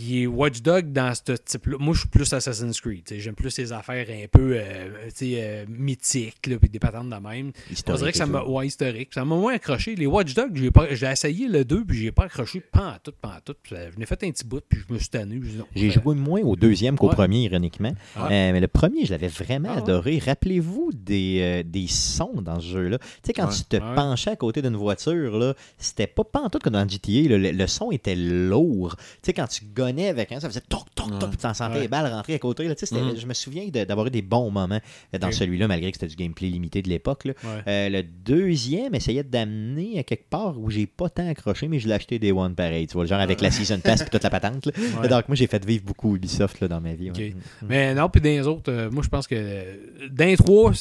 Puis 0.00 0.26
Watch 0.26 0.62
Dog, 0.62 0.92
dans 0.92 1.12
ce 1.14 1.32
type-là, 1.32 1.76
moi, 1.78 1.92
je 1.92 2.00
suis 2.00 2.08
plus 2.08 2.32
Assassin's 2.32 2.80
Creed. 2.80 3.02
J'aime 3.18 3.34
plus 3.34 3.50
ces 3.50 3.70
affaires 3.72 4.06
un 4.08 4.26
peu 4.32 4.54
euh, 4.54 4.88
euh, 5.22 5.64
mythiques, 5.68 6.46
là, 6.46 6.56
puis 6.58 6.70
des 6.70 6.78
patentes 6.78 7.10
de 7.10 7.16
même. 7.16 7.52
On 7.86 7.94
dirait 7.94 8.12
que 8.12 8.16
ça 8.18 8.24
m'a. 8.26 8.40
tout. 8.40 8.50
Ouais, 8.52 8.66
historique. 8.66 9.10
Ça 9.12 9.24
m'a 9.24 9.36
moins 9.36 9.54
accroché. 9.54 9.94
Les 9.96 10.06
Watch 10.06 10.32
Dogs, 10.34 10.52
j'ai 10.54 10.70
pas- 10.70 10.94
j'ai 10.94 11.06
essayé 11.06 11.48
le 11.48 11.64
2, 11.66 11.84
puis 11.84 11.98
j'ai 11.98 12.12
pas 12.12 12.24
accroché 12.24 12.60
pas 12.60 12.94
en 12.94 12.96
tout, 13.02 13.12
pas 13.20 13.28
en 13.36 13.40
tout. 13.44 13.54
Puis, 13.62 13.76
Je 13.92 13.98
n'ai 13.98 14.06
fait 14.06 14.22
un 14.24 14.30
petit 14.30 14.44
bout, 14.46 14.62
puis 14.66 14.80
je 14.88 14.92
me 14.94 14.98
suis 14.98 15.08
tanné. 15.08 15.38
J'ai 15.74 15.90
joué 15.90 16.14
moins 16.14 16.40
au 16.42 16.56
deuxième 16.56 16.96
qu'au 16.96 17.08
Ouais. 17.08 17.14
premier, 17.14 17.42
ironiquement. 17.44 17.92
Ouais. 18.16 18.22
Euh, 18.22 18.52
mais 18.52 18.60
le 18.60 18.68
premier, 18.68 19.04
je 19.04 19.10
l'avais 19.10 19.28
vraiment 19.28 19.68
Ah 19.72 19.76
ouais? 19.76 19.82
adoré. 19.82 20.18
Rappelez-vous 20.24 20.92
des, 20.94 21.38
euh, 21.40 21.62
des 21.62 21.86
sons 21.88 22.40
dans 22.40 22.58
ce 22.60 22.66
jeu-là. 22.68 22.98
Tu 22.98 23.06
sais, 23.26 23.32
quand 23.34 23.48
Ouais. 23.48 23.54
tu 23.54 23.64
te 23.64 23.76
Ouais. 23.76 23.94
penchais 23.94 24.30
à 24.30 24.36
côté 24.36 24.62
d'une 24.62 24.76
voiture, 24.76 25.38
là, 25.38 25.54
c'était 25.78 26.06
pas 26.06 26.24
pantoute 26.24 26.62
comme 26.62 26.72
dans 26.72 26.88
GTA. 26.88 27.28
là. 27.28 27.38
Le, 27.38 27.50
le 27.50 27.66
son 27.66 27.90
était 27.90 28.16
lourd. 28.16 28.96
Tu 28.96 29.04
sais, 29.26 29.32
quand 29.32 29.46
tu 29.46 29.64
avec, 29.98 30.32
hein, 30.32 30.40
ça 30.40 30.48
faisait 30.48 30.60
toc, 30.60 30.84
toc, 30.94 31.18
toc, 31.18 31.28
puis 31.30 31.38
t'en 31.38 31.54
sentais 31.54 31.74
Ouais. 31.76 31.80
les 31.82 31.88
balles 31.88 32.12
rentrer 32.12 32.34
à 32.34 32.38
côté. 32.38 32.66
Là, 32.68 32.74
tu 32.74 32.80
sais, 32.80 32.86
c'était- 32.86 33.00
Mhm. 33.02 33.16
Je 33.16 33.26
me 33.26 33.34
souviens 33.34 33.66
d'avoir 33.68 34.06
eu 34.06 34.10
des 34.10 34.22
bons 34.22 34.50
moments 34.50 34.80
dans 35.18 35.32
celui-là, 35.32 35.68
malgré 35.68 35.90
que 35.90 35.96
c'était 35.98 36.08
du 36.08 36.16
gameplay 36.16 36.48
limité 36.48 36.82
de 36.82 36.88
l'époque. 36.88 37.22
Ouais. 37.24 37.34
Euh, 37.66 37.88
le 37.88 38.02
deuxième 38.02 38.94
essayait 38.94 39.22
d'amener 39.24 39.98
à 39.98 40.02
quelque 40.02 40.28
part 40.28 40.58
où 40.58 40.70
j'ai 40.70 40.86
pas 40.86 41.08
tant 41.08 41.28
accroché, 41.28 41.68
mais 41.68 41.78
je 41.78 41.88
l'ai 41.88 41.94
acheté 41.94 42.18
Day 42.18 42.32
One 42.32 42.54
pareil. 42.54 42.86
Tu 42.86 42.94
vois, 42.94 43.04
le 43.04 43.08
genre 43.08 43.20
avec 43.20 43.40
la 43.40 43.50
Season 43.50 43.80
Pass 43.80 44.02
et 44.02 44.04
toute 44.06 44.22
la 44.22 44.30
patente. 44.30 44.66
là. 44.66 44.72
Ouais. 45.00 45.08
Donc, 45.08 45.28
moi, 45.28 45.34
j'ai 45.36 45.46
fait 45.46 45.64
vivre 45.64 45.84
beaucoup 45.84 46.16
Ubisoft 46.16 46.60
là, 46.60 46.68
dans 46.68 46.80
ma 46.80 46.94
vie. 46.94 47.10
Ok. 47.10 47.16
ouais. 47.18 47.34
Mais 47.68 47.94
non, 47.94 48.08
puis 48.08 48.20
dans 48.20 48.28
les 48.28 48.46
autres, 48.46 48.70
euh, 48.72 48.90
moi 48.90 49.02
je 49.02 49.08
pense 49.08 49.26
que 49.26 49.34
euh, 49.36 49.76
dans 50.10 50.24
les 50.26 50.36
trois, 50.36 50.72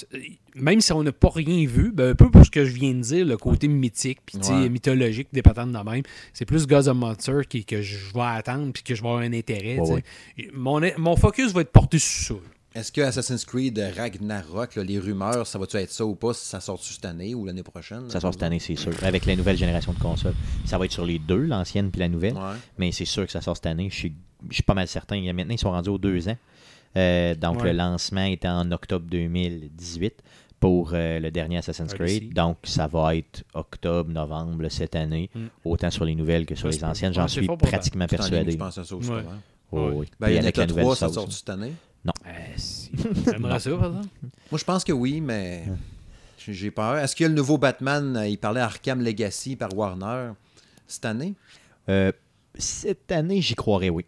même 0.56 0.82
si 0.82 0.92
on 0.94 1.04
n'a 1.04 1.12
pas 1.12 1.30
rien 1.34 1.66
vu, 1.68 1.92
ben, 1.92 2.12
un 2.12 2.16
peu 2.16 2.30
pour 2.30 2.46
ce 2.46 2.52
que 2.52 2.66
je 2.66 2.72
viens 2.74 2.94
de 2.94 3.02
dire, 3.02 3.26
le 3.26 3.38
côté 3.38 3.68
mythique, 3.68 4.20
puis 4.26 4.38
Ouais. 4.50 4.70
mythologique 4.70 5.28
des 5.34 5.42
patentes 5.42 5.72
de 5.72 5.78
même, 5.92 6.04
c'est 6.34 6.46
plus 6.46 6.66
Gods 6.68 6.88
of 6.88 6.96
Monster 6.98 7.42
qui, 7.48 7.66
que 7.66 7.82
je 7.82 8.14
vais 8.14 8.22
attendre 8.22 8.72
puis 8.74 8.84
que 8.84 8.96
je 8.96 9.02
vais 9.02 9.08
avoir 9.08 9.22
un 9.24 9.34
intérêt. 9.34 9.80
Ouais, 9.80 10.04
Mon, 10.54 10.82
mon 10.98 11.16
focus 11.16 11.52
va 11.54 11.62
être 11.62 11.72
porté 11.72 12.00
sur 12.00 12.36
ça. 12.38 12.42
Est-ce 12.76 12.92
que 12.92 13.02
Assassin's 13.02 13.46
Creed 13.46 13.84
Ragnarok, 13.98 14.76
là, 14.76 14.84
les 14.84 15.00
rumeurs, 15.00 15.48
ça 15.48 15.58
va-tu 15.58 15.78
être 15.78 15.92
ça 15.92 16.06
ou 16.06 16.14
pas? 16.14 16.34
Ça 16.36 16.60
sort-tu 16.60 16.94
cette 16.94 17.06
année 17.06 17.34
ou 17.34 17.44
l'année 17.46 17.64
prochaine? 17.64 18.10
Ça 18.10 18.20
sort 18.20 18.32
cette 18.32 18.44
année, 18.44 18.60
c'est 18.60 18.76
sûr. 18.76 18.92
Avec 19.02 19.26
la 19.26 19.36
nouvelle 19.36 19.58
génération 19.58 19.92
de 19.92 19.98
consoles. 20.00 20.36
Ça 20.66 20.78
va 20.78 20.86
être 20.86 20.92
sur 20.92 21.06
les 21.06 21.18
deux, 21.18 21.46
l'ancienne 21.46 21.90
puis 21.90 22.00
la 22.00 22.08
nouvelle. 22.10 22.36
Ouais. 22.36 22.56
Mais 22.78 22.92
c'est 22.92 23.06
sûr 23.06 23.26
que 23.26 23.32
ça 23.32 23.42
sort 23.42 23.56
cette 23.56 23.66
année. 23.66 23.90
Je 23.90 23.96
suis, 23.96 24.14
je 24.50 24.54
suis 24.54 24.64
pas 24.64 24.76
mal 24.76 24.88
certain. 24.88 25.16
Il 25.16 25.24
y 25.26 25.30
a- 25.30 25.34
Maintenant, 25.34 25.56
ils 25.56 25.60
sont 25.60 25.72
rendus 25.72 25.90
aux 25.90 25.98
deux 25.98 26.30
ans. 26.30 26.38
Euh, 26.98 27.36
donc, 27.36 27.62
Ouais. 27.62 27.72
le 27.72 27.78
lancement 27.78 28.24
était 28.26 28.48
en 28.48 28.72
octobre 28.72 29.06
2018 29.10 30.24
pour 30.60 30.92
euh, 30.94 31.20
le 31.20 31.32
dernier 31.32 31.58
Assassin's 31.58 31.94
Odyssey. 31.94 32.20
Creed. 32.20 32.34
Donc, 32.34 32.58
ça 32.64 32.88
va 32.88 33.16
être 33.16 33.44
octobre, 33.54 34.12
novembre 34.12 34.68
cette 34.70 34.96
année, 34.96 35.30
Mm. 35.34 35.46
autant 35.66 35.90
sur 35.92 36.04
les 36.06 36.16
nouvelles 36.16 36.46
que 36.46 36.56
sur 36.56 36.68
les 36.68 36.84
anciennes. 36.84 37.14
J'en 37.14 37.28
suis 37.28 37.48
pratiquement 37.48 38.06
ligne, 38.06 38.18
persuadé. 38.18 38.52
Je 38.52 38.58
pense 38.58 38.78
à 38.78 38.84
ça 38.84 38.96
aussi. 38.96 39.10
Ouais. 39.10 39.18
ouais. 39.18 39.24
Oh, 39.72 39.78
Ouais. 39.90 39.94
oui. 39.98 40.08
Ben, 40.20 40.30
il 40.30 40.36
y 40.36 40.40
en 40.40 40.42
a 40.42 40.66
nouvelle 40.66 40.68
trois, 40.84 40.96
ça 40.96 41.08
sauce. 41.08 41.16
sort 41.16 41.32
cette 41.32 41.50
année? 41.50 41.74
Euh, 42.08 42.32
si. 42.58 42.92
J'aimerais 43.26 43.60
ça, 43.60 43.70
par 43.72 43.86
exemple? 43.90 44.08
Moi, 44.52 44.58
je 44.58 44.64
pense 44.64 44.84
que 44.84 44.92
oui, 44.92 45.22
mais 45.22 45.64
j'ai 46.40 46.72
peur. 46.72 46.98
Est-ce 46.98 47.16
qu'il 47.16 47.26
y 47.26 47.28
a 47.28 47.30
le 47.30 47.36
nouveau 47.36 47.58
Batman, 47.60 48.18
euh, 48.18 48.28
il 48.28 48.38
parlait 48.38 48.62
Arkham 48.62 49.02
Legacy 49.02 49.56
par 49.56 49.70
Warner 49.78 50.32
cette 50.88 51.06
année? 51.06 51.36
Euh, 51.88 52.12
cette 52.58 53.12
année, 53.12 53.42
j'y 53.42 53.54
croirais, 53.56 53.90
oui. 53.90 54.06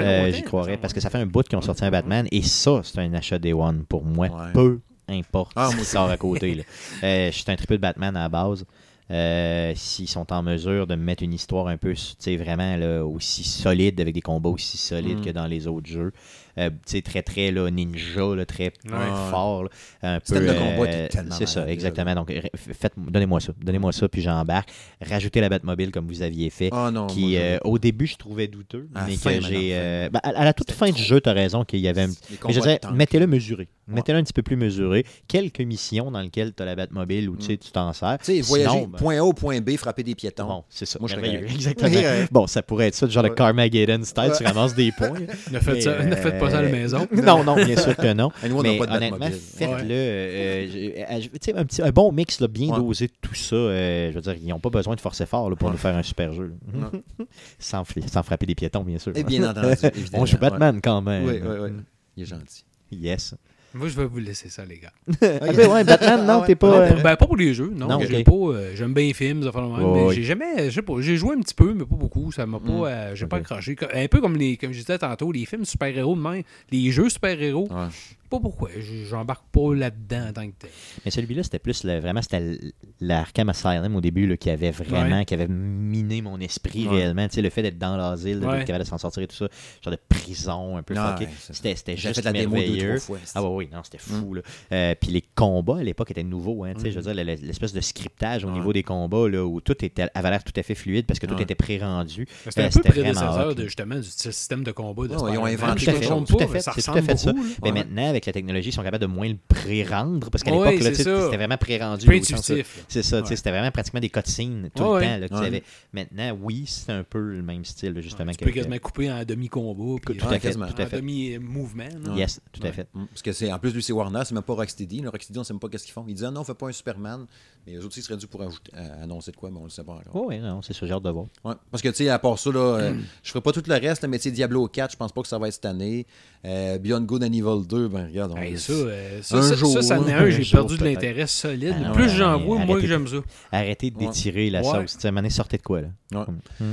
Euh, 0.00 0.32
J'y 0.32 0.42
croirais 0.42 0.76
parce 0.76 0.92
que 0.92 1.00
ça 1.00 1.10
fait 1.10 1.18
un 1.18 1.26
bout 1.26 1.42
qu'ils 1.46 1.58
ont 1.58 1.62
sorti 1.62 1.84
un 1.84 1.90
Batman 1.90 2.26
et 2.30 2.42
ça, 2.42 2.80
c'est 2.84 2.98
un 2.98 3.12
achat 3.14 3.38
Day 3.38 3.52
One 3.52 3.84
pour 3.88 4.04
moi. 4.04 4.28
Ouais. 4.28 4.52
Peu 4.52 4.80
importe 5.08 5.52
Ah, 5.56 5.68
ce 5.70 5.76
qui 5.76 5.84
sort 5.84 6.10
à 6.10 6.16
côté. 6.16 6.54
là. 6.54 6.62
Euh, 7.02 7.30
je 7.32 7.36
suis 7.38 7.50
un 7.50 7.56
triple 7.56 7.78
Batman 7.78 8.16
à 8.16 8.20
la 8.22 8.28
base. 8.28 8.64
Euh, 9.10 9.72
S'ils 9.74 10.08
sont 10.08 10.32
en 10.32 10.42
mesure 10.42 10.86
de 10.86 10.94
me 10.94 11.02
mettre 11.02 11.22
une 11.24 11.32
histoire 11.34 11.66
un 11.66 11.76
peu, 11.76 11.94
tu 11.94 12.14
sais, 12.18 12.36
vraiment 12.36 12.76
là, 12.76 13.04
aussi 13.04 13.42
solide, 13.42 14.00
avec 14.00 14.14
des 14.14 14.20
combats 14.20 14.50
aussi 14.50 14.76
solides 14.78 15.18
Mm. 15.18 15.24
que 15.24 15.30
dans 15.30 15.46
les 15.46 15.66
autres 15.66 15.88
jeux. 15.88 16.12
Euh, 16.58 16.70
très, 17.04 17.22
très 17.22 17.50
là, 17.50 17.70
ninja, 17.70 18.34
là, 18.34 18.44
très 18.44 18.72
Ouais. 18.86 19.30
fort. 19.30 19.64
là, 19.64 19.68
un 20.02 20.20
peu, 20.20 20.24
Système 20.34 20.46
de 20.46 20.52
combat 20.52 20.90
euh, 20.90 21.08
C'est 21.30 21.48
ça, 21.48 21.68
exactement. 21.68 22.14
Donc, 22.14 22.32
faites, 22.54 22.92
donnez-moi 22.96 23.40
ça. 23.40 23.52
Donnez-moi 23.62 23.92
ça, 23.92 24.08
puis 24.08 24.22
j'embarque. 24.22 24.68
Rajoutez 25.00 25.40
la 25.40 25.48
Batmobile 25.48 25.90
comme 25.90 26.06
vous 26.06 26.22
aviez 26.22 26.50
fait 26.50 26.70
Oh 26.72 26.90
non. 26.90 27.06
qui 27.06 27.36
euh, 27.36 27.58
au 27.64 27.78
début 27.78 28.06
je 28.06 28.16
trouvais 28.16 28.48
douteux, 28.48 28.88
À 28.94 29.00
la 29.02 29.06
mais 29.06 29.16
fin, 29.16 29.34
que 29.38 29.44
j'ai. 29.44 29.70
euh, 29.74 30.08
ben, 30.10 30.20
à, 30.22 30.28
à 30.30 30.44
la 30.44 30.52
toute 30.52 30.72
fin 30.72 30.90
du 30.90 31.02
jeu, 31.02 31.20
tu 31.20 31.28
as 31.28 31.32
raison 31.32 31.64
qu'il 31.64 31.80
y 31.80 31.88
avait. 31.88 32.02
un- 32.02 32.08
Mais 32.46 32.52
je 32.52 32.60
dirais, 32.60 32.80
mettez-le 32.92 33.26
mesuré. 33.26 33.68
Ouais. 33.88 33.94
Mettez-le 33.96 34.18
un 34.18 34.22
petit 34.22 34.32
peu 34.32 34.42
plus 34.42 34.54
mesuré. 34.56 35.04
Quelques 35.26 35.60
missions 35.60 36.10
dans 36.12 36.20
lesquelles 36.20 36.52
tu 36.54 36.62
as 36.62 36.66
la 36.66 36.76
Batmobile 36.76 37.28
où 37.28 37.36
tu 37.36 37.46
sais, 37.46 37.56
tu 37.56 37.72
t'en 37.72 37.92
sers. 37.92 38.18
Tu 38.22 38.36
sais, 38.36 38.40
voyager 38.40 38.86
ben, 38.86 38.98
point 38.98 39.18
A 39.18 39.24
au 39.24 39.32
point 39.32 39.60
B, 39.60 39.76
frapper 39.76 40.04
des 40.04 40.14
piétons. 40.14 40.46
Bon, 40.46 40.64
c'est 40.68 40.86
ça. 40.86 40.98
Moi, 41.00 41.08
je. 41.08 41.16
Exactement. 41.54 41.90
Bon, 42.30 42.46
ça 42.46 42.62
pourrait 42.62 42.88
être 42.88 42.94
ça, 42.94 43.08
genre 43.08 43.24
Ouais. 43.24 43.34
Carmageddon 43.34 44.02
style, 44.04 44.32
tu 44.38 44.44
ramasses 44.44 44.74
des 44.74 44.92
points. 44.92 45.10
Ne 45.52 45.58
faites, 45.58 45.82
ça, 45.82 46.02
ne 46.04 46.14
faites 46.14 46.38
pas 46.40 46.50
ça 46.50 46.58
à 46.58 46.62
la 46.62 46.68
euh, 46.68 46.72
maison. 46.72 47.06
Non, 47.22 47.44
non, 47.44 47.54
bien 47.56 47.76
sûr 47.76 47.96
que 47.96 48.12
non. 48.12 48.30
Mais 48.62 48.78
pas 48.78 48.86
de 48.86 48.92
honnêtement, 48.92 49.26
faites-le. 49.30 49.90
euh, 49.90 50.66
euh, 51.10 51.20
tu 51.20 51.28
sais, 51.40 51.54
un, 51.54 51.64
petit, 51.64 51.82
un 51.82 51.90
bon 51.90 52.10
mix, 52.12 52.40
là, 52.40 52.48
bien 52.48 52.68
Ouais. 52.70 52.78
dosé 52.78 53.06
de 53.06 53.12
tout 53.20 53.34
ça. 53.34 53.56
euh, 53.56 54.10
je 54.10 54.14
veux 54.14 54.20
dire, 54.20 54.34
ils 54.40 54.48
n'ont 54.48 54.58
pas 54.60 54.70
besoin 54.70 54.94
de 54.94 55.00
forcer 55.00 55.26
fort 55.26 55.48
là, 55.50 55.56
pour 55.56 55.66
Ouais. 55.68 55.72
nous 55.72 55.78
faire 55.78 55.96
un 55.96 56.02
super 56.02 56.32
jeu. 56.32 56.54
sans, 57.58 57.84
sans 58.06 58.22
frapper 58.22 58.46
des 58.46 58.54
piétons, 58.54 58.82
bien 58.82 58.98
sûr. 58.98 59.12
Et 59.16 59.24
bien 59.24 59.48
entendu. 59.48 59.74
On 60.14 60.26
joue 60.26 60.34
ouais. 60.34 60.40
Batman 60.40 60.80
quand 60.82 61.02
même. 61.02 61.24
Oui, 61.24 61.40
oui, 61.42 61.56
oui. 61.62 61.70
Il 62.16 62.22
est 62.22 62.26
gentil. 62.26 62.64
Yes. 62.90 63.34
Moi, 63.72 63.88
je 63.88 63.96
vais 63.96 64.04
vous 64.04 64.18
laisser 64.18 64.48
ça, 64.48 64.64
les 64.64 64.78
gars. 64.78 64.92
Ah 65.40 65.52
ben 65.52 65.70
ouais, 65.70 65.84
Batman, 65.84 66.26
non, 66.26 66.32
Ah 66.32 66.40
ouais. 66.40 66.46
t'es 66.46 66.54
pas. 66.56 66.68
Non, 66.68 66.76
euh, 66.82 66.88
pour- 66.88 67.02
ben, 67.02 67.16
pas 67.16 67.26
pour 67.26 67.36
les 67.36 67.54
jeux, 67.54 67.72
non. 67.74 67.86
Non, 67.86 67.98
pas, 67.98 68.04
euh, 68.32 68.72
J'aime 68.74 68.92
bien 68.94 69.04
les 69.04 69.12
films, 69.12 69.42
ça 69.44 69.52
fait 69.52 69.60
mais 69.60 70.04
ouais. 70.04 70.14
j'ai 70.14 70.22
jamais. 70.24 70.70
je 70.70 70.74
sais 70.74 70.82
pas, 70.82 70.94
J'ai 71.00 71.16
joué 71.16 71.36
un 71.36 71.40
petit 71.40 71.54
peu, 71.54 71.72
mais 71.72 71.84
pas 71.84 71.96
beaucoup. 71.96 72.32
Ça 72.32 72.46
m'a 72.46 72.58
pas. 72.58 72.70
Mm. 72.70 72.84
euh, 72.84 73.14
j'ai 73.14 73.26
pas 73.26 73.36
accroché. 73.36 73.76
Un 73.94 74.08
peu 74.08 74.20
comme 74.20 74.36
les, 74.36 74.56
comme 74.56 74.72
je 74.72 74.78
disais 74.80 74.98
tantôt, 74.98 75.30
les 75.30 75.44
films 75.44 75.64
super-héros 75.64 76.16
de 76.16 76.20
même. 76.20 76.42
Les 76.72 76.90
jeux 76.90 77.08
super-héros. 77.08 77.68
Ouais. 77.70 77.86
Pas 78.30 78.38
pourquoi. 78.40 78.70
J'embarque 78.78 79.44
pas 79.50 79.74
là-dedans 79.74 80.28
en 80.28 80.32
tant 80.32 80.46
que 80.46 80.54
tel. 80.58 80.70
Mais 81.04 81.10
celui-là, 81.10 81.42
c'était 81.42 81.58
plus 81.58 81.82
le- 81.84 81.98
vraiment 81.98 82.22
c'était 82.22 82.58
l'Arkham 83.00 83.48
Asylum 83.48 83.96
au 83.96 84.00
début 84.00 84.26
là, 84.26 84.36
qui 84.36 84.50
avait 84.50 84.70
vraiment, 84.70 85.18
Ouais. 85.18 85.24
qui 85.24 85.34
avait 85.34 85.48
miné 85.48 86.22
mon 86.22 86.38
esprit 86.40 86.86
Ouais. 86.86 86.96
réellement. 86.98 87.26
Tu 87.28 87.34
sais, 87.34 87.42
le 87.42 87.50
fait 87.50 87.62
d'être 87.62 87.78
dans 87.78 87.96
l'asile, 87.96 88.38
Ouais. 88.44 88.58
d'être 88.58 88.66
capable 88.66 88.84
de 88.84 88.88
s'en 88.88 88.98
sortir 88.98 89.22
et 89.22 89.26
tout 89.26 89.36
ça, 89.36 89.48
genre 89.82 89.92
de 89.92 89.98
prison 90.08 90.76
un 90.76 90.82
peu 90.82 90.94
Ah, 90.96 91.16
fucké. 91.18 91.30
C'était 91.74 91.96
juste 91.96 92.14
fait 92.16 92.22
la 92.22 92.32
démo 92.32 92.54
deux, 92.54 92.60
merveilleux. 92.62 92.96
trois 92.98 93.18
fois. 93.18 93.18
Ah 93.34 93.42
ouais, 93.42 93.48
oui, 93.56 93.68
non, 93.72 93.80
c'était 93.82 93.98
fou. 93.98 94.34
Là. 94.34 94.42
Euh, 94.72 94.94
puis 95.00 95.10
les 95.10 95.22
combats 95.34 95.78
à 95.78 95.82
l'époque 95.82 96.10
étaient 96.12 96.22
nouveaux. 96.22 96.64
Hein, 96.64 96.74
tu 96.74 96.82
sais, 96.82 96.90
Je 96.92 96.96
veux 97.00 97.12
dire, 97.12 97.14
le- 97.24 97.34
le- 97.34 97.46
l'espèce 97.46 97.72
de 97.72 97.80
scriptage 97.80 98.44
au 98.44 98.48
Ouais. 98.48 98.54
niveau 98.54 98.72
des 98.72 98.82
combats 98.82 99.28
là, 99.28 99.44
où 99.44 99.60
tout 99.60 99.84
était, 99.84 100.06
avait 100.14 100.30
l'air 100.30 100.44
tout 100.44 100.52
à 100.56 100.62
fait 100.62 100.74
fluide 100.74 101.06
parce 101.06 101.18
que 101.18 101.26
tout 101.26 101.34
Ouais. 101.34 101.42
était 101.42 101.54
pré-rendu. 101.54 102.26
C'était 102.44 102.62
Euh, 102.62 102.66
un 102.66 102.70
peu 102.70 102.80
prédécesseur 102.80 103.54
de, 103.54 103.64
justement 103.64 103.96
du 103.96 104.02
système 104.04 104.62
de 104.62 104.70
combat 104.72 105.08
de 105.08 105.14
Ouais, 105.16 105.32
ils 105.32 105.38
ont 105.38 105.44
inventé 105.46 105.80
fait, 105.86 105.92
mais 105.92 106.60
ça 106.60 106.72
c'est 106.74 106.82
tout 106.82 106.90
à 106.90 106.92
ressemble 106.94 107.02
fait 107.02 107.16
ça. 107.16 107.32
beaucoup, 107.32 107.44
là. 107.44 107.54
Mais 107.62 107.72
maintenant, 107.72 108.12
avec 108.20 108.26
la 108.26 108.32
technologie, 108.32 108.68
ils 108.68 108.72
sont 108.72 108.82
capables 108.82 109.02
de 109.02 109.06
moins 109.06 109.28
le 109.28 109.36
pré-rendre 109.48 110.30
parce 110.30 110.42
qu'à 110.44 110.52
Ouais, 110.54 110.76
l'époque, 110.76 110.94
c'était 110.94 111.36
vraiment 111.36 111.56
pré-rendu. 111.56 112.06
C'est 112.22 112.36
ça, 112.36 112.54
tu 112.54 112.64
sais, 112.88 113.20
Ouais. 113.20 113.36
c'était 113.36 113.50
vraiment 113.50 113.70
pratiquement 113.70 114.00
des 114.00 114.08
cutscenes 114.10 114.70
tout 114.74 114.82
Ouais, 114.82 115.00
le 115.00 115.06
temps. 115.06 115.18
Là, 115.20 115.28
que 115.28 115.34
tu 115.34 115.40
ouais. 115.40 115.46
avais. 115.46 115.62
Maintenant, 115.92 116.38
oui, 116.42 116.64
c'est 116.66 116.92
un 116.92 117.02
peu 117.04 117.18
le 117.20 117.42
même 117.42 117.64
style, 117.64 118.00
justement. 118.00 118.32
Tu 118.32 118.38
que- 118.38 118.44
peux 118.44 118.50
quasiment 118.50 118.78
couper 118.78 119.10
en 119.10 119.24
demi-combat. 119.24 119.96
puis 120.04 120.16
Tout 120.16 120.24
en- 120.26 120.30
à 120.30 120.38
fait, 120.38 120.52
tout 120.52 120.60
En 120.62 120.86
fait. 120.86 120.96
demi-mouvement. 120.96 121.88
Yes, 122.14 122.40
tout 122.52 122.62
à 122.66 122.72
fait. 122.72 122.88
Mm. 122.94 123.06
Parce 123.06 123.22
que 123.22 123.32
c'est 123.32 123.52
en 123.52 123.58
plus 123.58 123.72
lui 123.74 123.82
c'est 123.82 123.92
Warner, 123.92 124.20
c'est 124.24 124.34
même 124.34 124.42
pas 124.42 124.54
Rocksteady. 124.54 125.00
Le 125.00 125.08
Rocksteady, 125.08 125.38
on 125.38 125.44
sait 125.44 125.52
même 125.52 125.60
pas 125.60 125.68
qu'est-ce 125.68 125.84
qu'ils 125.84 125.92
font. 125.92 126.04
Ils 126.08 126.14
disent 126.14 126.24
ah 126.24 126.30
non, 126.30 126.40
on 126.40 126.44
fait 126.44 126.54
pas 126.54 126.68
un 126.68 126.72
Superman. 126.72 127.26
Mais 127.66 127.74
eux 127.74 127.84
autres 127.84 127.98
ils 127.98 128.02
seraient 128.02 128.16
dû 128.16 128.26
pour 128.26 128.40
ajouter- 128.42 128.72
euh, 128.74 129.02
annoncer 129.04 129.30
de 129.32 129.36
quoi, 129.36 129.50
mais 129.50 129.58
on 129.58 129.64
le 129.64 129.70
sait 129.70 129.84
pas 129.84 129.92
encore. 129.92 130.14
Oh, 130.14 130.24
oui, 130.28 130.38
non, 130.38 130.62
c'est 130.62 130.72
ce 130.72 130.86
genre 130.86 131.00
de 131.00 131.10
voir. 131.10 131.26
Ouais. 131.44 131.54
Parce 131.70 131.82
que 131.82 131.88
tu 131.90 131.96
sais, 131.96 132.08
à 132.08 132.18
part 132.18 132.38
ça, 132.38 132.50
là, 132.50 132.58
euh, 132.60 132.94
je 133.22 133.30
ferai 133.30 133.42
pas 133.42 133.52
tout 133.52 133.62
le 133.66 133.74
reste, 133.74 134.00
là, 134.02 134.08
mais 134.08 134.16
tu 134.18 134.24
sais, 134.24 134.30
Diablo 134.30 134.66
4, 134.66 134.92
je 134.92 134.96
pense 134.96 135.12
pas 135.12 135.20
que 135.22 135.28
ça 135.28 135.38
va 135.38 135.48
être 135.48 135.54
cette 135.54 135.66
année. 135.66 136.06
Euh, 136.46 136.78
Beyond 136.78 137.02
Good 137.02 137.22
and 137.24 137.32
Evil 137.32 137.66
2, 137.68 137.88
ben 137.88 138.06
regarde. 138.06 138.32
on- 138.34 138.36
Hey, 138.38 138.58
ça, 138.58 138.72
euh, 138.72 139.20
ça, 139.22 139.36
Un 139.36 139.42
ça, 139.42 139.54
jour, 139.54 139.72
ça, 139.74 139.82
ça 139.82 140.00
en 140.00 140.08
est 140.08 140.12
un 140.12 140.24
un, 140.24 140.30
j'ai 140.30 140.50
perdu 140.50 140.78
de 140.78 140.84
l'intérêt 140.84 141.26
solide. 141.26 141.76
Ah, 141.84 141.90
plus 141.92 142.08
j'en 142.08 142.38
vois, 142.40 142.58
moins 142.64 142.80
que 142.80 142.86
j'aime 142.86 143.06
ça. 143.06 143.16
Arrêtez 143.52 143.90
de 143.90 143.96
Ouais. 143.98 144.06
détirer 144.06 144.48
la 144.50 144.62
Ouais. 144.62 144.86
sauce. 144.86 144.96
Tu 144.98 145.08
sais, 145.08 145.30
sortez 145.30 145.58
de 145.58 145.62
quoi, 145.62 145.82
là? 145.82 145.88
Ouais. 146.12 146.24
Mm. 146.60 146.64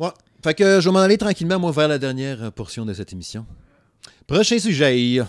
Ouais. 0.00 0.10
Fait 0.44 0.54
que 0.54 0.80
je 0.80 0.88
vais 0.88 0.92
m'en 0.92 1.00
aller 1.00 1.16
tranquillement, 1.18 1.58
moi, 1.58 1.72
vers 1.72 1.88
la 1.88 1.98
dernière 1.98 2.52
portion 2.52 2.84
de 2.84 2.92
cette 2.92 3.12
émission. 3.12 3.46
Prochain 4.26 4.58
sujet. 4.58 5.20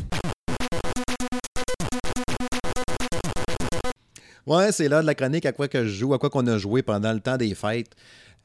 Ouais, 4.47 4.71
c'est 4.71 4.87
là 4.87 5.01
de 5.01 5.05
la 5.05 5.13
chronique 5.13 5.45
à 5.45 5.51
quoi 5.51 5.67
que 5.67 5.83
je 5.85 5.89
joue, 5.89 6.13
à 6.13 6.19
quoi 6.19 6.29
qu'on 6.29 6.47
a 6.47 6.57
joué 6.57 6.81
pendant 6.81 7.11
le 7.11 7.19
temps 7.19 7.35
des 7.35 7.53
fêtes. 7.53 7.91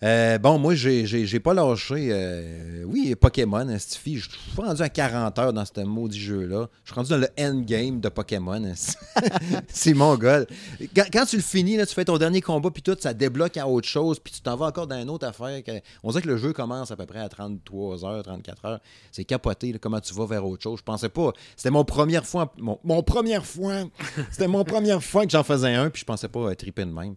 Euh, 0.03 0.37
bon, 0.39 0.59
moi, 0.59 0.74
j'ai, 0.74 1.41
pas 1.41 1.55
lâché. 1.55 2.09
euh, 2.11 2.83
oui, 2.87 3.15
Pokémon, 3.15 3.79
Stifi. 3.79 4.19
Je 4.19 4.29
suis 4.29 4.61
rendu 4.61 4.83
à 4.83 4.89
40 4.89 5.39
heures 5.39 5.53
dans 5.53 5.65
ce 5.65 5.81
maudit 5.83 6.20
jeu-là. 6.20 6.69
Je 6.85 6.91
suis 6.91 6.95
rendu 6.97 7.11
dans 7.11 7.19
le 7.19 7.29
endgame 7.39 8.01
de 8.01 8.09
Pokémon. 8.09 8.73
c'est 9.69 9.95
mon 9.95 10.16
goal. 10.16 10.47
Quand, 10.95 11.24
tu 11.24 11.37
le 11.37 11.43
finis, 11.43 11.79
tu 11.79 11.95
fais 11.95 12.05
ton 12.05 12.19
dernier 12.19 12.41
combat, 12.41 12.70
puis 12.70 12.83
tout, 12.83 12.97
ça 12.99 13.15
débloque 13.15 13.57
à 13.57 13.69
autre 13.69 13.87
chose, 13.87 14.19
puis 14.19 14.33
tu 14.33 14.41
t'en 14.41 14.57
vas 14.57 14.66
encore 14.66 14.89
dans 14.89 15.01
une 15.01 15.11
autre 15.11 15.27
affaire. 15.27 15.62
On 16.03 16.11
dirait 16.11 16.23
que 16.23 16.29
le 16.29 16.37
jeu 16.37 16.53
commence 16.53 16.91
à 16.91 16.97
peu 16.97 17.07
près 17.07 17.20
à 17.20 17.29
33 17.29 18.05
heures, 18.05 18.24
34 18.24 18.65
heures. 18.65 18.81
C'est 19.12 19.24
capoté, 19.24 19.73
comment 19.81 20.01
tu 20.01 20.15
vas 20.15 20.27
vers 20.27 20.45
autre 20.45 20.65
chose. 20.65 20.81
Je 20.81 20.85
pensais 20.85 21.11
pas. 21.11 21.33
C'était 21.57 21.70
mon 21.70 21.85
première 21.85 22.27
fois. 22.27 22.53
Mon, 22.59 22.81
mon 22.83 23.05
première 23.05 23.47
fois. 23.47 23.85
C'était 24.33 24.49
mon 24.49 24.65
première 24.73 25.03
fois 25.03 25.24
que 25.27 25.31
j'en 25.31 25.45
faisais 25.45 25.74
un, 25.74 25.91
puis 25.91 26.01
je 26.01 26.07
pensais 26.07 26.29
pas 26.29 26.41
euh, 26.41 26.55
triper 26.57 26.85
de 26.85 26.91
même. 26.91 27.15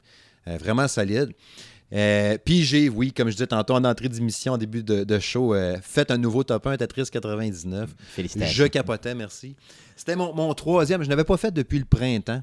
Euh, 0.48 0.58
vraiment 0.58 0.88
solide. 0.88 1.34
Euh, 1.94 2.38
puis 2.44 2.64
j'ai, 2.64 2.90
oui, 2.90 3.12
comme 3.14 3.30
je 3.30 3.34
disais 3.34 3.48
tantôt 3.48 3.76
en 3.76 3.84
entrée 3.84 4.10
d'émission, 4.10 4.54
en 4.54 4.58
début 4.58 4.84
de, 4.84 5.04
de 5.04 5.20
show, 5.20 5.54
euh, 5.54 5.78
fait 5.82 6.10
un 6.12 6.18
nouveau 6.18 6.44
top 6.44 6.68
1 6.68 6.78
Tetris 6.78 7.10
99. 7.12 7.90
Félicitations. 8.00 8.54
Je 8.54 8.64
capotais, 8.68 9.16
merci. 9.16 9.56
C'était 9.96 10.16
mon, 10.16 10.34
mon 10.34 10.54
troisième. 10.54 11.04
Je 11.04 11.10
n'avais 11.10 11.24
pas 11.24 11.38
fait 11.38 11.52
depuis 11.52 11.80
le 11.80 11.86
printemps. 11.86 12.42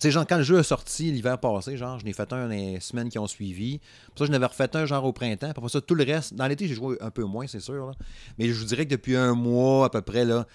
Tu 0.00 0.06
sais, 0.08 0.12
genre, 0.12 0.26
quand 0.26 0.38
le 0.38 0.42
jeu 0.42 0.58
est 0.58 0.62
sorti 0.62 1.12
l'hiver 1.12 1.38
passé, 1.38 1.76
genre, 1.76 1.98
je 1.98 2.06
n'ai 2.06 2.14
fait 2.14 2.32
un 2.32 2.44
dans 2.44 2.48
les 2.48 2.80
semaines 2.80 3.10
qui 3.10 3.18
ont 3.18 3.26
suivi. 3.26 3.80
Pour 4.08 4.18
ça, 4.20 4.24
je 4.24 4.30
n'avais 4.30 4.46
refait 4.46 4.74
un 4.74 4.86
genre 4.86 5.04
au 5.04 5.12
printemps. 5.12 5.50
Après 5.50 5.68
ça, 5.68 5.82
tout 5.82 5.94
le 5.94 6.04
reste. 6.04 6.32
Dans 6.32 6.46
l'été, 6.46 6.66
j'ai 6.66 6.74
joué 6.74 6.96
un 7.02 7.10
peu 7.10 7.24
moins, 7.24 7.46
c'est 7.46 7.60
sûr. 7.60 7.86
là. 7.86 7.92
Mais 8.38 8.48
je 8.48 8.54
vous 8.54 8.64
dirais 8.64 8.86
que 8.86 8.90
depuis 8.92 9.14
un 9.14 9.34
mois 9.34 9.86
à 9.86 9.90
peu 9.90 10.00
près, 10.00 10.24
là, 10.24 10.46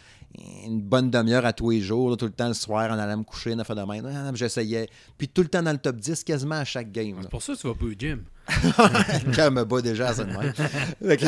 une 0.66 0.82
bonne 0.82 1.12
demi-heure 1.12 1.46
à 1.46 1.54
tous 1.54 1.70
les 1.70 1.82
jours, 1.82 2.10
là, 2.10 2.16
tout 2.16 2.26
le 2.26 2.32
temps 2.32 2.48
le 2.48 2.56
soir, 2.56 2.92
en 2.92 2.98
allant 2.98 3.18
me 3.18 3.24
coucher, 3.24 3.52
une 3.52 3.60
affaire 3.60 3.76
de 3.76 3.84
même. 3.84 4.06
Ah, 4.06 4.32
J'essayais. 4.34 4.90
Puis 5.18 5.28
tout 5.28 5.44
le 5.44 5.48
temps 5.48 5.62
dans 5.62 5.72
le 5.72 5.78
top 5.78 5.98
10, 5.98 6.24
quasiment 6.24 6.56
à 6.56 6.66
chaque 6.66 6.92
game. 6.92 7.18
C'est 7.22 7.30
pour 7.30 7.44
ça 7.44 7.54
que 7.54 7.60
tu 7.60 7.68
vas 7.68 7.76
pas 7.76 7.86
au 7.86 7.92
gym. 7.92 8.24
cœur 9.34 9.52
me 9.52 9.64
bat 9.64 9.82
déjà 9.82 10.10
à 10.10 10.24
même. 10.24 10.54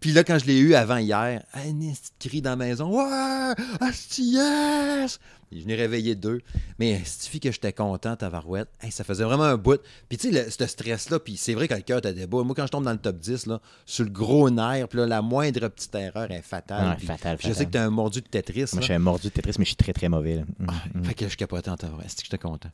Puis 0.00 0.12
là, 0.12 0.24
quand 0.24 0.38
je 0.38 0.46
l'ai 0.46 0.58
eu 0.58 0.74
avant 0.74 0.96
hier, 0.96 1.42
un 1.54 1.60
petit 1.60 2.28
cri 2.28 2.42
dans 2.42 2.50
la 2.50 2.56
maison. 2.56 2.90
Ouais! 2.90 3.54
Asti, 3.80 4.32
yes! 4.32 5.18
Je 5.54 5.62
venais 5.62 5.74
réveiller 5.74 6.14
deux. 6.14 6.40
Mais 6.78 7.00
suffit 7.04 7.40
que 7.40 7.50
j'étais 7.52 7.72
content, 7.72 8.16
Tavarouette. 8.16 8.68
Hey, 8.80 8.90
ça 8.90 9.04
faisait 9.04 9.24
vraiment 9.24 9.44
un 9.44 9.56
bout. 9.56 9.80
Puis 10.08 10.18
tu 10.18 10.32
sais, 10.32 10.50
ce 10.50 10.66
stress-là, 10.66 11.18
puis 11.20 11.36
c'est 11.36 11.54
vrai 11.54 11.68
que 11.68 11.74
le 11.74 11.80
cœur 11.82 11.98
était 11.98 12.12
débat. 12.14 12.42
Moi, 12.42 12.54
quand 12.56 12.66
je 12.66 12.70
tombe 12.72 12.84
dans 12.84 12.92
le 12.92 12.98
top 12.98 13.18
10, 13.18 13.46
là, 13.46 13.60
sur 13.86 14.04
le 14.04 14.10
gros 14.10 14.48
nerf, 14.50 14.88
puis 14.88 14.98
là, 14.98 15.06
la 15.06 15.22
moindre 15.22 15.68
petite 15.68 15.94
erreur 15.94 16.30
est 16.30 16.42
fatale. 16.42 16.90
Ouais, 16.90 16.96
Puis 16.96 17.06
fatale, 17.06 17.38
Je 17.42 17.52
sais 17.52 17.66
que 17.66 17.70
t'as 17.70 17.84
un 17.84 17.90
mordu 17.90 18.20
de 18.20 18.26
Tetris. 18.26 18.70
Moi, 18.72 18.80
je 18.80 18.84
suis 18.84 18.92
un 18.94 18.98
mordu 18.98 19.28
de 19.28 19.32
Tetris, 19.32 19.54
mais 19.58 19.64
je 19.64 19.70
suis 19.70 19.76
très, 19.76 19.92
très 19.92 20.08
mauvais. 20.08 20.36
là. 20.36 20.42
Mm, 20.58 20.66
Ah, 20.68 20.72
mm. 20.94 21.04
Fait 21.04 21.14
que 21.14 21.28
je 21.28 21.36
capotais 21.36 21.70
en 21.70 21.76
Tavarouette. 21.76 22.14
J'étais 22.22 22.38
content. 22.38 22.70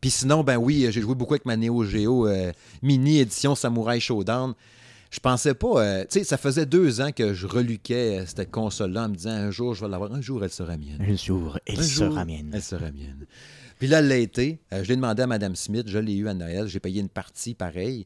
Puis 0.00 0.10
sinon, 0.10 0.44
ben 0.44 0.56
oui, 0.56 0.86
j'ai 0.90 1.00
joué 1.00 1.14
beaucoup 1.14 1.34
avec 1.34 1.46
ma 1.46 1.56
Neo 1.56 1.82
Geo 1.84 2.28
euh, 2.28 2.52
mini 2.82 3.18
édition 3.20 3.54
Samurai 3.54 3.98
Showdown. 3.98 4.54
Je 5.16 5.20
pensais 5.20 5.54
pas. 5.54 5.82
euh, 5.82 6.02
tu 6.02 6.18
sais, 6.18 6.24
ça 6.24 6.36
faisait 6.36 6.66
deux 6.66 7.00
ans 7.00 7.10
que 7.10 7.32
je 7.32 7.46
reluquais 7.46 8.18
euh, 8.20 8.26
cette 8.26 8.50
console-là 8.50 9.04
en 9.04 9.08
me 9.08 9.14
disant 9.14 9.30
un 9.30 9.50
jour, 9.50 9.74
je 9.74 9.82
vais 9.82 9.90
l'avoir. 9.90 10.12
Un 10.12 10.20
jour, 10.20 10.44
elle 10.44 10.50
sera 10.50 10.76
mienne. 10.76 10.98
Un 11.00 11.16
jour, 11.16 11.58
elle 11.64 11.78
Un 11.80 11.82
jour, 11.82 12.12
sera 12.12 12.24
mienne. 12.26 12.50
Elle 12.52 12.62
sera 12.62 12.90
mienne. 12.90 13.26
Puis 13.78 13.88
là, 13.88 14.00
elle 14.00 14.08
l'a 14.08 14.18
été. 14.18 14.58
Euh, 14.74 14.84
je 14.84 14.90
l'ai 14.90 14.96
demandé 14.96 15.22
à 15.22 15.26
Mme 15.26 15.56
Smith. 15.56 15.86
Je 15.88 15.98
l'ai 15.98 16.14
eu 16.16 16.28
à 16.28 16.34
Noël. 16.34 16.66
J'ai 16.68 16.80
payé 16.80 17.00
une 17.00 17.08
partie 17.08 17.54
pareil 17.54 18.04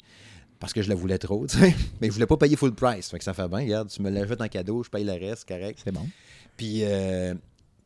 parce 0.60 0.72
que 0.72 0.82
je 0.82 0.88
la 0.88 0.94
voulais 0.94 1.18
trop, 1.18 1.46
tu 1.48 1.58
sais. 1.58 1.74
Mais 2.00 2.06
je 2.06 2.12
voulais 2.12 2.26
pas 2.26 2.36
payer 2.36 2.54
full 2.54 2.74
price. 2.74 3.08
Fait 3.10 3.18
que 3.18 3.24
ça 3.24 3.34
fait 3.34 3.48
bien. 3.48 3.58
Regarde, 3.58 3.88
tu 3.88 4.00
me 4.02 4.08
l'achètes 4.10 4.40
en 4.40 4.48
cadeau, 4.48 4.84
je 4.84 4.90
paye 4.90 5.04
le 5.04 5.12
reste, 5.12 5.48
correct. 5.48 5.80
C'est 5.84 5.92
bon. 5.92 6.06
Puis 6.56 6.84
euh, 6.84 7.34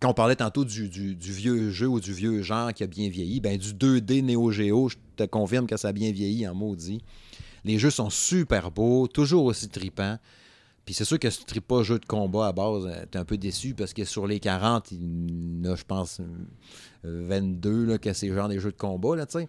quand 0.00 0.10
on 0.10 0.14
parlait 0.14 0.36
tantôt 0.36 0.66
du, 0.66 0.90
du- 0.90 1.14
du 1.14 1.32
vieux 1.32 1.70
jeu 1.70 1.86
ou 1.88 1.98
du 1.98 2.12
vieux 2.12 2.42
genre 2.42 2.74
qui 2.74 2.82
a 2.82 2.86
bien 2.86 3.08
vieilli, 3.08 3.40
ben 3.40 3.56
du 3.56 3.72
2D 3.72 4.22
Neo 4.22 4.50
Geo, 4.50 4.88
je 4.90 4.96
te 5.16 5.22
confirme 5.24 5.66
que 5.66 5.76
ça 5.78 5.88
a 5.88 5.92
bien 5.92 6.10
vieilli 6.12 6.46
en 6.46 6.54
maudit. 6.54 7.00
Les 7.64 7.78
jeux 7.78 7.90
sont 7.90 8.10
super 8.10 8.70
beaux, 8.70 9.06
toujours 9.06 9.44
aussi 9.44 9.68
tripants. 9.68 10.18
Puis 10.84 10.94
c'est 10.94 11.04
sûr 11.04 11.18
que 11.18 11.28
tripes 11.28 11.66
pas 11.66 11.82
jeu 11.82 11.98
de 11.98 12.04
combat 12.04 12.48
à 12.48 12.52
base, 12.52 12.86
euh, 12.86 13.06
t'es 13.10 13.18
un 13.18 13.24
peu 13.24 13.38
déçu 13.38 13.74
parce 13.74 13.94
que 13.94 14.04
sur 14.04 14.26
les 14.26 14.38
40, 14.38 14.92
il 14.92 15.64
y 15.64 15.68
en 15.68 15.72
a, 15.72 15.76
je 15.76 15.84
pense, 15.84 16.20
euh, 16.20 17.26
22 17.26 17.86
là, 17.86 17.98
que 17.98 18.12
c'est 18.12 18.28
genre 18.28 18.48
des 18.48 18.60
jeux 18.60 18.72
de 18.72 18.76
combat, 18.76 19.16
là, 19.16 19.24
tu 19.24 19.38
sais. 19.38 19.48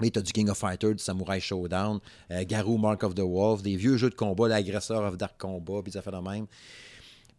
Mais 0.00 0.10
t'as 0.10 0.20
du 0.20 0.32
King 0.32 0.50
of 0.50 0.58
Fighters, 0.58 0.94
du 0.94 1.02
Samurai 1.02 1.40
Showdown, 1.40 1.98
euh, 2.30 2.44
Garou, 2.46 2.76
Mark 2.76 3.02
of 3.02 3.14
the 3.14 3.20
Wolf, 3.20 3.62
des 3.62 3.76
vieux 3.76 3.96
jeux 3.96 4.10
de 4.10 4.14
combat, 4.14 4.48
l'Agresseur 4.48 5.02
of 5.02 5.16
Dark 5.16 5.34
Combat, 5.38 5.80
puis 5.82 5.92
ça 5.92 6.02
fait 6.02 6.12
de 6.12 6.16
même. 6.16 6.46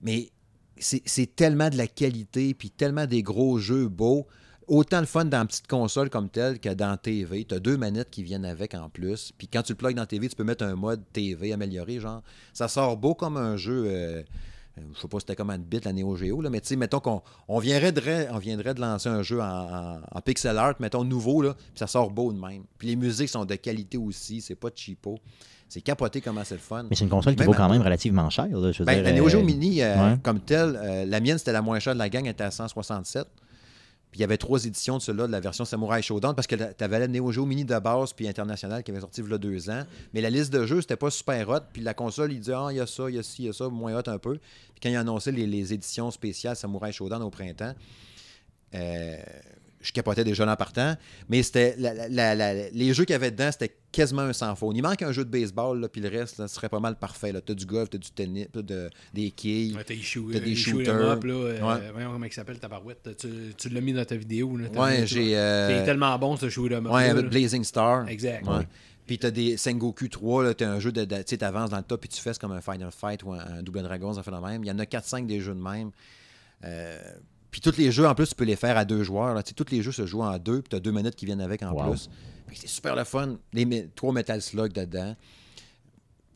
Mais 0.02 0.32
c'est 0.78 1.36
tellement 1.36 1.69
de 1.69 1.78
la 1.78 1.88
qualité, 1.88 2.56
puis 2.56 2.72
tellement 2.72 3.06
des 3.06 3.22
gros 3.22 3.60
jeux 3.60 3.88
beaux. 3.88 4.26
Autant 4.67 4.99
le 4.99 5.05
fun 5.05 5.25
dans 5.25 5.41
une 5.41 5.47
petite 5.47 5.67
console 5.67 6.09
comme 6.09 6.29
telle 6.29 6.59
que 6.59 6.69
dans 6.69 6.95
TV. 6.97 7.43
Tu 7.45 7.55
as 7.55 7.59
deux 7.59 7.77
manettes 7.77 8.09
qui 8.09 8.23
viennent 8.23 8.45
avec 8.45 8.73
en 8.73 8.89
plus. 8.89 9.31
Puis 9.38 9.47
quand 9.47 9.63
tu 9.63 9.73
le 9.73 9.77
plugues 9.77 9.95
dans 9.95 10.05
TV, 10.05 10.29
tu 10.29 10.35
peux 10.35 10.43
mettre 10.43 10.63
un 10.63 10.75
mode 10.75 11.01
TV 11.11 11.51
amélioré. 11.53 11.99
genre. 11.99 12.21
Ça 12.53 12.67
sort 12.67 12.95
beau 12.97 13.13
comme 13.15 13.38
un 13.38 13.57
jeu. 13.57 13.83
euh, 13.88 14.23
je 14.95 15.01
sais 15.01 15.07
pas 15.09 15.17
si 15.17 15.21
c'était 15.23 15.35
comme 15.35 15.49
un 15.49 15.57
bit 15.57 15.83
la 15.83 15.91
Neo 15.91 16.15
Geo, 16.15 16.41
là, 16.41 16.49
mais 16.49 16.61
tu 16.61 16.69
sais, 16.69 16.75
mettons 16.77 17.01
qu'on 17.01 17.21
on 17.49 17.59
viendrait, 17.59 17.91
de, 17.91 18.01
on 18.31 18.38
viendrait 18.38 18.73
de 18.73 18.79
lancer 18.79 19.09
un 19.09 19.21
jeu 19.21 19.41
en, 19.41 19.45
en- 19.45 19.99
en 20.09 20.21
pixel 20.21 20.57
art, 20.57 20.75
mettons 20.79 21.03
nouveau, 21.03 21.41
là, 21.41 21.53
puis 21.55 21.71
ça 21.75 21.88
sort 21.88 22.09
beau 22.09 22.31
de 22.31 22.39
même. 22.39 22.63
Puis 22.77 22.88
les 22.88 22.95
musiques 22.95 23.27
sont 23.27 23.43
de 23.43 23.55
qualité 23.55 23.97
aussi, 23.97 24.39
c'est 24.39 24.55
pas 24.55 24.69
cheapo. 24.73 25.19
C'est 25.67 25.81
capoté 25.81 26.21
comment 26.21 26.43
c'est 26.45 26.55
le 26.55 26.61
fun. 26.61 26.83
Mais 26.89 26.95
c'est 26.95 27.03
une 27.03 27.09
console 27.09 27.33
qui 27.35 27.39
Même 27.39 27.47
vaut 27.47 27.53
quand 27.53 27.67
même 27.69 27.81
relativement 27.81 28.29
cher. 28.29 28.47
Là, 28.47 28.71
je 28.71 28.79
veux 28.79 28.85
Ben, 28.85 28.95
dire, 28.95 29.03
la 29.03 29.11
Neo 29.11 29.27
Geo 29.27 29.39
euh, 29.39 29.43
Mini, 29.43 29.81
euh, 29.81 30.11
ouais. 30.13 30.17
comme 30.23 30.39
telle, 30.39 30.79
euh, 30.81 31.05
la 31.05 31.19
mienne, 31.19 31.38
c'était 31.38 31.51
la 31.53 31.61
moins 31.61 31.79
chère 31.79 31.93
de 31.93 31.99
la 31.99 32.09
gang, 32.09 32.23
elle 32.25 32.31
était 32.31 32.43
à 32.45 32.51
167. 32.51 33.25
Puis 34.11 34.19
il 34.19 34.21
y 34.21 34.23
avait 34.25 34.38
trois 34.38 34.65
éditions 34.65 34.97
de 34.97 35.01
cela, 35.01 35.25
de 35.25 35.31
la 35.31 35.39
version 35.39 35.63
Samurai 35.63 36.01
Showdown, 36.01 36.35
parce 36.35 36.47
que 36.47 36.55
tu 36.55 36.83
avais 36.83 36.99
la 36.99 37.07
Neo 37.07 37.31
Geo 37.31 37.45
Mini 37.45 37.63
de 37.63 37.79
base 37.79 38.11
puis 38.11 38.27
internationale 38.27 38.83
qui 38.83 38.91
avait 38.91 38.99
sorti 38.99 39.21
il 39.21 39.29
y 39.29 39.33
a 39.33 39.38
deux 39.38 39.69
ans. 39.69 39.83
Mais 40.13 40.19
la 40.19 40.29
liste 40.29 40.51
de 40.51 40.65
jeux, 40.65 40.81
c'était 40.81 40.97
pas 40.97 41.09
super 41.09 41.47
hot. 41.47 41.61
Puis 41.71 41.81
la 41.81 41.93
console, 41.93 42.33
il 42.33 42.39
disait 42.39 42.53
Ah, 42.53 42.67
il 42.71 42.77
y 42.77 42.79
a 42.81 42.88
ça, 42.88 43.09
il 43.09 43.15
y 43.15 43.19
a 43.19 43.23
ci, 43.23 43.43
il 43.43 43.45
y 43.45 43.49
a 43.49 43.53
ça, 43.53 43.69
moins 43.69 43.97
hot 43.97 44.03
un 44.07 44.17
peu. 44.17 44.38
Puis 44.38 44.81
quand 44.83 44.89
il 44.89 44.95
a 44.95 44.99
annoncé 44.99 45.31
les, 45.31 45.47
les 45.47 45.73
éditions 45.73 46.11
spéciales 46.11 46.57
Samurai 46.57 46.91
Showdown 46.91 47.21
au 47.21 47.29
printemps, 47.29 47.73
euh, 48.75 49.17
je 49.81 49.91
capotais 49.91 50.23
déjà 50.23 50.49
en 50.51 50.55
partant. 50.55 50.95
Mais 51.29 51.43
c'était 51.43 51.75
la- 51.77 51.93
la- 51.93 52.07
la- 52.09 52.35
la- 52.35 52.69
les 52.69 52.93
jeux 52.93 53.05
qu'il 53.05 53.13
y 53.13 53.15
avait 53.15 53.31
dedans, 53.31 53.49
c'était 53.51 53.75
quasiment 53.91 54.21
un 54.21 54.33
sans 54.33 54.55
faute. 54.55 54.75
Il 54.75 54.81
manque 54.81 55.01
un 55.01 55.11
jeu 55.11 55.25
de 55.25 55.29
baseball, 55.29 55.79
là, 55.79 55.89
puis 55.89 56.01
le 56.01 56.09
reste, 56.09 56.37
là, 56.37 56.47
ce 56.47 56.55
serait 56.55 56.69
pas 56.69 56.79
mal 56.79 56.95
parfait. 56.97 57.33
Tu 57.45 57.51
as 57.51 57.55
du 57.55 57.65
golf, 57.65 57.89
tu 57.89 57.97
as 57.97 57.99
du 57.99 58.11
tennis, 58.11 58.47
de, 58.53 58.89
des 59.13 59.31
quilles. 59.31 59.75
Ouais, 59.75 59.83
t'as 59.83 59.93
Issue- 59.93 60.21
T'as 60.31 60.39
des 60.39 60.55
shooters. 60.55 61.11
Up, 61.11 61.23
là. 61.23 61.33
euh, 61.33 61.61
Ouais. 61.61 61.91
voyons 61.91 62.11
comment 62.13 62.25
il 62.25 62.33
s'appelle, 62.33 62.59
ta 62.59 62.67
barouette. 62.67 63.09
Tu, 63.17 63.27
tu 63.57 63.69
l'as 63.69 63.81
mis 63.81 63.93
dans 63.93 64.05
ta 64.05 64.15
vidéo. 64.15 64.55
Là, 64.57 64.67
Ouais, 64.69 65.05
j'ai. 65.05 65.29
C'est 65.31 65.35
euh, 65.37 65.85
tellement 65.85 66.17
bon, 66.19 66.35
ce 66.37 66.49
shoot 66.49 66.71
'em 66.71 66.85
up. 66.87 66.91
Ouais. 66.93 67.13
Blazing 67.23 67.63
Star. 67.63 68.07
Exact. 68.07 68.45
Ouais. 68.47 68.67
Puis 69.07 69.17
t'as 69.17 69.31
des 69.31 69.57
Sengoku 69.57 70.07
3, 70.07 70.43
là, 70.43 70.53
t'as 70.53 70.69
un 70.69 70.79
jeu 70.79 70.91
de. 70.91 71.03
de- 71.03 71.21
tu 71.23 71.37
t'avances 71.37 71.69
dans 71.71 71.77
le 71.77 71.83
top, 71.83 71.99
puis 72.01 72.09
tu 72.09 72.21
fais 72.21 72.31
comme 72.39 72.51
un 72.53 72.61
Final 72.61 72.91
Fight 72.91 73.23
ou 73.23 73.33
un, 73.33 73.39
un 73.39 73.61
Double 73.63 73.81
Dragon, 73.81 74.13
ça 74.13 74.23
fait 74.23 74.31
le 74.31 74.39
même. 74.39 74.63
Il 74.63 74.67
y 74.67 74.71
en 74.71 74.79
a 74.79 74.85
4-5 74.85 75.25
des 75.27 75.41
jeux 75.41 75.55
de 75.55 75.59
même. 75.61 75.91
Euh, 76.63 76.99
puis 77.52 77.61
tous 77.61 77.78
les 77.78 77.91
jeux, 77.91 78.07
en 78.07 78.15
plus, 78.15 78.30
tu 78.30 78.36
peux 78.36 78.45
les 78.45 78.56
faire 78.56 78.78
à 78.78 78.86
deux 78.86 79.03
joueurs. 79.03 79.34
Là. 79.36 79.44
Tu 79.44 79.49
sais, 79.49 79.53
tous 79.56 79.72
les 79.72 79.82
jeux 79.82 79.91
se 79.91 80.06
jouent 80.06 80.23
en 80.23 80.38
deux, 80.40 80.61
puis 80.61 80.69
t'as 80.69 80.80
deux 80.80 80.91
manettes 80.91 81.15
qui 81.15 81.26
viennent 81.26 81.41
avec 81.41 81.61
en 81.64 81.72
Wow. 81.73 81.91
plus. 81.91 82.10
C'est 82.53 82.68
super 82.68 82.95
le 82.95 83.03
fun. 83.03 83.38
Les 83.53 83.90
trois 83.95 84.11
Metal 84.14 84.41
Slug 84.41 84.73
dedans. 84.73 85.15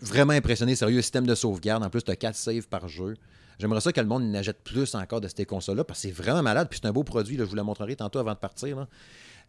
Vraiment 0.01 0.33
impressionné, 0.33 0.75
sérieux. 0.75 1.01
Système 1.01 1.25
de 1.25 1.35
sauvegarde. 1.35 1.83
En 1.83 1.89
plus, 1.89 2.03
t'as 2.03 2.15
4 2.15 2.35
saves 2.35 2.67
par 2.67 2.87
jeu. 2.87 3.15
J'aimerais 3.59 3.79
ça 3.81 3.91
que 3.93 4.01
le 4.01 4.07
monde 4.07 4.23
n'achète 4.29 4.61
plus 4.63 4.93
encore 4.95 5.21
de 5.21 5.29
ces 5.29 5.45
consoles-là, 5.45 5.83
parce 5.85 6.01
que 6.01 6.07
c'est 6.09 6.13
vraiment 6.13 6.43
malade. 6.43 6.67
Puis 6.69 6.79
c'est 6.81 6.87
un 6.87 6.91
beau 6.91 7.03
produit. 7.03 7.37
Là, 7.37 7.45
je 7.45 7.49
vous 7.49 7.55
la 7.55 7.63
montrerai 7.63 7.95
tantôt 7.95 8.19
avant 8.19 8.33
de 8.33 8.37
partir. 8.37 8.75
là. 8.77 8.87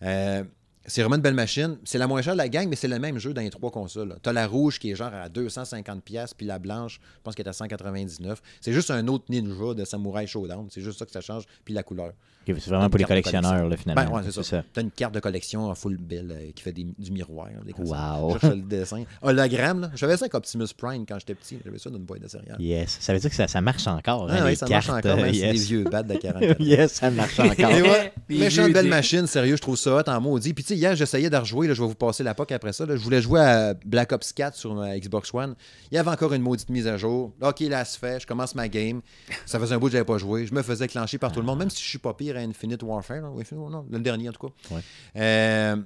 Euh, 0.02 0.44
c'est 0.86 1.00
vraiment 1.02 1.16
une 1.16 1.22
belle 1.22 1.34
machine. 1.34 1.78
C'est 1.84 1.98
la 1.98 2.06
moins 2.06 2.22
chère 2.22 2.34
de 2.34 2.38
la 2.38 2.48
gang, 2.48 2.68
mais 2.68 2.76
c'est 2.76 2.88
le 2.88 2.98
même 2.98 3.18
jeu 3.18 3.34
dans 3.34 3.40
les 3.40 3.50
trois 3.50 3.70
consoles. 3.70 4.16
Tu 4.22 4.28
as 4.28 4.32
la 4.32 4.46
rouge 4.46 4.78
qui 4.78 4.90
est 4.90 4.94
genre 4.94 5.12
à 5.12 5.28
250$, 5.28 6.32
puis 6.36 6.46
la 6.46 6.58
blanche, 6.58 7.00
je 7.02 7.22
pense 7.22 7.34
qu'elle 7.34 7.46
est 7.46 7.48
à 7.48 7.52
199$. 7.52 8.36
C'est 8.60 8.72
juste 8.72 8.90
un 8.90 9.06
autre 9.08 9.24
ninja 9.28 9.74
de 9.74 9.84
Samurai 9.84 10.26
Showdown. 10.26 10.68
C'est 10.70 10.80
juste 10.80 10.98
ça 10.98 11.06
que 11.06 11.12
ça 11.12 11.20
change, 11.20 11.44
puis 11.64 11.74
la 11.74 11.82
couleur. 11.82 12.12
C'est 12.46 12.70
vraiment 12.70 12.88
pour 12.88 12.98
les 12.98 13.04
collectionneurs, 13.04 13.68
là, 13.68 13.76
finalement. 13.76 14.04
Ben 14.04 14.16
ouais, 14.16 14.22
c'est 14.30 14.42
ça. 14.42 14.62
Tu 14.72 14.80
as 14.80 14.82
une 14.82 14.90
carte 14.90 15.14
de 15.14 15.20
collection 15.20 15.68
en 15.68 15.74
full 15.74 15.96
belle 15.96 16.32
euh, 16.32 16.50
qui 16.54 16.62
fait 16.62 16.72
des- 16.72 16.86
du 16.98 17.10
miroir. 17.10 17.48
Ça. 17.84 18.20
Wow. 18.20 18.34
Je 18.34 18.38
cherche 18.38 18.54
le 18.54 18.62
dessin. 18.62 19.04
Hologramme, 19.22 19.80
là. 19.82 19.90
J'avais 19.94 20.16
ça 20.16 20.24
avec 20.24 20.34
Optimus 20.34 20.66
Prime 20.76 21.04
quand 21.06 21.18
j'étais 21.18 21.34
petit. 21.34 21.58
J'avais 21.64 21.78
ça 21.78 21.90
dans 21.90 21.96
une 21.98 22.04
boîte 22.04 22.22
de 22.22 22.28
céréales. 22.28 22.60
Yes. 22.60 22.98
Ça 23.00 23.12
veut 23.12 23.18
dire 23.18 23.30
que 23.30 23.36
ça, 23.36 23.48
ça 23.48 23.60
marche 23.60 23.86
encore. 23.86 24.28
Ah 24.30 24.34
hein, 24.34 24.42
oui, 24.44 24.50
les 24.50 24.56
ça 24.56 24.66
marche 24.68 24.86
cartes, 24.86 25.04
encore, 25.06 25.18
euh, 25.18 25.22
même 25.22 25.34
si 25.34 25.40
c'est 25.40 25.46
yes. 25.46 25.60
des 25.60 25.66
vieux 25.66 25.84
bats 25.84 26.02
de 26.02 26.14
44 26.14 26.60
yes, 26.60 26.92
ça 26.92 27.10
marche 27.10 27.38
encore. 27.38 27.70
Et 27.70 27.82
ouais, 27.82 28.12
méchante 28.28 28.72
belle 28.72 28.88
machine, 28.88 29.26
sérieux, 29.26 29.56
je 29.56 29.62
trouve 29.62 29.76
ça 29.76 29.96
hot 29.96 30.08
en 30.08 30.20
maudit. 30.20 30.54
Puis 30.54 30.64
tu 30.64 30.68
sais, 30.68 30.76
hier, 30.76 30.94
j'essayais 30.94 31.30
de 31.30 31.36
rejouer, 31.36 31.68
là, 31.68 31.74
je 31.74 31.82
vais 31.82 31.88
vous 31.88 31.94
passer 31.94 32.22
la 32.22 32.34
POC 32.34 32.52
après 32.52 32.72
ça. 32.72 32.86
là. 32.86 32.96
Je 32.96 33.02
voulais 33.02 33.22
jouer 33.22 33.40
à 33.40 33.74
Black 33.84 34.12
Ops 34.12 34.32
4 34.32 34.56
sur 34.56 34.74
ma 34.74 34.98
Xbox 34.98 35.32
One. 35.34 35.54
Il 35.90 35.96
y 35.96 35.98
avait 35.98 36.10
encore 36.10 36.32
une 36.32 36.42
maudite 36.42 36.68
mise 36.68 36.86
à 36.86 36.96
jour. 36.96 37.32
Ok, 37.40 37.60
là, 37.60 37.84
se 37.84 37.98
fait, 37.98 38.20
je 38.20 38.26
commence 38.26 38.54
ma 38.54 38.68
game. 38.68 39.00
Ça 39.46 39.58
faisait 39.58 39.74
un 39.74 39.78
bout 39.78 39.86
que 39.86 39.92
j'avais 39.92 40.04
pas 40.04 40.18
joué. 40.18 40.46
Je 40.46 40.54
me 40.54 40.62
faisais 40.62 40.88
clencher 40.88 41.18
par 41.18 41.32
tout 41.32 41.40
le 41.40 41.46
monde, 41.46 41.58
même 41.58 41.70
si 41.70 41.82
je 41.82 41.88
suis 41.88 41.98
pas 41.98 42.14
pire 42.14 42.35
à 42.36 42.40
Infinite 42.40 42.82
Warfare. 42.82 43.20
non, 43.22 43.86
le 43.90 43.98
dernier 44.00 44.28
en 44.28 44.32
tout 44.32 44.48
cas. 44.48 44.74
Ouais. 44.74 44.80
Euh, 45.16 45.76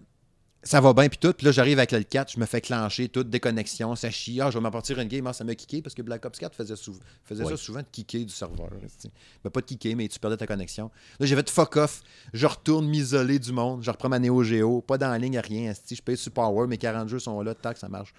ça 0.63 0.79
va 0.79 0.93
bien, 0.93 1.09
puis 1.09 1.17
tout. 1.17 1.33
Puis 1.33 1.47
là, 1.47 1.53
j'arrive 1.53 1.79
avec 1.79 1.91
le 1.93 2.03
4, 2.03 2.33
je 2.33 2.39
me 2.39 2.45
fais 2.45 2.61
clencher, 2.61 3.09
toute 3.09 3.31
déconnexion, 3.31 3.97
ça 3.97 4.11
chie. 4.11 4.43
Ah, 4.43 4.51
je 4.51 4.59
vais 4.59 4.63
m'apporter 4.63 4.93
une 4.93 5.09
game, 5.09 5.27
ah, 5.27 5.33
ça 5.33 5.43
m'a 5.43 5.55
kické 5.55 5.81
parce 5.81 5.95
que 5.95 6.03
Black 6.03 6.23
Ops 6.27 6.39
4 6.39 6.55
faisait, 6.55 6.77
sou- 6.77 6.99
faisait 7.25 7.43
Ouais. 7.45 7.51
ça 7.53 7.57
souvent 7.57 7.81
de 7.81 7.87
kicker 7.91 8.27
du 8.27 8.33
serveur. 8.33 8.69
Ben, 9.43 9.49
pas 9.51 9.61
de 9.63 9.65
kicker, 9.67 9.97
mais 9.97 10.07
tu 10.09 10.19
perdais 10.19 10.37
ta 10.37 10.47
connexion. 10.47 10.91
Là, 11.19 11.25
j'ai 11.25 11.35
fait 11.35 11.49
fuck 11.49 11.77
off. 11.77 12.03
Je 12.35 12.47
retourne 12.47 12.87
m'isoler 12.89 13.39
du 13.39 13.53
monde. 13.53 13.83
Je 13.83 13.91
reprends 13.91 14.11
ma 14.11 14.19
Neo 14.19 14.43
Geo. 14.43 14.83
Pas 14.83 14.99
dans 14.99 15.09
la 15.09 15.17
ligne, 15.17 15.39
rien. 15.39 15.73
Je 15.91 16.03
paye 16.03 16.19
sur 16.19 16.31
Power. 16.33 16.67
Mes 16.67 16.77
40 16.77 17.09
jeux 17.09 17.21
sont 17.21 17.41
là. 17.41 17.55
Tac, 17.55 17.79
ça 17.79 17.89
marche. 17.89 18.13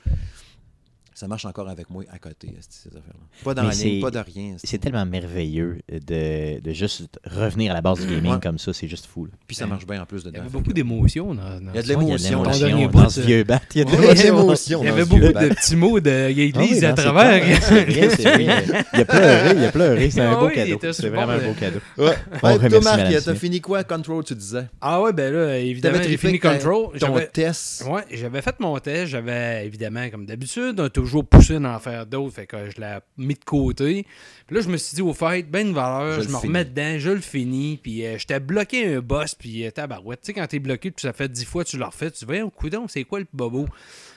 Ça 1.22 1.28
marche 1.28 1.46
encore 1.46 1.70
avec 1.70 1.88
moi 1.92 2.04
à 2.12 2.18
côté, 2.18 2.48
ces 2.68 2.90
affaires-là. 2.90 3.14
Pas 3.44 3.54
dans 3.54 3.62
Mais 3.62 3.68
la 3.68 3.74
ligne, 3.76 3.96
c'est- 3.98 4.02
pas 4.02 4.10
de 4.10 4.18
rien. 4.18 4.56
C'est 4.64 4.80
tellement 4.80 5.06
merveilleux 5.06 5.78
de, 5.88 6.60
de 6.60 6.72
juste 6.74 7.20
revenir 7.30 7.70
à 7.74 7.76
la 7.76 7.82
base 7.82 8.00
du 8.04 8.08
gaming 8.12 8.32
Ouais. 8.34 8.40
comme 8.42 8.58
ça. 8.58 8.74
C'est 8.74 8.88
juste 8.88 9.06
fou. 9.06 9.26
là. 9.26 9.32
Puis 9.46 9.56
ça 9.56 9.68
marche 9.68 9.86
bien 9.86 10.02
en 10.02 10.08
plus 10.08 10.24
Il 10.26 10.34
y 10.36 10.38
avait 10.40 10.50
beaucoup 10.50 10.74
d'émotions 10.74 11.36
dans, 11.36 11.44
dans 11.62 11.72
Il 11.74 11.76
y 11.76 11.78
a 11.78 11.82
de 11.84 11.88
ça. 11.88 11.94
Ouais, 11.96 12.06
il 12.06 12.10
y 12.10 12.14
a 12.14 12.18
l'émotion. 12.18 12.42
de 12.42 12.92
dans 12.92 13.10
ce 13.10 13.22
vieux 13.22 13.44
bat. 13.44 13.62
Il 13.76 13.78
y 13.78 13.82
a 13.82 13.86
de 13.86 14.24
l'émotion. 14.24 14.82
Il 14.82 14.86
y 14.88 14.90
avait 14.90 15.06
beaucoup 15.06 15.22
de 15.22 15.50
petits 15.50 15.76
mots 15.76 16.00
de 16.00 16.10
Ah 16.10 16.30
l'église 16.30 16.82
non, 16.82 16.90
à 16.90 16.94
travers. 16.94 17.46
Il 17.46 19.00
a 19.00 19.06
pleuré, 19.06 19.56
il 19.58 19.64
a 19.66 19.72
pleuré. 19.72 20.10
C'est 20.10 20.22
un 20.22 20.32
Ah 20.32 20.36
beau 20.40 20.50
cadeau. 20.50 20.80
C'est 20.92 21.10
vraiment 21.10 21.34
un 21.34 21.38
beau 21.38 21.54
euh, 22.00 22.14
cadeau. 22.50 22.80
Toi, 22.80 22.82
Marc, 22.82 23.24
t'as 23.24 23.36
fini 23.36 23.62
quoi, 23.62 23.84
Control, 23.84 24.24
tu 24.24 24.34
disais? 24.34 24.66
Ah 24.82 25.00
ouais, 25.02 25.14
ben 25.14 25.32
là, 25.32 25.58
évidemment, 25.60 26.00
j'ai 26.02 26.18
fini 26.18 26.40
ta- 26.40 26.54
Control. 26.56 26.98
Ton 27.00 27.16
test? 27.32 27.86
Ouais, 27.88 28.02
j'avais 28.12 28.42
fait 28.42 28.60
mon 28.60 28.78
test. 28.80 29.12
J'avais, 29.12 29.68
évidemment, 29.68 30.10
comme 30.10 30.26
d'habitude, 30.26 30.80
un 30.80 30.90
toujours 30.90 31.11
toujours 31.12 31.26
poussé 31.26 31.60
d'en 31.60 31.78
faire 31.80 32.06
d'autres. 32.06 32.34
Fait 32.36 32.48
que 32.48 32.70
je 32.70 32.80
l'ai 32.80 32.98
mis 33.18 33.34
de 33.34 33.44
côté. 33.44 34.06
Puis 34.48 34.56
là, 34.56 34.62
je 34.62 34.70
me 34.70 34.78
suis 34.78 34.96
dit, 34.96 35.02
au 35.02 35.14
fait, 35.14 35.44
ben 35.50 35.68
une 35.68 35.74
valeur, 35.74 36.22
Je 36.22 36.30
me 36.30 36.36
remets 36.38 36.66
dedans, 36.66 36.98
je 36.98 37.10
le 37.12 37.20
finis. 37.22 37.80
Puis 37.82 38.06
euh, 38.06 38.18
j'étais 38.18 38.40
bloqué 38.40 38.96
un 38.96 39.02
boss, 39.02 39.36
puis 39.36 39.66
euh, 39.66 39.72
tabarouette. 39.72 40.22
Tu 40.22 40.28
sais, 40.28 40.34
quand 40.34 40.48
t'es 40.48 40.60
bloqué, 40.60 40.92
puis 40.92 41.02
ça 41.02 41.14
fait 41.14 41.30
dix 41.30 41.46
fois, 41.46 41.64
tu 41.64 41.78
le 41.78 41.86
refais, 41.86 42.10
tu 42.12 42.20
dis, 42.20 42.26
voyons, 42.26 42.50
coudon, 42.50 42.88
c'est 42.88 43.04
quoi 43.04 43.20
le 43.20 43.28
bobo? 43.34 43.68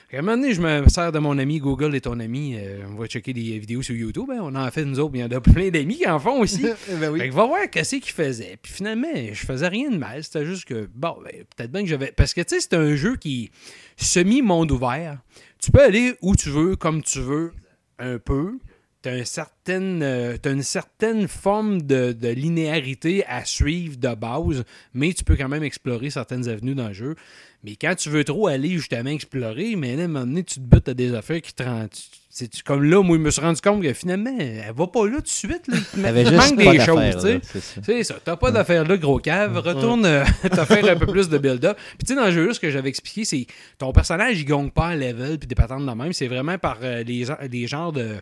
Qu'à 0.09 0.19
un 0.19 0.21
moment 0.21 0.37
donné, 0.37 0.53
je 0.53 0.61
me 0.61 0.87
sers 0.87 1.11
de 1.11 1.17
mon 1.17 1.37
ami 1.39 1.57
Google 1.57 1.95
et 1.95 2.01
ton 2.01 2.19
ami. 2.19 2.55
euh, 2.55 2.83
on 2.87 2.95
va 2.95 3.07
checker 3.07 3.33
des 3.33 3.57
vidéos 3.57 3.81
sur 3.81 3.95
YouTube. 3.95 4.29
hein. 4.31 4.37
on 4.41 4.49
en 4.49 4.55
a 4.55 4.69
fait 4.69 4.85
nous 4.85 4.99
autres, 4.99 5.11
mais 5.11 5.19
il 5.19 5.21
y 5.23 5.25
en 5.25 5.37
a 5.37 5.41
plein 5.41 5.69
d'amis 5.69 5.97
qui 5.97 6.07
en 6.07 6.19
font 6.19 6.41
aussi. 6.41 6.61
ben 6.99 7.09
oui. 7.11 7.19
Fait 7.19 7.29
que 7.29 7.33
va 7.33 7.45
voir 7.47 7.69
qu'est-ce 7.71 7.95
qu'il 7.95 8.13
faisait. 8.13 8.57
Puis 8.61 8.71
finalement, 8.71 9.07
je 9.15 9.45
faisais 9.45 9.67
rien 9.67 9.89
de 9.89 9.97
mal. 9.97 10.23
C'était 10.23 10.45
juste 10.45 10.65
que, 10.65 10.87
bon, 10.93 11.17
ben, 11.23 11.43
peut-être 11.55 11.71
bien 11.71 11.81
que 11.81 11.87
j'avais. 11.89 12.11
Parce 12.15 12.35
que, 12.35 12.41
tu 12.41 12.55
sais, 12.55 12.61
c'est 12.61 12.75
un 12.75 12.95
jeu 12.95 13.15
qui 13.15 13.49
semi-monde 13.97 14.71
ouvert. 14.71 15.17
Tu 15.65 15.71
peux 15.71 15.81
aller 15.81 16.15
où 16.21 16.35
tu 16.35 16.51
veux, 16.51 16.75
comme 16.75 17.01
tu 17.01 17.21
veux, 17.21 17.51
un 17.97 18.19
peu. 18.19 18.59
Tu 19.01 19.09
as, 19.09 19.17
une 19.17 19.25
certaine, 19.65 20.03
euh, 20.03 20.37
t'as 20.39 20.51
une 20.51 20.63
certaine 20.63 21.27
forme 21.27 21.81
de, 21.81 22.11
de 22.11 22.27
linéarité 22.29 23.25
à 23.27 23.45
suivre 23.45 23.97
de 23.97 24.13
base, 24.13 24.63
mais 24.93 25.11
tu 25.13 25.23
peux 25.23 25.35
quand 25.35 25.49
même 25.49 25.63
explorer 25.63 26.09
certaines 26.11 26.47
avenues 26.47 26.75
dans 26.75 26.89
le 26.89 26.93
jeu. 26.93 27.15
Mais 27.63 27.75
quand 27.75 27.95
tu 27.95 28.09
veux 28.09 28.23
trop 28.23 28.45
aller 28.47 28.69
justement 28.69 29.09
explorer, 29.09 29.75
mais 29.75 29.95
là, 29.95 30.03
à 30.03 30.05
un 30.05 30.07
moment 30.07 30.25
donné, 30.27 30.43
tu 30.43 30.55
te 30.55 30.59
butes 30.59 30.87
à 30.87 30.93
des 30.93 31.15
affaires 31.15 31.41
qui 31.41 31.51
te 31.53 31.63
rendent. 31.63 31.89
C'est 32.29 32.61
comme 32.63 32.83
là, 32.83 33.01
moi, 33.01 33.15
je 33.17 33.21
me 33.21 33.31
suis 33.31 33.41
rendu 33.41 33.61
compte 33.61 33.81
que 33.81 33.93
finalement, 33.93 34.35
elle 34.37 34.73
va 34.75 34.87
pas 34.87 35.05
là 35.07 35.15
tout 35.15 35.21
de 35.21 35.27
suite. 35.29 35.67
Là. 35.69 35.77
Il 35.95 36.35
manque 36.35 36.57
des 36.57 36.79
choses, 36.81 37.41
c'est 37.81 38.03
ça. 38.03 38.15
T'as 38.23 38.35
pas 38.35 38.51
d'affaires 38.51 38.85
là, 38.85 38.97
gros 38.97 39.19
cave. 39.19 39.57
Retourne 39.57 40.05
euh, 40.05 40.25
te 40.43 40.65
faire 40.65 40.85
un 40.85 40.97
peu 40.97 41.07
plus 41.07 41.29
de 41.29 41.37
build-up. 41.37 41.77
Puis 41.97 42.05
tu 42.05 42.07
sais, 42.07 42.15
dans 42.19 42.25
le 42.25 42.31
jeu, 42.33 42.51
ce 42.53 42.59
que 42.59 42.69
j'avais 42.69 42.89
expliqué, 42.89 43.23
c'est 43.23 43.47
ton 43.77 43.93
personnage, 43.93 44.37
il 44.41 44.45
gagne 44.45 44.69
pas 44.69 44.89
en 44.89 44.95
level 44.95 45.39
puis 45.39 45.47
des 45.47 45.55
patentes 45.55 45.85
de 45.85 45.91
même. 45.91 46.11
C'est 46.11 46.27
vraiment 46.27 46.57
par 46.57 46.79
euh, 46.83 47.03
les, 47.03 47.25
les 47.49 47.67
genres 47.67 47.93
de 47.93 48.17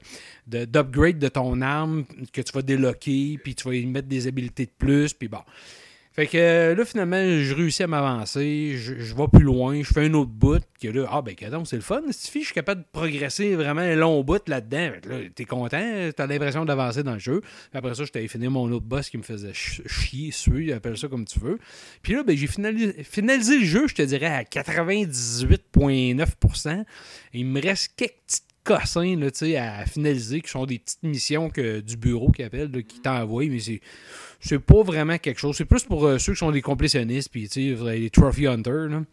de- 0.45 0.65
d'upgrade 0.65 1.20
de, 1.20 1.28
ton 1.34 1.61
arme 1.61 2.05
que 2.31 2.41
tu 2.41 2.51
vas 2.53 2.61
déloquer, 2.61 3.38
puis 3.43 3.55
tu 3.55 3.68
vas 3.68 3.76
y 3.76 3.85
mettre 3.85 4.07
des 4.07 4.27
habilités 4.27 4.65
de 4.65 4.72
plus, 4.77 5.14
puis 5.14 5.27
bon. 5.27 5.41
Fait 6.14 6.27
que 6.27 6.38
euh, 6.38 6.76
là, 6.76 6.85
finalement, 6.85 7.18
je 7.18 7.53
réussis 7.55 7.81
à 7.81 7.88
m'avancer, 7.88 8.76
je, 8.77 9.15
vais 9.15 9.27
plus 9.34 9.41
loin, 9.41 9.81
je 9.81 9.91
fais 9.91 10.05
un 10.05 10.14
autre 10.14 10.30
bout, 10.30 10.61
que 10.80 10.88
là, 10.88 11.07
ah 11.11 11.23
ben, 11.23 11.34
donc 11.49 11.68
c'est 11.68 11.76
le 11.76 11.81
fun, 11.81 12.03
cette 12.11 12.30
fille, 12.30 12.43
je 12.43 12.47
suis 12.47 12.53
capable 12.53 12.81
de 12.81 12.88
progresser 12.91 13.55
vraiment 13.55 13.81
un 13.81 13.95
long 13.95 14.23
bout 14.23 14.47
là-dedans. 14.47 14.91
Là, 15.10 15.18
t'es 15.34 15.45
content, 15.45 16.10
t'as 16.15 16.27
l'impression 16.27 16.65
d'avancer 16.65 17.01
dans 17.01 17.14
le 17.14 17.19
jeu. 17.19 17.41
Après 17.73 17.95
ça, 17.95 18.05
je 18.05 18.11
t'avais 18.11 18.27
fini 18.27 18.47
mon 18.47 18.72
autre 18.72 18.85
boss 18.85 19.10
qui 19.10 19.18
me 19.18 19.23
faisait 19.23 19.55
ch- 19.55 19.81
chier, 19.88 20.30
suer, 20.30 20.72
appelle 20.72 20.99
ça 20.99 21.07
comme 21.07 21.26
tu 21.26 21.39
veux. 21.39 21.57
Puis 22.03 22.14
là, 22.14 22.22
ben, 22.22 22.38
j'ai 22.38 22.45
finalisé, 22.45 23.57
le 23.57 23.65
jeu, 23.65 23.88
je 23.88 23.95
te 23.95 24.03
dirais, 24.03 24.27
à 24.27 24.43
98,9%. 24.43 26.85
Il 27.34 27.47
me 27.47 27.60
reste 27.60 27.91
quelques 27.97 28.43
cossins 28.64 29.15
là, 29.15 29.27
à 29.57 29.85
finaliser, 29.85 30.41
qui 30.41 30.49
sont 30.49 30.65
des 30.65 30.80
petites 30.80 31.03
missions 31.03 31.49
que, 31.49 31.81
du 31.81 31.98
bureau 31.98 32.31
qui 32.31 32.44
appelle, 32.44 32.72
qui 32.84 33.02
t'envoie, 33.02 33.45
mais 33.48 33.60
c'est 33.60 33.81
c'est 34.40 34.60
pas 34.60 34.84
vraiment 34.84 35.18
quelque 35.18 35.40
chose. 35.40 35.56
C'est 35.56 35.65
plus 35.65 35.84
pour 35.84 36.06
euh, 36.06 36.18
ceux 36.18 36.34
qui 36.34 36.40
sont 36.40 36.52
des 36.52 36.61
complétionnistes, 36.61 37.30
puis 37.31 37.49
les 37.56 38.10
Trophy 38.10 38.48
Hunters. 38.48 38.90
Là. 38.90 39.03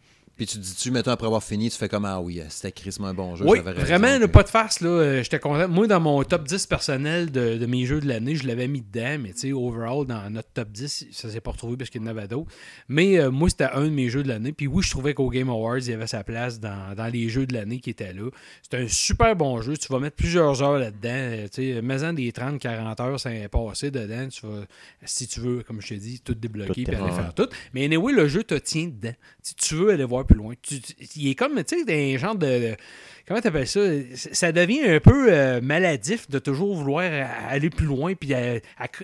Puis 0.41 0.47
tu 0.47 0.57
dis-tu, 0.57 0.89
mettons, 0.89 1.11
après 1.11 1.27
avoir 1.27 1.43
fini, 1.43 1.69
tu 1.69 1.77
fais 1.77 1.87
comme 1.87 2.03
Ah 2.03 2.19
oui, 2.19 2.41
c'était 2.49 2.71
crissement 2.71 3.09
un 3.09 3.13
bon 3.13 3.35
jeu. 3.35 3.45
Oui, 3.47 3.59
raison, 3.59 3.79
vraiment, 3.79 4.15
que- 4.15 4.21
là, 4.21 4.27
pas 4.27 4.41
de 4.41 4.49
farce. 4.49 4.81
Là, 4.81 4.89
euh, 4.89 5.21
j'étais 5.21 5.37
content. 5.37 5.67
Moi, 5.67 5.85
dans 5.85 5.99
mon 5.99 6.23
top 6.23 6.45
10 6.47 6.65
personnel 6.65 7.29
de, 7.31 7.57
de 7.59 7.65
mes 7.67 7.85
jeux 7.85 7.99
de 8.01 8.07
l'année, 8.07 8.35
je 8.35 8.47
l'avais 8.47 8.67
mis 8.67 8.81
dedans, 8.81 9.17
mais 9.21 9.33
tu 9.33 9.37
sais, 9.41 9.51
overall, 9.51 10.07
dans 10.07 10.27
notre 10.31 10.49
top 10.51 10.69
10, 10.71 11.09
ça 11.11 11.29
s'est 11.29 11.41
pas 11.41 11.51
retrouvé 11.51 11.77
parce 11.77 11.91
qu'il 11.91 12.01
y 12.01 12.03
en 12.03 12.07
avait 12.07 12.27
d'autres. 12.27 12.49
Mais 12.89 13.19
euh, 13.19 13.29
moi, 13.29 13.51
c'était 13.51 13.65
un 13.71 13.83
de 13.83 13.89
mes 13.91 14.09
jeux 14.09 14.23
de 14.23 14.29
l'année. 14.29 14.51
Puis 14.51 14.65
oui, 14.65 14.81
je 14.81 14.89
trouvais 14.89 15.13
qu'au 15.13 15.29
Game 15.29 15.47
Awards, 15.47 15.77
il 15.77 15.91
y 15.91 15.93
avait 15.93 16.07
sa 16.07 16.23
place 16.23 16.59
dans, 16.59 16.95
dans 16.97 17.05
les 17.13 17.29
jeux 17.29 17.45
de 17.45 17.53
l'année 17.53 17.79
qui 17.79 17.91
étaient 17.91 18.11
là. 18.11 18.27
C'est 18.67 18.79
un 18.81 18.87
super 18.87 19.35
bon 19.35 19.61
jeu. 19.61 19.77
Tu 19.77 19.93
vas 19.93 19.99
mettre 19.99 20.15
plusieurs 20.15 20.63
heures 20.63 20.79
là-dedans. 20.79 21.09
Euh, 21.11 21.47
Tu 21.53 21.73
sais, 21.75 21.81
mets-en 21.83 22.13
des 22.13 22.31
30-40 22.31 22.99
heures, 22.99 23.19
ça 23.19 23.29
passer 23.51 23.91
dedans. 23.91 24.27
Tu 24.29 24.43
vas, 24.47 24.63
si 25.05 25.27
tu 25.27 25.39
veux, 25.39 25.61
comme 25.61 25.81
je 25.83 25.89
te 25.89 25.93
dis, 25.93 26.19
tout 26.19 26.33
débloquer 26.33 26.83
Tout 26.83 26.91
puis 26.91 26.95
aller 26.99 27.11
faire 27.11 27.35
tout. 27.35 27.47
Mais 27.75 27.85
anyway, 27.85 28.11
le 28.11 28.27
jeu 28.27 28.43
te 28.43 28.55
tient 28.55 28.87
dedans. 28.87 29.13
Si 29.43 29.53
tu 29.53 29.75
veux 29.75 29.91
aller 29.91 30.03
voir 30.03 30.25
plus 30.31 30.37
loin, 30.37 30.53
tu- 30.61 30.75
il 31.15 31.29
est 31.29 31.35
comme, 31.35 31.63
tu 31.63 31.83
sais, 31.85 32.13
un 32.15 32.17
genre 32.17 32.35
de. 32.35 32.75
Comment 33.27 33.39
t'appelles 33.39 33.67
ça? 33.67 33.79
Ça 34.15 34.51
devient 34.51 34.81
un 34.83 34.99
peu 34.99 35.27
euh, 35.31 35.61
maladif 35.61 36.29
de 36.29 36.39
toujours 36.39 36.75
vouloir 36.75 37.03
aller 37.49 37.69
plus 37.69 37.85
loin 37.85 38.13
puis 38.13 38.33
à- 38.33 38.59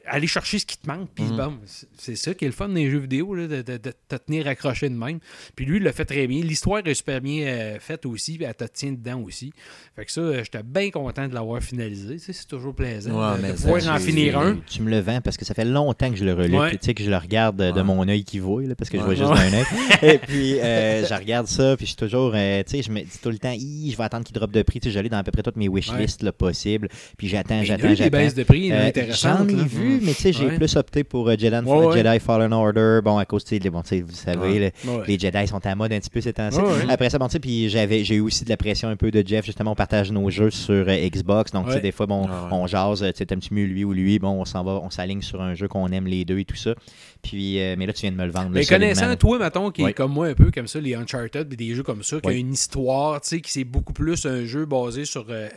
aller 0.06 0.28
chercher 0.28 0.60
ce 0.60 0.66
qui 0.66 0.78
te 0.78 0.88
manque. 0.88 1.10
Puis 1.16 1.26
Mhm. 1.26 1.38
bon, 1.38 1.54
c'est- 1.98 2.16
ça 2.16 2.34
qui 2.34 2.46
est 2.46 2.48
le 2.48 2.54
fun 2.54 2.70
des 2.70 2.90
jeux 2.90 2.98
vidéo, 3.00 3.36
là, 3.36 3.48
de, 3.48 3.62
de- 3.62 3.78
de 3.78 3.94
te 4.08 4.16
tenir 4.16 4.48
accroché 4.48 4.90
de 4.90 4.96
même. 4.96 5.20
Puis 5.56 5.66
lui, 5.66 5.78
il 5.78 5.84
l'a 5.84 5.94
fait 5.94 6.06
très 6.06 6.28
bien. 6.28 6.42
L'histoire 6.42 6.82
est 6.86 6.94
super 6.94 7.22
bien 7.22 7.46
euh, 7.48 7.80
faite 7.80 8.06
aussi, 8.06 8.38
puis 8.38 8.46
elle 8.46 8.56
te 8.56 8.64
tient 8.66 8.92
dedans 8.92 9.22
aussi. 9.22 9.54
Fait 9.96 10.06
que 10.06 10.12
ça, 10.12 10.22
euh, 10.22 10.44
j'étais 10.44 10.64
bien 10.64 10.90
content 10.92 11.28
de 11.28 11.34
l'avoir 11.34 11.62
finalisé. 11.62 12.18
C'est 12.20 12.48
toujours 12.48 12.74
plaisant 12.76 13.12
Ouais, 13.12 13.38
de- 13.38 13.42
mais 13.44 13.52
de 13.54 13.58
ça, 13.58 13.70
pouvoir 13.72 13.96
en 13.96 14.00
finir 14.00 14.40
un. 14.40 14.58
Tu 14.68 14.82
me 14.82 14.90
le 14.90 15.00
vends 15.00 15.22
parce 15.22 15.38
que 15.38 15.46
ça 15.46 15.54
fait 15.54 15.66
longtemps 15.66 16.10
que 16.10 16.18
je 16.18 16.26
le 16.26 16.34
relis. 16.34 16.58
Ouais. 16.58 16.70
Puis 16.70 16.80
tu 16.80 16.86
sais 16.88 16.94
que 16.94 17.04
je 17.04 17.10
le 17.10 17.18
regarde 17.18 17.58
de 17.58 17.72
Ouais. 17.72 17.84
mon 17.84 18.08
œil 18.08 18.24
qui 18.24 18.40
voit, 18.40 18.64
là, 18.64 18.76
parce 18.76 18.90
que 18.90 18.98
je 18.98 19.04
vois 19.04 19.16
juste 19.16 19.30
d'un 19.32 19.54
œil. 19.54 19.66
Et 20.02 20.18
puis 20.18 20.60
euh, 20.60 21.06
je 21.06 21.14
regarde 21.14 21.48
ça, 21.48 21.76
puis 21.78 21.86
je 21.86 21.92
suis 21.92 21.96
toujours, 21.98 22.32
tu 22.34 22.38
sais, 22.38 22.82
je 22.82 22.92
me 22.92 23.02
dis 23.02 23.20
tout 23.22 23.30
le 23.30 23.38
temps, 23.38 23.54
je 23.54 23.96
vais 23.96 24.07
attendre 24.08 24.26
qu'il 24.26 24.34
drop 24.34 24.52
de 24.52 24.62
prix. 24.64 24.80
Tu 24.80 24.90
sais, 24.90 24.94
j'allais 24.94 25.10
dans 25.10 25.18
à 25.18 25.24
peu 25.24 25.32
près 25.32 25.44
toutes 25.44 25.56
mes 25.56 25.68
wishlists 25.70 26.24
là, 26.24 26.32
possibles. 26.32 26.90
Puis 27.18 27.28
j'attends, 27.28 27.62
Il 27.62 27.68
y 27.68 27.72
en 27.72 27.76
a 27.76 27.78
j'attends, 27.78 27.96
j'attends. 27.96 28.18
baisses 28.18 28.34
de 28.36 28.44
prix 28.44 28.72
Euh, 28.72 28.88
intéressantes. 28.88 29.50
J'en 29.50 29.58
ai 29.60 29.64
vu, 29.68 30.00
mais 30.04 30.14
tu 30.14 30.22
sais, 30.24 30.34
j'ai 30.34 30.46
Ouais. 30.48 30.56
plus 30.58 30.76
opté 30.76 31.04
pour 31.04 31.28
euh, 31.30 31.36
Jedi, 31.38 31.56
Ouais, 31.68 31.86
ouais. 31.86 31.98
Jedi 32.04 32.20
Fallen 32.20 32.52
Order. 32.54 33.00
Bon, 33.04 33.18
à 33.18 33.26
cause, 33.26 33.44
tu 33.44 33.58
sais, 33.62 33.70
bon, 33.70 33.82
tu 33.84 33.90
sais, 33.90 34.02
vous 34.02 34.12
savez, 34.14 34.38
Ouais. 34.40 34.74
Ouais. 34.86 35.04
les 35.08 35.20
Jedi 35.20 35.48
sont 35.48 35.66
à 35.66 35.76
mode 35.76 35.94
un 35.94 36.00
petit 36.00 36.10
peu 36.10 36.22
ces 36.22 36.34
temps-ci. 36.34 36.58
Ouais, 36.58 36.64
ouais. 36.64 36.86
Après 36.90 37.10
ça, 37.10 37.18
bon, 37.20 37.28
tu 37.28 37.34
sais, 37.34 37.40
puis 37.40 37.70
j'ai 37.70 38.16
eu 38.16 38.20
aussi 38.22 38.44
de 38.44 38.50
la 38.50 38.58
pression 38.58 38.90
un 38.90 38.96
peu 38.96 39.12
de 39.12 39.24
Jeff. 39.26 39.46
Justement, 39.46 39.72
on 39.72 39.76
partage 39.76 40.12
nos 40.12 40.30
jeux 40.30 40.50
sur 40.52 40.74
euh, 40.88 41.08
Xbox. 41.10 41.52
Donc, 41.52 41.66
tu 41.66 41.72
sais, 41.72 41.76
Ouais. 41.78 41.82
des 41.82 41.92
fois, 41.92 42.06
bon, 42.06 42.24
ouais. 42.26 42.30
on 42.52 42.66
jase, 42.68 43.00
tu 43.02 43.12
sais, 43.16 43.26
t'aimes-tu 43.26 43.54
mieux 43.54 43.66
lui 43.66 43.84
ou 43.84 43.94
lui. 43.94 44.20
Bon, 44.20 44.30
on 44.42 44.46
s'en 44.46 44.64
va, 44.64 44.80
on 44.84 44.90
s'aligne 44.90 45.22
sur 45.22 45.42
un 45.42 45.54
jeu 45.56 45.68
qu'on 45.68 45.88
aime 45.90 46.08
les 46.08 46.24
deux 46.26 46.40
et 46.40 46.46
tout 46.46 46.56
ça. 46.56 46.74
Puis, 47.22 47.60
euh, 47.60 47.76
mais 47.78 47.86
là, 47.86 47.94
tu 47.94 48.02
viens 48.02 48.12
de 48.12 48.16
me 48.18 48.26
le 48.26 48.32
vendre. 48.32 48.50
Mais 48.52 48.66
connaissant 48.66 49.16
toi, 49.16 49.40
mettons, 49.40 49.72
qui 49.72 49.84
Ouais. 49.84 49.90
est 49.92 49.94
comme 49.94 50.12
moi 50.14 50.28
un 50.28 50.34
peu, 50.34 50.52
comme 50.52 50.68
ça, 50.68 50.80
les 50.80 50.96
Uncharted, 50.96 51.48
des 51.50 51.74
jeux 51.76 51.84
comme 51.84 52.04
ça, 52.04 52.20
qui 52.22 52.28
Ouais. 52.28 52.36
a 52.36 52.38
une 52.38 52.54
histoire, 52.54 53.20
tu 53.22 53.30
sais, 53.30 53.42
qui 53.42 53.52
c'est 53.52 53.64
beaucoup 53.64 53.94
plus 53.98 54.28
un 54.28 54.46
jeu 54.46 54.66
basé 54.66 55.06
sur 55.06 55.26
euh, 55.30 55.50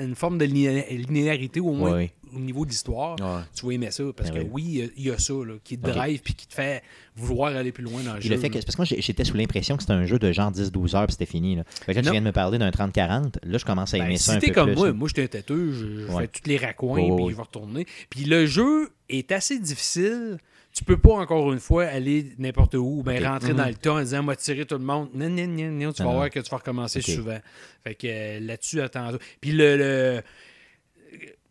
une, 0.00 0.14
forme 0.14 0.38
de 0.38 0.44
liné- 0.44 0.86
linéarité, 0.90 1.58
au 1.58 1.72
moins 1.72 1.92
Ouais. 1.94 2.12
au 2.32 2.38
niveau 2.38 2.64
de 2.64 2.70
l'histoire, 2.70 3.16
Ouais. 3.20 3.42
tu 3.56 3.66
vas 3.66 3.72
aimer 3.72 3.90
ça. 3.90 4.04
Parce 4.16 4.30
Ah 4.32 4.38
que 4.38 4.44
oui. 4.52 4.62
il 4.64 4.76
y 4.76 4.82
a- 4.82 4.88
il 4.96 5.06
y, 5.06 5.10
a 5.10 5.18
ça, 5.18 5.32
là, 5.32 5.54
qui 5.64 5.76
te 5.76 5.90
drive, 5.90 6.20
puis 6.22 6.34
qui 6.34 6.46
te 6.46 6.54
fait 6.54 6.80
vouloir 7.16 7.56
aller 7.56 7.72
plus 7.72 7.82
loin 7.82 8.00
dans 8.04 8.14
le 8.14 8.20
jeu. 8.20 8.30
le 8.30 8.36
fait 8.36 8.50
que, 8.50 8.54
là. 8.54 8.60
c'est 8.60 8.66
parce 8.66 8.76
que 8.76 8.94
moi, 8.94 9.00
j'étais 9.02 9.24
sous 9.24 9.36
l'impression 9.36 9.76
que 9.76 9.82
c'était 9.82 9.94
un 9.94 10.06
jeu 10.06 10.20
de 10.20 10.30
genre 10.30 10.52
10-12 10.52 10.94
heures, 10.94 11.06
puis 11.06 11.12
c'était 11.14 11.26
fini. 11.26 11.56
Là. 11.56 11.64
Fait 11.84 11.92
que 11.92 11.98
là, 11.98 12.02
tu 12.04 12.10
viens 12.12 12.20
de 12.20 12.26
me 12.26 12.32
parler 12.32 12.58
d'un 12.58 12.70
30-40. 12.70 13.38
Là, 13.42 13.58
je 13.58 13.64
commence 13.64 13.94
à 13.94 13.98
aimer 13.98 14.10
Ben, 14.10 14.16
ça 14.16 14.32
si 14.32 14.36
un 14.38 14.40
peu 14.48 14.52
comme 14.54 14.66
plus. 14.70 14.76
moi, 14.76 14.86
là. 14.86 14.92
moi 14.92 15.08
j'étais 15.08 15.24
un 15.24 15.26
têteux, 15.26 15.72
je, 15.72 16.06
fais 16.18 16.28
tous 16.28 16.48
les 16.48 16.56
raccoins, 16.58 17.16
puis 17.16 17.30
je 17.30 17.36
vais 17.36 17.42
retourner. 17.42 17.86
Puis 18.10 18.24
le 18.26 18.46
jeu 18.46 18.90
est 19.08 19.32
assez 19.32 19.58
difficile. 19.58 20.38
Tu 20.74 20.84
peux 20.84 20.96
pas, 20.96 21.12
encore 21.14 21.52
une 21.52 21.60
fois, 21.60 21.84
aller 21.84 22.32
n'importe 22.38 22.74
où, 22.74 23.00
ou 23.00 23.02
bien 23.02 23.18
Ok. 23.20 23.26
rentrer 23.26 23.52
dans 23.54 23.66
le 23.66 23.74
tas 23.74 23.92
en 23.92 24.00
disant, 24.00 24.22
moi, 24.22 24.36
tirer 24.36 24.64
tout 24.64 24.78
le 24.78 24.84
monde. 24.84 25.10
Non, 25.12 25.28
non, 25.28 25.46
non, 25.46 25.70
non, 25.70 25.92
tu 25.92 26.02
vas 26.02 26.08
Ah. 26.10 26.14
voir 26.14 26.30
que 26.30 26.40
tu 26.40 26.50
vas 26.50 26.56
recommencer 26.56 27.02
souvent. 27.02 27.38
Fait 27.84 27.94
que 27.94 28.06
euh, 28.06 28.40
là-dessus, 28.40 28.80
attends. 28.80 29.10
Puis 29.40 29.52
le, 29.52 29.76
le, 29.76 30.22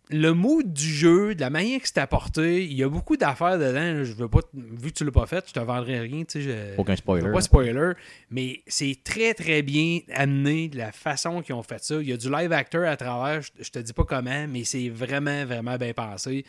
le 0.09 0.33
mood 0.33 0.73
du 0.73 0.87
jeu, 0.87 1.35
de 1.35 1.39
la 1.41 1.49
manière 1.49 1.79
que 1.79 1.87
c'est 1.87 1.99
apporté, 1.99 2.65
il 2.65 2.73
y 2.73 2.83
a 2.83 2.89
beaucoup 2.89 3.15
d'affaires 3.15 3.57
dedans. 3.57 4.03
Je 4.03 4.11
veux 4.11 4.27
pas, 4.27 4.39
vu 4.53 4.91
que 4.91 4.97
tu 4.97 5.05
l'as 5.05 5.11
pas 5.11 5.25
fait, 5.25 5.45
je 5.47 5.53
te 5.53 5.59
vendrai 5.59 5.99
rien. 6.01 6.23
tu 6.25 6.41
sais, 6.41 6.41
je- 6.41 6.77
Aucun 6.77 6.95
spoiler. 6.97 7.31
pas 7.31 7.41
spoiler, 7.41 7.93
mais 8.29 8.61
c'est 8.67 8.97
très 9.05 9.33
très 9.33 9.61
bien 9.61 9.99
amené 10.13 10.67
de 10.67 10.77
la 10.77 10.91
façon 10.91 11.41
qu'ils 11.41 11.55
ont 11.55 11.63
fait 11.63 11.81
ça. 11.81 11.95
Il 12.01 12.09
y 12.09 12.11
a 12.13 12.17
du 12.17 12.29
live 12.29 12.51
actor 12.51 12.83
à 12.85 12.97
travers, 12.97 13.41
je, 13.41 13.51
je 13.61 13.69
te 13.69 13.79
dis 13.79 13.93
pas 13.93 14.03
comment, 14.03 14.47
mais 14.49 14.65
c'est 14.65 14.89
vraiment 14.89 15.45
vraiment 15.45 15.77
bien 15.77 15.93
pensé. 15.93 16.43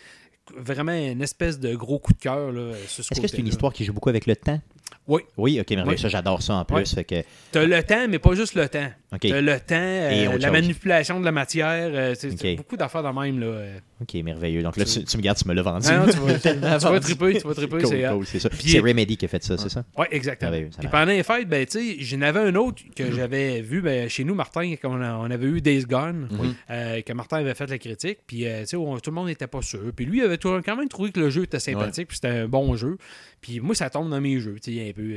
Vraiment 0.56 0.92
une 0.92 1.22
espèce 1.22 1.58
de 1.60 1.74
gros 1.74 1.98
coup 1.98 2.12
de 2.12 2.18
cœur 2.18 2.52
ce 2.88 3.02
Est-ce 3.02 3.20
que 3.20 3.28
c'est 3.28 3.38
une 3.38 3.46
histoire 3.46 3.72
qui 3.72 3.84
joue 3.84 3.92
beaucoup 3.92 4.08
avec 4.08 4.26
le 4.26 4.36
temps? 4.36 4.60
Oui. 5.06 5.22
Oui, 5.36 5.60
ok, 5.60 5.70
merveilleux. 5.70 5.96
Oui. 5.96 6.02
Ça, 6.02 6.08
j'adore 6.08 6.42
ça 6.42 6.54
en 6.54 6.64
plus. 6.64 6.94
Fait 6.94 7.04
que, 7.04 7.22
T'as 7.50 7.64
le 7.64 7.82
temps, 7.82 8.08
mais 8.08 8.18
pas 8.18 8.34
juste 8.34 8.54
le 8.54 8.68
temps. 8.68 8.90
Le 9.22 9.58
temps, 9.58 9.74
euh, 9.74 10.24
la 10.26 10.32
chose. 10.32 10.50
manipulation 10.52 11.20
de 11.20 11.24
la 11.24 11.32
matière, 11.32 11.90
euh, 11.92 12.14
c'est 12.16 12.56
beaucoup 12.56 12.76
d'affaires 12.76 13.02
de 13.02 13.08
même 13.20 13.38
là. 13.40 13.46
euh. 13.46 13.78
ok, 14.00 14.14
merveilleux. 14.24 14.62
Donc 14.62 14.76
là, 14.76 14.84
tu, 14.84 15.04
tu 15.04 15.16
me 15.16 15.22
gardes, 15.22 15.38
tu 15.38 15.46
me 15.48 15.54
l'as 15.54 15.62
vendu. 15.62 15.86
Ah 15.90 15.98
non, 15.98 16.06
tu 16.06 16.18
vas, 16.18 16.38
tu 16.78 16.84
vas 16.86 17.00
triper, 17.00 17.40
tu 17.40 17.46
vas 17.46 17.54
triper, 17.54 17.78
Cool, 17.78 17.86
c'est 17.86 18.08
hot. 18.08 18.14
cool, 18.16 18.26
c'est 18.26 18.38
ça. 18.38 18.48
Puis- 18.50 18.70
C'est 18.70 18.78
Remedy 18.80 19.16
qui 19.16 19.24
a 19.24 19.28
fait 19.28 19.42
ça, 19.44 19.56
c'est 19.58 19.68
ça? 19.68 19.84
Oui, 19.98 20.06
exactement. 20.10 20.50
Puis 20.78 20.88
pendant 20.88 21.12
les 21.12 21.22
fêtes, 21.22 21.48
ben, 21.48 21.66
j'en 22.00 22.20
avais 22.22 22.40
un 22.40 22.54
autre 22.54 22.82
que 22.96 23.12
j'avais 23.12 23.60
vu 23.60 23.82
ben, 23.82 24.08
chez 24.08 24.24
nous, 24.24 24.34
Martin, 24.34 24.74
quand 24.80 24.96
on, 24.96 25.02
a- 25.02 25.14
on 25.18 25.30
avait 25.30 25.46
eu 25.46 25.60
Days 25.60 25.84
Gone, 25.84 26.28
euh, 26.70 27.00
que 27.02 27.12
Martin 27.12 27.36
avait 27.38 27.54
fait 27.54 27.68
la 27.68 27.78
critique. 27.78 28.18
Puis, 28.26 28.46
euh, 28.46 28.64
on- 28.74 28.98
tout 28.98 29.10
le 29.10 29.14
monde 29.14 29.26
n'était 29.26 29.46
pas 29.46 29.62
sûr. 29.62 29.92
Puis 29.94 30.04
lui, 30.06 30.18
il 30.18 30.24
avait 30.24 30.38
tout- 30.38 30.60
quand 30.64 30.76
même 30.76 30.88
trouvé 30.88 31.10
que 31.12 31.20
le 31.20 31.30
jeu 31.30 31.42
était 31.44 31.60
sympathique, 31.60 32.08
puis 32.08 32.16
c'était 32.16 32.28
un 32.40 32.48
bon 32.48 32.74
jeu. 32.76 32.96
Puis 33.40 33.58
moi, 33.60 33.74
ça 33.74 33.90
tombe 33.90 34.08
dans 34.08 34.20
mes 34.20 34.38
jeux. 34.38 34.56
Tu 34.62 34.74
sais, 34.76 34.88
un 34.88 34.92
peu, 34.92 35.14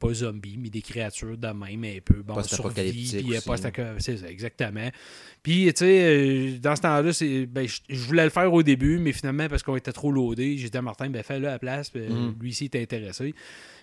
pas 0.00 0.12
zombie, 0.12 0.58
mais 0.60 0.68
des 0.68 0.82
créatures 0.82 1.36
de 1.38 1.46
même, 1.48 1.84
un 1.84 1.98
peu, 2.04 2.22
bon, 2.22 2.34
survie, 2.42 3.37
Euh, 3.46 3.52
aussi. 3.52 3.62
post-aca- 3.62 3.94
C'est 3.98 4.16
ça, 4.18 4.28
exactement. 4.30 4.88
Puis, 5.42 5.66
tu 5.72 5.84
sais, 5.84 6.02
euh, 6.04 6.58
dans 6.58 6.76
ce 6.76 6.82
temps-là, 6.82 7.46
ben, 7.46 7.66
je 7.68 7.80
je 7.88 8.04
voulais 8.06 8.24
le 8.24 8.30
faire 8.30 8.52
au 8.52 8.62
début, 8.62 8.98
mais 8.98 9.12
finalement, 9.12 9.48
parce 9.48 9.62
qu'on 9.62 9.76
était 9.76 9.92
trop 9.92 10.10
loadé, 10.12 10.56
j'ai 10.58 10.68
dit 10.68 10.76
à 10.76 10.82
Martin, 10.82 11.08
ben, 11.10 11.22
fais-le 11.22 11.46
à 11.48 11.52
la 11.52 11.58
place. 11.58 11.90
Euh, 11.96 12.08
Mm. 12.08 12.34
Lui, 12.40 12.50
ici, 12.50 12.66
était 12.66 12.82
intéressé. 12.82 13.34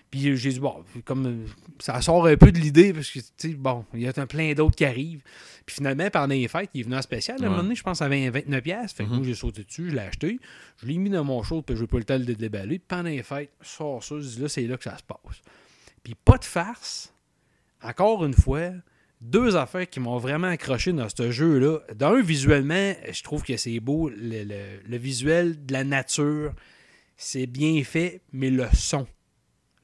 Puis 0.08 0.36
j'ai 0.36 0.50
dit, 0.50 0.60
bon, 0.60 0.84
comme 1.04 1.26
euh, 1.26 1.46
ça 1.80 2.00
sort 2.00 2.26
un 2.28 2.36
peu 2.36 2.52
de 2.52 2.58
l'idée, 2.58 2.92
parce 2.92 3.10
que, 3.10 3.18
tu 3.18 3.24
sais, 3.36 3.48
bon, 3.54 3.84
il 3.92 4.02
y 4.02 4.06
a 4.06 4.12
un 4.16 4.26
plein 4.26 4.52
d'autres 4.52 4.76
qui 4.76 4.84
arrivent. 4.84 5.22
Puis 5.66 5.74
finalement, 5.76 6.08
pendant 6.10 6.32
les 6.32 6.46
fêtes, 6.46 6.70
il 6.74 6.82
est 6.82 6.84
venu 6.84 6.94
en 6.94 7.02
spécial. 7.02 7.42
À 7.42 7.46
un 7.46 7.50
moment 7.50 7.62
donné, 7.64 7.74
je 7.74 7.82
pense, 7.82 8.00
à 8.00 8.08
20, 8.08 8.30
29$. 8.30 8.60
piastres. 8.62 8.96
Fait 8.98 9.04
que 9.04 9.08
Mhm. 9.08 9.16
moi, 9.16 9.24
j'ai 9.26 9.34
sauté 9.34 9.64
dessus, 9.64 9.90
je 9.90 9.94
l'ai 9.96 10.02
acheté. 10.02 10.38
Je 10.80 10.86
l'ai 10.86 10.96
mis 10.98 11.10
dans 11.10 11.24
mon 11.24 11.42
show, 11.42 11.60
puis 11.62 11.76
j'ai 11.76 11.88
pas 11.88 11.98
le 11.98 12.04
temps 12.04 12.20
de 12.20 12.24
le 12.24 12.36
déballer. 12.36 12.78
Puis 12.78 12.86
pendant 12.86 13.08
les 13.08 13.24
fêtes, 13.24 13.50
je 13.60 13.68
sors 13.68 14.04
ça, 14.04 14.14
je 14.20 14.28
dis 14.28 14.40
là, 14.42 14.48
c'est 14.48 14.62
là 14.68 14.76
que 14.76 14.84
ça 14.84 14.96
se 14.96 15.02
passe. 15.02 15.40
Puis 16.04 16.14
pas 16.14 16.38
de 16.38 16.44
farce. 16.44 17.12
Encore 17.82 18.24
une 18.24 18.34
fois, 18.34 18.70
deux 19.20 19.56
affaires 19.56 19.88
qui 19.88 20.00
m'ont 20.00 20.18
vraiment 20.18 20.48
accroché 20.48 20.92
dans 20.92 21.08
ce 21.08 21.30
jeu-là. 21.30 21.78
D'un, 21.94 22.20
visuellement, 22.20 22.94
je 23.10 23.22
trouve 23.22 23.42
que 23.42 23.56
c'est 23.56 23.80
beau. 23.80 24.10
Le, 24.10 24.96
visuel 24.96 25.64
de 25.64 25.72
la 25.72 25.84
nature, 25.84 26.52
c'est 27.16 27.46
bien 27.46 27.82
fait, 27.84 28.20
mais 28.32 28.50
le 28.50 28.66
son. 28.74 29.06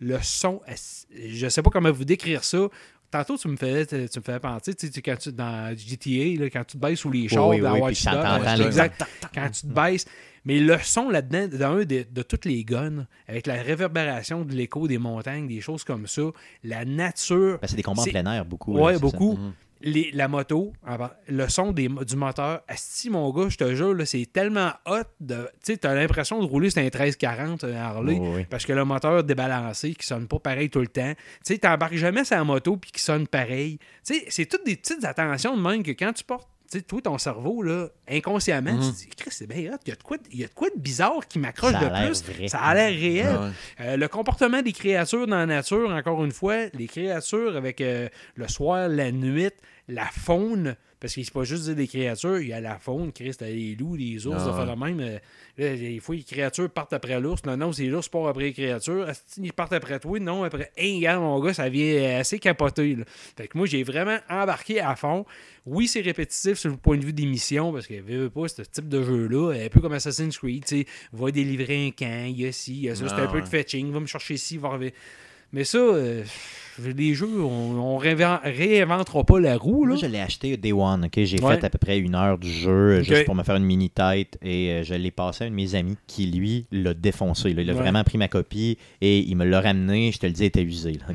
Le 0.01 0.19
son, 0.21 0.61
je 1.11 1.49
sais 1.49 1.63
pas 1.63 1.71
comment 1.71 1.93
vous 1.93 2.05
décrire 2.05 2.45
ça. 2.45 2.69
Tantôt, 3.13 3.37
tu 3.37 3.47
me 3.47 3.57
fais, 3.57 3.85
tu 3.87 3.95
me 3.97 4.39
penser, 4.39 4.75
tu 4.75 4.91
sais, 4.91 5.03
quand 5.03 5.17
tu 5.19 5.33
dans 5.33 5.77
GTA, 5.77 6.43
là, 6.43 6.49
quand 6.51 6.65
tu 6.65 6.79
te 6.79 6.83
baisses 6.85 6.99
sous 7.01 7.11
les 7.11 7.29
chars, 7.29 7.47
oui, 7.47 7.61
dans 7.61 7.75
oui, 7.75 7.81
Watch 7.81 8.05
Dogs, 8.05 8.59
les- 8.59 8.65
exact. 8.65 9.05
quand 9.35 9.51
tu 9.51 9.61
te 9.61 9.67
baisses. 9.73 10.07
Mais 10.47 10.59
le 10.59 10.79
son 10.79 11.11
là-dedans, 11.11 11.47
dans 11.57 11.77
un 11.77 11.85
de, 11.85 12.05
de 12.11 12.23
toutes 12.23 12.47
les 12.47 12.65
guns, 12.65 13.07
avec 13.29 13.47
la 13.47 13.63
réverbération 13.63 14.45
de 14.47 14.55
l'écho 14.55 14.89
des 14.89 14.97
montagnes, 14.99 15.47
des 15.47 15.61
choses 15.61 15.85
comme 15.85 16.07
ça, 16.07 16.23
la 16.65 16.85
nature, 16.87 17.59
Ben, 17.61 17.69
c'est 17.69 17.77
des 17.77 17.83
combats 17.83 18.03
en 18.03 18.07
plein 18.07 18.33
air, 18.33 18.45
beaucoup. 18.47 18.75
c'est 18.95 19.01
beaucoup. 19.01 19.39
Les- 19.83 20.11
la 20.13 20.29
moto, 20.29 20.73
avant- 20.87 21.11
le 21.29 21.49
son 21.49 21.73
des, 21.73 21.89
du 21.89 22.17
moteur, 22.17 22.63
asti 22.69 23.11
mon 23.11 23.31
gars, 23.33 23.49
je 23.49 23.57
te 23.57 23.75
jure, 23.75 23.97
c'est 24.07 24.27
tellement 24.33 24.71
hot. 24.87 25.03
de- 25.21 25.49
Tu 25.65 25.73
sais, 25.73 25.77
t'as 25.77 25.95
l'impression 25.95 26.41
de 26.41 26.47
rouler 26.47 26.71
sur 26.71 26.81
un 26.81 26.85
1340 26.85 27.65
un 27.65 27.73
ça. 27.73 27.87
Harley. 27.89 28.19
Oui. 28.21 28.45
Parce 28.49 28.65
que 28.67 28.73
le 28.73 28.85
moteur 28.85 29.23
débalancé, 29.25 29.95
qui 29.95 30.07
sonne 30.07 30.27
pas 30.29 30.39
pareil 30.39 30.71
tout 30.71 30.81
le 30.81 30.87
temps. 30.89 31.13
Tu 31.15 31.55
sais, 31.55 31.59
t'embarques 31.59 31.95
jamais 31.97 32.25
sur 32.25 32.37
la 32.37 32.45
moto 32.45 32.77
puis 32.77 32.91
qui 32.91 33.01
sonne 33.03 33.27
pareil. 33.27 33.79
Tu 34.07 34.15
sais, 34.15 34.25
c'est 34.29 34.47
toutes 34.47 34.65
des 34.67 34.77
petites 34.77 35.05
attentions 35.05 35.57
de 35.57 35.63
même 35.63 35.83
que 35.83 35.93
quand 35.93 36.13
tu 36.13 36.25
portes, 36.25 36.49
tu 36.73 36.79
sais, 36.79 36.85
toi, 36.85 37.01
ton 37.03 37.19
cerveau, 37.19 37.63
là, 37.63 37.89
inconsciemment, 38.11 38.73
Mhm. 38.73 38.81
tu 38.81 38.93
te 38.93 38.97
dis, 38.97 39.07
Chris, 39.17 39.31
c'est 39.33 39.47
bien 39.47 39.73
hot. 39.75 39.79
Il 39.87 39.91
y, 39.91 39.93
a 39.93 39.97
de 39.97 40.03
quoi 40.03 40.17
de, 40.17 40.23
il 40.33 40.39
y 40.41 40.45
a 40.45 40.49
de 40.49 40.53
quoi 40.55 40.69
de 40.71 40.79
bizarre 40.81 41.27
qui 41.29 41.39
m'accroche 41.39 41.73
de 41.75 41.79
plus? 41.79 42.23
vrai. 42.35 42.49
Ça 42.49 42.59
a 42.61 42.75
l'air 42.75 42.91
réel. 42.91 43.27
Ah 43.29 43.41
ouais. 43.43 43.51
Euh, 43.81 43.97
le 43.97 44.09
comportement 44.09 44.63
des 44.63 44.73
créatures 44.73 45.27
dans 45.27 45.37
la 45.37 45.47
nature, 45.47 45.91
encore 45.91 46.25
une 46.25 46.33
fois, 46.33 46.67
les 46.73 46.87
créatures 46.89 47.57
avec 47.57 47.81
euh, 47.81 48.09
le 48.37 48.49
soir, 48.49 48.89
la 48.89 49.13
nuit, 49.13 49.51
la 49.93 50.07
faune, 50.07 50.77
parce 51.01 51.15
qu'il 51.15 51.25
ne 51.25 51.31
pas 51.31 51.45
juste 51.45 51.69
des 51.69 51.87
créatures, 51.89 52.39
il 52.41 52.49
y 52.49 52.53
a 52.53 52.61
la 52.61 52.79
faune, 52.79 53.13
Christ, 53.13 53.43
les 53.43 53.75
loups, 53.75 53.97
les 53.97 54.27
ours, 54.27 54.37
Ah 54.39 54.45
ça 54.45 54.53
fait 54.53 54.61
ouais. 54.61 54.67
le 54.91 54.97
même. 54.97 55.01
euh, 55.01 55.19
là, 55.59 55.77
des 55.77 55.99
fois, 56.01 56.15
les 56.15 56.23
créatures 56.23 56.71
partent 56.71 56.93
après 56.93 57.21
l'ours. 57.21 57.45
Non, 57.45 57.57
non, 57.57 57.73
c'est 57.73 57.87
l'ours 57.87 58.09
part 58.09 58.29
après 58.29 58.45
les 58.45 58.53
créatures. 58.53 59.09
Asti, 59.09 59.41
Ils 59.43 59.53
partent 59.53 59.73
après 59.73 59.99
toi. 59.99 60.19
Non, 60.21 60.45
après. 60.45 60.71
Hey, 60.77 60.97
regarde, 60.97 61.21
mon 61.23 61.41
gars, 61.45 61.55
ça 61.55 61.69
vient 61.69 62.19
assez 62.21 62.39
capoté. 62.39 62.95
là. 62.95 63.05
Fait 63.37 63.49
que 63.49 63.59
moi, 63.59 63.67
j'ai 63.67 63.83
vraiment 63.83 64.19
embarqué 64.29 64.81
à 64.81 64.95
fond. 64.95 65.27
Oui, 65.67 65.89
c'est 65.89 66.01
répétitif 66.01 66.55
sur 66.59 66.71
le 66.71 66.77
point 66.77 66.97
de 66.97 67.05
vue 67.05 67.13
des 67.13 67.27
missions, 67.27 67.73
parce 67.73 67.87
que, 67.87 68.01
veux, 68.01 68.31
pas, 68.31 68.49
ce 68.49 68.63
type 68.63 68.89
de 68.89 69.03
jeu-là, 69.03 69.53
un 69.65 69.69
peu 69.69 69.81
comme 69.81 69.93
Assassin's 69.93 70.39
Creed, 70.39 70.65
tu 70.65 70.79
sais, 70.81 70.87
va 71.13 71.31
délivrer 71.31 71.87
un 71.87 71.91
camp, 71.91 72.27
il 72.29 72.41
y 72.41 72.47
a 72.47 72.53
ci, 72.53 72.75
il 72.75 72.81
y 72.85 72.91
a 72.91 72.95
ça, 72.95 73.09
c'est 73.09 73.15
Ah 73.17 73.23
un 73.23 73.27
peu 73.27 73.37
ouais. 73.37 73.43
de 73.43 73.49
fetching, 73.49 73.91
va 73.93 74.01
me 74.01 74.07
chercher 74.07 74.37
ci, 74.37 74.57
va 74.59 74.69
revenir. 74.71 74.93
Mais 75.53 75.65
ça, 75.65 75.77
euh, 75.79 76.23
les 76.97 77.13
jeux, 77.13 77.29
on, 77.29 77.99
réinvent- 77.99 78.41
réinventera 78.43 79.23
pas 79.25 79.39
la 79.39 79.59
roue, 79.59 79.85
là. 79.85 79.93
Moi, 79.95 80.01
je 80.03 80.07
l'ai 80.07 80.19
acheté 80.21 80.57
Day 80.57 80.73
One. 80.73 81.05
ok? 81.05 81.25
J'ai 81.25 81.39
Ouais. 81.41 81.57
fait 81.59 81.65
à 81.65 81.69
peu 81.71 81.77
près 81.77 81.99
une 81.99 82.15
heure 82.15 82.39
du 82.39 82.51
jeu 82.51 82.71
euh, 82.71 83.03
juste 83.03 83.27
pour 83.27 83.35
me 83.35 83.43
faire 83.43 83.57
une 83.57 83.65
mini 83.65 83.91
tête 83.91 84.39
et 84.41 84.71
euh, 84.71 84.83
je 84.83 84.95
l'ai 84.95 85.11
passé 85.11 85.45
à 85.45 85.47
un 85.49 85.51
de 85.51 85.55
mes 85.55 85.75
amis 85.75 85.97
qui, 86.07 86.25
lui, 86.27 86.65
l'a 86.73 86.95
défoncé. 86.95 87.53
là. 87.53 87.61
Il 87.61 87.69
a 87.71 87.75
Ouais. 87.75 87.81
vraiment 87.81 88.03
pris 88.03 88.17
ma 88.17 88.29
copie 88.29 88.79
et 89.03 89.19
il 89.19 89.37
me 89.37 89.45
l'a 89.45 89.61
ramené. 89.61 90.11
Je 90.13 90.19
te 90.21 90.27
le 90.27 90.33
dis, 90.33 90.43
il 90.43 90.47
était 90.47 90.63
usé. 90.63 90.93
là. 90.93 91.15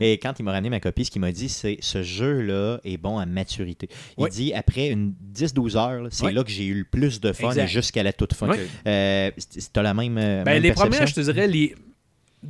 Et 0.00 0.18
quand 0.18 0.34
il 0.38 0.42
m'a 0.42 0.52
ramené 0.52 0.68
ma 0.68 0.80
copie, 0.80 1.06
ce 1.06 1.10
qu'il 1.10 1.22
m'a 1.22 1.32
dit, 1.32 1.48
c'est 1.48 1.78
ce 1.80 2.02
jeu-là 2.02 2.80
est 2.84 2.98
bon 2.98 3.18
à 3.18 3.24
maturité. 3.24 3.88
Il 4.18 4.24
Ouais. 4.24 4.30
dit 4.30 4.52
après 4.52 4.88
une 4.88 5.14
10-12 5.32 5.76
heures, 5.76 6.08
c'est 6.10 6.30
là 6.30 6.44
que 6.44 6.50
j'ai 6.50 6.66
eu 6.66 6.74
le 6.74 6.84
plus 6.84 7.20
de 7.22 7.32
fun 7.32 7.52
et 7.54 7.66
jusqu'à 7.66 8.02
la 8.02 8.12
toute 8.12 8.34
fin. 8.34 8.50
Euh, 8.86 9.30
c'est- 9.38 9.72
T'as 9.72 9.80
la 9.82 9.94
même. 9.94 10.14
Ben, 10.16 10.44
même 10.44 10.62
les 10.62 10.68
perception? 10.68 10.90
premières, 10.90 11.06
je 11.06 11.14
te 11.14 11.20
dirais, 11.20 11.46
les... 11.46 11.74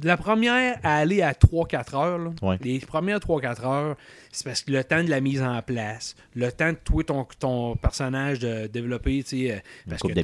la 0.02 0.16
première 0.16 0.78
à 0.82 0.96
aller 0.98 1.22
à 1.22 1.32
3-4 1.32 1.94
heures, 1.96 2.18
là, 2.18 2.30
Ouais. 2.42 2.58
les 2.60 2.78
premières 2.80 3.18
3-4 3.20 3.64
heures, 3.64 3.96
c'est 4.30 4.44
parce 4.44 4.62
que 4.62 4.70
le 4.70 4.84
temps 4.84 5.02
de 5.02 5.08
la 5.08 5.20
mise 5.20 5.42
en 5.42 5.60
place, 5.62 6.14
le 6.34 6.52
temps 6.52 6.72
de 6.72 6.78
toi, 6.84 7.02
ton, 7.04 7.26
ton 7.38 7.74
personnage 7.76 8.38
de 8.38 8.66
développer, 8.66 9.22
tu 9.22 9.46
sais, 9.46 9.52
euh, 9.52 9.54
Une 9.86 9.90
parce 9.90 10.02
coupe 10.02 10.14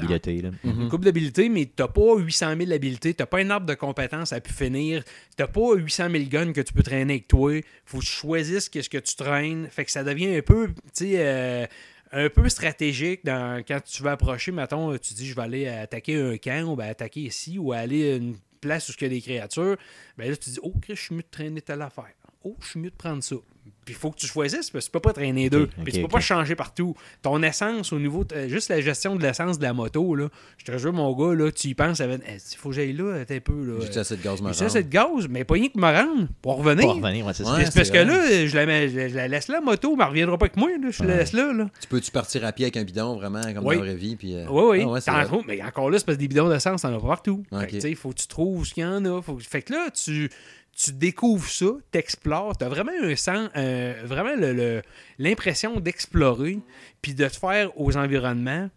là. 0.43 0.51
Mhm. 0.65 0.83
une 0.83 0.89
coupe 0.91 1.05
d'habilité, 1.05 1.49
mais 1.49 1.65
t'as 1.75 1.89
pas 1.89 2.17
800 2.19 2.57
000 2.59 2.73
habilités, 2.73 3.15
t'as 3.15 3.27
pas 3.27 3.39
un 3.39 3.49
arbre 3.51 3.67
de 3.67 3.75
compétences 3.75 4.33
à 4.35 4.41
pu 4.41 4.53
finir, 4.53 5.03
t'as 5.37 5.47
pas 5.47 5.75
800 5.75 6.11
000 6.11 6.25
guns 6.29 6.53
que 6.53 6.61
tu 6.61 6.73
peux 6.75 6.83
traîner 6.83 7.15
avec 7.15 7.29
toi, 7.29 7.59
faut 7.87 7.99
que 8.01 8.05
tu 8.05 8.11
choisisses 8.13 8.69
qu'est-ce 8.69 8.91
que 8.91 8.99
tu 8.99 9.17
traînes, 9.17 9.69
fait 9.71 9.85
que 9.87 9.91
ça 9.91 10.05
devient 10.05 10.37
un 10.37 10.43
peu, 10.43 10.69
euh, 11.03 11.67
un 12.13 12.29
peu 12.29 12.49
stratégique 12.49 13.25
dans, 13.25 13.63
quand 13.67 13.81
tu 13.83 14.03
vas 14.03 14.13
approcher, 14.13 14.53
mettons, 14.53 14.97
tu 14.99 15.15
dis 15.15 15.27
je 15.27 15.35
vais 15.35 15.43
aller 15.43 15.69
attaquer 15.69 16.21
un 16.21 16.37
camp, 16.37 16.73
ou 16.73 16.77
ben, 16.77 16.89
attaquer 16.89 17.21
ici, 17.23 17.59
ou 17.59 17.73
aller 17.73 18.17
une 18.17 18.37
place 18.65 18.89
où 18.89 18.93
il 18.99 19.03
y 19.03 19.07
a 19.07 19.09
des 19.09 19.21
créatures, 19.21 19.77
ben 20.17 20.31
là 20.31 20.37
tu 20.37 20.51
dis, 20.51 20.59
oh 20.63 20.73
Chris, 20.81 20.97
je 20.97 21.03
suis 21.03 21.15
mieux 21.15 21.23
de 21.23 21.29
traîner 21.31 21.61
telle 21.61 21.83
affaire, 21.83 22.15
oh 22.45 22.57
je 22.61 22.67
suis 22.67 22.81
mieux 22.81 22.91
de 22.91 22.97
prendre 22.97 23.23
ça. 23.23 23.37
Puis 23.85 23.95
il 23.95 23.97
faut 23.97 24.11
que 24.11 24.17
tu 24.19 24.27
choisisses, 24.27 24.71
parce 24.71 24.85
que 24.85 24.91
tu 24.91 24.93
peux 24.93 25.01
pas 25.01 25.13
traîner 25.13 25.51
deux. 25.51 25.67
Puis 25.85 25.93
tu 25.93 25.99
ok, 26.01 26.07
peux 26.07 26.13
pas 26.13 26.21
changer 26.21 26.55
partout. 26.55 26.95
Ton 27.23 27.43
essence 27.43 27.93
au 27.93 27.99
niveau. 27.99 28.25
de- 28.25 28.49
juste 28.49 28.69
la 28.71 28.81
gestion 28.81 29.17
de 29.17 29.23
l'essence 29.23 29.59
de 29.59 29.63
la 29.65 29.73
moto, 29.73 30.15
là. 30.15 30.29
Je 30.59 30.65
te 30.65 30.79
jure, 30.79 30.93
mon 30.93 31.13
gars, 31.15 31.35
là, 31.35 31.51
tu 31.53 31.69
y 31.69 31.75
penses, 31.75 32.01
il 32.01 32.57
faut 32.57 32.71
que 32.71 32.75
j'aille 32.75 32.93
là, 32.93 33.25
t'es 33.25 33.37
un 33.37 33.41
peu. 33.41 33.65
Là. 33.65 33.85
J'ai 33.93 33.99
assez 34.01 34.17
de 34.17 34.23
gaz 34.23 34.37
J'ai 34.39 34.43
marrant. 34.45 34.61
assez 34.65 34.83
de 34.83 34.89
gaz, 34.89 35.29
mais 35.29 35.45
pas 35.45 35.55
rien 35.55 35.69
que 35.69 35.79
me 35.79 35.83
rendre 35.85 36.29
pour 36.43 36.57
revenir. 36.59 36.87
Pour 36.87 36.97
revenir, 36.97 37.27
ouais, 37.27 37.33
c'est. 37.35 37.45
Ouais. 37.45 37.65
Parce 37.75 37.91
que 37.91 37.99
là, 37.99 38.47
je 38.47 38.55
la, 38.57 38.67
mets- 38.67 38.89
je 38.89 39.15
la- 39.15 39.29
laisse 39.29 39.49
là, 39.49 39.57
la 39.57 39.61
moto, 39.61 39.95
mais 39.97 40.05
elle 40.05 40.09
reviendra 40.11 40.39
pas 40.39 40.47
avec 40.47 40.57
moi. 40.57 40.71
Là. 40.81 40.89
Je 40.91 41.03
la 41.05 41.17
laisse 41.19 41.33
là. 41.33 41.53
là. 41.53 41.69
Tu 41.81 41.89
peux-tu 41.89 42.11
partir 42.11 42.45
à 42.45 42.53
pied 42.53 42.65
avec 42.65 42.77
un 42.77 42.85
bidon, 42.85 43.17
vraiment, 43.17 43.43
comme 43.55 43.67
Oui. 43.67 43.77
dans 43.77 43.83
la 43.83 43.89
vraie 43.91 43.97
vie? 43.97 44.17
Puis, 44.17 44.35
euh, 44.35 44.47
Oui, 44.49 44.81
oui. 44.83 45.01
ah 45.07 45.27
ouais, 45.31 45.41
mais 45.47 45.63
encore 45.63 45.91
là, 45.91 45.99
c'est 45.99 46.07
parce 46.07 46.17
que 46.17 46.21
des 46.23 46.29
bidons 46.29 46.49
d'essence, 46.49 46.83
t'en 46.83 46.95
as 46.97 47.01
pas 47.01 47.09
partout. 47.09 47.43
Tu 47.69 47.89
il 47.89 47.97
faut 47.97 48.11
que 48.11 48.19
tu 48.21 48.27
trouves 48.27 48.65
ce 48.67 48.75
qu'il 48.75 48.83
y 48.83 48.87
en 48.87 49.05
a. 49.05 49.21
Faut... 49.23 49.39
Fait 49.41 49.63
que 49.63 49.73
là, 49.73 49.89
tu, 49.91 50.31
tu 50.77 50.93
découvres 50.93 51.49
ça, 51.49 51.67
t'explores. 51.91 52.57
T'as 52.57 52.69
vraiment 52.69 52.93
un 53.03 53.17
sens, 53.17 53.49
euh, 53.57 54.03
vraiment 54.05 54.35
l'impression 55.19 55.79
d'explorer, 55.81 56.59
puis 57.01 57.15
de 57.15 57.27
te 57.27 57.37
faire 57.37 57.79
aux 57.81 57.97
environnements. 57.97 58.69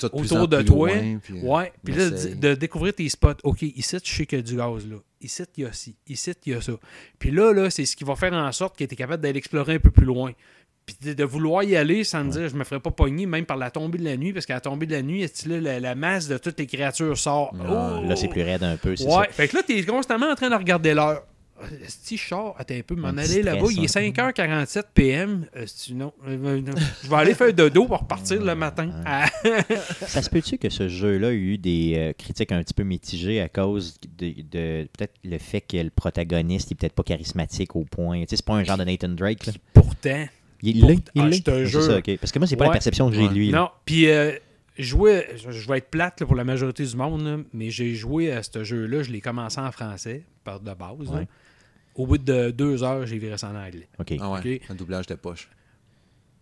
De 0.00 0.06
autour 0.06 0.48
de 0.48 0.60
toi. 0.62 0.88
loin, 0.92 1.18
puis, 1.22 1.38
euh, 1.38 1.46
Ouais. 1.46 1.72
Puis 1.84 1.94
là, 1.94 2.10
de, 2.10 2.54
découvrir 2.54 2.94
tes 2.94 3.08
spots. 3.08 3.34
OK, 3.44 3.62
ici, 3.62 3.96
je 4.02 4.10
sais 4.12 4.26
qu'il 4.26 4.38
y 4.38 4.40
a 4.40 4.42
du 4.42 4.56
gaz 4.56 4.84
là. 4.88 4.96
Ici, 5.20 5.44
il 5.56 5.62
y 5.62 5.66
a 5.66 5.72
ci. 5.72 5.94
Ici, 6.08 6.32
il 6.46 6.52
y 6.52 6.56
a 6.56 6.60
ça. 6.60 6.72
Puis 7.20 7.30
là, 7.30 7.52
là 7.52 7.70
c'est 7.70 7.84
ce 7.86 7.94
qui 7.94 8.02
va 8.02 8.16
faire 8.16 8.32
en 8.32 8.50
sorte 8.50 8.76
que 8.76 8.82
tu 8.82 8.92
es 8.92 8.96
capable 8.96 9.22
d'aller 9.22 9.38
explorer 9.38 9.74
un 9.74 9.78
peu 9.78 9.92
plus 9.92 10.04
loin. 10.04 10.32
Puis 10.84 11.14
de, 11.14 11.24
vouloir 11.24 11.62
y 11.62 11.76
aller 11.76 12.02
sans 12.02 12.24
me 12.24 12.30
dire, 12.30 12.48
je 12.48 12.56
me 12.56 12.64
ferais 12.64 12.80
pas 12.80 12.90
pogner, 12.90 13.24
même 13.24 13.46
par 13.46 13.56
la 13.56 13.70
tombée 13.70 13.98
de 13.98 14.04
la 14.04 14.16
nuit, 14.16 14.32
parce 14.32 14.46
qu'à 14.46 14.54
la 14.54 14.60
tombée 14.60 14.86
de 14.86 14.92
la 14.92 15.02
nuit, 15.02 15.24
là, 15.46 15.60
la, 15.60 15.80
la 15.80 15.94
masse 15.94 16.26
de 16.26 16.38
toutes 16.38 16.58
les 16.58 16.66
créatures 16.66 17.16
sort? 17.16 17.54
Ah, 17.60 18.00
Oh! 18.02 18.06
Là, 18.06 18.16
c'est 18.16 18.28
plus 18.28 18.42
raide 18.42 18.64
un 18.64 18.76
peu, 18.76 18.96
c'est 18.96 19.06
Ouais. 19.06 19.26
ça. 19.26 19.32
Fait 19.32 19.48
que 19.48 19.56
là, 19.56 19.62
tu 19.62 19.78
es 19.78 19.84
constamment 19.84 20.30
en 20.30 20.34
train 20.34 20.50
de 20.50 20.56
regarder 20.56 20.92
l'heure. 20.92 21.24
Si 21.86 22.16
je 22.16 22.26
sors, 22.28 22.56
attends 22.58 22.74
un 22.74 22.80
peu, 22.82 22.94
m'en 22.96 23.08
aller 23.08 23.42
là-bas, 23.42 23.66
il 23.70 23.84
est 23.84 23.96
hein. 23.96 24.10
5h47 24.10 24.82
PM. 24.92 25.46
Euh, 25.56 25.64
non, 25.92 26.12
euh, 26.26 26.60
non. 26.60 26.72
je 27.02 27.08
vais 27.08 27.16
aller 27.16 27.34
faire 27.34 27.52
dodo 27.54 27.86
pour 27.86 28.00
repartir 28.00 28.42
le 28.42 28.54
matin. 28.54 28.90
Ah. 29.06 29.26
Ça 30.06 30.20
se 30.20 30.28
peut-tu 30.28 30.58
que 30.58 30.68
ce 30.68 30.88
jeu-là 30.88 31.28
a 31.28 31.32
eu 31.32 31.56
des 31.56 31.94
euh, 31.96 32.12
critiques 32.12 32.52
un 32.52 32.62
petit 32.62 32.74
peu 32.74 32.82
mitigées 32.82 33.40
à 33.40 33.48
cause 33.48 33.96
de, 34.18 34.32
de- 34.50 34.88
peut-être 34.96 35.14
le 35.24 35.38
fait 35.38 35.60
que 35.60 35.76
le 35.76 35.90
protagoniste 35.90 36.72
est 36.72 36.74
peut-être 36.74 36.92
pas 36.94 37.04
charismatique 37.04 37.76
au 37.76 37.84
point? 37.84 38.20
Tu 38.22 38.30
sais, 38.30 38.36
c'est 38.36 38.44
pas 38.44 38.54
un 38.54 38.64
genre 38.64 38.76
de 38.78 38.84
Nathan 38.84 39.08
Drake. 39.10 39.46
Là. 39.46 39.52
Pourtant, 39.72 40.26
Il 40.62 40.80
Pour- 40.80 40.88
l'est, 40.90 41.10
il 41.14 41.22
Ah, 41.22 41.28
l'est. 41.28 41.36
je 41.38 41.42
te 41.42 41.50
C'est 41.50 41.66
jure. 41.66 41.82
ça, 41.82 41.98
ok. 41.98 42.16
Parce 42.18 42.32
que 42.32 42.38
moi, 42.40 42.48
c'est 42.48 42.56
pas 42.56 42.66
la 42.66 42.72
perception 42.72 43.08
que 43.08 43.14
j'ai 43.14 43.22
de 43.22 43.28
Ouais. 43.28 43.34
lui. 43.34 43.50
là. 43.52 43.58
Non, 43.60 43.68
puis 43.84 44.08
euh, 44.08 44.32
jouer, 44.78 45.24
je 45.36 45.68
vais 45.68 45.78
être 45.78 45.88
plate 45.90 46.20
là, 46.20 46.26
pour 46.26 46.34
la 46.36 46.44
majorité 46.44 46.84
du 46.84 46.96
monde, 46.96 47.22
là, 47.24 47.36
mais 47.52 47.70
j'ai 47.70 47.94
joué 47.94 48.32
à 48.32 48.42
ce 48.42 48.64
jeu-là, 48.64 49.02
je 49.04 49.12
l'ai 49.12 49.20
commencé 49.20 49.60
en 49.60 49.70
français, 49.70 50.24
par 50.42 50.58
de 50.60 50.72
base. 50.74 51.08
Ouais. 51.10 51.26
Au 51.94 52.06
bout 52.06 52.18
de 52.18 52.50
deux 52.50 52.82
heures, 52.82 53.06
j'ai 53.06 53.18
viré 53.18 53.38
ça 53.38 53.48
en 53.48 53.56
anglais. 53.56 53.88
Ok. 53.98 54.14
Ah 54.20 54.30
ouais, 54.32 54.60
un 54.68 54.74
doublage 54.74 55.06
de 55.06 55.14
poche. 55.14 55.48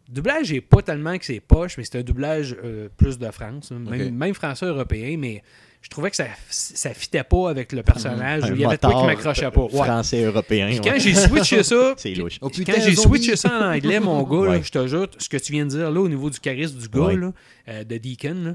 Doublage, 0.09 0.47
j'ai 0.47 0.61
pas 0.61 0.83
tellement 0.83 1.17
que 1.17 1.25
c'est 1.25 1.41
poche, 1.41 1.79
mais 1.79 1.85
c'est 1.85 1.99
un 1.99 2.03
doublage 2.03 2.57
euh, 2.65 2.89
plus 2.97 3.19
de 3.19 3.31
France, 3.31 3.71
là. 3.71 3.79
même, 4.11 4.35
français 4.35 4.67
européen, 4.67 5.17
mais 5.19 5.43
je 5.81 5.89
trouvais 5.89 6.11
que 6.11 6.17
ça, 6.17 6.27
ça 6.49 6.93
fitait 6.93 7.25
pas 7.25 7.51
avec 7.51 7.73
le 7.73 7.83
personnage. 7.83 8.45
Un 8.45 8.55
Il 8.55 8.61
y 8.61 8.65
avait 8.65 8.79
quoi 8.79 9.01
qui 9.01 9.07
m'accrochait 9.07 9.51
pas. 9.51 9.63
Ouais. 9.63 9.71
Français 9.85 10.23
européen. 10.25 10.67
Puis 10.69 10.81
ouais. 10.81 10.85
quand 10.85 10.99
j'ai 10.99 11.15
switché 11.15 11.63
ça, 11.63 11.95
C'est 11.97 12.15
louche. 12.15 12.39
Oh 12.41 12.49
Puis 12.49 12.65
putain, 12.65 12.75
quand 12.75 12.85
j'ai 12.85 12.97
switché 12.97 13.37
ça 13.37 13.59
en 13.59 13.73
anglais, 13.75 14.01
mon 14.01 14.23
gars, 14.23 14.53
là, 14.55 14.61
je 14.63 14.71
te 14.71 14.87
jure, 14.87 15.09
ce 15.19 15.29
que 15.29 15.37
tu 15.37 15.53
viens 15.53 15.65
de 15.65 15.71
dire 15.71 15.91
là 15.91 16.01
au 16.01 16.09
niveau 16.09 16.31
du 16.31 16.41
charisme 16.41 16.79
du 16.79 16.89
gars, 16.89 17.01
Ouais. 17.03 17.17
là, 17.17 17.33
euh, 17.69 17.85
de 17.85 17.97
Deacon, 17.97 18.45
là, 18.45 18.55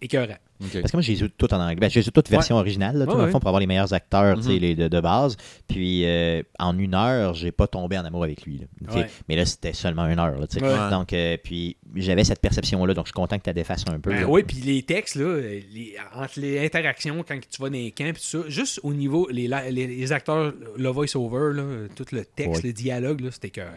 écœurant. 0.00 0.36
Parce 0.60 0.72
que 0.90 0.96
moi, 0.96 1.02
j'ai 1.02 1.16
eu 1.20 1.30
tout 1.30 1.54
en 1.54 1.60
anglais. 1.60 1.76
Ben, 1.76 1.88
j'ai 1.88 2.00
eu 2.00 2.04
toute 2.04 2.28
version 2.28 2.56
originale, 2.56 2.96
là, 2.96 3.04
tout, 3.04 3.12
Ouais, 3.12 3.16
dans 3.16 3.20
le 3.22 3.26
ouais. 3.26 3.30
fond, 3.32 3.38
pour 3.38 3.46
avoir 3.48 3.60
les 3.60 3.68
meilleurs 3.68 3.92
acteurs 3.94 4.36
tu 4.38 4.42
sais, 4.42 4.48
Mhm. 4.54 4.58
les 4.58 4.74
de, 4.74 4.88
de 4.88 5.00
base. 5.00 5.36
Puis, 5.68 6.04
euh, 6.04 6.42
en 6.58 6.76
une 6.76 6.94
heure, 6.94 7.32
j'ai 7.34 7.52
pas 7.52 7.68
tombé 7.68 7.96
en 7.96 8.04
amour 8.04 8.24
avec 8.24 8.42
lui. 8.42 8.58
là. 8.58 9.04
Mais 9.28 9.36
là, 9.36 9.46
c'était 9.46 9.72
seulement 9.72 10.06
une 10.08 10.18
heure. 10.18 10.36
là. 10.38 10.90
Donc, 10.90 11.12
euh, 11.12 11.36
puis, 11.42 11.76
j'avais 11.94 12.24
cette 12.24 12.40
perception-là. 12.40 12.92
Donc, 12.94 13.06
je 13.06 13.10
suis 13.10 13.14
content 13.14 13.38
que 13.38 13.44
tu 13.48 13.52
défasses 13.54 13.84
un 13.88 14.00
peu. 14.00 14.10
Ben 14.10 14.24
oui, 14.24 14.42
puis 14.42 14.56
les 14.56 14.82
textes, 14.82 15.14
là, 15.14 15.38
les- 15.40 15.94
entre 16.14 16.40
les 16.40 16.64
interactions 16.64 17.22
quand 17.26 17.38
tu 17.48 17.62
vas 17.62 17.68
dans 17.68 17.74
les 17.74 17.92
camps, 17.92 18.10
tout 18.12 18.18
ça, 18.18 18.38
juste 18.48 18.80
au 18.82 18.92
niveau, 18.92 19.28
les, 19.30 19.46
la- 19.46 19.70
les, 19.70 19.86
les 19.86 20.12
acteurs, 20.12 20.52
le 20.76 20.88
voice-over, 20.88 21.52
tout 21.94 22.06
le 22.10 22.24
texte, 22.24 22.62
Ouais. 22.62 22.68
le 22.68 22.72
dialogue, 22.72 23.28
c'était 23.30 23.48
écœurant. 23.48 23.70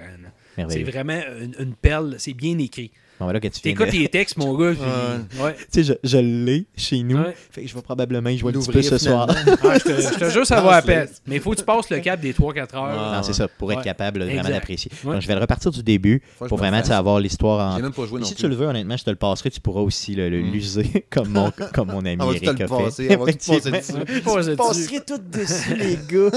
C'est 0.67 0.81
vraiment 0.83 1.19
une, 1.39 1.55
une 1.59 1.75
perle, 1.75 2.15
c'est 2.17 2.33
bien 2.33 2.57
écrit. 2.57 2.91
Bon, 3.21 3.25
voilà 3.27 3.39
que 3.39 3.47
tu 3.49 3.61
T'écoutes 3.61 3.87
de- 3.87 3.91
les 3.91 4.09
textes, 4.09 4.35
mon 4.37 4.57
gars, 4.57 4.71
puis... 4.73 5.39
Ouais. 5.41 5.55
Tu 5.71 5.83
sais, 5.83 5.83
je, 5.83 5.93
je 6.03 6.17
l'ai 6.17 6.65
chez 6.75 7.03
nous. 7.03 7.17
Ouais. 7.19 7.35
Fait 7.51 7.61
que 7.61 7.67
je 7.67 7.75
vais 7.75 7.81
probablement 7.83 8.29
y 8.31 8.37
jouer 8.39 8.49
un 8.49 8.53
petit 8.59 8.65
L'ouvrir, 8.65 8.89
peu 8.89 8.97
ce 8.97 9.05
soir. 9.05 9.27
Ah, 9.29 9.77
je, 9.77 9.83
te, 9.83 10.01
je 10.01 10.19
te 10.19 10.29
jure, 10.31 10.45
ça 10.47 10.59
va 10.59 10.77
à 10.77 10.81
peine. 10.81 11.07
Mais 11.27 11.35
il 11.35 11.41
faut 11.41 11.51
que 11.51 11.57
tu 11.57 11.63
passes 11.63 11.89
le 11.91 11.99
cap 11.99 12.19
des 12.19 12.33
3-4 12.33 12.57
heures. 12.59 12.69
Ah, 12.75 13.13
Non, 13.17 13.23
c'est 13.23 13.33
ça, 13.33 13.47
pour 13.47 13.71
être 13.71 13.77
Ouais. 13.77 13.83
capable 13.83 14.19
de 14.21 14.25
vraiment 14.25 14.49
d'apprécier. 14.49 14.91
Ouais. 15.03 15.13
Donc, 15.13 15.21
je 15.21 15.27
vais 15.27 15.35
le 15.35 15.39
repartir 15.41 15.69
du 15.71 15.83
début 15.83 16.21
Faut 16.39 16.45
je 16.45 16.49
pour 16.49 16.57
me 16.57 16.63
vraiment 16.67 16.81
avoir 16.89 17.19
l'histoire 17.19 17.73
en. 17.73 17.75
J'ai 17.75 17.83
même 17.83 17.93
pas 17.93 18.05
joué 18.07 18.19
non 18.19 18.25
si 18.25 18.33
plus. 18.33 18.41
tu 18.43 18.49
le 18.49 18.55
veux, 18.55 18.65
honnêtement, 18.65 18.97
je 18.97 19.03
te 19.03 19.09
le 19.11 19.15
passerai. 19.15 19.51
Tu 19.51 19.59
pourras 19.61 19.81
aussi 19.81 20.15
le- 20.15 20.29
le- 20.29 20.41
Mm. 20.41 20.51
l'user 20.51 21.05
comme 21.11 21.29
mon, 21.29 21.51
comme 21.73 21.89
mon 21.91 21.99
ami 22.05 22.15
va 22.17 22.25
Eric 22.25 22.41
te 22.41 22.45
le 22.47 22.51
a 22.51 22.57
fait. 22.57 22.73
on 22.73 23.23
va 23.25 23.33
te 23.33 23.37
passer 23.37 23.71
dessus? 23.71 23.93
Dessus. 23.93 24.55
passerai 24.55 24.99
tout 25.05 25.19
dessus, 25.31 25.75
les 25.75 25.97
gars. 26.09 26.31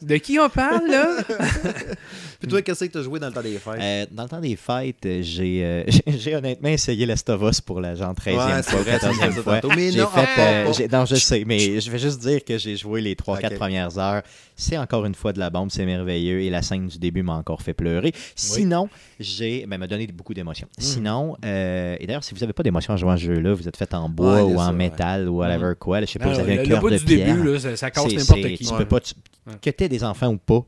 De 0.02 0.16
qui 0.18 0.38
on 0.38 0.48
parle, 0.48 0.86
là? 0.88 1.08
Puis 2.38 2.48
toi, 2.48 2.62
qu'est-ce 2.62 2.84
que 2.84 2.92
tu 2.92 2.98
as 2.98 3.02
joué 3.02 3.18
dans 3.18 3.28
le 3.28 3.32
temps 3.32 3.42
des 3.42 3.58
fêtes? 3.58 3.80
Euh, 3.80 4.06
dans 4.10 4.24
le 4.24 4.28
temps 4.28 4.40
des 4.40 4.56
fêtes, 4.56 5.06
j'ai 5.22 5.63
euh, 5.64 5.84
j'ai- 6.06 6.36
honnêtement 6.36 6.68
essayé 6.68 7.06
Us 7.42 7.60
pour 7.60 7.80
la 7.80 7.94
genre 7.94 8.14
13e 8.14 8.36
Ouais, 8.36 8.62
c'est 8.62 8.70
fois, 8.70 8.80
vrai, 8.82 8.98
tu 9.00 9.06
me 9.06 9.12
14e 9.12 9.28
disais 9.28 9.42
fois. 9.42 9.60
Mais 9.76 9.90
non, 9.92 10.06
fait, 10.08 10.28
ah, 10.36 10.40
euh, 10.40 10.88
non, 10.92 11.04
je 11.06 11.14
sais, 11.16 11.44
mais 11.46 11.80
je 11.80 11.90
vais 11.90 11.98
juste 11.98 12.20
dire 12.20 12.44
que 12.44 12.58
j'ai 12.58 12.76
joué 12.76 13.00
les 13.00 13.14
3-4 13.14 13.46
Ok. 13.52 13.54
premières 13.56 13.98
heures. 13.98 14.22
C'est 14.56 14.78
encore 14.78 15.04
une 15.04 15.14
fois 15.16 15.32
de 15.32 15.40
la 15.40 15.50
bombe, 15.50 15.70
c'est 15.72 15.84
merveilleux. 15.84 16.40
Et 16.42 16.50
la 16.50 16.62
scène 16.62 16.86
du 16.86 16.98
début 16.98 17.22
m'a 17.24 17.34
encore 17.34 17.60
fait 17.62 17.74
pleurer. 17.74 18.12
Sinon, 18.36 18.88
j'ai. 19.18 19.66
Ben, 19.66 19.78
m'a 19.78 19.86
donné 19.88 20.06
beaucoup 20.06 20.32
d'émotions. 20.34 20.68
Hmm. 20.78 20.82
Sinon, 20.82 21.36
euh, 21.44 21.96
et 21.98 22.06
d'ailleurs, 22.06 22.22
si 22.22 22.34
vous 22.34 22.40
n'avez 22.40 22.52
pas 22.52 22.62
d'émotions 22.62 22.92
en 22.94 22.96
jouant 22.96 23.12
à 23.12 23.16
ce 23.16 23.22
jeu-là, 23.24 23.52
vous 23.54 23.66
êtes 23.66 23.76
fait 23.76 23.92
en 23.94 24.08
bois 24.08 24.36
Ouais, 24.44 24.52
ou 24.52 24.58
en 24.60 24.66
ça, 24.66 24.72
métal 24.72 25.28
ou 25.28 25.38
whatever 25.38 25.72
quoi. 25.78 26.00
je 26.02 26.06
sais 26.06 26.18
pas, 26.20 26.26
Non, 26.26 26.34
vous 26.34 26.40
avez 26.40 26.54
le, 26.54 26.60
un 26.60 26.62
le 26.62 26.68
cœur 26.68 26.80
bout 26.80 26.90
de 26.90 26.98
du 26.98 27.04
pierre. 27.04 27.34
début, 27.34 27.52
là, 27.52 27.58
ça, 27.76 27.90
casse 27.90 28.04
n'importe 28.06 28.54
qui. 28.54 28.64
Tu 28.64 28.74
peux 28.74 28.84
pas. 28.84 29.00
que 29.60 29.70
tu 29.70 29.88
des 29.88 30.04
enfants 30.04 30.28
ou 30.28 30.38
pas, 30.38 30.64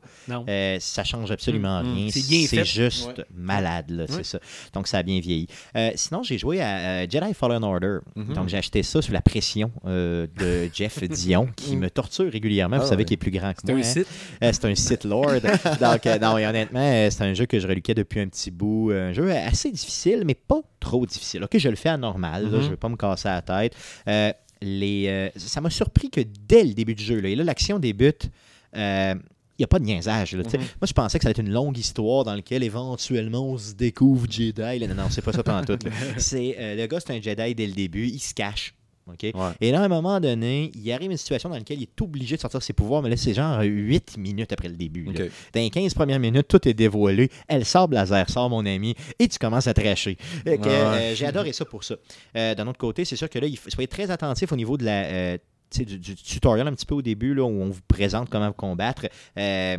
ça 0.79 1.03
change 1.05 1.31
absolument 1.31 1.81
Mm, 1.81 1.87
mm. 1.87 1.93
rien. 1.95 2.47
C'est 2.47 2.65
juste 2.65 3.21
malade, 3.33 4.05
c'est 4.09 4.25
ça. 4.25 4.39
Donc, 4.73 4.86
ça 4.87 4.99
a 4.99 5.03
bien 5.03 5.19
vieilli. 5.19 5.47
Euh, 5.75 5.91
sinon, 5.95 6.23
j'ai 6.23 6.37
joué 6.37 6.61
à 6.61 6.77
euh, 7.03 7.07
Jedi 7.09 7.33
Fallen 7.33 7.63
Order. 7.63 7.99
Mhm. 8.15 8.33
Donc, 8.33 8.49
j'ai 8.49 8.57
acheté 8.57 8.83
ça 8.83 9.01
sous 9.01 9.11
la 9.11 9.21
pression 9.21 9.71
euh, 9.85 10.27
de 10.39 10.69
Jeff 10.73 11.03
Dion, 11.03 11.47
qui 11.55 11.75
me 11.75 11.89
torture 11.89 12.31
régulièrement. 12.31 12.77
Vous 12.77 12.83
Ah 12.83 12.87
savez 12.87 13.01
ouais. 13.01 13.05
qu'il 13.05 13.13
est 13.15 13.17
plus 13.17 13.31
grand 13.31 13.53
que 13.53 13.59
C'est 13.65 13.71
moi. 13.73 13.81
un 13.81 13.87
hein. 13.87 13.93
site. 13.93 14.07
C'est 14.41 14.65
un 14.65 14.75
site 14.75 15.05
lord. 15.05 15.31
Donc, 15.79 16.05
non, 16.21 16.37
et 16.37 16.47
honnêtement, 16.47 17.09
c'est 17.09 17.21
un 17.23 17.33
jeu 17.33 17.45
que 17.45 17.59
je 17.59 17.67
reluquais 17.67 17.93
depuis 17.93 18.19
un 18.21 18.27
petit 18.27 18.51
bout. 18.51 18.91
Un 18.91 19.13
jeu 19.13 19.31
assez 19.31 19.71
difficile, 19.71 20.23
mais 20.25 20.35
pas 20.35 20.61
trop 20.79 21.05
difficile. 21.05 21.43
Ok, 21.43 21.57
je 21.57 21.69
le 21.69 21.75
fais 21.75 21.89
à 21.89 21.97
normal. 21.97 22.43
là, 22.43 22.49
Mhm. 22.49 22.59
je 22.61 22.65
ne 22.65 22.71
veux 22.71 22.77
pas 22.77 22.89
me 22.89 22.95
casser 22.95 23.27
la 23.29 23.41
tête. 23.41 23.75
Les, 24.61 25.05
euh, 25.07 25.29
ça 25.35 25.61
m'a 25.61 25.69
surpris 25.69 26.09
que 26.09 26.21
dès 26.47 26.63
le 26.63 26.73
début 26.73 26.95
du 26.95 27.03
jeu, 27.03 27.19
là, 27.19 27.29
et 27.29 27.35
là, 27.35 27.43
l'action 27.43 27.77
débute. 27.77 28.29
euh, 28.75 29.13
n'y 29.59 29.65
a 29.65 29.67
pas 29.67 29.79
de 29.79 29.85
niaisage. 29.85 30.33
là. 30.35 30.43
Mhm. 30.43 30.51
Moi, 30.59 30.67
je 30.87 30.93
pensais 30.93 31.17
que 31.19 31.23
ça 31.23 31.27
allait 31.29 31.39
être 31.39 31.45
une 31.45 31.51
longue 31.53 31.77
histoire 31.77 32.23
dans 32.23 32.33
laquelle 32.35 32.63
éventuellement 32.63 33.45
on 33.51 33.57
se 33.57 33.73
découvre 33.73 34.25
Jedi. 34.29 34.53
là. 34.61 34.87
Non, 34.87 34.95
non, 34.95 35.03
c'est 35.09 35.21
pas 35.23 35.33
ça 35.33 35.43
pendant 35.43 35.63
tout. 35.65 35.77
là. 35.85 35.91
C'est, 36.17 36.55
euh, 36.59 36.75
le 36.75 36.85
gars, 36.87 36.99
c'est 36.99 37.13
un 37.17 37.21
Jedi 37.21 37.55
dès 37.55 37.67
le 37.67 37.73
début. 37.73 38.07
Il 38.07 38.19
se 38.19 38.33
cache. 38.33 38.73
Ouais. 39.09 39.31
Et 39.61 39.71
là, 39.71 39.79
à 39.79 39.85
un 39.85 39.87
moment 39.87 40.19
donné, 40.19 40.69
il 40.75 40.91
arrive 40.91 41.09
une 41.09 41.15
situation 41.15 41.47
dans 41.47 41.55
laquelle 41.55 41.77
il 41.79 41.83
est 41.83 42.01
obligé 42.01 42.35
de 42.35 42.41
sortir 42.41 42.61
ses 42.61 42.73
pouvoirs, 42.73 43.01
mais 43.01 43.09
là, 43.09 43.15
c'est 43.15 43.33
genre 43.33 43.61
8 43.61 44.17
minutes 44.17 44.51
après 44.51 44.67
le 44.67 44.75
début. 44.75 45.05
Dans 45.05 45.29
les 45.55 45.69
15 45.69 45.93
premières 45.93 46.19
minutes, 46.19 46.49
tout 46.49 46.67
est 46.67 46.73
dévoilé. 46.73 47.29
Elle 47.47 47.63
sort 47.63 47.87
laser, 47.89 48.29
sort 48.29 48.49
mon 48.49 48.65
ami, 48.65 48.95
et 49.17 49.29
tu 49.29 49.39
commences 49.39 49.67
à 49.67 49.73
tracher. 49.73 50.17
Ouais. 50.45 50.59
euh, 50.61 51.15
J'ai 51.15 51.25
adoré 51.25 51.53
ça 51.53 51.63
pour 51.63 51.85
ça. 51.85 51.95
Euh, 52.35 52.53
D'un 52.53 52.67
autre 52.67 52.79
côté, 52.79 53.05
c'est 53.05 53.15
sûr 53.15 53.29
que 53.29 53.39
là, 53.39 53.47
il 53.47 53.57
faut 53.57 53.69
soyez 53.69 53.87
très 53.87 54.11
attentif 54.11 54.51
au 54.51 54.57
niveau 54.57 54.75
de 54.75 54.83
la. 54.83 55.37
Du, 55.71 55.99
du 55.99 56.15
tutoriel 56.15 56.67
un 56.67 56.73
petit 56.73 56.85
peu 56.85 56.95
au 56.95 57.01
début, 57.01 57.33
là, 57.33 57.43
où 57.43 57.61
on 57.61 57.69
vous 57.69 57.81
présente 57.87 58.29
comment 58.29 58.47
vous 58.47 58.53
combattre. 58.53 59.07
Euh, 59.37 59.77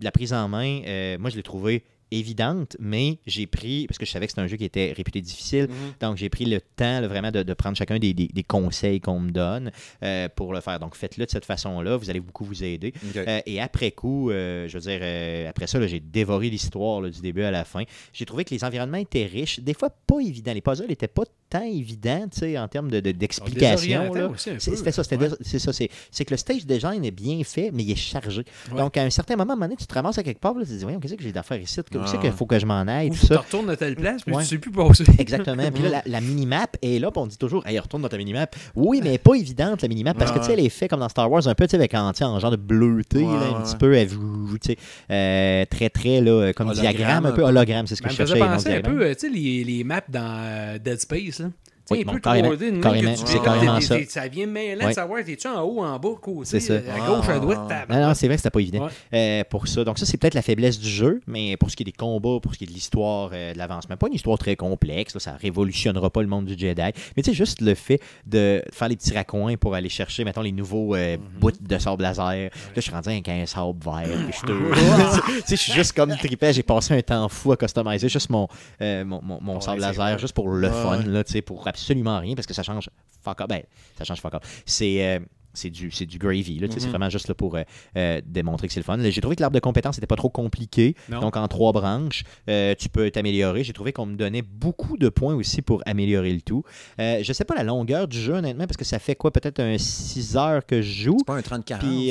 la 0.00 0.10
prise 0.10 0.32
en 0.32 0.48
main, 0.48 0.82
euh, 0.86 1.18
moi, 1.18 1.30
je 1.30 1.36
l'ai 1.36 1.42
trouvé 1.42 1.84
évidente, 2.18 2.76
mais 2.80 3.18
j'ai 3.26 3.46
pris, 3.46 3.86
parce 3.86 3.98
que 3.98 4.06
je 4.06 4.10
savais 4.10 4.26
que 4.26 4.32
c'était 4.32 4.42
un 4.42 4.46
jeu 4.46 4.56
qui 4.56 4.64
était 4.64 4.92
réputé 4.96 5.20
difficile, 5.20 5.64
Mhm. 5.68 5.92
donc 6.00 6.16
j'ai 6.16 6.28
pris 6.28 6.44
le 6.44 6.60
temps 6.60 7.00
là, 7.00 7.08
vraiment 7.08 7.30
de, 7.30 7.42
de 7.42 7.54
prendre 7.54 7.76
chacun 7.76 7.98
des, 7.98 8.14
des- 8.14 8.28
des 8.28 8.42
conseils 8.42 9.00
qu'on 9.00 9.20
me 9.20 9.30
donne 9.30 9.70
euh, 10.02 10.28
pour 10.34 10.52
le 10.52 10.60
faire. 10.60 10.78
Donc 10.80 10.96
faites-le 10.96 11.26
de 11.26 11.30
cette 11.30 11.44
façon-là, 11.44 11.96
vous 11.96 12.10
allez 12.10 12.20
beaucoup 12.20 12.44
vous 12.44 12.62
aider. 12.64 12.92
Euh, 13.16 13.40
et 13.46 13.60
après 13.60 13.90
coup, 13.90 14.30
euh, 14.30 14.68
je 14.68 14.78
veux 14.78 14.80
dire, 14.90 15.48
après 15.48 15.66
ça, 15.66 15.78
là, 15.78 15.86
j'ai 15.86 16.00
dévoré 16.00 16.50
l'histoire 16.50 17.00
là, 17.00 17.10
du 17.10 17.20
début 17.20 17.42
à 17.42 17.50
la 17.50 17.64
fin. 17.64 17.82
J'ai 18.12 18.24
trouvé 18.24 18.44
que 18.44 18.54
les 18.54 18.64
environnements 18.64 18.98
étaient 18.98 19.26
riches, 19.26 19.60
des 19.60 19.74
fois 19.74 19.90
pas 19.90 20.20
évidents. 20.20 20.52
Les 20.52 20.60
puzzles 20.60 20.86
n'étaient 20.88 21.08
pas 21.08 21.24
tant 21.50 21.62
évidents 21.64 22.26
tu 22.32 22.40
sais, 22.40 22.58
en 22.58 22.66
termes 22.68 22.90
de- 22.90 23.00
de- 23.00 23.12
d'explication. 23.12 24.00
un 24.00 24.34
C'est-. 24.36 24.58
C'était 24.60 24.92
ça, 24.92 25.04
c'était 25.04 25.16
Ouais. 25.16 25.28
c'est 25.40 25.58
ça. 25.58 25.72
C'est 25.72 25.88
c'est 26.10 26.24
que 26.24 26.30
le 26.32 26.36
stage 26.36 26.66
design 26.66 27.04
est 27.04 27.10
bien 27.10 27.42
fait, 27.44 27.70
mais 27.72 27.82
il 27.84 27.90
est 27.90 27.96
chargé. 27.96 28.44
Ouais. 28.72 28.78
Donc, 28.78 28.96
à 28.96 29.02
un 29.02 29.10
certain 29.10 29.36
moment, 29.36 29.50
à 29.50 29.52
un 29.52 29.56
moment 29.56 29.66
donné, 29.66 29.76
tu 29.76 29.86
te 29.86 29.94
ramasses 29.94 30.18
à 30.18 30.22
quelque 30.22 30.40
part, 30.40 30.54
tu 30.54 30.60
te 30.64 30.72
dis, 30.72 30.82
voyons, 30.82 30.98
qu'est-ce 31.00 31.14
que 31.14 31.22
j'ai 31.22 31.32
d'affaires 31.32 31.60
ici? 31.60 31.80
Où 32.04 32.06
c'est 32.06 32.18
qu'il 32.20 32.32
faut 32.32 32.46
que 32.46 32.58
je 32.58 32.66
m'en 32.66 32.82
aille? 32.86 33.08
Ou 33.10 33.14
Tout 33.14 33.20
tu 33.20 33.26
ça. 33.26 33.38
retournes 33.38 33.70
à 33.70 33.76
telle 33.76 33.96
place, 33.96 34.22
puis 34.22 34.34
Ouais. 34.34 34.42
tu 34.42 34.48
sais 34.50 34.58
plus 34.58 34.70
passer. 34.70 35.04
Exactement. 35.18 35.70
Puis 35.72 35.82
là, 35.82 35.88
la, 35.90 36.02
la 36.06 36.20
minimap 36.20 36.76
est 36.82 36.98
là, 36.98 37.10
puis 37.10 37.20
on 37.20 37.26
dit 37.26 37.38
toujours, 37.38 37.66
hey, 37.66 37.78
retourne 37.78 38.02
dans 38.02 38.08
ta 38.08 38.16
minimap. 38.18 38.54
Oui, 38.76 39.00
mais 39.02 39.18
pas 39.18 39.34
évidente, 39.34 39.82
la 39.82 39.88
minimap, 39.88 40.16
parce 40.18 40.30
que 40.32 40.38
tu 40.38 40.44
sais, 40.44 40.52
elle 40.52 40.60
est 40.60 40.68
faite 40.68 40.90
comme 40.90 41.00
dans 41.00 41.08
Star 41.08 41.30
Wars, 41.30 41.46
un 41.48 41.54
peu, 41.54 41.64
tu 41.66 41.70
sais, 41.72 41.76
avec 41.76 41.94
en, 41.94 42.12
tu 42.12 42.22
en 42.24 42.38
genre 42.38 42.50
de 42.50 42.56
bleuté, 42.56 43.18
Ouais, 43.18 43.24
là, 43.24 43.30
un 43.30 43.58
ouais, 43.58 43.64
petit 43.64 43.76
peu, 43.76 44.04
vous- 44.06 44.58
tu 44.58 44.72
sais, 44.72 44.78
euh, 45.10 45.64
très, 45.70 45.88
très, 45.90 46.20
là, 46.20 46.52
comme 46.52 46.68
Hologramme, 46.68 46.92
diagramme, 46.94 47.26
un 47.26 47.32
peu 47.32 47.42
hologramme, 47.42 47.86
c'est 47.86 47.96
ce 47.96 48.02
que 48.02 48.10
Ça 48.12 48.22
me 48.22 48.26
je 48.28 48.34
cherchais. 48.34 48.52
penser 48.52 48.74
un 48.74 48.80
peu, 48.80 49.02
euh, 49.02 49.14
tu 49.14 49.20
sais, 49.20 49.28
les, 49.28 49.64
les 49.64 49.84
maps 49.84 50.00
dans 50.08 50.20
euh, 50.44 50.78
Dead 50.78 51.00
Space, 51.00 51.38
là. 51.40 51.46
Tu 51.86 51.94
sais, 51.94 52.00
Oui, 52.00 52.02
un 52.02 52.06
bon, 52.06 52.12
peu 52.14 52.20
carrément, 52.20 52.48
3D, 52.52 52.58
de 52.58 52.70
même 52.70 52.80
carrément, 52.80 53.12
que 53.12 53.18
tu 53.18 53.26
c'est 53.26 53.42
carrément 53.42 53.80
ça. 53.80 53.96
Ça 54.08 54.26
vient 54.28 54.46
mêlant 54.46 54.88
de 54.88 54.92
savoir, 54.94 55.22
t'es-tu 55.22 55.46
en 55.48 55.60
haut, 55.62 55.84
en 55.84 55.98
bas, 55.98 56.08
côté, 56.20 56.48
C'est 56.48 56.60
ça. 56.60 56.74
à 56.76 57.06
gauche, 57.06 57.28
à 57.28 57.38
droite, 57.38 57.58
Ah. 57.70 57.84
Non, 57.90 58.08
non, 58.08 58.14
c'est 58.14 58.26
vrai 58.26 58.36
que 58.36 58.40
c'était 58.40 58.50
pas 58.50 58.60
évident 58.60 58.84
Ouais. 58.86 58.90
euh, 59.12 59.44
pour 59.50 59.68
ça. 59.68 59.84
Donc 59.84 59.98
ça, 59.98 60.06
c'est 60.06 60.16
peut-être 60.16 60.32
la 60.34 60.40
faiblesse 60.40 60.78
du 60.78 60.88
jeu, 60.88 61.20
mais 61.26 61.58
pour 61.58 61.70
ce 61.70 61.76
qui 61.76 61.82
est 61.82 61.84
des 61.84 61.92
combats, 61.92 62.38
pour 62.42 62.54
ce 62.54 62.58
qui 62.58 62.64
est 62.64 62.66
de 62.68 62.72
l'histoire, 62.72 63.30
euh, 63.34 63.52
de 63.52 63.58
l'avancement, 63.58 63.96
pas 63.98 64.06
une 64.08 64.14
histoire 64.14 64.38
très 64.38 64.56
complexe, 64.56 65.12
là, 65.12 65.20
ça 65.20 65.32
révolutionnera 65.38 66.08
pas 66.08 66.22
le 66.22 66.28
monde 66.28 66.46
du 66.46 66.56
Jedi, 66.58 66.80
mais 67.16 67.22
tu 67.22 67.30
sais, 67.30 67.34
juste 67.34 67.60
le 67.60 67.74
fait 67.74 68.00
de 68.26 68.62
faire 68.72 68.88
les 68.88 68.96
petits 68.96 69.12
raccoins 69.12 69.56
pour 69.56 69.74
aller 69.74 69.90
chercher, 69.90 70.24
mettons, 70.24 70.40
les 70.40 70.52
nouveaux 70.52 70.94
euh, 70.94 71.18
bouts 71.38 71.50
de 71.60 71.78
sable 71.78 72.02
laser. 72.02 72.24
Là, 72.24 72.48
je 72.76 72.80
suis 72.80 72.92
rendu 72.92 73.10
avec 73.10 73.28
un 73.28 73.44
sable 73.44 73.78
vert, 73.84 74.08
puis 74.26 74.34
je 74.40 74.46
te- 74.46 74.54
Tu 75.42 75.48
sais, 75.48 75.56
je 75.56 75.60
suis 75.60 75.72
juste 75.74 75.92
comme 75.92 76.16
trippé, 76.16 76.50
j'ai 76.54 76.62
passé 76.62 76.94
un 76.94 77.02
temps 77.02 77.28
fou 77.28 77.52
à 77.52 77.56
customiser 77.58 78.08
juste 78.08 78.30
mon, 78.30 78.48
euh, 78.80 79.04
mon, 79.04 79.20
mon- 79.22 79.38
mon 79.42 79.54
Ouais, 79.56 79.60
sable 79.60 79.80
laser, 79.82 79.94
vrai. 80.12 80.18
juste 80.18 80.32
pour 80.34 80.48
le 80.48 80.68
Ouais, 80.68 80.72
fun, 80.72 81.02
là, 81.06 81.22
tu 81.24 81.32
sais, 81.32 81.42
pour 81.42 81.62
absolument 81.74 82.20
rien, 82.20 82.34
parce 82.34 82.46
que 82.46 82.54
ça 82.54 82.62
change 82.62 82.88
fuck 83.22 83.40
up. 83.40 83.48
Ben, 83.48 83.62
ça 83.98 84.04
change 84.04 84.20
fuck 84.20 84.34
up. 84.34 84.44
C'est... 84.64 85.04
euh, 85.04 85.20
c'est 85.54 85.70
du, 85.70 85.90
c'est 85.90 86.06
du 86.06 86.18
gravy. 86.18 86.58
Là, 86.58 86.66
C'est 86.70 86.82
Mhm. 86.84 86.90
vraiment 86.90 87.08
juste 87.10 87.28
là, 87.28 87.34
pour 87.34 87.54
euh, 87.56 87.62
euh, 87.96 88.20
démontrer 88.26 88.66
que 88.66 88.72
c'est 88.74 88.80
le 88.80 88.84
fun. 88.84 88.96
Là, 88.96 89.08
J'ai 89.10 89.20
trouvé 89.20 89.36
que 89.36 89.40
l'arbre 89.40 89.54
de 89.54 89.60
compétences 89.60 89.96
n'était 89.96 90.06
pas 90.06 90.16
trop 90.16 90.28
compliqué. 90.28 90.94
Non. 91.08 91.20
Donc, 91.20 91.36
en 91.36 91.46
trois 91.48 91.72
branches, 91.72 92.24
euh, 92.50 92.74
tu 92.78 92.88
peux 92.88 93.10
t'améliorer. 93.10 93.64
J'ai 93.64 93.72
trouvé 93.72 93.92
qu'on 93.92 94.06
me 94.06 94.16
donnait 94.16 94.42
beaucoup 94.42 94.96
de 94.96 95.08
points 95.08 95.34
aussi 95.34 95.62
pour 95.62 95.82
améliorer 95.86 96.32
le 96.32 96.40
tout. 96.40 96.62
Euh, 97.00 97.20
je 97.22 97.32
sais 97.32 97.44
pas 97.44 97.54
la 97.54 97.62
longueur 97.64 98.08
du 98.08 98.18
jeu, 98.20 98.34
honnêtement, 98.34 98.66
parce 98.66 98.76
que 98.76 98.84
ça 98.84 98.98
fait 98.98 99.14
quoi 99.14 99.30
Peut-être 99.32 99.60
un 99.60 99.78
6 99.78 100.36
heures 100.36 100.64
que 100.66 100.82
je 100.82 101.04
joue. 101.04 101.16
C'est 101.18 101.26
pas 101.26 101.36
un 101.36 101.40
30-40. 101.40 101.78
Puis 101.80 102.10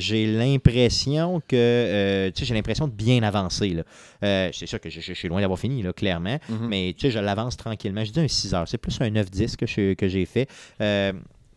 j'ai 0.00 0.26
l'impression 0.26 1.40
que 1.46 1.56
euh, 1.56 2.30
tu 2.30 2.40
sais, 2.40 2.44
j'ai 2.46 2.54
l'impression 2.54 2.88
de 2.88 2.92
bien 2.92 3.22
avancer. 3.22 3.70
là. 3.70 3.82
Euh, 4.24 4.50
c'est 4.52 4.66
sûr 4.66 4.80
que 4.80 4.88
je, 4.90 5.00
suis 5.12 5.28
loin 5.28 5.40
d'avoir 5.40 5.58
fini, 5.58 5.82
là, 5.82 5.92
clairement. 5.92 6.38
Mhm. 6.48 6.68
Mais 6.68 6.94
tu 6.96 7.06
sais, 7.06 7.10
je 7.10 7.18
l'avance 7.18 7.56
tranquillement. 7.56 8.04
Je 8.04 8.12
dis 8.12 8.20
un 8.20 8.28
6 8.28 8.54
heures. 8.54 8.68
C'est 8.68 8.78
plus 8.78 8.98
un 9.00 9.10
9-10 9.10 9.56
que 9.56 9.66
je- 9.66 9.94
que 9.94 10.08
j'ai 10.08 10.24
fait. 10.26 10.48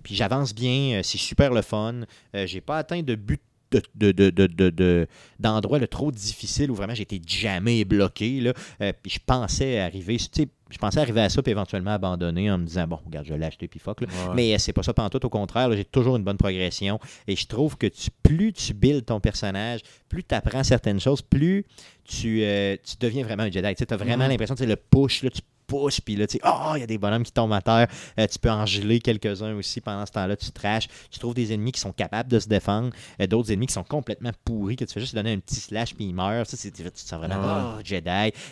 Puis 0.06 0.16
j'avance 0.16 0.54
bien. 0.56 1.00
euh, 1.00 1.04
C'est 1.04 1.18
super 1.18 1.52
le 1.52 1.62
fun. 1.64 2.02
Euh, 2.36 2.46
j'ai 2.48 2.62
pas 2.62 2.78
atteint 2.78 3.02
de 3.02 3.16
but 3.16 3.42
de, 3.72 4.12
de, 4.14 4.30
de, 4.30 5.08
d'endroits 5.40 5.80
là, 5.80 5.88
trop 5.88 6.10
difficiles 6.10 6.72
où 6.72 6.76
vraiment 6.76 6.94
j'étais 6.96 7.20
jamais 7.28 7.84
bloqué. 7.84 8.40
Là. 8.40 8.54
Euh, 8.80 8.94
puis 9.02 9.12
je 9.12 9.20
pensais 9.26 9.80
arriver, 9.80 10.16
tu 10.16 10.28
sais, 10.32 10.48
je 10.70 10.78
pensais 10.78 11.00
arriver 11.02 11.20
à 11.22 11.28
ça 11.30 11.42
puis 11.42 11.52
éventuellement 11.52 11.92
abandonner 11.92 12.50
en 12.50 12.58
me 12.60 12.66
disant 12.66 12.88
bon, 12.88 13.00
regarde, 13.06 13.26
je 13.26 13.34
vais 13.34 13.40
l'acheter 13.40 13.68
puis 13.68 13.80
fuck. 13.80 14.00
là. 14.02 14.08
Ouais. 14.30 14.36
Mais 14.36 14.58
c'est 14.60 14.72
pas 14.72 14.84
ça 14.84 14.94
pantoute, 14.94 15.26
au 15.26 15.30
contraire, 15.30 15.68
là, 15.68 15.76
j'ai 15.76 15.84
toujours 15.84 16.16
une 16.16 16.24
bonne 16.24 16.38
progression. 16.38 17.00
Et 17.28 17.36
je 17.36 17.48
trouve 17.48 17.76
que 17.76 17.88
tu, 17.88 18.10
plus 18.24 18.54
tu 18.54 18.74
builds 18.74 19.04
ton 19.06 19.20
personnage, 19.20 19.82
plus 20.08 20.24
tu 20.24 20.36
apprends 20.36 20.64
certaines 20.64 21.00
choses, 21.02 21.22
plus 21.24 21.66
tu, 22.06 22.44
euh, 22.44 22.78
tu 22.82 22.96
deviens 23.00 23.24
vraiment 23.24 23.44
un 23.44 23.52
Jedi. 23.52 23.76
Tu 23.76 23.84
as 23.94 23.98
vraiment 23.98 24.24
Mhm. 24.26 24.30
l'impression 24.30 24.56
que 24.56 24.60
c'est 24.60 24.68
le 24.68 24.78
push, 24.78 25.24
là, 25.24 25.32
tu 25.32 25.42
poussent, 25.66 26.02
puis 26.02 26.16
là, 26.16 26.28
tu 26.28 26.38
sais, 26.38 26.42
oh, 26.46 26.74
il 26.76 26.80
y 26.80 26.84
a 26.84 26.88
des 26.88 26.98
bonhommes 26.98 27.24
qui 27.24 27.32
tombent 27.32 27.54
à 27.54 27.62
terre. 27.62 27.88
Euh, 28.20 28.28
tu 28.28 28.40
peux 28.40 28.52
en 28.52 28.66
geler 28.66 29.00
quelques-uns 29.00 29.56
aussi 29.56 29.82
pendant 29.82 30.06
ce 30.06 30.12
temps-là, 30.14 30.36
tu 30.36 30.52
trashes. 30.52 30.88
Tu 31.10 31.20
trouves 31.20 31.34
des 31.34 31.54
ennemis 31.54 31.72
qui 31.72 31.80
sont 31.80 31.92
capables 31.92 32.30
de 32.30 32.40
se 32.40 32.48
défendre, 32.48 32.92
euh, 33.22 33.28
d'autres 33.28 33.52
ennemis 33.52 33.68
qui 33.68 33.74
sont 33.74 33.84
complètement 33.84 34.32
pourris, 34.44 34.76
que 34.76 34.86
tu 34.86 34.94
fais 34.94 35.00
juste 35.00 35.16
donner 35.16 35.34
un 35.34 35.40
petit 35.40 35.56
slash, 35.56 35.96
puis 35.96 36.06
ils 36.06 36.14
meurent. 36.14 36.46
Ça, 36.46 36.58
c'est, 36.58 36.72
tu 36.72 36.84
te 36.84 37.00
sens 37.00 37.20
vraiment, 37.20 37.76
oh, 37.78 37.82
Jedi. 37.84 38.10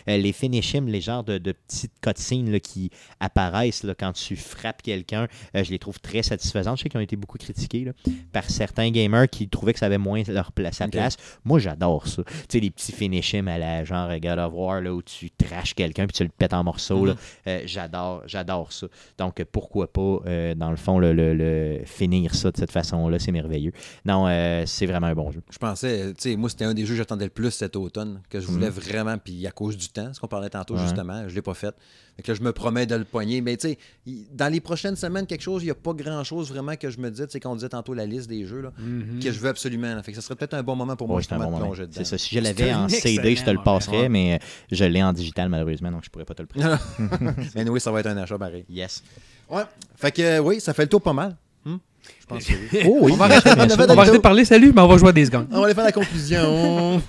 Euh, 0.08 0.16
les 0.16 0.32
finishim, 0.32 0.86
les 0.86 1.00
genres 1.00 1.24
de, 1.24 1.38
de 1.38 1.52
petites 1.52 1.92
cutscenes 2.00 2.50
là, 2.50 2.60
qui 2.60 2.90
apparaissent 3.20 3.82
là, 3.82 3.94
quand 3.94 4.12
tu 4.12 4.36
frappes 4.36 4.82
quelqu'un, 4.82 5.28
je 5.54 5.70
les 5.70 5.78
trouve 5.78 6.00
très 6.00 6.22
satisfaisantes. 6.22 6.78
Je 6.78 6.84
sais 6.84 6.88
qu'ils 6.88 6.98
ont 6.98 7.02
été 7.02 7.16
beaucoup 7.16 7.38
critiqués 7.38 7.84
là, 7.84 7.92
par 8.32 8.44
certains 8.44 8.90
gamers 8.90 9.28
qui 9.28 9.48
trouvaient 9.48 9.72
que 9.72 9.78
ça 9.78 9.86
avait 9.86 9.98
moins 9.98 10.22
leur 10.28 10.52
place, 10.52 10.76
sa 10.76 10.88
place. 10.88 11.16
Moi, 11.44 11.58
j'adore 11.58 12.06
ça. 12.06 12.22
Tu 12.24 12.32
sais, 12.48 12.60
les 12.60 12.70
petits 12.70 12.92
finishim 12.92 13.48
à 13.48 13.58
la 13.58 13.84
genre 13.84 14.10
God 14.18 14.38
of 14.38 14.52
War, 14.54 14.80
là, 14.80 14.92
où 14.92 15.02
tu 15.02 15.30
trashes 15.30 15.74
quelqu'un 15.74 16.06
puis 16.06 16.16
tu 16.16 16.22
le 16.22 16.30
pètes 16.30 16.54
en 16.54 16.64
morceaux. 16.64 17.03
Là. 17.04 17.16
Euh, 17.46 17.62
j'adore, 17.66 18.22
j'adore 18.26 18.72
ça. 18.72 18.86
Donc, 19.18 19.40
euh, 19.40 19.44
pourquoi 19.50 19.92
pas, 19.92 20.20
euh, 20.26 20.54
dans 20.54 20.70
le 20.70 20.76
fond, 20.76 20.98
le, 20.98 21.12
le- 21.12 21.34
le 21.34 21.80
finir 21.84 22.34
ça 22.34 22.50
de 22.50 22.56
cette 22.56 22.70
façon-là, 22.72 23.18
c'est 23.18 23.32
merveilleux. 23.32 23.72
Non, 24.04 24.26
euh, 24.28 24.64
c'est 24.66 24.86
vraiment 24.86 25.06
un 25.08 25.14
bon 25.14 25.30
jeu. 25.30 25.42
Je 25.50 25.58
pensais, 25.58 26.08
tu 26.14 26.30
sais, 26.30 26.36
moi, 26.36 26.48
c'était 26.48 26.64
un 26.64 26.74
des 26.74 26.84
jeux 26.86 26.94
que 26.94 26.98
j'attendais 26.98 27.24
le 27.24 27.30
plus 27.30 27.50
cet 27.50 27.76
automne, 27.76 28.20
que 28.30 28.40
je 28.40 28.46
voulais 28.46 28.68
Mhm. 28.68 28.72
vraiment, 28.72 29.18
puis 29.18 29.46
à 29.46 29.50
cause 29.50 29.76
du 29.76 29.88
temps, 29.88 30.12
ce 30.12 30.20
qu'on 30.20 30.28
parlait 30.28 30.50
tantôt, 30.50 30.74
Ouais. 30.74 30.82
justement, 30.82 31.22
je 31.24 31.30
ne 31.30 31.34
l'ai 31.34 31.42
pas 31.42 31.54
fait. 31.54 31.74
Que 32.22 32.30
là, 32.30 32.38
je 32.38 32.42
me 32.44 32.52
promets 32.52 32.86
de 32.86 32.94
le 32.94 33.04
poigner. 33.04 33.40
Mais 33.40 33.56
tu 33.56 33.70
sais, 33.70 33.78
dans 34.32 34.52
les 34.52 34.60
prochaines 34.60 34.94
semaines, 34.94 35.26
quelque 35.26 35.40
chose, 35.42 35.62
il 35.62 35.66
n'y 35.66 35.70
a 35.72 35.74
pas 35.74 35.92
grand-chose 35.94 36.48
vraiment 36.48 36.76
que 36.76 36.88
je 36.88 36.98
me 37.00 37.10
disais, 37.10 37.26
tu 37.26 37.32
sais, 37.32 37.40
qu'on 37.40 37.56
disait 37.56 37.68
tantôt 37.70 37.92
la 37.92 38.06
liste 38.06 38.28
des 38.28 38.46
jeux, 38.46 38.60
là, 38.60 38.72
Mhm. 38.78 39.18
que 39.20 39.32
je 39.32 39.40
veux 39.40 39.48
absolument. 39.48 39.94
là. 39.96 40.02
Fait 40.04 40.12
que 40.12 40.16
ce 40.16 40.22
serait 40.22 40.36
peut-être 40.36 40.54
un 40.54 40.62
bon 40.62 40.76
moment 40.76 40.94
pour 40.94 41.08
moi, 41.08 41.16
Ouais, 41.16 41.22
c'est 41.22 41.32
un 41.32 41.38
justement, 41.38 41.50
bon 41.50 41.56
de 41.56 41.62
moment. 41.62 41.72
plonger 41.74 41.82
dedans. 41.88 41.94
C'est 41.98 42.04
ça. 42.04 42.16
Si 42.18 42.34
je 42.34 42.40
l'avais 42.40 42.72
en 42.72 42.88
CD, 42.88 43.34
je 43.34 43.44
te 43.44 43.50
le 43.50 43.58
passerais, 43.64 44.08
mais 44.08 44.38
je 44.70 44.84
l'ai 44.84 45.02
en 45.02 45.12
digital, 45.12 45.48
malheureusement, 45.48 45.90
donc 45.90 46.04
je 46.04 46.10
pourrais 46.10 46.24
pas 46.24 46.34
te 46.34 46.42
le 46.42 46.46
prêter. 46.46 46.68
Mais 47.54 47.68
oui, 47.68 47.80
ça 47.80 47.90
va 47.90 48.00
être 48.00 48.06
un 48.06 48.16
achat 48.16 48.38
pareil. 48.38 48.64
Yes. 48.68 49.02
Ouais. 49.50 49.62
Fait 49.96 50.12
que 50.12 50.22
euh, 50.22 50.38
oui, 50.40 50.60
ça 50.60 50.72
fait 50.74 50.82
le 50.82 50.88
tour 50.88 51.02
pas 51.02 51.12
mal. 51.12 51.36
Hmm? 51.64 51.76
Je 52.20 52.26
pense 52.26 52.44
que 52.44 52.52
oui. 52.52 52.82
Oh 52.86 52.98
oui, 53.02 53.12
On 53.12 53.16
va 53.16 53.24
arrêter, 53.26 53.54
bien 53.54 53.68
sûr. 53.68 53.78
on 53.80 53.94
va 53.94 54.00
arrêter 54.02 54.16
de 54.16 54.22
parler, 54.22 54.44
salut, 54.44 54.72
mais 54.74 54.82
on 54.82 54.88
va 54.88 54.96
jouer 54.96 55.08
à 55.10 55.12
des 55.12 55.26
secondes. 55.26 55.46
On 55.50 55.60
va 55.60 55.66
aller 55.66 55.74
faire 55.74 55.84
la 55.84 55.92
conclusion. 55.92 57.02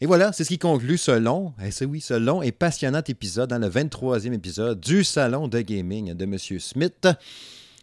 Et 0.00 0.06
voilà, 0.06 0.32
c'est 0.32 0.44
ce 0.44 0.48
qui 0.48 0.58
conclut 0.58 0.96
ce 0.96 1.10
long, 1.10 1.52
eh, 1.64 1.72
c'est 1.72 1.84
oui, 1.84 2.00
ce 2.00 2.14
long 2.14 2.40
et 2.40 2.52
passionnant 2.52 3.02
épisode, 3.06 3.50
dans 3.50 3.58
le 3.58 3.68
23e 3.68 4.32
épisode 4.32 4.78
du 4.78 5.02
Salon 5.02 5.48
de 5.48 5.60
Gaming 5.60 6.14
de 6.14 6.24
M. 6.24 6.38
Smith. 6.38 7.08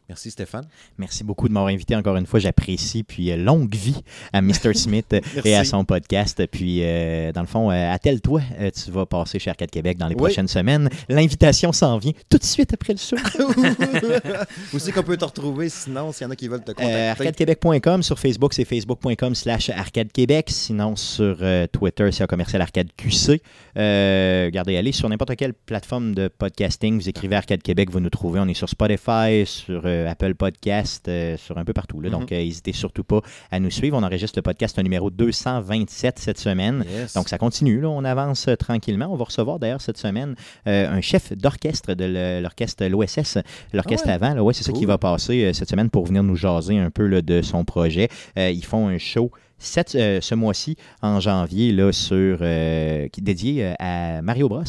Merci 0.07 0.29
Stéphane. 0.29 0.65
Merci 0.99 1.23
beaucoup 1.23 1.47
de 1.47 1.53
m'avoir 1.53 1.73
invité 1.73 1.95
encore 1.95 2.15
une 2.15 2.27
fois. 2.27 2.39
J'apprécie. 2.39 3.01
Puis 3.03 3.31
euh, 3.31 3.37
longue 3.37 3.73
vie 3.73 4.03
à 4.33 4.41
Mr. 4.41 4.73
Smith 4.75 5.13
euh, 5.13 5.21
et 5.43 5.55
à 5.55 5.63
son 5.63 5.83
podcast. 5.83 6.45
Puis 6.51 6.81
euh, 6.83 7.31
dans 7.31 7.41
le 7.41 7.47
fond, 7.47 7.71
euh, 7.71 7.91
attelle-toi, 7.91 8.41
euh, 8.59 8.69
tu 8.71 8.91
vas 8.91 9.05
passer 9.07 9.39
chez 9.39 9.49
Arcade 9.49 9.71
Québec 9.71 9.97
dans 9.97 10.07
les 10.07 10.13
Oui. 10.15 10.19
prochaines 10.21 10.47
semaines. 10.47 10.89
L'invitation 11.09 11.71
s'en 11.71 11.97
vient 11.97 12.11
tout 12.29 12.37
de 12.37 12.43
suite 12.43 12.71
après 12.73 12.93
le 12.93 12.99
show. 12.99 13.15
Où 14.73 14.79
c'est 14.79 14.91
qu'on 14.91 15.03
peut 15.03 15.17
te 15.17 15.25
retrouver 15.25 15.69
sinon, 15.69 16.11
s'il 16.11 16.25
y 16.25 16.27
en 16.27 16.31
a 16.31 16.35
qui 16.35 16.47
veulent 16.47 16.63
te 16.63 16.71
contacter? 16.71 16.93
Euh, 16.93 17.11
arcadequebec.com 17.11 18.03
sur 18.03 18.19
Facebook, 18.19 18.53
c'est 18.53 18.65
facebook.com 18.65 19.33
slash 19.33 19.69
arcade 19.69 20.11
québec. 20.11 20.49
Sinon, 20.51 20.95
sur 20.95 21.37
Twitter, 21.71 22.11
c'est 22.11 22.23
un 22.23 22.27
commercial 22.27 22.61
arcade 22.61 22.89
QC. 22.95 23.41
Regardez, 23.75 24.77
allez 24.77 24.91
sur 24.91 25.09
n'importe 25.09 25.35
quelle 25.35 25.53
plateforme 25.53 26.13
de 26.13 26.27
podcasting, 26.27 26.99
vous 26.99 27.09
écrivez 27.09 27.35
Arcade 27.35 27.61
Québec, 27.63 27.89
vous 27.91 27.99
nous 27.99 28.09
trouvez. 28.09 28.39
On 28.39 28.47
est 28.47 28.53
sur 28.53 28.69
Spotify, 28.69 29.43
sur 29.45 29.81
Apple 30.07 30.35
Podcast, 30.35 31.07
euh, 31.07 31.37
sur 31.37 31.57
un 31.57 31.65
peu 31.65 31.73
partout. 31.73 32.01
Là. 32.01 32.09
Donc, 32.09 32.31
euh, 32.31 32.35
n'hésitez 32.37 32.73
surtout 32.73 33.03
pas 33.03 33.21
à 33.51 33.59
nous 33.59 33.69
suivre. 33.69 33.97
On 33.97 34.03
enregistre 34.03 34.37
le 34.37 34.41
podcast 34.41 34.77
numéro 34.79 35.09
227 35.09 36.19
cette 36.19 36.37
semaine. 36.39 36.85
Yes. 36.89 37.13
Donc, 37.13 37.29
ça 37.29 37.37
continue. 37.37 37.81
Là. 37.81 37.89
On 37.89 38.03
avance 38.03 38.47
euh, 38.47 38.55
tranquillement. 38.55 39.07
On 39.11 39.15
va 39.15 39.25
recevoir 39.25 39.59
d'ailleurs 39.59 39.81
cette 39.81 39.97
semaine 39.97 40.35
euh, 40.67 40.89
un 40.89 41.01
chef 41.01 41.33
d'orchestre 41.33 41.93
de 41.93 42.41
l'orchestre 42.41 42.85
l'OSS, 42.85 43.37
l'orchestre 43.73 44.07
Ah 44.09 44.17
ouais? 44.17 44.27
avant. 44.27 44.53
C'est 44.53 44.63
ça 44.63 44.71
qui 44.71 44.85
va 44.85 44.97
passer 44.97 45.43
euh, 45.45 45.53
cette 45.53 45.69
semaine 45.69 45.89
pour 45.89 46.05
venir 46.05 46.23
nous 46.23 46.35
jaser 46.35 46.77
un 46.77 46.89
peu 46.89 47.05
là, 47.07 47.21
de 47.21 47.41
son 47.41 47.65
projet. 47.65 48.09
Euh, 48.37 48.49
ils 48.49 48.65
font 48.65 48.87
un 48.87 48.97
show 48.97 49.31
cette- 49.57 49.95
euh, 49.95 50.19
ce 50.21 50.35
mois-ci, 50.35 50.75
en 51.01 51.19
janvier, 51.19 51.71
là, 51.71 51.91
sur, 51.91 52.37
euh, 52.41 53.07
qui 53.09 53.21
est 53.21 53.23
dédié 53.23 53.65
euh, 53.65 53.73
à 53.79 54.21
Mario 54.21 54.49
Bros. 54.49 54.63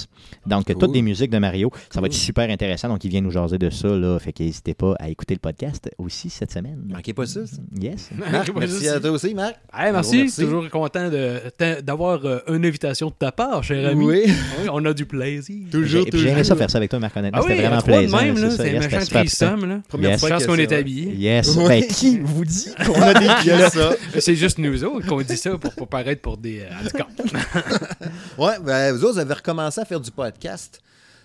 Donc, 0.46 0.66
Cool. 0.66 0.76
toutes 0.78 0.92
des 0.92 1.02
musiques 1.02 1.30
de 1.30 1.38
Mario. 1.38 1.70
Ça 1.90 2.00
va 2.00 2.06
être 2.06 2.12
Cool. 2.12 2.20
super 2.20 2.50
intéressant. 2.50 2.88
Donc, 2.88 3.04
il 3.04 3.10
vient 3.10 3.20
nous 3.20 3.30
jaser 3.30 3.58
de 3.58 3.70
ça. 3.70 3.88
Là, 3.88 4.18
fait 4.18 4.32
qu'hésitez 4.32 4.74
pas 4.74 4.94
à 4.98 5.08
écouter 5.08 5.34
le 5.34 5.40
podcast 5.40 5.90
aussi 5.98 6.30
cette 6.30 6.52
semaine. 6.52 6.78
Manquez 6.88 7.12
pas 7.12 7.26
ça. 7.26 7.46
ça. 7.46 7.56
Yes. 7.80 8.10
Marc, 8.32 8.50
merci 8.56 8.88
à 8.88 9.00
toi 9.00 9.10
aussi, 9.10 9.34
Marc. 9.34 9.56
Hey, 9.74 9.92
merci, 9.92 10.16
Merci. 10.18 10.40
toujours 10.42 10.68
content 10.70 11.10
d'avoir 11.82 12.20
une 12.48 12.64
invitation 12.64 13.08
de 13.08 13.14
ta 13.18 13.32
part, 13.32 13.62
cher 13.62 13.88
ami. 13.90 14.04
Oui. 14.04 14.22
Oui, 14.26 14.68
on 14.72 14.84
a 14.84 14.92
du 14.92 15.04
plaisir. 15.06 15.56
Toujours, 15.70 16.04
J'ai 16.12 16.18
j'ai 16.18 16.28
aimé 16.28 16.44
ça 16.44 16.56
faire 16.56 16.70
ça 16.70 16.78
avec 16.78 16.90
toi, 16.90 16.98
Marc, 16.98 17.16
honnêtement. 17.16 17.40
Ah 17.42 17.44
oui, 17.46 17.52
C'était 17.54 17.66
vraiment 17.68 17.82
plaisant. 17.82 18.16
même, 18.22 18.38
là, 18.38 18.50
c'est 18.50 18.72
méchant 18.72 18.98
threesome, 19.10 19.64
là. 19.68 19.80
Première 19.88 20.10
Yes. 20.10 20.20
fois 20.20 20.30
qu'on 20.30 20.38
c'est 20.38 20.62
est 20.62 20.66
vrai. 20.66 20.76
habillés. 20.76 21.14
Yes. 21.16 21.56
Ouais. 21.56 21.80
Ben, 21.80 21.86
qui 21.88 22.18
vous 22.18 22.44
dit 22.44 22.68
qu'on 22.84 23.00
a 23.02 23.14
des 23.14 23.26
ça? 23.70 23.90
C'est 24.18 24.36
juste 24.36 24.58
nous 24.58 24.75
autres 24.84 25.06
qu'on 25.06 25.20
dit 25.22 25.36
ça 25.36 25.56
pour 25.58 25.74
pas 25.74 25.86
paraître 25.86 26.22
pour 26.22 26.36
des... 26.36 26.60
euh, 26.60 26.68
Ouais, 28.38 28.58
ben, 28.60 28.92
vous 28.94 29.04
autres, 29.04 29.14
vous 29.14 29.18
avez 29.20 29.34
recommencé 29.34 29.80
à 29.80 29.84
faire 29.84 30.00
du 30.00 30.10
podcast. 30.10 30.80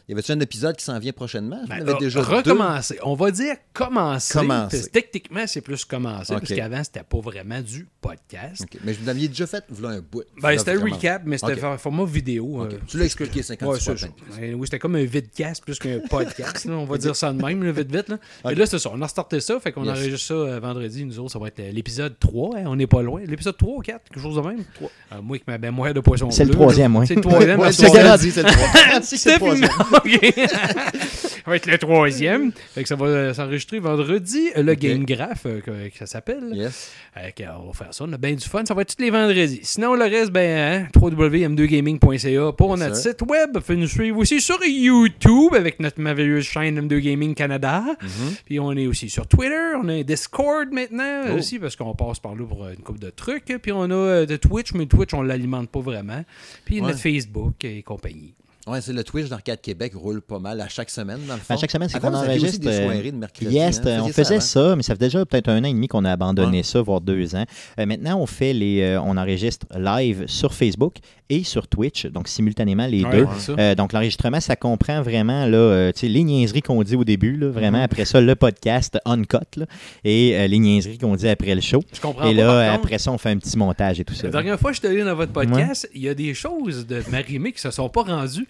Y 0.10 0.14
avait-tu 0.14 0.32
un 0.32 0.40
épisode 0.40 0.76
qui 0.76 0.84
s'en 0.84 1.00
vient 1.00 1.12
prochainement? 1.14 1.60
Je 1.64 1.70
ben, 1.70 1.88
euh, 1.88 1.98
déjà 2.00 2.22
deux. 2.22 2.26
recommencer. 2.26 2.98
On 3.04 3.14
va 3.16 3.32
dire 3.32 3.56
commencer. 3.74 4.34
Commencer. 4.38 4.90
techniquement, 4.92 5.44
c'est 5.48 5.62
plus 5.62 5.86
commencer, 5.86 6.34
parce 6.34 6.54
qu'avant, 6.54 6.84
c'était 6.84 7.04
pas 7.04 7.20
vraiment 7.20 7.62
du 7.62 7.88
podcast. 8.02 8.66
Mais 8.84 8.94
vous 8.94 9.06
l'aviez 9.06 9.28
déjà 9.28 9.48
fait, 9.48 9.64
vous 9.70 9.86
un 9.86 10.00
bout. 10.02 10.24
Ben, 10.42 10.58
c'était 10.58 10.72
un 10.72 10.82
recap, 10.82 11.22
mais 11.26 11.38
c'était 11.38 11.54
Ok. 11.54 11.60
for- 11.60 11.80
format 11.80 12.06
vidéo. 12.06 12.64
Euh, 12.64 12.70
Tu 12.88 12.98
l'as 12.98 13.06
expliqué 13.06 13.42
50 13.44 13.70
Ouais, 13.70 13.80
fois. 13.80 13.94
ben. 14.40 14.56
Oui, 14.56 14.68
c'était 14.68 14.80
comme 14.80 14.96
un 14.96 15.04
vidcast 15.06 15.64
plus 15.64 15.78
qu'un 15.80 16.00
podcast. 16.10 16.66
là, 16.66 16.74
on 16.74 16.86
va 16.86 16.98
dire 16.98 17.16
ça 17.16 17.32
de 17.32 17.42
même, 17.42 17.64
là, 17.64 17.72
vite, 17.72 17.96
vite. 17.96 18.10
Là. 18.10 18.18
Mais 18.46 18.56
là, 18.56 18.66
c'est 18.66 18.80
ça. 18.80 18.90
On 18.94 19.02
a 19.02 19.08
starté 19.08 19.40
ça. 19.40 19.60
Fait 19.60 19.72
qu'on 19.72 19.84
Yes. 19.84 19.92
enregistre 19.92 20.28
ça 20.28 20.34
euh, 20.34 20.60
vendredi. 20.60 21.06
Nous 21.06 21.20
autres, 21.20 21.32
ça 21.32 21.40
va 21.40 21.48
être 21.48 21.60
euh, 21.60 21.72
l'épisode 21.72 22.16
3. 22.20 22.58
hein, 22.58 22.64
on 22.66 22.76
n'est 22.76 22.88
pas 22.88 23.02
loin. 23.02 23.22
L'épisode 23.26 23.56
3 23.58 23.74
ou 23.78 23.80
4, 23.82 24.02
quelque 24.10 24.22
chose 24.22 24.36
de 24.36 24.42
même. 24.42 24.64
Euh, 24.82 25.22
moi, 25.22 25.36
avec 25.38 25.48
ma 25.48 25.58
mémoire 25.58 25.94
de 25.94 26.00
poisson 26.00 26.30
C'est 26.32 26.46
le 26.46 26.52
troisième, 26.52 26.96
oui. 26.96 27.06
C'est 27.08 27.16
le 27.16 27.22
troisième. 27.22 27.60
C'est 27.72 28.44
le 28.44 29.38
trois. 29.38 30.01
OK. 30.06 30.34
ça 30.38 31.42
va 31.46 31.56
être 31.56 31.66
le 31.66 31.78
troisième. 31.78 32.52
Fait 32.74 32.84
que 32.84 32.88
ça 32.90 32.96
va 32.96 33.34
s'enregistrer 33.34 33.80
vendredi. 33.80 34.50
Le. 34.56 34.74
Game 34.76 35.06
Graph, 35.06 35.46
euh, 35.46 35.60
que, 35.62 35.90
que 35.90 35.98
ça 35.98 36.06
s'appelle. 36.06 36.50
Yes. 36.54 36.92
Euh, 37.18 37.30
que, 37.32 37.44
on 37.60 37.68
va 37.68 37.74
faire 37.74 37.94
ça, 37.94 38.06
on 38.08 38.14
a 38.14 38.18
bien 38.18 38.34
du 38.34 38.46
fun. 38.48 38.64
Ça 38.66 38.74
va 38.74 38.82
être 38.84 38.96
tous 38.96 39.02
les 39.04 39.10
vendredis. 39.12 39.60
Sinon, 39.64 39.96
le 39.96 40.04
reste, 40.06 40.32
ben, 40.32 40.84
hein, 40.84 40.88
www.m2gaming.ca 40.96 42.52
pour 42.54 42.78
notre 42.78 42.96
site 42.96 43.22
web. 43.24 43.58
Faites 43.60 43.78
nous 43.78 43.88
suivre 43.88 44.18
aussi 44.18 44.42
sur 44.42 44.60
YouTube 44.64 45.54
avec 45.54 45.80
notre 45.80 46.00
merveilleuse 46.00 46.46
chaîne 46.46 46.80
M2 46.88 47.00
Gaming 47.00 47.36
Canada. 47.36 47.84
Mhm. 48.02 48.10
Puis 48.46 48.60
on 48.60 48.72
est 48.74 48.88
aussi 48.88 49.10
sur 49.10 49.28
Twitter. 49.28 49.74
On 49.82 49.88
a 49.90 49.94
un 49.94 50.02
Discord 50.04 50.70
maintenant 50.72 51.22
Oh. 51.30 51.34
aussi 51.38 51.60
parce 51.60 51.76
qu'on 51.76 51.94
passe 51.96 52.20
par 52.20 52.36
là 52.36 52.46
pour 52.48 52.68
une 52.68 52.78
couple 52.78 53.00
de 53.00 53.10
trucs. 53.10 53.46
Puis 53.46 53.72
on 53.72 53.84
a 53.84 53.94
euh, 53.94 54.26
de 54.26 54.36
Twitch, 54.38 54.74
mais 54.74 54.86
Twitch, 54.86 55.14
on 55.14 55.22
l'alimente 55.22 55.70
pas 55.70 55.80
vraiment. 55.82 56.24
Puis 56.66 56.82
Ouais. 56.82 56.88
notre 56.88 57.00
Facebook 57.00 57.64
et 57.64 57.84
compagnie. 57.84 58.34
Ouais, 58.68 58.80
c'est 58.80 58.94
le 58.94 59.04
Twitch 59.04 59.28
d'Arcade 59.28 59.60
Québec 59.60 59.94
roule 59.96 60.22
pas 60.22 60.38
mal 60.38 60.62
à 60.62 60.68
chaque 60.68 60.92
semaine, 60.92 61.20
dans 61.28 61.34
le 61.34 61.40
fond. 61.40 61.56
À 61.56 61.58
chaque 61.58 61.72
semaine, 61.72 61.90
c'est 61.90 62.00
qu'on 62.00 62.14
enregistre. 62.14 62.60
des 62.60 62.68
euh, 62.68 62.84
soirées 62.84 63.12
de 63.12 63.18
mercredi. 63.18 63.54
Yes, 63.54 63.80
hein, 63.80 63.88
euh, 63.88 64.00
on 64.02 64.08
faisait 64.10 64.36
avant. 64.36 64.42
ça, 64.42 64.76
mais 64.76 64.84
ça 64.84 64.94
fait 64.94 65.00
déjà 65.00 65.26
peut-être 65.26 65.50
un 65.50 65.62
an 65.62 65.68
et 65.68 65.74
demi 65.74 65.88
qu'on 65.88 66.06
a 66.06 66.12
abandonné 66.12 66.62
ça, 66.62 66.80
voire 66.82 67.02
deux 67.02 67.36
ans. 67.36 67.46
Euh, 67.80 67.86
maintenant, 67.88 68.20
on 68.20 68.28
fait 68.28 68.54
les, 68.54 68.82
euh, 68.82 69.02
on 69.02 69.18
enregistre 69.18 69.66
live 69.76 70.26
sur 70.28 70.54
Facebook 70.54 70.98
et 71.32 71.44
sur 71.44 71.68
Twitch, 71.68 72.06
donc 72.08 72.28
simultanément 72.28 72.86
les 72.86 73.04
Ouais, 73.04 73.12
deux. 73.12 73.28
Euh, 73.58 73.74
donc 73.74 73.94
l'enregistrement, 73.94 74.42
ça 74.42 74.56
comprend 74.58 75.02
vraiment 75.02 75.46
là, 75.46 75.58
euh, 75.58 75.92
tu 75.94 76.02
sais, 76.02 76.08
les 76.10 76.24
niaiseries 76.24 76.62
qu'on 76.62 76.84
dit 76.84 76.96
au 76.98 77.06
début, 77.06 77.38
là, 77.38 77.48
vraiment. 77.50 77.78
Mhm. 77.80 77.84
Après 77.86 78.04
ça, 78.06 78.20
le 78.22 78.36
podcast 78.36 79.00
uncut 79.06 79.38
là, 79.56 79.66
et 80.04 80.36
euh, 80.38 80.48
les 80.48 80.60
niaiseries 80.60 80.98
qu'on 80.98 81.16
dit 81.16 81.30
après 81.30 81.56
le 81.56 81.62
show. 81.62 81.82
Je 81.94 82.02
comprends 82.02 82.30
Et 82.30 82.36
pas, 82.36 82.42
là, 82.44 82.74
après 82.74 83.00
ça, 83.00 83.12
on 83.12 83.18
fait 83.18 83.30
un 83.30 83.38
petit 83.38 83.58
montage 83.58 84.00
et 84.02 84.04
tout 84.06 84.14
ça. 84.14 84.24
La 84.24 84.30
dernière 84.32 84.60
fois 84.60 84.72
que 84.72 84.76
je 84.76 84.82
suis 84.82 84.88
allé 84.90 85.04
dans 85.04 85.16
votre 85.16 85.32
podcast, 85.32 85.90
il 85.96 86.02
y 86.02 86.10
a 86.10 86.14
des 86.14 86.34
choses 86.34 86.86
de 86.86 87.02
Marimé 87.10 87.54
qui 87.54 87.62
se 87.62 87.72
sont 87.72 87.90
pas 87.90 88.04
rendues. 88.04 88.48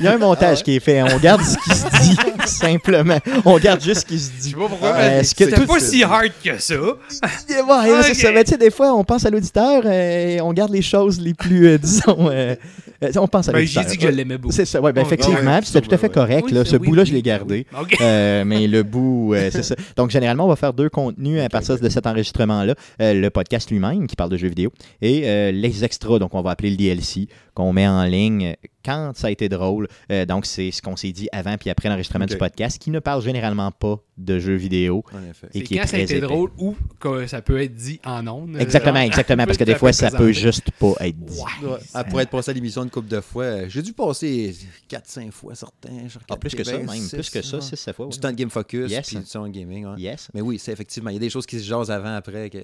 Il 0.00 0.04
y 0.04 0.08
a 0.08 0.12
un 0.14 0.18
montage 0.18 0.62
qui 0.62 0.76
est 0.76 0.80
fait. 0.80 1.02
On 1.02 1.18
garde 1.18 1.40
ce 1.42 1.56
qui 1.56 1.76
se 1.78 2.02
dit 2.02 2.16
simplement. 2.46 3.18
On 3.44 3.58
garde 3.58 3.80
juste 3.82 4.02
ce 4.02 4.04
qui 4.06 4.18
se 4.18 4.30
Je 4.36 4.42
dit. 4.42 4.50
sais 4.50 4.56
pas 4.56 4.68
pourquoi. 4.68 4.94
Euh, 4.94 5.22
c'est 5.24 5.50
tout- 5.50 5.66
pas 5.66 5.80
si 5.80 6.02
hard 6.04 6.30
que 6.44 6.58
ça. 6.58 6.74
Ouais, 6.80 8.14
ça. 8.14 8.32
Mais 8.32 8.44
tu 8.44 8.50
sais, 8.52 8.58
des 8.58 8.70
fois, 8.70 8.94
on 8.94 9.02
pense 9.04 9.24
à 9.24 9.30
l'auditeur 9.30 9.82
euh, 9.84 10.36
et 10.36 10.40
on 10.40 10.52
garde 10.52 10.72
les 10.72 10.82
choses 10.82 11.20
les 11.20 11.34
plus, 11.34 11.66
euh, 11.68 11.78
disons, 11.78 12.28
euh, 12.30 12.54
euh, 13.02 13.12
on 13.16 13.26
pense 13.28 13.48
à 13.48 13.52
Ben, 13.52 13.60
l'auditeur. 13.60 13.82
j'ai 13.84 13.88
dit 13.90 13.96
que 13.96 14.02
je 14.04 14.08
l'aimais 14.08 14.38
beaucoup. 14.38 14.54
C'est 14.54 14.64
ça, 14.66 14.80
ouais, 14.80 14.92
ben, 14.92 15.02
effectivement, 15.02 15.58
c'était 15.62 15.80
tout 15.80 15.94
à 15.94 15.98
fait 15.98 16.10
correct. 16.10 16.44
Oui, 16.46 16.52
là, 16.52 16.64
c'est- 16.64 16.72
ce 16.72 16.76
oui, 16.76 16.88
bout-là, 16.88 17.02
oui, 17.02 17.08
je 17.08 17.14
l'ai 17.14 17.22
gardé. 17.22 17.66
Euh, 18.00 18.44
mais 18.44 18.66
le 18.66 18.82
bout, 18.82 19.32
euh, 19.34 19.48
c'est 19.50 19.62
ça. 19.62 19.74
Donc, 19.96 20.10
généralement, 20.10 20.44
on 20.44 20.48
va 20.48 20.56
faire 20.56 20.74
deux 20.74 20.90
contenus 20.90 21.40
à 21.42 21.48
partir 21.48 21.78
de 21.78 21.88
cet 21.88 22.06
enregistrement-là. 22.06 22.74
Euh, 23.00 23.14
le 23.14 23.30
podcast 23.30 23.70
lui-même, 23.70 24.06
qui 24.06 24.16
parle 24.16 24.30
de 24.30 24.36
jeux 24.36 24.48
vidéo, 24.48 24.70
et 25.00 25.22
euh, 25.24 25.50
les 25.50 25.82
extras, 25.84 26.18
donc 26.18 26.34
on 26.34 26.42
va 26.42 26.50
appeler 26.50 26.70
le 26.70 26.76
DLC, 26.76 27.26
qu'on 27.56 27.72
met 27.72 27.88
en 27.88 28.04
ligne 28.04 28.54
quand 28.84 29.12
ça 29.14 29.28
a 29.28 29.30
été 29.30 29.48
drôle. 29.48 29.88
Euh, 30.12 30.26
donc, 30.26 30.46
c'est 30.46 30.70
ce 30.70 30.82
qu'on 30.82 30.94
s'est 30.94 31.12
dit 31.12 31.28
avant 31.32 31.56
puis 31.56 31.70
après 31.70 31.88
l'enregistrement 31.88 32.26
du 32.26 32.36
podcast, 32.36 32.78
qui 32.78 32.90
ne 32.90 33.00
parle 33.00 33.22
généralement 33.22 33.72
pas 33.72 33.98
de 34.18 34.38
jeux 34.38 34.54
vidéo. 34.54 35.04
En 35.12 35.22
effet. 35.30 35.48
Et 35.54 35.62
qui 35.62 35.74
est 35.74 35.78
quand 35.78 35.86
ça 35.86 35.96
a 35.96 36.00
été 36.00 36.16
épais. 36.16 36.26
drôle 36.26 36.50
ou 36.58 36.74
que 36.98 37.26
ça 37.26 37.42
peut 37.42 37.60
être 37.60 37.74
dit 37.74 38.00
en 38.04 38.26
ondes. 38.26 38.56
Exactement, 38.58 38.94
Genre, 38.94 39.02
exactement, 39.04 39.44
parce 39.44 39.58
que 39.58 39.64
des 39.64 39.74
fois, 39.74 39.92
ça 39.92 40.10
peut 40.10 40.32
juste 40.32 40.70
pas 40.78 40.94
être 41.00 41.18
dit. 41.18 41.38
Ouais. 41.38 41.68
Ouais, 41.68 41.78
Après 41.92 42.22
être 42.22 42.30
passé 42.30 42.50
à 42.50 42.54
l'émission 42.54 42.82
une 42.82 42.90
couple 42.90 43.08
de 43.08 43.20
fois, 43.20 43.44
euh, 43.44 43.66
j'ai 43.68 43.82
dû 43.82 43.92
passer 43.92 44.54
4-5 44.90 45.30
fois 45.32 45.54
certains. 45.54 45.90
Ah, 46.30 46.36
plus 46.36 46.54
que 46.54 46.64
ça, 46.64 46.78
même. 46.78 46.86
Plus 47.10 47.30
que 47.30 47.42
ça, 47.42 47.56
ouais. 47.56 47.62
6 47.62 47.76
7 47.76 47.94
fois. 47.96 48.06
Du 48.06 48.18
temps 48.18 48.30
de 48.30 48.36
Game 48.36 48.50
Focus, 48.50 48.90
Yes. 48.90 49.06
puis 49.06 49.16
du 49.18 49.24
temps 49.24 49.46
de 49.46 49.52
gaming. 49.52 49.84
ouais. 49.86 50.00
Yes. 50.00 50.28
Mais 50.32 50.40
oui, 50.40 50.58
c'est 50.58 50.72
effectivement. 50.72 51.10
Il 51.10 51.14
y 51.14 51.16
a 51.16 51.20
des 51.20 51.30
choses 51.30 51.46
qui 51.46 51.58
se 51.58 51.64
jasent 51.64 51.90
avant, 51.90 52.14
après. 52.14 52.48
Que... 52.50 52.58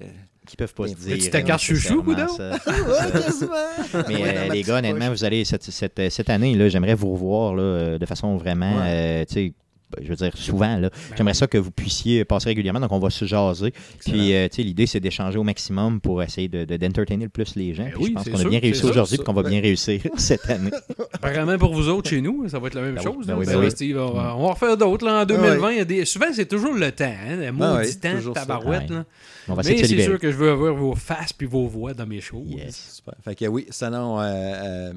Qui 0.45 0.57
peuvent 0.57 0.73
pas 0.73 0.87
se 0.87 0.95
dire. 0.95 1.17
tu 1.17 1.29
ta 1.29 1.41
carte 1.41 1.61
chouchou, 1.61 2.03
ça. 2.35 2.57
Mais 4.09 4.15
euh, 4.37 4.49
les 4.53 4.63
gars, 4.63 4.77
honnêtement, 4.79 5.09
vous 5.09 5.23
allez 5.23 5.45
cette, 5.45 5.63
cette, 5.63 6.09
cette 6.11 6.29
année, 6.29 6.55
là, 6.55 6.67
j'aimerais 6.67 6.95
vous 6.95 7.11
revoir 7.13 7.55
là, 7.55 7.63
euh, 7.63 7.97
de 7.97 8.05
façon 8.05 8.35
vraiment, 8.37 8.81
euh, 8.83 9.23
tu 9.25 9.33
sais, 9.33 9.53
je 10.01 10.07
veux 10.07 10.15
dire, 10.15 10.31
souvent. 10.37 10.77
Là. 10.77 10.89
J'aimerais 11.17 11.33
ça 11.33 11.47
que 11.47 11.57
vous 11.57 11.71
puissiez 11.71 12.25
passer 12.25 12.49
régulièrement, 12.49 12.79
donc 12.79 12.91
on 12.91 12.99
va 12.99 13.09
se 13.09 13.25
jaser. 13.25 13.73
Puis, 13.99 14.33
euh, 14.33 14.47
tu 14.49 14.57
sais, 14.57 14.63
l'idée, 14.63 14.85
c'est 14.85 14.99
d'échanger 14.99 15.37
au 15.37 15.43
maximum 15.43 15.99
pour 16.01 16.21
essayer 16.23 16.47
de, 16.47 16.65
de- 16.65 16.77
d'entertainer 16.77 17.25
le 17.25 17.29
plus 17.29 17.55
les 17.55 17.73
gens. 17.73 17.83
Ben 17.83 17.91
Puis 17.93 18.03
oui, 18.03 18.09
je 18.09 18.13
pense 18.15 18.29
qu'on 18.29 18.45
a 18.45 18.49
bien 18.49 18.59
réussi 18.59 18.85
aujourd'hui 18.85 19.15
et 19.15 19.23
qu'on 19.23 19.33
va 19.33 19.43
bien 19.43 19.61
réussir 19.61 20.01
cette 20.17 20.49
année. 20.49 20.71
Apparemment, 21.13 21.57
pour 21.57 21.73
vous 21.73 21.87
autres, 21.89 22.09
chez 22.09 22.21
nous, 22.21 22.47
ça 22.49 22.59
va 22.59 22.67
être 22.67 22.75
la 22.75 22.81
même 22.81 22.95
Ben 22.95 23.01
chose. 23.03 23.25
ben 23.27 23.37
oui, 23.37 23.45
ben. 23.45 23.69
Steve, 23.69 23.97
on, 23.97 24.11
va, 24.11 24.35
on 24.35 24.41
va 24.43 24.47
en 24.49 24.53
refaire 24.53 24.77
d'autres 24.77 25.05
là, 25.05 25.21
en 25.21 25.25
2020. 25.25 25.71
il 25.71 25.77
y 25.77 25.81
a 25.81 25.85
des- 25.85 26.05
Souvent, 26.05 26.25
c'est 26.33 26.47
toujours 26.47 26.73
le 26.73 26.91
temps. 26.91 27.05
Hein, 27.05 27.35
le 27.37 27.51
maudit 27.51 27.97
temps, 27.99 28.15
toujours 28.15 28.35
ça. 28.35 28.41
tabarouette. 28.41 28.89
Ouais. 28.89 28.95
là. 28.97 29.05
On 29.49 29.53
va 29.55 29.61
essayer 29.61 29.75
Mais 29.75 29.81
de 29.81 29.87
c'est 29.87 29.91
libérer. 29.93 30.09
sûr 30.11 30.19
que 30.19 30.31
je 30.31 30.37
veux 30.37 30.51
avoir 30.51 30.73
vos 30.73 30.95
faces 30.95 31.33
puis 31.33 31.47
vos 31.47 31.67
voix 31.67 31.93
dans 31.93 32.05
mes 32.05 32.21
shows. 32.21 32.43
Yes. 32.47 32.95
Super. 32.97 33.15
Fait 33.23 33.35
que 33.35 33.45
oui, 33.45 33.65
salon 33.69 34.19
euh, 34.21 34.23
euh, 34.23 34.93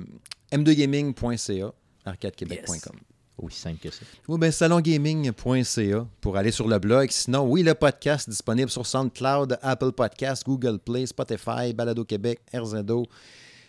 m2gaming.ca, 0.52 1.73
arcadequebec.com. 2.05 2.97
Aussi 3.38 3.60
simple 3.60 3.78
que 3.78 3.90
ça. 3.90 4.00
Ou 4.28 4.38
bien 4.38 4.50
salongaming.ca 4.50 6.06
pour 6.20 6.36
aller 6.36 6.50
sur 6.50 6.68
le 6.68 6.78
blog. 6.78 7.10
Sinon, 7.10 7.42
oui, 7.42 7.62
le 7.62 7.74
podcast 7.74 8.30
disponible 8.30 8.70
sur 8.70 8.86
SoundCloud, 8.86 9.58
Apple 9.60 9.92
Podcast, 9.92 10.44
Google 10.46 10.78
Play, 10.78 11.06
Spotify, 11.06 11.74
Balado 11.74 12.04
Québec, 12.04 12.40
RZO. 12.54 13.06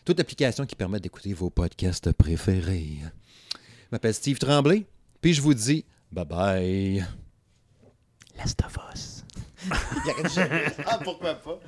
Toute 0.05 0.19
application 0.21 0.65
qui 0.65 0.75
permet 0.75 1.01
d'écouter 1.01 1.33
vos 1.33 1.49
podcasts 1.49 2.13
préférés. 2.13 2.99
Je 3.51 3.87
m'appelle 3.91 4.13
Steve 4.13 4.37
Tremblay, 4.37 4.85
puis 5.19 5.33
je 5.33 5.41
vous 5.41 5.53
dis 5.53 5.83
bye 6.11 6.25
bye. 6.25 7.05
Last 8.37 8.61
of 8.65 8.77
Us. 8.93 9.23
ah, 10.85 10.99
pourquoi 11.03 11.35
pas? 11.35 11.59